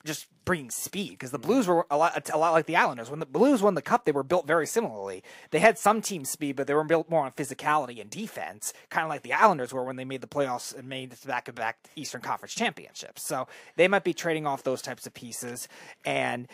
just 0.06 0.28
bringing 0.46 0.70
speed 0.70 1.12
because 1.12 1.32
the 1.32 1.38
mm-hmm. 1.38 1.48
Blues 1.48 1.68
were 1.68 1.86
a 1.90 1.98
lot, 1.98 2.30
a 2.32 2.38
lot 2.38 2.52
like 2.52 2.66
the 2.66 2.76
Islanders. 2.76 3.10
When 3.10 3.20
the 3.20 3.26
Blues 3.26 3.62
won 3.62 3.76
the 3.76 3.82
Cup, 3.82 4.06
they 4.06 4.12
were 4.12 4.24
built 4.24 4.48
very 4.48 4.68
similarly. 4.68 5.24
They 5.52 5.60
had 5.60 5.78
some 5.78 6.02
team 6.02 6.26
speed, 6.26 6.56
but 6.56 6.68
they 6.68 6.74
were 6.74 6.84
built 6.84 7.10
more 7.10 7.24
on 7.24 7.32
physicality 7.32 8.02
and 8.02 8.10
defense, 8.10 8.74
kind 8.90 9.06
of 9.06 9.10
like 9.10 9.22
the 9.22 9.34
Islanders 9.34 9.74
were 9.74 9.84
when 9.84 9.96
they 9.96 10.06
made 10.06 10.22
the 10.22 10.28
playoffs 10.28 10.76
and 10.76 10.88
made 10.88 11.12
the 11.12 11.28
back-to-back 11.28 11.78
Eastern 11.96 12.22
Conference 12.22 12.54
championships. 12.54 13.24
So 13.24 13.48
they 13.76 13.88
might 13.88 14.04
be 14.04 14.14
trading 14.14 14.48
off 14.48 14.64
those 14.64 14.82
types 14.82 15.06
of 15.06 15.14
pieces 15.14 15.68
and. 16.06 16.48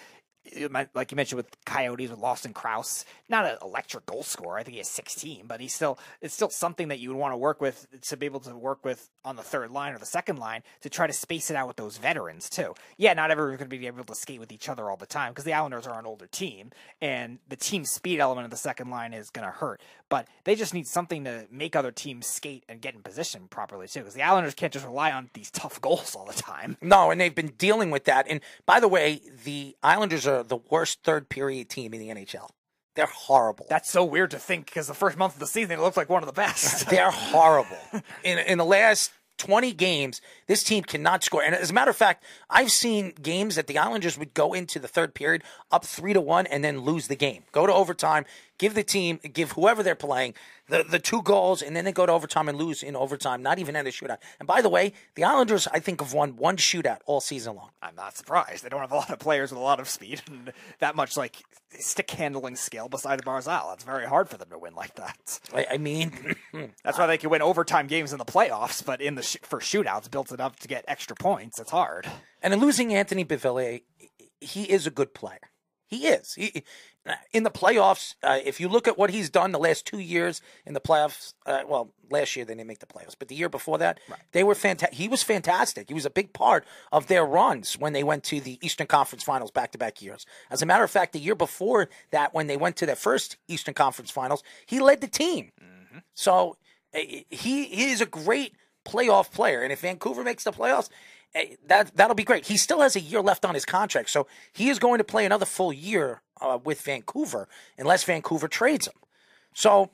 Like 0.93 1.11
you 1.11 1.15
mentioned 1.15 1.37
with 1.37 1.65
Coyotes 1.65 2.09
with 2.09 2.19
Lawson 2.19 2.53
Crouse, 2.53 3.05
not 3.29 3.45
an 3.45 3.57
electric 3.61 4.05
goal 4.05 4.23
scorer. 4.23 4.57
I 4.57 4.63
think 4.63 4.73
he 4.73 4.79
has 4.79 4.89
16, 4.89 5.45
but 5.47 5.59
he's 5.59 5.73
still 5.73 5.99
it's 6.21 6.33
still 6.33 6.49
something 6.49 6.87
that 6.89 6.99
you 6.99 7.09
would 7.09 7.17
want 7.17 7.33
to 7.33 7.37
work 7.37 7.61
with 7.61 7.87
to 8.01 8.17
be 8.17 8.25
able 8.25 8.39
to 8.41 8.55
work 8.55 8.83
with 8.85 9.09
on 9.23 9.35
the 9.35 9.43
third 9.43 9.71
line 9.71 9.93
or 9.93 9.99
the 9.99 10.05
second 10.05 10.37
line 10.37 10.63
to 10.81 10.89
try 10.89 11.07
to 11.07 11.13
space 11.13 11.49
it 11.49 11.55
out 11.55 11.67
with 11.67 11.77
those 11.77 11.97
veterans 11.97 12.49
too. 12.49 12.73
Yeah, 12.97 13.13
not 13.13 13.31
everyone's 13.31 13.57
going 13.59 13.69
to 13.69 13.77
be 13.77 13.87
able 13.87 14.03
to 14.03 14.15
skate 14.15 14.39
with 14.39 14.51
each 14.51 14.69
other 14.69 14.89
all 14.89 14.97
the 14.97 15.05
time 15.05 15.31
because 15.31 15.45
the 15.45 15.53
Islanders 15.53 15.87
are 15.87 15.99
an 15.99 16.05
older 16.05 16.27
team 16.27 16.71
and 17.01 17.39
the 17.47 17.55
team 17.55 17.85
speed 17.85 18.19
element 18.19 18.45
of 18.45 18.51
the 18.51 18.57
second 18.57 18.89
line 18.89 19.13
is 19.13 19.29
going 19.29 19.45
to 19.45 19.51
hurt. 19.51 19.81
But 20.09 20.27
they 20.45 20.55
just 20.55 20.73
need 20.73 20.87
something 20.87 21.25
to 21.25 21.47
make 21.51 21.75
other 21.75 21.91
teams 21.91 22.27
skate 22.27 22.63
and 22.69 22.79
get 22.79 22.95
in 22.95 23.01
position 23.01 23.47
properly 23.49 23.87
too 23.87 23.99
because 23.99 24.13
the 24.13 24.23
Islanders 24.23 24.53
can't 24.53 24.71
just 24.71 24.85
rely 24.85 25.11
on 25.11 25.29
these 25.33 25.51
tough 25.51 25.81
goals 25.81 26.15
all 26.15 26.25
the 26.25 26.33
time. 26.33 26.77
No, 26.81 27.11
and 27.11 27.19
they've 27.19 27.35
been 27.35 27.53
dealing 27.57 27.91
with 27.91 28.05
that. 28.05 28.27
And 28.29 28.41
by 28.65 28.79
the 28.79 28.87
way, 28.87 29.21
the 29.43 29.75
Islanders 29.83 30.25
are 30.25 30.36
the 30.43 30.57
worst 30.69 30.99
third 31.03 31.29
period 31.29 31.69
team 31.69 31.93
in 31.93 31.99
the 31.99 32.09
NHL. 32.09 32.49
They're 32.95 33.05
horrible. 33.05 33.67
That's 33.69 33.91
so 33.91 34.03
weird 34.03 34.31
to 34.31 34.39
think 34.39 34.65
because 34.65 34.87
the 34.87 34.95
first 34.95 35.17
month 35.17 35.35
of 35.35 35.39
the 35.39 35.47
season 35.47 35.71
it 35.73 35.79
looked 35.79 35.97
like 35.97 36.09
one 36.09 36.23
of 36.23 36.27
the 36.27 36.33
best. 36.33 36.89
They're 36.89 37.11
horrible. 37.11 37.77
In 38.23 38.39
in 38.39 38.57
the 38.57 38.65
last 38.65 39.11
20 39.37 39.71
games, 39.73 40.19
this 40.47 40.63
team 40.63 40.83
cannot 40.83 41.23
score. 41.23 41.43
And 41.43 41.53
as 41.53 41.69
a 41.69 41.73
matter 41.73 41.91
of 41.91 41.95
fact, 41.95 42.23
I've 42.49 42.71
seen 42.71 43.13
games 43.21 43.55
that 43.55 43.67
the 43.67 43.77
Islanders 43.77 44.17
would 44.17 44.33
go 44.33 44.53
into 44.53 44.79
the 44.79 44.87
third 44.87 45.13
period 45.13 45.43
up 45.71 45.85
3 45.85 46.13
to 46.13 46.21
1 46.21 46.47
and 46.47 46.63
then 46.63 46.81
lose 46.81 47.07
the 47.07 47.15
game. 47.15 47.43
Go 47.51 47.67
to 47.67 47.73
overtime, 47.73 48.25
give 48.57 48.73
the 48.73 48.83
team, 48.83 49.19
give 49.33 49.51
whoever 49.51 49.83
they're 49.83 49.93
playing 49.93 50.33
the, 50.69 50.83
the 50.83 50.99
two 50.99 51.21
goals, 51.21 51.61
and 51.61 51.75
then 51.75 51.85
they 51.85 51.91
go 51.91 52.05
to 52.05 52.11
overtime 52.11 52.49
and 52.49 52.57
lose 52.57 52.83
in 52.83 52.95
overtime, 52.95 53.41
not 53.41 53.59
even 53.59 53.75
in 53.75 53.87
a 53.87 53.89
shootout. 53.89 54.17
And 54.39 54.47
by 54.47 54.61
the 54.61 54.69
way, 54.69 54.93
the 55.15 55.23
Islanders, 55.23 55.67
I 55.71 55.79
think, 55.79 56.01
have 56.01 56.13
won 56.13 56.35
one 56.35 56.57
shootout 56.57 56.99
all 57.05 57.21
season 57.21 57.55
long. 57.55 57.69
I'm 57.81 57.95
not 57.95 58.17
surprised. 58.17 58.63
They 58.63 58.69
don't 58.69 58.81
have 58.81 58.91
a 58.91 58.95
lot 58.95 59.09
of 59.09 59.19
players 59.19 59.51
with 59.51 59.59
a 59.59 59.63
lot 59.63 59.79
of 59.79 59.87
speed 59.89 60.21
and 60.27 60.51
that 60.79 60.95
much 60.95 61.15
like 61.17 61.43
stick 61.79 62.09
handling 62.11 62.55
skill 62.55 62.89
besides 62.89 63.21
Barzal. 63.23 63.73
It's 63.73 63.83
very 63.83 64.05
hard 64.05 64.29
for 64.29 64.37
them 64.37 64.49
to 64.49 64.57
win 64.57 64.73
like 64.75 64.95
that. 64.95 65.39
I, 65.53 65.65
I 65.71 65.77
mean, 65.77 66.35
That's 66.83 66.97
why 66.97 67.07
they 67.07 67.17
can 67.17 67.29
win 67.29 67.41
overtime 67.41 67.87
games 67.87 68.11
in 68.11 68.17
the 68.17 68.25
playoffs, 68.25 68.83
but 68.85 69.01
in 69.01 69.15
the 69.15 69.23
sh- 69.23 69.37
for 69.41 69.59
shootouts, 69.59 70.09
built 70.09 70.31
it 70.31 70.39
up 70.39 70.59
to 70.59 70.67
get 70.67 70.85
extra 70.87 71.15
points. 71.15 71.59
It's 71.59 71.71
hard. 71.71 72.07
And 72.41 72.53
in 72.53 72.59
losing 72.59 72.93
Anthony 72.93 73.25
Beauvillier, 73.25 73.81
he 74.39 74.63
is 74.63 74.87
a 74.87 74.91
good 74.91 75.13
player. 75.13 75.51
He 75.87 76.07
is. 76.07 76.33
He, 76.33 76.63
in 77.31 77.43
the 77.43 77.51
playoffs, 77.51 78.15
uh, 78.23 78.39
if 78.43 78.59
you 78.59 78.67
look 78.67 78.87
at 78.87 78.97
what 78.97 79.09
he's 79.09 79.29
done 79.29 79.51
the 79.51 79.59
last 79.59 79.85
two 79.85 79.99
years 79.99 80.41
in 80.65 80.73
the 80.73 80.79
playoffs, 80.79 81.33
uh, 81.45 81.61
well, 81.67 81.93
last 82.09 82.35
year 82.35 82.45
they 82.45 82.53
didn't 82.53 82.67
make 82.67 82.79
the 82.79 82.85
playoffs, 82.85 83.15
but 83.17 83.27
the 83.27 83.35
year 83.35 83.49
before 83.49 83.77
that, 83.77 83.99
they 84.31 84.43
were 84.43 84.55
fantastic. 84.55 84.97
He 84.97 85.07
was 85.07 85.23
fantastic. 85.23 85.87
He 85.87 85.93
was 85.93 86.05
a 86.05 86.09
big 86.09 86.33
part 86.33 86.65
of 86.91 87.07
their 87.07 87.25
runs 87.25 87.77
when 87.77 87.93
they 87.93 88.03
went 88.03 88.23
to 88.25 88.41
the 88.41 88.59
Eastern 88.61 88.87
Conference 88.87 89.23
Finals 89.23 89.51
back 89.51 89.71
to 89.71 89.77
back 89.77 90.01
years. 90.01 90.25
As 90.49 90.61
a 90.61 90.65
matter 90.65 90.83
of 90.83 90.91
fact, 90.91 91.13
the 91.13 91.19
year 91.19 91.35
before 91.35 91.89
that, 92.11 92.33
when 92.33 92.47
they 92.47 92.57
went 92.57 92.75
to 92.77 92.85
their 92.85 92.95
first 92.95 93.37
Eastern 93.47 93.73
Conference 93.73 94.11
Finals, 94.11 94.43
he 94.65 94.79
led 94.79 95.01
the 95.01 95.07
team. 95.07 95.51
So 96.13 96.57
uh, 96.93 96.99
he, 97.29 97.65
he 97.65 97.91
is 97.91 98.01
a 98.01 98.05
great 98.05 98.53
playoff 98.85 99.31
player. 99.31 99.61
And 99.61 99.71
if 99.71 99.81
Vancouver 99.81 100.23
makes 100.23 100.43
the 100.43 100.51
playoffs, 100.51 100.89
eh, 101.35 101.55
that 101.67 101.95
that'll 101.95 102.15
be 102.15 102.23
great. 102.23 102.47
He 102.47 102.57
still 102.57 102.81
has 102.81 102.95
a 102.95 102.99
year 102.99 103.21
left 103.21 103.45
on 103.45 103.53
his 103.53 103.65
contract, 103.65 104.09
so 104.09 104.27
he 104.53 104.69
is 104.69 104.79
going 104.79 104.97
to 104.97 105.03
play 105.03 105.25
another 105.25 105.45
full 105.45 105.73
year 105.73 106.21
uh, 106.41 106.59
with 106.63 106.81
Vancouver 106.81 107.47
unless 107.77 108.03
Vancouver 108.03 108.47
trades 108.47 108.87
him. 108.87 108.93
So, 109.53 109.89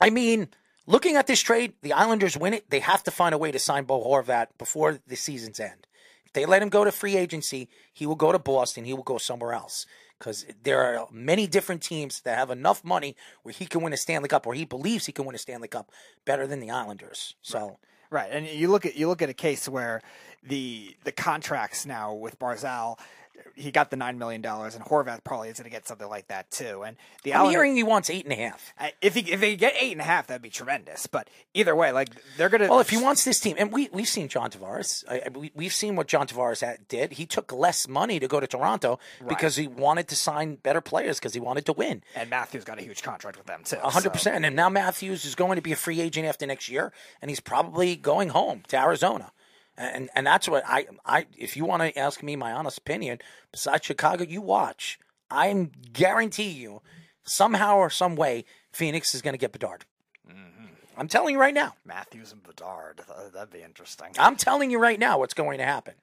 I 0.00 0.10
mean, 0.10 0.48
looking 0.86 1.16
at 1.16 1.26
this 1.26 1.40
trade, 1.40 1.74
the 1.82 1.92
Islanders 1.92 2.36
win 2.36 2.54
it. 2.54 2.70
They 2.70 2.80
have 2.80 3.02
to 3.04 3.10
find 3.10 3.34
a 3.34 3.38
way 3.38 3.52
to 3.52 3.58
sign 3.58 3.84
Bo 3.84 4.02
Horvat 4.02 4.48
before 4.58 4.98
the 5.06 5.16
season's 5.16 5.60
end. 5.60 5.86
If 6.24 6.32
they 6.32 6.46
let 6.46 6.62
him 6.62 6.68
go 6.68 6.84
to 6.84 6.92
free 6.92 7.16
agency, 7.16 7.68
he 7.92 8.06
will 8.06 8.16
go 8.16 8.32
to 8.32 8.38
Boston. 8.38 8.84
He 8.84 8.94
will 8.94 9.02
go 9.02 9.18
somewhere 9.18 9.52
else 9.52 9.86
because 10.18 10.46
there 10.62 10.82
are 10.82 11.06
many 11.10 11.46
different 11.46 11.82
teams 11.82 12.22
that 12.22 12.38
have 12.38 12.50
enough 12.50 12.82
money 12.84 13.16
where 13.42 13.52
he 13.52 13.66
can 13.66 13.82
win 13.82 13.92
a 13.92 13.96
Stanley 13.96 14.28
Cup, 14.28 14.46
or 14.46 14.54
he 14.54 14.64
believes 14.64 15.06
he 15.06 15.12
can 15.12 15.26
win 15.26 15.34
a 15.34 15.38
Stanley 15.38 15.68
Cup 15.68 15.90
better 16.24 16.46
than 16.46 16.60
the 16.60 16.70
Islanders. 16.70 17.34
So. 17.42 17.78
Right, 18.08 18.30
and 18.30 18.46
you 18.46 18.70
look 18.70 18.86
at 18.86 18.94
you 18.94 19.08
look 19.08 19.20
at 19.20 19.30
a 19.30 19.34
case 19.34 19.68
where 19.68 20.00
the 20.44 20.96
the 21.02 21.10
contracts 21.10 21.84
now 21.84 22.14
with 22.14 22.38
Barzal, 22.38 23.00
he 23.54 23.70
got 23.70 23.90
the 23.90 23.96
nine 23.96 24.18
million 24.18 24.40
dollars, 24.42 24.74
and 24.74 24.84
Horvat 24.84 25.24
probably 25.24 25.48
is 25.48 25.58
going 25.58 25.64
to 25.64 25.70
get 25.70 25.86
something 25.86 26.08
like 26.08 26.28
that 26.28 26.50
too. 26.50 26.82
And 26.84 26.96
the 27.22 27.32
I'm 27.34 27.40
Islanders- 27.40 27.52
hearing 27.54 27.76
he 27.76 27.82
wants 27.82 28.10
eight 28.10 28.24
and 28.24 28.32
a 28.32 28.36
half. 28.36 28.72
If 29.00 29.14
he 29.14 29.20
if 29.32 29.40
they 29.40 29.56
get 29.56 29.74
eight 29.80 29.92
and 29.92 30.00
a 30.00 30.04
half, 30.04 30.26
that'd 30.26 30.42
be 30.42 30.50
tremendous. 30.50 31.06
But 31.06 31.28
either 31.54 31.74
way, 31.74 31.92
like 31.92 32.10
they're 32.36 32.48
gonna. 32.48 32.68
Well, 32.68 32.80
if 32.80 32.90
he 32.90 32.96
wants 32.98 33.24
this 33.24 33.40
team, 33.40 33.56
and 33.58 33.72
we 33.72 33.88
we've 33.92 34.08
seen 34.08 34.28
John 34.28 34.50
Tavares, 34.50 35.04
I, 35.08 35.28
we, 35.30 35.52
we've 35.54 35.72
seen 35.72 35.96
what 35.96 36.06
John 36.08 36.26
Tavares 36.26 36.60
had, 36.60 36.86
did. 36.88 37.12
He 37.12 37.26
took 37.26 37.52
less 37.52 37.88
money 37.88 38.18
to 38.20 38.28
go 38.28 38.40
to 38.40 38.46
Toronto 38.46 38.98
because 39.28 39.56
he 39.56 39.66
wanted 39.66 40.08
to 40.08 40.16
sign 40.16 40.56
better 40.56 40.80
players 40.80 41.18
because 41.18 41.34
he 41.34 41.40
wanted 41.40 41.66
to 41.66 41.72
win. 41.72 42.02
and 42.14 42.28
Matthews 42.30 42.64
got 42.64 42.78
a 42.78 42.82
huge 42.82 43.02
contract 43.02 43.36
with 43.38 43.46
them 43.46 43.60
too. 43.64 43.76
Hundred 43.76 44.02
so- 44.04 44.10
percent. 44.10 44.44
And 44.44 44.54
now 44.56 44.68
Matthews 44.68 45.24
is 45.24 45.34
going 45.34 45.56
to 45.56 45.62
be 45.62 45.72
a 45.72 45.76
free 45.76 46.00
agent 46.00 46.26
after 46.26 46.46
next 46.46 46.68
year, 46.68 46.92
and 47.22 47.30
he's 47.30 47.40
probably 47.40 47.96
going 47.96 48.30
home 48.30 48.62
to 48.68 48.78
Arizona. 48.78 49.32
And 49.78 50.08
and 50.14 50.26
that's 50.26 50.48
what 50.48 50.64
I 50.66 50.86
I 51.04 51.26
if 51.36 51.56
you 51.56 51.64
want 51.64 51.82
to 51.82 51.98
ask 51.98 52.22
me 52.22 52.36
my 52.36 52.52
honest 52.52 52.78
opinion, 52.78 53.18
besides 53.52 53.84
Chicago, 53.84 54.24
you 54.24 54.40
watch. 54.40 54.98
I'm 55.30 55.72
guarantee 55.92 56.50
you, 56.50 56.82
somehow 57.24 57.76
or 57.76 57.90
some 57.90 58.16
way, 58.16 58.44
Phoenix 58.72 59.14
is 59.14 59.22
going 59.22 59.34
to 59.34 59.38
get 59.38 59.52
Bedard. 59.52 59.84
Mm-hmm. 60.28 60.66
I'm 60.96 61.08
telling 61.08 61.34
you 61.34 61.40
right 61.40 61.54
now. 61.54 61.74
Matthews 61.84 62.32
and 62.32 62.42
Bedard, 62.42 63.00
that'd 63.34 63.50
be 63.50 63.62
interesting. 63.62 64.08
I'm 64.18 64.36
telling 64.36 64.70
you 64.70 64.78
right 64.78 64.98
now 64.98 65.18
what's 65.18 65.34
going 65.34 65.58
to 65.58 65.64
happen. 65.64 65.94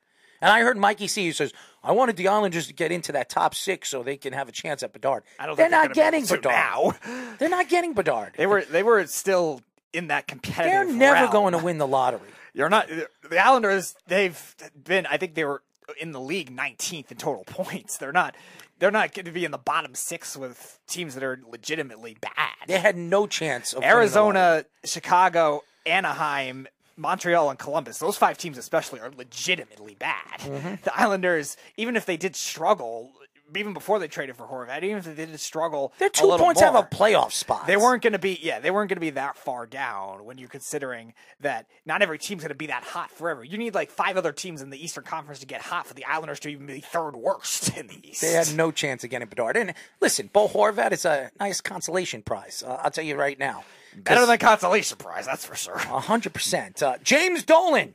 And 0.41 0.51
I 0.51 0.59
heard 0.59 0.77
Mikey 0.77 1.07
C. 1.07 1.25
who 1.25 1.31
says, 1.31 1.53
I 1.83 1.93
wanted 1.93 2.17
the 2.17 2.27
Islanders 2.27 2.67
to 2.67 2.73
get 2.73 2.91
into 2.91 3.13
that 3.13 3.29
top 3.29 3.55
six 3.55 3.87
so 3.87 4.03
they 4.03 4.17
can 4.17 4.33
have 4.33 4.49
a 4.49 4.51
chance 4.51 4.83
at 4.83 4.91
Bedard. 4.91 5.23
I 5.39 5.45
don't 5.45 5.55
they're 5.55 5.69
not 5.69 5.93
getting 5.93 6.25
Bedard. 6.25 6.95
They're 7.39 7.47
not 7.47 7.69
getting 7.69 7.93
Bedard. 7.93 8.33
They 8.35 8.45
were 8.45 8.65
they 8.65 8.83
were 8.83 9.05
still 9.07 9.61
in 9.93 10.07
that 10.07 10.27
competitive. 10.27 10.89
They're 10.89 10.97
never 10.97 11.21
realm. 11.21 11.31
going 11.31 11.53
to 11.53 11.59
win 11.59 11.77
the 11.77 11.87
lottery. 11.87 12.27
You're 12.53 12.69
not 12.69 12.87
the 12.87 13.39
Islanders. 13.39 13.95
They've 14.07 14.55
been. 14.81 15.05
I 15.05 15.17
think 15.17 15.35
they 15.35 15.43
were 15.43 15.63
in 15.99 16.11
the 16.11 16.19
league 16.19 16.55
19th 16.55 17.11
in 17.11 17.17
total 17.17 17.43
points. 17.47 17.97
They're 17.97 18.11
not. 18.11 18.35
They're 18.79 18.91
not 18.91 19.13
going 19.13 19.25
to 19.25 19.31
be 19.31 19.45
in 19.45 19.51
the 19.51 19.57
bottom 19.57 19.95
six 19.95 20.35
with 20.35 20.79
teams 20.87 21.13
that 21.13 21.23
are 21.23 21.39
legitimately 21.49 22.17
bad. 22.19 22.67
They 22.67 22.79
had 22.79 22.97
no 22.97 23.27
chance 23.27 23.71
of 23.71 23.77
winning 23.77 23.89
the 23.89 23.95
lottery. 23.95 24.01
Arizona, 24.01 24.65
Chicago, 24.83 25.63
Anaheim, 25.85 26.67
Montreal, 26.97 27.49
and 27.49 27.57
Columbus. 27.57 27.99
Those 27.99 28.17
five 28.17 28.37
teams, 28.37 28.57
especially, 28.57 28.99
are 28.99 29.11
legitimately 29.15 29.95
bad. 29.95 30.39
Mm-hmm. 30.39 30.75
The 30.83 30.99
Islanders, 30.99 31.55
even 31.77 31.95
if 31.95 32.05
they 32.05 32.17
did 32.17 32.35
struggle, 32.35 33.11
even 33.55 33.73
before 33.73 33.99
they 33.99 34.07
traded 34.07 34.35
for 34.35 34.45
Horvat, 34.45 34.83
even 34.83 34.97
if 34.97 35.05
they 35.05 35.13
didn't 35.13 35.37
struggle, 35.37 35.93
They're 35.99 36.09
two 36.09 36.27
points 36.37 36.61
more, 36.61 36.69
out 36.69 36.75
of 36.75 36.85
a 36.85 36.95
playoff 36.95 37.31
spot. 37.31 37.67
They 37.67 37.77
weren't 37.77 38.01
going 38.01 38.13
to 38.13 38.19
be, 38.19 38.39
yeah, 38.41 38.59
they 38.59 38.71
weren't 38.71 38.89
going 38.89 38.97
to 38.97 39.01
be 39.01 39.11
that 39.11 39.37
far 39.37 39.65
down 39.65 40.25
when 40.25 40.37
you're 40.37 40.49
considering 40.49 41.13
that 41.41 41.67
not 41.85 42.01
every 42.01 42.17
team's 42.17 42.41
going 42.41 42.49
to 42.49 42.55
be 42.55 42.67
that 42.67 42.83
hot 42.83 43.11
forever. 43.11 43.43
You 43.43 43.57
need 43.57 43.75
like 43.75 43.91
five 43.91 44.17
other 44.17 44.31
teams 44.31 44.61
in 44.61 44.69
the 44.69 44.83
Eastern 44.83 45.03
Conference 45.03 45.39
to 45.39 45.45
get 45.45 45.61
hot 45.61 45.87
for 45.87 45.93
the 45.93 46.05
Islanders 46.05 46.39
to 46.41 46.49
even 46.49 46.65
be 46.65 46.79
third 46.79 47.15
worst 47.15 47.77
in 47.77 47.87
the 47.87 47.99
East. 48.07 48.21
They 48.21 48.31
had 48.33 48.55
no 48.55 48.71
chance 48.71 49.03
of 49.03 49.09
getting 49.09 49.27
Bedard. 49.27 49.57
And 49.57 49.73
listen, 50.01 50.29
Bo 50.31 50.47
Horvat 50.47 50.91
is 50.91 51.05
a 51.05 51.31
nice 51.39 51.61
consolation 51.61 52.21
prize. 52.21 52.63
Uh, 52.65 52.79
I'll 52.81 52.91
tell 52.91 53.03
you 53.03 53.15
right 53.15 53.37
now. 53.37 53.63
Better 53.95 54.25
than 54.25 54.39
consolation 54.39 54.97
prize, 54.97 55.25
that's 55.27 55.45
for 55.45 55.55
sure. 55.55 55.75
A 55.75 55.99
hundred 55.99 56.33
percent. 56.33 56.81
Uh, 56.81 56.97
James 57.03 57.43
Dolan 57.43 57.93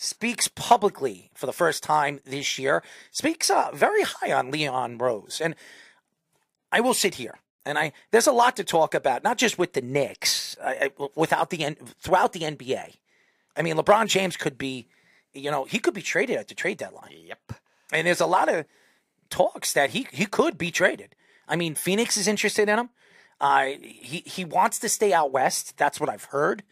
speaks 0.00 0.48
publicly 0.48 1.30
for 1.34 1.44
the 1.44 1.52
first 1.52 1.82
time 1.82 2.20
this 2.24 2.58
year. 2.58 2.82
Speaks 3.10 3.50
uh, 3.50 3.70
very 3.74 4.02
high 4.02 4.32
on 4.32 4.50
Leon 4.50 4.96
Rose, 4.96 5.40
and 5.42 5.54
I 6.72 6.80
will 6.80 6.94
sit 6.94 7.16
here 7.16 7.38
and 7.66 7.78
I. 7.78 7.92
There's 8.10 8.26
a 8.26 8.32
lot 8.32 8.56
to 8.56 8.64
talk 8.64 8.94
about, 8.94 9.22
not 9.22 9.36
just 9.36 9.58
with 9.58 9.74
the 9.74 9.82
Knicks, 9.82 10.56
I, 10.62 10.90
I, 10.98 11.08
without 11.14 11.50
the 11.50 11.76
throughout 12.00 12.32
the 12.32 12.40
NBA. 12.40 12.96
I 13.56 13.62
mean, 13.62 13.76
LeBron 13.76 14.06
James 14.08 14.38
could 14.38 14.56
be, 14.56 14.88
you 15.34 15.50
know, 15.50 15.64
he 15.64 15.78
could 15.78 15.94
be 15.94 16.02
traded 16.02 16.38
at 16.38 16.48
the 16.48 16.54
trade 16.54 16.78
deadline. 16.78 17.12
Yep. 17.26 17.52
And 17.92 18.06
there's 18.06 18.20
a 18.20 18.26
lot 18.26 18.48
of 18.48 18.64
talks 19.28 19.74
that 19.74 19.90
he 19.90 20.06
he 20.12 20.24
could 20.24 20.56
be 20.56 20.70
traded. 20.70 21.14
I 21.46 21.56
mean, 21.56 21.74
Phoenix 21.74 22.16
is 22.16 22.26
interested 22.26 22.70
in 22.70 22.78
him. 22.78 22.90
Uh, 23.38 23.66
he 23.82 24.22
he 24.24 24.46
wants 24.46 24.78
to 24.78 24.88
stay 24.88 25.12
out 25.12 25.30
west. 25.30 25.76
That's 25.76 26.00
what 26.00 26.08
I've 26.08 26.24
heard. 26.24 26.62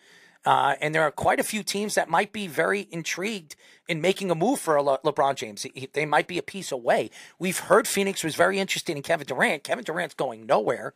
Uh, 0.45 0.77
and 0.81 0.95
there 0.95 1.03
are 1.03 1.11
quite 1.11 1.41
a 1.41 1.45
few 1.45 1.63
teams 1.63 1.95
that 1.95 2.09
might 2.09 2.33
be 2.33 2.47
very 2.47 2.89
intrigued 2.91 3.57
in 3.89 4.01
making 4.01 4.31
a 4.31 4.35
move 4.35 4.61
for 4.61 4.81
Le- 4.81 4.99
LeBron 5.05 5.35
James. 5.35 5.63
He- 5.63 5.89
they 5.93 6.07
might 6.07 6.27
be 6.27 6.39
a 6.39 6.43
piece 6.43 6.71
away. 6.73 7.11
We've 7.39 7.59
heard 7.59 7.89
Phoenix 7.89 8.23
was 8.23 8.35
very 8.35 8.59
interested 8.59 8.97
in 8.97 9.03
Kevin 9.03 9.27
Durant. 9.27 9.65
Kevin 9.65 9.85
Durant's 9.85 10.15
going 10.15 10.47
nowhere. 10.47 10.95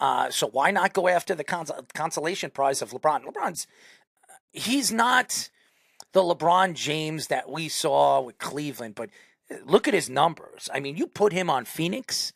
Uh, 0.00 0.30
so 0.30 0.48
why 0.48 0.70
not 0.70 0.92
go 0.92 1.08
after 1.08 1.34
the 1.34 1.44
cons- 1.44 1.70
consolation 1.92 2.50
prize 2.50 2.82
of 2.82 2.90
LeBron? 2.90 3.24
LeBron's 3.24 3.66
he's 4.52 4.92
not 4.92 5.50
the 6.12 6.22
LeBron 6.22 6.74
James 6.74 7.26
that 7.26 7.50
we 7.50 7.68
saw 7.68 8.20
with 8.20 8.38
Cleveland, 8.38 8.94
but 8.94 9.10
look 9.64 9.88
at 9.88 9.94
his 9.94 10.08
numbers. 10.08 10.68
I 10.72 10.80
mean, 10.80 10.96
you 10.96 11.06
put 11.06 11.32
him 11.32 11.50
on 11.50 11.64
Phoenix, 11.64 12.32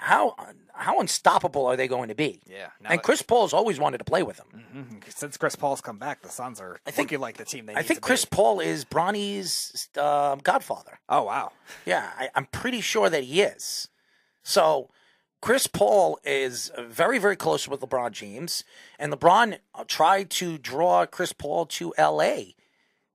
how 0.00 0.34
how 0.74 1.00
unstoppable 1.00 1.66
are 1.66 1.76
they 1.76 1.88
going 1.88 2.08
to 2.08 2.14
be? 2.14 2.40
Yeah. 2.46 2.68
and 2.84 3.02
Chris 3.02 3.20
Paul's 3.22 3.52
always 3.52 3.78
wanted 3.80 3.98
to 3.98 4.04
play 4.04 4.22
with 4.22 4.38
him. 4.38 4.64
Mhm. 5.04 5.12
Since 5.12 5.36
Chris 5.36 5.56
Paul's 5.56 5.80
come 5.80 5.98
back, 5.98 6.22
the 6.22 6.28
Suns 6.28 6.60
are 6.60 6.80
looking 6.96 7.18
like 7.20 7.36
the 7.36 7.44
team 7.44 7.66
they 7.66 7.74
I 7.74 7.82
think 7.82 8.00
Chris 8.00 8.24
be. 8.24 8.30
Paul 8.36 8.60
is 8.60 8.84
Bronny's 8.84 9.88
uh, 9.96 10.36
godfather. 10.36 11.00
Oh 11.08 11.24
wow. 11.24 11.52
Yeah, 11.84 12.10
I, 12.18 12.28
I'm 12.34 12.46
pretty 12.46 12.80
sure 12.80 13.10
that 13.10 13.24
he 13.24 13.42
is. 13.42 13.88
So 14.42 14.90
Chris 15.40 15.66
Paul 15.66 16.18
is 16.24 16.70
very, 16.78 17.18
very 17.18 17.36
close 17.36 17.68
with 17.68 17.80
LeBron 17.80 18.12
James, 18.12 18.64
and 18.98 19.12
LeBron 19.12 19.58
tried 19.86 20.30
to 20.30 20.58
draw 20.58 21.06
Chris 21.06 21.32
Paul 21.32 21.66
to 21.66 21.94
L.A. 21.96 22.54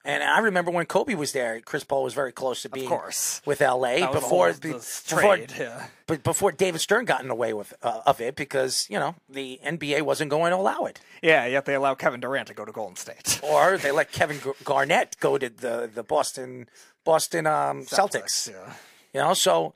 And 0.06 0.22
I 0.22 0.40
remember 0.40 0.70
when 0.70 0.86
Kobe 0.86 1.16
was 1.16 1.32
there, 1.32 1.62
Chris 1.62 1.86
Paul 1.86 2.04
was 2.04 2.14
very 2.14 2.34
close 2.34 2.64
to 2.64 2.70
being 2.70 2.90
course. 2.90 3.42
with 3.46 3.62
L.A. 3.62 4.02
Was 4.02 4.14
the 4.14 4.20
before 4.20 4.54
before, 4.54 5.38
trade, 5.38 5.54
yeah. 5.58 5.88
but 6.08 6.24
before 6.24 6.52
David 6.52 6.82
Stern 6.82 7.06
got 7.06 7.22
in 7.22 7.30
the 7.30 7.36
way 7.36 7.54
with 7.54 7.74
uh, 7.82 8.02
of 8.06 8.20
it 8.20 8.36
because 8.36 8.86
you 8.90 9.00
know 9.00 9.16
the 9.30 9.62
NBA 9.66 10.02
wasn't 10.02 10.30
going 10.30 10.52
to 10.52 10.58
allow 10.58 10.84
it, 10.86 11.00
Yeah, 11.22 11.46
yet 11.46 11.64
they 11.64 11.74
allow 11.74 11.96
Kevin 11.96 12.20
Durant 12.20 12.50
to 12.50 12.54
go 12.54 12.66
to 12.66 12.74
Golden 12.74 12.98
State. 12.98 13.40
or 13.50 13.78
they 13.78 13.92
let 13.92 14.12
Kevin 14.12 14.42
Garnett 14.66 15.16
go 15.22 15.38
to 15.38 15.50
the 15.50 15.90
the 15.94 16.04
Boston 16.04 16.68
Boston 17.06 17.48
um, 17.48 17.86
Celtics. 17.86 18.52
Yeah. 18.52 18.74
You 19.14 19.20
know, 19.22 19.34
so 19.34 19.74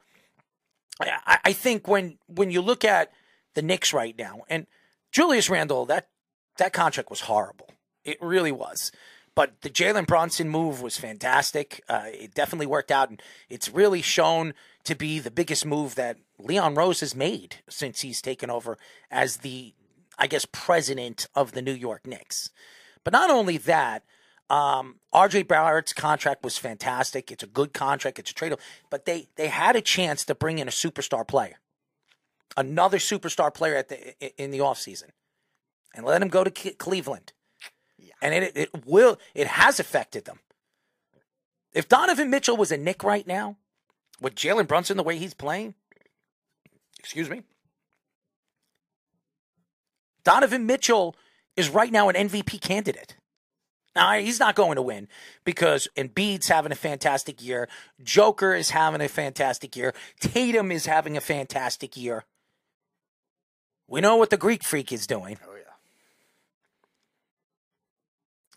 I, 0.99 1.39
I 1.45 1.53
think 1.53 1.87
when 1.87 2.17
when 2.27 2.51
you 2.51 2.61
look 2.61 2.83
at 2.83 3.13
the 3.53 3.61
Knicks 3.61 3.93
right 3.93 4.17
now, 4.17 4.41
and 4.49 4.67
Julius 5.11 5.49
Randle, 5.49 5.85
that 5.85 6.09
that 6.57 6.73
contract 6.73 7.09
was 7.09 7.21
horrible. 7.21 7.69
It 8.03 8.17
really 8.21 8.51
was. 8.51 8.91
But 9.37 9.61
the 9.61 9.69
Jalen 9.69 10.07
Brunson 10.07 10.49
move 10.49 10.81
was 10.81 10.97
fantastic. 10.97 11.83
Uh, 11.87 12.05
it 12.05 12.33
definitely 12.33 12.65
worked 12.65 12.89
out, 12.89 13.11
and 13.11 13.21
it's 13.49 13.69
really 13.69 14.01
shown 14.01 14.55
to 14.83 14.95
be 14.95 15.19
the 15.19 15.29
biggest 15.29 15.63
move 15.63 15.93
that 15.93 16.17
Leon 16.39 16.73
Rose 16.73 17.01
has 17.01 17.13
made 17.13 17.57
since 17.69 18.01
he's 18.01 18.19
taken 18.19 18.49
over 18.49 18.79
as 19.11 19.37
the, 19.37 19.75
I 20.17 20.25
guess, 20.25 20.47
president 20.51 21.27
of 21.35 21.51
the 21.51 21.61
New 21.61 21.73
York 21.73 22.07
Knicks. 22.07 22.49
But 23.03 23.13
not 23.13 23.29
only 23.29 23.57
that, 23.57 24.05
um, 24.49 24.95
RJ 25.13 25.47
Barrett's 25.47 25.93
contract 25.93 26.43
was 26.43 26.57
fantastic. 26.57 27.31
It's 27.31 27.43
a 27.43 27.47
good 27.47 27.75
contract. 27.75 28.17
It's 28.17 28.31
a 28.31 28.33
trade, 28.33 28.55
but 28.89 29.05
they 29.05 29.27
they 29.35 29.49
had 29.49 29.75
a 29.75 29.81
chance 29.81 30.25
to 30.25 30.33
bring 30.33 30.57
in 30.57 30.67
a 30.67 30.71
superstar 30.71 31.27
player, 31.27 31.59
another 32.57 32.97
superstar 32.97 33.53
player 33.53 33.75
at 33.75 33.89
the 33.89 34.41
in 34.41 34.49
the 34.49 34.59
offseason, 34.59 35.09
and 35.93 36.07
let 36.07 36.23
him 36.23 36.29
go 36.29 36.43
to 36.43 36.49
Cleveland. 36.49 37.33
And 38.21 38.33
it 38.33 38.55
it 38.55 38.85
will 38.85 39.19
it 39.35 39.47
has 39.47 39.79
affected 39.79 40.25
them. 40.25 40.39
If 41.73 41.87
Donovan 41.87 42.29
Mitchell 42.29 42.57
was 42.57 42.71
a 42.71 42.77
Knick 42.77 43.03
right 43.03 43.27
now, 43.27 43.57
with 44.19 44.35
Jalen 44.35 44.67
Brunson 44.67 44.97
the 44.97 45.03
way 45.03 45.17
he's 45.17 45.33
playing, 45.33 45.75
excuse 46.99 47.29
me, 47.29 47.43
Donovan 50.23 50.65
Mitchell 50.65 51.15
is 51.55 51.69
right 51.69 51.91
now 51.91 52.09
an 52.09 52.15
MVP 52.15 52.61
candidate. 52.61 53.15
Now 53.95 54.13
he's 54.13 54.39
not 54.39 54.55
going 54.55 54.75
to 54.75 54.81
win 54.81 55.07
because 55.43 55.87
Embiid's 55.97 56.47
having 56.47 56.71
a 56.71 56.75
fantastic 56.75 57.43
year. 57.43 57.67
Joker 58.03 58.53
is 58.53 58.69
having 58.69 59.01
a 59.01 59.07
fantastic 59.07 59.75
year. 59.75 59.93
Tatum 60.19 60.71
is 60.71 60.85
having 60.85 61.17
a 61.17 61.21
fantastic 61.21 61.97
year. 61.97 62.25
We 63.87 64.01
know 64.01 64.17
what 64.17 64.29
the 64.29 64.37
Greek 64.37 64.63
freak 64.63 64.91
is 64.91 65.07
doing. 65.07 65.39
Oh 65.47 65.55
yeah. 65.55 65.63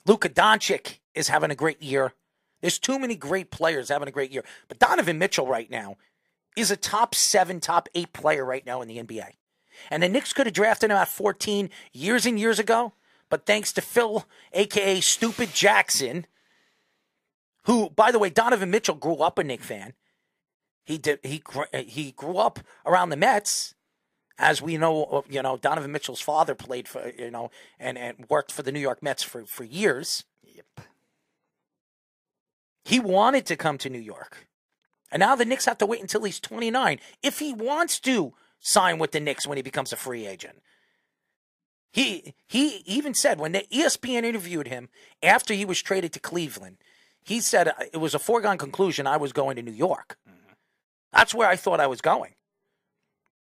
Luka 0.06 0.28
Doncic 0.28 0.98
is 1.14 1.28
having 1.28 1.50
a 1.50 1.54
great 1.54 1.82
year. 1.82 2.12
There's 2.60 2.78
too 2.78 2.98
many 2.98 3.16
great 3.16 3.50
players 3.50 3.88
having 3.88 4.08
a 4.08 4.12
great 4.12 4.30
year. 4.30 4.44
But 4.68 4.78
Donovan 4.78 5.18
Mitchell 5.18 5.46
right 5.46 5.70
now 5.70 5.96
is 6.56 6.70
a 6.70 6.76
top 6.76 7.14
seven, 7.14 7.60
top 7.60 7.88
eight 7.94 8.12
player 8.12 8.44
right 8.44 8.64
now 8.64 8.82
in 8.82 8.88
the 8.88 8.98
NBA. 8.98 9.32
And 9.90 10.02
the 10.02 10.08
Knicks 10.08 10.32
could 10.32 10.46
have 10.46 10.54
drafted 10.54 10.90
him 10.90 10.96
at 10.96 11.08
14 11.08 11.70
years 11.92 12.26
and 12.26 12.38
years 12.38 12.58
ago. 12.58 12.92
But 13.28 13.46
thanks 13.46 13.72
to 13.74 13.80
Phil, 13.80 14.26
aka 14.52 15.00
Stupid 15.00 15.54
Jackson, 15.54 16.26
who, 17.64 17.90
by 17.90 18.10
the 18.10 18.18
way, 18.18 18.28
Donovan 18.28 18.70
Mitchell 18.70 18.96
grew 18.96 19.16
up 19.16 19.38
a 19.38 19.44
Knick 19.44 19.62
fan. 19.62 19.94
He 20.84 20.98
did. 20.98 21.20
He 21.22 21.40
he 21.86 22.10
grew 22.10 22.38
up 22.38 22.58
around 22.84 23.10
the 23.10 23.16
Mets, 23.16 23.74
as 24.40 24.60
we 24.60 24.76
know. 24.76 25.24
You 25.28 25.42
know, 25.42 25.56
Donovan 25.56 25.92
Mitchell's 25.92 26.20
father 26.20 26.54
played 26.54 26.88
for 26.88 27.12
you 27.16 27.30
know 27.30 27.50
and 27.78 27.96
and 27.96 28.26
worked 28.28 28.50
for 28.50 28.62
the 28.62 28.72
New 28.72 28.80
York 28.80 29.02
Mets 29.02 29.22
for 29.22 29.44
for 29.44 29.62
years. 29.62 30.24
Yep. 30.42 30.86
He 32.84 32.98
wanted 32.98 33.46
to 33.46 33.56
come 33.56 33.78
to 33.78 33.90
New 33.90 34.00
York. 34.00 34.48
And 35.12 35.20
now 35.20 35.36
the 35.36 35.44
Knicks 35.44 35.66
have 35.66 35.78
to 35.78 35.86
wait 35.86 36.00
until 36.00 36.24
he's 36.24 36.40
29 36.40 37.00
if 37.22 37.40
he 37.40 37.52
wants 37.52 37.98
to 38.00 38.32
sign 38.60 38.98
with 38.98 39.12
the 39.12 39.20
Knicks 39.20 39.46
when 39.46 39.58
he 39.58 39.62
becomes 39.62 39.92
a 39.92 39.96
free 39.96 40.26
agent. 40.26 40.62
He 41.92 42.34
he 42.46 42.82
even 42.86 43.14
said 43.14 43.38
when 43.38 43.52
the 43.52 43.66
ESPN 43.72 44.24
interviewed 44.24 44.68
him 44.68 44.88
after 45.22 45.54
he 45.54 45.64
was 45.64 45.82
traded 45.82 46.12
to 46.14 46.20
Cleveland, 46.20 46.78
he 47.22 47.40
said 47.40 47.68
uh, 47.68 47.72
it 47.92 47.98
was 47.98 48.14
a 48.14 48.18
foregone 48.18 48.58
conclusion 48.58 49.06
I 49.06 49.16
was 49.16 49.32
going 49.32 49.56
to 49.56 49.62
New 49.62 49.72
York. 49.72 50.16
That's 51.12 51.34
where 51.34 51.48
I 51.48 51.56
thought 51.56 51.80
I 51.80 51.88
was 51.88 52.00
going. 52.00 52.34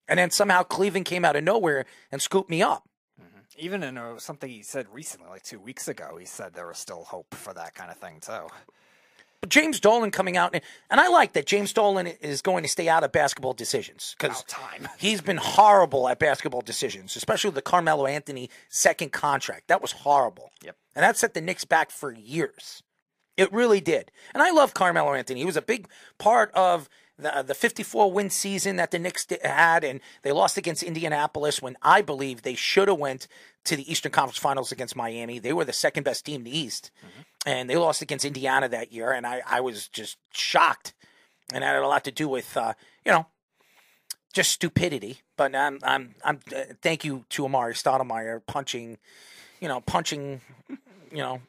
And 0.08 0.20
then 0.20 0.32
somehow 0.32 0.64
Cleveland 0.64 1.06
came 1.06 1.24
out 1.24 1.36
of 1.36 1.44
nowhere 1.44 1.86
and 2.12 2.22
scooped 2.22 2.50
me 2.50 2.62
up. 2.62 2.88
Even 3.58 3.84
in 3.84 3.98
uh, 3.98 4.18
something 4.18 4.50
he 4.50 4.64
said 4.64 4.88
recently, 4.92 5.30
like 5.30 5.44
two 5.44 5.60
weeks 5.60 5.88
ago, 5.88 6.18
he 6.18 6.26
said 6.26 6.54
there 6.54 6.68
was 6.68 6.78
still 6.78 7.04
hope 7.04 7.36
for 7.36 7.54
that 7.54 7.76
kind 7.76 7.92
of 7.92 7.98
thing 7.98 8.20
too. 8.20 8.48
But 9.42 9.50
James 9.50 9.80
Dolan 9.80 10.12
coming 10.12 10.38
out, 10.38 10.52
and, 10.54 10.64
and 10.90 11.02
I 11.02 11.10
like 11.10 11.34
that 11.34 11.48
James 11.48 11.74
Dolan 11.74 12.08
is 12.08 12.44
going 12.44 12.62
to 12.62 12.70
stay 12.70 12.88
out 12.88 13.04
of 13.04 13.12
basketball 13.12 13.54
decisions 13.54 14.16
because 14.18 14.46
he's 15.00 15.20
been 15.20 15.38
horrible 15.38 16.08
at 16.08 16.20
basketball 16.20 16.62
decisions, 16.62 17.16
especially 17.16 17.50
the 17.52 17.62
Carmelo 17.62 18.06
Anthony 18.06 18.50
second 18.70 19.12
contract. 19.12 19.68
That 19.68 19.82
was 19.82 19.92
horrible. 19.92 20.52
Yep. 20.64 20.76
And 20.96 21.04
that 21.04 21.18
set 21.18 21.34
the 21.34 21.42
Knicks 21.42 21.66
back 21.66 21.90
for 21.90 22.14
years. 22.14 22.84
It 23.36 23.52
really 23.52 23.82
did. 23.82 24.12
And 24.34 24.44
I 24.44 24.52
love 24.52 24.76
Carmelo 24.76 25.14
Anthony. 25.14 25.40
He 25.40 25.46
was 25.46 25.58
a 25.58 25.62
big 25.62 25.88
part 26.20 26.52
of 26.54 26.88
the, 27.18 27.44
the 27.46 27.54
54 27.54 28.12
win 28.12 28.30
season 28.30 28.78
that 28.78 28.92
the 28.92 29.00
Knicks 29.00 29.28
had, 29.44 29.84
and 29.84 30.00
they 30.24 30.32
lost 30.32 30.58
against 30.58 30.84
Indianapolis 30.84 31.62
when 31.62 31.78
I 31.82 32.02
believe 32.02 32.42
they 32.42 32.56
should 32.56 32.88
have 32.88 32.98
went 32.98 33.28
to 33.66 33.76
the 33.76 33.90
Eastern 33.90 34.12
Conference 34.12 34.40
Finals 34.40 34.72
against 34.72 34.96
Miami. 34.96 35.40
They 35.40 35.54
were 35.54 35.66
the 35.66 35.74
second 35.74 36.04
best 36.04 36.26
team 36.26 36.38
in 36.38 36.44
the 36.46 36.58
East, 36.58 36.92
and 37.46 37.70
they 37.70 37.76
lost 37.76 38.02
against 38.02 38.26
Indiana 38.26 38.68
that 38.70 38.92
year, 38.92 39.12
and 39.12 39.26
I, 39.26 39.42
I 39.46 39.62
was 39.62 39.88
just 39.88 40.18
shocked. 40.34 40.94
And 41.54 41.64
that 41.64 41.74
had 41.74 41.84
a 41.84 41.88
lot 41.88 42.04
to 42.06 42.12
do 42.12 42.30
with, 42.30 42.56
uh, 42.56 42.74
you 43.06 43.12
know, 43.12 43.26
just 44.34 44.52
stupidity. 44.52 45.20
But 45.36 45.56
I'm, 45.56 45.80
I'm, 45.84 46.16
I'm. 46.24 46.40
Uh, 46.56 46.64
thank 46.82 47.04
you 47.04 47.26
to 47.30 47.44
Amar'e 47.44 47.74
Stoudemire 47.74 48.42
punching, 48.46 48.98
you 49.60 49.68
know, 49.68 49.82
punching, 49.82 50.40
you 50.70 51.18
know, 51.18 51.42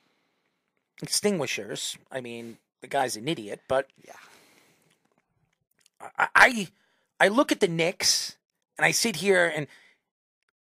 extinguishers. 1.03 1.97
I 2.11 2.21
mean, 2.21 2.59
the 2.81 2.89
guy's 2.89 3.17
an 3.17 3.29
idiot, 3.29 3.61
but 3.69 3.89
yeah. 4.05 4.15
I, 6.35 6.69
I, 7.21 7.29
look 7.29 7.53
at 7.53 7.61
the 7.61 7.69
Knicks 7.69 8.37
and 8.77 8.85
I 8.85 8.91
sit 8.91 9.17
here 9.17 9.53
and 9.55 9.67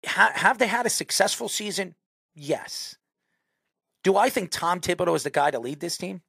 ha- 0.07 0.33
have 0.35 0.59
they 0.59 0.67
had 0.67 0.87
a 0.87 0.91
successful 0.91 1.49
season? 1.49 1.95
Yes. 2.35 2.97
Do 4.03 4.17
I 4.17 4.29
think 4.29 4.51
Tom 4.51 4.81
Thibodeau 4.81 5.17
is 5.17 5.23
the 5.23 5.31
guy 5.31 5.51
to 5.51 5.59
lead 5.59 5.81
this 5.81 5.97
team? 5.97 6.23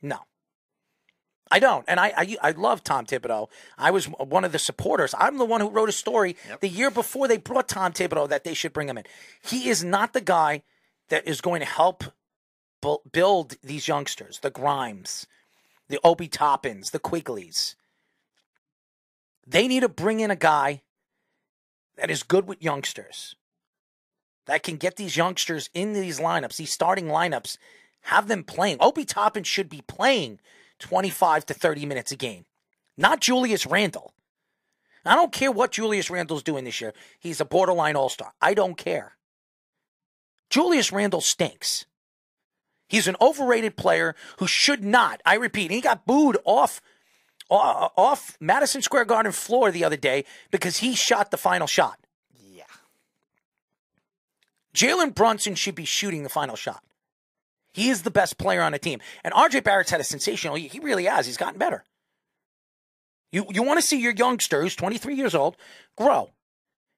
No. 0.00 0.18
I 1.50 1.60
don't, 1.60 1.84
and 1.86 2.00
I, 2.00 2.12
I 2.16 2.36
I 2.42 2.50
love 2.50 2.82
Tom 2.82 3.06
Thibodeau. 3.06 3.48
I 3.78 3.92
was 3.92 4.06
one 4.06 4.44
of 4.44 4.50
the 4.50 4.58
supporters. 4.58 5.14
I'm 5.16 5.38
the 5.38 5.44
one 5.44 5.60
who 5.60 5.70
wrote 5.70 5.88
a 5.88 5.92
story 5.92 6.36
the 6.60 6.68
year 6.68 6.90
before 6.90 7.28
they 7.28 7.36
brought 7.36 7.68
Tom 7.68 7.92
Thibodeau 7.92 8.28
that 8.28 8.42
they 8.42 8.52
should 8.52 8.72
bring 8.72 8.88
him 8.88 8.98
in. 8.98 9.04
He 9.42 9.68
is 9.68 9.84
not 9.84 10.12
the 10.12 10.20
guy 10.20 10.62
that 11.08 11.26
is 11.26 11.40
going 11.40 11.60
to 11.60 11.66
help 11.66 12.02
bu- 12.80 12.98
build 13.12 13.56
these 13.62 13.86
youngsters, 13.86 14.40
the 14.40 14.50
Grimes, 14.50 15.26
the 15.88 16.00
Obi 16.02 16.26
Toppins, 16.26 16.90
the 16.90 16.98
Quickleys. 16.98 17.76
They 19.46 19.68
need 19.68 19.80
to 19.80 19.88
bring 19.88 20.20
in 20.20 20.30
a 20.30 20.36
guy 20.36 20.82
that 21.96 22.10
is 22.10 22.22
good 22.22 22.46
with 22.46 22.62
youngsters, 22.62 23.36
that 24.46 24.62
can 24.62 24.76
get 24.76 24.96
these 24.96 25.16
youngsters 25.16 25.70
in 25.72 25.92
these 25.92 26.20
lineups, 26.20 26.56
these 26.56 26.72
starting 26.72 27.06
lineups, 27.06 27.56
have 28.02 28.28
them 28.28 28.44
playing. 28.44 28.78
Obi 28.80 29.04
Toppin 29.04 29.44
should 29.44 29.68
be 29.68 29.82
playing 29.86 30.40
25 30.78 31.46
to 31.46 31.54
30 31.54 31.86
minutes 31.86 32.12
a 32.12 32.16
game, 32.16 32.44
not 32.96 33.20
Julius 33.20 33.66
Randle. 33.66 34.12
I 35.04 35.14
don't 35.14 35.32
care 35.32 35.52
what 35.52 35.70
Julius 35.70 36.10
Randle's 36.10 36.42
doing 36.42 36.64
this 36.64 36.80
year. 36.80 36.92
He's 37.20 37.40
a 37.40 37.44
borderline 37.44 37.94
all 37.94 38.08
star. 38.08 38.32
I 38.40 38.54
don't 38.54 38.76
care. 38.76 39.16
Julius 40.50 40.90
Randle 40.90 41.20
stinks. 41.20 41.86
He's 42.88 43.08
an 43.08 43.16
overrated 43.20 43.76
player 43.76 44.14
who 44.38 44.46
should 44.46 44.84
not, 44.84 45.20
I 45.24 45.34
repeat, 45.34 45.70
he 45.70 45.80
got 45.80 46.06
booed 46.06 46.38
off 46.44 46.80
off 47.48 48.36
Madison 48.40 48.82
Square 48.82 49.06
Garden 49.06 49.32
floor 49.32 49.70
the 49.70 49.84
other 49.84 49.96
day 49.96 50.24
because 50.50 50.78
he 50.78 50.94
shot 50.94 51.30
the 51.30 51.36
final 51.36 51.66
shot. 51.66 51.98
Yeah. 52.38 52.64
Jalen 54.74 55.14
Brunson 55.14 55.54
should 55.54 55.74
be 55.74 55.84
shooting 55.84 56.22
the 56.22 56.28
final 56.28 56.56
shot. 56.56 56.82
He 57.72 57.90
is 57.90 58.02
the 58.02 58.10
best 58.10 58.38
player 58.38 58.62
on 58.62 58.72
the 58.72 58.78
team. 58.78 59.00
And 59.22 59.34
RJ 59.34 59.62
Barrett's 59.62 59.90
had 59.90 60.00
a 60.00 60.04
sensational, 60.04 60.56
he 60.56 60.80
really 60.80 61.04
has. 61.04 61.26
He's 61.26 61.36
gotten 61.36 61.58
better. 61.58 61.84
You, 63.32 63.46
you 63.50 63.62
want 63.62 63.78
to 63.78 63.86
see 63.86 64.00
your 64.00 64.12
youngster, 64.12 64.62
who's 64.62 64.74
23 64.74 65.14
years 65.14 65.34
old, 65.34 65.56
grow. 65.96 66.30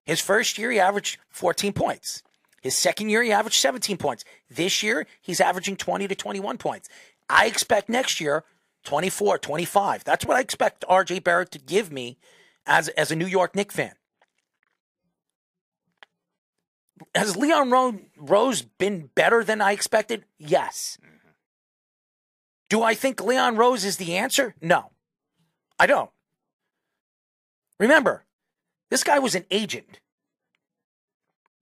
His 0.04 0.20
first 0.20 0.56
year, 0.56 0.70
he 0.70 0.78
averaged 0.78 1.18
14 1.30 1.72
points. 1.72 2.22
His 2.62 2.76
second 2.76 3.08
year, 3.08 3.22
he 3.22 3.32
averaged 3.32 3.56
17 3.56 3.96
points. 3.96 4.24
This 4.48 4.82
year, 4.82 5.06
he's 5.20 5.40
averaging 5.40 5.76
20 5.76 6.08
to 6.08 6.14
21 6.14 6.58
points. 6.58 6.88
I 7.28 7.46
expect 7.46 7.88
next 7.88 8.20
year 8.20 8.44
24, 8.88 9.36
25. 9.36 10.02
That's 10.02 10.24
what 10.24 10.38
I 10.38 10.40
expect 10.40 10.82
RJ 10.88 11.22
Barrett 11.22 11.50
to 11.50 11.58
give 11.58 11.92
me 11.92 12.16
as, 12.64 12.88
as 12.88 13.10
a 13.10 13.16
New 13.16 13.26
York 13.26 13.54
Knicks 13.54 13.74
fan. 13.74 13.92
Has 17.14 17.36
Leon 17.36 17.70
Ro- 17.70 18.00
Rose 18.16 18.62
been 18.62 19.10
better 19.14 19.44
than 19.44 19.60
I 19.60 19.72
expected? 19.72 20.24
Yes. 20.38 20.96
Mm-hmm. 21.04 21.28
Do 22.70 22.82
I 22.82 22.94
think 22.94 23.22
Leon 23.22 23.56
Rose 23.56 23.84
is 23.84 23.98
the 23.98 24.16
answer? 24.16 24.54
No. 24.62 24.90
I 25.78 25.86
don't. 25.86 26.10
Remember, 27.78 28.24
this 28.88 29.04
guy 29.04 29.18
was 29.18 29.34
an 29.34 29.44
agent. 29.50 30.00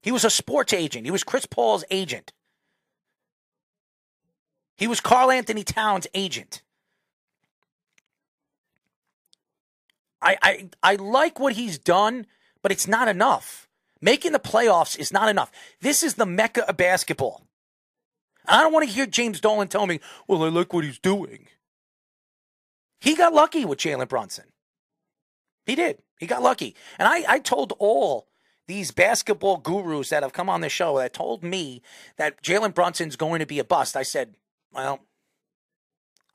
He 0.01 0.13
was 0.13 0.23
a 0.23 0.29
sports 0.29 0.71
agent. 0.71 1.03
He 1.03 1.11
was 1.11 1.25
Chris 1.25 1.45
Paul's 1.45 1.83
agent. 1.91 2.31
He 4.77 4.87
was 4.87 5.01
Karl-Anthony 5.01 5.65
Towns' 5.65 6.07
agent. 6.13 6.61
I, 10.27 10.37
I 10.41 10.69
I 10.83 10.95
like 10.95 11.39
what 11.39 11.53
he's 11.53 11.77
done, 11.77 12.25
but 12.61 12.71
it's 12.71 12.87
not 12.87 13.07
enough. 13.07 13.69
Making 14.01 14.33
the 14.33 14.39
playoffs 14.39 14.99
is 14.99 15.13
not 15.13 15.29
enough. 15.29 15.51
This 15.79 16.03
is 16.03 16.15
the 16.15 16.25
mecca 16.25 16.67
of 16.67 16.75
basketball. 16.75 17.47
I 18.45 18.61
don't 18.61 18.73
want 18.73 18.87
to 18.87 18.93
hear 18.93 19.05
James 19.05 19.39
Dolan 19.39 19.69
tell 19.69 19.87
me, 19.87 19.99
well, 20.27 20.43
I 20.43 20.49
like 20.49 20.73
what 20.73 20.83
he's 20.83 20.99
doing. 20.99 21.47
He 22.99 23.15
got 23.15 23.33
lucky 23.33 23.63
with 23.65 23.79
Jalen 23.79 24.09
Brunson. 24.09 24.45
He 25.65 25.75
did. 25.75 25.99
He 26.19 26.27
got 26.27 26.41
lucky. 26.41 26.75
And 26.99 27.07
I, 27.07 27.23
I 27.35 27.39
told 27.39 27.73
all 27.79 28.27
these 28.67 28.91
basketball 28.91 29.57
gurus 29.57 30.09
that 30.09 30.23
have 30.23 30.33
come 30.33 30.49
on 30.49 30.61
the 30.61 30.69
show 30.69 30.97
that 30.97 31.13
told 31.13 31.43
me 31.43 31.81
that 32.17 32.43
Jalen 32.43 32.73
Brunson's 32.73 33.15
going 33.15 33.39
to 33.39 33.45
be 33.45 33.59
a 33.59 33.63
bust. 33.63 33.95
I 33.95 34.03
said, 34.03 34.35
well, 34.73 34.99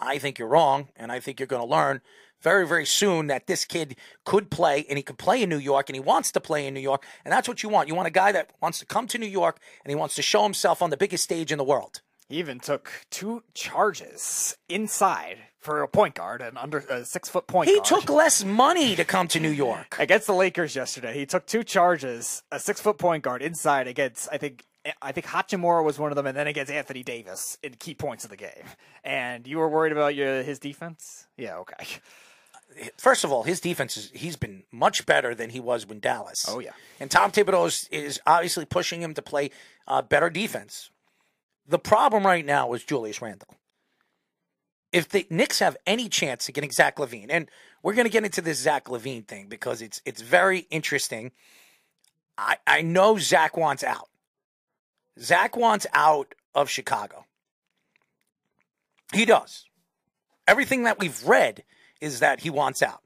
I 0.02 0.18
think 0.18 0.38
you're 0.38 0.48
wrong, 0.48 0.88
and 0.96 1.10
I 1.12 1.20
think 1.20 1.38
you're 1.40 1.46
going 1.46 1.62
to 1.62 1.68
learn 1.68 2.00
very, 2.40 2.66
very 2.66 2.84
soon 2.86 3.28
that 3.28 3.46
this 3.46 3.64
kid 3.64 3.96
could 4.24 4.50
play 4.50 4.84
and 4.88 4.96
he 4.98 5.02
could 5.02 5.16
play 5.18 5.42
in 5.42 5.48
New 5.48 5.58
York 5.58 5.88
and 5.88 5.94
he 5.94 6.00
wants 6.00 6.32
to 6.32 6.40
play 6.40 6.66
in 6.66 6.74
New 6.74 6.80
York. 6.80 7.04
And 7.24 7.30
that's 7.32 7.46
what 7.46 7.62
you 7.62 7.68
want. 7.68 7.86
You 7.88 7.94
want 7.94 8.08
a 8.08 8.12
guy 8.12 8.32
that 8.32 8.50
wants 8.60 8.80
to 8.80 8.86
come 8.86 9.06
to 9.08 9.18
New 9.18 9.28
York 9.28 9.60
and 9.84 9.90
he 9.90 9.94
wants 9.94 10.16
to 10.16 10.22
show 10.22 10.42
himself 10.42 10.82
on 10.82 10.90
the 10.90 10.96
biggest 10.96 11.22
stage 11.22 11.52
in 11.52 11.58
the 11.58 11.62
world. 11.64 12.02
He 12.28 12.38
even 12.38 12.58
took 12.58 12.90
two 13.10 13.44
charges 13.54 14.56
inside 14.68 15.38
for 15.58 15.82
a 15.82 15.88
point 15.88 16.16
guard, 16.16 16.40
an 16.42 16.56
under 16.56 16.78
a 16.78 17.04
six 17.04 17.28
foot 17.28 17.46
point 17.46 17.68
He 17.68 17.76
guard. 17.76 17.84
took 17.86 18.08
less 18.10 18.44
money 18.44 18.96
to 18.96 19.04
come 19.04 19.28
to 19.28 19.38
New 19.38 19.48
York. 19.50 19.94
against 20.00 20.26
the 20.26 20.34
Lakers 20.34 20.74
yesterday. 20.74 21.14
He 21.14 21.26
took 21.26 21.46
two 21.46 21.62
charges, 21.62 22.42
a 22.50 22.58
six 22.58 22.80
foot 22.80 22.98
point 22.98 23.22
guard 23.22 23.40
inside 23.42 23.86
against 23.86 24.28
I 24.32 24.38
think 24.38 24.64
I 25.00 25.12
think 25.12 25.26
Hachimura 25.26 25.84
was 25.84 25.98
one 25.98 26.10
of 26.10 26.16
them, 26.16 26.26
and 26.26 26.36
then 26.36 26.46
against 26.46 26.72
Anthony 26.72 27.02
Davis 27.02 27.56
in 27.62 27.74
key 27.74 27.94
points 27.94 28.24
of 28.24 28.30
the 28.30 28.36
game. 28.36 28.64
And 29.04 29.46
you 29.46 29.58
were 29.58 29.68
worried 29.68 29.92
about 29.92 30.14
your 30.14 30.42
his 30.42 30.58
defense? 30.58 31.26
Yeah, 31.36 31.56
okay. 31.58 32.00
First 32.96 33.22
of 33.22 33.30
all, 33.30 33.42
his 33.42 33.60
defense 33.60 33.96
is 33.96 34.10
he's 34.14 34.36
been 34.36 34.64
much 34.72 35.04
better 35.06 35.34
than 35.34 35.50
he 35.50 35.60
was 35.60 35.86
when 35.86 36.00
Dallas. 36.00 36.46
Oh, 36.48 36.58
yeah. 36.58 36.70
And 36.98 37.10
Tom 37.10 37.30
Thibodeau 37.30 37.66
is, 37.66 37.88
is 37.92 38.20
obviously 38.26 38.64
pushing 38.64 39.02
him 39.02 39.14
to 39.14 39.22
play 39.22 39.50
uh, 39.86 40.02
better 40.02 40.30
defense. 40.30 40.90
The 41.68 41.78
problem 41.78 42.24
right 42.24 42.44
now 42.44 42.72
is 42.72 42.82
Julius 42.82 43.20
Randle. 43.20 43.54
If 44.90 45.08
the 45.08 45.26
Knicks 45.30 45.58
have 45.60 45.76
any 45.86 46.08
chance 46.08 46.46
to 46.46 46.52
getting 46.52 46.70
Zach 46.70 46.96
LaVine, 46.96 47.28
and 47.30 47.48
we're 47.82 47.94
going 47.94 48.06
to 48.06 48.10
get 48.12 48.24
into 48.24 48.40
this 48.40 48.58
Zach 48.58 48.86
LaVine 48.86 49.26
thing 49.26 49.48
because 49.48 49.80
it's 49.80 50.02
it's 50.04 50.22
very 50.22 50.60
interesting. 50.70 51.32
I, 52.36 52.56
I 52.66 52.82
know 52.82 53.18
Zach 53.18 53.56
wants 53.56 53.84
out. 53.84 54.08
Zach 55.18 55.56
wants 55.56 55.86
out 55.92 56.34
of 56.54 56.70
Chicago. 56.70 57.26
He 59.12 59.24
does. 59.24 59.66
Everything 60.46 60.84
that 60.84 60.98
we've 60.98 61.24
read 61.24 61.64
is 62.00 62.20
that 62.20 62.40
he 62.40 62.50
wants 62.50 62.82
out. 62.82 63.02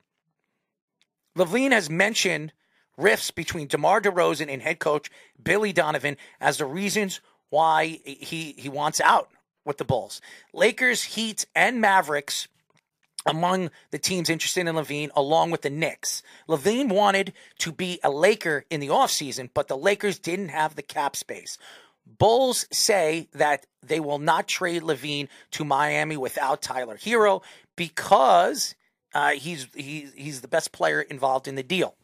LaVine 1.36 1.72
has 1.72 1.90
mentioned 1.90 2.52
rifts 2.96 3.30
between 3.30 3.66
DeMar 3.66 4.00
DeRozan 4.00 4.50
and 4.50 4.62
head 4.62 4.78
coach 4.78 5.10
Billy 5.42 5.72
Donovan 5.72 6.16
as 6.40 6.58
the 6.58 6.64
reasons 6.64 7.20
why 7.50 8.00
he, 8.04 8.54
he 8.56 8.68
wants 8.68 9.00
out 9.00 9.28
with 9.64 9.76
the 9.76 9.84
Bulls. 9.84 10.20
Lakers, 10.54 11.02
Heat, 11.02 11.44
and 11.54 11.80
Mavericks 11.80 12.48
among 13.26 13.70
the 13.90 13.98
teams 13.98 14.30
interested 14.30 14.66
in 14.66 14.76
LaVine, 14.76 15.10
along 15.16 15.50
with 15.50 15.62
the 15.62 15.70
Knicks. 15.70 16.22
LaVine 16.48 16.88
wanted 16.88 17.32
to 17.58 17.72
be 17.72 17.98
a 18.02 18.10
Laker 18.10 18.64
in 18.70 18.80
the 18.80 18.88
offseason, 18.88 19.50
but 19.52 19.68
the 19.68 19.76
Lakers 19.76 20.18
didn't 20.18 20.48
have 20.48 20.76
the 20.76 20.82
cap 20.82 21.16
space. 21.16 21.58
Bulls 22.06 22.66
say 22.72 23.28
that 23.32 23.66
they 23.82 24.00
will 24.00 24.18
not 24.18 24.46
trade 24.46 24.82
LaVine 24.82 25.28
to 25.52 25.64
Miami 25.64 26.16
without 26.16 26.62
Tyler 26.62 26.96
Herro 26.96 27.42
because 27.76 28.74
uh, 29.14 29.30
he's 29.30 29.66
he's 29.74 30.12
he's 30.14 30.40
the 30.40 30.48
best 30.48 30.72
player 30.72 31.00
involved 31.00 31.48
in 31.48 31.56
the 31.56 31.62
deal. 31.62 31.96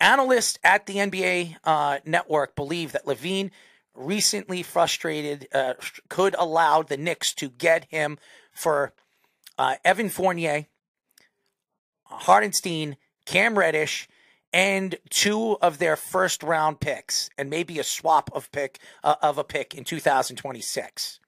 Analysts 0.00 0.58
at 0.64 0.86
the 0.86 0.96
NBA 0.96 1.56
uh, 1.64 1.98
network 2.04 2.56
believe 2.56 2.92
that 2.92 3.06
LaVine 3.06 3.50
recently 3.94 4.62
frustrated 4.62 5.48
uh, 5.52 5.74
could 6.08 6.34
allow 6.38 6.82
the 6.82 6.96
Knicks 6.96 7.34
to 7.34 7.48
get 7.48 7.84
him 7.90 8.18
for 8.52 8.92
uh, 9.58 9.76
Evan 9.84 10.08
Fournier, 10.08 10.66
Hartenstein, 12.04 12.96
Cam 13.26 13.58
Reddish, 13.58 14.08
and 14.52 14.96
two 15.08 15.56
of 15.62 15.78
their 15.78 15.96
first 15.96 16.42
round 16.42 16.80
picks, 16.80 17.30
and 17.38 17.48
maybe 17.48 17.78
a 17.78 17.84
swap 17.84 18.30
of 18.34 18.50
pick 18.52 18.78
uh, 19.02 19.16
of 19.22 19.38
a 19.38 19.44
pick 19.44 19.74
in 19.74 19.84
2026. 19.84 21.20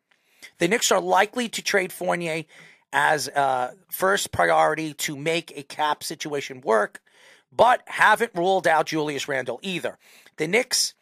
The 0.58 0.68
Knicks 0.68 0.92
are 0.92 1.00
likely 1.00 1.48
to 1.48 1.62
trade 1.62 1.92
Fournier 1.92 2.44
as 2.92 3.28
uh, 3.28 3.72
first 3.90 4.30
priority 4.30 4.94
to 4.94 5.16
make 5.16 5.56
a 5.56 5.62
cap 5.62 6.04
situation 6.04 6.60
work, 6.60 7.00
but 7.50 7.82
haven't 7.86 8.32
ruled 8.34 8.66
out 8.66 8.86
Julius 8.86 9.26
Randle 9.26 9.58
either. 9.62 9.98
The 10.36 10.46
Knicks 10.46 10.94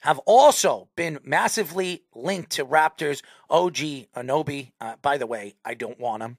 have 0.00 0.18
also 0.20 0.88
been 0.96 1.18
massively 1.24 2.02
linked 2.14 2.52
to 2.52 2.64
Raptors 2.64 3.22
OG 3.48 3.74
Anobi. 4.16 4.72
Uh, 4.80 4.94
by 5.02 5.18
the 5.18 5.26
way, 5.26 5.54
I 5.64 5.74
don't 5.74 5.98
want 5.98 6.22
him. 6.22 6.38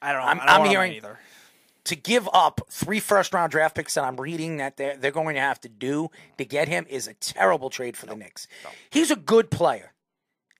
I 0.00 0.12
don't. 0.12 0.22
I'm, 0.22 0.40
I 0.40 0.46
don't 0.46 0.48
I'm 0.48 0.58
want 0.60 0.66
him 0.66 0.70
hearing 0.70 0.92
either. 0.94 1.18
To 1.84 1.96
give 1.96 2.28
up 2.32 2.60
three 2.70 3.00
first 3.00 3.34
round 3.34 3.50
draft 3.50 3.74
picks 3.74 3.94
that 3.94 4.04
I'm 4.04 4.16
reading 4.16 4.58
that 4.58 4.76
they're, 4.76 4.96
they're 4.96 5.10
going 5.10 5.34
to 5.34 5.40
have 5.40 5.60
to 5.62 5.68
do 5.68 6.10
to 6.38 6.44
get 6.44 6.68
him 6.68 6.86
is 6.88 7.08
a 7.08 7.14
terrible 7.14 7.70
trade 7.70 7.96
for 7.96 8.06
the 8.06 8.14
Knicks. 8.14 8.46
He's 8.90 9.10
a 9.10 9.16
good 9.16 9.50
player. 9.50 9.92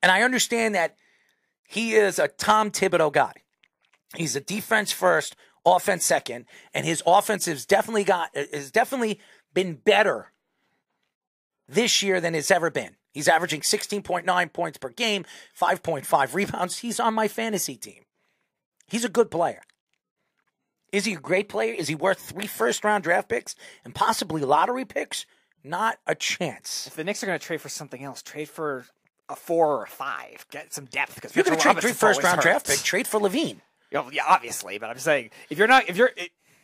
And 0.02 0.10
I 0.10 0.22
understand 0.22 0.74
that 0.74 0.96
he 1.66 1.94
is 1.94 2.18
a 2.18 2.28
Tom 2.28 2.70
Thibodeau 2.70 3.12
guy. 3.12 3.32
He's 4.16 4.36
a 4.36 4.40
defense 4.40 4.92
first, 4.92 5.36
offense 5.64 6.04
second, 6.04 6.46
and 6.74 6.84
his 6.84 7.02
offense 7.06 7.46
has 7.46 7.64
definitely 7.64 8.04
got 8.04 8.30
has 8.34 8.70
definitely 8.70 9.20
been 9.54 9.74
better 9.74 10.32
this 11.68 12.02
year 12.02 12.20
than 12.20 12.34
it's 12.34 12.50
ever 12.50 12.70
been. 12.70 12.96
He's 13.12 13.28
averaging 13.28 13.60
16.9 13.60 14.52
points 14.52 14.78
per 14.78 14.88
game, 14.88 15.24
5.5 15.58 16.34
rebounds. 16.34 16.78
He's 16.78 16.98
on 16.98 17.14
my 17.14 17.28
fantasy 17.28 17.76
team. 17.76 18.04
He's 18.86 19.04
a 19.04 19.10
good 19.10 19.30
player. 19.30 19.62
Is 20.92 21.06
he 21.06 21.14
a 21.14 21.20
great 21.20 21.48
player? 21.48 21.72
Is 21.72 21.88
he 21.88 21.94
worth 21.94 22.18
three 22.18 22.46
first 22.46 22.84
round 22.84 23.02
draft 23.02 23.28
picks 23.28 23.56
and 23.84 23.94
possibly 23.94 24.42
lottery 24.42 24.84
picks? 24.84 25.26
Not 25.64 25.98
a 26.06 26.14
chance. 26.14 26.86
If 26.86 26.96
the 26.96 27.04
Knicks 27.04 27.22
are 27.22 27.26
going 27.26 27.38
to 27.38 27.44
trade 27.44 27.60
for 27.60 27.68
something 27.68 28.02
else, 28.02 28.22
trade 28.22 28.48
for 28.48 28.84
a 29.28 29.36
four 29.36 29.78
or 29.78 29.84
a 29.84 29.88
five. 29.88 30.46
Get 30.50 30.72
some 30.74 30.84
depth 30.86 31.14
because 31.14 31.34
you're 31.34 31.44
going 31.44 31.56
to 31.56 31.62
trade 31.62 31.72
three 31.80 31.90
Robinson's 31.90 32.00
first-round 32.00 32.36
hurt. 32.36 32.42
draft 32.42 32.66
pick, 32.66 32.78
trade 32.80 33.06
for 33.06 33.20
LaVine. 33.20 33.60
You 33.90 33.98
know, 33.98 34.10
yeah, 34.10 34.24
obviously, 34.28 34.78
but 34.78 34.90
I'm 34.90 34.98
saying 34.98 35.30
if 35.50 35.58
you're 35.58 35.68
not 35.68 35.88
if 35.88 35.96
you're 35.96 36.10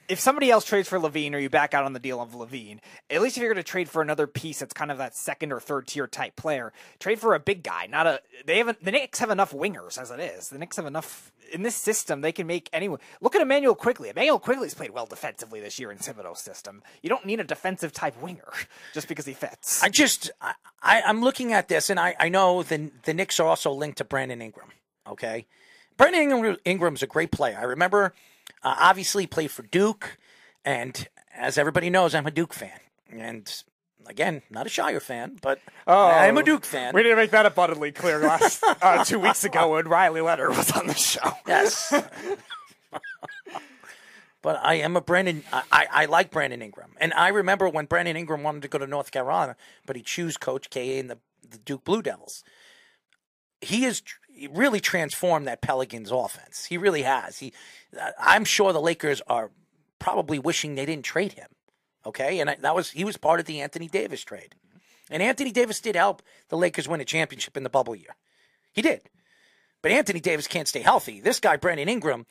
if 0.09 0.19
somebody 0.19 0.51
else 0.51 0.65
trades 0.65 0.89
for 0.89 0.99
LaVine 0.99 1.35
or 1.35 1.39
you 1.39 1.51
back 1.51 1.75
out 1.75 1.85
on 1.85 1.93
the 1.93 1.99
deal 1.99 2.21
of 2.21 2.33
LaVine, 2.33 2.79
at 3.11 3.21
least 3.21 3.37
if 3.37 3.43
you're 3.43 3.53
going 3.53 3.63
to 3.63 3.69
trade 3.69 3.89
for 3.89 4.01
another 4.01 4.27
piece 4.27 4.61
that's 4.61 4.73
kind 4.73 4.91
of 4.91 4.99
that 4.99 5.15
second 5.15 5.53
or 5.53 5.61
third 5.61 5.87
tier 5.87 6.07
type 6.07 6.35
player, 6.35 6.73
trade 6.99 7.19
for 7.19 7.35
a 7.35 7.41
big 7.41 7.63
guy. 7.63 7.87
Not 7.87 8.07
a 8.07 8.21
they 8.47 8.59
haven't 8.59 8.83
the 8.85 8.91
Knicks 8.91 9.19
have 9.19 9.31
enough 9.31 9.53
wingers 9.53 10.01
as 10.01 10.11
it 10.11 10.21
is. 10.21 10.49
The 10.49 10.59
Knicks 10.59 10.77
have 10.77 10.87
enough 10.87 11.31
in 11.53 11.63
this 11.63 11.77
system. 11.77 12.23
They 12.23 12.33
can 12.33 12.47
make 12.47 12.71
anyone 12.73 13.01
look 13.21 13.35
at 13.37 13.43
Immanuel 13.43 13.75
Quickley. 13.75 14.09
Immanuel 14.09 14.39
Quickley's 14.39 14.75
played 14.75 14.91
well 14.91 15.07
defensively 15.07 15.61
this 15.61 15.79
year 15.79 15.93
in 15.93 15.99
Thibodeau's 15.99 16.41
system. 16.41 16.83
You 17.03 17.11
don't 17.11 17.27
need 17.27 17.41
a 17.41 17.45
defensive 17.45 17.93
type 17.93 18.21
winger 18.21 18.53
just 18.95 19.09
because 19.09 19.27
he 19.27 19.35
fits. 19.35 19.83
I 19.83 19.91
just 19.91 20.31
I, 20.41 20.55
I'm 20.83 21.21
looking 21.21 21.53
at 21.53 21.69
this 21.69 21.91
and 21.91 22.01
I 22.01 22.17
I 22.19 22.29
know 22.31 22.63
the 22.63 22.91
the 23.05 23.13
Knicks 23.13 23.39
are 23.41 23.47
also 23.47 23.73
linked 23.73 23.99
to 23.99 24.05
Brandon 24.05 24.41
Ingram. 24.41 24.71
Okay, 25.07 25.47
Brandon 25.99 26.23
Ingram, 26.23 26.57
Ingram's 26.65 27.03
a 27.03 27.07
great 27.07 27.31
player. 27.31 27.59
I 27.59 27.65
remember 27.65 28.15
uh, 28.63 28.75
obviously 28.79 29.27
played 29.27 29.51
for 29.51 29.63
Duke, 29.63 30.19
and 30.65 31.09
as 31.35 31.59
everybody 31.59 31.91
knows, 31.91 32.15
I'm 32.15 32.27
a 32.27 32.31
Duke 32.31 32.53
fan. 32.53 32.79
And 33.11 33.51
again, 34.07 34.43
not 34.51 34.67
a 34.67 34.69
Shire 34.69 35.01
fan, 35.01 35.39
but 35.41 35.61
I'm 35.87 36.37
a 36.39 36.43
Duke 36.43 36.65
fan. 36.65 36.93
Oh, 36.95 36.97
We 36.97 37.03
didn't 37.03 37.19
make 37.19 37.31
that 37.31 37.47
abundantly 37.47 37.93
clear 37.93 38.19
last 38.19 38.63
uh, 38.83 39.05
two 39.05 39.19
weeks 39.19 39.45
ago 39.45 39.75
when 39.75 39.89
Riley 39.89 40.21
Leonard 40.21 40.57
was 40.57 40.71
on 40.73 40.87
the 40.87 40.95
show. 40.95 41.31
Yes. 41.47 41.93
but 44.43 44.61
I 44.63 44.75
am 44.75 44.97
a 44.97 45.01
Brandon. 45.01 45.43
I, 45.53 45.63
I, 45.71 45.87
I 45.91 46.05
like 46.07 46.31
Brandon 46.31 46.63
Ingram, 46.63 46.93
and 46.99 47.13
I 47.15 47.29
remember 47.29 47.69
when 47.69 47.87
Brandon 47.87 48.17
Ingram 48.17 48.43
wanted 48.43 48.63
to 48.63 48.69
go 48.69 48.79
to 48.79 48.87
North 48.87 49.11
Carolina, 49.11 49.57
but 49.87 49.97
he 49.97 50.03
chose 50.03 50.37
Coach 50.37 50.71
K 50.71 50.99
and 50.99 51.11
the, 51.11 51.19
the 51.49 51.59
Duke 51.59 51.85
Blue 51.85 52.03
Devils. 52.03 52.45
He 53.61 53.81
he 53.81 54.03
really 54.53 54.81
transformed 54.81 55.47
that 55.49 55.61
Pelicans 55.61 56.13
offense. 56.13 56.67
He 56.67 56.79
really 56.79 57.03
has. 57.03 57.39
He, 57.39 57.53
I'm 58.21 58.45
sure 58.45 58.73
the 58.73 58.81
Lakers 58.81 59.21
are 59.27 59.51
probably 59.99 60.39
wishing 60.39 60.75
they 60.75 60.87
didn't 60.87 61.05
trade 61.05 61.33
him. 61.33 61.49
Okay, 62.07 62.39
and 62.39 62.51
I, 62.51 62.55
that 62.61 62.75
was 62.75 62.91
he 62.91 63.05
was 63.05 63.17
part 63.17 63.41
of 63.41 63.47
the 63.47 63.61
Anthony 63.61 63.89
Davis 63.89 64.23
trade, 64.23 64.55
and 65.11 65.23
Anthony 65.23 65.51
Davis 65.51 65.81
did 65.81 65.97
help 65.97 66.23
the 66.49 66.57
Lakers 66.57 66.89
win 66.89 67.01
a 67.01 67.05
championship 67.05 67.57
in 67.57 67.65
the 67.65 67.69
bubble 67.69 67.97
year. 67.97 68.17
He 68.73 68.81
did. 68.81 69.03
But 69.83 69.93
Anthony 69.93 70.21
Davis 70.21 70.47
can't 70.47 70.69
stay 70.69 70.81
healthy. 70.81 71.21
This 71.21 71.41
guy, 71.41 71.57
Brandon 71.57 71.89
Ingram, 71.89 72.27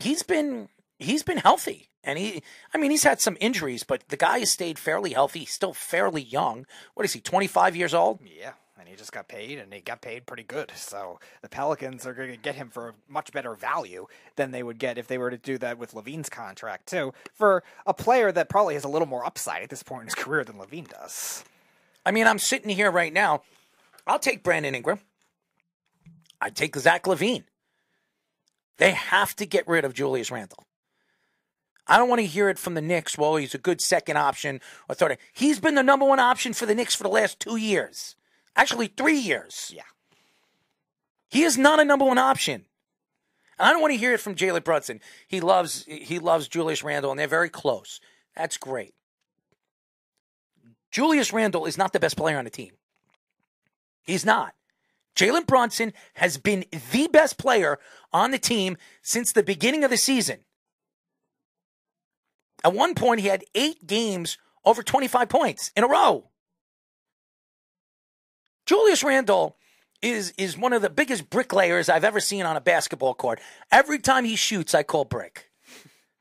he's 0.00 0.22
been 0.22 0.68
he's 0.98 1.22
been 1.22 1.38
healthy. 1.38 1.88
And 2.04 2.18
he 2.18 2.42
I 2.72 2.78
mean, 2.78 2.90
he's 2.90 3.04
had 3.04 3.20
some 3.20 3.36
injuries, 3.40 3.82
but 3.82 4.08
the 4.08 4.16
guy 4.16 4.38
has 4.38 4.50
stayed 4.50 4.78
fairly 4.78 5.12
healthy. 5.12 5.40
He's 5.40 5.50
still 5.50 5.74
fairly 5.74 6.22
young. 6.22 6.64
What 6.94 7.04
is 7.04 7.12
he, 7.12 7.20
twenty 7.20 7.48
five 7.48 7.76
years 7.76 7.92
old? 7.92 8.20
Yeah, 8.24 8.52
and 8.78 8.88
he 8.88 8.96
just 8.96 9.12
got 9.12 9.28
paid, 9.28 9.58
and 9.58 9.72
he 9.72 9.80
got 9.80 10.00
paid 10.00 10.26
pretty 10.26 10.42
good. 10.44 10.72
So 10.88 11.20
the 11.42 11.50
Pelicans 11.50 12.06
are 12.06 12.14
going 12.14 12.30
to 12.30 12.36
get 12.38 12.54
him 12.54 12.70
for 12.70 12.88
a 12.88 12.94
much 13.08 13.30
better 13.30 13.54
value 13.54 14.06
than 14.36 14.52
they 14.52 14.62
would 14.62 14.78
get 14.78 14.96
if 14.96 15.06
they 15.06 15.18
were 15.18 15.30
to 15.30 15.36
do 15.36 15.58
that 15.58 15.76
with 15.76 15.92
LaVine's 15.92 16.30
contract 16.30 16.86
too, 16.86 17.12
for 17.34 17.62
a 17.86 17.92
player 17.92 18.32
that 18.32 18.48
probably 18.48 18.72
has 18.72 18.84
a 18.84 18.88
little 18.88 19.06
more 19.06 19.24
upside 19.26 19.62
at 19.62 19.68
this 19.68 19.82
point 19.82 20.02
in 20.02 20.06
his 20.06 20.14
career 20.24 20.44
than 20.44 20.56
LaVine 20.56 20.88
does. 20.88 21.44
I 22.06 22.10
mean, 22.10 22.26
I'm 22.26 22.38
sitting 22.38 22.70
here 22.70 22.90
right 22.90 23.12
now. 23.12 23.42
I'll 24.06 24.18
take 24.18 24.42
Brandon 24.42 24.74
Ingram. 24.74 25.00
I'd 26.40 26.56
take 26.56 26.74
Zach 26.76 27.04
LaVine. 27.04 27.44
They 28.78 28.92
have 28.92 29.36
to 29.36 29.46
get 29.46 29.68
rid 29.68 29.84
of 29.84 29.92
Julius 29.92 30.30
Randle. 30.30 30.64
I 31.86 31.96
don't 31.96 32.08
want 32.08 32.20
to 32.20 32.26
hear 32.26 32.48
it 32.48 32.58
from 32.58 32.74
the 32.74 32.82
Knicks. 32.82 33.16
Well, 33.16 33.36
he's 33.36 33.54
a 33.54 33.58
good 33.58 33.80
second 33.80 34.18
option 34.18 34.60
or 34.88 34.94
third. 34.94 35.16
He's 35.32 35.58
been 35.58 35.74
the 35.74 35.82
number 35.82 36.06
one 36.06 36.20
option 36.20 36.52
for 36.52 36.66
the 36.66 36.74
Knicks 36.74 36.94
for 36.94 37.02
the 37.02 37.08
last 37.08 37.40
two 37.40 37.56
years. 37.56 38.14
Actually, 38.58 38.88
three 38.88 39.18
years. 39.18 39.72
Yeah. 39.74 39.82
He 41.30 41.44
is 41.44 41.56
not 41.56 41.78
a 41.78 41.84
number 41.84 42.04
one 42.04 42.18
option. 42.18 42.64
And 43.56 43.68
I 43.68 43.70
don't 43.70 43.80
want 43.80 43.92
to 43.92 43.98
hear 43.98 44.12
it 44.12 44.20
from 44.20 44.34
Jalen 44.34 44.64
Brunson. 44.64 45.00
He 45.28 45.40
loves 45.40 45.84
he 45.84 46.18
loves 46.18 46.48
Julius 46.48 46.82
Randle, 46.82 47.12
and 47.12 47.18
they're 47.18 47.28
very 47.28 47.48
close. 47.48 48.00
That's 48.36 48.58
great. 48.58 48.94
Julius 50.90 51.32
Randle 51.32 51.66
is 51.66 51.78
not 51.78 51.92
the 51.92 52.00
best 52.00 52.16
player 52.16 52.36
on 52.36 52.44
the 52.44 52.50
team. 52.50 52.72
He's 54.02 54.26
not. 54.26 54.54
Jalen 55.14 55.46
Brunson 55.46 55.92
has 56.14 56.36
been 56.36 56.64
the 56.92 57.08
best 57.08 57.38
player 57.38 57.78
on 58.12 58.32
the 58.32 58.38
team 58.38 58.76
since 59.02 59.32
the 59.32 59.42
beginning 59.42 59.84
of 59.84 59.90
the 59.90 59.96
season. 59.96 60.40
At 62.64 62.74
one 62.74 62.94
point, 62.94 63.20
he 63.20 63.28
had 63.28 63.44
eight 63.54 63.86
games 63.86 64.38
over 64.64 64.82
25 64.82 65.28
points 65.28 65.70
in 65.76 65.84
a 65.84 65.88
row. 65.88 66.30
Julius 68.68 69.02
Randle 69.02 69.56
is 70.02 70.34
is 70.36 70.58
one 70.58 70.74
of 70.74 70.82
the 70.82 70.90
biggest 70.90 71.30
bricklayers 71.30 71.88
I've 71.88 72.04
ever 72.04 72.20
seen 72.20 72.44
on 72.44 72.54
a 72.54 72.60
basketball 72.60 73.14
court. 73.14 73.40
Every 73.72 73.98
time 73.98 74.26
he 74.26 74.36
shoots, 74.36 74.74
I 74.74 74.82
call 74.82 75.06
brick. 75.06 75.50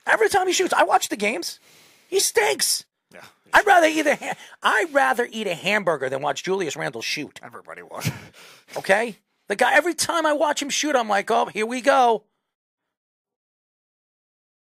Every 0.07 0.29
time 0.29 0.47
he 0.47 0.53
shoots, 0.53 0.71
I 0.73 0.83
watch 0.83 1.09
the 1.09 1.17
games. 1.17 1.59
He 2.07 2.21
stinks. 2.21 2.85
Yeah. 3.13 3.19
I'd 3.53 3.65
rather 3.67 3.87
either 3.87 4.15
ha- 4.15 4.37
I'd 4.63 4.93
rather 4.93 5.27
eat 5.29 5.45
a 5.45 5.53
hamburger 5.55 6.07
than 6.07 6.21
watch 6.21 6.41
Julius 6.43 6.77
Randle 6.77 7.01
shoot. 7.01 7.39
Everybody 7.43 7.81
would. 7.81 8.11
Okay, 8.77 9.17
the 9.49 9.55
guy. 9.57 9.73
Every 9.75 9.93
time 9.93 10.25
I 10.25 10.31
watch 10.33 10.61
him 10.61 10.69
shoot, 10.69 10.95
I'm 10.95 11.07
like, 11.09 11.29
oh, 11.31 11.45
here 11.47 11.65
we 11.65 11.81
go. 11.81 12.23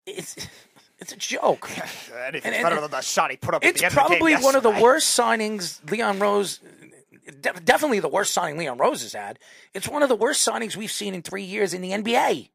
It's 0.05 0.47
it's 0.99 1.11
a 1.11 1.17
joke. 1.17 1.69
Anything's 2.27 2.45
And- 2.45 2.55
and- 2.55 2.63
better 2.63 2.79
than 2.81 2.91
that 2.91 3.03
shot 3.03 3.31
he 3.31 3.37
put 3.37 3.55
up. 3.55 3.63
at 3.63 3.69
It's 3.69 3.79
the 3.81 3.85
end 3.87 3.91
of 3.91 3.95
the 3.95 4.09
game 4.09 4.19
probably 4.19 4.35
one 4.35 4.55
of 4.55 4.63
the 4.63 4.71
worst 4.71 5.17
signings 5.19 5.79
Leon 5.91 6.19
Rose. 6.19 6.59
De- 7.25 7.59
Definitely 7.63 7.99
the 7.99 8.07
worst 8.07 8.33
signing 8.33 8.57
Leon 8.57 8.77
Rose 8.77 9.01
has 9.01 9.13
had. 9.13 9.39
It's 9.73 9.87
one 9.87 10.03
of 10.03 10.09
the 10.09 10.15
worst 10.15 10.47
signings 10.47 10.75
we've 10.75 10.91
seen 10.91 11.13
in 11.13 11.21
three 11.21 11.43
years 11.43 11.73
in 11.73 11.81
the 11.81 11.91
NBA. 11.91 12.49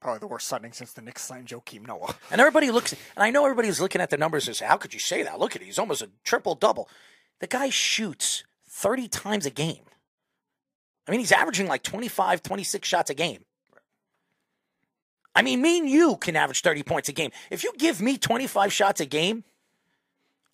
Probably 0.00 0.18
the 0.18 0.26
worst 0.26 0.46
signing 0.46 0.72
since 0.72 0.92
the 0.92 1.00
Knicks 1.00 1.22
signed 1.22 1.48
Joakim 1.48 1.86
Noah. 1.86 2.14
And 2.30 2.40
everybody 2.40 2.70
looks, 2.70 2.92
and 2.92 3.24
I 3.24 3.30
know 3.30 3.44
everybody's 3.44 3.80
looking 3.80 4.00
at 4.00 4.10
the 4.10 4.18
numbers 4.18 4.46
and 4.46 4.56
say, 4.56 4.66
"How 4.66 4.76
could 4.76 4.92
you 4.92 5.00
say 5.00 5.22
that? 5.22 5.38
Look 5.38 5.56
at 5.56 5.62
it; 5.62 5.66
he's 5.66 5.78
almost 5.78 6.02
a 6.02 6.10
triple 6.24 6.54
double." 6.54 6.88
The 7.40 7.46
guy 7.46 7.70
shoots 7.70 8.44
thirty 8.68 9.08
times 9.08 9.46
a 9.46 9.50
game. 9.50 9.84
I 11.06 11.10
mean, 11.10 11.20
he's 11.20 11.32
averaging 11.32 11.66
like 11.66 11.82
25, 11.82 12.42
26 12.42 12.88
shots 12.88 13.10
a 13.10 13.14
game. 13.14 13.44
I 15.34 15.42
mean, 15.42 15.60
me 15.60 15.78
and 15.80 15.88
you 15.88 16.16
can 16.16 16.36
average 16.36 16.62
30 16.62 16.82
points 16.82 17.08
a 17.08 17.12
game. 17.12 17.30
If 17.50 17.64
you 17.64 17.72
give 17.76 18.00
me 18.00 18.16
25 18.16 18.72
shots 18.72 19.00
a 19.00 19.06
game, 19.06 19.44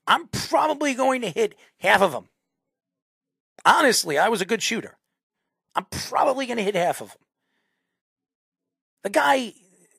I'm 0.07 0.27
probably 0.28 0.95
going 0.95 1.20
to 1.20 1.31
hit 1.31 1.55
half 1.78 2.01
of 2.01 2.12
them. 2.12 2.28
Honestly, 3.65 4.19
I 4.19 4.28
was 4.28 4.41
a 4.41 4.47
good 4.47 4.62
shooter. 4.62 4.97
I'm 5.74 5.87
probably 5.91 6.47
going 6.47 6.57
to 6.57 6.62
hit 6.65 6.74
half 6.74 7.01
of 7.01 7.09
them. 7.09 7.19
The 9.05 9.11
guy, 9.11 9.55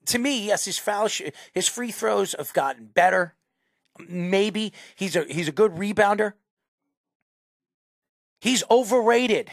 to 0.07 0.19
me, 0.19 0.47
yes, 0.47 0.65
his 0.65 0.77
foul, 0.77 1.07
sh- 1.07 1.31
his 1.53 1.67
free 1.67 1.91
throws 1.91 2.35
have 2.37 2.53
gotten 2.53 2.85
better. 2.87 3.35
Maybe 4.07 4.73
he's 4.95 5.15
a 5.15 5.25
he's 5.25 5.47
a 5.47 5.51
good 5.51 5.73
rebounder. 5.73 6.33
He's 8.39 8.63
overrated. 8.71 9.51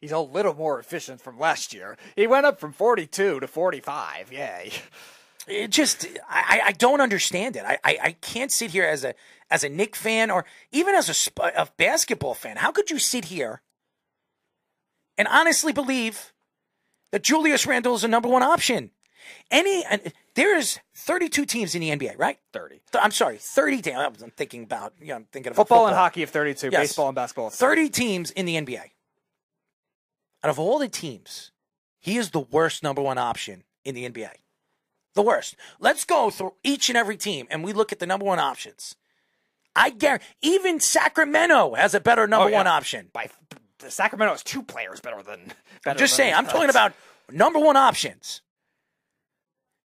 He's 0.00 0.12
a 0.12 0.18
little 0.18 0.54
more 0.54 0.78
efficient 0.78 1.20
from 1.20 1.38
last 1.38 1.74
year. 1.74 1.96
He 2.16 2.26
went 2.26 2.46
up 2.46 2.60
from 2.60 2.72
42 2.72 3.40
to 3.40 3.46
45. 3.46 4.32
Yay. 4.32 4.72
It 5.48 5.70
just 5.70 6.06
I, 6.28 6.60
I 6.66 6.72
don't 6.72 7.00
understand 7.00 7.56
it. 7.56 7.64
I, 7.64 7.78
I, 7.84 7.98
I 8.02 8.12
can't 8.12 8.52
sit 8.52 8.70
here 8.72 8.84
as 8.84 9.04
a 9.04 9.14
as 9.50 9.64
a 9.64 9.68
Knick 9.68 9.96
fan 9.96 10.30
or 10.30 10.44
even 10.72 10.94
as 10.94 11.08
a, 11.36 11.42
a 11.56 11.68
basketball 11.76 12.34
fan. 12.34 12.56
How 12.58 12.70
could 12.70 12.90
you 12.90 12.98
sit 12.98 13.26
here 13.26 13.62
and 15.16 15.26
honestly 15.28 15.72
believe 15.72 16.32
that 17.12 17.22
Julius 17.22 17.66
Randle 17.66 17.94
is 17.94 18.02
the 18.02 18.08
number 18.08 18.28
one 18.28 18.42
option? 18.42 18.90
Any 19.50 19.84
and 19.84 20.12
there's 20.34 20.78
32 20.94 21.44
teams 21.44 21.74
in 21.74 21.80
the 21.80 21.90
NBA, 21.90 22.18
right? 22.18 22.38
30. 22.52 22.80
Th- 22.92 23.04
I'm 23.04 23.10
sorry, 23.10 23.36
30 23.38 23.82
teams. 23.82 24.22
I'm 24.22 24.30
thinking 24.30 24.62
about 24.62 24.94
you 25.00 25.08
know, 25.08 25.16
I'm 25.16 25.24
thinking 25.32 25.50
about 25.50 25.56
Football, 25.56 25.78
football, 25.78 25.86
and 25.88 25.96
hockey 25.96 26.22
of 26.22 26.30
32, 26.30 26.68
Yes. 26.72 26.80
baseball 26.80 27.08
and 27.08 27.14
basketball. 27.16 27.50
30. 27.50 27.82
30 27.82 27.90
teams 27.90 28.30
in 28.30 28.46
the 28.46 28.56
NBA. 28.56 28.80
Out 30.44 30.50
of 30.50 30.58
all 30.58 30.78
the 30.78 30.88
teams, 30.88 31.50
he 31.98 32.16
is 32.16 32.30
the 32.30 32.40
worst 32.40 32.82
number 32.82 33.02
one 33.02 33.18
option 33.18 33.64
in 33.84 33.94
the 33.94 34.08
NBA. 34.08 34.30
The 35.14 35.22
worst. 35.22 35.56
Let's 35.80 36.04
go 36.04 36.30
through 36.30 36.54
each 36.62 36.88
and 36.88 36.96
every 36.98 37.16
team 37.16 37.46
and 37.50 37.64
we 37.64 37.72
look 37.72 37.92
at 37.92 37.98
the 37.98 38.06
number 38.06 38.24
one 38.26 38.38
options. 38.38 38.94
I 39.74 39.90
guarantee 39.90 40.24
even 40.42 40.80
Sacramento 40.80 41.74
has 41.74 41.94
a 41.94 42.00
better 42.00 42.26
number 42.26 42.46
Oh, 42.46 42.48
yeah. 42.48 42.56
one 42.58 42.66
option. 42.66 43.10
By 43.12 43.28
the 43.78 43.90
Sacramento 43.90 44.32
has 44.32 44.42
two 44.42 44.62
players 44.62 45.00
better 45.00 45.22
than. 45.22 45.52
Better 45.84 45.98
Just 45.98 46.16
than 46.16 46.24
saying, 46.24 46.34
I'm 46.34 46.46
talking 46.46 46.70
about 46.70 46.92
number 47.30 47.58
one 47.60 47.76
options. 47.76 48.42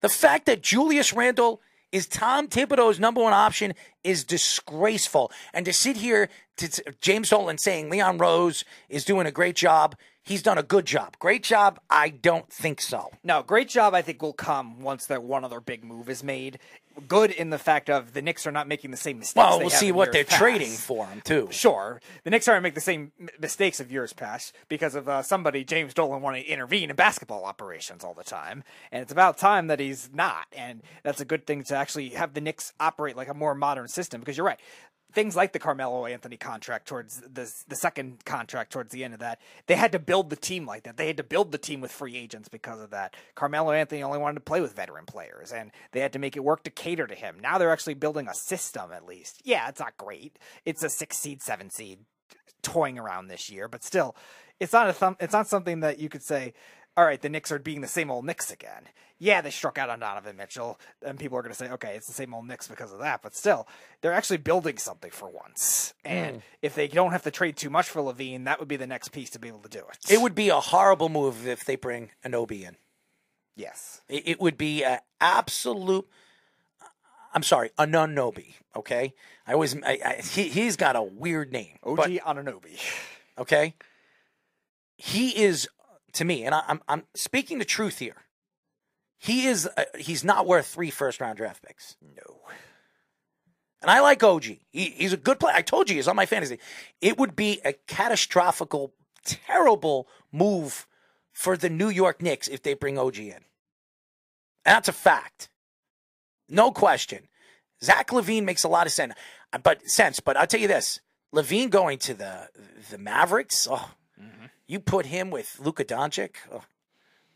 The 0.00 0.08
fact 0.08 0.46
that 0.46 0.62
Julius 0.62 1.12
Randle 1.12 1.60
is 1.90 2.06
Tom 2.06 2.48
Thibodeau's 2.48 3.00
number 3.00 3.22
one 3.22 3.32
option 3.32 3.72
is 4.04 4.24
disgraceful. 4.24 5.32
And 5.54 5.64
to 5.64 5.72
sit 5.72 5.96
here 5.96 6.28
to 6.56 6.68
to 6.68 6.94
James 7.00 7.30
Dolan 7.30 7.58
saying 7.58 7.88
Leon 7.90 8.18
Rose 8.18 8.64
is 8.88 9.04
doing 9.04 9.26
a 9.26 9.32
great 9.32 9.56
job, 9.56 9.94
he's 10.28 10.42
done 10.42 10.58
a 10.58 10.62
good 10.62 10.84
job. 10.86 11.16
Great 11.18 11.42
job? 11.42 11.80
I 11.90 12.10
don't 12.10 12.50
think 12.52 12.80
so. 12.80 13.10
No, 13.24 13.42
great 13.42 13.68
job. 13.68 13.94
I 13.94 14.02
think 14.02 14.22
will 14.22 14.32
come 14.32 14.80
once 14.80 15.06
that 15.06 15.22
one 15.22 15.44
other 15.44 15.60
big 15.60 15.82
move 15.82 16.08
is 16.08 16.22
made. 16.22 16.58
Good 17.06 17.30
in 17.30 17.50
the 17.50 17.58
fact 17.58 17.88
of 17.88 18.12
the 18.12 18.20
Knicks 18.20 18.44
are 18.44 18.50
not 18.50 18.66
making 18.66 18.90
the 18.90 18.96
same 18.96 19.20
mistakes. 19.20 19.36
Well, 19.36 19.60
we'll 19.60 19.70
see 19.70 19.92
what 19.92 20.10
they're 20.10 20.24
past. 20.24 20.40
trading 20.40 20.72
for 20.72 21.06
him 21.06 21.20
too. 21.20 21.46
Sure, 21.52 22.00
the 22.24 22.30
Knicks 22.30 22.48
aren't 22.48 22.64
make 22.64 22.74
the 22.74 22.80
same 22.80 23.12
mistakes 23.38 23.78
of 23.78 23.92
years 23.92 24.12
past 24.12 24.52
because 24.68 24.96
of 24.96 25.08
uh, 25.08 25.22
somebody 25.22 25.62
James 25.62 25.94
Dolan 25.94 26.22
wanting 26.22 26.42
to 26.42 26.50
intervene 26.50 26.90
in 26.90 26.96
basketball 26.96 27.44
operations 27.44 28.02
all 28.02 28.14
the 28.14 28.24
time, 28.24 28.64
and 28.90 29.00
it's 29.00 29.12
about 29.12 29.38
time 29.38 29.68
that 29.68 29.78
he's 29.78 30.10
not. 30.12 30.46
And 30.52 30.82
that's 31.04 31.20
a 31.20 31.24
good 31.24 31.46
thing 31.46 31.62
to 31.64 31.76
actually 31.76 32.08
have 32.10 32.34
the 32.34 32.40
Knicks 32.40 32.72
operate 32.80 33.16
like 33.16 33.28
a 33.28 33.34
more 33.34 33.54
modern 33.54 33.86
system 33.86 34.20
because 34.20 34.36
you're 34.36 34.46
right. 34.46 34.60
Things 35.12 35.34
like 35.34 35.52
the 35.52 35.58
Carmelo 35.58 36.04
Anthony 36.04 36.36
contract 36.36 36.86
towards 36.86 37.20
the 37.20 37.50
the 37.66 37.76
second 37.76 38.24
contract 38.26 38.72
towards 38.72 38.92
the 38.92 39.04
end 39.04 39.14
of 39.14 39.20
that, 39.20 39.40
they 39.66 39.74
had 39.74 39.92
to 39.92 39.98
build 39.98 40.28
the 40.28 40.36
team 40.36 40.66
like 40.66 40.82
that. 40.82 40.96
They 40.98 41.06
had 41.06 41.16
to 41.16 41.22
build 41.24 41.50
the 41.50 41.58
team 41.58 41.80
with 41.80 41.90
free 41.90 42.16
agents 42.16 42.48
because 42.48 42.80
of 42.80 42.90
that. 42.90 43.14
Carmelo 43.34 43.72
Anthony 43.72 44.02
only 44.02 44.18
wanted 44.18 44.34
to 44.34 44.40
play 44.40 44.60
with 44.60 44.76
veteran 44.76 45.06
players, 45.06 45.50
and 45.50 45.70
they 45.92 46.00
had 46.00 46.12
to 46.12 46.18
make 46.18 46.36
it 46.36 46.44
work 46.44 46.62
to 46.64 46.70
cater 46.70 47.06
to 47.06 47.14
him. 47.14 47.38
Now 47.40 47.56
they're 47.56 47.72
actually 47.72 47.94
building 47.94 48.28
a 48.28 48.34
system 48.34 48.92
at 48.92 49.06
least. 49.06 49.40
Yeah, 49.44 49.68
it's 49.68 49.80
not 49.80 49.96
great. 49.96 50.38
It's 50.66 50.82
a 50.82 50.90
six 50.90 51.16
seed, 51.16 51.42
seven 51.42 51.70
seed, 51.70 52.00
toying 52.62 52.98
around 52.98 53.28
this 53.28 53.50
year, 53.50 53.66
but 53.66 53.82
still, 53.82 54.14
it's 54.60 54.72
not 54.72 54.88
a 54.88 54.92
thumb. 54.92 55.16
It's 55.20 55.32
not 55.32 55.48
something 55.48 55.80
that 55.80 55.98
you 55.98 56.08
could 56.08 56.22
say. 56.22 56.52
All 56.98 57.04
right, 57.04 57.22
the 57.22 57.28
Knicks 57.28 57.52
are 57.52 57.60
being 57.60 57.80
the 57.80 57.86
same 57.86 58.10
old 58.10 58.24
Knicks 58.24 58.50
again. 58.50 58.88
Yeah, 59.20 59.40
they 59.40 59.50
struck 59.50 59.78
out 59.78 59.88
on 59.88 60.00
Donovan 60.00 60.36
Mitchell, 60.36 60.80
and 61.00 61.16
people 61.16 61.38
are 61.38 61.42
going 61.42 61.52
to 61.52 61.56
say, 61.56 61.70
okay, 61.70 61.94
it's 61.94 62.08
the 62.08 62.12
same 62.12 62.34
old 62.34 62.48
Knicks 62.48 62.66
because 62.66 62.92
of 62.92 62.98
that. 62.98 63.22
But 63.22 63.36
still, 63.36 63.68
they're 64.00 64.12
actually 64.12 64.38
building 64.38 64.78
something 64.78 65.12
for 65.12 65.28
once. 65.30 65.94
And 66.04 66.38
Mm. 66.38 66.42
if 66.60 66.74
they 66.74 66.88
don't 66.88 67.12
have 67.12 67.22
to 67.22 67.30
trade 67.30 67.56
too 67.56 67.70
much 67.70 67.88
for 67.88 68.02
LaVine, 68.02 68.46
that 68.46 68.58
would 68.58 68.66
be 68.66 68.74
the 68.74 68.86
next 68.88 69.10
piece 69.10 69.30
to 69.30 69.38
be 69.38 69.46
able 69.46 69.60
to 69.60 69.68
do 69.68 69.78
it. 69.78 70.10
It 70.10 70.20
would 70.20 70.34
be 70.34 70.48
a 70.48 70.58
horrible 70.58 71.08
move 71.08 71.46
if 71.46 71.64
they 71.64 71.76
bring 71.76 72.10
an 72.24 72.32
Anobi 72.32 72.62
in. 72.66 72.76
Yes. 73.54 74.00
It, 74.08 74.40
would 74.40 74.58
be 74.58 74.82
an 74.82 74.98
absolute. 75.20 76.08
I'm 77.32 77.44
sorry, 77.44 77.70
Anunoby. 77.78 78.54
Okay, 78.74 79.14
I 79.46 79.52
always 79.52 79.76
I, 79.84 79.98
I, 80.04 80.22
he 80.22 80.48
he's 80.48 80.74
got 80.76 80.96
a 80.96 81.02
weird 81.02 81.52
name. 81.52 81.78
OG 81.84 81.96
but- 81.96 82.10
Ananobi. 82.10 82.80
Okay, 83.38 83.74
he 84.96 85.30
is 85.44 85.68
to 86.14 86.24
me, 86.24 86.44
and 86.44 86.54
I, 86.54 86.62
I'm 86.68 86.80
I'm 86.88 87.04
speaking 87.14 87.58
the 87.58 87.64
truth 87.64 87.98
here. 87.98 88.24
He 89.18 89.46
is 89.46 89.68
uh, 89.76 89.84
he's 89.98 90.24
not 90.24 90.46
worth 90.46 90.66
three 90.66 90.90
first 90.90 91.20
round 91.20 91.36
draft 91.36 91.62
picks. 91.62 91.96
No. 92.02 92.40
And 93.80 93.90
I 93.90 94.00
like 94.00 94.22
OG. 94.22 94.44
He, 94.44 94.60
he's 94.72 95.12
a 95.12 95.16
good 95.16 95.38
player. 95.38 95.54
I 95.54 95.62
told 95.62 95.88
you 95.88 95.96
he's 95.96 96.08
on 96.08 96.16
my 96.16 96.26
fantasy. 96.26 96.58
It 97.00 97.16
would 97.16 97.36
be 97.36 97.60
a 97.64 97.72
catastrophical, 97.72 98.92
terrible 99.24 100.08
move 100.32 100.86
for 101.32 101.56
the 101.56 101.70
New 101.70 101.88
York 101.88 102.20
Knicks 102.20 102.48
if 102.48 102.62
they 102.62 102.74
bring 102.74 102.98
OG 102.98 103.18
in. 103.18 103.32
And 103.32 104.74
that's 104.74 104.88
a 104.88 104.92
fact. 104.92 105.48
No 106.48 106.72
question. 106.72 107.28
Zach 107.82 108.08
LaVine 108.08 108.44
makes 108.44 108.64
a 108.64 108.68
lot 108.68 108.86
of 108.86 108.92
sense. 108.92 109.14
But 109.62 109.88
sense. 109.88 110.18
But 110.20 110.36
I'll 110.36 110.46
tell 110.46 110.60
you 110.60 110.68
this: 110.68 111.00
LaVine 111.34 111.70
going 111.70 111.98
to 111.98 112.14
the 112.14 112.48
the 112.90 112.98
Mavericks. 112.98 113.68
Oh, 113.70 113.92
Mm-hmm. 114.20 114.46
you 114.66 114.80
put 114.80 115.06
him 115.06 115.30
with 115.30 115.58
Luka 115.62 115.84
Doncic. 115.84 116.36
Oh, 116.52 116.62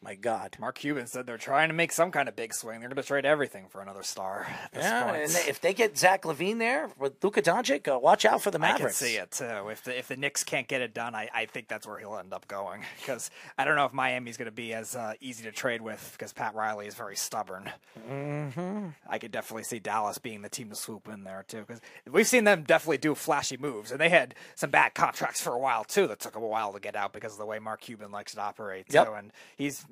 my 0.02 0.14
God. 0.14 0.56
Mark 0.58 0.76
Cuban 0.78 1.06
said 1.06 1.26
they're 1.26 1.38
trying 1.38 1.68
to 1.68 1.74
make 1.74 1.92
some 1.92 2.10
kind 2.10 2.28
of 2.28 2.34
big 2.36 2.52
swing. 2.52 2.80
They're 2.80 2.88
going 2.88 2.96
to 3.00 3.06
trade 3.06 3.24
everything 3.24 3.66
for 3.68 3.80
another 3.80 4.02
star. 4.02 4.46
At 4.64 4.72
this 4.72 4.82
Yeah, 4.84 5.04
point. 5.04 5.16
and 5.16 5.48
if 5.48 5.60
they 5.60 5.72
get 5.74 5.96
Zach 5.96 6.22
LaVine 6.22 6.58
there 6.58 6.90
with 6.98 7.22
Luka 7.22 7.40
Doncic, 7.42 7.86
uh, 7.86 7.98
watch 7.98 8.24
out 8.24 8.42
for 8.42 8.50
the 8.50 8.58
Mavericks. 8.58 9.00
I 9.02 9.04
can 9.06 9.12
see 9.12 9.16
it 9.16 9.30
too. 9.30 9.68
If 9.68 9.84
the 9.84 9.98
if 9.98 10.08
the 10.08 10.16
Knicks 10.16 10.42
can't 10.44 10.66
get 10.66 10.80
it 10.80 10.92
done, 10.92 11.14
I, 11.14 11.28
I 11.32 11.46
think 11.46 11.68
that's 11.68 11.86
where 11.86 11.98
he'll 11.98 12.16
end 12.16 12.32
up 12.32 12.48
going. 12.48 12.84
Because 13.00 13.30
I 13.56 13.64
don't 13.64 13.76
know 13.76 13.84
if 13.84 13.92
Miami's 13.92 14.36
going 14.36 14.46
to 14.46 14.52
be 14.52 14.74
as 14.74 14.96
uh, 14.96 15.14
easy 15.20 15.44
to 15.44 15.52
trade 15.52 15.82
with. 15.82 16.10
Because 16.12 16.32
Pat 16.32 16.54
Riley 16.54 16.86
is 16.86 16.94
very 16.94 17.16
stubborn. 17.16 17.70
Mm-hmm. 18.10 18.88
I 19.08 19.18
could 19.18 19.30
definitely 19.30 19.64
see 19.64 19.78
Dallas 19.78 20.18
being 20.18 20.42
the 20.42 20.48
team 20.48 20.68
to 20.70 20.76
swoop 20.76 21.08
in 21.08 21.24
there 21.24 21.44
too. 21.46 21.64
Because 21.66 21.80
we've 22.10 22.26
seen 22.26 22.44
them 22.44 22.62
definitely 22.64 22.98
do 22.98 23.14
flashy 23.14 23.56
moves, 23.56 23.90
and 23.92 24.00
they 24.00 24.08
had 24.08 24.34
some 24.54 24.70
bad 24.70 24.94
contracts 24.94 25.40
for 25.40 25.52
a 25.52 25.58
while 25.58 25.84
too. 25.84 26.06
That 26.06 26.20
took 26.20 26.32
them 26.34 26.42
a 26.42 26.46
while 26.46 26.72
to 26.72 26.80
get 26.80 26.96
out 26.96 27.12
because 27.12 27.32
of 27.32 27.38
the 27.38 27.46
way 27.46 27.58
Mark 27.58 27.80
Cuban 27.82 28.10
likes 28.10 28.34
to 28.34 28.40
operate. 28.40 28.88
Too. 28.88 28.94
Yep. 28.94 29.08
And 29.16 29.32
he's, 29.56 29.84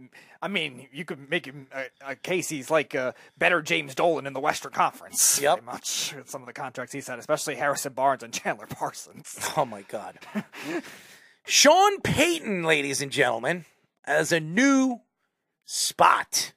I 0.42 0.48
mean, 0.48 0.88
you 0.92 1.04
could 1.04 1.30
make 1.30 1.46
him 1.46 1.66
a, 1.74 2.12
a 2.12 2.16
case 2.16 2.48
he's 2.48 2.70
like 2.70 2.94
a 2.94 3.14
better 3.38 3.62
James 3.62 3.94
Dolan 3.94 4.26
in 4.26 4.32
the 4.32 4.40
Western 4.40 4.72
Conference. 4.72 5.40
Yep. 5.40 5.58
Pretty 5.58 5.66
much 5.66 6.14
with 6.16 6.30
some 6.30 6.42
of 6.42 6.46
the 6.46 6.52
contracts 6.52 6.92
he's 6.92 7.08
had, 7.08 7.18
especially 7.18 7.56
Harrison 7.56 7.92
Barnes 7.92 8.22
and 8.22 8.32
Chandler 8.32 8.66
Parsons. 8.66 9.38
Oh 9.56 9.64
my 9.64 9.82
God. 9.82 10.18
Sean 11.44 12.00
Payton, 12.00 12.62
ladies 12.62 13.02
and 13.02 13.10
gentlemen, 13.10 13.64
as 14.04 14.32
a 14.32 14.40
new 14.40 15.00
spot 15.64 16.52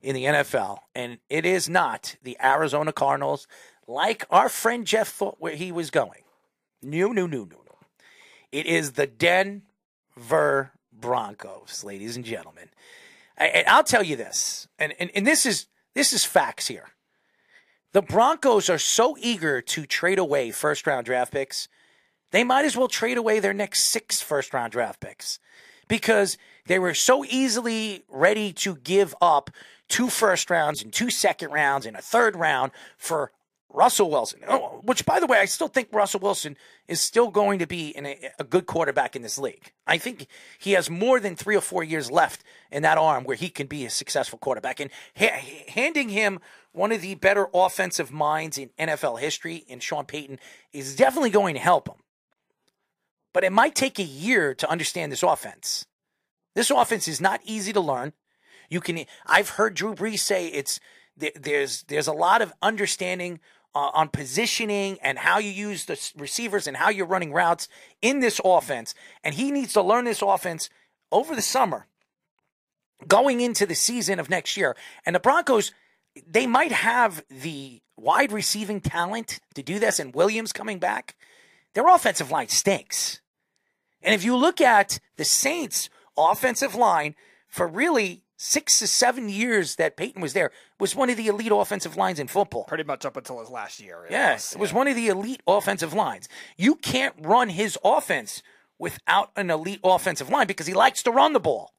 in 0.00 0.14
the 0.14 0.24
NFL, 0.24 0.78
and 0.94 1.18
it 1.30 1.46
is 1.46 1.68
not 1.68 2.16
the 2.22 2.36
Arizona 2.42 2.92
Cardinals, 2.92 3.46
like 3.86 4.24
our 4.30 4.48
friend 4.48 4.86
Jeff 4.86 5.08
thought 5.08 5.36
where 5.38 5.54
he 5.54 5.72
was 5.72 5.90
going. 5.90 6.22
No, 6.82 7.08
no, 7.12 7.26
no, 7.26 7.44
no, 7.44 7.56
no. 7.56 7.78
It 8.50 8.66
is 8.66 8.92
the 8.92 9.06
Denver 9.06 10.72
Broncos, 11.02 11.84
ladies 11.84 12.16
and 12.16 12.24
gentlemen. 12.24 12.70
And 13.36 13.66
I'll 13.66 13.84
tell 13.84 14.02
you 14.02 14.16
this, 14.16 14.68
and, 14.78 14.94
and, 14.98 15.10
and 15.14 15.26
this 15.26 15.44
is 15.44 15.66
this 15.94 16.14
is 16.14 16.24
facts 16.24 16.68
here. 16.68 16.88
The 17.92 18.00
Broncos 18.00 18.70
are 18.70 18.78
so 18.78 19.16
eager 19.20 19.60
to 19.60 19.84
trade 19.84 20.18
away 20.18 20.50
first 20.50 20.86
round 20.86 21.04
draft 21.04 21.32
picks, 21.32 21.68
they 22.30 22.44
might 22.44 22.64
as 22.64 22.76
well 22.76 22.88
trade 22.88 23.18
away 23.18 23.38
their 23.38 23.52
next 23.52 23.84
six 23.84 24.22
first 24.22 24.54
round 24.54 24.72
draft 24.72 25.00
picks 25.00 25.38
because 25.88 26.38
they 26.66 26.78
were 26.78 26.94
so 26.94 27.24
easily 27.24 28.04
ready 28.08 28.52
to 28.54 28.76
give 28.76 29.14
up 29.20 29.50
two 29.88 30.08
first 30.08 30.48
rounds 30.48 30.82
and 30.82 30.92
two 30.92 31.10
second 31.10 31.50
rounds 31.50 31.84
and 31.84 31.96
a 31.96 32.00
third 32.00 32.34
round 32.34 32.72
for 32.96 33.32
Russell 33.72 34.10
Wilson. 34.10 34.40
Oh, 34.48 34.80
which, 34.82 35.06
by 35.06 35.18
the 35.18 35.26
way, 35.26 35.38
I 35.38 35.46
still 35.46 35.68
think 35.68 35.88
Russell 35.92 36.20
Wilson 36.20 36.56
is 36.88 37.00
still 37.00 37.28
going 37.28 37.58
to 37.60 37.66
be 37.66 37.94
a, 37.96 38.30
a 38.38 38.44
good 38.44 38.66
quarterback 38.66 39.16
in 39.16 39.22
this 39.22 39.38
league. 39.38 39.72
I 39.86 39.98
think 39.98 40.26
he 40.58 40.72
has 40.72 40.90
more 40.90 41.18
than 41.18 41.36
three 41.36 41.56
or 41.56 41.60
four 41.60 41.82
years 41.82 42.10
left 42.10 42.44
in 42.70 42.82
that 42.82 42.98
arm 42.98 43.24
where 43.24 43.36
he 43.36 43.48
can 43.48 43.66
be 43.66 43.84
a 43.84 43.90
successful 43.90 44.38
quarterback. 44.38 44.80
And 44.80 44.90
ha- 45.16 45.42
handing 45.68 46.10
him 46.10 46.40
one 46.72 46.92
of 46.92 47.02
the 47.02 47.14
better 47.14 47.48
offensive 47.54 48.12
minds 48.12 48.58
in 48.58 48.70
NFL 48.78 49.20
history 49.20 49.64
in 49.68 49.80
Sean 49.80 50.04
Payton 50.04 50.38
is 50.72 50.96
definitely 50.96 51.30
going 51.30 51.54
to 51.54 51.60
help 51.60 51.88
him. 51.88 51.96
But 53.32 53.44
it 53.44 53.52
might 53.52 53.74
take 53.74 53.98
a 53.98 54.04
year 54.04 54.54
to 54.54 54.70
understand 54.70 55.10
this 55.10 55.22
offense. 55.22 55.86
This 56.54 56.70
offense 56.70 57.08
is 57.08 57.20
not 57.20 57.40
easy 57.44 57.72
to 57.72 57.80
learn. 57.80 58.12
You 58.68 58.80
can. 58.80 59.04
I've 59.26 59.50
heard 59.50 59.74
Drew 59.74 59.94
Brees 59.94 60.20
say 60.20 60.48
it's 60.48 60.80
there's 61.16 61.82
there's 61.84 62.06
a 62.06 62.12
lot 62.12 62.42
of 62.42 62.52
understanding 62.62 63.40
uh, 63.74 63.90
on 63.94 64.08
positioning 64.08 64.98
and 65.02 65.18
how 65.18 65.38
you 65.38 65.50
use 65.50 65.86
the 65.86 66.12
receivers 66.16 66.66
and 66.66 66.76
how 66.76 66.90
you're 66.90 67.06
running 67.06 67.32
routes 67.32 67.68
in 68.00 68.20
this 68.20 68.40
offense, 68.44 68.94
and 69.24 69.34
he 69.34 69.50
needs 69.50 69.72
to 69.72 69.82
learn 69.82 70.04
this 70.04 70.22
offense 70.22 70.68
over 71.10 71.34
the 71.34 71.42
summer, 71.42 71.86
going 73.06 73.40
into 73.40 73.66
the 73.66 73.74
season 73.74 74.18
of 74.18 74.30
next 74.30 74.56
year. 74.56 74.76
And 75.04 75.14
the 75.14 75.20
Broncos, 75.20 75.72
they 76.26 76.46
might 76.46 76.72
have 76.72 77.24
the 77.30 77.80
wide 77.96 78.32
receiving 78.32 78.80
talent 78.80 79.40
to 79.54 79.62
do 79.62 79.78
this, 79.78 79.98
and 79.98 80.14
Williams 80.14 80.52
coming 80.52 80.78
back. 80.78 81.16
Their 81.74 81.86
offensive 81.86 82.30
line 82.30 82.48
stinks. 82.48 83.20
And 84.02 84.14
if 84.14 84.24
you 84.24 84.36
look 84.36 84.60
at 84.60 84.98
the 85.16 85.24
Saints' 85.24 85.88
offensive 86.16 86.74
line 86.74 87.14
for 87.48 87.66
really 87.66 88.22
six 88.42 88.80
to 88.80 88.88
seven 88.88 89.28
years 89.28 89.76
that 89.76 89.96
Payton 89.96 90.20
was 90.20 90.32
there, 90.32 90.50
was 90.80 90.96
one 90.96 91.08
of 91.08 91.16
the 91.16 91.28
elite 91.28 91.52
offensive 91.52 91.96
lines 91.96 92.18
in 92.18 92.26
football. 92.26 92.64
Pretty 92.64 92.82
much 92.82 93.04
up 93.04 93.16
until 93.16 93.38
his 93.38 93.48
last 93.48 93.80
year. 93.80 94.04
it 94.04 94.10
Yes, 94.10 94.50
was, 94.50 94.56
it 94.56 94.60
was 94.60 94.72
one 94.72 94.88
of 94.88 94.96
the 94.96 95.06
elite 95.06 95.42
offensive 95.46 95.94
lines. 95.94 96.28
You 96.56 96.74
can't 96.74 97.14
run 97.20 97.50
his 97.50 97.78
offense 97.84 98.42
without 98.80 99.30
an 99.36 99.48
elite 99.48 99.78
offensive 99.84 100.28
line 100.28 100.48
because 100.48 100.66
he 100.66 100.74
likes 100.74 101.04
to 101.04 101.12
run 101.12 101.34
the 101.34 101.40
ball. 101.40 101.72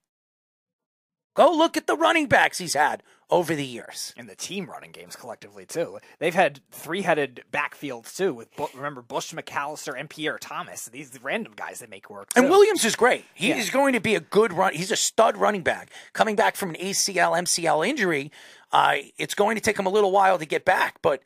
Go 1.33 1.51
look 1.51 1.77
at 1.77 1.87
the 1.87 1.95
running 1.95 2.27
backs 2.27 2.57
he's 2.59 2.73
had 2.75 3.01
over 3.29 3.55
the 3.55 3.65
years. 3.65 4.13
And 4.15 4.29
the 4.29 4.35
team 4.35 4.67
running 4.67 4.91
games 4.91 5.15
collectively 5.15 5.65
too. 5.65 5.97
They've 6.19 6.35
had 6.35 6.59
three-headed 6.69 7.43
backfields 7.51 8.15
too. 8.15 8.33
With 8.33 8.49
remember 8.75 9.01
Bush 9.01 9.33
McAllister 9.33 9.97
and 9.99 10.09
Pierre 10.09 10.37
Thomas. 10.37 10.85
These 10.85 11.17
random 11.23 11.53
guys 11.55 11.79
that 11.79 11.89
make 11.89 12.09
work. 12.09 12.29
And. 12.35 12.49
Williams 12.49 12.85
is 12.85 12.95
great. 12.95 13.25
He 13.33 13.49
Yeah. 13.49 13.57
is 13.57 13.71
going 13.71 13.93
to 13.93 13.99
be 13.99 14.13
a 14.13 14.19
good 14.19 14.53
run. 14.53 14.73
He's 14.73 14.91
a 14.91 14.95
stud 14.95 15.35
running 15.37 15.63
back 15.63 15.89
coming 16.13 16.35
back 16.35 16.55
from 16.55 16.69
an 16.69 16.75
ACL, 16.75 17.35
MCL 17.35 17.87
injury. 17.87 18.31
Uh, 18.71 18.97
it's 19.17 19.33
going 19.33 19.55
to 19.55 19.61
take 19.61 19.77
him 19.79 19.85
a 19.87 19.89
little 19.91 20.11
while 20.11 20.37
to 20.37 20.45
get 20.45 20.65
back, 20.65 21.01
but 21.01 21.21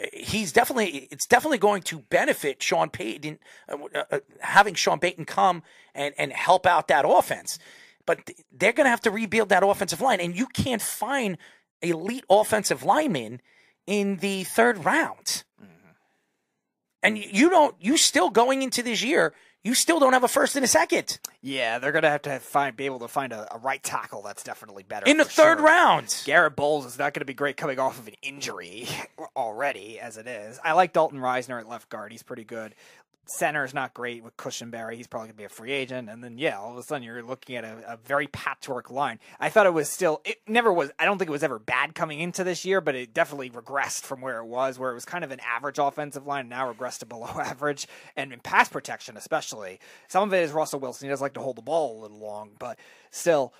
uh, 0.00 0.06
he's 0.12 0.52
definitely 0.52 1.08
it's 1.10 1.26
definitely 1.26 1.58
going 1.58 1.82
to 1.82 1.98
benefit 2.00 2.62
Sean 2.62 2.90
Payton 2.90 3.38
uh, 3.68 3.76
uh, 4.12 4.18
having 4.40 4.74
Sean 4.74 5.00
Payton 5.00 5.24
come 5.24 5.62
and 5.94 6.14
and 6.18 6.32
help 6.32 6.66
out 6.66 6.86
that 6.88 7.04
offense. 7.08 7.58
But 8.10 8.28
they're 8.50 8.72
going 8.72 8.86
to 8.86 8.90
have 8.90 9.02
to 9.02 9.10
rebuild 9.12 9.50
that 9.50 9.62
offensive 9.62 10.00
line, 10.00 10.18
and 10.18 10.36
you 10.36 10.46
can't 10.46 10.82
find 10.82 11.38
elite 11.80 12.24
offensive 12.28 12.82
linemen 12.82 13.40
in 13.86 14.16
the 14.16 14.42
third 14.42 14.84
round. 14.84 15.44
Mm-hmm. 15.62 15.90
And 17.04 17.18
you- 17.18 17.48
don't. 17.48 17.76
You 17.78 17.96
still 17.96 18.30
going 18.30 18.62
into 18.62 18.82
this 18.82 19.00
year. 19.00 19.32
You 19.62 19.74
still 19.74 20.00
don't 20.00 20.12
have 20.14 20.24
a 20.24 20.28
first 20.28 20.56
and 20.56 20.64
a 20.64 20.68
second 20.68 21.20
Yeah, 21.40 21.78
they're 21.78 21.92
gonna 21.92 22.08
have 22.08 22.22
to 22.22 22.38
find 22.40 22.74
be 22.74 22.86
able 22.86 23.00
to 23.00 23.08
find 23.08 23.32
a, 23.32 23.46
a 23.54 23.58
right 23.58 23.82
tackle 23.82 24.22
that's 24.22 24.42
definitely 24.42 24.84
better 24.84 25.06
in 25.06 25.18
the 25.18 25.24
third 25.24 25.58
sure. 25.58 25.66
round. 25.66 26.22
Garett 26.24 26.56
Bolles 26.56 26.86
is 26.86 26.98
not 26.98 27.12
going 27.12 27.20
to 27.20 27.26
be 27.26 27.34
great 27.34 27.58
coming 27.58 27.78
off 27.78 27.98
of 27.98 28.08
an 28.08 28.14
injury 28.22 28.88
already, 29.36 30.00
as 30.00 30.16
it 30.16 30.26
is. 30.26 30.58
I 30.64 30.72
like 30.72 30.94
Dalton 30.94 31.20
Risner 31.20 31.60
at 31.60 31.68
left 31.68 31.90
guard; 31.90 32.10
he's 32.10 32.22
pretty 32.22 32.44
good. 32.44 32.74
Center 33.26 33.64
is 33.64 33.72
not 33.72 33.94
great 33.94 34.24
with 34.24 34.36
Cushenberry; 34.36 34.96
he's 34.96 35.06
probably 35.06 35.28
going 35.28 35.34
to 35.34 35.38
be 35.38 35.44
a 35.44 35.48
free 35.48 35.70
agent. 35.70 36.08
And 36.08 36.22
then, 36.24 36.36
yeah, 36.36 36.58
all 36.58 36.72
of 36.72 36.78
a 36.78 36.82
sudden 36.82 37.04
you're 37.04 37.22
looking 37.22 37.54
at 37.54 37.64
a, 37.64 37.92
a 37.92 37.96
very 37.96 38.26
patchwork 38.26 38.90
line. 38.90 39.20
I 39.38 39.48
thought 39.50 39.66
it 39.66 39.74
was 39.74 39.88
still, 39.88 40.20
it 40.24 40.38
never 40.48 40.72
was. 40.72 40.90
I 40.98 41.04
don't 41.04 41.18
think 41.18 41.28
it 41.28 41.32
was 41.32 41.44
ever 41.44 41.58
bad 41.60 41.94
coming 41.94 42.18
into 42.20 42.42
this 42.42 42.64
year, 42.64 42.80
but 42.80 42.94
it 42.96 43.14
definitely 43.14 43.50
regressed 43.50 44.02
from 44.02 44.20
where 44.20 44.38
it 44.38 44.46
was, 44.46 44.78
where 44.78 44.90
it 44.90 44.94
was 44.94 45.04
kind 45.04 45.22
of 45.22 45.30
an 45.30 45.40
average 45.48 45.78
offensive 45.78 46.26
line, 46.26 46.40
and 46.40 46.50
now 46.50 46.72
regressed 46.72 46.98
to 47.00 47.06
below 47.06 47.26
average, 47.40 47.86
and 48.16 48.32
in 48.32 48.40
pass 48.40 48.68
protection 48.68 49.16
especially. 49.16 49.78
Some 50.08 50.28
of 50.28 50.34
it 50.34 50.42
is 50.42 50.50
Russell 50.52 50.80
Wilson; 50.80 51.06
he 51.06 51.10
does 51.10 51.20
like 51.20 51.34
to 51.34 51.40
hold 51.40 51.56
the 51.56 51.62
ball 51.62 52.00
a 52.00 52.02
little 52.02 52.18
long, 52.18 52.50
but 52.58 52.78
still 53.10 53.54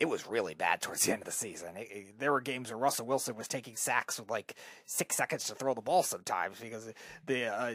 it 0.00 0.06
was 0.06 0.26
really 0.26 0.54
bad 0.54 0.82
towards 0.82 1.04
the 1.06 1.12
end 1.12 1.22
of 1.22 1.26
the 1.26 1.30
season. 1.32 1.76
It- 1.76 1.88
it- 1.90 2.18
there 2.18 2.32
were 2.32 2.40
games 2.40 2.68
where 2.68 2.76
Russell 2.76 3.06
Wilson 3.06 3.36
was 3.36 3.46
taking 3.46 3.76
sacks 3.76 4.18
with 4.18 4.28
like 4.28 4.54
six 4.86 5.14
seconds 5.16 5.44
to 5.46 5.54
throw 5.54 5.72
the 5.72 5.80
ball 5.80 6.02
sometimes 6.02 6.58
because 6.60 6.92
the 7.26 7.46
uh, 7.46 7.74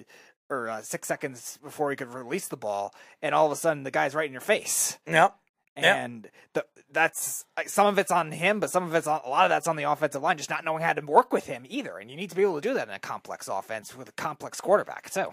or 0.50 0.70
uh, 0.70 0.82
six 0.82 1.08
seconds 1.08 1.60
before 1.64 1.90
he 1.90 1.96
could 1.96 2.14
release 2.14 2.48
the 2.48 2.58
ball, 2.58 2.94
and 3.22 3.36
all 3.36 3.46
of 3.46 3.52
a 3.52 3.56
sudden 3.56 3.84
the 3.84 3.92
guy's 3.92 4.16
right 4.16 4.26
in 4.26 4.32
your 4.32 4.42
face. 4.42 4.98
Yep. 5.08 5.36
Yep. 5.78 5.96
And 5.96 6.30
the, 6.54 6.66
that's 6.92 7.46
some 7.68 7.88
of 7.88 7.98
it's 7.98 8.12
on 8.12 8.32
him, 8.32 8.60
but 8.60 8.70
some 8.70 8.84
of 8.84 8.94
it's 8.96 9.08
on, 9.08 9.22
a 9.24 9.30
lot 9.30 9.46
of 9.46 9.50
that's 9.50 9.68
on 9.68 9.76
the 9.76 9.84
offensive 9.84 10.22
line, 10.22 10.38
just 10.38 10.50
not 10.50 10.66
knowing 10.66 10.84
how 10.84 10.94
to 10.94 11.06
work 11.06 11.32
with 11.32 11.46
him 11.46 11.66
either. 11.70 11.98
And 11.98 12.10
you 12.10 12.18
need 12.18 12.30
to 12.32 12.36
be 12.36 12.42
able 12.42 12.56
to 12.56 12.68
do 12.68 12.74
that 12.74 12.88
in 12.88 12.94
a 12.94 13.00
complex 13.00 13.48
offense 13.48 13.96
with 13.96 14.10
a 14.10 14.14
complex 14.14 14.60
quarterback 14.60 15.10
too. 15.10 15.28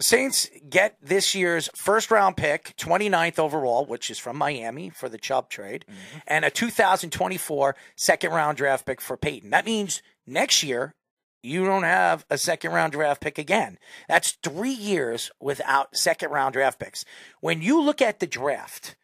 Saints 0.00 0.48
get 0.68 0.96
this 1.02 1.34
year's 1.34 1.68
first 1.74 2.10
round 2.10 2.36
pick, 2.36 2.74
29th 2.78 3.38
overall, 3.38 3.84
which 3.84 4.10
is 4.10 4.18
from 4.18 4.38
Miami 4.38 4.88
for 4.88 5.10
the 5.10 5.18
Chubb 5.18 5.50
trade, 5.50 5.84
and 6.26 6.44
a 6.44 6.50
2024 6.50 7.76
second 7.96 8.30
round 8.30 8.56
draft 8.56 8.86
pick 8.86 9.00
for 9.00 9.18
Payton. 9.18 9.50
That 9.50 9.66
means 9.66 10.02
next 10.26 10.62
year 10.62 10.94
you 11.42 11.64
don't 11.64 11.84
have 11.84 12.24
a 12.30 12.38
second 12.38 12.72
round 12.72 12.92
draft 12.92 13.20
pick 13.20 13.38
again. 13.38 13.78
That's 14.08 14.32
three 14.42 14.72
years 14.72 15.30
without 15.40 15.96
second 15.96 16.30
round 16.30 16.52
draft 16.52 16.78
picks. 16.78 17.04
When 17.40 17.62
you 17.62 17.80
look 17.80 18.02
at 18.02 18.20
the 18.20 18.26
draft, 18.26 18.96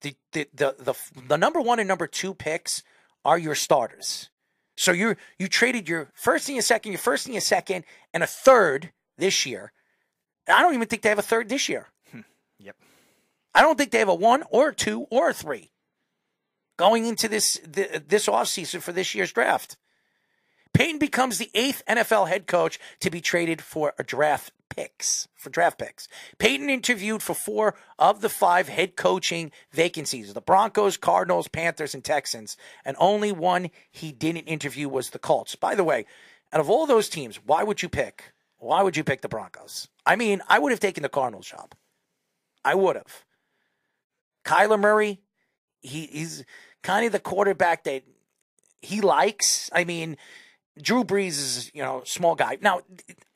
the 0.00 0.14
the 0.32 0.48
the 0.52 0.74
the, 0.78 0.94
the 1.28 1.38
number 1.38 1.60
one 1.60 1.78
and 1.78 1.88
number 1.88 2.06
two 2.06 2.34
picks 2.34 2.82
are 3.24 3.38
your 3.38 3.54
starters. 3.54 4.30
So 4.76 4.92
you 4.92 5.16
you 5.38 5.48
traded 5.48 5.88
your 5.88 6.10
first 6.14 6.48
and 6.48 6.56
your 6.56 6.62
second, 6.62 6.92
your 6.92 6.98
first 6.98 7.26
and 7.26 7.34
your 7.34 7.40
second, 7.40 7.84
and 8.12 8.22
a 8.22 8.26
third 8.26 8.92
this 9.16 9.46
year. 9.46 9.72
I 10.48 10.60
don't 10.62 10.74
even 10.74 10.88
think 10.88 11.02
they 11.02 11.08
have 11.08 11.18
a 11.18 11.22
third 11.22 11.48
this 11.48 11.68
year. 11.68 11.88
Hmm. 12.10 12.20
Yep. 12.58 12.76
I 13.54 13.62
don't 13.62 13.78
think 13.78 13.92
they 13.92 14.00
have 14.00 14.08
a 14.08 14.14
one 14.14 14.42
or 14.50 14.70
a 14.70 14.74
two 14.74 15.06
or 15.10 15.30
a 15.30 15.34
three 15.34 15.70
going 16.76 17.06
into 17.06 17.28
this 17.28 17.60
th- 17.72 18.02
this 18.08 18.26
offseason 18.26 18.82
for 18.82 18.92
this 18.92 19.14
year's 19.14 19.32
draft. 19.32 19.76
Payton 20.74 20.98
becomes 20.98 21.38
the 21.38 21.50
eighth 21.54 21.82
NFL 21.88 22.28
head 22.28 22.46
coach 22.46 22.78
to 23.00 23.10
be 23.10 23.20
traded 23.20 23.62
for 23.62 23.94
a 23.98 24.04
draft 24.04 24.52
picks 24.74 25.28
for 25.34 25.50
draft 25.50 25.78
picks. 25.78 26.08
Payton 26.38 26.68
interviewed 26.68 27.22
for 27.22 27.34
four 27.34 27.74
of 27.98 28.20
the 28.20 28.28
five 28.28 28.68
head 28.68 28.96
coaching 28.96 29.52
vacancies: 29.72 30.32
the 30.34 30.40
Broncos, 30.40 30.96
Cardinals, 30.96 31.48
Panthers, 31.48 31.94
and 31.94 32.04
Texans, 32.04 32.56
and 32.84 32.96
only 32.98 33.32
one 33.32 33.70
he 33.90 34.12
didn't 34.12 34.48
interview 34.48 34.88
was 34.88 35.10
the 35.10 35.18
Colts. 35.18 35.54
By 35.54 35.74
the 35.74 35.84
way, 35.84 36.06
out 36.52 36.60
of 36.60 36.70
all 36.70 36.86
those 36.86 37.08
teams, 37.08 37.36
why 37.44 37.62
would 37.62 37.82
you 37.82 37.88
pick? 37.88 38.32
Why 38.58 38.82
would 38.82 38.96
you 38.96 39.04
pick 39.04 39.20
the 39.20 39.28
Broncos? 39.28 39.88
I 40.06 40.16
mean, 40.16 40.40
I 40.48 40.58
would 40.58 40.72
have 40.72 40.80
taken 40.80 41.02
the 41.02 41.08
Cardinals 41.08 41.48
job. 41.48 41.74
I 42.64 42.74
would 42.74 42.96
have. 42.96 43.24
Kyler 44.44 44.80
Murray, 44.80 45.20
he, 45.82 46.06
he's 46.06 46.44
kind 46.82 47.06
of 47.06 47.12
the 47.12 47.20
quarterback 47.20 47.84
that 47.84 48.04
he 48.80 49.00
likes. 49.00 49.70
I 49.72 49.84
mean, 49.84 50.16
Drew 50.80 51.04
Brees 51.04 51.28
is, 51.28 51.70
you 51.74 51.82
know, 51.82 52.02
small 52.04 52.34
guy. 52.34 52.58
Now, 52.60 52.80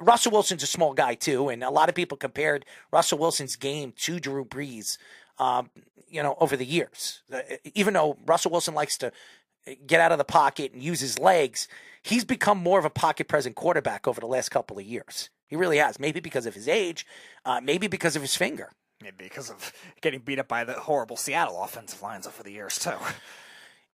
Russell 0.00 0.32
Wilson's 0.32 0.62
a 0.62 0.66
small 0.66 0.92
guy 0.92 1.14
too, 1.14 1.48
and 1.48 1.62
a 1.62 1.70
lot 1.70 1.88
of 1.88 1.94
people 1.94 2.16
compared 2.16 2.64
Russell 2.92 3.18
Wilson's 3.18 3.56
game 3.56 3.92
to 3.98 4.18
Drew 4.18 4.44
Brees, 4.44 4.98
um, 5.38 5.70
you 6.08 6.22
know, 6.22 6.36
over 6.40 6.56
the 6.56 6.64
years. 6.64 7.22
Even 7.74 7.94
though 7.94 8.16
Russell 8.26 8.50
Wilson 8.50 8.74
likes 8.74 8.98
to 8.98 9.12
get 9.86 10.00
out 10.00 10.12
of 10.12 10.18
the 10.18 10.24
pocket 10.24 10.72
and 10.72 10.82
use 10.82 11.00
his 11.00 11.18
legs, 11.18 11.68
he's 12.02 12.24
become 12.24 12.58
more 12.58 12.78
of 12.78 12.84
a 12.84 12.90
pocket 12.90 13.28
present 13.28 13.54
quarterback 13.54 14.08
over 14.08 14.20
the 14.20 14.26
last 14.26 14.48
couple 14.48 14.78
of 14.78 14.84
years. 14.84 15.30
He 15.46 15.56
really 15.56 15.78
has. 15.78 15.98
Maybe 15.98 16.20
because 16.20 16.46
of 16.46 16.54
his 16.54 16.68
age, 16.68 17.06
uh, 17.44 17.60
maybe 17.62 17.86
because 17.86 18.16
of 18.16 18.22
his 18.22 18.34
finger. 18.34 18.72
Maybe 19.00 19.16
because 19.24 19.48
of 19.48 19.72
getting 20.00 20.20
beat 20.20 20.40
up 20.40 20.48
by 20.48 20.64
the 20.64 20.72
horrible 20.72 21.16
Seattle 21.16 21.62
offensive 21.62 22.02
lines 22.02 22.26
over 22.26 22.42
the 22.42 22.50
years 22.50 22.78
too. 22.78 22.96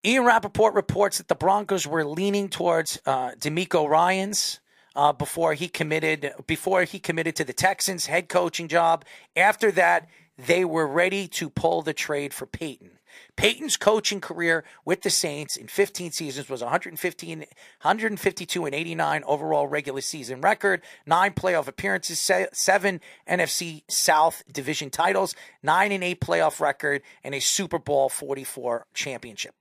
Ian 0.05 0.25
Rapoport 0.25 0.73
reports 0.73 1.17
that 1.19 1.29
the 1.29 1.35
Broncos 1.35 1.87
were 1.87 2.03
leaning 2.03 2.49
towards 2.49 2.99
uh, 3.05 3.31
DeMeco 3.39 3.87
Ryans 3.87 4.59
uh, 4.97 5.13
before 5.13 5.53
he 5.53 5.69
committed 5.69 6.33
before 6.45 6.83
he 6.83 6.99
committed 6.99 7.37
to 7.37 7.45
the 7.45 7.53
Texans 7.53 8.07
head 8.07 8.27
coaching 8.27 8.67
job. 8.67 9.05
After 9.37 9.71
that, 9.71 10.09
they 10.37 10.65
were 10.65 10.87
ready 10.87 11.27
to 11.29 11.49
pull 11.49 11.81
the 11.83 11.93
trade 11.93 12.33
for 12.33 12.45
Payton. 12.45 12.99
Payton's 13.35 13.77
coaching 13.77 14.21
career 14.21 14.63
with 14.85 15.01
the 15.01 15.09
Saints 15.09 15.55
in 15.57 15.67
15 15.67 16.11
seasons 16.11 16.49
was 16.49 16.61
115, 16.61 17.39
152 17.39 18.65
and 18.65 18.75
89 18.75 19.23
overall 19.25 19.67
regular 19.67 20.01
season 20.01 20.41
record, 20.41 20.81
nine 21.05 21.33
playoff 21.33 21.67
appearances, 21.67 22.19
seven 22.53 23.01
NFC 23.27 23.83
South 23.89 24.43
division 24.51 24.89
titles, 24.89 25.35
nine 25.61 25.91
and 25.91 26.03
eight 26.03 26.21
playoff 26.21 26.59
record, 26.59 27.01
and 27.23 27.33
a 27.35 27.39
Super 27.39 27.79
Bowl 27.79 28.09
44 28.09 28.85
championship. 28.93 29.55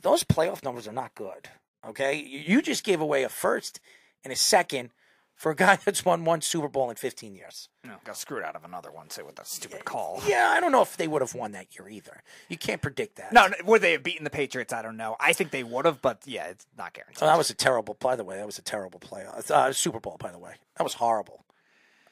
Those 0.00 0.24
playoff 0.24 0.62
numbers 0.62 0.86
are 0.86 0.92
not 0.92 1.14
good. 1.14 1.48
Okay, 1.86 2.14
You- 2.16 2.56
you 2.56 2.62
just 2.62 2.84
gave 2.84 3.00
away 3.00 3.22
a 3.22 3.28
first 3.28 3.80
and 4.24 4.32
a 4.32 4.36
second 4.36 4.90
for 5.34 5.52
a 5.52 5.56
guy 5.56 5.76
that's 5.84 6.04
won 6.04 6.24
one 6.24 6.40
Super 6.40 6.68
Bowl 6.68 6.90
in 6.90 6.96
15 6.96 7.34
years. 7.34 7.68
No, 7.88 7.94
got 8.04 8.18
screwed 8.18 8.42
out 8.42 8.54
of 8.54 8.64
another 8.64 8.90
one 8.90 9.08
too 9.08 9.24
with 9.24 9.36
that 9.36 9.46
stupid 9.46 9.84
call. 9.86 10.20
Yeah, 10.26 10.52
I 10.54 10.60
don't 10.60 10.72
know 10.72 10.82
if 10.82 10.98
they 10.98 11.08
would 11.08 11.22
have 11.22 11.34
won 11.34 11.52
that 11.52 11.68
year 11.78 11.88
either. 11.88 12.22
You 12.50 12.58
can't 12.58 12.82
predict 12.82 13.16
that. 13.16 13.32
No, 13.32 13.46
no, 13.46 13.54
would 13.64 13.80
they 13.80 13.92
have 13.92 14.02
beaten 14.02 14.24
the 14.24 14.30
Patriots? 14.30 14.74
I 14.74 14.82
don't 14.82 14.98
know. 14.98 15.16
I 15.18 15.32
think 15.32 15.50
they 15.52 15.62
would 15.62 15.86
have, 15.86 16.02
but 16.02 16.20
yeah, 16.26 16.48
it's 16.48 16.66
not 16.76 16.92
guaranteed. 16.92 17.18
So 17.18 17.24
that 17.26 17.38
was 17.38 17.48
a 17.48 17.54
terrible. 17.54 17.96
By 17.98 18.14
the 18.16 18.24
way, 18.24 18.36
that 18.36 18.44
was 18.46 18.58
a 18.58 18.62
terrible 18.62 19.00
play. 19.00 19.24
Uh, 19.50 19.72
Super 19.72 20.00
Bowl. 20.00 20.16
By 20.20 20.30
the 20.30 20.38
way, 20.38 20.52
that 20.76 20.84
was 20.84 20.94
horrible. 20.94 21.44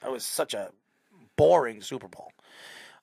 That 0.00 0.10
was 0.10 0.24
such 0.24 0.54
a 0.54 0.70
boring 1.36 1.82
Super 1.82 2.08
Bowl. 2.08 2.32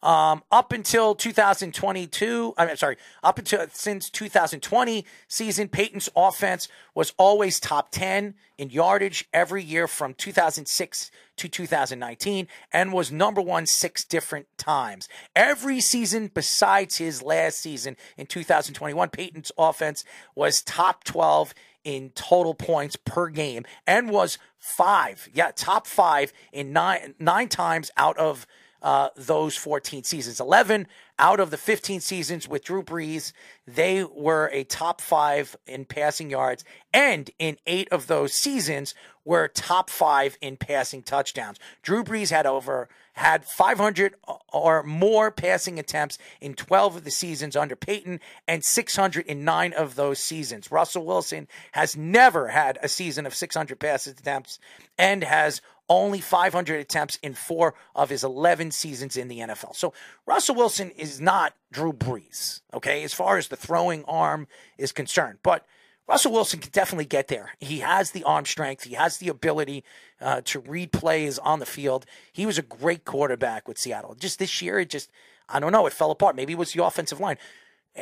Um, 0.03 0.43
up 0.51 0.73
until 0.73 1.15
2022, 1.15 2.53
I'm 2.57 2.75
sorry, 2.75 2.97
up 3.23 3.39
until 3.39 3.65
since 3.71 4.09
2020 4.09 5.05
season, 5.29 5.69
Payton's 5.69 6.09
offense 6.13 6.67
was 6.93 7.13
always 7.17 7.57
top 7.57 7.89
10 7.91 8.33
in 8.57 8.69
yardage 8.69 9.29
every 9.33 9.63
year 9.63 9.87
from 9.87 10.13
2006 10.13 11.09
to 11.37 11.47
2019 11.47 12.47
and 12.73 12.91
was 12.91 13.13
number 13.13 13.41
one 13.41 13.65
six 13.65 14.03
different 14.03 14.45
times. 14.57 15.07
Every 15.37 15.79
season 15.79 16.29
besides 16.33 16.97
his 16.97 17.23
last 17.23 17.59
season 17.59 17.95
in 18.17 18.25
2021, 18.25 19.07
Payton's 19.09 19.53
offense 19.57 20.03
was 20.35 20.61
top 20.61 21.05
12 21.05 21.53
in 21.85 22.09
total 22.09 22.53
points 22.53 22.97
per 22.97 23.29
game 23.29 23.63
and 23.87 24.09
was 24.09 24.37
five, 24.59 25.29
yeah, 25.33 25.51
top 25.55 25.87
five 25.87 26.33
in 26.51 26.73
nine 26.73 27.15
nine 27.19 27.47
times 27.47 27.89
out 27.95 28.17
of 28.17 28.45
uh, 28.83 29.09
those 29.15 29.55
14 29.55 30.03
seasons. 30.03 30.39
11 30.39 30.87
out 31.17 31.39
of 31.39 31.49
the 31.49 31.57
15 31.57 32.01
seasons 32.01 32.47
with 32.47 32.65
Drew 32.65 32.83
Brees, 32.83 33.31
they 33.65 34.03
were 34.03 34.49
a 34.51 34.65
top 34.65 34.99
five 34.99 35.55
in 35.65 35.85
passing 35.85 36.29
yards, 36.29 36.65
and 36.93 37.31
in 37.39 37.57
eight 37.65 37.87
of 37.91 38.07
those 38.07 38.33
seasons 38.33 38.93
were 39.25 39.47
top 39.47 39.89
five 39.89 40.37
in 40.41 40.57
passing 40.57 41.01
touchdowns. 41.01 41.59
Drew 41.81 42.03
Brees 42.03 42.29
had 42.29 42.45
over 42.45 42.89
had 43.13 43.45
500 43.45 44.15
or 44.51 44.83
more 44.83 45.29
passing 45.31 45.79
attempts 45.79 46.17
in 46.41 46.55
12 46.55 46.97
of 46.97 47.03
the 47.03 47.11
seasons 47.11 47.55
under 47.55 47.75
Payton 47.75 48.19
and 48.47 48.65
600 48.65 49.25
in 49.27 49.45
nine 49.45 49.71
of 49.73 49.95
those 49.95 50.19
seasons. 50.19 50.71
Russell 50.71 51.05
Wilson 51.05 51.47
has 51.73 51.95
never 51.95 52.47
had 52.47 52.79
a 52.81 52.89
season 52.89 53.25
of 53.25 53.35
600 53.35 53.79
passing 53.79 54.13
attempts 54.13 54.59
and 54.97 55.23
has 55.23 55.61
only 55.89 56.21
500 56.21 56.79
attempts 56.79 57.17
in 57.21 57.33
four 57.33 57.73
of 57.95 58.09
his 58.09 58.23
11 58.23 58.71
seasons 58.71 59.17
in 59.17 59.27
the 59.27 59.39
NFL. 59.39 59.75
So 59.75 59.93
Russell 60.25 60.55
Wilson 60.55 60.91
is 60.91 61.19
not 61.19 61.53
Drew 61.71 61.93
Brees, 61.93 62.61
okay, 62.73 63.03
as 63.03 63.13
far 63.13 63.37
as 63.37 63.47
the 63.47 63.55
throwing 63.55 64.03
arm 64.05 64.47
is 64.77 64.91
concerned. 64.91 65.39
But 65.43 65.65
Russell 66.07 66.33
Wilson 66.33 66.59
can 66.59 66.71
definitely 66.71 67.05
get 67.05 67.27
there. 67.27 67.51
He 67.59 67.79
has 67.79 68.11
the 68.11 68.23
arm 68.23 68.45
strength. 68.45 68.83
He 68.83 68.95
has 68.95 69.17
the 69.17 69.29
ability 69.29 69.83
uh, 70.19 70.41
to 70.45 70.59
read 70.59 70.91
plays 70.91 71.39
on 71.39 71.59
the 71.59 71.65
field. 71.65 72.05
He 72.31 72.45
was 72.45 72.57
a 72.57 72.63
great 72.63 73.05
quarterback 73.05 73.67
with 73.67 73.77
Seattle. 73.77 74.15
Just 74.15 74.39
this 74.39 74.61
year, 74.61 74.79
it 74.79 74.89
just 74.89 75.09
I 75.47 75.59
don't 75.59 75.71
know. 75.71 75.85
It 75.85 75.93
fell 75.93 76.11
apart. 76.11 76.35
Maybe 76.35 76.53
it 76.53 76.59
was 76.59 76.73
the 76.73 76.83
offensive 76.83 77.19
line, 77.19 77.37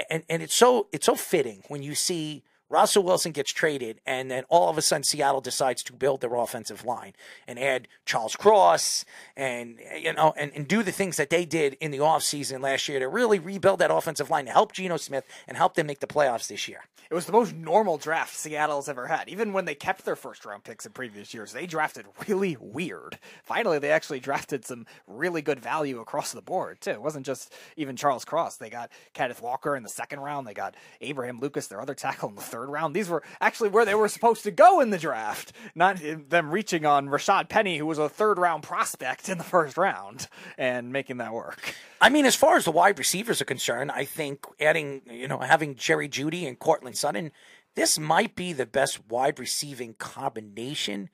and 0.10 0.24
and 0.30 0.42
it's 0.42 0.54
so 0.54 0.88
it's 0.92 1.06
so 1.06 1.16
fitting 1.16 1.64
when 1.68 1.84
you 1.84 1.94
see 1.94 2.44
Russell 2.72 3.04
Wilson 3.04 3.34
gets 3.34 3.52
traded, 3.52 4.00
and 4.06 4.32
then 4.32 4.46
all 4.50 4.70
of 4.70 4.78
a 4.78 4.82
sudden 4.82 5.04
Seattle 5.04 5.42
decides 5.42 5.84
to 5.84 5.94
build 5.94 6.22
their 6.22 6.36
offensive 6.36 6.86
line 6.86 7.14
and 7.48 7.60
add 7.60 7.88
Charles 8.06 8.36
Cross 8.36 9.06
and 9.36 9.78
you 10.02 10.14
know 10.14 10.34
and, 10.38 10.52
and 10.56 10.68
do 10.68 10.82
the 10.82 10.92
things 10.92 11.18
that 11.18 11.30
they 11.30 11.46
did 11.46 11.76
in 11.82 11.92
the 11.92 11.98
offseason 11.98 12.62
last 12.62 12.88
year 12.88 13.00
to 13.00 13.08
really 13.08 13.40
rebuild 13.40 13.80
that 13.80 13.92
offensive 13.92 14.30
line 14.30 14.46
to 14.46 14.52
help 14.52 14.72
Geno 14.72 14.98
Smith 14.98 15.26
and 15.48 15.58
help 15.58 15.76
them 15.76 15.88
make 15.88 16.00
the 16.00 16.08
playoffs 16.08 16.48
this 16.48 16.68
year. 16.68 16.86
It 17.12 17.14
was 17.14 17.26
the 17.26 17.34
most 17.34 17.54
normal 17.54 17.98
draft 17.98 18.34
Seattle's 18.38 18.88
ever 18.88 19.08
had. 19.08 19.28
Even 19.28 19.52
when 19.52 19.66
they 19.66 19.76
kept 19.76 20.06
their 20.06 20.16
first 20.16 20.46
round 20.46 20.64
picks 20.64 20.86
in 20.86 20.94
previous 20.94 21.34
years, 21.34 21.52
they 21.52 21.66
drafted 21.66 22.06
really 22.26 22.56
weird. 22.58 23.20
Finally, 23.44 23.80
they 23.80 23.92
actually 23.92 24.22
drafted 24.22 24.64
some 24.64 24.86
really 25.08 25.42
good 25.42 25.60
value 25.60 26.00
across 26.00 26.32
the 26.32 26.42
board, 26.42 26.80
too. 26.80 26.92
It 26.92 27.02
wasn't 27.02 27.26
just 27.26 27.54
even 27.76 27.98
Charles 27.98 28.24
Cross. 28.24 28.58
They 28.58 28.70
got 28.70 28.92
Kenneth 29.14 29.42
Walker 29.42 29.76
in 29.76 29.84
the 29.84 29.90
second 29.90 30.22
round. 30.22 30.48
They 30.48 30.54
got 30.54 30.76
Abraham 31.02 31.42
Lucas, 31.42 31.68
their 31.68 31.82
other 31.82 31.96
tackle, 31.96 32.30
in 32.30 32.36
the 32.36 32.42
third 32.42 32.61
round. 32.70 32.96
These 32.96 33.10
were 33.10 33.24
actually 33.40 33.70
where 33.70 33.86
they 33.86 33.96
were 33.96 34.08
supposed 34.08 34.44
to 34.44 34.52
go 34.52 34.80
in 34.80 34.90
the 34.90 34.98
draft, 34.98 35.54
not 35.76 36.00
them 36.30 36.52
reaching 36.52 36.86
on 36.86 37.08
Rashaad 37.08 37.50
Penny, 37.50 37.78
who 37.78 37.86
was 37.86 37.98
a 37.98 38.10
third 38.10 38.38
round 38.38 38.64
prospect 38.64 39.30
in 39.30 39.38
the 39.38 39.44
first 39.44 39.78
round, 39.78 40.28
and 40.58 40.92
making 40.92 41.18
that 41.18 41.34
work. 41.34 41.76
I 42.00 42.10
mean, 42.10 42.26
as 42.26 42.36
far 42.36 42.58
as 42.58 42.66
the 42.66 42.72
wide 42.72 43.00
receivers 43.00 43.42
are 43.42 43.46
concerned, 43.46 43.92
I 43.92 44.06
think 44.06 44.46
adding, 44.60 45.02
you 45.10 45.28
know, 45.28 45.40
having 45.40 45.76
Jerry 45.76 46.10
Jeudy 46.10 46.48
and 46.48 46.60
Courtland 46.60 46.98
Sutton, 46.98 47.32
this 47.76 47.98
might 47.98 48.36
be 48.36 48.54
the 48.54 48.66
best 48.66 49.08
wide 49.08 49.40
receiving 49.40 49.94
combination 49.94 51.10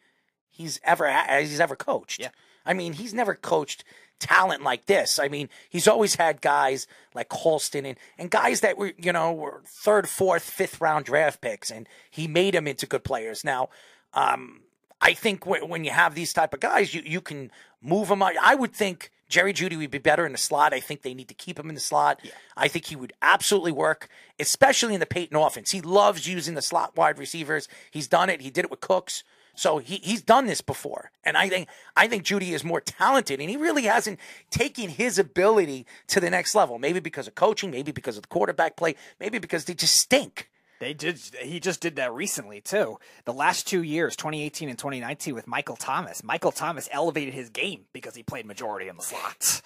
he's 0.50 0.80
ever 0.84 1.11
he's 1.40 1.59
ever 1.59 1.76
coached. 1.76 2.19
Yeah. 2.19 2.30
I 2.66 2.74
mean, 2.74 2.93
he's 2.93 3.14
never 3.14 3.34
coached 3.34 3.84
talent 4.19 4.63
like 4.63 4.85
this. 4.85 5.19
I 5.19 5.27
mean, 5.27 5.49
he's 5.69 5.87
always 5.87 6.15
had 6.15 6.41
guys 6.41 6.87
like 7.13 7.29
Colston 7.29 7.85
and, 7.85 7.97
and 8.17 8.31
guys 8.31 8.61
that 8.61 8.77
were, 8.77 8.93
you 8.97 9.13
know, 9.13 9.31
were 9.31 9.61
third, 9.65 10.07
fourth, 10.09 10.43
fifth 10.43 10.81
round 10.81 11.05
draft 11.05 11.41
picks, 11.41 11.69
and 11.69 11.87
he 12.09 12.27
made 12.27 12.53
them 12.53 12.67
into 12.67 12.85
good 12.85 13.03
players. 13.03 13.43
Now, 13.43 13.69
um, 14.13 14.61
I 15.01 15.13
think 15.13 15.45
w- 15.45 15.65
when 15.65 15.83
you 15.83 15.91
have 15.91 16.15
these 16.15 16.33
type 16.33 16.53
of 16.53 16.59
guys, 16.59 16.93
you, 16.93 17.01
you 17.05 17.21
can 17.21 17.51
move 17.81 18.07
them. 18.09 18.23
I 18.23 18.55
would 18.55 18.73
think 18.73 19.11
Jerry 19.29 19.53
Jeudy 19.53 19.77
would 19.77 19.91
be 19.91 19.97
better 19.97 20.25
in 20.25 20.31
the 20.31 20.37
slot. 20.37 20.73
I 20.73 20.79
think 20.79 21.01
they 21.01 21.13
need 21.13 21.27
to 21.27 21.33
keep 21.33 21.59
him 21.59 21.69
in 21.69 21.75
the 21.75 21.81
slot. 21.81 22.19
Yeah. 22.23 22.31
I 22.55 22.67
think 22.67 22.85
he 22.85 22.95
would 22.95 23.13
absolutely 23.21 23.73
work, 23.73 24.07
especially 24.39 24.93
in 24.93 24.99
the 24.99 25.05
Payton 25.05 25.37
offense. 25.37 25.71
He 25.71 25.81
loves 25.81 26.27
using 26.27 26.55
the 26.55 26.61
slot 26.61 26.95
wide 26.95 27.19
receivers. 27.19 27.67
He's 27.91 28.07
done 28.07 28.29
it. 28.29 28.41
He 28.41 28.49
did 28.49 28.65
it 28.65 28.71
with 28.71 28.81
Cooks. 28.81 29.23
So 29.58 29.80
he, 29.80 30.00
he's 30.03 30.22
done 30.22 30.45
this 30.45 30.61
before. 30.61 31.11
And 31.24 31.36
I 31.36 31.50
think 31.50 31.68
I 31.95 32.08
think 32.08 32.24
Jeudy 32.24 32.53
is 32.53 32.64
more 32.64 32.80
talented 32.80 33.42
and 33.42 33.50
he 33.50 33.58
really 33.58 33.84
hasn't 33.84 34.19
taken 34.52 34.88
his 34.88 35.18
ability 35.18 35.88
to 36.08 36.19
the 36.19 36.30
next 36.30 36.53
level. 36.53 36.77
Maybe 36.77 37.00
because 37.00 37.27
of 37.27 37.34
coaching, 37.36 37.72
maybe 37.72 37.92
because 37.92 38.18
of 38.18 38.22
the 38.22 38.27
quarterback 38.27 38.77
play, 38.77 38.95
maybe 39.19 39.40
because 39.40 39.66
they 39.66 39.74
just 39.74 39.95
stink. 39.95 40.50
They 40.80 40.94
did. 40.94 41.19
He 41.42 41.60
just 41.60 41.82
did 41.82 41.95
that 41.95 42.14
recently 42.14 42.61
too. 42.61 43.00
The 43.26 43.34
last 43.34 43.68
two 43.68 43.82
years, 43.82 44.16
2018 44.16 44.69
and 44.69 44.77
2019, 44.77 45.34
with 45.34 45.48
Michael 45.48 45.76
Thomas. 45.76 46.24
Michael 46.24 46.52
Thomas 46.52 46.88
elevated 46.92 47.34
his 47.34 47.50
game 47.50 47.86
because 47.94 48.16
he 48.16 48.22
played 48.22 48.45
majority 48.45 48.88
in 48.88 48.95
the 48.95 49.03
slots. 49.03 49.64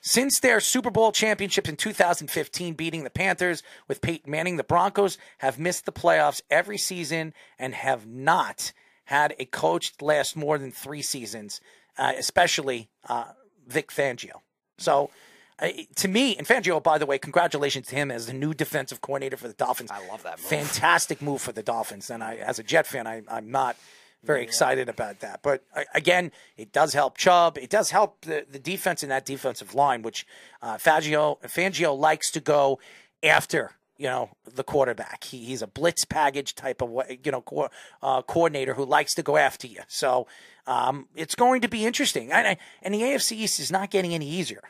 Since 0.00 0.38
their 0.38 0.60
Super 0.60 0.90
Bowl 0.90 1.10
championships 1.10 1.68
in 1.68 1.76
2015, 1.76 2.74
beating 2.74 3.02
the 3.02 3.10
Panthers 3.10 3.64
with 3.88 4.00
Peyton 4.00 4.30
Manning, 4.30 4.56
the 4.56 4.62
Broncos 4.62 5.18
have 5.38 5.58
missed 5.58 5.84
the 5.84 5.92
playoffs 5.92 6.42
every 6.48 6.78
season 6.78 7.34
and 7.58 7.74
have 7.74 8.06
not 8.06 8.72
had 9.12 9.34
a 9.38 9.44
coach 9.44 9.92
last 10.00 10.36
more 10.36 10.56
than 10.56 10.70
three 10.70 11.02
seasons, 11.02 11.60
uh, 11.98 12.14
especially 12.16 12.88
uh, 13.10 13.26
Vic 13.68 13.90
Fangio. 13.90 14.40
So, 14.78 15.10
uh, 15.58 15.68
to 15.96 16.08
me, 16.08 16.34
and 16.36 16.46
Fangio, 16.46 16.82
by 16.82 16.96
the 16.96 17.04
way, 17.04 17.18
congratulations 17.18 17.88
to 17.88 17.94
him 17.94 18.10
as 18.10 18.26
the 18.26 18.32
new 18.32 18.54
defensive 18.54 19.02
coordinator 19.02 19.36
for 19.36 19.48
the 19.48 19.54
Dolphins. 19.54 19.90
I 19.90 20.08
love 20.08 20.22
that 20.22 20.38
move. 20.38 20.46
Fantastic 20.46 21.20
move 21.20 21.42
for 21.42 21.52
the 21.52 21.62
Dolphins. 21.62 22.08
And 22.08 22.24
I, 22.24 22.36
as 22.36 22.58
a 22.58 22.62
Jet 22.62 22.86
fan, 22.86 23.06
I, 23.06 23.20
I'm 23.28 23.50
not 23.50 23.76
very 24.24 24.42
excited 24.42 24.88
about 24.88 25.20
that. 25.20 25.40
But 25.42 25.62
uh, 25.76 25.82
again, 25.94 26.32
it 26.56 26.72
does 26.72 26.94
help 26.94 27.18
Chubb. 27.18 27.58
It 27.58 27.68
does 27.68 27.90
help 27.90 28.22
the, 28.22 28.46
the 28.50 28.58
defense 28.58 29.02
in 29.02 29.10
that 29.10 29.26
defensive 29.26 29.74
line, 29.74 30.00
which 30.00 30.26
uh, 30.62 30.76
Fangio, 30.78 31.38
Fangio 31.42 31.96
likes 31.98 32.30
to 32.30 32.40
go 32.40 32.78
after 33.22 33.72
you 34.02 34.08
know 34.08 34.30
the 34.52 34.64
quarterback. 34.64 35.22
He, 35.22 35.44
he's 35.44 35.62
a 35.62 35.68
blitz 35.68 36.04
package 36.04 36.56
type 36.56 36.82
of 36.82 36.90
you 37.24 37.30
know 37.30 37.40
co- 37.40 37.70
uh, 38.02 38.22
coordinator 38.22 38.74
who 38.74 38.84
likes 38.84 39.14
to 39.14 39.22
go 39.22 39.36
after 39.36 39.68
you. 39.68 39.78
So 39.86 40.26
um, 40.66 41.06
it's 41.14 41.36
going 41.36 41.60
to 41.60 41.68
be 41.68 41.86
interesting. 41.86 42.32
And, 42.32 42.58
and 42.82 42.92
the 42.92 43.00
AFC 43.00 43.36
East 43.36 43.60
is 43.60 43.70
not 43.70 43.92
getting 43.92 44.12
any 44.12 44.28
easier. 44.28 44.62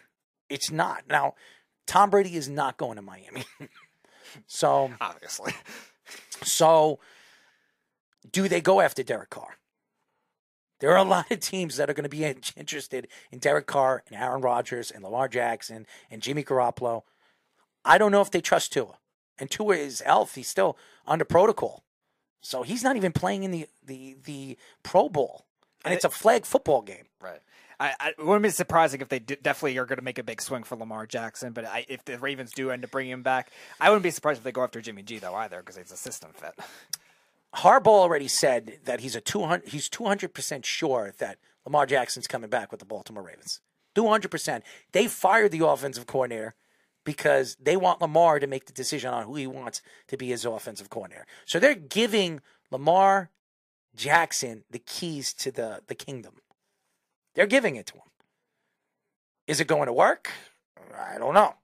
It's 0.50 0.70
not 0.70 1.04
now. 1.08 1.34
Tom 1.86 2.10
Brady 2.10 2.36
is 2.36 2.46
not 2.46 2.76
going 2.76 2.96
to 2.96 3.02
Miami. 3.02 3.44
so 4.46 4.92
obviously, 5.00 5.54
so 6.42 7.00
do 8.30 8.48
they 8.48 8.60
go 8.60 8.82
after 8.82 9.02
Derek 9.02 9.30
Carr? 9.30 9.56
There 10.80 10.90
are 10.90 10.98
a 10.98 11.04
lot 11.08 11.30
of 11.30 11.40
teams 11.40 11.78
that 11.78 11.88
are 11.88 11.94
going 11.94 12.04
to 12.04 12.10
be 12.10 12.26
interested 12.26 13.08
in 13.30 13.38
Derek 13.38 13.66
Carr 13.66 14.02
and 14.08 14.20
Aaron 14.20 14.42
Rodgers 14.42 14.90
and 14.90 15.02
Lamar 15.02 15.28
Jackson 15.28 15.86
and 16.10 16.20
Jimmy 16.20 16.44
Garoppolo. 16.44 17.04
I 17.82 17.96
don't 17.96 18.12
know 18.12 18.20
if 18.20 18.30
they 18.30 18.42
trust 18.42 18.74
Tua 18.74 18.98
and 19.38 19.50
Tua 19.50 19.76
is 19.76 20.00
health. 20.00 20.34
He's 20.34 20.48
still 20.48 20.76
under 21.06 21.24
protocol, 21.24 21.84
so 22.40 22.62
he's 22.62 22.82
not 22.82 22.96
even 22.96 23.12
playing 23.12 23.44
in 23.44 23.50
the 23.50 23.68
the 23.84 24.16
the 24.24 24.58
Pro 24.82 25.08
Bowl, 25.08 25.46
and 25.84 25.92
it's 25.94 26.04
a 26.04 26.10
flag 26.10 26.44
football 26.44 26.82
game. 26.82 27.06
Right. 27.20 27.40
I, 27.80 27.94
I 27.98 28.08
it 28.10 28.24
wouldn't 28.24 28.42
be 28.42 28.50
surprising 28.50 29.00
if 29.00 29.08
they 29.08 29.18
d- 29.18 29.36
definitely 29.42 29.76
are 29.78 29.86
going 29.86 29.98
to 29.98 30.04
make 30.04 30.18
a 30.18 30.22
big 30.22 30.40
swing 30.40 30.62
for 30.62 30.76
Lamar 30.76 31.06
Jackson. 31.06 31.52
But 31.52 31.64
I, 31.64 31.84
if 31.88 32.04
the 32.04 32.18
Ravens 32.18 32.52
do 32.52 32.70
end 32.70 32.84
up 32.84 32.90
bringing 32.92 33.12
him 33.12 33.22
back, 33.22 33.50
I 33.80 33.88
wouldn't 33.90 34.04
be 34.04 34.10
surprised 34.10 34.38
if 34.38 34.44
they 34.44 34.52
go 34.52 34.62
after 34.62 34.80
Jimmy 34.80 35.02
G 35.02 35.18
though 35.18 35.34
either 35.34 35.58
because 35.58 35.76
he's 35.76 35.90
a 35.90 35.96
system 35.96 36.30
fit. 36.34 36.54
Harbaugh 37.56 37.88
already 37.88 38.28
said 38.28 38.78
that 38.84 39.00
he's 39.00 39.16
a 39.16 39.20
two 39.20 39.42
hundred 39.42 39.68
he's 39.68 39.88
two 39.88 40.04
hundred 40.04 40.32
percent 40.32 40.64
sure 40.64 41.12
that 41.18 41.38
Lamar 41.66 41.86
Jackson's 41.86 42.26
coming 42.26 42.50
back 42.50 42.70
with 42.70 42.80
the 42.80 42.86
Baltimore 42.86 43.24
Ravens. 43.24 43.60
Two 43.94 44.08
hundred 44.08 44.30
percent. 44.30 44.64
They 44.92 45.06
fired 45.06 45.50
the 45.50 45.66
offensive 45.66 46.06
coordinator 46.06 46.54
because 47.04 47.56
they 47.60 47.76
want 47.76 48.00
Lamar 48.00 48.38
to 48.38 48.46
make 48.46 48.66
the 48.66 48.72
decision 48.72 49.12
on 49.12 49.24
who 49.24 49.34
he 49.36 49.46
wants 49.46 49.82
to 50.08 50.16
be 50.16 50.28
his 50.28 50.44
offensive 50.44 50.90
coordinator. 50.90 51.26
So 51.44 51.58
they're 51.58 51.74
giving 51.74 52.40
Lamar 52.70 53.30
Jackson 53.94 54.64
the 54.70 54.78
keys 54.78 55.32
to 55.34 55.50
the, 55.50 55.80
the 55.86 55.94
kingdom. 55.94 56.34
They're 57.34 57.46
giving 57.46 57.76
it 57.76 57.86
to 57.86 57.94
him. 57.94 58.02
Is 59.46 59.60
it 59.60 59.66
going 59.66 59.86
to 59.86 59.92
work? 59.92 60.30
I 60.96 61.18
don't 61.18 61.34
know. 61.34 61.54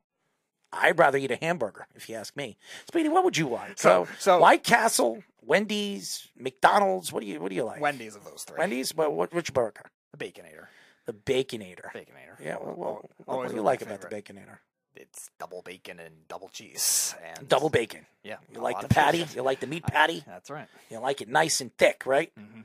I'd 0.72 0.98
rather 0.98 1.16
eat 1.16 1.30
a 1.30 1.36
hamburger, 1.36 1.86
if 1.94 2.08
you 2.08 2.16
ask 2.16 2.36
me. 2.36 2.58
Speedy, 2.86 3.08
what 3.08 3.24
would 3.24 3.36
you 3.36 3.46
want? 3.46 3.78
So, 3.78 4.06
so 4.18 4.38
White 4.38 4.64
Castle, 4.64 5.22
Wendy's, 5.40 6.28
McDonald's. 6.36 7.10
What 7.10 7.20
do 7.20 7.26
you 7.26 7.40
What 7.40 7.48
do 7.48 7.54
you 7.54 7.64
like? 7.64 7.80
Wendy's 7.80 8.16
of 8.16 8.24
those 8.24 8.44
three. 8.44 8.58
Wendy's. 8.58 8.92
But 8.92 9.12
what, 9.12 9.32
which 9.32 9.54
burger? 9.54 9.84
The 10.12 10.18
Baconator. 10.18 10.66
The 11.06 11.14
Baconator. 11.14 11.90
Baconator. 11.94 12.44
Yeah. 12.44 12.56
Well, 12.60 13.08
well, 13.26 13.38
what 13.38 13.48
do 13.48 13.54
you 13.54 13.62
like 13.62 13.80
about 13.80 14.02
the 14.02 14.08
favorite. 14.08 14.26
Baconator? 14.26 14.58
It's 14.96 15.30
double 15.38 15.62
bacon 15.62 16.00
and 16.00 16.26
double 16.28 16.48
cheese 16.48 17.14
and 17.36 17.48
Double 17.48 17.68
bacon. 17.70 18.06
Yeah, 18.24 18.36
You 18.52 18.60
like 18.60 18.80
the 18.80 18.88
patty? 18.88 19.18
bacon. 19.20 19.36
You 19.36 19.42
like 19.42 19.60
the 19.60 19.66
meat 19.68 19.84
patty? 19.84 20.24
That's 20.26 20.50
right. 20.50 20.66
You 20.90 20.98
like 20.98 21.20
it 21.20 21.28
nice 21.28 21.60
and 21.60 21.72
thick, 21.76 22.04
right? 22.04 22.32
Mm-hmm. 22.38 22.62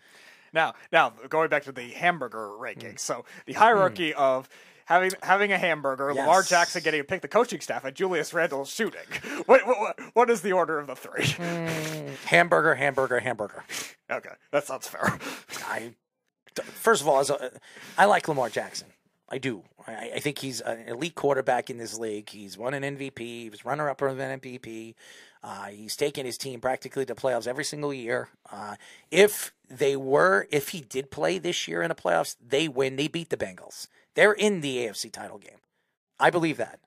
Now, 0.51 0.73
now 0.91 1.13
going 1.29 1.49
back 1.49 1.63
to 1.63 1.71
the 1.71 1.89
hamburger 1.89 2.37
Mm. 2.49 2.59
rankings. 2.59 2.99
So 2.99 3.25
the 3.45 3.53
hierarchy 3.53 4.11
mm. 4.11 4.15
of 4.15 4.49
having 4.85 5.11
having 5.21 5.51
a 5.51 5.57
hamburger, 5.57 6.13
Lamar 6.13 6.43
Jackson 6.43 6.81
getting 6.83 7.01
to 7.01 7.03
pick 7.05 7.21
the 7.21 7.27
coaching 7.27 7.59
staff, 7.61 7.85
and 7.85 7.95
Julius 7.95 8.33
Randle 8.33 8.65
shooting. 8.65 9.01
What, 9.45 9.65
what, 9.67 9.99
what- 10.13 10.29
is 10.29 10.41
the 10.41 10.53
order 10.53 10.79
of 10.79 10.87
the 10.87 10.95
three? 10.95 11.23
Mm. 11.25 12.15
Hamburger, 12.25 12.75
hamburger, 12.75 13.19
hamburger. 13.19 13.63
Okay, 14.11 14.33
that 14.51 14.65
sounds 14.65 14.87
fair. 14.87 15.19
I 15.67 15.93
first 16.61 17.01
of 17.01 17.07
all, 17.07 17.19
as 17.19 17.29
a, 17.29 17.51
I 17.97 18.05
like 18.05 18.27
Lamar 18.27 18.49
Jackson. 18.49 18.87
I 19.33 19.39
do. 19.39 19.63
I, 19.87 20.11
I 20.15 20.19
think 20.19 20.37
he's 20.37 20.61
an 20.61 20.87
elite 20.87 21.15
quarterback 21.15 21.71
in 21.71 21.77
this 21.79 21.97
league. 21.97 22.29
He's 22.29 22.55
won 22.55 22.75
an 22.75 22.83
MVP. 22.83 23.17
He 23.17 23.49
was 23.49 23.65
runner 23.65 23.89
up 23.89 23.99
of 24.03 24.19
an 24.19 24.39
MVP. 24.39 24.93
Uh, 25.41 25.65
he's 25.69 25.95
taken 25.95 26.23
his 26.23 26.37
team 26.37 26.61
practically 26.61 27.03
to 27.03 27.15
playoffs 27.15 27.47
every 27.47 27.63
single 27.63 27.91
year. 27.91 28.29
Uh, 28.51 28.75
if 29.09 29.51
they 29.67 29.95
were, 29.95 30.45
if 30.51 30.69
he 30.69 30.81
did 30.81 31.09
play 31.09 31.39
this 31.39 31.67
year 31.67 31.81
in 31.81 31.89
the 31.89 31.95
playoffs, 31.95 32.35
they 32.47 32.67
win. 32.67 32.95
They 32.95 33.07
beat 33.07 33.31
the 33.31 33.35
Bengals. 33.37 33.87
They're 34.13 34.33
in 34.33 34.61
the 34.61 34.77
AFC 34.77 35.11
title 35.11 35.39
game. 35.39 35.57
I 36.19 36.29
believe 36.29 36.57
that. 36.57 36.79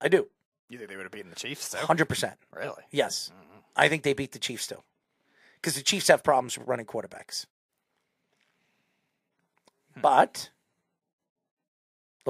I 0.00 0.06
do. 0.06 0.28
You 0.68 0.78
think 0.78 0.90
they 0.90 0.96
would 0.96 1.06
have 1.06 1.10
beaten 1.12 1.30
the 1.30 1.34
Chiefs? 1.36 1.74
Hundred 1.74 2.08
percent. 2.08 2.34
really? 2.54 2.84
Yes, 2.92 3.32
I 3.74 3.88
think 3.88 4.04
they 4.04 4.12
beat 4.12 4.30
the 4.30 4.38
Chiefs 4.38 4.68
too, 4.68 4.80
because 5.56 5.74
the 5.74 5.82
Chiefs 5.82 6.06
have 6.06 6.22
problems 6.22 6.56
with 6.56 6.68
running 6.68 6.86
quarterbacks. 6.86 7.46
But 10.00 10.50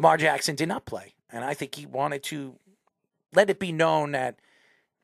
Lamar 0.01 0.17
Jackson 0.17 0.57
did 0.57 0.67
not 0.69 0.87
play, 0.87 1.15
and 1.31 1.45
I 1.45 1.53
think 1.53 1.75
he 1.75 1.85
wanted 1.85 2.23
to 2.25 2.57
let 3.35 3.51
it 3.51 3.59
be 3.59 3.70
known 3.70 4.12
that 4.12 4.37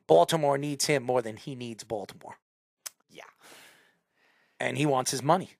Baltimore 0.07 0.57
needs 0.57 0.85
him 0.85 1.03
more 1.03 1.21
than 1.21 1.37
he 1.37 1.53
needs 1.53 1.83
Baltimore. 1.83 2.37
Yeah. 3.11 3.21
and 4.59 4.75
he 4.75 4.87
wants 4.87 5.11
his 5.11 5.21
money, 5.21 5.51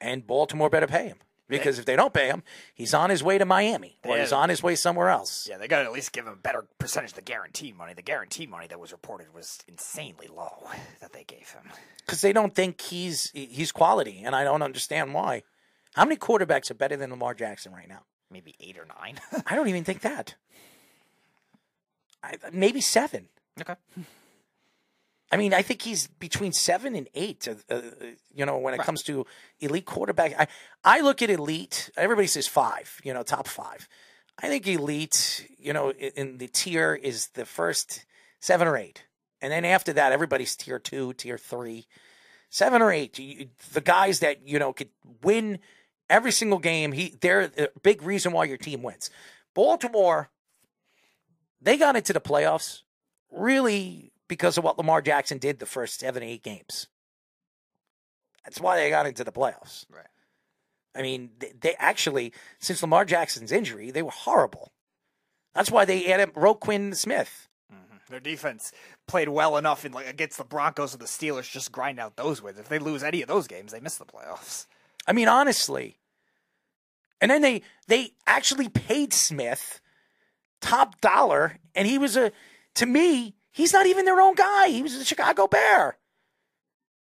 and 0.00 0.26
Baltimore 0.26 0.70
better 0.70 0.86
pay 0.86 1.08
him 1.08 1.18
because 1.46 1.78
if 1.78 1.84
they 1.84 1.94
don't 1.94 2.14
pay 2.14 2.28
him, 2.28 2.42
he's 2.74 2.94
on 2.94 3.10
his 3.10 3.22
way 3.22 3.36
to 3.36 3.44
Miami 3.44 3.98
or 4.02 4.14
They- 4.14 4.22
he's 4.22 4.32
on 4.32 4.48
his 4.48 4.62
way 4.62 4.76
somewhere 4.76 5.10
else. 5.10 5.46
Yeah, 5.46 5.58
they 5.58 5.68
got 5.68 5.80
to 5.80 5.84
at 5.84 5.92
least 5.92 6.12
give 6.12 6.26
him 6.26 6.32
a 6.32 6.36
better 6.36 6.66
percentage 6.78 7.10
of 7.10 7.16
the 7.16 7.22
guaranteed 7.22 7.76
money. 7.76 7.92
The 7.92 8.00
guaranteed 8.02 8.48
money 8.48 8.66
that 8.68 8.80
was 8.80 8.92
reported 8.92 9.34
was 9.34 9.58
insanely 9.68 10.28
low 10.28 10.68
that 11.00 11.12
they 11.12 11.24
gave 11.24 11.50
him. 11.50 11.68
because 12.06 12.22
they 12.22 12.32
don't 12.32 12.54
think 12.54 12.80
he's 12.80 13.30
he's 13.34 13.72
quality, 13.72 14.22
and 14.24 14.34
I 14.34 14.42
don't 14.42 14.62
understand 14.62 15.12
why. 15.12 15.42
How 15.94 16.04
many 16.06 16.16
quarterbacks 16.16 16.70
are 16.70 16.74
better 16.74 16.96
than 16.96 17.10
Lamar 17.10 17.34
Jackson 17.34 17.72
right 17.74 17.88
now? 17.88 18.04
Maybe 18.30 18.54
eight 18.60 18.78
or 18.78 18.86
nine. 19.00 19.20
I 19.46 19.54
don't 19.54 19.68
even 19.68 19.84
think 19.84 20.02
that. 20.02 20.34
I, 22.22 22.34
maybe 22.52 22.80
seven. 22.80 23.28
okay. 23.60 23.74
I 25.32 25.36
mean, 25.36 25.54
I 25.54 25.62
think 25.62 25.82
he's 25.82 26.08
between 26.08 26.52
seven 26.52 26.96
and 26.96 27.08
eight. 27.14 27.46
Uh, 27.46 27.74
uh, 27.74 27.82
you 28.34 28.44
know, 28.44 28.58
when 28.58 28.74
it 28.74 28.80
comes 28.80 29.02
to 29.04 29.26
elite 29.60 29.86
quarterback, 29.86 30.34
I 30.38 30.48
I 30.84 31.00
look 31.02 31.22
at 31.22 31.30
elite. 31.30 31.90
Everybody 31.96 32.26
says 32.26 32.46
five. 32.48 33.00
You 33.04 33.14
know, 33.14 33.22
top 33.22 33.46
five. 33.46 33.88
I 34.42 34.48
think 34.48 34.66
elite. 34.66 35.48
You 35.58 35.72
know, 35.72 35.90
in, 35.90 36.10
in 36.16 36.38
the 36.38 36.48
tier 36.48 36.94
is 36.94 37.28
the 37.28 37.44
first 37.44 38.04
seven 38.40 38.66
or 38.66 38.76
eight, 38.76 39.04
and 39.40 39.52
then 39.52 39.64
after 39.64 39.92
that, 39.92 40.12
everybody's 40.12 40.56
tier 40.56 40.80
two, 40.80 41.12
tier 41.12 41.38
three, 41.38 41.86
seven 42.48 42.82
or 42.82 42.90
eight. 42.90 43.14
The 43.72 43.80
guys 43.80 44.18
that 44.20 44.46
you 44.46 44.58
know 44.58 44.72
could 44.72 44.90
win 45.22 45.60
every 46.10 46.32
single 46.32 46.58
game. 46.58 46.92
He 46.92 47.16
they're 47.20 47.50
a 47.56 47.68
big 47.82 48.02
reason 48.02 48.32
why 48.32 48.44
your 48.44 48.58
team 48.58 48.82
wins. 48.82 49.08
Baltimore, 49.54 50.30
they 51.62 51.78
got 51.78 51.96
into 51.96 52.12
the 52.12 52.20
playoffs 52.20 52.82
really 53.30 54.12
because 54.28 54.58
of 54.58 54.64
what 54.64 54.76
Lamar 54.76 55.00
Jackson 55.00 55.38
did 55.38 55.58
the 55.58 55.66
first 55.66 56.00
seven, 56.00 56.22
eight 56.22 56.42
games. 56.42 56.88
That's 58.44 58.60
why 58.60 58.76
they 58.76 58.90
got 58.90 59.06
into 59.06 59.24
the 59.24 59.32
playoffs. 59.32 59.86
Right. 59.90 60.06
I 60.94 61.02
mean, 61.02 61.30
they, 61.38 61.52
they 61.60 61.74
actually, 61.78 62.32
since 62.58 62.82
Lamar 62.82 63.04
Jackson's 63.04 63.52
injury, 63.52 63.90
they 63.90 64.02
were 64.02 64.10
horrible. 64.10 64.72
That's 65.54 65.70
why 65.70 65.84
they 65.84 66.12
added 66.12 66.34
Roquan 66.34 66.94
Smith. 66.94 67.48
Mm-hmm. 67.72 67.96
Their 68.08 68.20
defense 68.20 68.72
played 69.06 69.28
well 69.28 69.56
enough 69.56 69.84
in 69.84 69.92
like 69.92 70.08
against 70.08 70.38
the 70.38 70.44
Broncos 70.44 70.92
and 70.92 71.02
the 71.02 71.06
Steelers, 71.06 71.50
just 71.50 71.72
grind 71.72 72.00
out 72.00 72.16
those 72.16 72.42
wins. 72.42 72.58
If 72.58 72.68
they 72.68 72.78
lose 72.78 73.02
any 73.02 73.22
of 73.22 73.28
those 73.28 73.46
games, 73.46 73.72
they 73.72 73.80
miss 73.80 73.96
the 73.96 74.04
playoffs. 74.04 74.66
I 75.10 75.12
mean, 75.12 75.26
honestly. 75.26 75.98
And 77.20 77.32
then 77.32 77.42
they 77.42 77.62
they 77.88 78.12
actually 78.28 78.68
paid 78.68 79.12
Smith 79.12 79.80
top 80.60 81.00
dollar, 81.00 81.58
and 81.74 81.88
he 81.88 81.98
was 81.98 82.16
a 82.16 82.30
to 82.76 82.86
me, 82.86 83.34
he's 83.50 83.72
not 83.72 83.86
even 83.86 84.04
their 84.04 84.20
own 84.20 84.36
guy. 84.36 84.68
He 84.68 84.82
was 84.84 84.94
a 84.94 85.04
Chicago 85.04 85.48
Bear. 85.48 85.98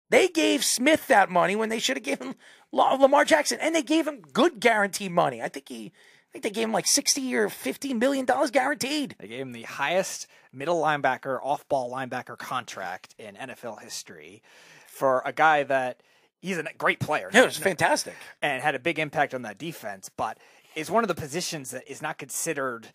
They 0.10 0.28
gave 0.28 0.66
Smith 0.66 1.06
that 1.06 1.30
money 1.30 1.56
when 1.56 1.70
they 1.70 1.78
should 1.78 1.98
have 1.98 2.04
given 2.04 2.34
La- 2.72 2.94
Lamar 2.94 3.26
Jackson, 3.26 3.60
and 3.62 3.76
they 3.76 3.84
gave 3.84 4.08
him 4.08 4.22
good 4.22 4.60
guarantee 4.60 5.08
money. 5.08 5.40
I 5.44 5.48
think 5.48 5.70
he, 5.70 5.86
I 5.86 6.32
think 6.32 6.44
they 6.44 6.50
gave 6.50 6.64
him 6.64 6.74
like 6.74 6.88
sixty 6.88 7.36
or 7.36 7.48
fifty 7.48 7.94
million 7.94 8.26
dollars 8.26 8.50
guaranteed. 8.50 9.18
They 9.20 9.28
gave 9.28 9.42
him 9.42 9.52
the 9.52 9.62
highest 9.62 10.26
middle 10.52 10.82
linebacker, 10.82 11.38
off-ball 11.44 11.92
linebacker 11.92 12.40
contract 12.40 13.14
in 13.20 13.36
NFL 13.36 13.84
history 13.84 14.42
for 14.88 15.22
a 15.28 15.32
guy 15.32 15.62
that 15.62 16.02
he's 16.42 16.58
a 16.58 16.64
great 16.78 17.00
player. 17.00 17.30
Yeah, 17.34 17.44
it 17.44 17.46
was 17.46 17.58
fantastic. 17.58 18.16
and 18.42 18.62
had 18.62 18.76
a 18.76 18.80
big 18.80 19.00
impact 19.00 19.34
on 19.34 19.42
that 19.44 19.58
defense, 19.58 20.10
but 20.16 20.38
is 20.76 20.90
one 20.92 21.04
of 21.04 21.08
the 21.08 21.16
positions 21.16 21.72
that 21.72 21.90
is 21.90 22.02
not 22.02 22.18
considered. 22.18 22.88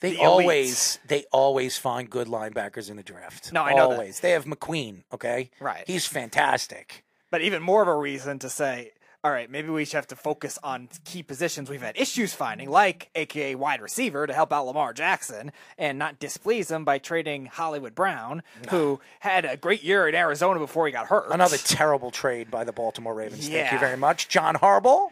They 0.00 0.12
the 0.12 0.18
always 0.18 0.98
they 1.08 1.24
always 1.32 1.76
find 1.76 2.08
good 2.08 2.28
linebackers 2.28 2.88
in 2.88 2.96
the 2.96 3.02
draft. 3.02 3.52
No, 3.52 3.62
I 3.62 3.74
know 3.74 3.88
that. 3.88 3.94
always. 3.94 4.20
They 4.20 4.30
have 4.30 4.44
McQueen. 4.44 5.02
Okay, 5.12 5.50
Right. 5.60 5.84
He's 5.86 6.06
fantastic. 6.06 7.04
But 7.30 7.42
even 7.42 7.62
more 7.62 7.82
of 7.82 7.88
a 7.88 7.96
reason 7.96 8.38
to 8.38 8.48
say, 8.48 8.92
all 9.28 9.34
right, 9.34 9.50
maybe 9.50 9.68
we 9.68 9.84
should 9.84 9.96
have 9.96 10.06
to 10.06 10.16
focus 10.16 10.58
on 10.62 10.88
key 11.04 11.22
positions 11.22 11.68
we've 11.68 11.82
had 11.82 11.94
issues 11.98 12.32
finding, 12.32 12.70
like 12.70 13.10
AKA 13.14 13.56
wide 13.56 13.82
receiver, 13.82 14.26
to 14.26 14.32
help 14.32 14.54
out 14.54 14.64
Lamar 14.64 14.94
Jackson 14.94 15.52
and 15.76 15.98
not 15.98 16.18
displease 16.18 16.70
him 16.70 16.82
by 16.82 16.96
trading 16.96 17.44
Hollywood 17.44 17.94
Brown, 17.94 18.42
who 18.70 19.00
had 19.20 19.44
a 19.44 19.58
great 19.58 19.82
year 19.82 20.08
in 20.08 20.14
Arizona 20.14 20.58
before 20.58 20.86
he 20.86 20.92
got 20.92 21.08
hurt. 21.08 21.26
Another 21.30 21.58
terrible 21.58 22.10
trade 22.10 22.50
by 22.50 22.64
the 22.64 22.72
Baltimore 22.72 23.14
Ravens. 23.14 23.46
Thank 23.46 23.70
you 23.70 23.78
very 23.78 23.98
much, 23.98 24.28
John 24.28 24.54
Harbaugh. 24.54 25.10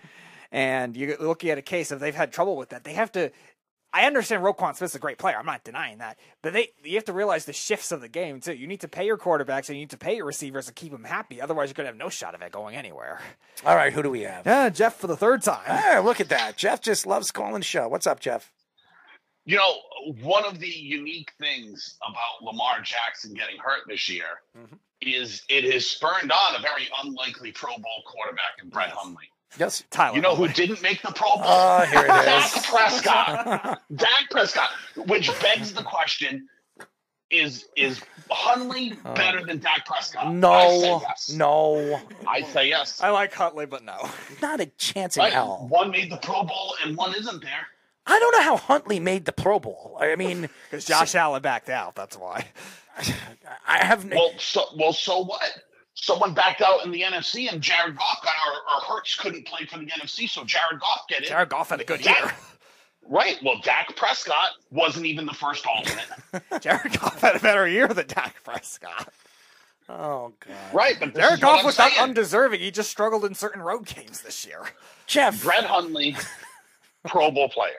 And 0.51 0.97
you're 0.97 1.19
looking 1.19 1.51
at 1.51 1.59
a 1.59 1.63
case 1.63 1.91
of 1.91 2.01
they've 2.01 2.15
had 2.15 2.33
trouble 2.33 2.57
with 2.57 2.71
that. 2.71 2.85
They 2.85 2.95
have 2.95 3.13
to. 3.13 3.31
I 3.97 4.05
understand 4.05 4.43
Roquan 4.43 4.77
Smith's 4.77 4.95
a 4.95 4.99
great 4.99 5.17
player. 5.17 5.39
I'm 5.39 5.47
not 5.47 5.65
denying 5.65 5.99
that, 5.99 6.19
but 6.43 6.53
they 6.53 6.69
you 6.85 6.97
have 6.97 7.07
to 7.07 7.15
realize 7.15 7.47
the 7.47 7.55
shifts 7.55 7.93
of 7.93 8.03
the 8.03 8.11
game 8.11 8.41
too. 8.41 8.53
You 8.53 8.67
need 8.67 8.83
to 8.83 8.89
pay 8.89 9.07
your 9.07 9.17
quarterbacks 9.17 9.71
and 9.71 9.79
you 9.79 9.85
need 9.85 9.91
to 9.91 9.97
pay 9.97 10.17
your 10.17 10.27
receivers 10.27 10.67
to 10.67 10.75
keep 10.75 10.93
them 10.93 11.05
happy. 11.05 11.41
Otherwise, 11.41 11.71
you're 11.71 11.75
going 11.77 11.87
to 11.87 11.93
have 11.93 11.97
no 11.97 12.11
shot 12.11 12.35
of 12.35 12.43
it 12.43 12.53
going 12.53 12.77
anywhere. 12.77 13.21
All 13.65 13.75
right, 13.75 13.95
who 13.95 14.03
do 14.03 14.11
we 14.11 14.21
have? 14.21 14.45
Yeah, 14.45 14.69
Jeff 14.69 14.97
for 14.97 15.07
the 15.07 15.17
third 15.17 15.41
time. 15.41 15.65
Ah, 15.67 16.03
look 16.05 16.21
at 16.21 16.29
that. 16.29 16.59
Jeff 16.59 16.83
just 16.83 17.07
loves 17.07 17.31
calling 17.31 17.55
the 17.55 17.65
show. 17.65 17.89
What's 17.89 18.07
up, 18.07 18.21
Jeff? 18.21 18.53
You 19.47 19.57
know, 19.57 19.77
one 20.23 20.45
of 20.45 20.59
the 20.59 20.69
unique 20.69 21.33
things 21.41 21.97
about 22.07 22.45
Lamar 22.45 22.83
Jackson 22.83 23.33
getting 23.33 23.57
hurt 23.57 23.85
this 23.89 24.11
year 24.11 24.43
is 25.01 25.43
it 25.49 25.73
has 25.73 25.87
spurned 25.87 26.31
on 26.31 26.57
a 26.57 26.61
very 26.61 26.87
unlikely 27.03 27.51
Pro 27.53 27.71
Bowl 27.79 28.03
quarterback 28.07 28.63
in 28.63 28.69
Brett 28.69 28.91
Hundley. 28.91 29.31
Yes, 29.59 29.85
Tyler. 29.91 30.17
You 30.17 30.23
know 30.23 30.35
who 30.37 30.49
didn't 30.49 30.83
make 30.83 31.03
the 31.03 31.13
Pro 31.13 31.29
Bowl? 31.37 31.43
Oh, 31.45 31.81
here 31.91 32.05
it 32.05 32.09
Dak 32.09 32.57
is. 32.57 32.67
Prescott. 32.67 33.81
Dak 33.97 34.31
Prescott. 34.31 34.71
Which 35.07 35.31
begs 35.41 35.73
the 35.73 35.83
question: 35.83 36.49
Is 37.31 37.67
is 37.77 38.01
Hundley 38.31 38.95
uh, 39.05 39.15
better 39.15 39.45
than 39.45 39.59
Dak 39.59 39.87
Prescott? 39.87 40.27
I 40.27 40.33
No, 40.33 41.01
yes. 41.09 41.31
no, 41.33 42.01
I 42.29 42.43
say 42.43 42.69
yes. 42.69 43.01
I 43.01 43.11
like 43.11 43.33
Huntley, 43.33 43.67
but 43.67 43.85
no. 43.85 44.09
not 44.43 44.61
a 44.61 44.67
chance 44.67 45.17
in 45.17 45.23
Right? 45.23 45.33
hell. 45.33 45.67
One 45.69 45.91
made 45.91 46.11
the 46.11 46.17
Pro 46.19 46.43
Bowl 46.45 46.75
and 46.85 46.97
one 46.97 47.15
isn't 47.15 47.43
there. 47.43 47.67
I 48.09 48.19
don't 48.21 48.33
know 48.33 48.43
how 48.43 48.57
Huntley 48.57 49.01
made 49.01 49.25
the 49.25 49.33
Pro 49.33 49.59
Bowl. 49.59 49.97
I 50.01 50.15
mean, 50.17 50.49
Because 50.71 50.85
Josh 50.85 51.15
Allen 51.17 51.43
backed 51.43 51.69
out. 51.71 51.95
That's 51.97 52.17
why. 52.17 52.47
I 53.69 53.85
have 53.85 54.05
no. 54.05 54.17
Well, 54.17 54.33
so 54.39 54.65
well, 54.77 54.93
so 54.93 55.25
what? 55.25 55.43
Someone 55.99 56.35
backed 56.35 56.61
out 56.61 56.85
in 56.85 56.91
the 56.91 57.01
NFC, 57.01 57.51
and 57.51 57.61
Jared 57.63 57.97
Goff 57.97 58.23
got 58.23 58.35
or, 58.47 58.53
or 58.53 58.97
Hurts 58.97 59.15
couldn't 59.15 59.47
play 59.47 59.65
for 59.65 59.79
the 59.79 59.87
NFC, 59.87 60.29
so 60.29 60.45
Jared 60.45 60.79
Goff 60.79 61.07
get 61.09 61.23
it. 61.23 61.29
Jared 61.29 61.49
Goff 61.49 61.71
had 61.71 61.81
a 61.81 61.85
good 61.85 62.03
Dak- 62.03 62.19
year. 62.23 62.35
Right. 63.09 63.39
Well, 63.43 63.61
Dak 63.63 63.97
Prescott 63.97 64.51
wasn't 64.71 65.07
even 65.07 65.25
the 65.27 65.33
first 65.33 65.65
alternate. 65.67 66.05
Jared 66.61 67.01
Goff 67.01 67.21
had 67.23 67.37
a 67.37 67.41
better 67.41 67.67
year 67.67 67.89
than 67.89 68.07
Dak 68.09 68.37
Prescott. 68.45 69.09
Oh 69.89 70.33
God, 70.41 70.57
right. 70.75 70.97
But 70.99 71.15
this 71.15 71.25
Jared 71.25 71.41
Goff 71.41 71.61
I'm 71.61 71.67
was 71.67 71.79
not 71.79 71.97
undeserving. 71.99 72.61
He 72.61 72.71
just 72.71 72.91
struggled 72.91 73.25
in 73.25 73.35
certain 73.35 73.63
road 73.63 73.87
games 73.87 74.21
this 74.21 74.45
year. 74.45 74.65
Jeff. 75.07 75.43
Brett 75.43 75.65
Hundley, 75.65 76.17
Pro 77.07 77.31
Bowl 77.31 77.49
player. 77.49 77.73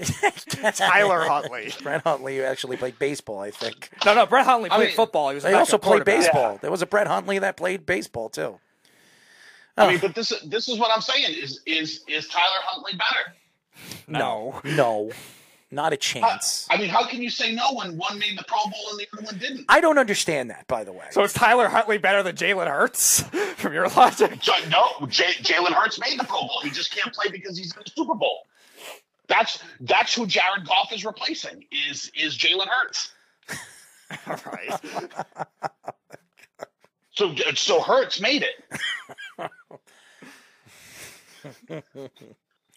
Tyler 0.74 1.24
Huntley. 1.24 1.72
Brett 1.82 2.02
Huntley 2.02 2.36
who 2.38 2.42
actually 2.44 2.76
played 2.76 2.98
baseball. 2.98 3.40
I 3.40 3.50
think 3.50 3.90
No, 4.04 4.14
no, 4.14 4.26
Brett 4.26 4.46
Huntley 4.46 4.70
I 4.70 4.76
played 4.76 4.86
mean, 4.88 4.96
football. 4.96 5.28
He 5.30 5.34
was 5.36 5.44
a 5.44 5.48
they 5.48 5.54
also 5.54 5.78
played 5.78 6.04
quarterback. 6.04 6.18
baseball. 6.20 6.58
There 6.60 6.70
was 6.70 6.82
a 6.82 6.86
Brett 6.86 7.06
Huntley 7.06 7.38
that 7.40 7.56
played 7.56 7.86
baseball 7.86 8.28
too. 8.28 8.58
I 9.76 9.88
mean, 9.88 9.98
but 10.00 10.14
this 10.14 10.32
this 10.46 10.68
is 10.68 10.78
what 10.78 10.90
I'm 10.94 11.00
saying 11.00 11.34
is 11.36 11.60
is 11.66 12.02
is 12.08 12.28
Tyler 12.28 12.44
Huntley 12.64 12.92
better? 12.98 13.34
No. 14.06 14.60
No. 14.64 15.10
Not 15.72 15.92
a 15.92 15.96
chance. 15.96 16.66
I 16.68 16.76
mean, 16.78 16.88
how 16.88 17.06
can 17.06 17.22
you 17.22 17.30
say 17.30 17.54
no 17.54 17.72
when 17.74 17.96
one 17.96 18.18
made 18.18 18.36
the 18.36 18.42
Pro 18.42 18.58
Bowl 18.64 18.90
and 18.90 18.98
the 18.98 19.06
other 19.12 19.22
one 19.24 19.38
didn't? 19.38 19.66
I 19.68 19.80
don't 19.80 19.98
understand 19.98 20.50
that, 20.50 20.66
by 20.66 20.82
the 20.82 20.90
way. 20.92 21.04
So 21.12 21.22
is 21.22 21.32
Tyler 21.32 21.68
Huntley 21.68 21.96
better 21.96 22.24
than 22.24 22.34
Jalen 22.34 22.66
Hurts 22.66 23.20
from 23.56 23.72
your 23.72 23.88
logic? 23.90 24.40
So, 24.42 24.52
no, 24.68 25.06
J- 25.06 25.32
Jalen 25.42 25.72
Hurts 25.72 26.00
made 26.00 26.18
the 26.18 26.24
Pro 26.24 26.40
Bowl. 26.40 26.60
He 26.64 26.70
just 26.70 26.90
can't 26.92 27.14
play 27.14 27.30
because 27.30 27.56
he's 27.56 27.72
in 27.76 27.82
the 27.84 27.90
Super 27.94 28.16
Bowl. 28.16 28.46
That's 29.30 29.62
that's 29.80 30.12
who 30.14 30.26
Jared 30.26 30.66
Goff 30.66 30.92
is 30.92 31.04
replacing. 31.06 31.64
Is 31.88 32.10
is 32.14 32.36
Jalen 32.36 32.66
Hurts? 32.66 33.12
All 34.26 34.36
right. 34.52 34.80
So 37.12 37.34
so 37.54 37.80
Hurts 37.80 38.20
made 38.20 38.44
it. 38.44 39.50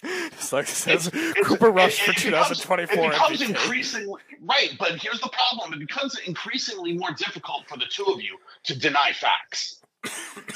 It's 0.06 0.52
like 0.52 0.66
it 0.66 0.70
says 0.70 1.10
Cooper 1.46 1.72
Rush 1.72 2.00
for 2.02 2.12
it 2.12 2.18
becomes- 2.18 2.60
2024 2.60 3.06
It 3.06 3.10
becomes 3.12 3.42
MVP. 3.42 3.50
increasingly 3.50 4.22
right, 4.42 4.72
but 4.78 4.92
here's 5.02 5.22
the 5.22 5.30
problem: 5.30 5.74
it 5.74 5.80
becomes 5.80 6.20
increasingly 6.28 6.94
more 6.94 7.12
difficult 7.12 7.68
for 7.70 7.78
the 7.78 7.86
two 7.90 8.04
of 8.06 8.22
you 8.22 8.38
to 8.66 8.78
deny 8.78 9.12
facts. 9.14 9.82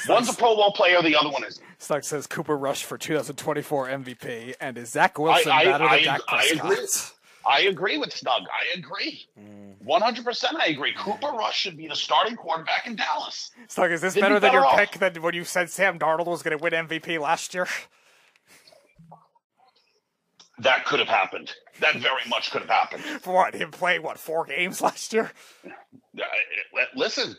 One's 0.08 0.28
a 0.28 0.34
Pro 0.34 0.54
Bowl 0.56 0.72
player, 0.72 1.00
the 1.02 1.16
other 1.16 1.30
one 1.30 1.44
isn't. 1.44 1.64
Says 2.04 2.26
Cooper 2.26 2.56
Rush 2.56 2.84
for 2.84 2.98
2024 2.98 3.88
MVP, 3.88 4.54
and 4.60 4.76
is 4.76 4.90
Zach 4.90 5.18
Wilson 5.18 5.52
I, 5.52 5.64
better 5.64 5.84
I, 5.84 5.96
than 5.96 6.04
Dak 6.04 6.20
I, 6.28 6.36
I 6.36 6.42
agree. 6.44 6.76
Prescott? 6.76 7.14
I 7.46 7.60
agree 7.62 7.96
with 7.96 8.12
Snug. 8.12 8.42
I 8.42 8.78
agree. 8.78 9.26
One 9.78 10.02
hundred 10.02 10.24
percent. 10.24 10.56
I 10.56 10.66
agree. 10.66 10.92
Cooper 10.92 11.28
Rush 11.28 11.58
should 11.58 11.78
be 11.78 11.86
the 11.88 11.96
starting 11.96 12.36
quarterback 12.36 12.86
in 12.86 12.94
Dallas. 12.96 13.52
Stuck, 13.68 13.90
is 13.90 14.02
this 14.02 14.12
They'd 14.14 14.20
be 14.20 14.24
better 14.24 14.40
than 14.40 14.52
your 14.52 14.66
off. 14.66 14.76
pick 14.76 14.98
than 14.98 15.22
when 15.22 15.34
you 15.34 15.44
said 15.44 15.70
Sam 15.70 15.98
Darnold 15.98 16.26
was 16.26 16.42
going 16.42 16.56
to 16.56 16.62
win 16.62 16.72
MVP 16.74 17.18
last 17.18 17.54
year? 17.54 17.66
That 20.58 20.84
could 20.84 20.98
have 20.98 21.08
happened. 21.08 21.52
That 21.80 21.96
very 21.96 22.22
much 22.28 22.50
could 22.50 22.62
have 22.62 22.70
happened. 22.70 23.02
For 23.22 23.32
what? 23.32 23.54
Him 23.54 23.70
playing, 23.70 24.02
what, 24.02 24.18
four 24.18 24.44
games 24.44 24.80
last 24.82 25.12
year? 25.12 25.30
Uh, 25.64 26.22
Listen, 26.96 27.36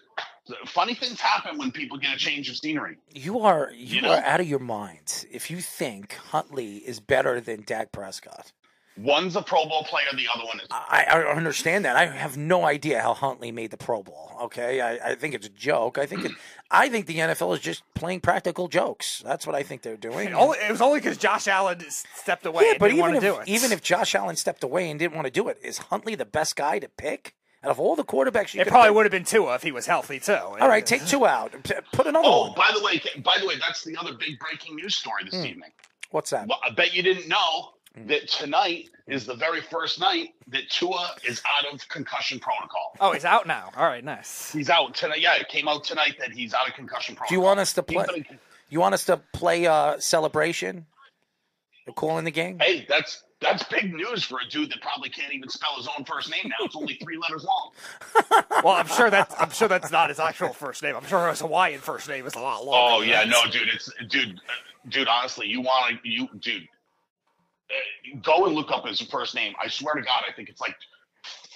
funny 0.65 0.95
things 0.95 1.19
happen 1.19 1.57
when 1.57 1.71
people 1.71 1.97
get 1.97 2.13
a 2.13 2.17
change 2.17 2.49
of 2.49 2.57
scenery. 2.57 2.97
You 3.13 3.39
are 3.39 3.71
you, 3.75 3.97
You 3.97 4.01
know? 4.01 4.11
are 4.11 4.23
out 4.23 4.39
of 4.39 4.47
your 4.47 4.59
mind 4.59 5.25
if 5.31 5.49
you 5.49 5.57
think 5.57 6.13
Huntley 6.13 6.77
is 6.77 6.99
better 6.99 7.39
than 7.41 7.63
Dak 7.65 7.91
Prescott. 7.91 8.51
One's 8.97 9.37
a 9.37 9.41
Pro 9.41 9.65
Bowl 9.65 9.83
player, 9.85 10.07
the 10.13 10.27
other 10.35 10.43
one 10.45 10.59
is. 10.59 10.67
I, 10.69 11.05
I 11.09 11.21
understand 11.33 11.85
that. 11.85 11.95
I 11.95 12.07
have 12.07 12.35
no 12.35 12.65
idea 12.65 13.01
how 13.01 13.13
Huntley 13.13 13.49
made 13.49 13.71
the 13.71 13.77
Pro 13.77 14.03
Bowl. 14.03 14.31
Okay, 14.43 14.81
I, 14.81 15.11
I 15.11 15.15
think 15.15 15.33
it's 15.33 15.47
a 15.47 15.51
joke. 15.51 15.97
I 15.97 16.05
think 16.05 16.25
it, 16.25 16.31
I 16.71 16.89
think 16.89 17.05
the 17.05 17.19
NFL 17.19 17.53
is 17.53 17.61
just 17.61 17.81
playing 17.93 18.19
practical 18.19 18.67
jokes. 18.67 19.21
That's 19.25 19.47
what 19.47 19.55
I 19.55 19.63
think 19.63 19.83
they're 19.83 19.95
doing. 19.95 20.33
Only, 20.33 20.57
it 20.57 20.69
was 20.71 20.81
only 20.81 20.99
because 20.99 21.17
Josh 21.17 21.47
Allen 21.47 21.79
stepped 21.89 22.45
away 22.45 22.63
yeah, 22.65 22.69
and 22.71 22.79
but 22.79 22.87
didn't 22.89 22.99
even 22.99 23.15
if 23.15 23.21
do 23.21 23.39
it. 23.39 23.47
even 23.47 23.71
if 23.71 23.81
Josh 23.81 24.15
Allen 24.15 24.35
stepped 24.35 24.65
away 24.65 24.89
and 24.89 24.99
didn't 24.99 25.15
want 25.15 25.25
to 25.27 25.31
do 25.31 25.47
it, 25.47 25.57
is 25.63 25.77
Huntley 25.77 26.15
the 26.15 26.25
best 26.25 26.57
guy 26.57 26.79
to 26.79 26.89
pick 26.89 27.35
out 27.63 27.71
of 27.71 27.79
all 27.79 27.95
the 27.95 28.03
quarterbacks? 28.03 28.53
You 28.53 28.61
it 28.61 28.67
probably 28.67 28.89
pick? 28.89 28.95
would 28.95 29.05
have 29.05 29.11
been 29.11 29.23
Tua 29.25 29.55
if 29.55 29.63
he 29.63 29.71
was 29.71 29.85
healthy, 29.85 30.19
too. 30.19 30.33
All 30.35 30.67
right, 30.67 30.85
take 30.85 31.05
two 31.05 31.25
out. 31.25 31.51
Put 31.93 32.07
another 32.07 32.25
Oh, 32.27 32.47
one. 32.47 32.53
by 32.55 32.71
the 32.73 32.83
way, 32.83 33.01
by 33.23 33.37
the 33.39 33.45
way, 33.47 33.55
that's 33.59 33.83
the 33.83 33.95
other 33.97 34.13
big 34.13 34.39
breaking 34.39 34.75
news 34.75 34.95
story 34.95 35.23
this 35.25 35.33
Hmm. 35.35 35.45
evening. 35.45 35.71
What's 36.11 36.29
that? 36.31 36.47
Well, 36.47 36.59
I 36.65 36.71
bet 36.71 36.93
you 36.93 37.03
didn't 37.03 37.27
know 37.27 37.73
that 38.07 38.27
tonight 38.29 38.89
is 39.07 39.25
the 39.25 39.35
very 39.35 39.61
first 39.61 39.99
night 39.99 40.33
that 40.47 40.69
Tua 40.69 41.15
is 41.27 41.41
out 41.57 41.73
of 41.73 41.87
concussion 41.89 42.39
protocol. 42.39 42.95
Oh, 42.99 43.11
he's 43.11 43.25
out 43.25 43.45
now. 43.45 43.71
All 43.75 43.85
right, 43.85 44.03
nice. 44.03 44.51
He's 44.51 44.69
out 44.69 44.95
tonight. 44.95 45.19
Yeah, 45.19 45.35
it 45.35 45.49
came 45.49 45.67
out 45.67 45.83
tonight 45.83 46.15
that 46.19 46.31
he's 46.31 46.53
out 46.53 46.67
of 46.67 46.73
concussion 46.75 47.15
protocol. 47.15 47.29
Do 47.29 47.35
you 47.35 47.41
want 47.41 47.59
us 47.59 47.73
to 47.73 47.83
play? 47.83 48.05
gonna- 48.05 48.39
You 48.69 48.79
want 48.79 48.93
us 48.93 49.05
to 49.05 49.17
play 49.33 49.65
uh, 49.67 49.99
celebration? 49.99 50.85
They're 51.85 51.93
calling 51.93 52.23
the 52.25 52.31
game. 52.31 52.59
Hey, 52.59 52.85
that's 52.87 53.23
that's 53.41 53.63
big 53.63 53.93
news 53.93 54.23
for 54.23 54.39
a 54.45 54.49
dude 54.49 54.69
that 54.71 54.81
probably 54.81 55.09
can't 55.09 55.33
even 55.33 55.49
spell 55.49 55.75
his 55.77 55.87
own 55.97 56.03
first 56.05 56.29
name 56.29 56.43
now. 56.45 56.65
It's 56.65 56.75
only 56.75 56.95
three 56.95 57.17
letters 57.17 57.43
long. 57.45 57.71
Well, 58.63 58.73
I'm 58.73 58.87
sure 58.87 59.09
that's 59.09 59.33
I'm 59.39 59.51
sure 59.51 59.69
that's 59.69 59.89
not 59.89 60.09
his 60.09 60.19
actual 60.19 60.49
first 60.49 60.83
name. 60.83 60.93
I'm 60.95 61.05
sure 61.05 61.29
his 61.29 61.39
Hawaiian 61.39 61.79
first 61.79 62.09
name 62.09 62.25
is 62.25 62.35
a 62.35 62.39
lot 62.39 62.65
longer. 62.65 62.95
Oh 62.97 63.01
yeah, 63.01 63.23
no, 63.23 63.41
dude, 63.49 63.69
it's 63.73 63.89
dude, 64.09 64.41
dude. 64.89 65.07
Honestly, 65.07 65.47
you 65.47 65.61
want 65.61 66.01
to, 66.03 66.09
you, 66.09 66.27
dude, 66.41 66.67
uh, 67.71 68.19
go 68.21 68.45
and 68.47 68.55
look 68.55 68.69
up 68.71 68.85
his 68.85 68.99
first 68.99 69.33
name. 69.35 69.53
I 69.63 69.69
swear 69.69 69.95
to 69.95 70.01
God, 70.01 70.23
I 70.29 70.33
think 70.33 70.49
it's 70.49 70.59
like 70.59 70.75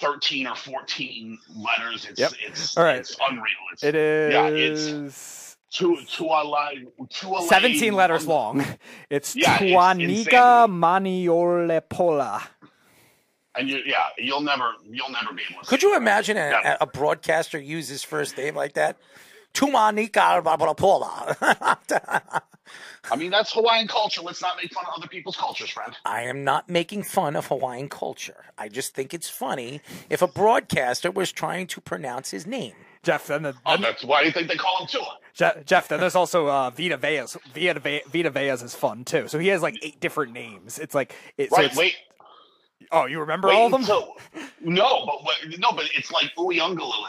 thirteen 0.00 0.46
or 0.46 0.54
fourteen 0.56 1.38
letters. 1.54 2.06
It's 2.08 2.18
Yep. 2.18 2.32
it's 2.46 2.76
All 2.78 2.84
right. 2.84 3.00
it's 3.00 3.16
unreal. 3.28 3.44
It's, 3.74 3.84
It 3.84 3.94
is 3.94 4.32
yeah, 4.32 4.46
it's 4.48 5.43
two 5.74 5.98
two 6.08 6.24
line 6.26 6.86
two 7.10 7.36
17 7.48 7.92
letters 7.92 8.26
long. 8.26 8.64
It's 9.10 9.34
Yeah, 9.36 9.58
Tuaniga 9.58 10.66
Maniolepola. 10.68 12.42
and 13.56 13.68
you 13.68 13.80
yeah, 13.84 14.06
you'll 14.18 14.40
never 14.40 14.72
you'll 14.88 15.10
never 15.10 15.32
be 15.34 15.42
able 15.50 15.62
to. 15.62 15.68
Could 15.68 15.82
you 15.82 15.96
imagine 15.96 16.36
a, 16.36 16.50
Yeah. 16.50 16.76
a 16.80 16.86
broadcaster 16.86 17.58
use 17.58 17.88
his 17.88 18.02
first 18.04 18.36
name 18.38 18.54
like 18.54 18.74
that? 18.74 18.96
Tumanika 19.52 20.42
Paula. 20.76 21.36
I 23.10 23.16
mean, 23.16 23.30
that's 23.30 23.52
Hawaiian 23.52 23.86
culture. 23.86 24.22
Let's 24.22 24.40
not 24.42 24.56
make 24.60 24.72
fun 24.72 24.84
of 24.86 24.94
other 24.96 25.06
people's 25.06 25.36
cultures, 25.36 25.70
friend. 25.70 25.94
I 26.04 26.22
am 26.22 26.42
not 26.42 26.68
making 26.70 27.02
fun 27.04 27.36
of 27.36 27.46
Hawaiian 27.46 27.88
culture. 27.88 28.46
I 28.58 28.68
just 28.68 28.94
think 28.94 29.12
it's 29.14 29.28
funny 29.28 29.80
if 30.10 30.22
a 30.22 30.26
broadcaster 30.26 31.10
was 31.10 31.30
trying 31.30 31.66
to 31.68 31.80
pronounce 31.80 32.30
his 32.30 32.46
name. 32.46 32.72
Jeff, 33.04 33.26
then 33.28 33.42
the, 33.42 33.54
Oh, 33.64 33.76
that's 33.76 34.04
why 34.04 34.20
do 34.22 34.26
you 34.26 34.32
think 34.32 34.48
they 34.48 34.56
call 34.56 34.80
him 34.80 34.86
Tua? 34.88 35.18
Je- 35.34 35.62
Jeff, 35.66 35.88
then 35.88 36.00
there's 36.00 36.14
also 36.16 36.46
uh, 36.48 36.70
Vita 36.70 36.96
Veas. 36.96 37.36
Vita, 37.54 37.78
Ve- 37.80 38.02
Vita 38.08 38.30
Veas 38.30 38.62
is 38.62 38.74
fun 38.74 39.04
too. 39.04 39.28
So 39.28 39.38
he 39.38 39.48
has 39.48 39.62
like 39.62 39.78
eight 39.82 40.00
different 40.00 40.32
names. 40.32 40.78
It's 40.78 40.94
like 40.94 41.14
it, 41.36 41.50
so 41.50 41.60
it's- 41.60 41.76
wait, 41.76 41.94
Oh, 42.92 43.06
you 43.06 43.20
remember 43.20 43.48
wait 43.48 43.56
all 43.56 43.66
of 43.66 43.72
them? 43.72 43.80
until- 43.82 44.16
no, 44.60 45.04
but 45.06 45.24
what, 45.24 45.36
no, 45.58 45.72
but 45.72 45.88
it's 45.94 46.10
like 46.12 46.32
Uyunglele. 46.36 47.04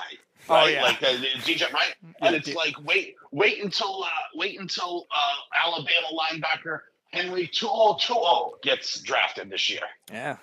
Oh, 0.47 0.53
Right? 0.53 0.73
yeah. 0.73 0.83
Like 0.83 1.01
uh, 1.03 1.11
the 1.13 1.27
DJ, 1.41 1.71
right? 1.73 1.95
Yeah, 2.21 2.27
And 2.27 2.35
it's 2.35 2.47
D- 2.49 2.53
like 2.55 2.75
wait, 2.85 3.15
wait 3.31 3.63
until 3.63 4.03
uh, 4.03 4.07
wait 4.35 4.59
until 4.59 5.07
uh, 5.11 5.65
Alabama 5.67 6.07
linebacker 6.13 6.79
Henry 7.11 7.47
To'oTo'o 7.47 8.61
gets 8.61 8.99
drafted 9.01 9.49
this 9.49 9.69
year. 9.69 9.81
Yeah. 10.11 10.37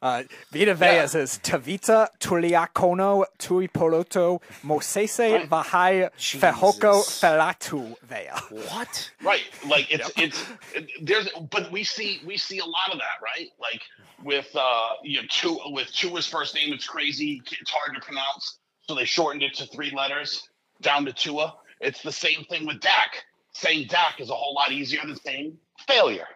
Uh, 0.00 0.22
Vita 0.50 0.74
Veas 0.74 1.14
is 1.14 1.38
Tavita 1.42 2.08
Tuliakono 2.20 3.24
Tuipulotu 3.38 4.40
Mosese 4.64 5.48
Vahai 5.48 6.08
Fehoko 6.16 7.02
Faletau 7.02 7.96
Vea. 8.02 8.30
What? 8.50 9.10
Right, 9.22 9.44
like 9.68 9.92
it's 9.92 10.10
it's 10.16 10.44
it, 10.74 10.88
there's, 11.02 11.28
but 11.50 11.70
we 11.72 11.82
see 11.84 12.20
we 12.24 12.36
see 12.36 12.58
a 12.58 12.64
lot 12.64 12.92
of 12.92 12.98
that, 12.98 13.20
right? 13.22 13.48
Like 13.60 13.82
with 14.22 14.48
uh, 14.54 14.90
you 15.02 15.20
know, 15.20 15.26
two 15.28 15.58
with 15.66 15.92
Tua's 15.92 16.26
first 16.26 16.54
name, 16.54 16.72
it's 16.72 16.86
crazy, 16.86 17.42
it's 17.60 17.70
hard 17.70 17.94
to 17.94 18.00
pronounce, 18.00 18.58
so 18.86 18.94
they 18.94 19.04
shortened 19.04 19.42
it 19.42 19.54
to 19.54 19.66
three 19.66 19.90
letters 19.90 20.48
down 20.80 21.04
to 21.06 21.12
Tua. 21.12 21.54
It's 21.80 22.02
the 22.02 22.12
same 22.12 22.44
thing 22.48 22.66
with 22.66 22.80
Dak. 22.80 23.24
Saying 23.52 23.88
Dak 23.88 24.20
is 24.20 24.30
a 24.30 24.34
whole 24.34 24.54
lot 24.54 24.70
easier 24.70 25.00
than 25.04 25.16
saying 25.16 25.58
failure. 25.86 26.26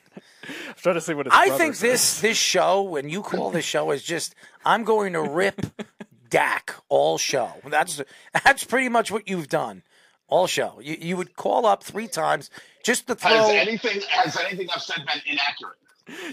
I'm 0.67 0.73
trying 0.75 0.95
to 0.95 1.01
see 1.01 1.13
what 1.13 1.25
his 1.27 1.33
I 1.35 1.49
think 1.49 1.75
says. 1.75 1.81
this 1.81 2.21
this 2.21 2.37
show, 2.37 2.81
when 2.83 3.09
you 3.09 3.21
call 3.21 3.51
this 3.51 3.65
show, 3.65 3.91
is 3.91 4.03
just 4.03 4.35
I'm 4.65 4.83
going 4.83 5.13
to 5.13 5.21
rip 5.21 5.61
Dak 6.29 6.75
all 6.89 7.17
show. 7.17 7.51
That's 7.65 8.01
that's 8.43 8.63
pretty 8.63 8.89
much 8.89 9.11
what 9.11 9.27
you've 9.29 9.47
done 9.47 9.83
all 10.27 10.47
show. 10.47 10.79
You 10.81 10.97
you 10.99 11.17
would 11.17 11.35
call 11.35 11.65
up 11.65 11.83
three 11.83 12.07
times 12.07 12.49
just 12.83 13.07
to 13.07 13.13
Has 13.13 13.21
throw. 13.21 13.49
anything 13.55 14.01
has 14.09 14.37
anything 14.37 14.67
I've 14.75 14.81
said 14.81 14.97
been 15.05 15.21
inaccurate? 15.25 15.77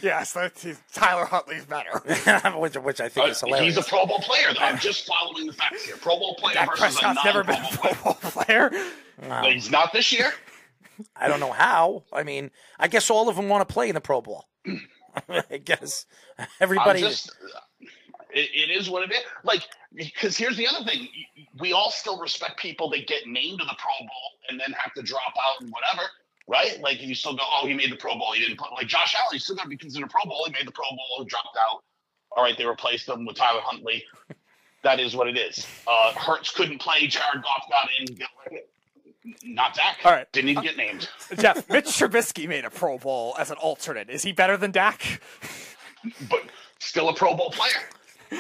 Yes, 0.03 0.33
that's, 0.33 0.65
Tyler 0.93 1.25
Huntley's 1.25 1.65
better. 1.65 1.99
which, 2.61 2.75
which 2.77 3.01
I 3.01 3.09
think 3.09 3.27
Uh, 3.27 3.31
is 3.31 3.41
hilarious. 3.41 3.75
he's 3.75 3.85
a 3.85 3.89
Pro 3.89 4.07
Bowl 4.07 4.21
player. 4.21 4.55
Though. 4.55 4.61
I'm 4.65 4.79
just 4.79 5.05
following 5.05 5.49
the 5.49 5.53
facts 5.53 5.83
here. 5.85 5.97
Pro 5.97 6.17
Bowl 6.17 6.37
player 6.37 6.55
Dak 6.55 6.69
versus 6.69 6.95
a 6.97 7.01
Prescott's 7.01 7.17
non 7.17 7.25
never 7.25 7.43
Pro 7.43 7.55
been 7.55 7.65
a 7.65 7.77
Bowl 7.77 7.95
Pro 7.95 8.13
player. 8.31 8.71
Bowl 8.71 8.77
player. 8.79 8.85
But 9.29 9.53
He's 9.53 9.71
not 9.73 9.93
this 9.93 10.13
year. 10.13 10.33
I 11.17 11.29
don't 11.29 11.41
know 11.41 11.53
how. 11.53 12.05
I 12.13 12.23
mean, 12.23 12.51
I 12.79 12.89
guess 12.89 13.11
all 13.11 13.29
of 13.29 13.37
them 13.37 13.49
want 13.49 13.67
to 13.67 13.73
play 13.73 13.89
in 13.89 13.95
the 13.95 14.01
Pro 14.01 14.21
Bowl. 14.21 14.47
I 15.29 15.59
guess 15.59 16.07
everybody. 16.61 17.01
Just, 17.01 17.31
it, 18.33 18.51
it 18.53 18.71
is 18.71 18.91
what 18.91 19.05
it 19.05 19.13
is. 19.13 19.21
Like, 19.45 19.63
because 19.95 20.37
here's 20.37 20.57
the 20.57 20.67
other 20.67 20.85
thing: 20.85 21.09
we 21.59 21.73
all 21.73 21.91
still 21.91 22.19
respect 22.21 22.59
people 22.59 22.91
that 22.91 23.07
get 23.07 23.27
named 23.27 23.61
to 23.61 23.65
the 23.65 23.77
Pro 23.79 23.99
Bowl 24.01 24.31
and 24.49 24.59
then 24.59 24.73
have 24.73 24.93
to 24.95 25.03
drop 25.03 25.35
out 25.37 25.63
and 25.63 25.71
whatever, 25.71 26.09
right? 26.49 26.81
Like, 26.81 27.01
you 27.01 27.15
still 27.15 27.35
go, 27.35 27.43
"Oh, 27.45 27.67
he 27.67 27.75
made 27.75 27.93
the 27.93 27.97
Pro 27.97 28.15
Bowl. 28.19 28.33
He 28.33 28.41
didn't 28.41 28.59
play." 28.59 28.69
Like 28.75 28.89
Josh 28.89 29.15
Allen, 29.15 29.29
he's 29.33 29.45
still 29.45 29.57
going 29.57 29.67
to 29.67 29.71
be 29.71 29.77
considered 29.77 30.07
a 30.07 30.11
Pro 30.11 30.29
Bowl. 30.29 30.45
He 30.47 30.53
made 30.53 30.67
the 30.67 30.73
Pro 30.73 30.87
Bowl, 30.91 31.25
dropped 31.25 31.57
out. 31.69 31.83
All 32.37 32.43
right, 32.43 32.57
they 32.59 32.67
replaced 32.67 33.09
him 33.09 33.25
with 33.27 33.37
Tyler 33.37 33.61
Huntley. 33.63 34.05
That 34.85 35.01
is 35.01 35.17
what 35.17 35.29
it 35.29 35.39
is. 35.39 35.67
Uh, 35.87 36.13
Hurts 36.13 36.51
couldn't 36.53 36.79
play. 36.79 37.07
Jared 37.07 37.43
Goff 37.43 37.65
got 37.71 37.89
in. 37.99 38.19
Not 39.43 39.75
Dak. 39.75 39.99
All 40.05 40.13
right. 40.13 40.31
Didn't 40.33 40.51
even 40.51 40.63
get 40.63 40.77
named. 40.77 41.09
Jeff, 41.39 41.69
Mitch 41.71 41.87
Trubisky 41.87 42.47
made 42.49 42.65
a 42.65 42.71
Pro 42.71 42.99
Bowl 42.99 43.35
as 43.39 43.51
an 43.51 43.57
alternate. 43.57 44.11
Is 44.11 44.23
he 44.23 44.33
better 44.33 44.57
than 44.57 44.71
Dak? 44.71 45.21
But 46.29 46.41
still 46.79 47.09
a 47.09 47.15
Pro 47.15 47.35
Bowl 47.35 47.51
player. 47.51 47.73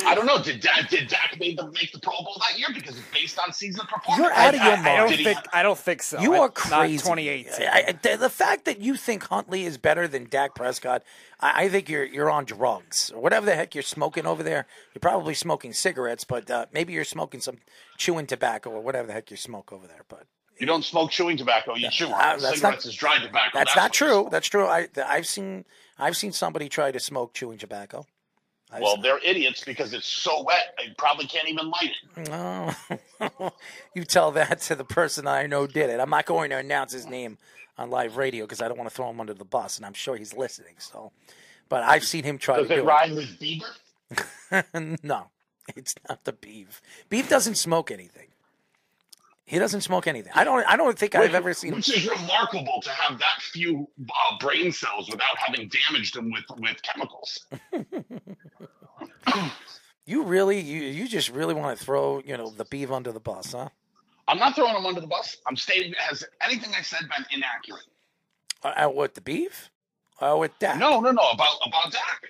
I 0.06 0.14
don't 0.14 0.26
know. 0.26 0.42
Did 0.42 0.60
Dak, 0.60 0.88
did 0.90 1.08
Dak 1.08 1.36
make 1.38 1.56
the, 1.56 1.66
make 1.70 1.92
the 1.92 2.00
Pro 2.00 2.12
Bowl 2.14 2.36
that 2.48 2.58
year 2.58 2.68
because 2.74 2.98
it's 2.98 3.06
based 3.12 3.38
on 3.38 3.52
season 3.52 3.86
performance? 3.86 4.18
You're 4.22 4.32
out 4.32 4.54
of 4.54 4.60
your 4.60 4.72
I, 4.72 4.92
I 4.94 4.96
don't 4.96 5.08
Did 5.08 5.18
he- 5.20 5.24
think. 5.24 5.38
I 5.52 5.62
don't 5.62 5.78
think 5.78 6.02
so. 6.02 6.20
You 6.20 6.34
I- 6.34 6.38
are 6.38 6.46
Not 6.48 6.54
crazy. 6.54 6.98
2018. 6.98 7.66
I, 7.68 7.84
I- 7.88 7.92
the, 7.92 8.16
the 8.16 8.30
fact 8.30 8.64
that 8.64 8.80
you 8.80 8.96
think 8.96 9.24
Huntley 9.28 9.64
is 9.64 9.78
better 9.78 10.08
than 10.08 10.24
Dak 10.28 10.54
Prescott, 10.54 11.02
I, 11.38 11.64
I 11.64 11.68
think 11.68 11.88
you're 11.88 12.04
you're 12.04 12.30
on 12.30 12.44
drugs 12.44 13.12
or 13.14 13.22
whatever 13.22 13.46
the 13.46 13.54
heck 13.54 13.74
you're 13.74 13.82
smoking 13.82 14.26
over 14.26 14.42
there. 14.42 14.66
You're 14.94 15.00
probably 15.00 15.34
smoking 15.34 15.72
cigarettes, 15.72 16.24
but 16.24 16.50
uh, 16.50 16.66
maybe 16.72 16.92
you're 16.92 17.04
smoking 17.04 17.40
some 17.40 17.58
chewing 17.96 18.26
tobacco 18.26 18.70
or 18.70 18.80
whatever 18.80 19.06
the 19.06 19.12
heck 19.12 19.30
you 19.30 19.36
smoke 19.36 19.72
over 19.72 19.86
there. 19.86 20.02
But 20.08 20.24
You 20.58 20.66
don't 20.66 20.84
smoke 20.84 21.10
chewing 21.10 21.36
tobacco. 21.36 21.74
You 21.74 21.91
chew 21.91 22.07
on 22.07 22.12
Uh, 22.12 22.16
it. 22.36 22.41
that's 22.41 22.55
Cigarettes 22.57 22.62
not- 22.62 22.86
is 22.86 22.94
dry 22.94 23.18
tobacco. 23.18 23.58
that's 23.58 23.74
what 23.74 23.83
not 23.83 23.92
true. 23.92 24.28
That's 24.31 24.47
true. 24.49 24.66
I 24.66 24.89
I've 25.05 25.26
seen 25.26 25.65
I've 25.99 26.16
seen 26.16 26.33
somebody 26.33 26.68
try 26.68 26.92
to 26.92 27.00
smoke 27.00 27.34
chewing 27.34 27.58
tobacco. 27.58 28.07
I've 28.73 28.83
Well, 28.83 28.97
they're 28.97 29.18
idiots 29.23 29.62
because 29.65 29.92
it's 29.92 30.07
so 30.07 30.42
wet. 30.42 30.74
They 30.78 30.92
probably 30.99 31.26
can't 31.26 31.49
even 31.49 31.70
light 31.70 31.92
it. 32.16 32.28
Oh, 32.33 33.52
you 33.94 34.05
tell 34.05 34.33
that 34.33 34.60
to 34.62 34.74
the 34.74 34.84
person 34.84 35.26
I 35.28 35.47
know 35.47 35.66
did 35.66 35.91
it. 35.91 36.00
I'm 36.00 36.10
not 36.10 36.24
going 36.26 36.50
to 36.50 36.57
announce 36.57 36.92
his 36.92 37.07
name 37.07 37.39
on 37.78 37.91
live 37.91 38.16
radio 38.16 38.44
because 38.44 38.60
I 38.62 38.66
don't 38.68 38.76
want 38.78 38.89
to 38.91 38.94
throw 38.94 39.08
him 39.10 39.20
under 39.20 39.34
the 39.34 39.44
bus, 39.44 39.76
and 39.76 39.86
I'm 39.86 39.92
sure 39.94 40.16
he's 40.16 40.34
listening. 40.34 40.74
So, 40.78 41.12
but 41.68 41.83
I've 41.84 42.05
seen 42.05 42.24
him 42.24 42.39
try 42.39 42.57
Does 42.57 42.68
to 42.68 42.74
it 42.74 42.76
do 42.78 42.84
rhyme 42.84 43.15
with 43.15 43.39
beaver? 43.39 43.66
no, 45.02 45.26
it's 45.76 45.94
not 46.08 46.24
the 46.24 46.33
beef. 46.33 46.81
Beef 47.08 47.28
doesn't 47.28 47.57
smoke 47.57 47.91
anything. 47.91 48.28
He 49.47 49.58
doesn't 49.58 49.82
smoke 49.82 50.06
anything. 50.06 50.32
I 50.34 50.44
don't. 50.44 50.66
I 50.66 50.76
don't 50.76 50.98
think 50.98 51.14
I've 51.14 51.34
ever 51.34 51.52
seen 51.52 51.73
him. 51.73 51.76
Which 51.76 51.94
is 51.94 52.08
remarkable 52.08 52.81
to 52.82 52.90
have 52.90 53.18
that 53.18 53.40
few 53.40 53.86
uh, 54.08 54.39
brain 54.40 54.73
cells 54.73 55.10
without 55.10 55.36
having 55.36 55.68
damaged 55.68 56.14
them 56.14 56.31
with, 56.31 56.44
with 56.58 56.81
chemicals. 56.82 57.47
You 60.06 60.24
really, 60.24 60.60
you 60.60 60.82
you 60.82 61.08
just 61.08 61.31
really 61.31 61.55
want 61.55 61.78
to 61.78 61.84
throw 61.84 62.20
you 62.24 62.36
know 62.36 62.50
the 62.50 62.66
beef 62.66 62.90
under 62.90 63.10
the 63.10 63.20
bus, 63.20 63.52
huh? 63.52 63.70
I'm 64.28 64.39
not 64.39 64.55
throwing 64.55 64.76
him 64.76 64.84
under 64.84 65.00
the 65.00 65.06
bus. 65.06 65.39
I'm 65.47 65.56
stating 65.56 65.94
has 65.98 66.23
anything 66.42 66.73
I 66.76 66.82
said 66.82 67.00
been 67.00 67.24
inaccurate? 67.31 67.84
Uh, 68.62 68.73
uh, 68.76 68.89
what 68.89 69.14
the 69.14 69.23
beef? 69.23 69.70
Oh, 70.20 70.39
with 70.39 70.52
Dak. 70.58 70.78
No, 70.78 71.00
no, 71.00 71.10
no. 71.10 71.31
About 71.31 71.56
about 71.66 71.90
Dak. 71.90 72.20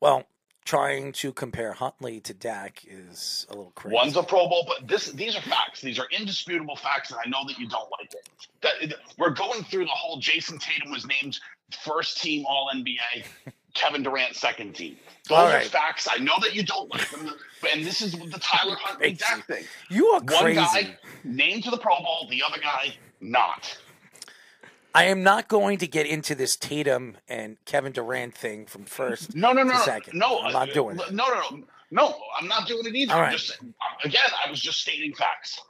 Well, 0.00 0.24
trying 0.70 1.10
to 1.10 1.32
compare 1.32 1.72
Huntley 1.72 2.20
to 2.20 2.32
Dak 2.32 2.84
is 2.86 3.44
a 3.50 3.54
little 3.54 3.72
crazy. 3.74 3.92
One's 3.92 4.16
a 4.16 4.22
Pro 4.22 4.48
Bowl, 4.48 4.64
but 4.68 4.86
this 4.86 5.10
these 5.10 5.34
are 5.34 5.40
facts. 5.40 5.80
These 5.80 5.98
are 5.98 6.06
indisputable 6.16 6.76
facts, 6.76 7.10
and 7.10 7.18
I 7.24 7.28
know 7.28 7.44
that 7.48 7.58
you 7.58 7.68
don't 7.68 7.90
like 7.98 8.14
it. 8.14 8.28
That, 8.60 8.94
we're 9.18 9.30
going 9.30 9.64
through 9.64 9.86
the 9.86 9.90
whole. 9.90 10.20
Jayson 10.20 10.60
Tatum 10.60 10.92
was 10.92 11.04
named 11.04 11.40
first 11.84 12.22
team 12.22 12.44
All 12.48 12.70
NBA. 12.72 13.24
Kevin 13.74 14.04
Durant 14.04 14.36
second 14.36 14.74
team. 14.74 14.96
Those 15.28 15.38
All 15.38 15.46
are 15.46 15.60
facts. 15.60 16.06
I 16.10 16.18
know 16.18 16.34
that 16.40 16.54
you 16.54 16.62
don't 16.62 16.88
like 16.92 17.08
them, 17.10 17.32
and 17.72 17.84
this 17.84 18.00
is 18.00 18.12
the 18.12 18.38
Tyler 18.40 18.76
Huntley 18.80 19.14
Dak 19.14 19.46
thing. 19.48 19.64
You 19.88 20.06
are 20.08 20.20
One 20.20 20.42
crazy. 20.42 20.60
guy 20.60 20.96
named 21.24 21.64
to 21.64 21.70
the 21.70 21.78
Pro 21.78 21.98
Bowl, 21.98 22.28
the 22.30 22.44
other 22.44 22.58
guy 22.60 22.94
not. 23.20 23.76
I 24.94 25.04
am 25.04 25.22
not 25.22 25.48
going 25.48 25.78
to 25.78 25.86
get 25.86 26.06
into 26.06 26.34
this 26.34 26.56
Tatum 26.56 27.16
and 27.28 27.56
Kevin 27.64 27.92
Durant 27.92 28.34
thing 28.34 28.66
from 28.66 28.84
first 28.84 29.34
No, 29.34 29.52
no, 29.52 29.62
no, 29.62 29.78
second. 29.82 30.18
no. 30.18 30.40
I'm 30.40 30.52
not 30.52 30.70
uh, 30.70 30.74
doing 30.74 30.98
it. 30.98 31.12
No, 31.12 31.28
no, 31.28 31.40
no, 31.50 31.64
no. 31.90 32.16
I'm 32.40 32.48
not 32.48 32.66
doing 32.66 32.86
it 32.86 32.94
either. 32.94 33.14
All 33.14 33.20
I'm 33.20 33.32
just 33.32 33.58
again, 34.04 34.20
I 34.44 34.50
was 34.50 34.60
just 34.60 34.80
stating 34.80 35.14
facts. 35.14 35.60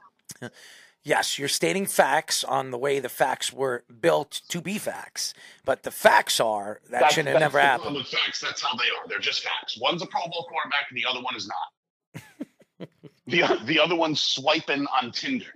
Yes, 1.03 1.39
you're 1.39 1.47
stating 1.47 1.87
facts 1.87 2.43
on 2.43 2.69
the 2.69 2.77
way 2.77 2.99
the 2.99 3.09
facts 3.09 3.51
were 3.51 3.83
built 3.99 4.41
to 4.49 4.61
be 4.61 4.77
facts, 4.77 5.33
but 5.65 5.81
the 5.83 5.89
facts 5.91 6.39
are 6.39 6.79
that 6.85 6.91
That's- 6.91 7.13
should 7.13 7.25
have 7.25 7.39
never 7.39 7.59
happened. 7.59 7.97
Facts. 8.05 8.39
That's 8.39 8.61
how 8.61 8.75
they 8.75 8.83
are. 8.85 9.07
They're 9.07 9.19
just 9.19 9.41
facts. 9.41 9.79
One's 9.79 10.01
a 10.03 10.05
Pro 10.05 10.21
Bowl 10.21 10.47
quarterback, 10.49 10.85
and 10.89 10.97
the 10.97 11.05
other 11.09 11.21
one 11.21 11.35
is 11.35 11.47
not. 11.47 12.87
the 13.27 13.59
the 13.65 13.79
other 13.79 13.95
one's 13.95 14.21
swiping 14.21 14.85
on 15.01 15.11
Tinder 15.11 15.53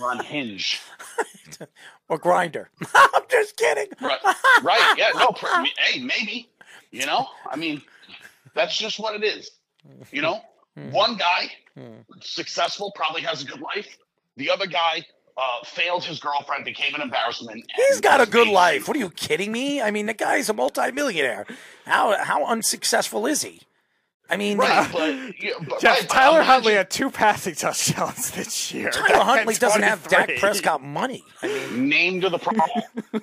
on 0.00 0.24
Hinge. 0.24 0.80
Or 2.12 2.18
Grindr. 2.18 2.66
I'm 2.94 3.22
just 3.30 3.56
kidding. 3.56 3.86
Right. 3.98 4.18
Right. 4.62 4.94
Yeah. 4.98 5.12
No. 5.14 5.34
hey, 5.78 5.98
maybe. 6.02 6.46
You 6.90 7.06
know. 7.06 7.26
I 7.50 7.56
mean, 7.56 7.80
that's 8.54 8.76
just 8.76 8.98
what 8.98 9.14
it 9.14 9.24
is. 9.24 9.50
You 10.10 10.20
know, 10.20 10.42
one 10.90 11.16
guy 11.16 11.50
successful 12.20 12.92
probably 12.94 13.22
has 13.22 13.42
a 13.42 13.46
good 13.46 13.62
life. 13.62 13.96
The 14.36 14.50
other 14.50 14.66
guy 14.66 15.06
uh, 15.38 15.64
failed 15.64 16.04
his 16.04 16.20
girlfriend, 16.20 16.66
became 16.66 16.94
an 16.94 17.00
embarrassment. 17.00 17.64
He's 17.74 18.02
got 18.02 18.20
a 18.20 18.26
good 18.26 18.46
life. 18.46 18.86
What 18.86 18.96
are 18.98 19.00
you 19.00 19.08
kidding 19.08 19.50
me? 19.50 19.80
I 19.80 19.90
mean, 19.90 20.04
the 20.04 20.12
guy's 20.12 20.50
a 20.50 20.52
multimillionaire. 20.52 21.46
How 21.86 22.22
how 22.22 22.44
unsuccessful 22.44 23.24
is 23.24 23.40
he? 23.40 23.62
I 24.32 24.36
mean, 24.38 24.56
Right, 24.56 24.70
uh, 24.70 24.88
but, 24.92 25.42
yeah, 25.42 25.50
but, 25.68 25.80
Jeff, 25.80 25.98
right, 25.98 26.08
but 26.08 26.14
Tyler 26.14 26.36
imagine- 26.36 26.46
Huntley 26.52 26.72
had 26.74 26.90
two 26.90 27.10
passing 27.10 27.54
touchdowns 27.54 28.30
this 28.36 28.72
year. 28.72 28.90
Tyler 28.90 29.08
Dak 29.08 29.22
Huntley 29.26 29.54
doesn't 29.54 29.82
have 29.82 30.08
Dak 30.08 30.30
Prescott 30.38 30.82
money. 30.82 31.22
I 31.42 31.48
mean, 31.48 31.88
name 31.88 32.20
to 32.22 32.30
the 32.30 32.38
Pro 32.38 32.54
Bowl. 32.56 33.20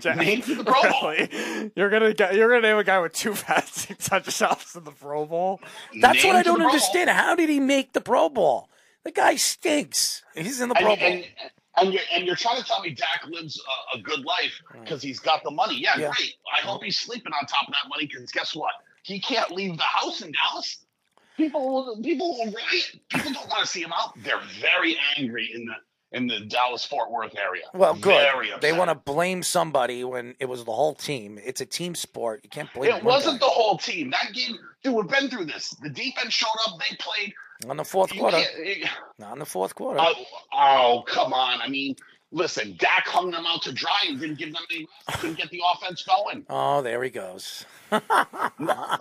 Jeff, 0.00 0.16
named 0.16 0.42
to 0.44 0.56
the 0.56 0.64
Pro 0.64 0.82
Bowl. 0.82 1.10
really? 1.10 1.70
You're 1.76 1.90
gonna 1.90 2.12
get, 2.12 2.34
you're 2.34 2.48
gonna 2.48 2.62
name 2.62 2.76
a 2.76 2.82
guy 2.84 2.98
with 2.98 3.12
two 3.12 3.32
passing 3.34 3.96
touchdowns 4.00 4.74
in 4.74 4.82
the 4.84 4.90
Pro 4.90 5.26
Bowl. 5.26 5.60
that's 6.00 6.24
what 6.24 6.34
I 6.34 6.42
don't 6.42 6.56
Pro 6.56 6.64
Bowl. 6.64 6.72
understand. 6.72 7.08
How 7.10 7.36
did 7.36 7.48
he 7.48 7.60
make 7.60 7.92
the 7.92 8.00
Pro 8.00 8.28
Bowl? 8.28 8.68
The 9.04 9.12
guy 9.12 9.36
stinks. 9.36 10.22
He's 10.34 10.60
in 10.60 10.68
the 10.70 10.74
and, 10.76 10.84
Pro 10.84 10.96
Bowl. 10.96 11.04
and, 11.04 11.24
and 11.78 11.92
you're 11.92 12.02
and 12.14 12.26
you're 12.26 12.34
trying 12.36 12.60
to 12.60 12.64
tell 12.64 12.80
me 12.80 12.90
Dak 12.90 13.24
lives 13.28 13.62
a, 13.94 13.98
a 13.98 14.02
good 14.02 14.24
life 14.24 14.60
because 14.80 15.02
he's 15.02 15.20
got 15.20 15.44
the 15.44 15.50
money. 15.52 15.78
Yeah, 15.80 15.96
Yeah. 15.98 16.10
great. 16.16 16.34
I 16.56 16.66
hope 16.66 16.82
he's 16.82 16.98
sleeping 16.98 17.32
on 17.32 17.46
top 17.46 17.68
of 17.68 17.72
that 17.74 17.88
money 17.88 18.06
because 18.06 18.30
guess 18.32 18.56
what? 18.56 18.72
He 19.02 19.20
can't 19.20 19.50
leave 19.50 19.76
the 19.76 19.82
house 19.82 20.20
in 20.22 20.32
Dallas. 20.32 20.84
People, 21.36 21.98
people 22.02 22.32
will 22.32 22.46
riot. 22.52 23.00
People 23.08 23.32
don't 23.32 23.48
want 23.48 23.60
to 23.62 23.66
see 23.66 23.80
him 23.82 23.92
out. 23.92 24.12
They're 24.22 24.40
very 24.60 24.96
angry 25.16 25.50
in 25.54 25.64
the 25.66 25.74
in 26.12 26.26
the 26.26 26.40
Dallas 26.40 26.84
Fort 26.84 27.08
Worth 27.10 27.36
area. 27.38 27.62
Well, 27.72 27.94
good. 27.94 28.26
They 28.60 28.72
want 28.72 28.90
to 28.90 28.96
blame 28.96 29.44
somebody 29.44 30.02
when 30.02 30.34
it 30.40 30.46
was 30.46 30.64
the 30.64 30.72
whole 30.72 30.92
team. 30.94 31.38
It's 31.42 31.60
a 31.60 31.64
team 31.66 31.94
sport. 31.94 32.40
You 32.42 32.50
can't 32.50 32.68
blame 32.74 32.92
It 32.96 33.04
wasn't 33.04 33.40
guy. 33.40 33.46
the 33.46 33.50
whole 33.52 33.78
team. 33.78 34.10
That 34.10 34.32
game, 34.34 34.58
dude, 34.82 34.92
we've 34.94 35.06
been 35.06 35.30
through 35.30 35.44
this. 35.44 35.70
The 35.82 35.88
defense 35.88 36.34
showed 36.34 36.48
up. 36.66 36.80
They 36.80 36.96
played. 36.96 37.32
on 37.68 37.76
the 37.76 37.84
fourth 37.84 38.10
quarter. 38.12 38.40
you- 38.62 38.86
Not 39.20 39.34
in 39.34 39.38
the 39.38 39.46
fourth 39.46 39.74
quarter. 39.76 40.00
Oh, 40.02 40.14
oh, 40.52 41.04
come 41.06 41.32
on. 41.32 41.60
I 41.62 41.68
mean, 41.68 41.94
listen, 42.32 42.76
Dak 42.78 43.06
hung 43.06 43.30
them 43.30 43.44
out 43.46 43.62
to 43.62 43.72
dry 43.72 44.04
and 44.08 44.18
didn't 44.20 44.38
give 44.38 44.52
them 44.52 44.62
any, 44.70 44.86
couldn't 45.18 45.36
get 45.38 45.50
the 45.50 45.60
offense 45.74 46.02
going. 46.02 46.44
oh, 46.50 46.82
there 46.82 47.02
he 47.02 47.10
goes. 47.10 47.64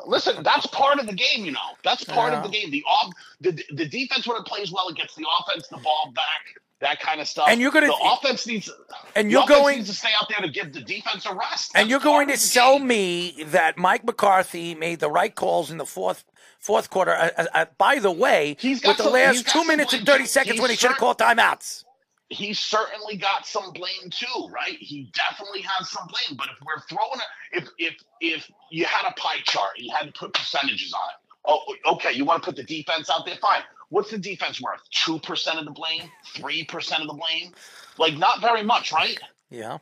Listen, 0.07 0.43
that's 0.43 0.65
part 0.67 0.99
of 0.99 1.05
the 1.07 1.13
game, 1.13 1.45
you 1.45 1.51
know. 1.51 1.59
That's 1.83 2.03
part 2.03 2.33
of 2.33 2.43
the 2.43 2.49
game. 2.49 2.71
The 2.71 2.83
off, 2.89 3.11
the, 3.41 3.51
the 3.71 3.85
defense 3.87 4.27
when 4.27 4.37
it 4.37 4.45
plays 4.45 4.71
well, 4.71 4.87
it 4.89 4.95
gets 4.97 5.15
the 5.15 5.25
offense 5.39 5.67
the 5.67 5.77
ball 5.77 6.11
back, 6.15 6.59
that 6.79 6.99
kind 6.99 7.21
of 7.21 7.27
stuff. 7.27 7.47
And 7.49 7.61
you're 7.61 7.71
gonna- 7.71 7.87
the 7.87 8.17
offense 8.19 8.47
needs 8.47 8.69
and 9.15 9.29
you're 9.31 9.45
going- 9.45 9.83
to 9.83 9.93
stay 9.93 10.09
out 10.19 10.27
there 10.29 10.39
to 10.45 10.51
give 10.51 10.73
the 10.73 10.81
defense 10.81 11.25
a 11.25 11.33
rest. 11.35 11.71
and 11.75 11.89
you're 11.89 11.99
going 11.99 12.29
to 12.29 12.37
sell 12.37 12.77
game. 12.79 12.87
me 12.87 13.43
that 13.47 13.77
Mike 13.77 14.03
McCarthy 14.05 14.73
made 14.75 14.99
the 14.99 15.09
right 15.11 15.33
calls 15.35 15.69
in 15.71 15.77
the 15.77 15.85
fourth 15.85 16.23
fourth 16.59 16.89
quarter. 16.89 17.11
Uh, 17.11 17.29
uh, 17.37 17.45
uh, 17.53 17.65
by 17.77 17.99
the 17.99 18.11
way, 18.11 18.57
He's 18.59 18.81
got 18.81 18.89
with 18.89 18.97
the 18.97 19.03
some- 19.03 19.13
last 19.13 19.47
two 19.47 19.65
minutes 19.65 19.93
and 19.93 20.05
thirty 20.05 20.25
seconds 20.25 20.59
when 20.59 20.69
he 20.71 20.75
should 20.75 20.89
have 20.89 20.97
called 20.99 21.17
timeouts. 21.19 21.83
He 22.29 22.53
certainly 22.53 23.17
got 23.17 23.45
some 23.45 23.71
blame 23.73 24.09
too, 24.11 24.49
right? 24.51 24.77
He 24.79 25.11
definitely 25.13 25.61
has 25.61 25.89
some 25.89 26.07
blame. 26.07 26.37
But 26.37 26.47
if 26.47 26.57
we're 26.65 26.81
throwing 26.87 27.19
a, 27.19 27.57
if 27.57 27.69
if 27.77 27.95
if 28.21 28.51
you 28.69 28.85
had 28.85 29.09
a 29.09 29.13
pie 29.13 29.41
chart, 29.43 29.71
you 29.77 29.93
had 29.93 30.05
to 30.05 30.11
put 30.11 30.33
percentages 30.33 30.93
on 30.93 31.09
it. 31.09 31.15
Oh, 31.45 31.93
okay, 31.93 32.11
you 32.13 32.25
want 32.25 32.43
to 32.43 32.45
put 32.45 32.55
the 32.55 32.63
defense 32.63 33.09
out 33.09 33.25
there? 33.25 33.37
Fine. 33.41 33.63
What's 33.89 34.11
the 34.11 34.19
defense 34.19 34.61
worth? 34.61 34.81
Two 34.91 35.19
percent 35.19 35.57
of 35.57 35.65
the 35.65 35.71
blame, 35.71 36.03
three 36.35 36.63
percent 36.65 37.01
of 37.01 37.07
the 37.07 37.15
blame, 37.15 37.53
like 37.97 38.15
not 38.15 38.41
very 38.41 38.63
much, 38.63 38.91
right? 38.91 39.17
Yeah. 39.49 39.79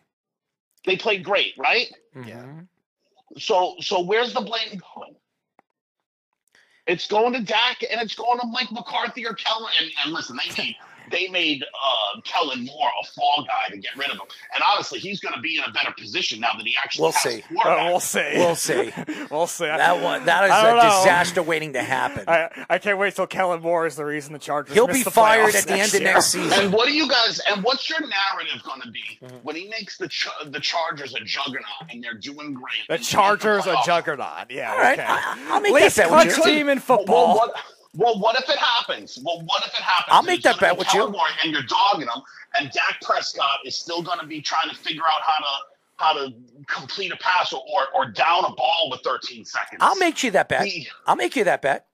They 0.85 0.95
played 0.95 1.25
great, 1.25 1.53
right? 1.57 1.93
Yeah. 2.15 2.43
Mm-hmm. 2.43 2.59
So 3.37 3.75
so 3.81 4.01
where's 4.01 4.33
the 4.33 4.41
blame 4.41 4.81
going? 4.95 5.15
It's 6.85 7.07
going 7.07 7.33
to 7.33 7.41
Dak 7.41 7.83
and 7.91 7.99
it's 7.99 8.15
going 8.15 8.39
to 8.39 8.47
Mike 8.47 8.71
McCarthy 8.71 9.27
or 9.27 9.33
Kellen. 9.33 9.69
And, 9.81 9.91
and 10.05 10.13
listen, 10.13 10.37
they 10.37 10.63
made 10.63 10.77
they 11.11 11.27
made 11.29 11.63
uh, 11.63 12.21
Kellen 12.21 12.65
Moore 12.65 12.89
a 13.01 13.05
fall 13.07 13.45
guy 13.47 13.71
to 13.73 13.77
get 13.77 13.95
rid 13.95 14.07
of 14.09 14.13
him. 14.17 14.27
And 14.53 14.63
honestly, 14.71 14.99
he's 14.99 15.19
going 15.19 15.35
to 15.35 15.41
be 15.41 15.57
in 15.57 15.63
a 15.63 15.71
better 15.71 15.91
position 15.97 16.39
now 16.39 16.49
that 16.57 16.65
he 16.65 16.75
actually 16.83 17.03
We'll 17.03 17.11
has 17.13 17.21
see. 17.21 17.43
a. 17.55 17.67
Uh, 17.67 17.85
we'll 17.85 17.99
see. 17.99 18.31
We'll 18.35 18.55
see. 18.55 18.91
we'll 19.31 19.47
see. 19.47 19.65
That 19.65 20.01
one 20.01 20.25
that 20.25 20.43
is 20.45 20.51
I 20.51 20.59
a 20.59 20.63
don't 20.63 20.77
know. 20.77 20.83
disaster 20.99 21.41
waiting 21.43 21.73
to 21.73 21.81
happen. 21.81 22.23
I, 22.27 22.65
I 22.69 22.77
can't 22.77 22.97
wait 22.97 23.15
till 23.15 23.27
Kellen 23.27 23.61
Moore 23.61 23.85
is 23.85 23.95
the 23.95 24.05
reason 24.05 24.33
the 24.33 24.39
Chargers. 24.39 24.73
He'll 24.73 24.87
miss 24.87 24.97
be 24.97 25.03
the 25.03 25.11
fired 25.11 25.55
at 25.55 25.65
the 25.65 25.73
end 25.79 25.93
of 25.93 26.01
next 26.01 26.27
season. 26.27 26.59
And 26.65 26.73
what 26.73 26.87
do 26.87 26.93
you 26.93 27.07
guys? 27.09 27.39
And 27.49 27.63
what's 27.63 27.89
your 27.89 27.99
narrative 28.01 28.61
going 28.63 28.81
to 28.81 28.91
be 28.91 28.99
Mm-hmm. 29.17 29.35
when 29.37 29.55
he 29.55 29.67
makes 29.69 29.97
the 29.97 30.07
Ch- 30.07 30.27
the 30.47 30.59
Chargers 30.59 31.13
a 31.15 31.19
juggernaut 31.23 31.89
and 31.89 32.03
they're 32.03 32.13
doing 32.13 32.53
great? 32.53 32.85
The 32.87 32.95
and 32.95 32.97
they 32.97 32.97
make 32.97 33.03
Chargers 33.03 33.63
the 33.65 33.79
a 33.79 33.81
juggernaut. 33.85 34.51
Yeah. 34.51 34.71
All 34.71 34.77
right, 34.77 34.99
okay. 34.99 35.07
I- 35.07 35.47
I'll 35.49 35.61
make 35.61 35.71
Least 35.73 35.95
that 35.95 36.09
bet 36.09 36.25
with 36.25 36.35
clutch 36.35 36.47
you. 36.47 36.53
team 36.53 36.69
in 36.69 36.77
Well, 36.77 36.97
football. 36.97 37.35
what, 37.37 37.55
well, 37.97 38.19
what 38.19 38.37
if 38.37 38.47
it 38.47 38.57
happens? 38.57 39.19
Well, 39.23 39.41
what 39.45 39.65
if 39.65 39.73
it 39.73 39.81
happens? 39.81 40.09
I'll 40.11 40.23
make 40.23 40.43
that 40.43 40.59
bet 40.59 40.75
be 40.75 40.79
with 40.79 40.87
you. 40.93 40.99
Kellen 40.99 41.11
Moore 41.13 41.25
And 41.43 41.51
you're 41.51 41.63
dogging 41.63 42.07
him, 42.07 42.21
and 42.59 42.71
Dak 42.71 43.01
Prescott 43.01 43.59
is 43.65 43.75
still 43.75 44.03
going 44.03 44.19
to 44.19 44.27
be 44.27 44.39
trying 44.39 44.69
to 44.69 44.75
figure 44.75 45.03
out 45.03 45.21
how 45.21 45.43
to 45.43 45.63
how 45.97 46.13
to 46.13 46.33
complete 46.67 47.11
a 47.11 47.17
pass 47.17 47.51
or, 47.51 47.59
or, 47.73 47.87
or 47.95 48.11
down 48.11 48.45
a 48.45 48.53
ball 48.53 48.89
with 48.91 49.01
13 49.01 49.43
seconds. 49.43 49.79
I'll 49.81 49.97
make 49.97 50.23
you 50.23 50.29
that 50.29 50.47
bet. 50.47 50.65
He- 50.65 50.87
I'll 51.07 51.15
make 51.15 51.35
you 51.35 51.43
that 51.45 51.63
bet. 51.63 51.87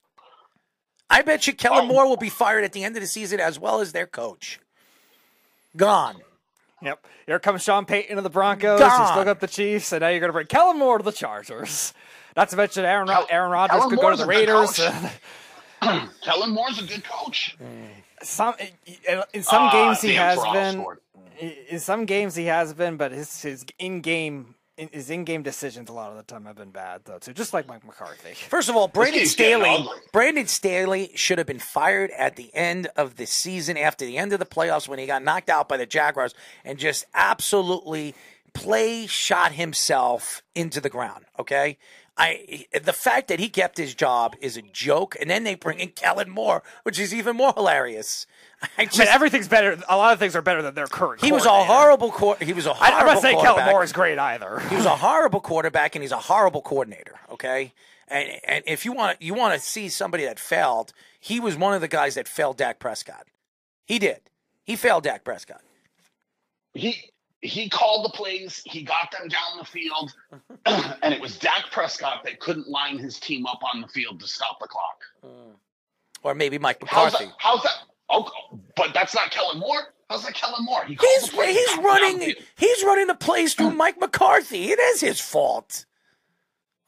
I 1.10 1.22
bet 1.22 1.48
you 1.48 1.54
Kellen 1.54 1.86
oh. 1.86 1.88
Moore 1.88 2.08
will 2.08 2.18
be 2.18 2.30
fired 2.30 2.66
at 2.66 2.74
the 2.74 2.84
end 2.84 2.98
of 2.98 3.02
the 3.02 3.08
season 3.08 3.40
as 3.40 3.58
well 3.58 3.80
as 3.80 3.94
their 3.94 4.08
coach. 4.08 4.60
Gone. 5.78 6.18
Yep. 6.82 7.08
Here 7.28 7.40
comes 7.40 7.64
Sean 7.64 7.86
Payton 7.86 8.18
to 8.18 8.22
the 8.22 8.30
Broncos. 8.30 8.80
Gone. 8.80 9.02
You 9.02 9.08
still 9.08 9.24
got 9.24 9.40
the 9.40 9.48
Chiefs, 9.48 9.94
and 9.94 10.02
now 10.02 10.10
you're 10.10 10.20
going 10.20 10.30
to 10.30 10.34
bring 10.34 10.48
Kellen 10.48 10.78
Moore 10.78 10.98
to 10.98 11.04
the 11.04 11.12
Chargers. 11.14 11.94
Not 12.36 12.50
to 12.50 12.58
mention 12.58 12.84
Aaron, 12.84 13.10
Aaron 13.30 13.52
Rodgers 13.52 13.78
Kellen 13.78 13.90
could 13.90 14.00
go 14.00 14.12
to 14.12 14.18
the 14.18 14.26
Raiders. 14.26 14.82
coach. 15.84 16.10
Kellen 16.22 16.52
Moore's 16.52 16.80
a 16.80 16.84
good 16.86 17.04
coach. 17.04 17.58
some 18.22 18.56
in- 18.60 19.24
in 19.34 19.44
some 19.44 19.64
Ah, 19.64 19.72
games 19.72 20.02
he 20.02 20.14
has 20.16 20.40
Frost 20.40 20.54
been. 20.54 20.74
scored. 20.74 21.00
In 21.70 21.80
some 21.80 22.06
games 22.06 22.36
he 22.36 22.46
has 22.46 22.74
been, 22.74 22.98
but 22.98 23.12
his 23.12 23.42
his 23.42 23.66
in 23.80 24.02
game 24.02 24.56
his 24.76 25.10
in 25.12 25.24
game 25.24 25.44
decisions 25.44 25.88
a 25.90 25.94
lot 25.94 26.10
of 26.10 26.18
the 26.18 26.24
time 26.24 26.46
have 26.46 26.56
been 26.56 26.72
bad 26.72 27.02
though 27.06 27.20
too. 27.20 27.34
Just 27.34 27.54
like 27.54 27.68
Mike 27.68 27.86
McCarthy. 27.86 28.34
First 28.34 28.70
of 28.70 28.76
all, 28.76 28.88
Brandon 28.88 29.20
game's 29.20 29.36
getting 29.36 29.64
Staley. 29.64 29.88
Brandon 30.12 30.48
Staley 30.48 31.12
should 31.16 31.38
have 31.38 31.46
been 31.48 31.60
fired 31.60 32.12
at 32.18 32.36
the 32.38 32.50
end 32.56 32.88
of 32.96 33.16
the 33.18 33.26
season, 33.28 33.78
after 33.78 34.04
the 34.06 34.18
end 34.18 34.34
of 34.34 34.40
the 34.40 34.46
playoffs, 34.46 34.88
when 34.88 34.98
he 35.00 35.06
got 35.06 35.24
knocked 35.24 35.50
out 35.50 35.68
by 35.70 35.78
the 35.78 35.86
Jaguars, 35.86 36.34
and 36.66 36.80
just 36.80 37.06
absolutely 37.14 38.16
play 38.54 39.06
shot 39.08 39.52
himself 39.52 40.42
into 40.56 40.80
the 40.82 40.90
ground. 40.90 41.26
Okay, 41.40 41.78
I 42.16 42.66
the 42.80 42.94
fact 42.94 43.28
that 43.30 43.40
he 43.40 43.50
kept 43.50 43.78
his 43.78 43.96
job 43.96 44.36
is 44.40 44.56
a 44.56 44.62
joke, 44.62 45.16
and 45.20 45.30
then 45.30 45.44
they 45.44 45.56
bring 45.56 45.80
in 45.80 45.90
Kellen 45.90 46.30
Moore, 46.30 46.62
which 46.84 47.00
is 47.00 47.14
even 47.14 47.36
more 47.36 47.54
hilarious. 47.54 48.28
I 48.78 48.84
I 48.84 48.98
mean, 48.98 49.08
everything's 49.08 49.48
better. 49.48 49.78
A 49.90 49.98
lot 49.98 50.14
of 50.14 50.20
things 50.20 50.36
are 50.36 50.42
better 50.44 50.62
than 50.62 50.76
their 50.76 50.88
current. 50.88 51.22
he 51.22 51.32
was 51.32 51.46
a 51.46 51.50
horrible. 51.50 52.12
Cor- 52.12 52.38
he 52.40 52.54
was 52.54 52.68
a 52.68 52.72
I, 52.72 52.74
horrible. 52.74 53.00
I'm 53.00 53.06
not 53.16 53.22
saying 53.22 53.36
Kellen 53.38 53.48
quarterback. 53.54 53.72
Moore 53.72 53.84
is 53.84 53.92
great 53.94 54.20
either. 54.20 54.60
He 54.70 54.76
was 54.76 54.86
a 54.86 54.96
horrible 54.96 55.42
quarterback, 55.42 55.96
and 55.96 56.04
he's 56.04 56.12
a 56.12 56.18
horrible 56.18 56.62
coordinator. 56.62 57.16
Okay, 57.32 57.74
and 58.08 58.30
and 58.48 58.64
if 58.68 58.86
you 58.86 58.94
want 58.94 59.20
you 59.22 59.34
want 59.34 59.56
to 59.56 59.60
see 59.60 59.90
somebody 59.90 60.26
that 60.26 60.40
failed, 60.40 60.94
he 61.20 61.40
was 61.40 61.58
one 61.58 61.74
of 61.74 61.82
the 61.82 61.88
guys 61.88 62.14
that 62.16 62.28
failed 62.28 62.58
Dak 62.58 62.78
Prescott. 62.80 63.26
He 63.86 63.98
did. 63.98 64.22
He 64.64 64.76
failed 64.76 65.04
Dak 65.04 65.24
Prescott. 65.24 65.62
He 66.76 67.10
he 67.44 67.70
called 67.70 68.06
the 68.06 68.10
plays, 68.10 68.62
he 68.66 68.82
got 68.84 69.12
them 69.12 69.28
down 69.28 69.58
the 69.60 69.66
field, 69.66 70.14
and 71.04 71.14
it 71.14 71.20
was 71.22 71.38
Dak 71.38 71.66
Prescott 71.72 72.24
that 72.24 72.40
couldn't 72.40 72.68
line 72.68 72.98
his 72.98 73.20
team 73.20 73.46
up 73.46 73.60
on 73.74 73.82
the 73.82 73.88
field 73.88 74.20
to 74.22 74.28
stop 74.28 74.60
the 74.60 74.68
clock. 74.68 75.02
Hmm. 75.24 75.52
Or 76.24 76.34
maybe 76.34 76.58
Mike 76.58 76.82
How's 76.88 77.12
McCarthy. 77.14 77.26
that? 77.26 77.36
How's 77.38 77.64
that? 77.64 77.76
Oh, 78.10 78.32
but 78.76 78.94
that's 78.94 79.14
not 79.14 79.30
Kellen 79.32 79.60
Moore. 79.60 79.82
How's 80.10 80.24
that 80.24 80.34
Kellen 80.34 80.64
Moore? 80.66 80.86
He 80.86 80.96
He's 81.00 81.30
he's 81.32 81.76
them 81.76 81.86
running 81.86 82.34
he's 82.56 82.84
running 82.84 83.08
the 83.08 83.16
plays 83.16 83.54
through 83.56 83.72
Mike 83.76 84.00
McCarthy. 84.00 84.72
It 84.72 84.80
is 84.80 85.02
his 85.02 85.20
fault. 85.20 85.86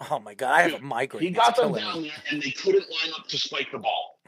Oh 0.09 0.19
my 0.19 0.33
god, 0.35 0.51
I 0.51 0.61
have 0.69 0.73
a 0.81 0.83
migraine. 0.83 1.21
He 1.23 1.27
It's 1.29 1.37
got 1.37 1.55
them 1.55 1.69
killing 1.73 1.83
down 1.83 2.01
me. 2.03 2.09
there, 2.09 2.17
and 2.31 2.41
they 2.41 2.51
couldn't 2.51 2.81
line 2.89 3.13
up 3.17 3.27
to 3.27 3.37
spike 3.37 3.71
the 3.71 3.79
ball. 3.79 4.19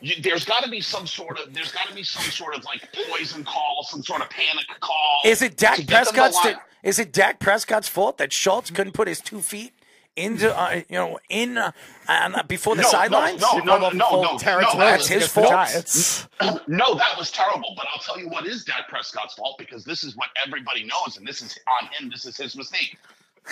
You, 0.00 0.14
there's 0.22 0.44
got 0.44 0.62
to 0.64 0.70
be 0.70 0.80
some 0.80 1.06
sort 1.06 1.38
of 1.38 1.52
there's 1.52 1.72
got 1.72 1.88
to 1.88 1.94
be 1.94 2.04
some 2.04 2.22
sort 2.30 2.54
of 2.54 2.64
like 2.64 2.88
poison 3.10 3.44
call, 3.44 3.84
some 3.88 4.02
sort 4.02 4.22
of 4.22 4.30
panic 4.30 4.66
call. 4.80 5.20
Is 5.24 5.42
it 5.42 5.56
Dak 5.56 5.76
to 5.76 5.82
get 5.82 6.04
them 6.04 6.14
to 6.14 6.20
Prescott's? 6.20 6.60
is 6.82 6.98
it 6.98 7.12
Dak 7.12 7.40
Prescott's 7.40 7.88
fault 7.88 8.18
that 8.18 8.32
Schultz 8.32 8.70
couldn't 8.70 8.92
put 8.92 9.08
his 9.08 9.20
two 9.20 9.40
feet 9.40 9.72
into 10.16 10.56
uh, 10.56 10.82
you 10.88 10.96
know 10.96 11.18
in 11.28 11.58
uh, 11.58 11.72
uh, 12.08 12.42
before 12.44 12.76
the 12.76 12.82
No, 12.82 12.88
no, 12.88 12.92
sidelines? 12.92 13.40
No, 13.40 13.58
no, 13.58 13.78
no, 13.78 13.90
no, 13.90 14.22
no, 14.22 14.38
Terrence 14.38 14.72
no, 14.72 14.78
Williams 14.78 15.08
that's 15.08 15.22
his 15.24 15.28
fault. 15.28 16.68
No, 16.68 16.94
that 16.94 17.14
was 17.18 17.30
terrible. 17.30 17.74
But 17.76 17.86
I'll 17.92 18.02
tell 18.02 18.18
you 18.18 18.28
what 18.28 18.46
is 18.46 18.64
Dak 18.64 18.88
Prescott's 18.88 19.34
fault 19.34 19.56
because 19.58 19.84
this 19.84 20.04
is 20.04 20.16
what 20.16 20.28
everybody 20.44 20.84
knows, 20.84 21.16
and 21.16 21.26
this 21.26 21.42
is 21.42 21.58
on 21.80 21.88
him. 21.92 22.10
This 22.10 22.26
is 22.26 22.36
his 22.36 22.56
mistake. 22.56 22.98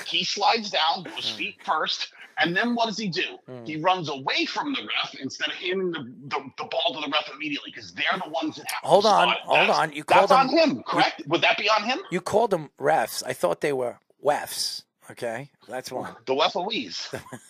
He 0.07 0.25
slides 0.25 0.70
down, 0.70 1.05
goes 1.05 1.31
Hmm. 1.31 1.36
feet 1.39 1.57
first, 1.65 2.08
and 2.39 2.55
then 2.57 2.75
what 2.75 2.86
does 2.86 2.99
he 2.99 3.08
do? 3.08 3.39
He 3.65 3.76
runs 3.76 4.08
away 4.08 4.44
from 4.44 4.75
the 4.75 4.83
ref 4.83 5.15
instead 5.20 5.49
of 5.49 5.55
handing 5.55 5.91
the, 5.92 6.00
the, 6.28 6.50
the 6.58 6.65
ball 6.65 6.94
to 6.94 7.00
the 7.00 7.10
ref 7.12 7.31
immediately 7.34 7.70
because 7.75 7.92
they're 7.94 8.20
the 8.23 8.28
ones 8.31 8.57
that 8.57 8.66
have 8.70 8.83
to 8.83 8.89
Hold 8.89 9.07
on, 9.07 9.28
spot 9.28 9.39
hold 9.44 9.58
That's- 9.60 9.78
on. 9.78 9.92
You 9.92 10.05
that's 10.07 10.26
called 10.28 10.33
on 10.33 10.49
him- 10.50 10.83
correct? 10.83 11.23
Would 11.28 11.41
that 11.41 11.57
be 11.58 11.68
on 11.70 11.84
him? 11.84 11.99
You 12.10 12.20
called 12.20 12.50
them 12.50 12.70
refs. 12.78 13.23
I 13.26 13.33
thought 13.33 13.60
they 13.62 13.73
were 13.73 13.99
wefs. 14.20 14.83
Okay, 15.10 15.50
that's 15.68 15.91
one. 15.92 16.15
The 16.26 16.34
referees. 16.34 17.08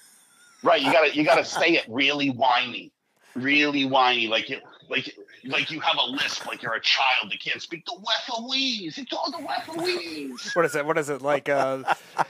right, 0.63 0.81
you 0.83 0.93
gotta 0.93 1.15
you 1.17 1.25
gotta 1.25 1.45
say 1.45 1.71
it 1.71 1.85
really 1.89 2.29
whiny, 2.31 2.93
really 3.35 3.85
whiny, 3.87 4.27
like 4.29 4.49
you 4.51 4.61
like 4.91 5.17
like 5.49 5.71
you 5.71 5.81
have 5.81 5.97
a 5.99 6.11
lisp, 6.11 6.47
like 6.47 6.63
you're 6.63 6.75
a 6.75 6.81
child 6.81 7.31
that 7.31 7.41
can't 7.41 7.61
speak. 7.61 7.85
The 7.87 7.97
referees, 7.97 8.99
it's 8.99 9.13
all 9.13 9.31
the 9.31 9.45
referees. 9.47 10.51
What 10.55 10.65
is 10.65 10.75
it? 10.75 10.85
What 10.87 10.99
is 10.99 11.09
it 11.09 11.23
like? 11.23 11.49
Uh, 11.49 11.83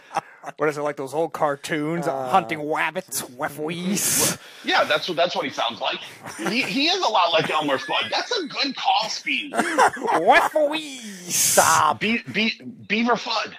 what 0.57 0.69
is 0.69 0.77
it 0.79 0.83
like? 0.83 0.97
Those 0.97 1.15
old 1.15 1.33
cartoons, 1.33 2.07
Uh, 2.07 2.29
hunting 2.29 2.61
wabbits, 2.61 3.23
wefwees. 3.37 4.39
Yeah, 4.65 4.85
that's 4.85 5.09
what 5.09 5.17
that's 5.17 5.35
what 5.37 5.45
he 5.45 5.51
sounds 5.51 5.81
like. 5.81 5.99
He, 6.51 6.63
he 6.63 6.87
is 6.89 7.03
a 7.05 7.09
lot 7.09 7.33
like 7.33 7.51
Elmer 7.51 7.79
Fudd. 7.79 8.11
That's 8.11 8.37
a 8.37 8.47
good 8.47 8.75
call, 8.77 9.09
Speedy. 9.09 9.51
Wefwees. 9.55 11.31
Stop. 11.31 12.01
Be, 12.01 12.23
be, 12.33 12.61
Beaver 12.89 13.15
Fudd. 13.15 13.55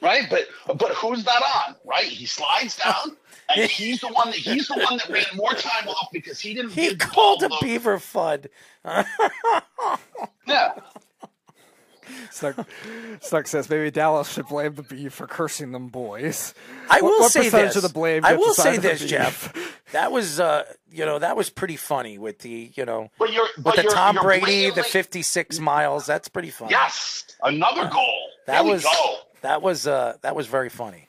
Right, 0.00 0.24
but 0.30 0.46
but 0.78 0.92
who's 0.92 1.24
that 1.24 1.42
on? 1.56 1.74
Right, 1.84 2.04
he 2.04 2.24
slides 2.24 2.76
down, 2.76 3.16
and 3.56 3.70
he's 3.70 4.00
the 4.00 4.08
one 4.08 4.28
that 4.30 4.36
he's 4.36 4.68
the 4.68 4.74
one 4.74 4.98
that 4.98 5.08
ran 5.08 5.24
more 5.34 5.52
time 5.52 5.88
off 5.88 6.08
because 6.12 6.40
he 6.40 6.54
didn't. 6.54 6.72
He 6.72 6.90
the 6.90 6.96
called 6.98 7.42
a 7.42 7.50
beaver 7.60 7.98
Fudd. 7.98 8.46
Yeah, 10.46 10.72
Stuck, 12.30 12.66
Stuck 13.20 13.46
says 13.46 13.68
maybe 13.68 13.90
Dallas 13.90 14.32
should 14.32 14.46
blame 14.46 14.74
the 14.74 14.82
beef 14.82 15.12
for 15.14 15.26
cursing 15.26 15.72
them 15.72 15.88
boys. 15.88 16.54
I 16.88 17.00
will 17.02 17.20
what 17.20 17.32
say 17.32 17.44
percentage 17.44 17.68
this. 17.68 17.76
of 17.76 17.82
the 17.82 17.88
blame 17.88 18.24
I 18.24 18.34
will 18.34 18.54
say 18.54 18.78
this. 18.78 19.04
Jeff. 19.04 19.52
That 19.92 20.12
was, 20.12 20.38
uh, 20.38 20.64
you 20.90 21.04
know, 21.04 21.18
that 21.18 21.36
was 21.36 21.50
pretty 21.50 21.76
funny 21.76 22.18
with 22.18 22.40
the, 22.40 22.70
you 22.74 22.84
know, 22.84 23.10
but 23.18 23.32
you're 23.32 23.48
with 23.62 23.76
the 23.76 23.82
you're, 23.82 23.92
Tom 23.92 24.16
you're 24.16 24.24
Brady, 24.24 24.70
the 24.70 24.82
56 24.82 25.58
miles. 25.60 26.06
That's 26.06 26.28
pretty 26.28 26.50
funny. 26.50 26.70
Yes, 26.70 27.24
another 27.42 27.88
goal. 27.88 28.18
that 28.46 28.62
there 28.62 28.72
was 28.72 28.84
we 28.84 28.90
go. 28.90 29.16
that 29.42 29.62
was 29.62 29.86
uh, 29.86 30.16
that 30.22 30.36
was 30.36 30.46
very 30.46 30.68
funny. 30.68 31.07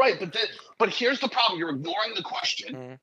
Right, 0.00 0.18
but 0.18 0.32
the, 0.32 0.40
but 0.78 0.88
here's 0.88 1.20
the 1.20 1.28
problem: 1.28 1.58
you're 1.58 1.70
ignoring 1.70 2.14
the 2.16 2.22
question, 2.22 2.74
Mm-hmm. 2.74 2.94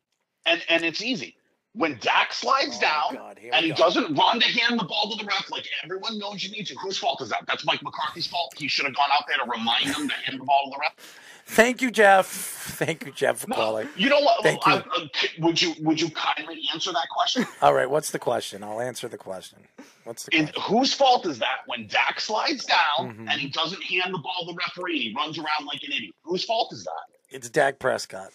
and 0.47 0.61
and 0.69 0.83
it's 0.83 1.01
easy. 1.01 1.35
When 1.73 1.99
Dak 2.01 2.33
slides 2.33 2.79
down 2.79 3.09
Oh, 3.11 3.15
God, 3.17 3.39
and 3.53 3.63
he 3.63 3.69
go. 3.69 3.75
doesn't 3.77 4.15
run 4.15 4.39
to 4.39 4.47
hand 4.47 4.79
the 4.79 4.83
ball 4.83 5.11
to 5.15 5.23
the 5.23 5.27
ref 5.29 5.51
like 5.51 5.67
everyone 5.83 6.17
knows 6.17 6.43
you 6.43 6.49
need 6.49 6.65
to, 6.67 6.75
whose 6.75 6.97
fault 6.97 7.21
is 7.21 7.29
that? 7.29 7.43
That's 7.47 7.65
Mike 7.65 7.83
McCarthy's 7.83 8.25
fault. 8.25 8.55
He 8.57 8.67
should 8.67 8.85
have 8.85 8.95
gone 8.95 9.09
out 9.13 9.25
there 9.27 9.37
to 9.37 9.43
remind 9.51 9.93
them 9.93 10.07
to 10.09 10.15
hand 10.15 10.39
the 10.41 10.45
ball 10.45 10.61
to 10.65 10.71
the 10.71 10.79
ref. 10.81 11.19
Thank 11.49 11.81
you, 11.81 11.91
Jeff. 11.91 12.27
Thank 12.27 13.05
you, 13.05 13.11
Jeff, 13.13 13.39
for 13.39 13.47
calling. 13.47 13.87
You 13.95 14.09
know 14.09 14.19
what? 14.19 14.43
Thank 14.43 14.67
I- 14.67 14.75
you. 14.75 14.83
uh, 14.97 15.07
would 15.39 15.61
you 15.61 15.73
would 15.81 15.99
you 15.99 16.09
kindly 16.11 16.61
answer 16.73 16.91
that 16.91 17.07
question? 17.09 17.45
All 17.61 17.73
right, 17.73 17.89
what's 17.89 18.11
the 18.11 18.19
question? 18.19 18.63
I'll 18.63 18.81
answer 18.81 19.07
the 19.07 19.17
question. 19.17 19.59
What's 20.03 20.23
the 20.23 20.31
question? 20.31 20.61
whose 20.61 20.93
fault 20.93 21.25
is 21.25 21.39
that 21.39 21.59
when 21.65 21.87
Dak 21.87 22.19
slides 22.19 22.65
down 22.65 23.15
Mhm. 23.15 23.29
and 23.31 23.39
he 23.41 23.47
doesn't 23.49 23.81
hand 23.81 24.13
the 24.13 24.17
ball 24.19 24.45
to 24.45 24.51
the 24.53 24.57
referee? 24.57 24.99
He 24.99 25.13
runs 25.15 25.37
around 25.37 25.65
like 25.65 25.81
an 25.83 25.91
idiot. 25.93 26.13
Whose 26.23 26.43
fault 26.43 26.71
is 26.73 26.83
that? 26.83 27.35
It's 27.35 27.49
Dak 27.49 27.79
Prescott. 27.79 28.29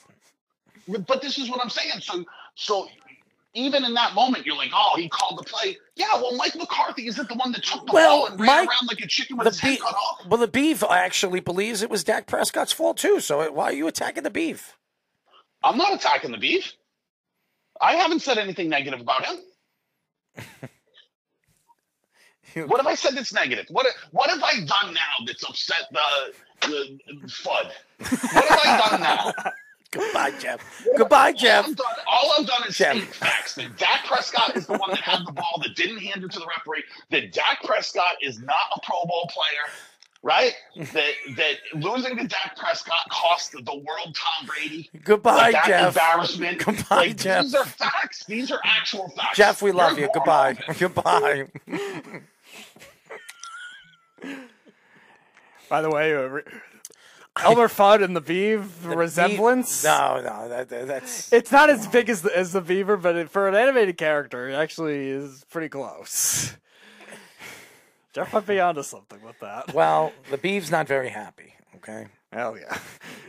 But 0.89 1.21
this 1.23 1.39
is 1.39 1.49
what 1.51 1.61
I'm 1.63 1.71
saying. 1.71 2.01
So, 2.01 2.25
so 2.57 2.89
even 3.55 3.85
in 3.85 3.95
that 3.95 4.15
moment, 4.15 4.47
you're 4.47 4.57
like, 4.57 4.71
oh, 4.75 4.97
he 4.97 5.09
called 5.09 5.39
the 5.39 5.43
play. 5.45 5.77
Yeah, 5.97 6.07
well, 6.15 6.35
Mike 6.37 6.55
McCarthy 6.57 7.07
isn't 7.07 7.29
the 7.29 7.35
one 7.35 7.53
that 7.53 7.63
took 7.63 7.87
the 7.87 7.93
Well, 7.93 8.21
ball 8.21 8.27
and 8.29 8.41
ran 8.41 8.47
Mike- 8.47 8.69
around 8.69 8.89
like 8.89 9.01
a 9.01 9.07
chicken 9.07 9.37
with 9.37 9.47
his 9.47 9.61
head 9.61 9.69
beef, 9.71 9.81
cut 9.81 9.95
off. 9.95 10.27
well, 10.27 10.41
the 10.41 10.49
beef 10.49 10.83
actually 10.83 11.41
believes 11.41 11.83
it 11.83 11.91
was 11.91 12.03
Dak 12.05 12.27
Prescott's 12.27 12.73
fault 12.73 12.97
too. 12.97 13.21
So 13.21 13.51
why 13.53 13.65
are 13.67 13.73
you 13.73 13.87
attacking 13.87 14.23
the 14.23 14.31
beef? 14.31 14.77
I'm 15.63 15.77
not 15.77 15.93
attacking 15.93 16.31
the 16.33 16.39
beef. 16.39 16.73
I 17.81 17.95
haven't 17.97 18.21
said 18.23 18.39
anything 18.39 18.69
negative 18.69 19.01
about 19.01 19.27
him. 19.27 19.37
What 22.55 22.81
have 22.81 22.87
I 22.87 22.95
said 22.95 23.15
that's 23.15 23.33
negative? 23.33 23.65
What 23.71 23.87
what 24.11 24.29
have 24.29 24.43
I 24.43 24.57
done 24.67 24.93
now 24.93 25.25
that's 25.27 25.43
upset 25.49 25.85
the 25.91 26.35
the 26.69 26.99
FUD? 27.27 27.73
What 28.35 28.45
have 28.45 28.61
I 28.63 28.89
done 28.91 29.01
now? 29.01 29.33
Goodbye, 29.93 30.33
Jeff. 30.41 30.87
Goodbye, 30.97 31.33
Jeff. 31.33 31.65
All 31.67 31.71
I've 31.71 31.77
done, 31.77 31.87
all 32.09 32.33
I've 32.39 32.47
done 32.47 32.63
is 32.69 32.77
Jeff. 32.77 32.97
state 32.97 33.15
facts. 33.15 33.55
That 33.57 33.77
Dak 33.77 34.07
Prescott 34.07 34.57
is 34.57 34.67
the 34.67 34.77
one 34.79 34.91
that 34.91 35.01
had 35.01 35.21
the 35.27 35.33
ball 35.33 35.61
that 35.63 35.77
didn't 35.77 35.99
hand 35.99 36.25
it 36.25 36.33
to 36.33 36.39
the 36.41 36.47
referee. 36.47 36.83
That 37.11 37.33
Dak 37.33 37.63
Prescott 37.63 38.17
is 38.23 38.41
not 38.41 38.57
a 38.75 38.81
Pro 38.83 39.05
Bowl 39.05 39.31
player, 39.31 39.71
right? 40.23 40.55
that 40.95 41.13
that 41.37 41.55
losing 41.75 42.17
to 42.17 42.27
Dak 42.27 42.57
Prescott 42.57 43.07
cost 43.11 43.53
the 43.53 43.61
world 43.75 44.17
Tom 44.17 44.47
Brady. 44.47 44.89
Goodbye, 45.05 45.51
like 45.53 45.67
Jeff. 45.67 45.89
Embarrassment. 45.89 46.65
Goodbye, 46.65 46.97
like, 46.97 47.17
Jeff. 47.17 47.45
These 47.45 47.55
are 47.55 47.65
facts. 47.67 48.25
These 48.25 48.51
are 48.51 48.61
actual 48.65 49.11
facts. 49.11 49.37
Jeff, 49.37 49.61
we 49.61 49.73
love 49.73 49.99
You're 49.99 50.07
you. 50.09 50.11
Goodbye. 50.15 50.57
Goodbye. 50.79 51.49
By 55.69 55.83
the 55.83 55.91
way, 55.91 56.15
uh, 56.15 56.21
re- 56.29 56.43
Elmer 57.43 57.69
Fudd 57.69 58.03
and 58.05 58.15
the 58.15 58.21
Beav 58.21 58.63
resemblance. 58.85 59.83
No, 59.85 60.21
no, 60.23 60.49
that, 60.49 60.69
that- 60.69 60.87
that's 60.87 61.33
It's 61.33 61.51
not 61.51 61.71
as 61.71 61.87
big 61.87 62.09
as 62.11 62.23
the, 62.23 62.37
as 62.37 62.53
the 62.53 62.61
Beaver, 62.61 62.97
but 62.97 63.17
it, 63.17 63.31
for 63.31 63.49
an 63.49 63.55
animated 63.55 63.97
character, 63.97 64.49
it 64.49 64.55
actually 64.55 65.09
is 65.09 65.45
pretty 65.51 65.69
close. 65.69 66.55
Jeff 68.13 68.33
might 68.35 68.47
be 68.47 68.61
onto 68.61 68.83
something 68.83 69.23
with 69.23 69.39
that. 69.41 69.73
Well, 69.73 70.13
the 70.31 70.37
Beeves 70.37 70.71
not 70.71 70.87
very 70.87 71.09
happy. 71.09 71.55
Okay. 71.77 72.09
Hell 72.31 72.59
yeah. 72.59 72.79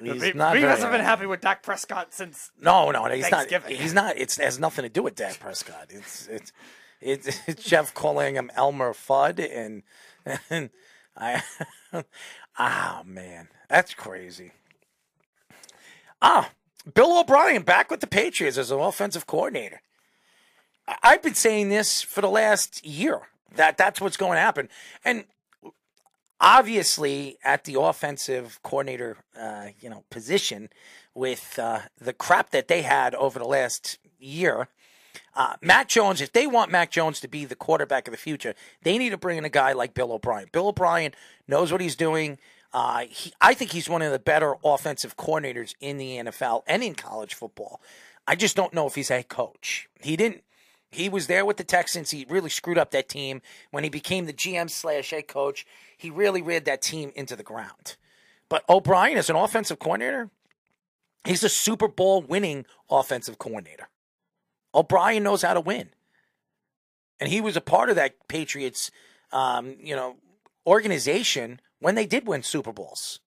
He's 0.02 0.22
He, 0.22 0.34
not 0.34 0.54
very 0.54 0.68
hasn't 0.68 0.92
been 0.92 1.00
happy. 1.02 1.22
happy 1.22 1.26
with 1.26 1.40
Dak 1.42 1.64
Prescott 1.64 2.14
since 2.14 2.52
No, 2.60 2.92
no, 2.92 3.06
he's 3.06 3.32
not. 3.32 3.50
He's 3.70 3.94
not. 3.94 4.18
It's, 4.18 4.38
it 4.38 4.44
has 4.44 4.60
nothing 4.60 4.84
to 4.84 4.90
do 4.90 5.02
with 5.04 5.16
Dak 5.16 5.40
Prescott. 5.40 5.88
It's 5.90 6.28
it's 6.28 6.52
it's, 7.02 7.40
it's 7.48 7.64
Jeff 7.64 7.94
calling 7.94 8.36
him 8.36 8.50
Elmer 8.56 8.94
Fudd, 8.94 9.40
and, 9.54 9.84
and 10.50 10.70
I. 11.18 11.42
ah 12.58 13.04
man, 13.06 13.48
that's 13.74 13.96
crazy. 13.96 14.52
Ah, 16.22 16.52
Bill 16.94 17.20
O'Brien 17.20 17.64
back 17.64 17.90
with 17.90 18.02
the 18.02 18.08
Patriots 18.08 18.56
as 18.56 18.70
an 18.70 18.80
offensive 18.80 19.26
coordinator. 19.26 19.82
I've 21.02 21.24
been 21.24 21.34
saying 21.34 21.70
this 21.70 22.04
for 22.04 22.22
the 22.22 22.30
last 22.30 22.86
year 22.86 23.22
that 23.56 23.76
that's 23.76 24.00
what's 24.00 24.16
going 24.16 24.34
to 24.36 24.42
happen, 24.42 24.70
and 25.04 25.24
obviously 26.40 27.40
at 27.44 27.64
the 27.64 27.82
offensive 27.82 28.60
coordinator, 28.62 29.18
uh, 29.36 29.70
you 29.80 29.90
know, 29.90 30.04
position 30.12 30.70
with 31.16 31.58
uh, 31.58 31.80
the 32.00 32.14
crap 32.14 32.52
that 32.52 32.68
they 32.68 32.84
had 32.84 33.16
over 33.16 33.40
the 33.40 33.46
last 33.46 33.98
year. 34.20 34.68
Uh, 35.36 35.56
Mac 35.64 35.88
Jones, 35.88 36.22
if 36.22 36.32
they 36.32 36.46
want 36.46 36.70
Mac 36.70 36.92
Jones 36.92 37.20
to 37.22 37.28
be 37.28 37.44
the 37.44 37.56
quarterback 37.56 38.08
of 38.08 38.12
the 38.12 38.20
future, 38.20 38.54
they 38.84 39.00
need 39.00 39.10
to 39.10 39.18
bring 39.18 39.40
in 39.40 39.46
a 39.46 39.50
guy 39.50 39.74
like 39.74 39.96
Bill 39.96 40.12
O'Brien. 40.12 40.48
Bill 40.52 40.68
O'Brien 40.68 41.12
knows 41.48 41.72
what 41.72 41.82
he's 41.82 41.96
doing. 41.96 42.38
Uh, 42.74 43.06
he, 43.10 43.32
I 43.40 43.54
think 43.54 43.72
he's 43.72 43.88
one 43.88 44.02
of 44.02 44.12
the 44.12 44.20
better 44.20 44.56
offensive 44.64 45.16
coordinators 45.16 45.76
in 45.80 45.98
the 45.98 46.18
NFL 46.18 46.64
and 46.66 46.84
in 46.84 46.96
college 46.96 47.36
football. 47.36 47.82
I 48.28 48.36
just 48.36 48.56
don't 48.56 48.74
know 48.74 48.88
if 48.88 48.96
he's 48.96 49.12
a 49.12 49.16
head 49.16 49.30
coach. 49.30 49.88
He 50.02 50.16
didn't. 50.16 50.44
He 50.92 51.10
was 51.10 51.28
there 51.28 51.46
with 51.46 51.58
the 51.58 51.64
Texans. 51.64 52.12
He 52.12 52.26
really 52.30 52.50
screwed 52.50 52.78
up 52.78 52.92
that 52.92 53.10
team 53.10 53.42
when 53.72 53.84
he 53.84 53.90
became 53.90 54.26
the 54.26 54.34
GM 54.34 54.70
slash 54.70 55.10
head 55.10 55.28
coach. 55.28 55.66
He 55.98 56.10
really 56.10 56.42
reared 56.42 56.66
that 56.66 56.82
team 56.82 57.12
into 57.16 57.36
the 57.36 57.44
ground. 57.44 57.96
But 58.50 58.64
O'Brien, 58.70 59.18
as 59.18 59.30
an 59.30 59.36
offensive 59.36 59.80
coordinator, 59.80 60.30
he's 61.24 61.44
a 61.44 61.50
Super 61.50 61.88
Bowl 61.88 62.22
winning 62.22 62.66
offensive 62.90 63.40
coordinator. 63.40 63.90
O'Brien 64.76 65.24
knows 65.24 65.42
how 65.42 65.54
to 65.54 65.62
win, 65.62 65.90
and 67.20 67.30
he 67.30 67.42
was 67.42 67.56
a 67.56 67.62
part 67.62 67.90
of 67.90 67.96
that 67.96 68.28
Patriots, 68.28 68.92
um, 69.32 69.76
you 69.80 69.96
know, 69.96 70.18
organization 70.66 71.60
when 71.84 71.96
they 71.96 72.06
did 72.06 72.28
win 72.28 72.44
Super 72.44 72.72
Bowls. 72.72 73.20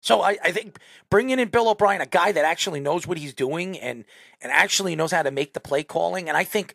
So 0.00 0.22
I, 0.22 0.38
I 0.42 0.52
think 0.52 0.78
bringing 1.10 1.38
in 1.38 1.48
Bill 1.48 1.68
O'Brien, 1.68 2.00
a 2.00 2.06
guy 2.06 2.30
that 2.32 2.44
actually 2.44 2.80
knows 2.80 3.06
what 3.06 3.18
he's 3.18 3.34
doing 3.34 3.78
and 3.78 4.04
and 4.40 4.52
actually 4.52 4.94
knows 4.94 5.10
how 5.10 5.22
to 5.22 5.30
make 5.30 5.54
the 5.54 5.60
play 5.60 5.82
calling, 5.82 6.28
and 6.28 6.36
I 6.36 6.44
think 6.44 6.74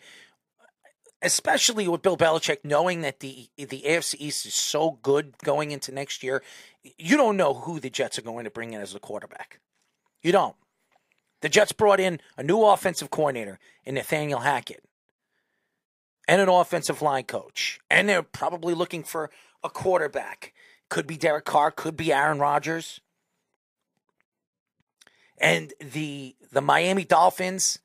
especially 1.21 1.87
with 1.87 2.01
Bill 2.01 2.17
Belichick 2.17 2.57
knowing 2.63 3.01
that 3.01 3.21
the 3.21 3.47
the 3.57 3.83
AFC 3.87 4.15
East 4.19 4.45
is 4.45 4.53
so 4.53 4.99
good 5.01 5.35
going 5.43 5.71
into 5.71 5.93
next 5.93 6.21
year, 6.21 6.43
you 6.97 7.15
don't 7.15 7.37
know 7.37 7.53
who 7.53 7.79
the 7.79 7.89
Jets 7.89 8.19
are 8.19 8.23
going 8.23 8.43
to 8.43 8.51
bring 8.51 8.73
in 8.73 8.81
as 8.81 8.93
the 8.93 8.99
quarterback. 8.99 9.59
You 10.21 10.33
don't. 10.33 10.55
The 11.41 11.49
Jets 11.49 11.71
brought 11.71 11.99
in 11.99 12.19
a 12.37 12.43
new 12.43 12.63
offensive 12.63 13.09
coordinator 13.09 13.59
in 13.85 13.95
Nathaniel 13.95 14.41
Hackett 14.41 14.83
and 16.27 16.41
an 16.41 16.49
offensive 16.49 17.01
line 17.01 17.23
coach, 17.23 17.79
and 17.89 18.07
they're 18.07 18.23
probably 18.23 18.73
looking 18.73 19.03
for 19.03 19.29
a 19.63 19.69
quarterback. 19.69 20.53
Could 20.89 21.07
be 21.07 21.17
Derek 21.17 21.45
Carr, 21.45 21.71
could 21.71 21.97
be 21.97 22.13
Aaron 22.13 22.39
Rodgers. 22.39 22.99
And 25.37 25.73
the 25.79 26.35
the 26.51 26.61
Miami 26.61 27.03
Dolphins, 27.03 27.79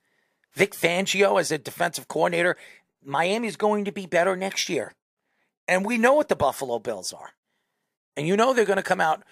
Vic 0.53 0.73
Fangio 0.75 1.41
as 1.41 1.51
a 1.51 1.59
defensive 1.59 2.09
coordinator, 2.09 2.57
Miami's 3.03 3.57
going 3.57 3.85
to 3.87 3.93
be 3.93 4.07
better 4.07 4.37
next 4.37 4.69
year. 4.69 4.93
And 5.67 5.85
we 5.85 5.99
know 5.99 6.15
what 6.15 6.29
the 6.29 6.37
Buffalo 6.37 6.79
Bills 6.79 7.13
are. 7.13 7.33
And 8.17 8.27
you 8.27 8.37
know 8.37 8.53
they're 8.53 8.65
going 8.65 8.77
to 8.77 8.83
come 8.83 9.01
out 9.01 9.23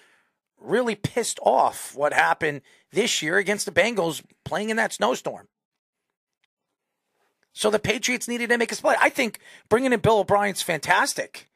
really 0.59 0.95
pissed 0.95 1.39
off 1.43 1.95
what 1.95 2.13
happened 2.13 2.61
this 2.91 3.21
year 3.21 3.37
against 3.37 3.65
the 3.65 3.71
Bengals 3.71 4.23
playing 4.43 4.69
in 4.69 4.77
that 4.77 4.93
snowstorm. 4.93 5.47
So 7.53 7.69
the 7.69 7.79
Patriots 7.79 8.27
needed 8.27 8.49
to 8.49 8.57
make 8.57 8.71
a 8.71 8.75
split. 8.75 8.97
I 9.01 9.09
think 9.09 9.39
bringing 9.67 9.93
in 9.93 9.99
Bill 9.99 10.19
O'Brien's 10.19 10.61
fantastic. 10.61 11.49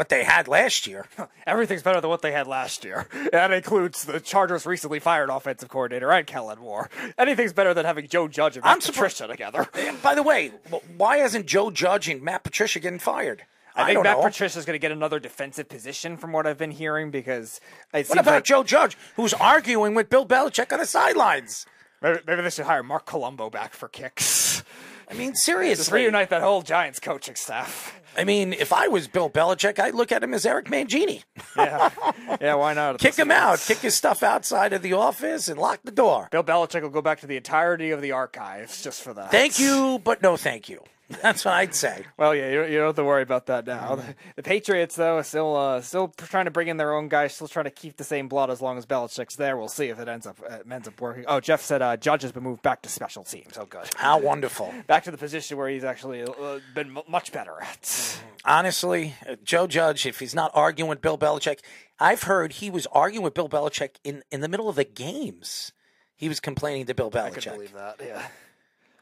What 0.00 0.08
they 0.08 0.24
had 0.24 0.48
last 0.48 0.86
year. 0.86 1.04
Everything's 1.46 1.82
better 1.82 2.00
than 2.00 2.08
what 2.08 2.22
they 2.22 2.32
had 2.32 2.46
last 2.46 2.84
year. 2.84 3.06
That 3.32 3.52
includes 3.52 4.06
the 4.06 4.18
Chargers' 4.18 4.64
recently 4.64 4.98
fired 4.98 5.28
offensive 5.28 5.68
coordinator 5.68 6.10
and 6.10 6.26
Kellen 6.26 6.58
Moore. 6.58 6.88
Anything's 7.18 7.52
better 7.52 7.74
than 7.74 7.84
having 7.84 8.08
Joe 8.08 8.26
Judge 8.26 8.56
and 8.56 8.64
Matt 8.64 8.76
I'm 8.76 8.80
Patricia 8.80 9.26
together. 9.26 9.68
By 10.02 10.14
the 10.14 10.22
way, 10.22 10.52
why 10.96 11.18
isn't 11.18 11.46
Joe 11.46 11.70
Judge 11.70 12.08
and 12.08 12.22
Matt 12.22 12.44
Patricia 12.44 12.80
getting 12.80 12.98
fired? 12.98 13.42
I 13.76 13.92
think 13.92 14.02
Matt 14.02 14.22
Patricia 14.22 14.58
is 14.58 14.64
going 14.64 14.74
to 14.74 14.78
get 14.80 14.90
another 14.90 15.20
defensive 15.20 15.68
position 15.68 16.16
from 16.16 16.32
what 16.32 16.46
I've 16.46 16.56
been 16.56 16.70
hearing 16.70 17.10
because 17.10 17.60
it 17.92 17.98
What 17.98 18.06
seems 18.06 18.20
about 18.20 18.34
like 18.36 18.44
Joe 18.44 18.64
Judge, 18.64 18.96
who's 19.16 19.34
arguing 19.34 19.94
with 19.94 20.08
Bill 20.08 20.24
Belichick 20.24 20.72
on 20.72 20.78
the 20.78 20.86
sidelines? 20.86 21.66
maybe, 22.00 22.20
maybe 22.26 22.40
they 22.40 22.50
should 22.50 22.64
hire 22.64 22.82
Marc 22.82 23.04
Colombo 23.04 23.50
back 23.50 23.74
for 23.74 23.86
kicks. 23.86 24.64
I 25.10 25.14
mean, 25.14 25.32
Just 25.32 25.44
seriously. 25.44 26.00
reunite 26.02 26.30
that 26.30 26.42
whole 26.42 26.62
Giants 26.62 27.00
coaching 27.00 27.34
staff. 27.34 28.00
I 28.16 28.24
mean, 28.24 28.52
if 28.52 28.72
I 28.72 28.88
was 28.88 29.08
Bill 29.08 29.30
Belichick, 29.30 29.78
I'd 29.78 29.94
look 29.94 30.10
at 30.12 30.22
him 30.22 30.34
as 30.34 30.44
Eric 30.46 30.66
Mangini. 30.66 31.22
Yeah, 31.56 31.90
yeah. 32.40 32.54
Why 32.54 32.74
not? 32.74 32.98
Kick 32.98 33.16
him 33.16 33.30
out, 33.30 33.60
kick 33.60 33.78
his 33.78 33.94
stuff 33.94 34.22
outside 34.22 34.72
of 34.72 34.82
the 34.82 34.92
office, 34.94 35.48
and 35.48 35.58
lock 35.60 35.80
the 35.84 35.90
door. 35.92 36.28
Bill 36.30 36.42
Belichick 36.44 36.82
will 36.82 36.90
go 36.90 37.02
back 37.02 37.20
to 37.20 37.26
the 37.26 37.36
entirety 37.36 37.90
of 37.90 38.02
the 38.02 38.12
archives 38.12 38.82
just 38.82 39.02
for 39.02 39.14
that. 39.14 39.30
Thank 39.30 39.58
you, 39.60 40.00
but 40.04 40.22
no 40.22 40.36
thank 40.36 40.68
you. 40.68 40.82
That's 41.22 41.44
what 41.44 41.54
I'd 41.54 41.74
say. 41.74 42.06
Well, 42.16 42.34
yeah, 42.34 42.50
you, 42.50 42.64
you 42.64 42.78
don't 42.78 42.86
have 42.86 42.96
to 42.96 43.04
worry 43.04 43.22
about 43.22 43.46
that 43.46 43.66
now. 43.66 43.96
Mm-hmm. 43.96 44.06
The, 44.06 44.14
the 44.36 44.42
Patriots, 44.42 44.96
though, 44.96 45.16
are 45.18 45.24
still 45.24 45.56
uh, 45.56 45.80
still 45.80 46.08
trying 46.08 46.44
to 46.44 46.50
bring 46.50 46.68
in 46.68 46.76
their 46.76 46.94
own 46.94 47.08
guys, 47.08 47.34
still 47.34 47.48
trying 47.48 47.64
to 47.64 47.70
keep 47.70 47.96
the 47.96 48.04
same 48.04 48.28
blood 48.28 48.50
as 48.50 48.62
long 48.62 48.78
as 48.78 48.86
Belichick's 48.86 49.36
there. 49.36 49.56
We'll 49.56 49.68
see 49.68 49.86
if 49.86 49.98
it 49.98 50.08
ends 50.08 50.26
up 50.26 50.38
uh, 50.48 50.58
ends 50.70 50.86
up 50.86 51.00
working. 51.00 51.24
Oh, 51.26 51.40
Jeff 51.40 51.60
said 51.62 51.82
uh, 51.82 51.96
Judge 51.96 52.22
has 52.22 52.32
been 52.32 52.44
moved 52.44 52.62
back 52.62 52.82
to 52.82 52.88
special 52.88 53.24
teams. 53.24 53.58
Oh, 53.58 53.66
good. 53.66 53.88
How 53.96 54.18
wonderful. 54.18 54.72
Back 54.86 55.04
to 55.04 55.10
the 55.10 55.18
position 55.18 55.56
where 55.56 55.68
he's 55.68 55.84
actually 55.84 56.22
uh, 56.22 56.60
been 56.74 56.96
m- 56.96 57.02
much 57.08 57.32
better 57.32 57.60
at. 57.60 58.22
Honestly, 58.44 59.14
uh, 59.28 59.36
Joe 59.42 59.66
Judge, 59.66 60.06
if 60.06 60.20
he's 60.20 60.34
not 60.34 60.50
arguing 60.54 60.88
with 60.88 61.00
Bill 61.00 61.18
Belichick, 61.18 61.58
I've 61.98 62.22
heard 62.22 62.54
he 62.54 62.70
was 62.70 62.86
arguing 62.92 63.24
with 63.24 63.34
Bill 63.34 63.48
Belichick 63.48 63.96
in, 64.04 64.22
in 64.30 64.40
the 64.40 64.48
middle 64.48 64.68
of 64.68 64.76
the 64.76 64.84
games. 64.84 65.72
He 66.14 66.28
was 66.28 66.38
complaining 66.40 66.86
to 66.86 66.94
Bill 66.94 67.10
Belichick. 67.10 67.38
I 67.38 67.40
can 67.40 67.52
believe 67.54 67.72
that. 67.72 67.96
Yeah. 68.04 68.28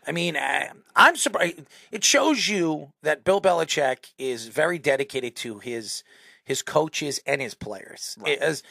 I 0.08 0.12
mean, 0.12 0.36
I, 0.36 0.70
I'm 0.96 1.16
surprised. 1.16 1.60
It 1.92 2.02
shows 2.02 2.48
you 2.48 2.92
that 3.02 3.24
Bill 3.24 3.40
Belichick 3.40 4.12
is 4.18 4.46
very 4.48 4.78
dedicated 4.78 5.36
to 5.36 5.58
his 5.58 6.02
his 6.44 6.62
coaches 6.62 7.20
and 7.26 7.42
his 7.42 7.52
players. 7.54 8.16
As, 8.40 8.62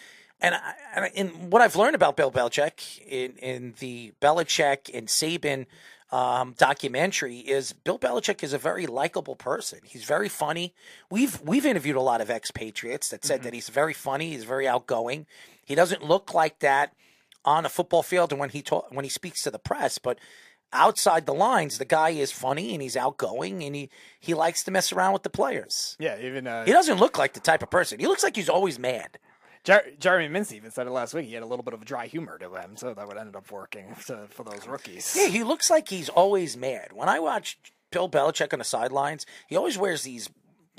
and, 0.41 0.55
I, 0.55 1.11
and 1.15 1.51
what 1.51 1.61
I've 1.61 1.75
learned 1.75 1.93
about 1.93 2.17
Bill 2.17 2.31
Belichick 2.31 2.99
in, 3.07 3.33
in 3.37 3.75
the 3.77 4.13
Belichick 4.19 4.89
and 4.91 5.07
Saban 5.07 5.67
um, 6.11 6.55
documentary 6.57 7.37
is 7.37 7.73
Bill 7.73 7.99
Belichick 7.99 8.43
is 8.43 8.51
a 8.51 8.57
very 8.57 8.87
likable 8.87 9.35
person. 9.35 9.79
He's 9.83 10.05
very 10.05 10.29
funny. 10.29 10.73
We've 11.11 11.39
we've 11.41 11.67
interviewed 11.67 11.97
a 11.97 12.01
lot 12.01 12.19
of 12.19 12.31
expatriates 12.31 13.09
that 13.09 13.23
said 13.23 13.43
that 13.43 13.53
he's 13.53 13.69
very 13.69 13.93
funny. 13.93 14.31
He's 14.31 14.43
very 14.43 14.67
outgoing. 14.67 15.27
He 15.63 15.75
doesn't 15.75 16.03
look 16.03 16.33
like 16.33 16.59
that 16.59 16.93
on 17.45 17.65
a 17.65 17.69
football 17.69 18.03
field 18.03 18.31
and 18.31 18.39
when 18.39 18.49
he 18.49 18.61
talk, 18.61 18.87
when 18.91 19.05
he 19.05 19.09
speaks 19.09 19.43
to 19.43 19.51
the 19.51 19.59
press, 19.59 19.97
but 19.97 20.17
outside 20.73 21.25
the 21.25 21.33
lines, 21.33 21.77
the 21.77 21.85
guy 21.85 22.09
is 22.09 22.31
funny 22.31 22.73
and 22.73 22.81
he's 22.81 22.97
outgoing 22.97 23.63
and 23.63 23.75
he 23.75 23.89
he 24.19 24.33
likes 24.33 24.63
to 24.65 24.71
mess 24.71 24.91
around 24.91 25.13
with 25.13 25.23
the 25.23 25.29
players. 25.29 25.95
Yeah, 25.99 26.19
even 26.19 26.47
uh, 26.47 26.65
He 26.65 26.71
doesn't 26.71 26.99
look 26.99 27.17
like 27.17 27.33
the 27.33 27.39
type 27.39 27.63
of 27.63 27.69
person. 27.69 27.99
He 27.99 28.07
looks 28.07 28.23
like 28.23 28.35
he's 28.35 28.49
always 28.49 28.77
mad. 28.79 29.19
Jer- 29.63 29.91
Jeremy 29.99 30.29
Mincey 30.29 30.55
even 30.55 30.71
said 30.71 30.87
it 30.87 30.91
last 30.91 31.13
week. 31.13 31.25
He 31.27 31.33
had 31.33 31.43
a 31.43 31.47
little 31.47 31.63
bit 31.63 31.73
of 31.73 31.81
a 31.81 31.85
dry 31.85 32.07
humor 32.07 32.37
to 32.37 32.53
him, 32.55 32.77
so 32.77 32.93
that 32.93 33.07
would 33.07 33.17
end 33.17 33.35
up 33.35 33.51
working 33.51 33.95
to, 34.05 34.27
for 34.29 34.43
those 34.43 34.65
rookies. 34.67 35.13
Yeah, 35.17 35.27
he 35.27 35.43
looks 35.43 35.69
like 35.69 35.89
he's 35.89 36.07
always 36.07 36.55
mad. 36.55 36.89
When 36.93 37.09
I 37.09 37.19
watch 37.19 37.57
Bill 37.91 38.09
Belichick 38.09 38.53
on 38.53 38.59
the 38.59 38.65
sidelines, 38.65 39.25
he 39.47 39.57
always 39.57 39.77
wears 39.77 40.03
these 40.03 40.29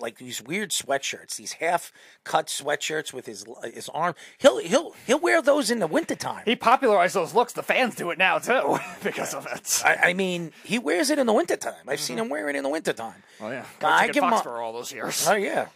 like 0.00 0.18
these 0.18 0.42
weird 0.42 0.70
sweatshirts, 0.70 1.36
these 1.36 1.52
half 1.52 1.92
cut 2.24 2.46
sweatshirts 2.46 3.12
with 3.12 3.26
his 3.26 3.44
uh, 3.44 3.68
his 3.68 3.88
arm. 3.90 4.14
He'll 4.38 4.58
he'll 4.58 4.94
he'll 5.06 5.18
wear 5.18 5.42
those 5.42 5.70
in 5.70 5.78
the 5.78 5.86
wintertime. 5.86 6.42
He 6.44 6.56
popularized 6.56 7.14
those 7.14 7.34
looks. 7.34 7.52
The 7.52 7.62
fans 7.62 7.94
do 7.94 8.10
it 8.10 8.18
now 8.18 8.38
too 8.38 8.78
because 9.02 9.34
of 9.34 9.46
it. 9.46 9.82
I, 9.84 10.10
I 10.10 10.12
mean, 10.12 10.52
he 10.64 10.78
wears 10.78 11.10
it 11.10 11.18
in 11.18 11.26
the 11.26 11.32
wintertime. 11.32 11.74
I've 11.86 12.00
seen 12.00 12.16
mm-hmm. 12.16 12.24
him 12.24 12.30
wear 12.30 12.48
it 12.48 12.56
in 12.56 12.62
the 12.62 12.68
wintertime. 12.68 13.22
Oh 13.40 13.50
yeah, 13.50 13.64
I 13.82 14.06
Coaching 14.06 14.12
give 14.12 14.24
him 14.24 14.30
Foxborough 14.30 14.62
all 14.62 14.72
those 14.72 14.92
years. 14.92 15.26
Oh 15.28 15.34
yeah, 15.34 15.66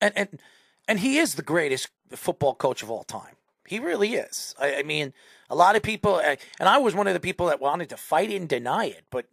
and 0.00 0.12
and 0.16 0.40
and 0.88 1.00
he 1.00 1.18
is 1.18 1.34
the 1.34 1.42
greatest 1.42 1.88
football 2.10 2.54
coach 2.54 2.82
of 2.82 2.90
all 2.90 3.04
time. 3.04 3.36
He 3.66 3.78
really 3.78 4.14
is. 4.14 4.54
I, 4.60 4.76
I 4.76 4.82
mean, 4.82 5.12
a 5.48 5.54
lot 5.54 5.76
of 5.76 5.82
people, 5.82 6.20
and 6.20 6.38
I 6.60 6.78
was 6.78 6.94
one 6.94 7.06
of 7.06 7.14
the 7.14 7.20
people 7.20 7.46
that 7.46 7.60
wanted 7.60 7.88
to 7.90 7.96
fight 7.96 8.30
and 8.30 8.48
deny 8.48 8.86
it. 8.86 9.04
But 9.10 9.26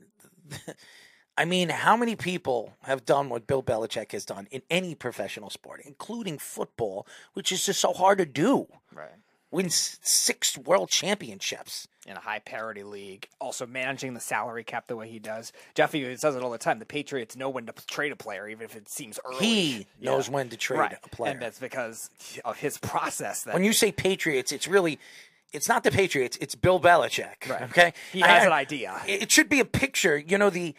I 1.39 1.45
mean, 1.45 1.69
how 1.69 1.95
many 1.95 2.17
people 2.17 2.73
have 2.83 3.05
done 3.05 3.29
what 3.29 3.47
Bill 3.47 3.63
Belichick 3.63 4.11
has 4.11 4.25
done 4.25 4.47
in 4.51 4.61
any 4.69 4.93
professional 4.93 5.49
sport, 5.49 5.81
including 5.85 6.37
football, 6.37 7.07
which 7.33 7.51
is 7.53 7.65
just 7.65 7.79
so 7.79 7.93
hard 7.93 8.17
to 8.17 8.25
do? 8.25 8.67
Right. 8.93 9.09
Win 9.49 9.69
six 9.69 10.57
world 10.57 10.89
championships. 10.89 11.87
in 12.05 12.17
a 12.17 12.19
high 12.19 12.39
parity 12.39 12.83
league, 12.83 13.27
also 13.39 13.65
managing 13.65 14.13
the 14.15 14.19
salary 14.19 14.63
cap 14.63 14.87
the 14.87 14.95
way 14.95 15.07
he 15.09 15.17
does. 15.19 15.51
Jeffy 15.75 16.15
says 16.17 16.35
it 16.35 16.43
all 16.43 16.51
the 16.51 16.57
time. 16.57 16.79
The 16.79 16.85
Patriots 16.85 17.35
know 17.35 17.49
when 17.49 17.65
to 17.67 17.73
trade 17.87 18.11
a 18.11 18.15
player, 18.15 18.47
even 18.47 18.65
if 18.65 18.75
it 18.75 18.89
seems 18.89 19.19
early. 19.25 19.37
He 19.45 19.87
knows 20.01 20.29
when 20.29 20.49
to 20.49 20.57
trade 20.57 20.79
right. 20.79 20.97
a 21.03 21.09
player. 21.09 21.31
and 21.31 21.41
that's 21.41 21.59
because 21.59 22.09
of 22.43 22.57
his 22.57 22.77
process. 22.79 23.45
When 23.45 23.63
you 23.63 23.73
say 23.73 23.91
Patriots, 23.91 24.51
it's 24.51 24.67
really 24.67 24.99
it's 25.51 25.67
not 25.67 25.83
the 25.83 25.91
Patriots, 25.91 26.37
it's 26.41 26.53
Bill 26.55 26.79
Belichick. 26.79 27.49
Right. 27.49 27.61
Okay, 27.63 27.93
He 28.11 28.19
has 28.19 28.43
I- 28.43 28.45
an 28.45 28.53
idea. 28.53 28.99
It 29.07 29.31
should 29.31 29.49
be 29.49 29.59
a 29.59 29.65
picture. 29.65 30.17
You 30.17 30.37
know 30.37 30.49
the 30.49 30.75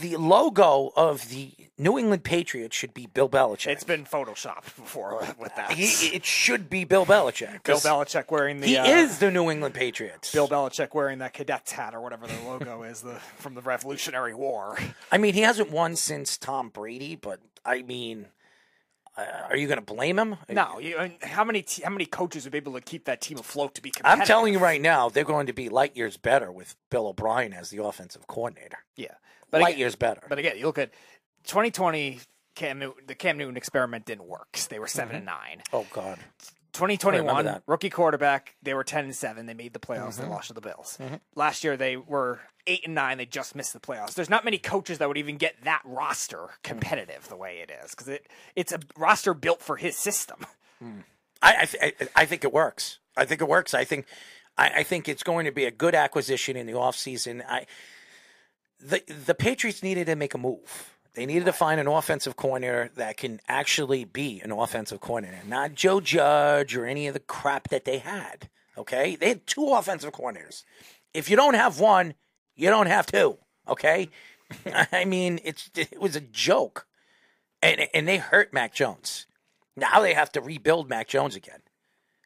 the 0.00 0.16
logo 0.16 0.92
of 0.94 1.28
the 1.30 1.52
New 1.78 1.98
England 1.98 2.22
Patriots 2.22 2.76
should 2.76 2.92
be 2.92 3.06
Bill 3.06 3.28
Belichick. 3.28 3.68
it's 3.68 3.84
been 3.84 4.04
photoshopped 4.04 4.76
before 4.76 5.26
with 5.38 5.54
that. 5.56 5.72
He- 5.72 6.08
it 6.14 6.24
should 6.26 6.68
be 6.68 6.84
Bill 6.84 7.06
Belichick. 7.06 7.62
Bill 7.62 7.78
Belichick 7.78 8.30
wearing 8.30 8.60
the 8.60 8.66
He 8.66 8.76
uh, 8.76 8.84
is 8.86 9.18
the 9.18 9.30
New 9.30 9.50
England 9.50 9.74
Patriots. 9.74 10.32
Bill 10.32 10.46
Belichick 10.48 10.92
wearing 10.94 11.18
that 11.20 11.32
cadet's 11.32 11.72
hat 11.72 11.94
or 11.94 12.00
whatever 12.02 12.26
the 12.26 12.38
logo 12.46 12.82
is 12.82 13.00
the 13.00 13.14
from 13.38 13.54
the 13.54 13.62
Revolutionary 13.62 14.34
War. 14.34 14.78
I 15.10 15.16
mean, 15.18 15.32
he 15.34 15.40
hasn't 15.40 15.70
won 15.70 15.96
since 15.96 16.36
Tom 16.36 16.68
Brady, 16.68 17.16
but 17.16 17.40
I 17.64 17.80
mean, 17.82 18.26
uh, 19.16 19.24
are 19.48 19.56
you 19.56 19.66
going 19.66 19.78
to 19.82 19.94
blame 19.94 20.18
him? 20.18 20.36
No, 20.48 20.78
you, 20.78 20.98
I 20.98 21.08
mean, 21.08 21.16
how 21.22 21.44
many 21.44 21.62
te- 21.62 21.82
how 21.82 21.90
many 21.90 22.04
coaches 22.04 22.44
would 22.44 22.52
be 22.52 22.58
able 22.58 22.74
to 22.74 22.80
keep 22.82 23.06
that 23.06 23.20
team 23.22 23.38
afloat 23.38 23.74
to 23.76 23.82
be 23.82 23.92
I'm 24.04 24.20
telling 24.22 24.52
you 24.52 24.58
right 24.58 24.80
now, 24.80 25.08
they're 25.08 25.24
going 25.24 25.46
to 25.46 25.52
be 25.54 25.68
light 25.70 25.96
years 25.96 26.16
better 26.18 26.52
with 26.52 26.76
Bill 26.90 27.06
O'Brien 27.08 27.52
as 27.54 27.70
the 27.70 27.82
offensive 27.82 28.26
coordinator. 28.26 28.78
Yeah, 28.96 29.14
light 29.58 29.68
again- 29.70 29.78
years 29.80 29.96
better. 29.96 30.22
But 30.28 30.38
again, 30.38 30.56
you 30.58 30.66
look 30.66 30.78
at 30.78 30.90
2020. 31.44 32.20
Cam 32.56 32.78
Newton, 32.80 33.04
the 33.06 33.14
Cam 33.14 33.38
Newton 33.38 33.56
experiment 33.56 34.04
didn't 34.04 34.26
work. 34.26 34.58
They 34.68 34.78
were 34.78 34.88
7 34.88 35.14
and 35.16 35.24
nine. 35.24 35.62
Oh 35.72 35.86
God. 35.92 36.18
2021 36.72 37.62
rookie 37.66 37.90
quarterback. 37.90 38.54
They 38.62 38.74
were 38.74 38.84
10 38.84 39.04
and 39.04 39.14
seven. 39.16 39.46
They 39.46 39.54
made 39.54 39.72
the 39.72 39.78
playoffs. 39.78 40.16
They 40.16 40.24
Mhm. 40.24 40.30
lost 40.30 40.48
to 40.48 40.54
the 40.54 40.60
Bills. 40.60 40.96
Mhm. 41.00 41.20
Last 41.34 41.64
year 41.64 41.76
they 41.76 41.96
were 41.96 42.40
eight 42.66 42.84
and 42.84 42.94
nine. 42.94 43.18
They 43.18 43.26
just 43.26 43.54
missed 43.54 43.72
the 43.72 43.80
playoffs. 43.80 44.14
There's 44.14 44.28
not 44.30 44.44
many 44.44 44.58
coaches 44.58 44.98
that 44.98 45.08
would 45.08 45.16
even 45.16 45.36
get 45.36 45.62
that 45.64 45.80
roster 45.84 46.50
competitive 46.62 47.28
the 47.28 47.36
way 47.36 47.58
it 47.58 47.70
is 47.84 47.90
because 47.92 48.08
it 48.08 48.26
it's 48.54 48.72
a 48.72 48.80
roster 48.96 49.32
built 49.34 49.62
for 49.62 49.76
his 49.76 49.96
system. 49.96 50.46
I 51.42 51.62
I, 51.62 51.64
th- 51.64 51.94
I 52.00 52.08
I 52.22 52.26
think 52.26 52.44
it 52.44 52.52
works. 52.52 52.98
I 53.16 53.24
think 53.24 53.40
it 53.40 53.48
works. 53.48 53.74
I 53.74 53.84
think 53.84 54.06
I, 54.56 54.68
I 54.68 54.82
think 54.82 55.08
it's 55.08 55.22
going 55.22 55.46
to 55.46 55.52
be 55.52 55.64
a 55.64 55.70
good 55.70 55.94
acquisition 55.94 56.56
in 56.56 56.66
the 56.66 56.72
offseason. 56.72 57.44
I 57.48 57.66
the 58.82 59.02
the 59.26 59.34
Patriots 59.34 59.82
needed 59.82 60.06
to 60.06 60.16
make 60.16 60.34
a 60.34 60.38
move. 60.38 60.90
They 61.14 61.26
needed 61.26 61.46
to 61.46 61.52
find 61.52 61.80
an 61.80 61.88
offensive 61.88 62.36
coordinator 62.36 62.90
that 62.94 63.16
can 63.16 63.40
actually 63.48 64.04
be 64.04 64.40
an 64.42 64.52
offensive 64.52 65.00
coordinator, 65.00 65.42
not 65.46 65.74
Joe 65.74 66.00
Judge 66.00 66.76
or 66.76 66.86
any 66.86 67.08
of 67.08 67.14
the 67.14 67.20
crap 67.20 67.68
that 67.70 67.84
they 67.84 67.98
had. 67.98 68.48
Okay, 68.78 69.16
they 69.16 69.28
had 69.28 69.46
two 69.46 69.72
offensive 69.72 70.12
coordinators. 70.12 70.64
If 71.12 71.28
you 71.28 71.36
don't 71.36 71.54
have 71.54 71.80
one, 71.80 72.14
you 72.54 72.70
don't 72.70 72.86
have 72.86 73.06
two. 73.06 73.38
Okay, 73.68 74.08
I 74.92 75.04
mean 75.04 75.40
it's 75.44 75.70
it 75.74 76.00
was 76.00 76.16
a 76.16 76.20
joke, 76.20 76.86
and 77.62 77.88
and 77.92 78.06
they 78.06 78.18
hurt 78.18 78.52
Mac 78.52 78.72
Jones. 78.72 79.26
Now 79.76 80.00
they 80.00 80.14
have 80.14 80.32
to 80.32 80.40
rebuild 80.40 80.88
Mac 80.88 81.08
Jones 81.08 81.34
again. 81.36 81.60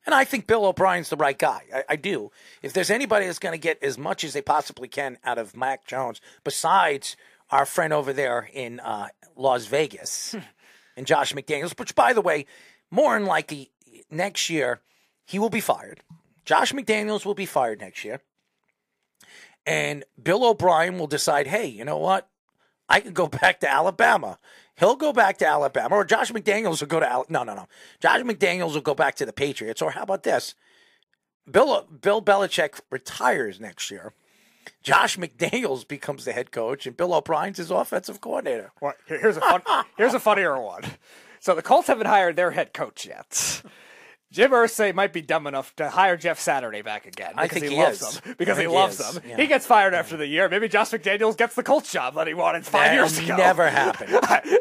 And 0.06 0.14
I 0.14 0.24
think 0.24 0.46
Bill 0.46 0.66
O'Brien's 0.66 1.08
the 1.08 1.16
right 1.16 1.38
guy. 1.38 1.62
I, 1.74 1.84
I 1.90 1.96
do. 1.96 2.30
If 2.62 2.72
there's 2.72 2.90
anybody 2.90 3.26
that's 3.26 3.38
going 3.38 3.54
to 3.54 3.58
get 3.58 3.82
as 3.82 3.96
much 3.96 4.24
as 4.24 4.32
they 4.32 4.42
possibly 4.42 4.88
can 4.88 5.18
out 5.24 5.38
of 5.38 5.56
Mac 5.56 5.86
Jones, 5.86 6.20
besides 6.42 7.16
our 7.50 7.64
friend 7.64 7.92
over 7.92 8.12
there 8.12 8.48
in 8.52 8.80
uh, 8.80 9.08
Las 9.36 9.66
Vegas, 9.66 10.34
and 10.96 11.06
Josh 11.06 11.32
McDaniels, 11.32 11.78
which, 11.78 11.94
by 11.94 12.12
the 12.12 12.20
way, 12.20 12.46
more 12.90 13.18
than 13.18 13.26
likely 13.26 13.70
next 14.10 14.50
year, 14.50 14.80
he 15.24 15.38
will 15.38 15.50
be 15.50 15.60
fired. 15.60 16.00
Josh 16.44 16.72
McDaniels 16.72 17.24
will 17.24 17.34
be 17.34 17.46
fired 17.46 17.80
next 17.80 18.04
year. 18.04 18.20
And 19.66 20.04
Bill 20.22 20.44
O'Brien 20.44 20.98
will 20.98 21.06
decide, 21.06 21.46
hey, 21.46 21.66
you 21.66 21.84
know 21.84 21.98
what? 21.98 22.28
I 22.88 23.00
can 23.00 23.12
go 23.12 23.26
back 23.42 23.60
to 23.60 23.70
Alabama. 23.70 24.38
He'll 24.76 24.96
go 24.96 25.12
back 25.12 25.38
to 25.38 25.46
Alabama, 25.46 25.94
or 25.96 26.04
Josh 26.04 26.32
McDaniels 26.32 26.80
will 26.80 26.88
go 26.88 27.00
to 27.00 27.08
Al- 27.10 27.26
no, 27.28 27.44
no, 27.44 27.54
no. 27.54 27.68
Josh 28.00 28.20
McDaniels 28.22 28.74
will 28.74 28.80
go 28.80 28.94
back 28.94 29.14
to 29.16 29.26
the 29.26 29.32
Patriots, 29.32 29.80
or 29.80 29.92
how 29.92 30.02
about 30.02 30.24
this? 30.24 30.54
Bill 31.50 31.82
Bill 31.82 32.22
Belichick 32.22 32.80
retires 32.90 33.60
next 33.60 33.90
year. 33.90 34.14
Josh 34.82 35.16
McDaniels 35.16 35.86
becomes 35.88 36.24
the 36.24 36.32
head 36.32 36.50
coach, 36.50 36.86
and 36.86 36.96
Bill 36.96 37.14
O'Brien's 37.14 37.58
his 37.58 37.70
offensive 37.70 38.20
coordinator. 38.20 38.72
What? 38.80 38.96
Here's 39.06 39.36
a 39.36 39.40
fun. 39.40 39.62
here's 39.96 40.14
a 40.14 40.20
funnier 40.20 40.60
one. 40.60 40.82
So 41.40 41.54
the 41.54 41.62
Colts 41.62 41.88
haven't 41.88 42.06
hired 42.06 42.36
their 42.36 42.52
head 42.52 42.72
coach 42.72 43.06
yet. 43.06 43.62
Jim 44.34 44.50
Irsay 44.50 44.92
might 44.92 45.12
be 45.12 45.22
dumb 45.22 45.46
enough 45.46 45.74
to 45.76 45.88
hire 45.88 46.16
Jeff 46.16 46.40
Saturday 46.40 46.82
back 46.82 47.06
again 47.06 47.34
I 47.36 47.44
because 47.44 47.60
think 47.60 47.70
he, 47.70 47.76
he 47.78 47.82
loves 47.84 48.02
is. 48.02 48.20
them. 48.20 48.34
Because 48.36 48.58
he 48.58 48.66
loves 48.66 48.98
them. 48.98 49.22
yeah. 49.28 49.36
He 49.36 49.46
gets 49.46 49.64
fired 49.64 49.94
after 49.94 50.16
the 50.16 50.26
year. 50.26 50.48
Maybe 50.48 50.66
Josh 50.68 50.90
McDaniels 50.90 51.36
gets 51.36 51.54
the 51.54 51.62
Colts 51.62 51.92
job 51.92 52.16
that 52.16 52.26
he 52.26 52.34
wanted 52.34 52.66
five 52.66 52.90
That'll 52.90 52.96
years 53.04 53.18
ago. 53.20 53.36
never 53.36 53.70
happen. 53.70 54.08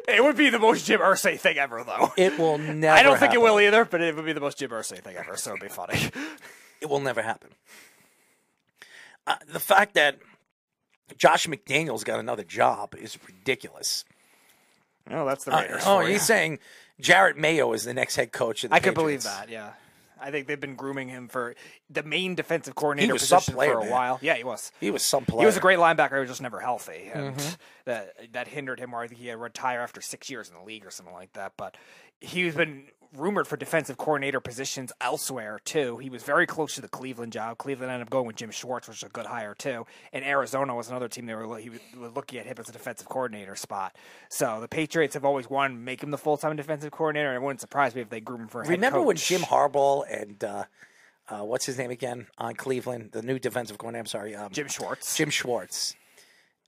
it 0.07 0.23
would 0.23 0.37
be 0.37 0.51
the 0.51 0.59
most 0.59 0.85
Jim 0.85 0.99
Irsay 0.99 1.39
thing 1.39 1.57
ever, 1.57 1.83
though. 1.83 2.13
It 2.17 2.37
will 2.37 2.59
never. 2.59 2.95
I 2.95 3.01
don't 3.01 3.17
think 3.17 3.33
it 3.33 3.41
will 3.41 3.59
either, 3.59 3.83
but 3.83 3.99
it 4.01 4.15
would 4.15 4.25
be 4.25 4.33
the 4.33 4.39
most 4.41 4.59
Jim 4.59 4.69
Irsay 4.69 4.99
thing 5.01 5.15
ever. 5.15 5.35
So 5.37 5.49
it'd 5.51 5.61
be 5.61 5.69
funny. 5.69 5.97
It 6.81 6.89
will 6.89 6.99
never 6.99 7.21
happen. 7.21 7.49
Uh, 9.25 9.35
the 9.51 9.59
fact 9.61 9.93
that 9.93 10.19
Josh 11.17 11.47
McDaniels 11.47 12.03
got 12.03 12.19
another 12.19 12.43
job 12.43 12.93
is 12.99 13.17
ridiculous. 13.25 14.03
No, 15.09 15.25
that's 15.25 15.45
the 15.45 15.53
Uh, 15.53 15.79
oh, 15.85 15.99
for 15.99 16.03
you. 16.03 16.09
he's 16.13 16.23
saying 16.23 16.59
Jerod 17.01 17.37
Mayo 17.37 17.73
is 17.73 17.83
the 17.85 17.93
next 17.93 18.15
head 18.15 18.31
coach 18.31 18.63
of 18.63 18.69
the 18.69 18.75
I 18.75 18.79
could 18.79 18.93
believe 18.93 19.19
Patriots. 19.23 19.39
that. 19.39 19.49
Yeah, 19.49 19.71
I 20.21 20.31
think 20.31 20.47
they've 20.47 20.59
been 20.59 20.75
grooming 20.75 21.09
him 21.09 21.27
for 21.27 21.55
the 21.89 22.03
main 22.03 22.35
defensive 22.35 22.75
coordinator 22.75 23.13
was 23.13 23.27
some 23.27 23.37
position 23.39 23.55
player, 23.55 23.73
for 23.73 23.79
a 23.79 23.83
man. 23.83 23.91
while. 23.91 24.19
Yeah, 24.21 24.35
he 24.35 24.43
was. 24.43 24.71
He 24.79 24.91
was 24.91 25.01
some 25.03 25.25
player. 25.25 25.41
He 25.41 25.45
was 25.45 25.57
a 25.57 25.59
great 25.59 25.79
linebacker. 25.79 26.13
He 26.13 26.19
was 26.19 26.29
just 26.29 26.41
never 26.41 26.59
healthy, 26.59 27.09
and 27.13 27.35
Mhm. 27.35 27.57
that 27.85 28.33
that 28.33 28.47
hindered 28.47 28.79
him. 28.79 28.93
Or 28.93 29.01
I 29.01 29.07
think 29.07 29.19
he 29.19 29.27
had 29.27 29.33
to 29.33 29.37
retire 29.39 29.81
after 29.81 30.01
six 30.01 30.29
years 30.29 30.49
in 30.49 30.55
the 30.55 30.63
league 30.63 30.85
or 30.85 30.91
something 30.91 31.15
like 31.15 31.33
that. 31.33 31.53
But 31.57 31.75
he's 32.21 32.55
been 32.55 32.85
rumored 33.15 33.47
for 33.47 33.57
defensive 33.57 33.97
coordinator 33.97 34.39
positions 34.39 34.91
elsewhere 34.99 35.59
too. 35.63 35.97
He 35.97 36.09
was 36.09 36.23
very 36.23 36.45
close 36.45 36.75
to 36.75 36.81
the 36.81 36.87
Cleveland 36.87 37.33
job. 37.33 37.57
Cleveland 37.57 37.91
ended 37.91 38.07
up 38.07 38.11
going 38.11 38.25
with 38.27 38.35
Jim 38.35 38.51
Schwartz, 38.51 38.87
which 38.87 38.97
is 38.97 39.03
a 39.03 39.09
good 39.09 39.25
hire 39.25 39.53
too. 39.53 39.85
And 40.11 40.25
Arizona 40.25 40.75
was 40.75 40.89
another 40.89 41.07
team 41.07 41.25
they 41.25 41.35
were 41.35 41.57
he 41.57 41.69
was 41.69 41.79
looking 42.15 42.39
at 42.39 42.45
him 42.45 42.55
as 42.57 42.69
a 42.69 42.71
defensive 42.71 43.07
coordinator 43.07 43.55
spot. 43.55 43.95
So 44.29 44.59
the 44.61 44.67
Patriots 44.67 45.13
have 45.13 45.25
always 45.25 45.49
wanted 45.49 45.75
to 45.75 45.79
make 45.79 46.01
him 46.01 46.11
the 46.11 46.17
full 46.17 46.37
time 46.37 46.55
defensive 46.55 46.91
coordinator, 46.91 47.29
and 47.29 47.37
it 47.37 47.45
wouldn't 47.45 47.61
surprise 47.61 47.95
me 47.95 48.01
if 48.01 48.09
they 48.09 48.19
groom 48.19 48.41
him 48.41 48.47
for 48.47 48.61
Remember 48.63 49.01
when. 49.01 49.15
Jim 49.15 49.41
Harbaugh 49.41 50.03
and 50.09 50.43
uh, 50.43 50.63
uh, 51.29 51.39
what's 51.39 51.65
his 51.65 51.77
name 51.77 51.91
again 51.91 52.27
on 52.37 52.55
Cleveland, 52.55 53.11
the 53.11 53.21
new 53.21 53.39
defensive 53.39 53.77
coordinator? 53.77 54.01
I'm 54.01 54.07
sorry, 54.07 54.35
um, 54.35 54.51
Jim 54.51 54.67
Schwartz. 54.67 55.15
Jim 55.15 55.29
Schwartz. 55.29 55.95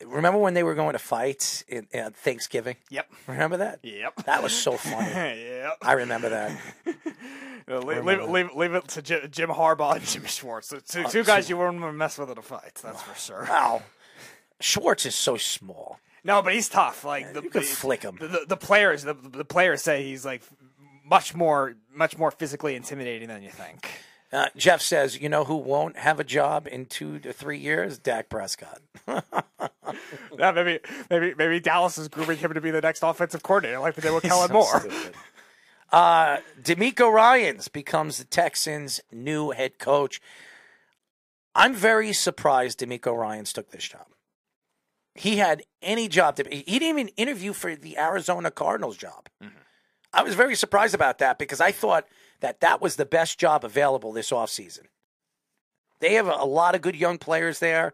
Remember 0.03 0.39
when 0.39 0.53
they 0.53 0.63
were 0.63 0.75
going 0.75 0.93
to 0.93 0.99
fight 0.99 1.63
in, 1.67 1.87
uh, 1.93 2.09
Thanksgiving? 2.13 2.75
Yep. 2.89 3.09
Remember 3.27 3.57
that? 3.57 3.79
Yep. 3.83 4.25
That 4.25 4.43
was 4.43 4.51
so 4.53 4.73
funny. 4.73 5.09
yep. 5.41 5.77
I 5.81 5.93
remember 5.93 6.29
that. 6.29 6.57
Uh, 7.67 7.79
leave, 7.79 7.97
Remember 7.97 8.25
leave, 8.25 8.31
leave, 8.49 8.55
leave 8.55 8.73
it 8.75 8.87
to 8.89 9.01
Jim, 9.01 9.21
Jim 9.31 9.49
Harbaugh 9.49 9.95
and 9.95 10.05
Jim 10.05 10.23
Schwartz. 10.25 10.67
So 10.67 10.77
two, 10.77 11.01
Oh, 11.03 11.09
two 11.09 11.23
guys 11.23 11.49
you 11.49 11.57
wouldn't 11.57 11.81
want 11.81 11.93
to 11.93 11.97
mess 11.97 12.15
with 12.19 12.29
in 12.29 12.37
a 12.37 12.41
fight. 12.43 12.75
That's 12.83 13.01
for 13.01 13.15
sure. 13.19 13.47
Wow. 13.49 13.81
Schwartz 14.61 15.07
is 15.07 15.15
so 15.15 15.35
small. 15.37 15.97
No, 16.23 16.43
but 16.43 16.53
he's 16.53 16.69
tough. 16.69 17.03
Like 17.03 17.33
the, 17.33 17.41
you 17.41 17.49
could 17.49 17.63
the- 17.63 17.65
flick 17.65 18.03
him. 18.03 18.17
The, 18.19 18.27
the, 18.27 18.45
the 18.49 18.57
players, 18.57 19.01
the, 19.01 19.15
the 19.15 19.43
players 19.45 19.81
say 19.81 20.03
he's 20.03 20.23
like 20.23 20.43
much 21.03 21.33
more, 21.33 21.73
much 21.91 22.19
more 22.19 22.29
physically 22.29 22.75
intimidating 22.75 23.29
than 23.29 23.41
you 23.41 23.49
think. 23.49 23.89
Uh, 24.33 24.47
Jeff 24.57 24.81
says, 24.81 25.19
you 25.21 25.29
know 25.29 25.43
who 25.45 25.55
won't 25.55 25.97
have 25.97 26.19
a 26.19 26.23
job 26.23 26.67
in 26.69 26.85
two 26.87 27.19
to 27.19 27.31
three 27.31 27.57
years? 27.59 27.97
Dak 27.97 28.29
Prescott. 28.29 28.81
Yeah, 30.37 30.51
maybe, 30.51 30.79
maybe, 31.09 31.33
maybe 31.37 31.59
Dallas 31.61 31.97
is 31.97 32.09
grooming 32.09 32.37
him 32.37 32.53
to 32.53 32.59
be 32.59 32.69
the 32.69 32.81
next 32.81 33.01
offensive 33.03 33.41
coordinator, 33.43 33.77
I 33.77 33.81
like 33.81 33.95
they 33.95 34.01
did 34.01 34.13
with 34.13 34.23
Kellen 34.23 34.47
So 34.49 34.53
Moore. 34.53 34.79
stupid. 34.81 35.13
Uh, 35.93 36.37
DeMeco 36.61 37.09
Ryans 37.09 37.69
becomes 37.69 38.17
the 38.17 38.25
Texans' 38.25 38.99
new 39.13 39.51
head 39.51 39.79
coach. 39.79 40.19
I'm 41.53 41.73
very 41.73 42.11
surprised 42.11 42.79
DeMeco 42.79 43.15
Ryans 43.17 43.53
took 43.53 43.71
this 43.71 43.85
job. 43.87 44.07
He 45.13 45.37
had 45.37 45.63
any 45.81 46.09
job. 46.09 46.35
To, 46.35 46.43
be. 46.43 46.65
he 46.67 46.79
didn't 46.79 46.99
even 46.99 47.07
interview 47.15 47.53
for 47.53 47.73
the 47.75 47.97
Arizona 47.97 48.51
Cardinals 48.51 48.97
job. 48.97 49.29
I 50.11 50.23
was 50.23 50.35
very 50.35 50.55
surprised 50.55 50.95
about 50.95 51.19
that 51.19 51.37
because 51.37 51.61
I 51.61 51.71
thought 51.71 52.05
that 52.39 52.59
that 52.61 52.81
was 52.81 52.95
the 52.95 53.05
best 53.05 53.39
job 53.39 53.63
available 53.63 54.11
this 54.11 54.31
offseason. 54.31 54.85
They 55.99 56.13
have 56.13 56.27
a, 56.27 56.45
lot 56.45 56.75
of 56.75 56.81
good 56.81 56.95
young 56.95 57.17
players 57.17 57.59
there. 57.59 57.93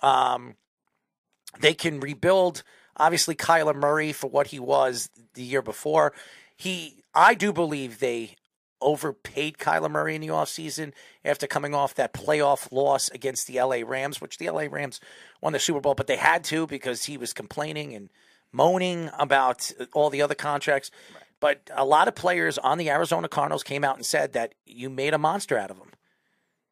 Um, 0.00 0.54
they 1.60 1.74
can 1.74 2.00
rebuild. 2.00 2.62
Obviously, 2.96 3.34
Kyler 3.34 3.74
Murray 3.74 4.12
for 4.12 4.28
what 4.30 4.48
he 4.48 4.58
was 4.58 5.10
the 5.34 5.42
year 5.42 5.62
before. 5.62 6.12
He, 6.56 7.02
I 7.14 7.34
do 7.34 7.52
believe 7.52 7.98
they 7.98 8.36
overpaid 8.80 9.58
Kyler 9.58 9.90
Murray 9.90 10.14
in 10.14 10.20
the 10.20 10.28
offseason 10.28 10.92
after 11.24 11.46
coming 11.46 11.74
off 11.74 11.94
that 11.94 12.12
playoff 12.12 12.70
loss 12.70 13.08
against 13.10 13.46
the 13.46 13.60
LA 13.60 13.78
Rams, 13.84 14.20
which 14.20 14.38
the 14.38 14.48
LA 14.48 14.66
Rams 14.70 15.00
won 15.40 15.52
the 15.52 15.58
Super 15.58 15.80
Bowl, 15.80 15.94
but 15.94 16.06
they 16.06 16.16
had 16.16 16.44
to 16.44 16.66
because 16.66 17.04
he 17.04 17.16
was 17.16 17.32
complaining 17.32 17.94
and 17.94 18.10
moaning 18.52 19.10
about 19.18 19.72
all 19.92 20.10
the 20.10 20.22
other 20.22 20.34
contracts. 20.34 20.90
But 21.46 21.70
a 21.76 21.84
lot 21.84 22.08
of 22.08 22.16
players 22.16 22.58
on 22.58 22.76
the 22.76 22.90
Arizona 22.90 23.28
Cardinals 23.28 23.62
came 23.62 23.84
out 23.84 23.96
and 23.96 24.04
said 24.04 24.32
that 24.32 24.54
you 24.64 24.90
made 24.90 25.14
a 25.14 25.18
monster 25.18 25.56
out 25.56 25.70
of 25.70 25.78
him. 25.78 25.92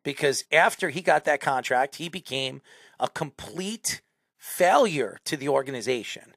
because 0.05 0.45
after 0.53 0.91
he 0.91 1.01
got 1.01 1.25
that 1.25 1.41
contract, 1.41 1.97
he 1.97 2.09
became 2.09 2.63
a 3.01 3.09
complete 3.09 4.03
failure 4.39 5.19
to 5.25 5.37
the 5.37 5.49
organization. 5.49 6.35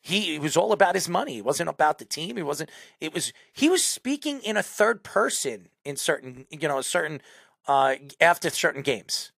He 0.00 0.36
it 0.36 0.42
was 0.42 0.56
all 0.56 0.72
about 0.72 0.94
his 0.94 1.08
money. 1.08 1.38
It 1.38 1.44
wasn't 1.44 1.70
about 1.70 1.98
the 1.98 2.04
team. 2.04 2.38
It 2.38 2.46
wasn't. 2.46 2.70
It 3.00 3.14
was. 3.14 3.32
He 3.52 3.68
was 3.70 3.84
speaking 3.84 4.40
in 4.42 4.56
a 4.56 4.62
third 4.62 5.02
person 5.04 5.68
in 5.84 5.96
certain, 5.96 6.46
you 6.50 6.68
know, 6.68 6.80
certain 6.82 7.22
uh, 7.68 7.96
after 8.20 8.50
certain 8.50 8.82
games. 8.82 9.32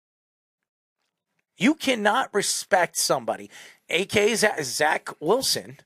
You 1.56 1.74
cannot 1.74 2.34
respect 2.34 2.96
somebody, 2.96 3.50
aka 3.90 4.34
Zach 4.62 5.10
Wilson. 5.20 5.78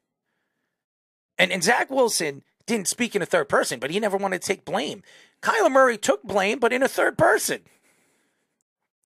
And 1.38 1.52
and 1.52 1.62
Zach 1.62 1.90
Wilson 1.90 2.42
didn't 2.66 2.88
speak 2.88 3.16
in 3.16 3.22
a 3.22 3.26
third 3.26 3.48
person, 3.48 3.78
but 3.78 3.90
he 3.90 4.00
never 4.00 4.16
wanted 4.16 4.42
to 4.42 4.46
take 4.46 4.64
blame. 4.64 5.02
Kyler 5.42 5.70
Murray 5.70 5.96
took 5.96 6.22
blame, 6.22 6.58
but 6.58 6.72
in 6.72 6.82
a 6.82 6.88
third 6.88 7.16
person. 7.16 7.62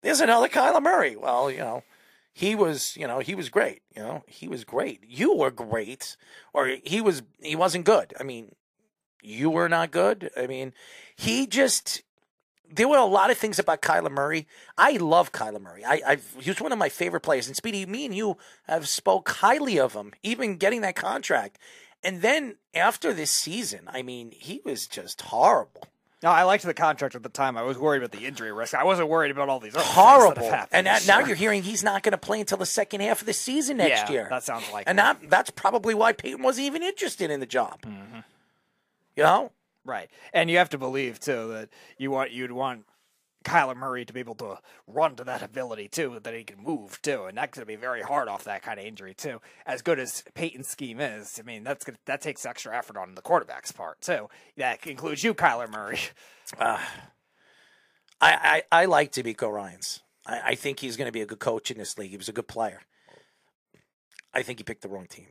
There's 0.02 0.20
another 0.20 0.49
Kyler 0.49 0.83
Murray. 0.83 1.15
Well, 1.15 1.51
you 1.51 1.59
know, 1.59 1.85
he 2.33 2.55
was, 2.55 2.97
you 2.97 3.07
know, 3.07 3.20
he 3.20 3.35
was 3.35 3.49
great. 3.49 3.83
You 3.94 4.02
know, 4.02 4.25
he 4.27 4.49
was 4.49 4.65
great. 4.65 5.05
You 5.07 5.36
were 5.36 5.51
great, 5.51 6.17
or 6.52 6.77
he 6.83 7.01
was, 7.01 7.23
he 7.41 7.55
wasn't 7.55 7.85
good. 7.85 8.15
I 8.19 8.25
mean, 8.25 8.55
you 9.23 9.51
were 9.51 9.69
not 9.69 9.91
good. 9.91 10.31
I 10.36 10.47
mean, 10.47 10.73
he 11.17 11.47
just. 11.47 12.02
There 12.75 12.89
were 12.89 12.97
a 12.97 13.05
lot 13.05 13.31
of 13.31 13.36
things 13.36 13.59
about 13.59 13.83
Kyler 13.83 14.11
Murray. 14.11 14.47
I 14.78 14.93
love 14.93 15.31
Kyler 15.31 15.61
Murray. 15.61 15.85
I, 15.85 16.01
I've, 16.07 16.36
he 16.41 16.49
was 16.49 16.59
one 16.59 16.73
of 16.73 16.78
my 16.78 16.89
favorite 16.89 17.20
players. 17.20 17.47
And 17.47 17.55
Speedy, 17.55 17.85
me 17.85 18.07
and 18.07 18.15
you 18.15 18.39
have 18.67 18.89
spoke 18.89 19.28
highly 19.28 19.78
of 19.78 19.93
him, 19.93 20.15
even 20.23 20.57
getting 20.57 20.81
that 20.81 20.97
contract. 20.97 21.59
And 22.05 22.21
then 22.23 22.57
after 22.75 23.13
this 23.13 23.31
season, 23.31 23.81
I 23.87 24.03
mean, 24.03 24.33
he 24.33 24.61
was 24.65 24.87
just 24.87 25.21
horrible. 25.23 25.87
No, 26.23 26.31
I 26.31 26.45
liked 26.45 26.63
the 26.65 26.73
contract 26.75 27.17
at 27.17 27.25
the 27.25 27.29
time. 27.29 27.57
I 27.57 27.63
was 27.63 27.77
worried 27.77 27.99
about 28.03 28.13
the 28.17 28.27
injury 28.27 28.53
risk. 28.53 28.75
I 28.75 28.85
wasn't 28.85 29.09
worried 29.09 29.33
about 29.33 29.49
all 29.49 29.59
these 29.59 29.75
other 29.75 29.85
horrible. 29.85 30.49
That 30.49 30.69
and 30.71 30.87
now 31.07 31.19
you're 31.19 31.35
hearing 31.35 31.65
he's 31.65 31.83
not 31.83 32.05
going 32.05 32.13
to 32.13 32.19
play 32.19 32.39
until 32.39 32.59
the 32.59 32.67
second 32.67 33.01
half 33.01 33.21
of 33.21 33.27
the 33.27 33.33
season 33.33 33.79
next 33.79 34.09
Yeah, 34.09 34.11
year. 34.11 34.27
that 34.31 34.45
sounds 34.45 34.71
like 34.73 34.85
and 34.87 34.97
that, 35.01 35.29
that's 35.29 35.51
probably 35.51 35.95
why 35.95 36.13
Payton 36.13 36.41
wasn't 36.43 36.67
even 36.67 36.85
interested 36.85 37.29
in 37.31 37.41
the 37.41 37.47
job. 37.47 37.83
Mm-hmm. 37.83 38.21
You 39.17 39.23
know, 39.25 39.51
Right. 39.85 40.09
And 40.33 40.49
you 40.49 40.59
have 40.59 40.71
to 40.71 40.79
believe 40.79 41.19
too 41.19 41.49
that 41.49 41.69
you 41.99 42.13
want 42.13 42.31
you'd 42.31 42.53
want 42.53 42.85
Kyler 43.43 43.77
Murray 43.77 44.05
to 44.05 44.12
be 44.12 44.21
able 44.21 44.35
to 44.37 44.59
run 44.87 45.17
to 45.17 45.25
that 45.25 45.43
ability 45.43 45.89
too, 45.89 46.19
that 46.23 46.35
he 46.35 46.45
can 46.45 46.62
move 46.62 47.01
too, 47.03 47.25
and 47.25 47.37
that's 47.37 47.57
going 47.57 47.62
to 47.62 47.67
be 47.67 47.77
very 47.77 48.03
hard 48.03 48.29
off 48.29 48.45
that 48.45 48.62
kind 48.62 48.79
of 48.79 48.87
injury 48.87 49.15
too. 49.15 49.41
As 49.67 49.83
good 49.83 49.99
as 49.99 50.25
Payton's 50.35 50.69
scheme 50.69 51.01
is, 51.01 51.39
I 51.39 51.43
mean 51.43 51.65
that's 51.65 51.85
gonna, 51.85 51.99
that 52.07 52.21
takes 52.21 52.47
extra 52.47 52.77
effort 52.77 52.97
on 52.97 53.15
the 53.15 53.23
quarterback's 53.23 53.73
part 53.73 54.01
too. 54.01 54.29
That 54.57 54.87
includes 54.87 55.23
you, 55.25 55.35
Kyler 55.35 55.71
Murray. 55.71 55.99
uh, 56.59 56.79
I, 58.21 58.62
I 58.73 58.83
I 58.83 58.85
like 58.87 59.12
DeMeco 59.12 59.53
Ryan's. 59.53 60.01
I, 60.27 60.41
I 60.45 60.55
think 60.55 60.81
he's 60.81 60.97
going 60.97 61.09
to 61.09 61.12
be 61.12 61.23
a 61.23 61.27
good 61.27 61.41
coach 61.41 61.71
in 61.71 61.79
this 61.79 61.99
league. 61.99 62.11
He 62.11 62.17
was 62.17 62.29
a 62.29 62.33
good 62.33 62.49
player. 62.49 62.83
I 64.33 64.43
think 64.43 64.59
he 64.59 64.65
picked 64.65 64.83
the 64.83 64.89
wrong 64.89 65.07
team. 65.07 65.27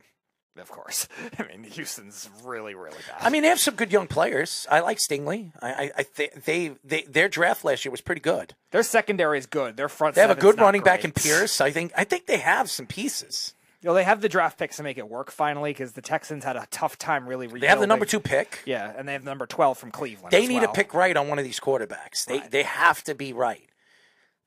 Of 0.58 0.70
course, 0.70 1.08
I 1.38 1.44
mean 1.44 1.64
Houston's 1.64 2.28
really 2.44 2.74
really 2.74 2.98
bad. 3.08 3.16
I 3.20 3.30
mean, 3.30 3.42
they 3.42 3.48
have 3.48 3.60
some 3.60 3.74
good 3.74 3.90
young 3.90 4.06
players. 4.06 4.66
I 4.70 4.80
like 4.80 4.98
Stingley. 4.98 5.52
I, 5.62 5.72
I, 5.72 5.90
I 5.98 6.02
th- 6.02 6.32
they, 6.44 6.72
they, 6.84 7.02
their 7.04 7.28
draft 7.28 7.64
last 7.64 7.84
year 7.84 7.90
was 7.90 8.02
pretty 8.02 8.20
good. 8.20 8.54
Their 8.70 8.82
secondary 8.82 9.38
is 9.38 9.46
good. 9.46 9.78
Their 9.78 9.88
front 9.88 10.14
They 10.14 10.20
have 10.20 10.30
a 10.30 10.34
good 10.34 10.56
not 10.56 10.64
running 10.64 10.82
back 10.82 11.04
in. 11.04 11.12
Pierce. 11.12 11.60
I 11.62 11.70
think, 11.70 11.92
I 11.96 12.04
think 12.04 12.26
they 12.26 12.36
have 12.36 12.70
some 12.70 12.86
pieces. 12.86 13.54
You 13.80 13.88
know, 13.88 13.94
they 13.94 14.04
have 14.04 14.20
the 14.20 14.28
draft 14.28 14.58
picks 14.58 14.76
to 14.76 14.82
make 14.82 14.98
it 14.98 15.08
work 15.08 15.30
finally 15.30 15.70
because 15.70 15.92
the 15.92 16.02
Texans 16.02 16.44
had 16.44 16.56
a 16.56 16.66
tough 16.70 16.98
time 16.98 17.26
really. 17.26 17.46
Rebuilding. 17.46 17.62
They 17.62 17.66
have 17.68 17.80
the 17.80 17.86
number 17.86 18.04
two 18.04 18.20
pick. 18.20 18.60
Yeah, 18.64 18.92
and 18.96 19.08
they 19.08 19.14
have 19.14 19.24
the 19.24 19.30
number 19.30 19.46
twelve 19.46 19.78
from 19.78 19.90
Cleveland. 19.90 20.30
They 20.32 20.44
as 20.44 20.48
need 20.48 20.60
well. 20.62 20.66
to 20.66 20.72
pick 20.72 20.94
right 20.94 21.16
on 21.16 21.28
one 21.28 21.38
of 21.38 21.44
these 21.44 21.58
quarterbacks. 21.58 22.26
They 22.26 22.40
they 22.40 22.62
have 22.62 23.02
to 23.04 23.14
be 23.14 23.32
right. 23.32 23.68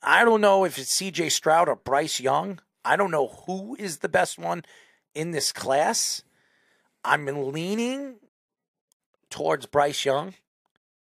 I 0.02 0.24
don't 0.24 0.40
know 0.40 0.64
if 0.66 0.78
it's 0.78 0.92
C.J. 0.92 1.30
Stroud 1.30 1.68
or 1.68 1.76
Bryce 1.76 2.20
Young. 2.20 2.60
I 2.86 2.96
don't 2.96 3.12
know 3.12 3.28
who 3.46 3.76
is 3.80 3.98
the 3.98 4.08
best 4.08 4.38
one 4.38 4.64
in 5.16 5.32
this 5.32 5.52
class. 5.52 6.22
I'm 7.04 7.26
leaning 7.26 8.16
towards 9.30 9.66
Bryce 9.66 10.06
Young. 10.06 10.36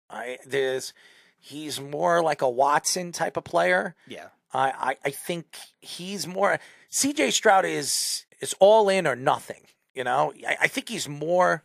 I 0.09 0.37
there's 0.45 0.93
he's 1.39 1.79
more 1.79 2.23
like 2.23 2.41
a 2.41 2.49
Watson 2.49 3.11
type 3.11 3.37
of 3.37 3.43
player. 3.43 3.95
Yeah. 4.07 4.27
I, 4.51 4.71
I, 4.71 4.95
I 5.05 5.09
think 5.11 5.45
he's 5.79 6.25
more 6.25 6.59
CJ 6.91 7.33
Stroud 7.33 7.65
is 7.65 8.25
is 8.41 8.55
all 8.59 8.89
in 8.89 9.05
or 9.05 9.15
nothing. 9.15 9.61
You 9.93 10.03
know, 10.03 10.33
I, 10.47 10.57
I 10.61 10.67
think 10.67 10.89
he's 10.89 11.07
more 11.07 11.63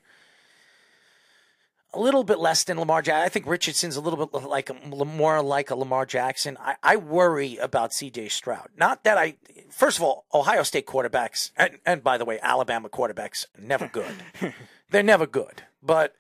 a 1.95 2.01
little 2.01 2.25
bit 2.25 2.39
less 2.39 2.65
than 2.65 2.79
Lamar 2.79 3.03
Jackson. 3.03 3.25
I 3.25 3.29
think 3.29 3.47
Richardson's 3.47 3.97
a 3.97 4.01
little 4.01 4.27
bit 4.27 4.43
like 4.45 4.71
a, 4.71 4.75
more 5.05 5.43
like 5.43 5.71
a 5.71 5.77
Lamar 5.77 6.07
Jackson. 6.07 6.57
I, 6.61 6.77
I 6.83 6.97
worry 6.97 7.57
about 7.57 7.91
CJ 7.91 8.31
Stroud. 8.31 8.69
Not 8.77 9.05
that 9.05 9.19
I 9.19 9.37
first 9.71 9.99
of 9.99 10.05
all, 10.05 10.27
Ohio 10.33 10.63
State 10.63 10.87
quarterbacks 10.87 11.51
and, 11.57 11.79
and 11.85 12.03
by 12.03 12.19
the 12.19 12.25
way, 12.25 12.39
Alabama 12.43 12.89
quarterbacks 12.89 13.47
never 13.59 13.89
good. 13.89 14.15
They're 14.91 15.03
never 15.03 15.27
good. 15.27 15.63
But 15.83 16.15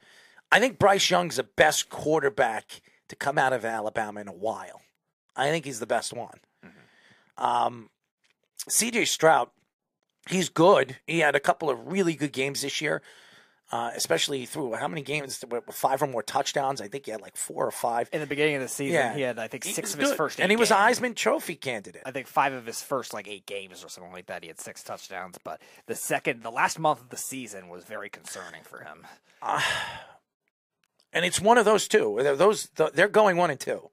I 0.51 0.61
think 0.61 0.78
Bryce 0.78 1.11
Young's 1.11 1.36
the 1.36 1.44
best 1.44 1.89
quarterback 1.89 2.81
to 3.09 3.17
come 3.17 3.39
out 3.39 3.53
of 3.53 3.65
Alabama 3.65 4.20
in 4.20 4.28
a 4.28 4.33
while. 4.33 4.83
I 5.36 5.51
think 5.51 5.65
he's 5.65 5.81
the 5.81 5.86
best 5.86 6.12
one. 6.12 6.39
Um, 7.36 7.91
CJ 8.69 9.09
Stroud, 9.09 9.49
he's 10.28 10.49
good. 10.49 10.97
He 11.07 11.19
had 11.19 11.35
a 11.35 11.41
couple 11.41 11.69
of 11.69 11.91
really 11.91 12.15
good 12.15 12.33
games 12.33 12.62
this 12.62 12.81
year, 12.81 13.03
uh, 13.75 13.91
especially 13.97 14.47
through 14.47 14.75
how 14.75 14.86
many 14.86 15.03
games? 15.03 15.44
Five 15.73 16.01
or 16.01 16.07
more 16.07 16.23
touchdowns. 16.23 16.81
I 16.81 16.86
think 16.86 17.07
he 17.07 17.11
had 17.11 17.20
like 17.20 17.36
four 17.36 17.67
or 17.67 17.73
five. 17.73 18.09
In 18.12 18.20
the 18.20 18.27
beginning 18.27 18.55
of 18.55 18.62
the 18.62 18.69
season, 18.69 18.94
Yeah. 18.94 19.15
he 19.17 19.23
had 19.23 19.36
I 19.36 19.49
think 19.49 19.65
six 19.65 19.94
of 19.94 19.99
his 19.99 20.11
good. 20.11 20.17
first, 20.17 20.39
and 20.41 20.49
he 20.53 20.57
was 20.57 20.70
a 20.70 20.75
games. 20.75 21.01
Heisman 21.01 21.17
Trophy 21.17 21.57
candidate. 21.57 22.03
I 22.07 22.12
think 22.12 22.28
five 22.28 22.53
of 22.53 22.67
his 22.67 22.81
first 22.83 23.12
like 23.12 23.27
eight 23.27 23.47
games 23.47 23.85
or 23.85 23.89
something 23.89 24.12
like 24.12 24.27
that. 24.27 24.43
He 24.43 24.49
had 24.49 24.61
six 24.61 24.85
touchdowns, 24.85 25.39
but 25.43 25.61
the 25.86 25.97
second, 25.97 26.43
the 26.44 26.53
last 26.53 26.78
month 26.78 27.01
of 27.01 27.09
the 27.09 27.17
season 27.17 27.69
was 27.69 27.83
very 27.85 28.09
concerning 28.09 28.62
for 28.62 28.85
him. 28.85 29.05
and 31.12 31.25
it's 31.25 31.41
one 31.41 31.59
of 31.59 31.65
those 31.65 31.89
two. 31.89 32.19
Those 32.36 32.69
they're 32.94 33.09
going 33.09 33.36
one 33.36 33.51
and 33.51 33.59
two. 33.59 33.91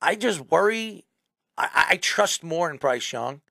I 0.00 0.14
just 0.14 0.50
worry. 0.50 1.04
I, 1.58 1.86
I 1.90 1.96
trust 1.98 2.42
more 2.42 2.70
in 2.70 2.78
Bryce 2.78 3.12
Young, 3.12 3.42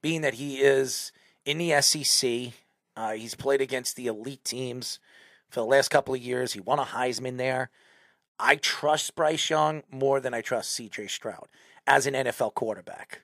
being 0.00 0.22
that 0.22 0.34
he 0.34 0.60
is 0.62 1.12
in 1.44 1.58
the 1.58 1.78
SEC. 1.82 2.52
Uh, 2.96 3.12
he's 3.12 3.34
played 3.34 3.60
against 3.60 3.96
the 3.96 4.06
elite 4.06 4.44
teams 4.44 4.98
for 5.48 5.60
the 5.60 5.66
last 5.66 5.88
couple 5.88 6.14
of 6.14 6.20
years. 6.20 6.52
He 6.52 6.60
won 6.60 6.78
a 6.78 6.84
Heisman 6.84 7.36
there. 7.36 7.70
I 8.38 8.56
trust 8.56 9.14
Bryce 9.14 9.50
Young 9.50 9.82
more 9.90 10.20
than 10.20 10.34
I 10.34 10.40
trust 10.40 10.70
C.J. 10.72 11.06
Stroud 11.06 11.48
as 11.86 12.06
an 12.06 12.14
NFL 12.14 12.54
quarterback. 12.54 13.22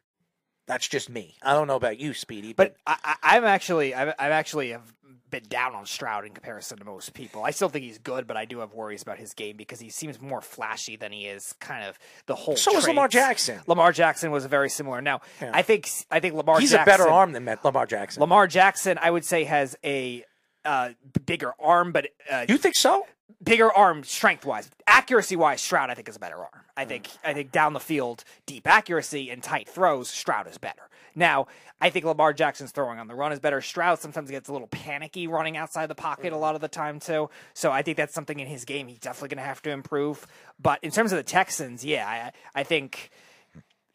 That's 0.67 0.87
just 0.87 1.11
me. 1.11 1.37
I 1.43 1.53
don't 1.53 1.67
know 1.67 1.77
about 1.77 1.99
you, 1.99 2.15
Speedy, 2.15 2.53
but, 2.53 2.77
But 2.87 2.95
I, 3.05 3.17
I, 3.23 3.37
I'm 3.37 3.45
actually, 3.45 3.93
I've, 3.93 4.15
I've 4.19 4.33
actually 4.33 4.71
have 4.71 4.95
been 5.31 5.45
down 5.49 5.75
on 5.75 5.87
Stroud 5.87 6.25
in 6.27 6.33
comparison 6.33 6.79
to 6.79 6.85
most 6.85 7.15
people. 7.15 7.45
I 7.45 7.51
still 7.53 7.69
think 7.69 7.85
he's 7.85 7.99
good, 7.99 8.27
but 8.27 8.37
I 8.37 8.45
do 8.45 8.59
have 8.61 8.75
worries 8.75 9.03
about 9.03 9.19
his 9.19 9.33
game 9.35 9.57
because 9.57 9.81
he 9.81 9.89
seems 9.91 10.21
more 10.21 10.41
flashy 10.41 10.97
than 10.97 11.13
he 11.13 11.27
is 11.27 11.55
kind 11.61 11.85
of 11.85 11.99
the 12.27 12.35
whole. 12.35 12.57
So 12.57 12.77
is 12.77 12.87
Lamar. 12.87 13.09
Jackson. 13.09 13.61
Lamar 13.67 13.93
Jackson 13.93 14.31
was 14.31 14.45
very 14.47 14.69
similar. 14.71 15.01
Now, 15.01 15.21
Yeah. 15.41 15.51
I 15.55 15.63
think 15.63 15.89
I 16.11 16.21
think 16.21 16.35
Lamar. 16.35 16.61
he's 16.61 16.71
Jackson, 16.73 16.83
a 16.83 16.99
better 16.99 17.09
arm 17.09 17.33
than 17.33 17.45
Lamar 17.65 17.87
Jackson. 17.87 18.21
Lamar 18.21 18.47
Jackson, 18.47 18.99
I 19.01 19.11
would 19.11 19.25
say, 19.25 19.45
has 19.45 19.77
a 19.85 20.25
uh, 20.65 20.91
bigger 21.27 21.53
arm, 21.59 21.93
but 21.93 22.09
uh, 22.31 22.45
you 22.49 22.59
think 22.59 22.75
so? 22.77 23.07
Bigger 23.43 23.73
arm, 23.73 24.05
strength 24.05 24.45
wise, 24.45 24.69
accuracy 24.87 25.35
wise, 25.37 25.63
Stroud 25.63 25.89
I 25.89 25.95
think 25.95 26.09
is 26.09 26.17
a 26.17 26.21
better 26.21 26.37
arm. 26.37 26.65
I 26.77 26.85
think 26.85 27.09
I 27.25 27.33
think 27.33 27.53
down 27.53 27.73
the 27.73 27.81
field, 27.81 28.25
deep 28.45 28.67
accuracy 28.67 29.31
and 29.31 29.43
tight 29.43 29.69
throws, 29.69 30.11
Stroud 30.11 30.47
is 30.49 30.59
better. 30.59 30.83
Now, 31.15 31.47
I 31.81 31.91
think 31.91 32.05
Lamar 32.05 32.33
Jackson's 32.33 32.73
throwing 32.73 32.99
on 32.99 33.09
the 33.09 33.15
run 33.15 33.33
is 33.33 33.41
better. 33.41 33.61
Stroud 33.61 33.99
sometimes 33.99 34.31
gets 34.31 34.49
a 34.49 34.53
little 34.53 34.69
panicky 34.69 35.27
running 35.27 35.57
outside 35.57 35.87
the 35.87 35.95
pocket 35.95 36.27
a 36.27 36.31
mm-hmm. 36.31 36.41
lot 36.41 36.55
of 36.55 36.61
the 36.61 36.69
time 36.69 37.01
too. 37.01 37.31
So 37.55 37.71
I 37.71 37.83
think 37.83 37.97
that's 37.97 38.15
something 38.15 38.39
in 38.39 38.47
his 38.47 38.65
game 38.65 38.89
he's 38.89 38.99
definitely 38.99 39.31
going 39.31 39.43
to 39.43 39.49
have 39.49 39.63
to 39.63 39.71
improve. 39.71 40.27
But 40.61 40.79
in 40.83 40.91
terms 40.91 41.13
of 41.13 41.17
the 41.17 41.23
Texans, 41.23 41.85
yeah, 41.85 42.33
I, 42.55 42.61
I 42.61 42.63
think 42.65 43.11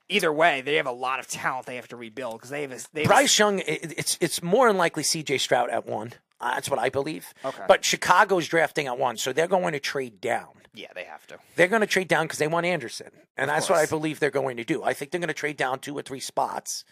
either 0.10 0.32
way 0.32 0.62
they 0.62 0.76
have 0.76 0.88
a 0.88 0.92
lot 0.92 1.20
of 1.20 1.28
talent 1.28 1.66
they 1.66 1.76
have 1.76 1.88
to 1.90 1.96
rebuild 1.96 2.36
because 2.36 2.50
they 2.50 2.62
have 2.62 2.72
a, 2.72 2.80
they 2.94 3.02
have 3.02 3.12
a- 3.12 3.14
Bryce 3.14 3.38
Young, 3.38 3.62
it's 3.66 4.18
it's 4.22 4.42
more 4.44 4.68
than 4.68 4.78
likely 4.78 5.04
C.J. 5.04 5.38
Stroud 5.40 5.70
at 5.70 5.86
one. 5.86 6.14
Uh, 6.42 6.56
that's 6.56 6.70
what 6.70 6.80
I 6.80 6.90
believe. 6.90 7.34
Okay. 7.44 7.64
But 7.68 7.86
Chicago's 7.86 8.48
drafting 8.48 8.88
at 8.88 8.98
one, 8.98 9.18
so 9.18 9.32
they're 9.34 9.48
going 9.48 9.74
to 9.74 9.80
trade 9.80 10.20
down. 10.22 10.50
yeah, 10.74 10.88
they 10.94 11.06
have 11.06 11.26
to. 11.28 11.38
They're 11.56 11.68
going 11.68 11.82
to 11.82 11.88
trade 11.88 12.08
down 12.08 12.26
because 12.26 12.40
they 12.40 12.48
want 12.48 12.66
Anderson, 12.66 13.12
and 13.38 13.50
Of 13.50 13.56
that's 13.56 13.70
what 13.70 13.80
I 13.80 13.86
believe 13.86 14.20
they're 14.20 14.32
going 14.32 14.58
to 14.58 14.66
do. 14.66 14.84
I 14.84 14.94
think 14.94 15.12
they're 15.12 15.20
going 15.22 15.30
to 15.30 15.34
trade 15.34 15.58
down 15.58 15.80
two 15.80 15.98
or 15.98 16.02
three 16.02 16.20
spots, 16.20 16.84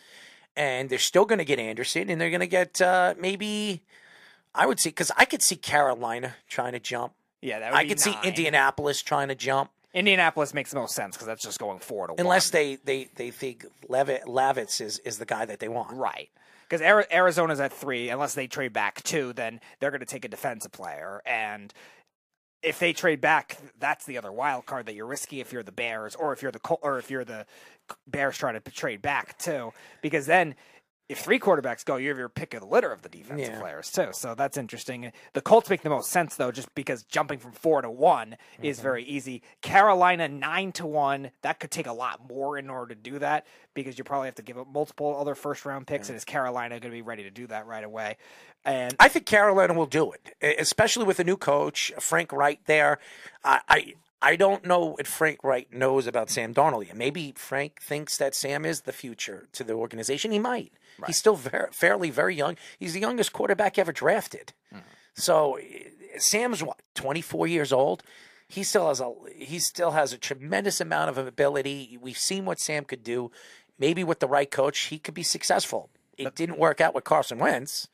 and 0.55 0.89
they're 0.89 0.99
still 0.99 1.25
going 1.25 1.39
to 1.39 1.45
get 1.45 1.59
Anderson, 1.59 2.09
and 2.09 2.19
they're 2.21 2.29
going 2.29 2.39
to 2.39 2.47
get 2.47 2.81
uh, 2.81 3.15
maybe. 3.19 3.83
I 4.55 4.67
would 4.67 4.79
see 4.79 4.89
because 4.89 5.11
I 5.17 5.25
could 5.25 5.41
see 5.41 5.55
Carolina 5.55 6.35
trying 6.47 6.73
to 6.73 6.79
jump. 6.79 7.13
Yeah, 7.41 7.59
that 7.59 7.71
would 7.71 7.79
I 7.79 7.83
be 7.83 7.89
could 7.89 7.99
see 7.99 8.11
nine. 8.11 8.25
Indianapolis 8.25 9.01
trying 9.01 9.27
to 9.27 9.35
jump. 9.35 9.71
Indianapolis 9.93 10.53
makes 10.53 10.71
the 10.71 10.77
most 10.77 10.95
sense 10.95 11.15
because 11.15 11.27
that's 11.27 11.43
just 11.43 11.59
going 11.59 11.79
to 11.79 12.15
Unless 12.17 12.49
they, 12.49 12.75
they, 12.77 13.09
they 13.15 13.29
think 13.29 13.65
Levitt, 13.87 14.23
Lavitz 14.25 14.81
is, 14.81 14.97
is 14.99 15.19
the 15.19 15.25
guy 15.25 15.45
that 15.45 15.59
they 15.59 15.67
want. 15.67 15.95
Right. 15.95 16.29
Because 16.73 17.05
Arizona's 17.11 17.59
at 17.59 17.71
three. 17.71 18.09
Unless 18.09 18.33
they 18.33 18.47
trade 18.47 18.73
back 18.73 19.03
two, 19.03 19.31
then 19.31 19.61
they're 19.79 19.91
going 19.91 19.99
to 19.99 20.07
take 20.07 20.25
a 20.25 20.27
defensive 20.27 20.71
player. 20.71 21.21
And 21.23 21.71
if 22.63 22.79
they 22.79 22.93
trade 22.93 23.21
back, 23.21 23.59
that's 23.79 24.05
the 24.05 24.17
other 24.17 24.31
wild 24.31 24.65
card 24.65 24.87
that 24.87 24.95
you're 24.95 25.05
risky 25.05 25.39
if 25.39 25.53
you're 25.53 25.61
the 25.61 25.71
Bears 25.71 26.15
or 26.15 26.33
if 26.33 26.41
you're 26.41 26.51
the 26.51 26.59
or 26.81 26.97
if 26.97 27.11
you're 27.11 27.25
the 27.25 27.45
Bears 28.07 28.39
trying 28.39 28.59
to 28.59 28.71
trade 28.71 29.03
back 29.03 29.37
too, 29.37 29.71
because 30.01 30.25
then 30.25 30.55
if 31.09 31.19
three 31.19 31.37
quarterbacks 31.39 31.83
go, 31.83 31.97
you 31.97 32.09
have 32.09 32.17
your 32.17 32.29
pick 32.29 32.53
of 32.53 32.61
the 32.61 32.65
litter 32.67 32.91
of 32.91 33.01
the 33.01 33.09
defensive 33.09 33.53
Yeah. 33.55 33.59
players 33.59 33.91
too. 33.91 34.07
So 34.13 34.35
that's 34.35 34.57
interesting. 34.57 35.11
The 35.33 35.41
Colts 35.41 35.69
make 35.69 35.81
the 35.81 35.89
most 35.89 36.09
sense 36.09 36.35
though, 36.37 36.51
just 36.51 36.73
because 36.75 37.03
jumping 37.03 37.39
from 37.39 37.51
four 37.51 37.81
to 37.81 37.91
one 37.91 38.37
is 38.61 38.77
Mm-hmm. 38.77 38.83
very 38.83 39.03
easy. 39.03 39.41
Carolina 39.61 40.27
nine 40.27 40.71
to 40.73 40.85
one, 40.85 41.31
that 41.41 41.59
could 41.59 41.71
take 41.71 41.87
a 41.87 41.93
lot 41.93 42.27
more 42.29 42.57
in 42.57 42.69
order 42.69 42.95
to 42.95 42.99
do 43.01 43.19
that 43.19 43.45
because 43.73 43.97
you 43.97 44.03
probably 44.03 44.27
have 44.27 44.35
to 44.35 44.41
give 44.43 44.57
up 44.57 44.67
multiple 44.67 45.15
other 45.19 45.35
first 45.35 45.65
round 45.65 45.87
picks, 45.87 46.07
and 46.09 46.15
is 46.15 46.23
Carolina 46.25 46.79
going 46.79 46.91
to 46.91 46.95
be 46.97 47.01
ready 47.01 47.23
to 47.23 47.31
do 47.31 47.47
that 47.47 47.65
right 47.67 47.83
away? 47.83 48.17
And 48.65 48.95
I 48.99 49.09
think 49.09 49.25
Carolina 49.25 49.73
will 49.73 49.85
do 49.87 50.13
it, 50.13 50.57
especially 50.59 51.03
with 51.05 51.19
a 51.19 51.23
new 51.25 51.35
coach, 51.35 51.91
Frank 51.99 52.31
Reich 52.31 52.63
there. 52.65 52.99
I, 53.43 53.59
I 53.67 53.93
I 54.23 54.35
don't 54.37 54.65
know 54.65 54.85
what 54.85 55.05
Frank 55.05 55.43
Reich 55.43 55.73
knows 55.73 56.07
about 56.07 56.29
Sam 56.29 56.53
Darnold 56.53 56.87
yet. 56.87 56.95
Maybe 56.95 57.33
Frank 57.35 57.81
thinks 57.81 58.17
that 58.17 58.33
Sam 58.33 58.65
is 58.65 58.81
the 58.81 58.93
future 58.93 59.47
to 59.51 59.63
the 59.63 59.73
organization. 59.73 60.31
He 60.31 60.39
might. 60.39 60.71
He's 61.07 61.17
still 61.17 61.35
ver- 61.35 61.69
fairly 61.73 62.09
very 62.09 62.35
young. 62.35 62.55
He's 62.79 62.93
the 62.93 63.01
youngest 63.01 63.33
quarterback 63.33 63.77
ever 63.77 63.91
drafted. 63.91 64.53
So 65.15 65.55
eh, 65.55 65.89
Sam's 66.17 66.63
what 66.63 66.79
twenty 66.95 67.21
four 67.21 67.47
years 67.47 67.73
old. 67.73 68.01
He 68.47 68.63
still 68.63 68.87
has 68.87 69.01
a 69.01 69.11
he 69.35 69.59
still 69.59 69.91
has 69.91 70.13
a 70.13 70.17
tremendous 70.17 70.79
amount 70.79 71.09
of 71.09 71.17
ability. 71.17 71.97
We've 72.01 72.17
seen 72.17 72.45
what 72.45 72.59
Sam 72.59 72.85
could 72.85 73.03
do. 73.03 73.31
Maybe 73.77 74.03
with 74.03 74.19
the 74.19 74.27
right 74.27 74.49
coach, 74.49 74.77
he 74.85 74.99
could 74.99 75.13
be 75.15 75.23
successful. 75.23 75.89
It 76.17 76.35
didn't 76.35 76.59
work 76.59 76.79
out 76.79 76.93
with 76.95 77.03
Carson 77.03 77.39
Wentz, 77.39 77.87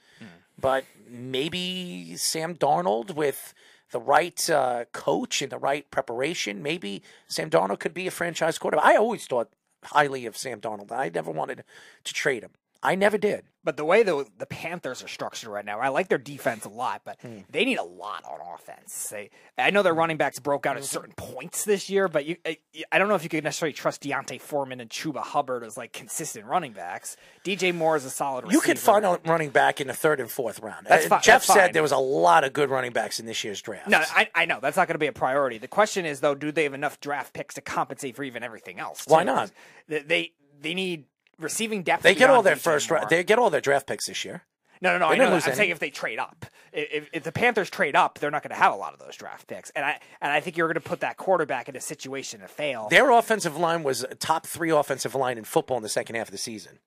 but 0.59 0.83
maybe 1.09 2.15
Sam 2.17 2.55
Darnold 2.55 3.15
with 3.15 3.53
the 3.91 3.99
right 3.99 4.49
uh, 4.49 4.85
coach 4.91 5.41
and 5.41 5.51
the 5.51 5.57
right 5.57 5.89
preparation, 5.91 6.61
maybe 6.61 7.01
Sam 7.27 7.49
Darnold 7.49 7.79
could 7.79 7.93
be 7.93 8.07
a 8.07 8.11
franchise 8.11 8.57
quarterback. 8.57 8.85
I 8.85 8.95
always 8.95 9.25
thought 9.25 9.51
highly 9.83 10.25
of 10.25 10.37
Sam 10.37 10.59
Darnold. 10.61 10.91
I 10.91 11.09
never 11.09 11.31
wanted 11.31 11.63
to 12.03 12.13
trade 12.13 12.43
him. 12.43 12.51
I 12.81 12.95
never 12.95 13.17
did. 13.17 13.43
But 13.61 13.75
the 13.75 13.83
way 13.83 14.03
the 14.03 14.25
the 14.37 14.45
Panthers 14.45 15.03
are 15.03 15.09
structured 15.09 15.49
right 15.49 15.65
now, 15.65 15.79
I 15.81 15.89
like 15.89 16.07
their 16.07 16.17
defense 16.17 16.63
a 16.63 16.69
lot, 16.69 17.01
but 17.03 17.19
Hmm. 17.21 17.39
they 17.49 17.65
need 17.65 17.77
a 17.77 17.83
lot 17.83 18.23
on 18.23 18.39
offense. 18.55 19.09
They, 19.09 19.31
I 19.57 19.69
know 19.69 19.83
their 19.83 19.93
running 19.93 20.15
backs 20.15 20.39
broke 20.39 20.65
out 20.65 20.77
at 20.77 20.85
certain 20.85 21.11
points 21.17 21.65
this 21.65 21.89
year, 21.89 22.07
but 22.07 22.25
you, 22.25 22.37
I, 22.45 22.57
I 22.89 22.97
don't 22.97 23.09
know 23.09 23.15
if 23.15 23.23
you 23.23 23.29
could 23.29 23.43
necessarily 23.43 23.73
trust 23.73 24.01
D'Onta 24.01 24.39
Foreman 24.39 24.79
and 24.79 24.89
Chuba 24.89 25.17
Hubbard 25.21 25.65
as 25.65 25.75
like 25.75 25.91
consistent 25.91 26.45
running 26.45 26.71
backs. 26.71 27.17
DJ 27.43 27.75
Moore 27.75 27.97
is 27.97 28.05
a 28.05 28.09
solid. 28.09 28.49
You 28.49 28.61
could 28.61 28.79
find 28.79 29.05
a 29.05 29.19
running 29.25 29.49
back 29.49 29.81
in 29.81 29.87
the 29.87 29.93
third 29.93 30.21
and 30.21 30.31
fourth 30.31 30.61
round. 30.61 30.87
That's 30.87 31.05
Uh, 31.07 31.09
fi- 31.09 31.19
Jeff 31.19 31.41
that's 31.41 31.47
said 31.47 31.63
fine. 31.65 31.71
there 31.73 31.83
was 31.83 31.91
a 31.91 31.97
lot 31.97 32.45
of 32.45 32.53
good 32.53 32.69
running 32.69 32.93
backs 32.93 33.19
in 33.19 33.25
this 33.25 33.43
year's 33.43 33.61
draft. 33.61 33.89
No, 33.89 34.01
I, 34.15 34.29
I 34.33 34.45
know 34.45 34.59
that's 34.61 34.77
not 34.77 34.87
going 34.87 34.95
to 34.95 34.99
be 34.99 35.07
a 35.07 35.11
priority. 35.11 35.57
The 35.57 35.67
question 35.67 36.05
is 36.05 36.21
though, 36.21 36.33
do 36.33 36.53
they 36.53 36.63
have 36.63 36.73
enough 36.73 37.01
draft 37.01 37.33
picks 37.33 37.55
to 37.55 37.61
compensate 37.61 38.15
for 38.15 38.23
even 38.23 38.41
everything 38.41 38.79
else? 38.79 39.03
Why 39.05 39.23
not? 39.23 39.51
They, 39.89 40.31
they 40.61 40.73
need 40.73 41.05
receiving 41.39 41.83
depth. 41.83 42.03
They 42.03 42.15
get 42.15 42.29
all 42.29 42.41
their 42.41 42.55
DJ 42.55 42.59
first. 42.59 42.89
Moore. 42.89 42.99
Ra- 42.99 43.07
they 43.07 43.23
get 43.23 43.39
all 43.39 43.49
their 43.49 43.61
draft 43.61 43.87
picks 43.87 44.07
this 44.07 44.23
year. 44.25 44.43
No, 44.81 44.93
no, 44.93 44.99
no. 44.99 45.09
They 45.09 45.15
I 45.15 45.17
know. 45.17 45.25
I'm 45.27 45.33
any. 45.33 45.55
saying 45.55 45.71
if 45.71 45.79
they 45.79 45.89
trade 45.89 46.19
up, 46.19 46.45
if, 46.71 47.09
if 47.11 47.23
the 47.23 47.31
Panthers 47.33 47.69
trade 47.69 47.95
up, 47.95 48.19
they're 48.19 48.31
not 48.31 48.43
going 48.43 48.51
to 48.51 48.55
have 48.55 48.71
a 48.71 48.77
lot 48.77 48.93
of 48.93 48.99
those 48.99 49.15
draft 49.15 49.47
picks, 49.47 49.69
and 49.71 49.85
I 49.85 49.99
and 50.21 50.31
I 50.31 50.39
think 50.39 50.55
you're 50.55 50.67
going 50.67 50.75
to 50.75 50.81
put 50.81 51.01
that 51.01 51.17
quarterback 51.17 51.67
in 51.67 51.75
a 51.75 51.81
situation 51.81 52.39
to 52.39 52.47
fail. 52.47 52.87
Their 52.89 53.11
offensive 53.11 53.57
line 53.57 53.83
was 53.83 54.03
a 54.03 54.15
top 54.15 54.45
three 54.45 54.69
offensive 54.69 55.15
line 55.15 55.37
in 55.37 55.43
football 55.43 55.77
in 55.77 55.83
the 55.83 55.89
second 55.89 56.15
half 56.15 56.27
of 56.27 56.31
the 56.31 56.37
season, 56.37 56.79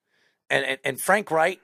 and 0.48 0.64
and, 0.64 0.78
and 0.84 1.00
Frank 1.00 1.30
Reich, 1.30 1.60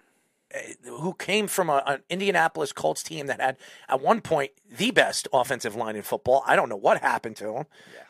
who 0.84 1.14
came 1.14 1.46
from 1.46 1.68
a, 1.68 1.82
an 1.86 2.02
Indianapolis 2.08 2.72
Colts 2.72 3.02
team 3.02 3.26
that 3.26 3.40
had 3.40 3.56
at 3.88 4.00
one 4.00 4.20
point 4.20 4.52
the 4.70 4.90
best 4.90 5.28
offensive 5.32 5.74
line 5.74 5.96
in 5.96 6.02
football. 6.02 6.42
I 6.46 6.56
don't 6.56 6.68
know 6.68 6.76
what 6.76 7.00
happened 7.00 7.36
to 7.36 7.54
him. 7.54 7.66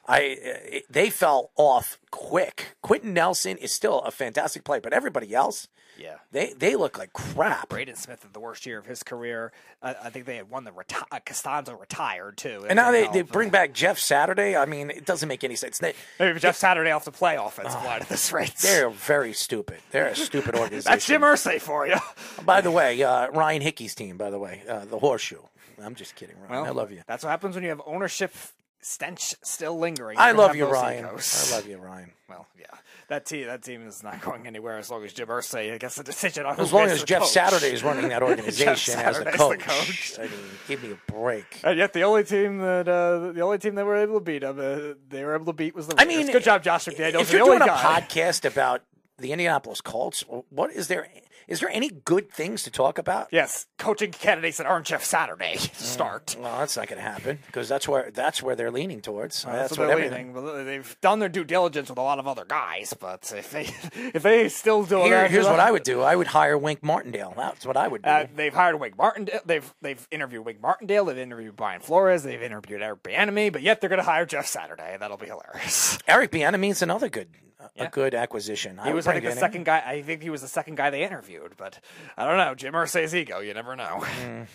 I 0.06 0.36
uh, 0.44 0.78
they 0.88 1.10
fell 1.10 1.50
off 1.56 1.98
quick. 2.10 2.76
Quenton 2.82 3.12
Nelson 3.12 3.56
is 3.58 3.72
still 3.72 4.00
a 4.00 4.10
fantastic 4.10 4.64
player, 4.64 4.80
but 4.80 4.92
everybody 4.92 5.34
else, 5.34 5.68
yeah, 5.98 6.16
they 6.32 6.52
they 6.52 6.76
look 6.76 6.96
like 6.98 7.12
crap. 7.12 7.68
Braden 7.68 7.96
Smith 7.96 8.22
had 8.22 8.32
the 8.32 8.40
worst 8.40 8.64
year 8.66 8.78
of 8.78 8.86
his 8.86 9.02
career. 9.02 9.52
I, 9.82 9.90
I 10.04 10.10
think 10.10 10.24
they 10.26 10.36
had 10.36 10.48
won 10.50 10.64
the 10.64 10.70
reti- 10.70 11.02
uh, 11.10 11.18
Castonzo 11.26 11.78
retired 11.78 12.36
too. 12.36 12.64
And 12.68 12.76
now 12.76 12.90
they, 12.90 13.08
they 13.08 13.22
bring 13.22 13.50
back 13.50 13.72
Jeff 13.72 13.98
Saturday. 13.98 14.56
I 14.56 14.64
mean, 14.64 14.90
it 14.90 15.04
doesn't 15.04 15.28
make 15.28 15.44
any 15.44 15.56
sense. 15.56 15.78
They, 15.78 15.94
maybe 16.18 16.38
Jeff 16.40 16.56
Saturday 16.56 16.90
off 16.90 17.04
the 17.04 17.12
play 17.12 17.36
offensive 17.36 17.82
line 17.84 18.00
at 18.02 18.08
this 18.08 18.32
rate. 18.32 18.54
they're 18.62 18.90
very 18.90 19.32
stupid. 19.32 19.78
They're 19.90 20.06
a 20.08 20.16
stupid 20.16 20.54
organization. 20.56 20.90
That's 20.90 21.06
Jim 21.06 21.22
Irsay 21.22 21.60
for 21.60 21.86
you. 21.86 21.96
By 22.44 22.60
the 22.60 22.70
way, 22.70 23.02
uh, 23.02 23.30
Ryan 23.30 23.62
Hickey's 23.62 23.94
team. 23.94 24.16
By 24.16 24.30
the 24.30 24.38
way, 24.38 24.62
uh, 24.68 24.84
the 24.84 24.98
Horseshoe. 24.98 25.42
I'm 25.82 25.94
just 25.94 26.16
kidding, 26.16 26.36
Ryan. 26.40 26.50
Well, 26.50 26.64
I 26.66 26.70
love 26.70 26.90
you. 26.90 27.02
That's 27.06 27.22
what 27.22 27.30
happens 27.30 27.54
when 27.54 27.62
you 27.62 27.70
have 27.70 27.82
ownership 27.86 28.32
stench 28.80 29.34
still 29.42 29.78
lingering. 29.78 30.18
I 30.18 30.32
love 30.32 30.56
you, 30.56 30.66
Ryan. 30.66 31.04
I 31.06 31.10
love 31.10 31.66
you, 31.68 31.78
Ryan. 31.78 32.12
Well, 32.28 32.46
yeah, 32.60 32.66
that 33.08 33.24
team 33.24 33.46
that 33.46 33.62
team 33.62 33.86
is 33.86 34.02
not 34.02 34.20
going 34.20 34.46
anywhere 34.46 34.76
as 34.76 34.90
long 34.90 35.02
as 35.02 35.14
Jim 35.14 35.28
Irsay 35.28 35.80
gets 35.80 35.96
the 35.96 36.04
decision 36.04 36.44
on. 36.44 36.60
As 36.60 36.74
long 36.74 36.88
as 36.88 37.02
Jeff 37.02 37.22
coach. 37.22 37.30
Saturday 37.30 37.72
is 37.72 37.82
running 37.82 38.10
that 38.10 38.22
organization 38.30 38.98
as 38.98 39.16
a 39.16 39.22
Saturday's 39.22 39.34
coach. 39.36 39.58
the 39.60 39.64
coach. 39.64 40.18
I 40.18 40.22
mean, 40.24 40.44
give 40.68 40.82
me 40.82 40.90
a 40.90 41.10
break. 41.10 41.46
And 41.64 41.78
yet, 41.78 41.94
the 41.94 42.02
only 42.02 42.24
team 42.24 42.58
that 42.58 42.86
uh, 42.86 43.32
the 43.32 43.40
only 43.40 43.56
team 43.56 43.76
that 43.76 43.86
were 43.86 43.96
able 43.96 44.16
to 44.16 44.20
beat 44.20 44.40
them, 44.40 44.58
uh, 44.58 44.92
they 45.08 45.24
were 45.24 45.34
able 45.36 45.46
to 45.46 45.52
beat 45.54 45.74
was 45.74 45.86
the. 45.86 45.94
I 45.98 46.04
Raiders. 46.04 46.24
mean, 46.26 46.32
good 46.32 46.44
job, 46.44 46.62
Josh 46.62 46.84
McDaniels. 46.84 47.20
If 47.22 47.30
the 47.30 47.38
you're 47.38 47.46
doing 47.46 47.62
a 47.62 47.66
guy. 47.66 48.00
podcast 48.02 48.44
about 48.44 48.82
the 49.16 49.32
Indianapolis 49.32 49.80
Colts, 49.80 50.22
what 50.50 50.70
is 50.70 50.88
there? 50.88 51.08
Is 51.48 51.60
there 51.60 51.70
any 51.70 51.88
good 51.90 52.30
things 52.30 52.62
to 52.64 52.70
talk 52.70 52.98
about? 52.98 53.28
yes, 53.32 53.66
coaching 53.78 54.10
candidates 54.12 54.58
that 54.58 54.66
aren't 54.66 54.86
Jeff 54.86 55.02
Saturday 55.02 55.54
Mm. 55.58 55.74
start. 55.74 56.36
Well, 56.38 56.58
that's 56.58 56.76
not 56.76 56.86
going 56.88 57.02
to 57.02 57.08
happen 57.08 57.38
because 57.46 57.68
that's 57.68 57.88
where 57.88 58.10
that's 58.12 58.42
where 58.42 58.54
they're 58.54 58.70
leaning 58.70 59.00
towards. 59.00 59.44
Well, 59.44 59.54
that's 59.56 59.70
that's, 59.70 59.78
what 59.78 59.90
everything. 59.90 60.34
leaning. 60.34 60.66
They've 60.66 60.96
done 61.00 61.18
their 61.18 61.28
due 61.28 61.44
diligence 61.44 61.88
with 61.88 61.98
a 61.98 62.02
lot 62.02 62.18
of 62.18 62.26
other 62.28 62.44
guys, 62.44 62.94
but 62.98 63.32
if 63.36 63.50
they 63.50 63.62
if 64.14 64.22
they 64.22 64.48
still 64.48 64.82
do 64.84 64.98
Here- 65.02 65.22
that, 65.22 65.30
here's 65.30 65.46
what 65.46 65.60
I 65.60 65.70
would 65.70 65.82
do. 65.84 66.02
I 66.02 66.14
would 66.14 66.26
hire 66.28 66.56
Wink 66.58 66.82
Martindale. 66.82 67.32
That's 67.36 67.64
what 67.66 67.76
I 67.76 67.88
would 67.88 68.02
do. 68.02 68.10
Uh, 68.10 68.26
they've 68.36 68.52
hired 68.54 68.78
Wink 68.78 68.96
Martindale. 68.98 69.40
They've 69.46 69.74
they've 69.80 70.06
interviewed 70.10 70.44
Wink 70.44 70.60
Martindale. 70.60 71.06
They've 71.06 71.18
interviewed 71.18 71.56
Brian 71.56 71.80
Flores. 71.80 72.22
They've 72.22 72.42
interviewed 72.42 72.82
Eric 72.82 73.02
Bieniemy. 73.02 73.52
But 73.52 73.62
yet 73.62 73.80
they're 73.80 73.90
going 73.90 73.98
to 73.98 74.04
hire 74.04 74.26
Jeff 74.26 74.46
Saturday. 74.46 74.96
That'll 75.00 75.16
be 75.16 75.26
hilarious. 75.26 75.98
Eric 76.06 76.30
Bieniemy's 76.30 76.82
another 76.82 77.08
good, 77.08 77.28
a 77.76 77.88
good 77.88 78.14
acquisition. 78.14 78.78
He 78.82 78.90
I 78.90 78.94
was 78.94 79.06
think 79.06 79.24
the 79.24 79.32
second 79.32 79.64
guy. 79.64 79.82
I 79.84 80.02
think 80.02 80.22
he 80.22 80.30
was 80.30 80.42
the 80.42 80.48
second 80.48 80.76
guy 80.76 80.90
they 80.90 81.04
interviewed. 81.04 81.54
But 81.56 81.80
I 82.16 82.26
don't 82.26 82.36
know. 82.36 82.54
Jim 82.54 82.74
Irsay's 82.74 83.14
ego. 83.14 83.40
You 83.40 83.54
never 83.54 83.76
know. 83.76 84.04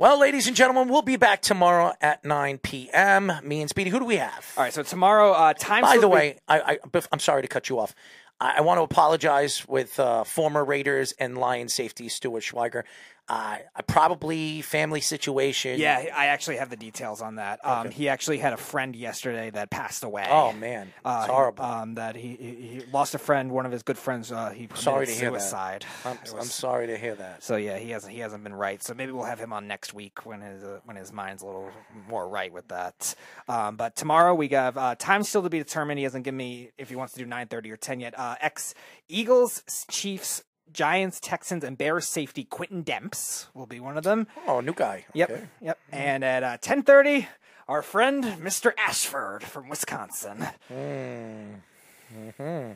Well, 0.00 0.18
ladies 0.18 0.46
and 0.46 0.56
gentlemen, 0.56 0.88
we'll 0.88 1.02
be 1.02 1.18
back 1.18 1.42
tomorrow 1.42 1.92
at 2.00 2.24
9 2.24 2.56
p.m. 2.56 3.30
Me 3.42 3.60
and 3.60 3.68
Speedy. 3.68 3.90
Who 3.90 3.98
do 3.98 4.06
we 4.06 4.16
have? 4.16 4.50
All 4.56 4.62
right. 4.64 4.72
So 4.72 4.82
tomorrow, 4.82 5.32
uh, 5.32 5.52
time. 5.52 5.82
By 5.82 5.98
the 5.98 6.08
way, 6.08 6.38
I, 6.48 6.78
I, 6.94 7.02
I'm 7.12 7.18
sorry 7.18 7.42
to 7.42 7.48
cut 7.48 7.68
you 7.68 7.78
off. 7.78 7.94
I, 8.40 8.54
I 8.56 8.60
want 8.62 8.78
to 8.78 8.82
apologize 8.82 9.68
with 9.68 10.00
uh, 10.00 10.24
former 10.24 10.64
Raiders 10.64 11.12
and 11.18 11.36
Lions 11.36 11.74
safety 11.74 12.08
Stuart 12.08 12.44
Schweigert. 12.44 12.84
Uh, 13.28 13.58
probably 13.86 14.60
family 14.62 15.00
situation. 15.00 15.78
Yeah, 15.78 16.04
I 16.14 16.26
actually 16.26 16.56
have 16.56 16.68
the 16.70 16.76
details 16.76 17.22
on 17.22 17.36
that. 17.36 17.64
Um, 17.64 17.90
he 17.90 18.08
actually 18.08 18.38
had 18.38 18.52
a 18.52 18.56
friend 18.56 18.96
yesterday 18.96 19.50
that 19.50 19.70
passed 19.70 20.02
away. 20.02 20.26
Oh 20.28 20.52
man, 20.52 20.92
Uh, 21.04 21.26
horrible. 21.28 21.64
um, 21.64 21.94
that 21.94 22.16
he, 22.16 22.36
he 22.40 22.54
he 22.80 22.82
lost 22.92 23.14
a 23.14 23.18
friend, 23.18 23.52
one 23.52 23.66
of 23.66 23.72
his 23.72 23.82
good 23.84 23.98
friends. 23.98 24.32
Uh, 24.32 24.50
he 24.50 24.66
committed 24.66 24.78
sorry 24.82 25.06
to 25.06 25.12
hear 25.12 25.30
suicide. 25.30 25.84
that. 26.02 26.10
I'm, 26.10 26.16
It 26.24 26.34
I'm 26.36 26.44
sorry 26.44 26.88
to 26.88 26.98
hear 26.98 27.14
that. 27.14 27.42
So 27.44 27.54
yeah, 27.56 27.78
he 27.78 27.90
hasn't 27.90 28.12
he 28.12 28.18
hasn't 28.20 28.42
been 28.42 28.54
right. 28.54 28.82
So 28.82 28.94
maybe 28.94 29.12
we'll 29.12 29.24
have 29.26 29.38
him 29.38 29.52
on 29.52 29.68
next 29.68 29.94
week 29.94 30.26
when 30.26 30.40
his 30.40 30.64
uh, 30.64 30.80
when 30.84 30.96
his 30.96 31.12
mind's 31.12 31.42
a 31.42 31.46
little 31.46 31.70
more 32.08 32.28
right 32.28 32.52
with 32.52 32.68
that. 32.68 33.14
Um, 33.48 33.76
but 33.76 33.94
tomorrow 33.96 34.34
we 34.34 34.48
have 34.48 34.76
uh, 34.76 34.94
time 34.96 35.22
still 35.22 35.42
to 35.42 35.50
be 35.50 35.58
determined. 35.58 35.98
He 35.98 36.04
hasn't 36.04 36.24
given 36.24 36.36
me 36.38 36.70
if 36.78 36.88
he 36.88 36.96
wants 36.96 37.12
to 37.14 37.20
do 37.20 37.26
nine 37.26 37.46
thirty 37.46 37.70
or 37.70 37.76
ten 37.76 38.00
yet. 38.00 38.18
Uh, 38.18 38.34
Ex 38.40 38.74
Eagles, 39.08 39.62
Chiefs, 39.88 40.42
Giants, 40.72 41.20
Texans, 41.20 41.64
and 41.64 41.76
Bears 41.76 42.06
safety 42.06 42.44
Quintin 42.44 42.84
Demps 42.84 43.46
will 43.54 43.66
be 43.66 43.80
one 43.80 43.96
of 43.98 44.04
them. 44.04 44.26
Oh, 44.46 44.60
new 44.60 44.72
guy. 44.74 45.06
Yep, 45.14 45.30
Okay. 45.30 45.44
yep. 45.60 45.78
And 45.92 46.24
at 46.24 46.42
uh, 46.42 46.56
ten 46.60 46.82
thirty, 46.82 47.28
our 47.68 47.82
friend 47.82 48.24
Mr. 48.24 48.72
Ashford 48.78 49.42
from 49.44 49.68
Wisconsin. 49.68 50.46
Mm. 50.72 51.54
hmm 52.36 52.72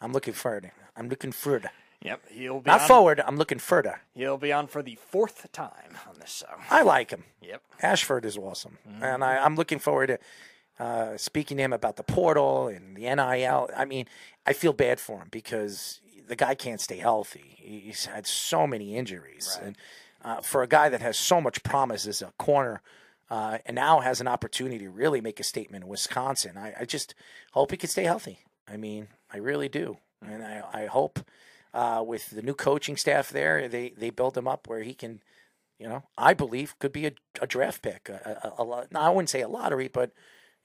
I'm 0.00 0.12
looking 0.12 0.34
forward. 0.34 0.70
I'm 0.96 1.08
looking 1.08 1.32
forward. 1.32 1.70
Yep, 2.02 2.22
he'll 2.30 2.60
be 2.60 2.68
Not 2.68 2.80
on, 2.80 2.88
forward. 2.88 3.22
I'm 3.24 3.36
looking 3.36 3.60
further. 3.60 4.00
He'll 4.14 4.36
be 4.36 4.52
on 4.52 4.66
for 4.66 4.82
the 4.82 4.96
fourth 4.96 5.50
time 5.52 5.96
on 6.08 6.18
this 6.18 6.30
show. 6.44 6.52
I 6.68 6.82
like 6.82 7.10
him. 7.10 7.24
Yep. 7.40 7.62
Ashford 7.80 8.24
is 8.24 8.36
awesome, 8.36 8.78
Mm-hmm. 8.88 9.04
and 9.04 9.22
I, 9.24 9.36
I'm 9.38 9.54
looking 9.54 9.78
forward 9.78 10.08
to 10.08 10.18
uh, 10.84 11.16
speaking 11.16 11.58
to 11.58 11.62
him 11.62 11.72
about 11.72 11.94
the 11.96 12.02
portal 12.02 12.66
and 12.66 12.96
the 12.96 13.02
NIL. 13.02 13.70
I 13.76 13.84
mean, 13.84 14.06
I 14.44 14.52
feel 14.52 14.72
bad 14.72 14.98
for 14.98 15.18
him 15.18 15.28
because 15.30 16.00
the 16.26 16.36
guy 16.36 16.54
can't 16.54 16.80
stay 16.80 16.98
healthy. 16.98 17.56
He's 17.58 18.06
had 18.06 18.26
so 18.26 18.66
many 18.66 18.96
injuries, 18.96 19.58
and 19.62 19.76
uh, 20.24 20.40
for 20.40 20.62
a 20.62 20.68
guy 20.68 20.88
that 20.88 21.02
has 21.02 21.16
so 21.16 21.40
much 21.40 21.62
promise 21.62 22.06
as 22.06 22.22
a 22.22 22.32
corner. 22.38 22.82
Uh, 23.30 23.56
and 23.64 23.76
now 23.76 24.00
has 24.00 24.20
an 24.20 24.28
opportunity 24.28 24.80
to 24.80 24.90
really 24.90 25.22
make 25.22 25.40
a 25.40 25.42
statement 25.42 25.84
in 25.84 25.88
Wisconsin. 25.88 26.58
I, 26.58 26.74
I 26.80 26.84
just 26.84 27.14
hope 27.52 27.70
he 27.70 27.78
can 27.78 27.88
stay 27.88 28.04
healthy. 28.04 28.40
I 28.68 28.76
mean, 28.76 29.08
I 29.32 29.38
really 29.38 29.70
do, 29.70 29.96
and 30.20 30.42
I, 30.44 30.62
I 30.70 30.84
hope 30.84 31.20
uh, 31.72 32.04
with 32.06 32.28
the 32.28 32.42
new 32.42 32.52
coaching 32.52 32.98
staff 32.98 33.30
there, 33.30 33.68
they 33.68 33.94
they 33.96 34.10
build 34.10 34.36
him 34.36 34.46
up 34.46 34.68
where 34.68 34.82
he 34.82 34.92
can, 34.92 35.22
you 35.78 35.88
know, 35.88 36.02
I 36.18 36.34
believe 36.34 36.78
could 36.78 36.92
be 36.92 37.06
a, 37.06 37.12
a 37.40 37.46
draft 37.46 37.80
pick. 37.80 38.10
A, 38.10 38.52
a, 38.58 38.62
a, 38.62 38.64
lot- 38.64 38.92
no, 38.92 39.00
I 39.00 39.08
wouldn't 39.08 39.30
say 39.30 39.40
a 39.40 39.48
lottery, 39.48 39.88
but 39.88 40.10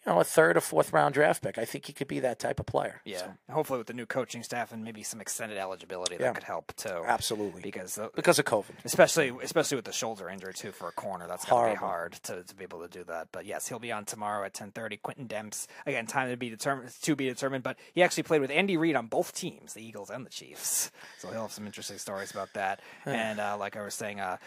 you 0.08 0.14
know, 0.14 0.20
a 0.20 0.24
third 0.24 0.56
or 0.56 0.62
fourth 0.62 0.94
round 0.94 1.14
draft 1.14 1.44
pick. 1.44 1.58
I 1.58 1.66
think 1.66 1.86
he 1.86 1.94
could 1.94 2.08
be 2.08 2.22
that 2.22 2.40
type 2.40 2.60
of 2.60 2.66
player. 2.66 3.02
Yeah, 3.06 3.18
So, 3.20 3.34
hopefully 3.52 3.78
with 3.80 3.88
the 3.88 3.94
new 3.94 4.06
coaching 4.06 4.42
staff 4.42 4.72
and 4.72 4.84
maybe 4.84 5.04
some 5.04 5.20
extended 5.20 5.58
eligibility 5.58 6.16
that 6.18 6.24
Yeah. 6.24 6.32
could 6.34 6.44
help 6.44 6.74
too. 6.78 7.04
Absolutely. 7.06 7.62
because 7.62 7.98
uh, 7.98 8.08
because 8.16 8.40
of 8.40 8.46
COVID. 8.46 8.72
especially 8.86 9.34
especially 9.44 9.76
with 9.76 9.86
the 9.86 9.92
shoulder 9.92 10.30
injury 10.30 10.54
too 10.54 10.72
for 10.72 10.88
a 10.88 10.92
corner, 10.94 11.28
that's 11.28 11.44
gonna 11.46 11.72
be 11.72 11.76
hard 11.76 12.14
to, 12.24 12.44
to 12.44 12.56
be 12.56 12.64
able 12.64 12.82
to 12.82 12.88
do 12.88 13.04
that. 13.06 13.28
But 13.32 13.46
yes, 13.46 13.68
he'll 13.68 13.80
be 13.80 13.92
on 13.92 14.06
tomorrow 14.06 14.46
at 14.46 14.54
ten 14.54 14.72
thirty. 14.72 14.98
Quintin 14.98 15.28
Demps 15.28 15.68
again, 15.86 16.08
time 16.08 16.30
to 16.30 16.38
be 16.38 16.50
determined 16.50 16.92
to 17.02 17.16
be 17.16 17.26
determined. 17.26 17.64
But 17.64 17.78
he 17.94 18.02
actually 18.02 18.24
played 18.24 18.42
with 18.42 18.52
Andy 18.52 18.78
Reid 18.78 18.96
on 18.96 19.08
both 19.08 19.34
teams, 19.36 19.74
the 19.74 19.82
Eagles 19.86 20.10
and 20.10 20.26
the 20.26 20.30
Chiefs. 20.30 20.90
So 21.20 21.30
he'll 21.30 21.42
have 21.44 21.52
some 21.52 21.66
interesting 21.66 21.98
stories 21.98 22.32
about 22.32 22.54
that. 22.54 22.80
and 23.06 23.40
uh, 23.40 23.58
like 23.58 23.76
I 23.76 23.84
was 23.84 23.94
saying, 23.94 24.20
uh, 24.20 24.38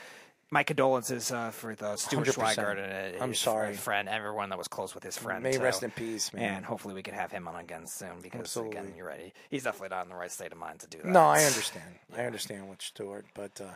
my 0.51 0.65
condolences 0.65 1.31
uh, 1.31 1.51
for 1.51 1.75
the 1.75 1.97
Stuart 1.97 2.27
100%. 2.27 2.35
Schweigert 2.35 2.79
and 2.83 3.17
uh, 3.17 3.23
I'm 3.23 3.31
his 3.31 3.39
sorry. 3.39 3.75
friend, 3.75 4.09
everyone 4.09 4.49
that 4.51 4.59
was 4.59 4.69
close 4.69 4.95
with 4.95 5.05
his 5.05 5.17
friend. 5.17 5.43
May 5.43 5.53
too. 5.53 5.63
rest 5.63 5.83
in 5.83 5.91
peace, 5.91 6.33
man. 6.33 6.57
And 6.57 6.65
hopefully 6.65 6.95
we 6.95 7.03
can 7.03 7.15
have 7.15 7.31
him 7.31 7.47
on 7.47 7.57
again 7.57 7.87
soon 7.87 8.21
because 8.21 8.41
Absolutely. 8.41 8.79
again, 8.79 8.93
you're 8.97 9.07
right. 9.07 9.33
He's 9.49 9.63
definitely 9.63 9.91
not 9.91 10.05
in 10.05 10.11
the 10.11 10.17
right 10.17 10.31
state 10.31 10.51
of 10.53 10.59
mind 10.59 10.81
to 10.81 10.89
do 10.89 10.99
that. 10.99 11.07
No, 11.07 11.21
I 11.21 11.45
understand. 11.45 11.95
I 12.17 12.25
understand 12.25 12.69
what 12.69 12.83
Stuart, 12.83 13.27
but 13.35 13.61
uh, 13.61 13.75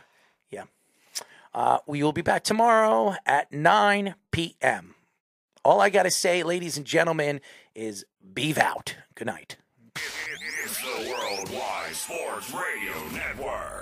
yeah. 0.49 0.63
Uh, 1.53 1.77
we 1.87 2.03
will 2.03 2.11
be 2.11 2.21
back 2.21 2.43
tomorrow 2.43 3.15
at 3.25 3.51
9 3.53 4.15
p.m. 4.31 4.95
All 5.63 5.79
I 5.79 5.89
got 5.89 6.03
to 6.03 6.11
say, 6.11 6.43
ladies 6.43 6.75
and 6.75 6.85
gentlemen, 6.85 7.39
is 7.73 8.05
beeve 8.33 8.57
out. 8.57 8.95
Good 9.15 9.27
night. 9.27 9.55
It's 9.95 10.81
the 10.81 11.09
Worldwide 11.09 11.95
Sports 11.95 12.53
Radio 12.53 13.07
Network. 13.13 13.74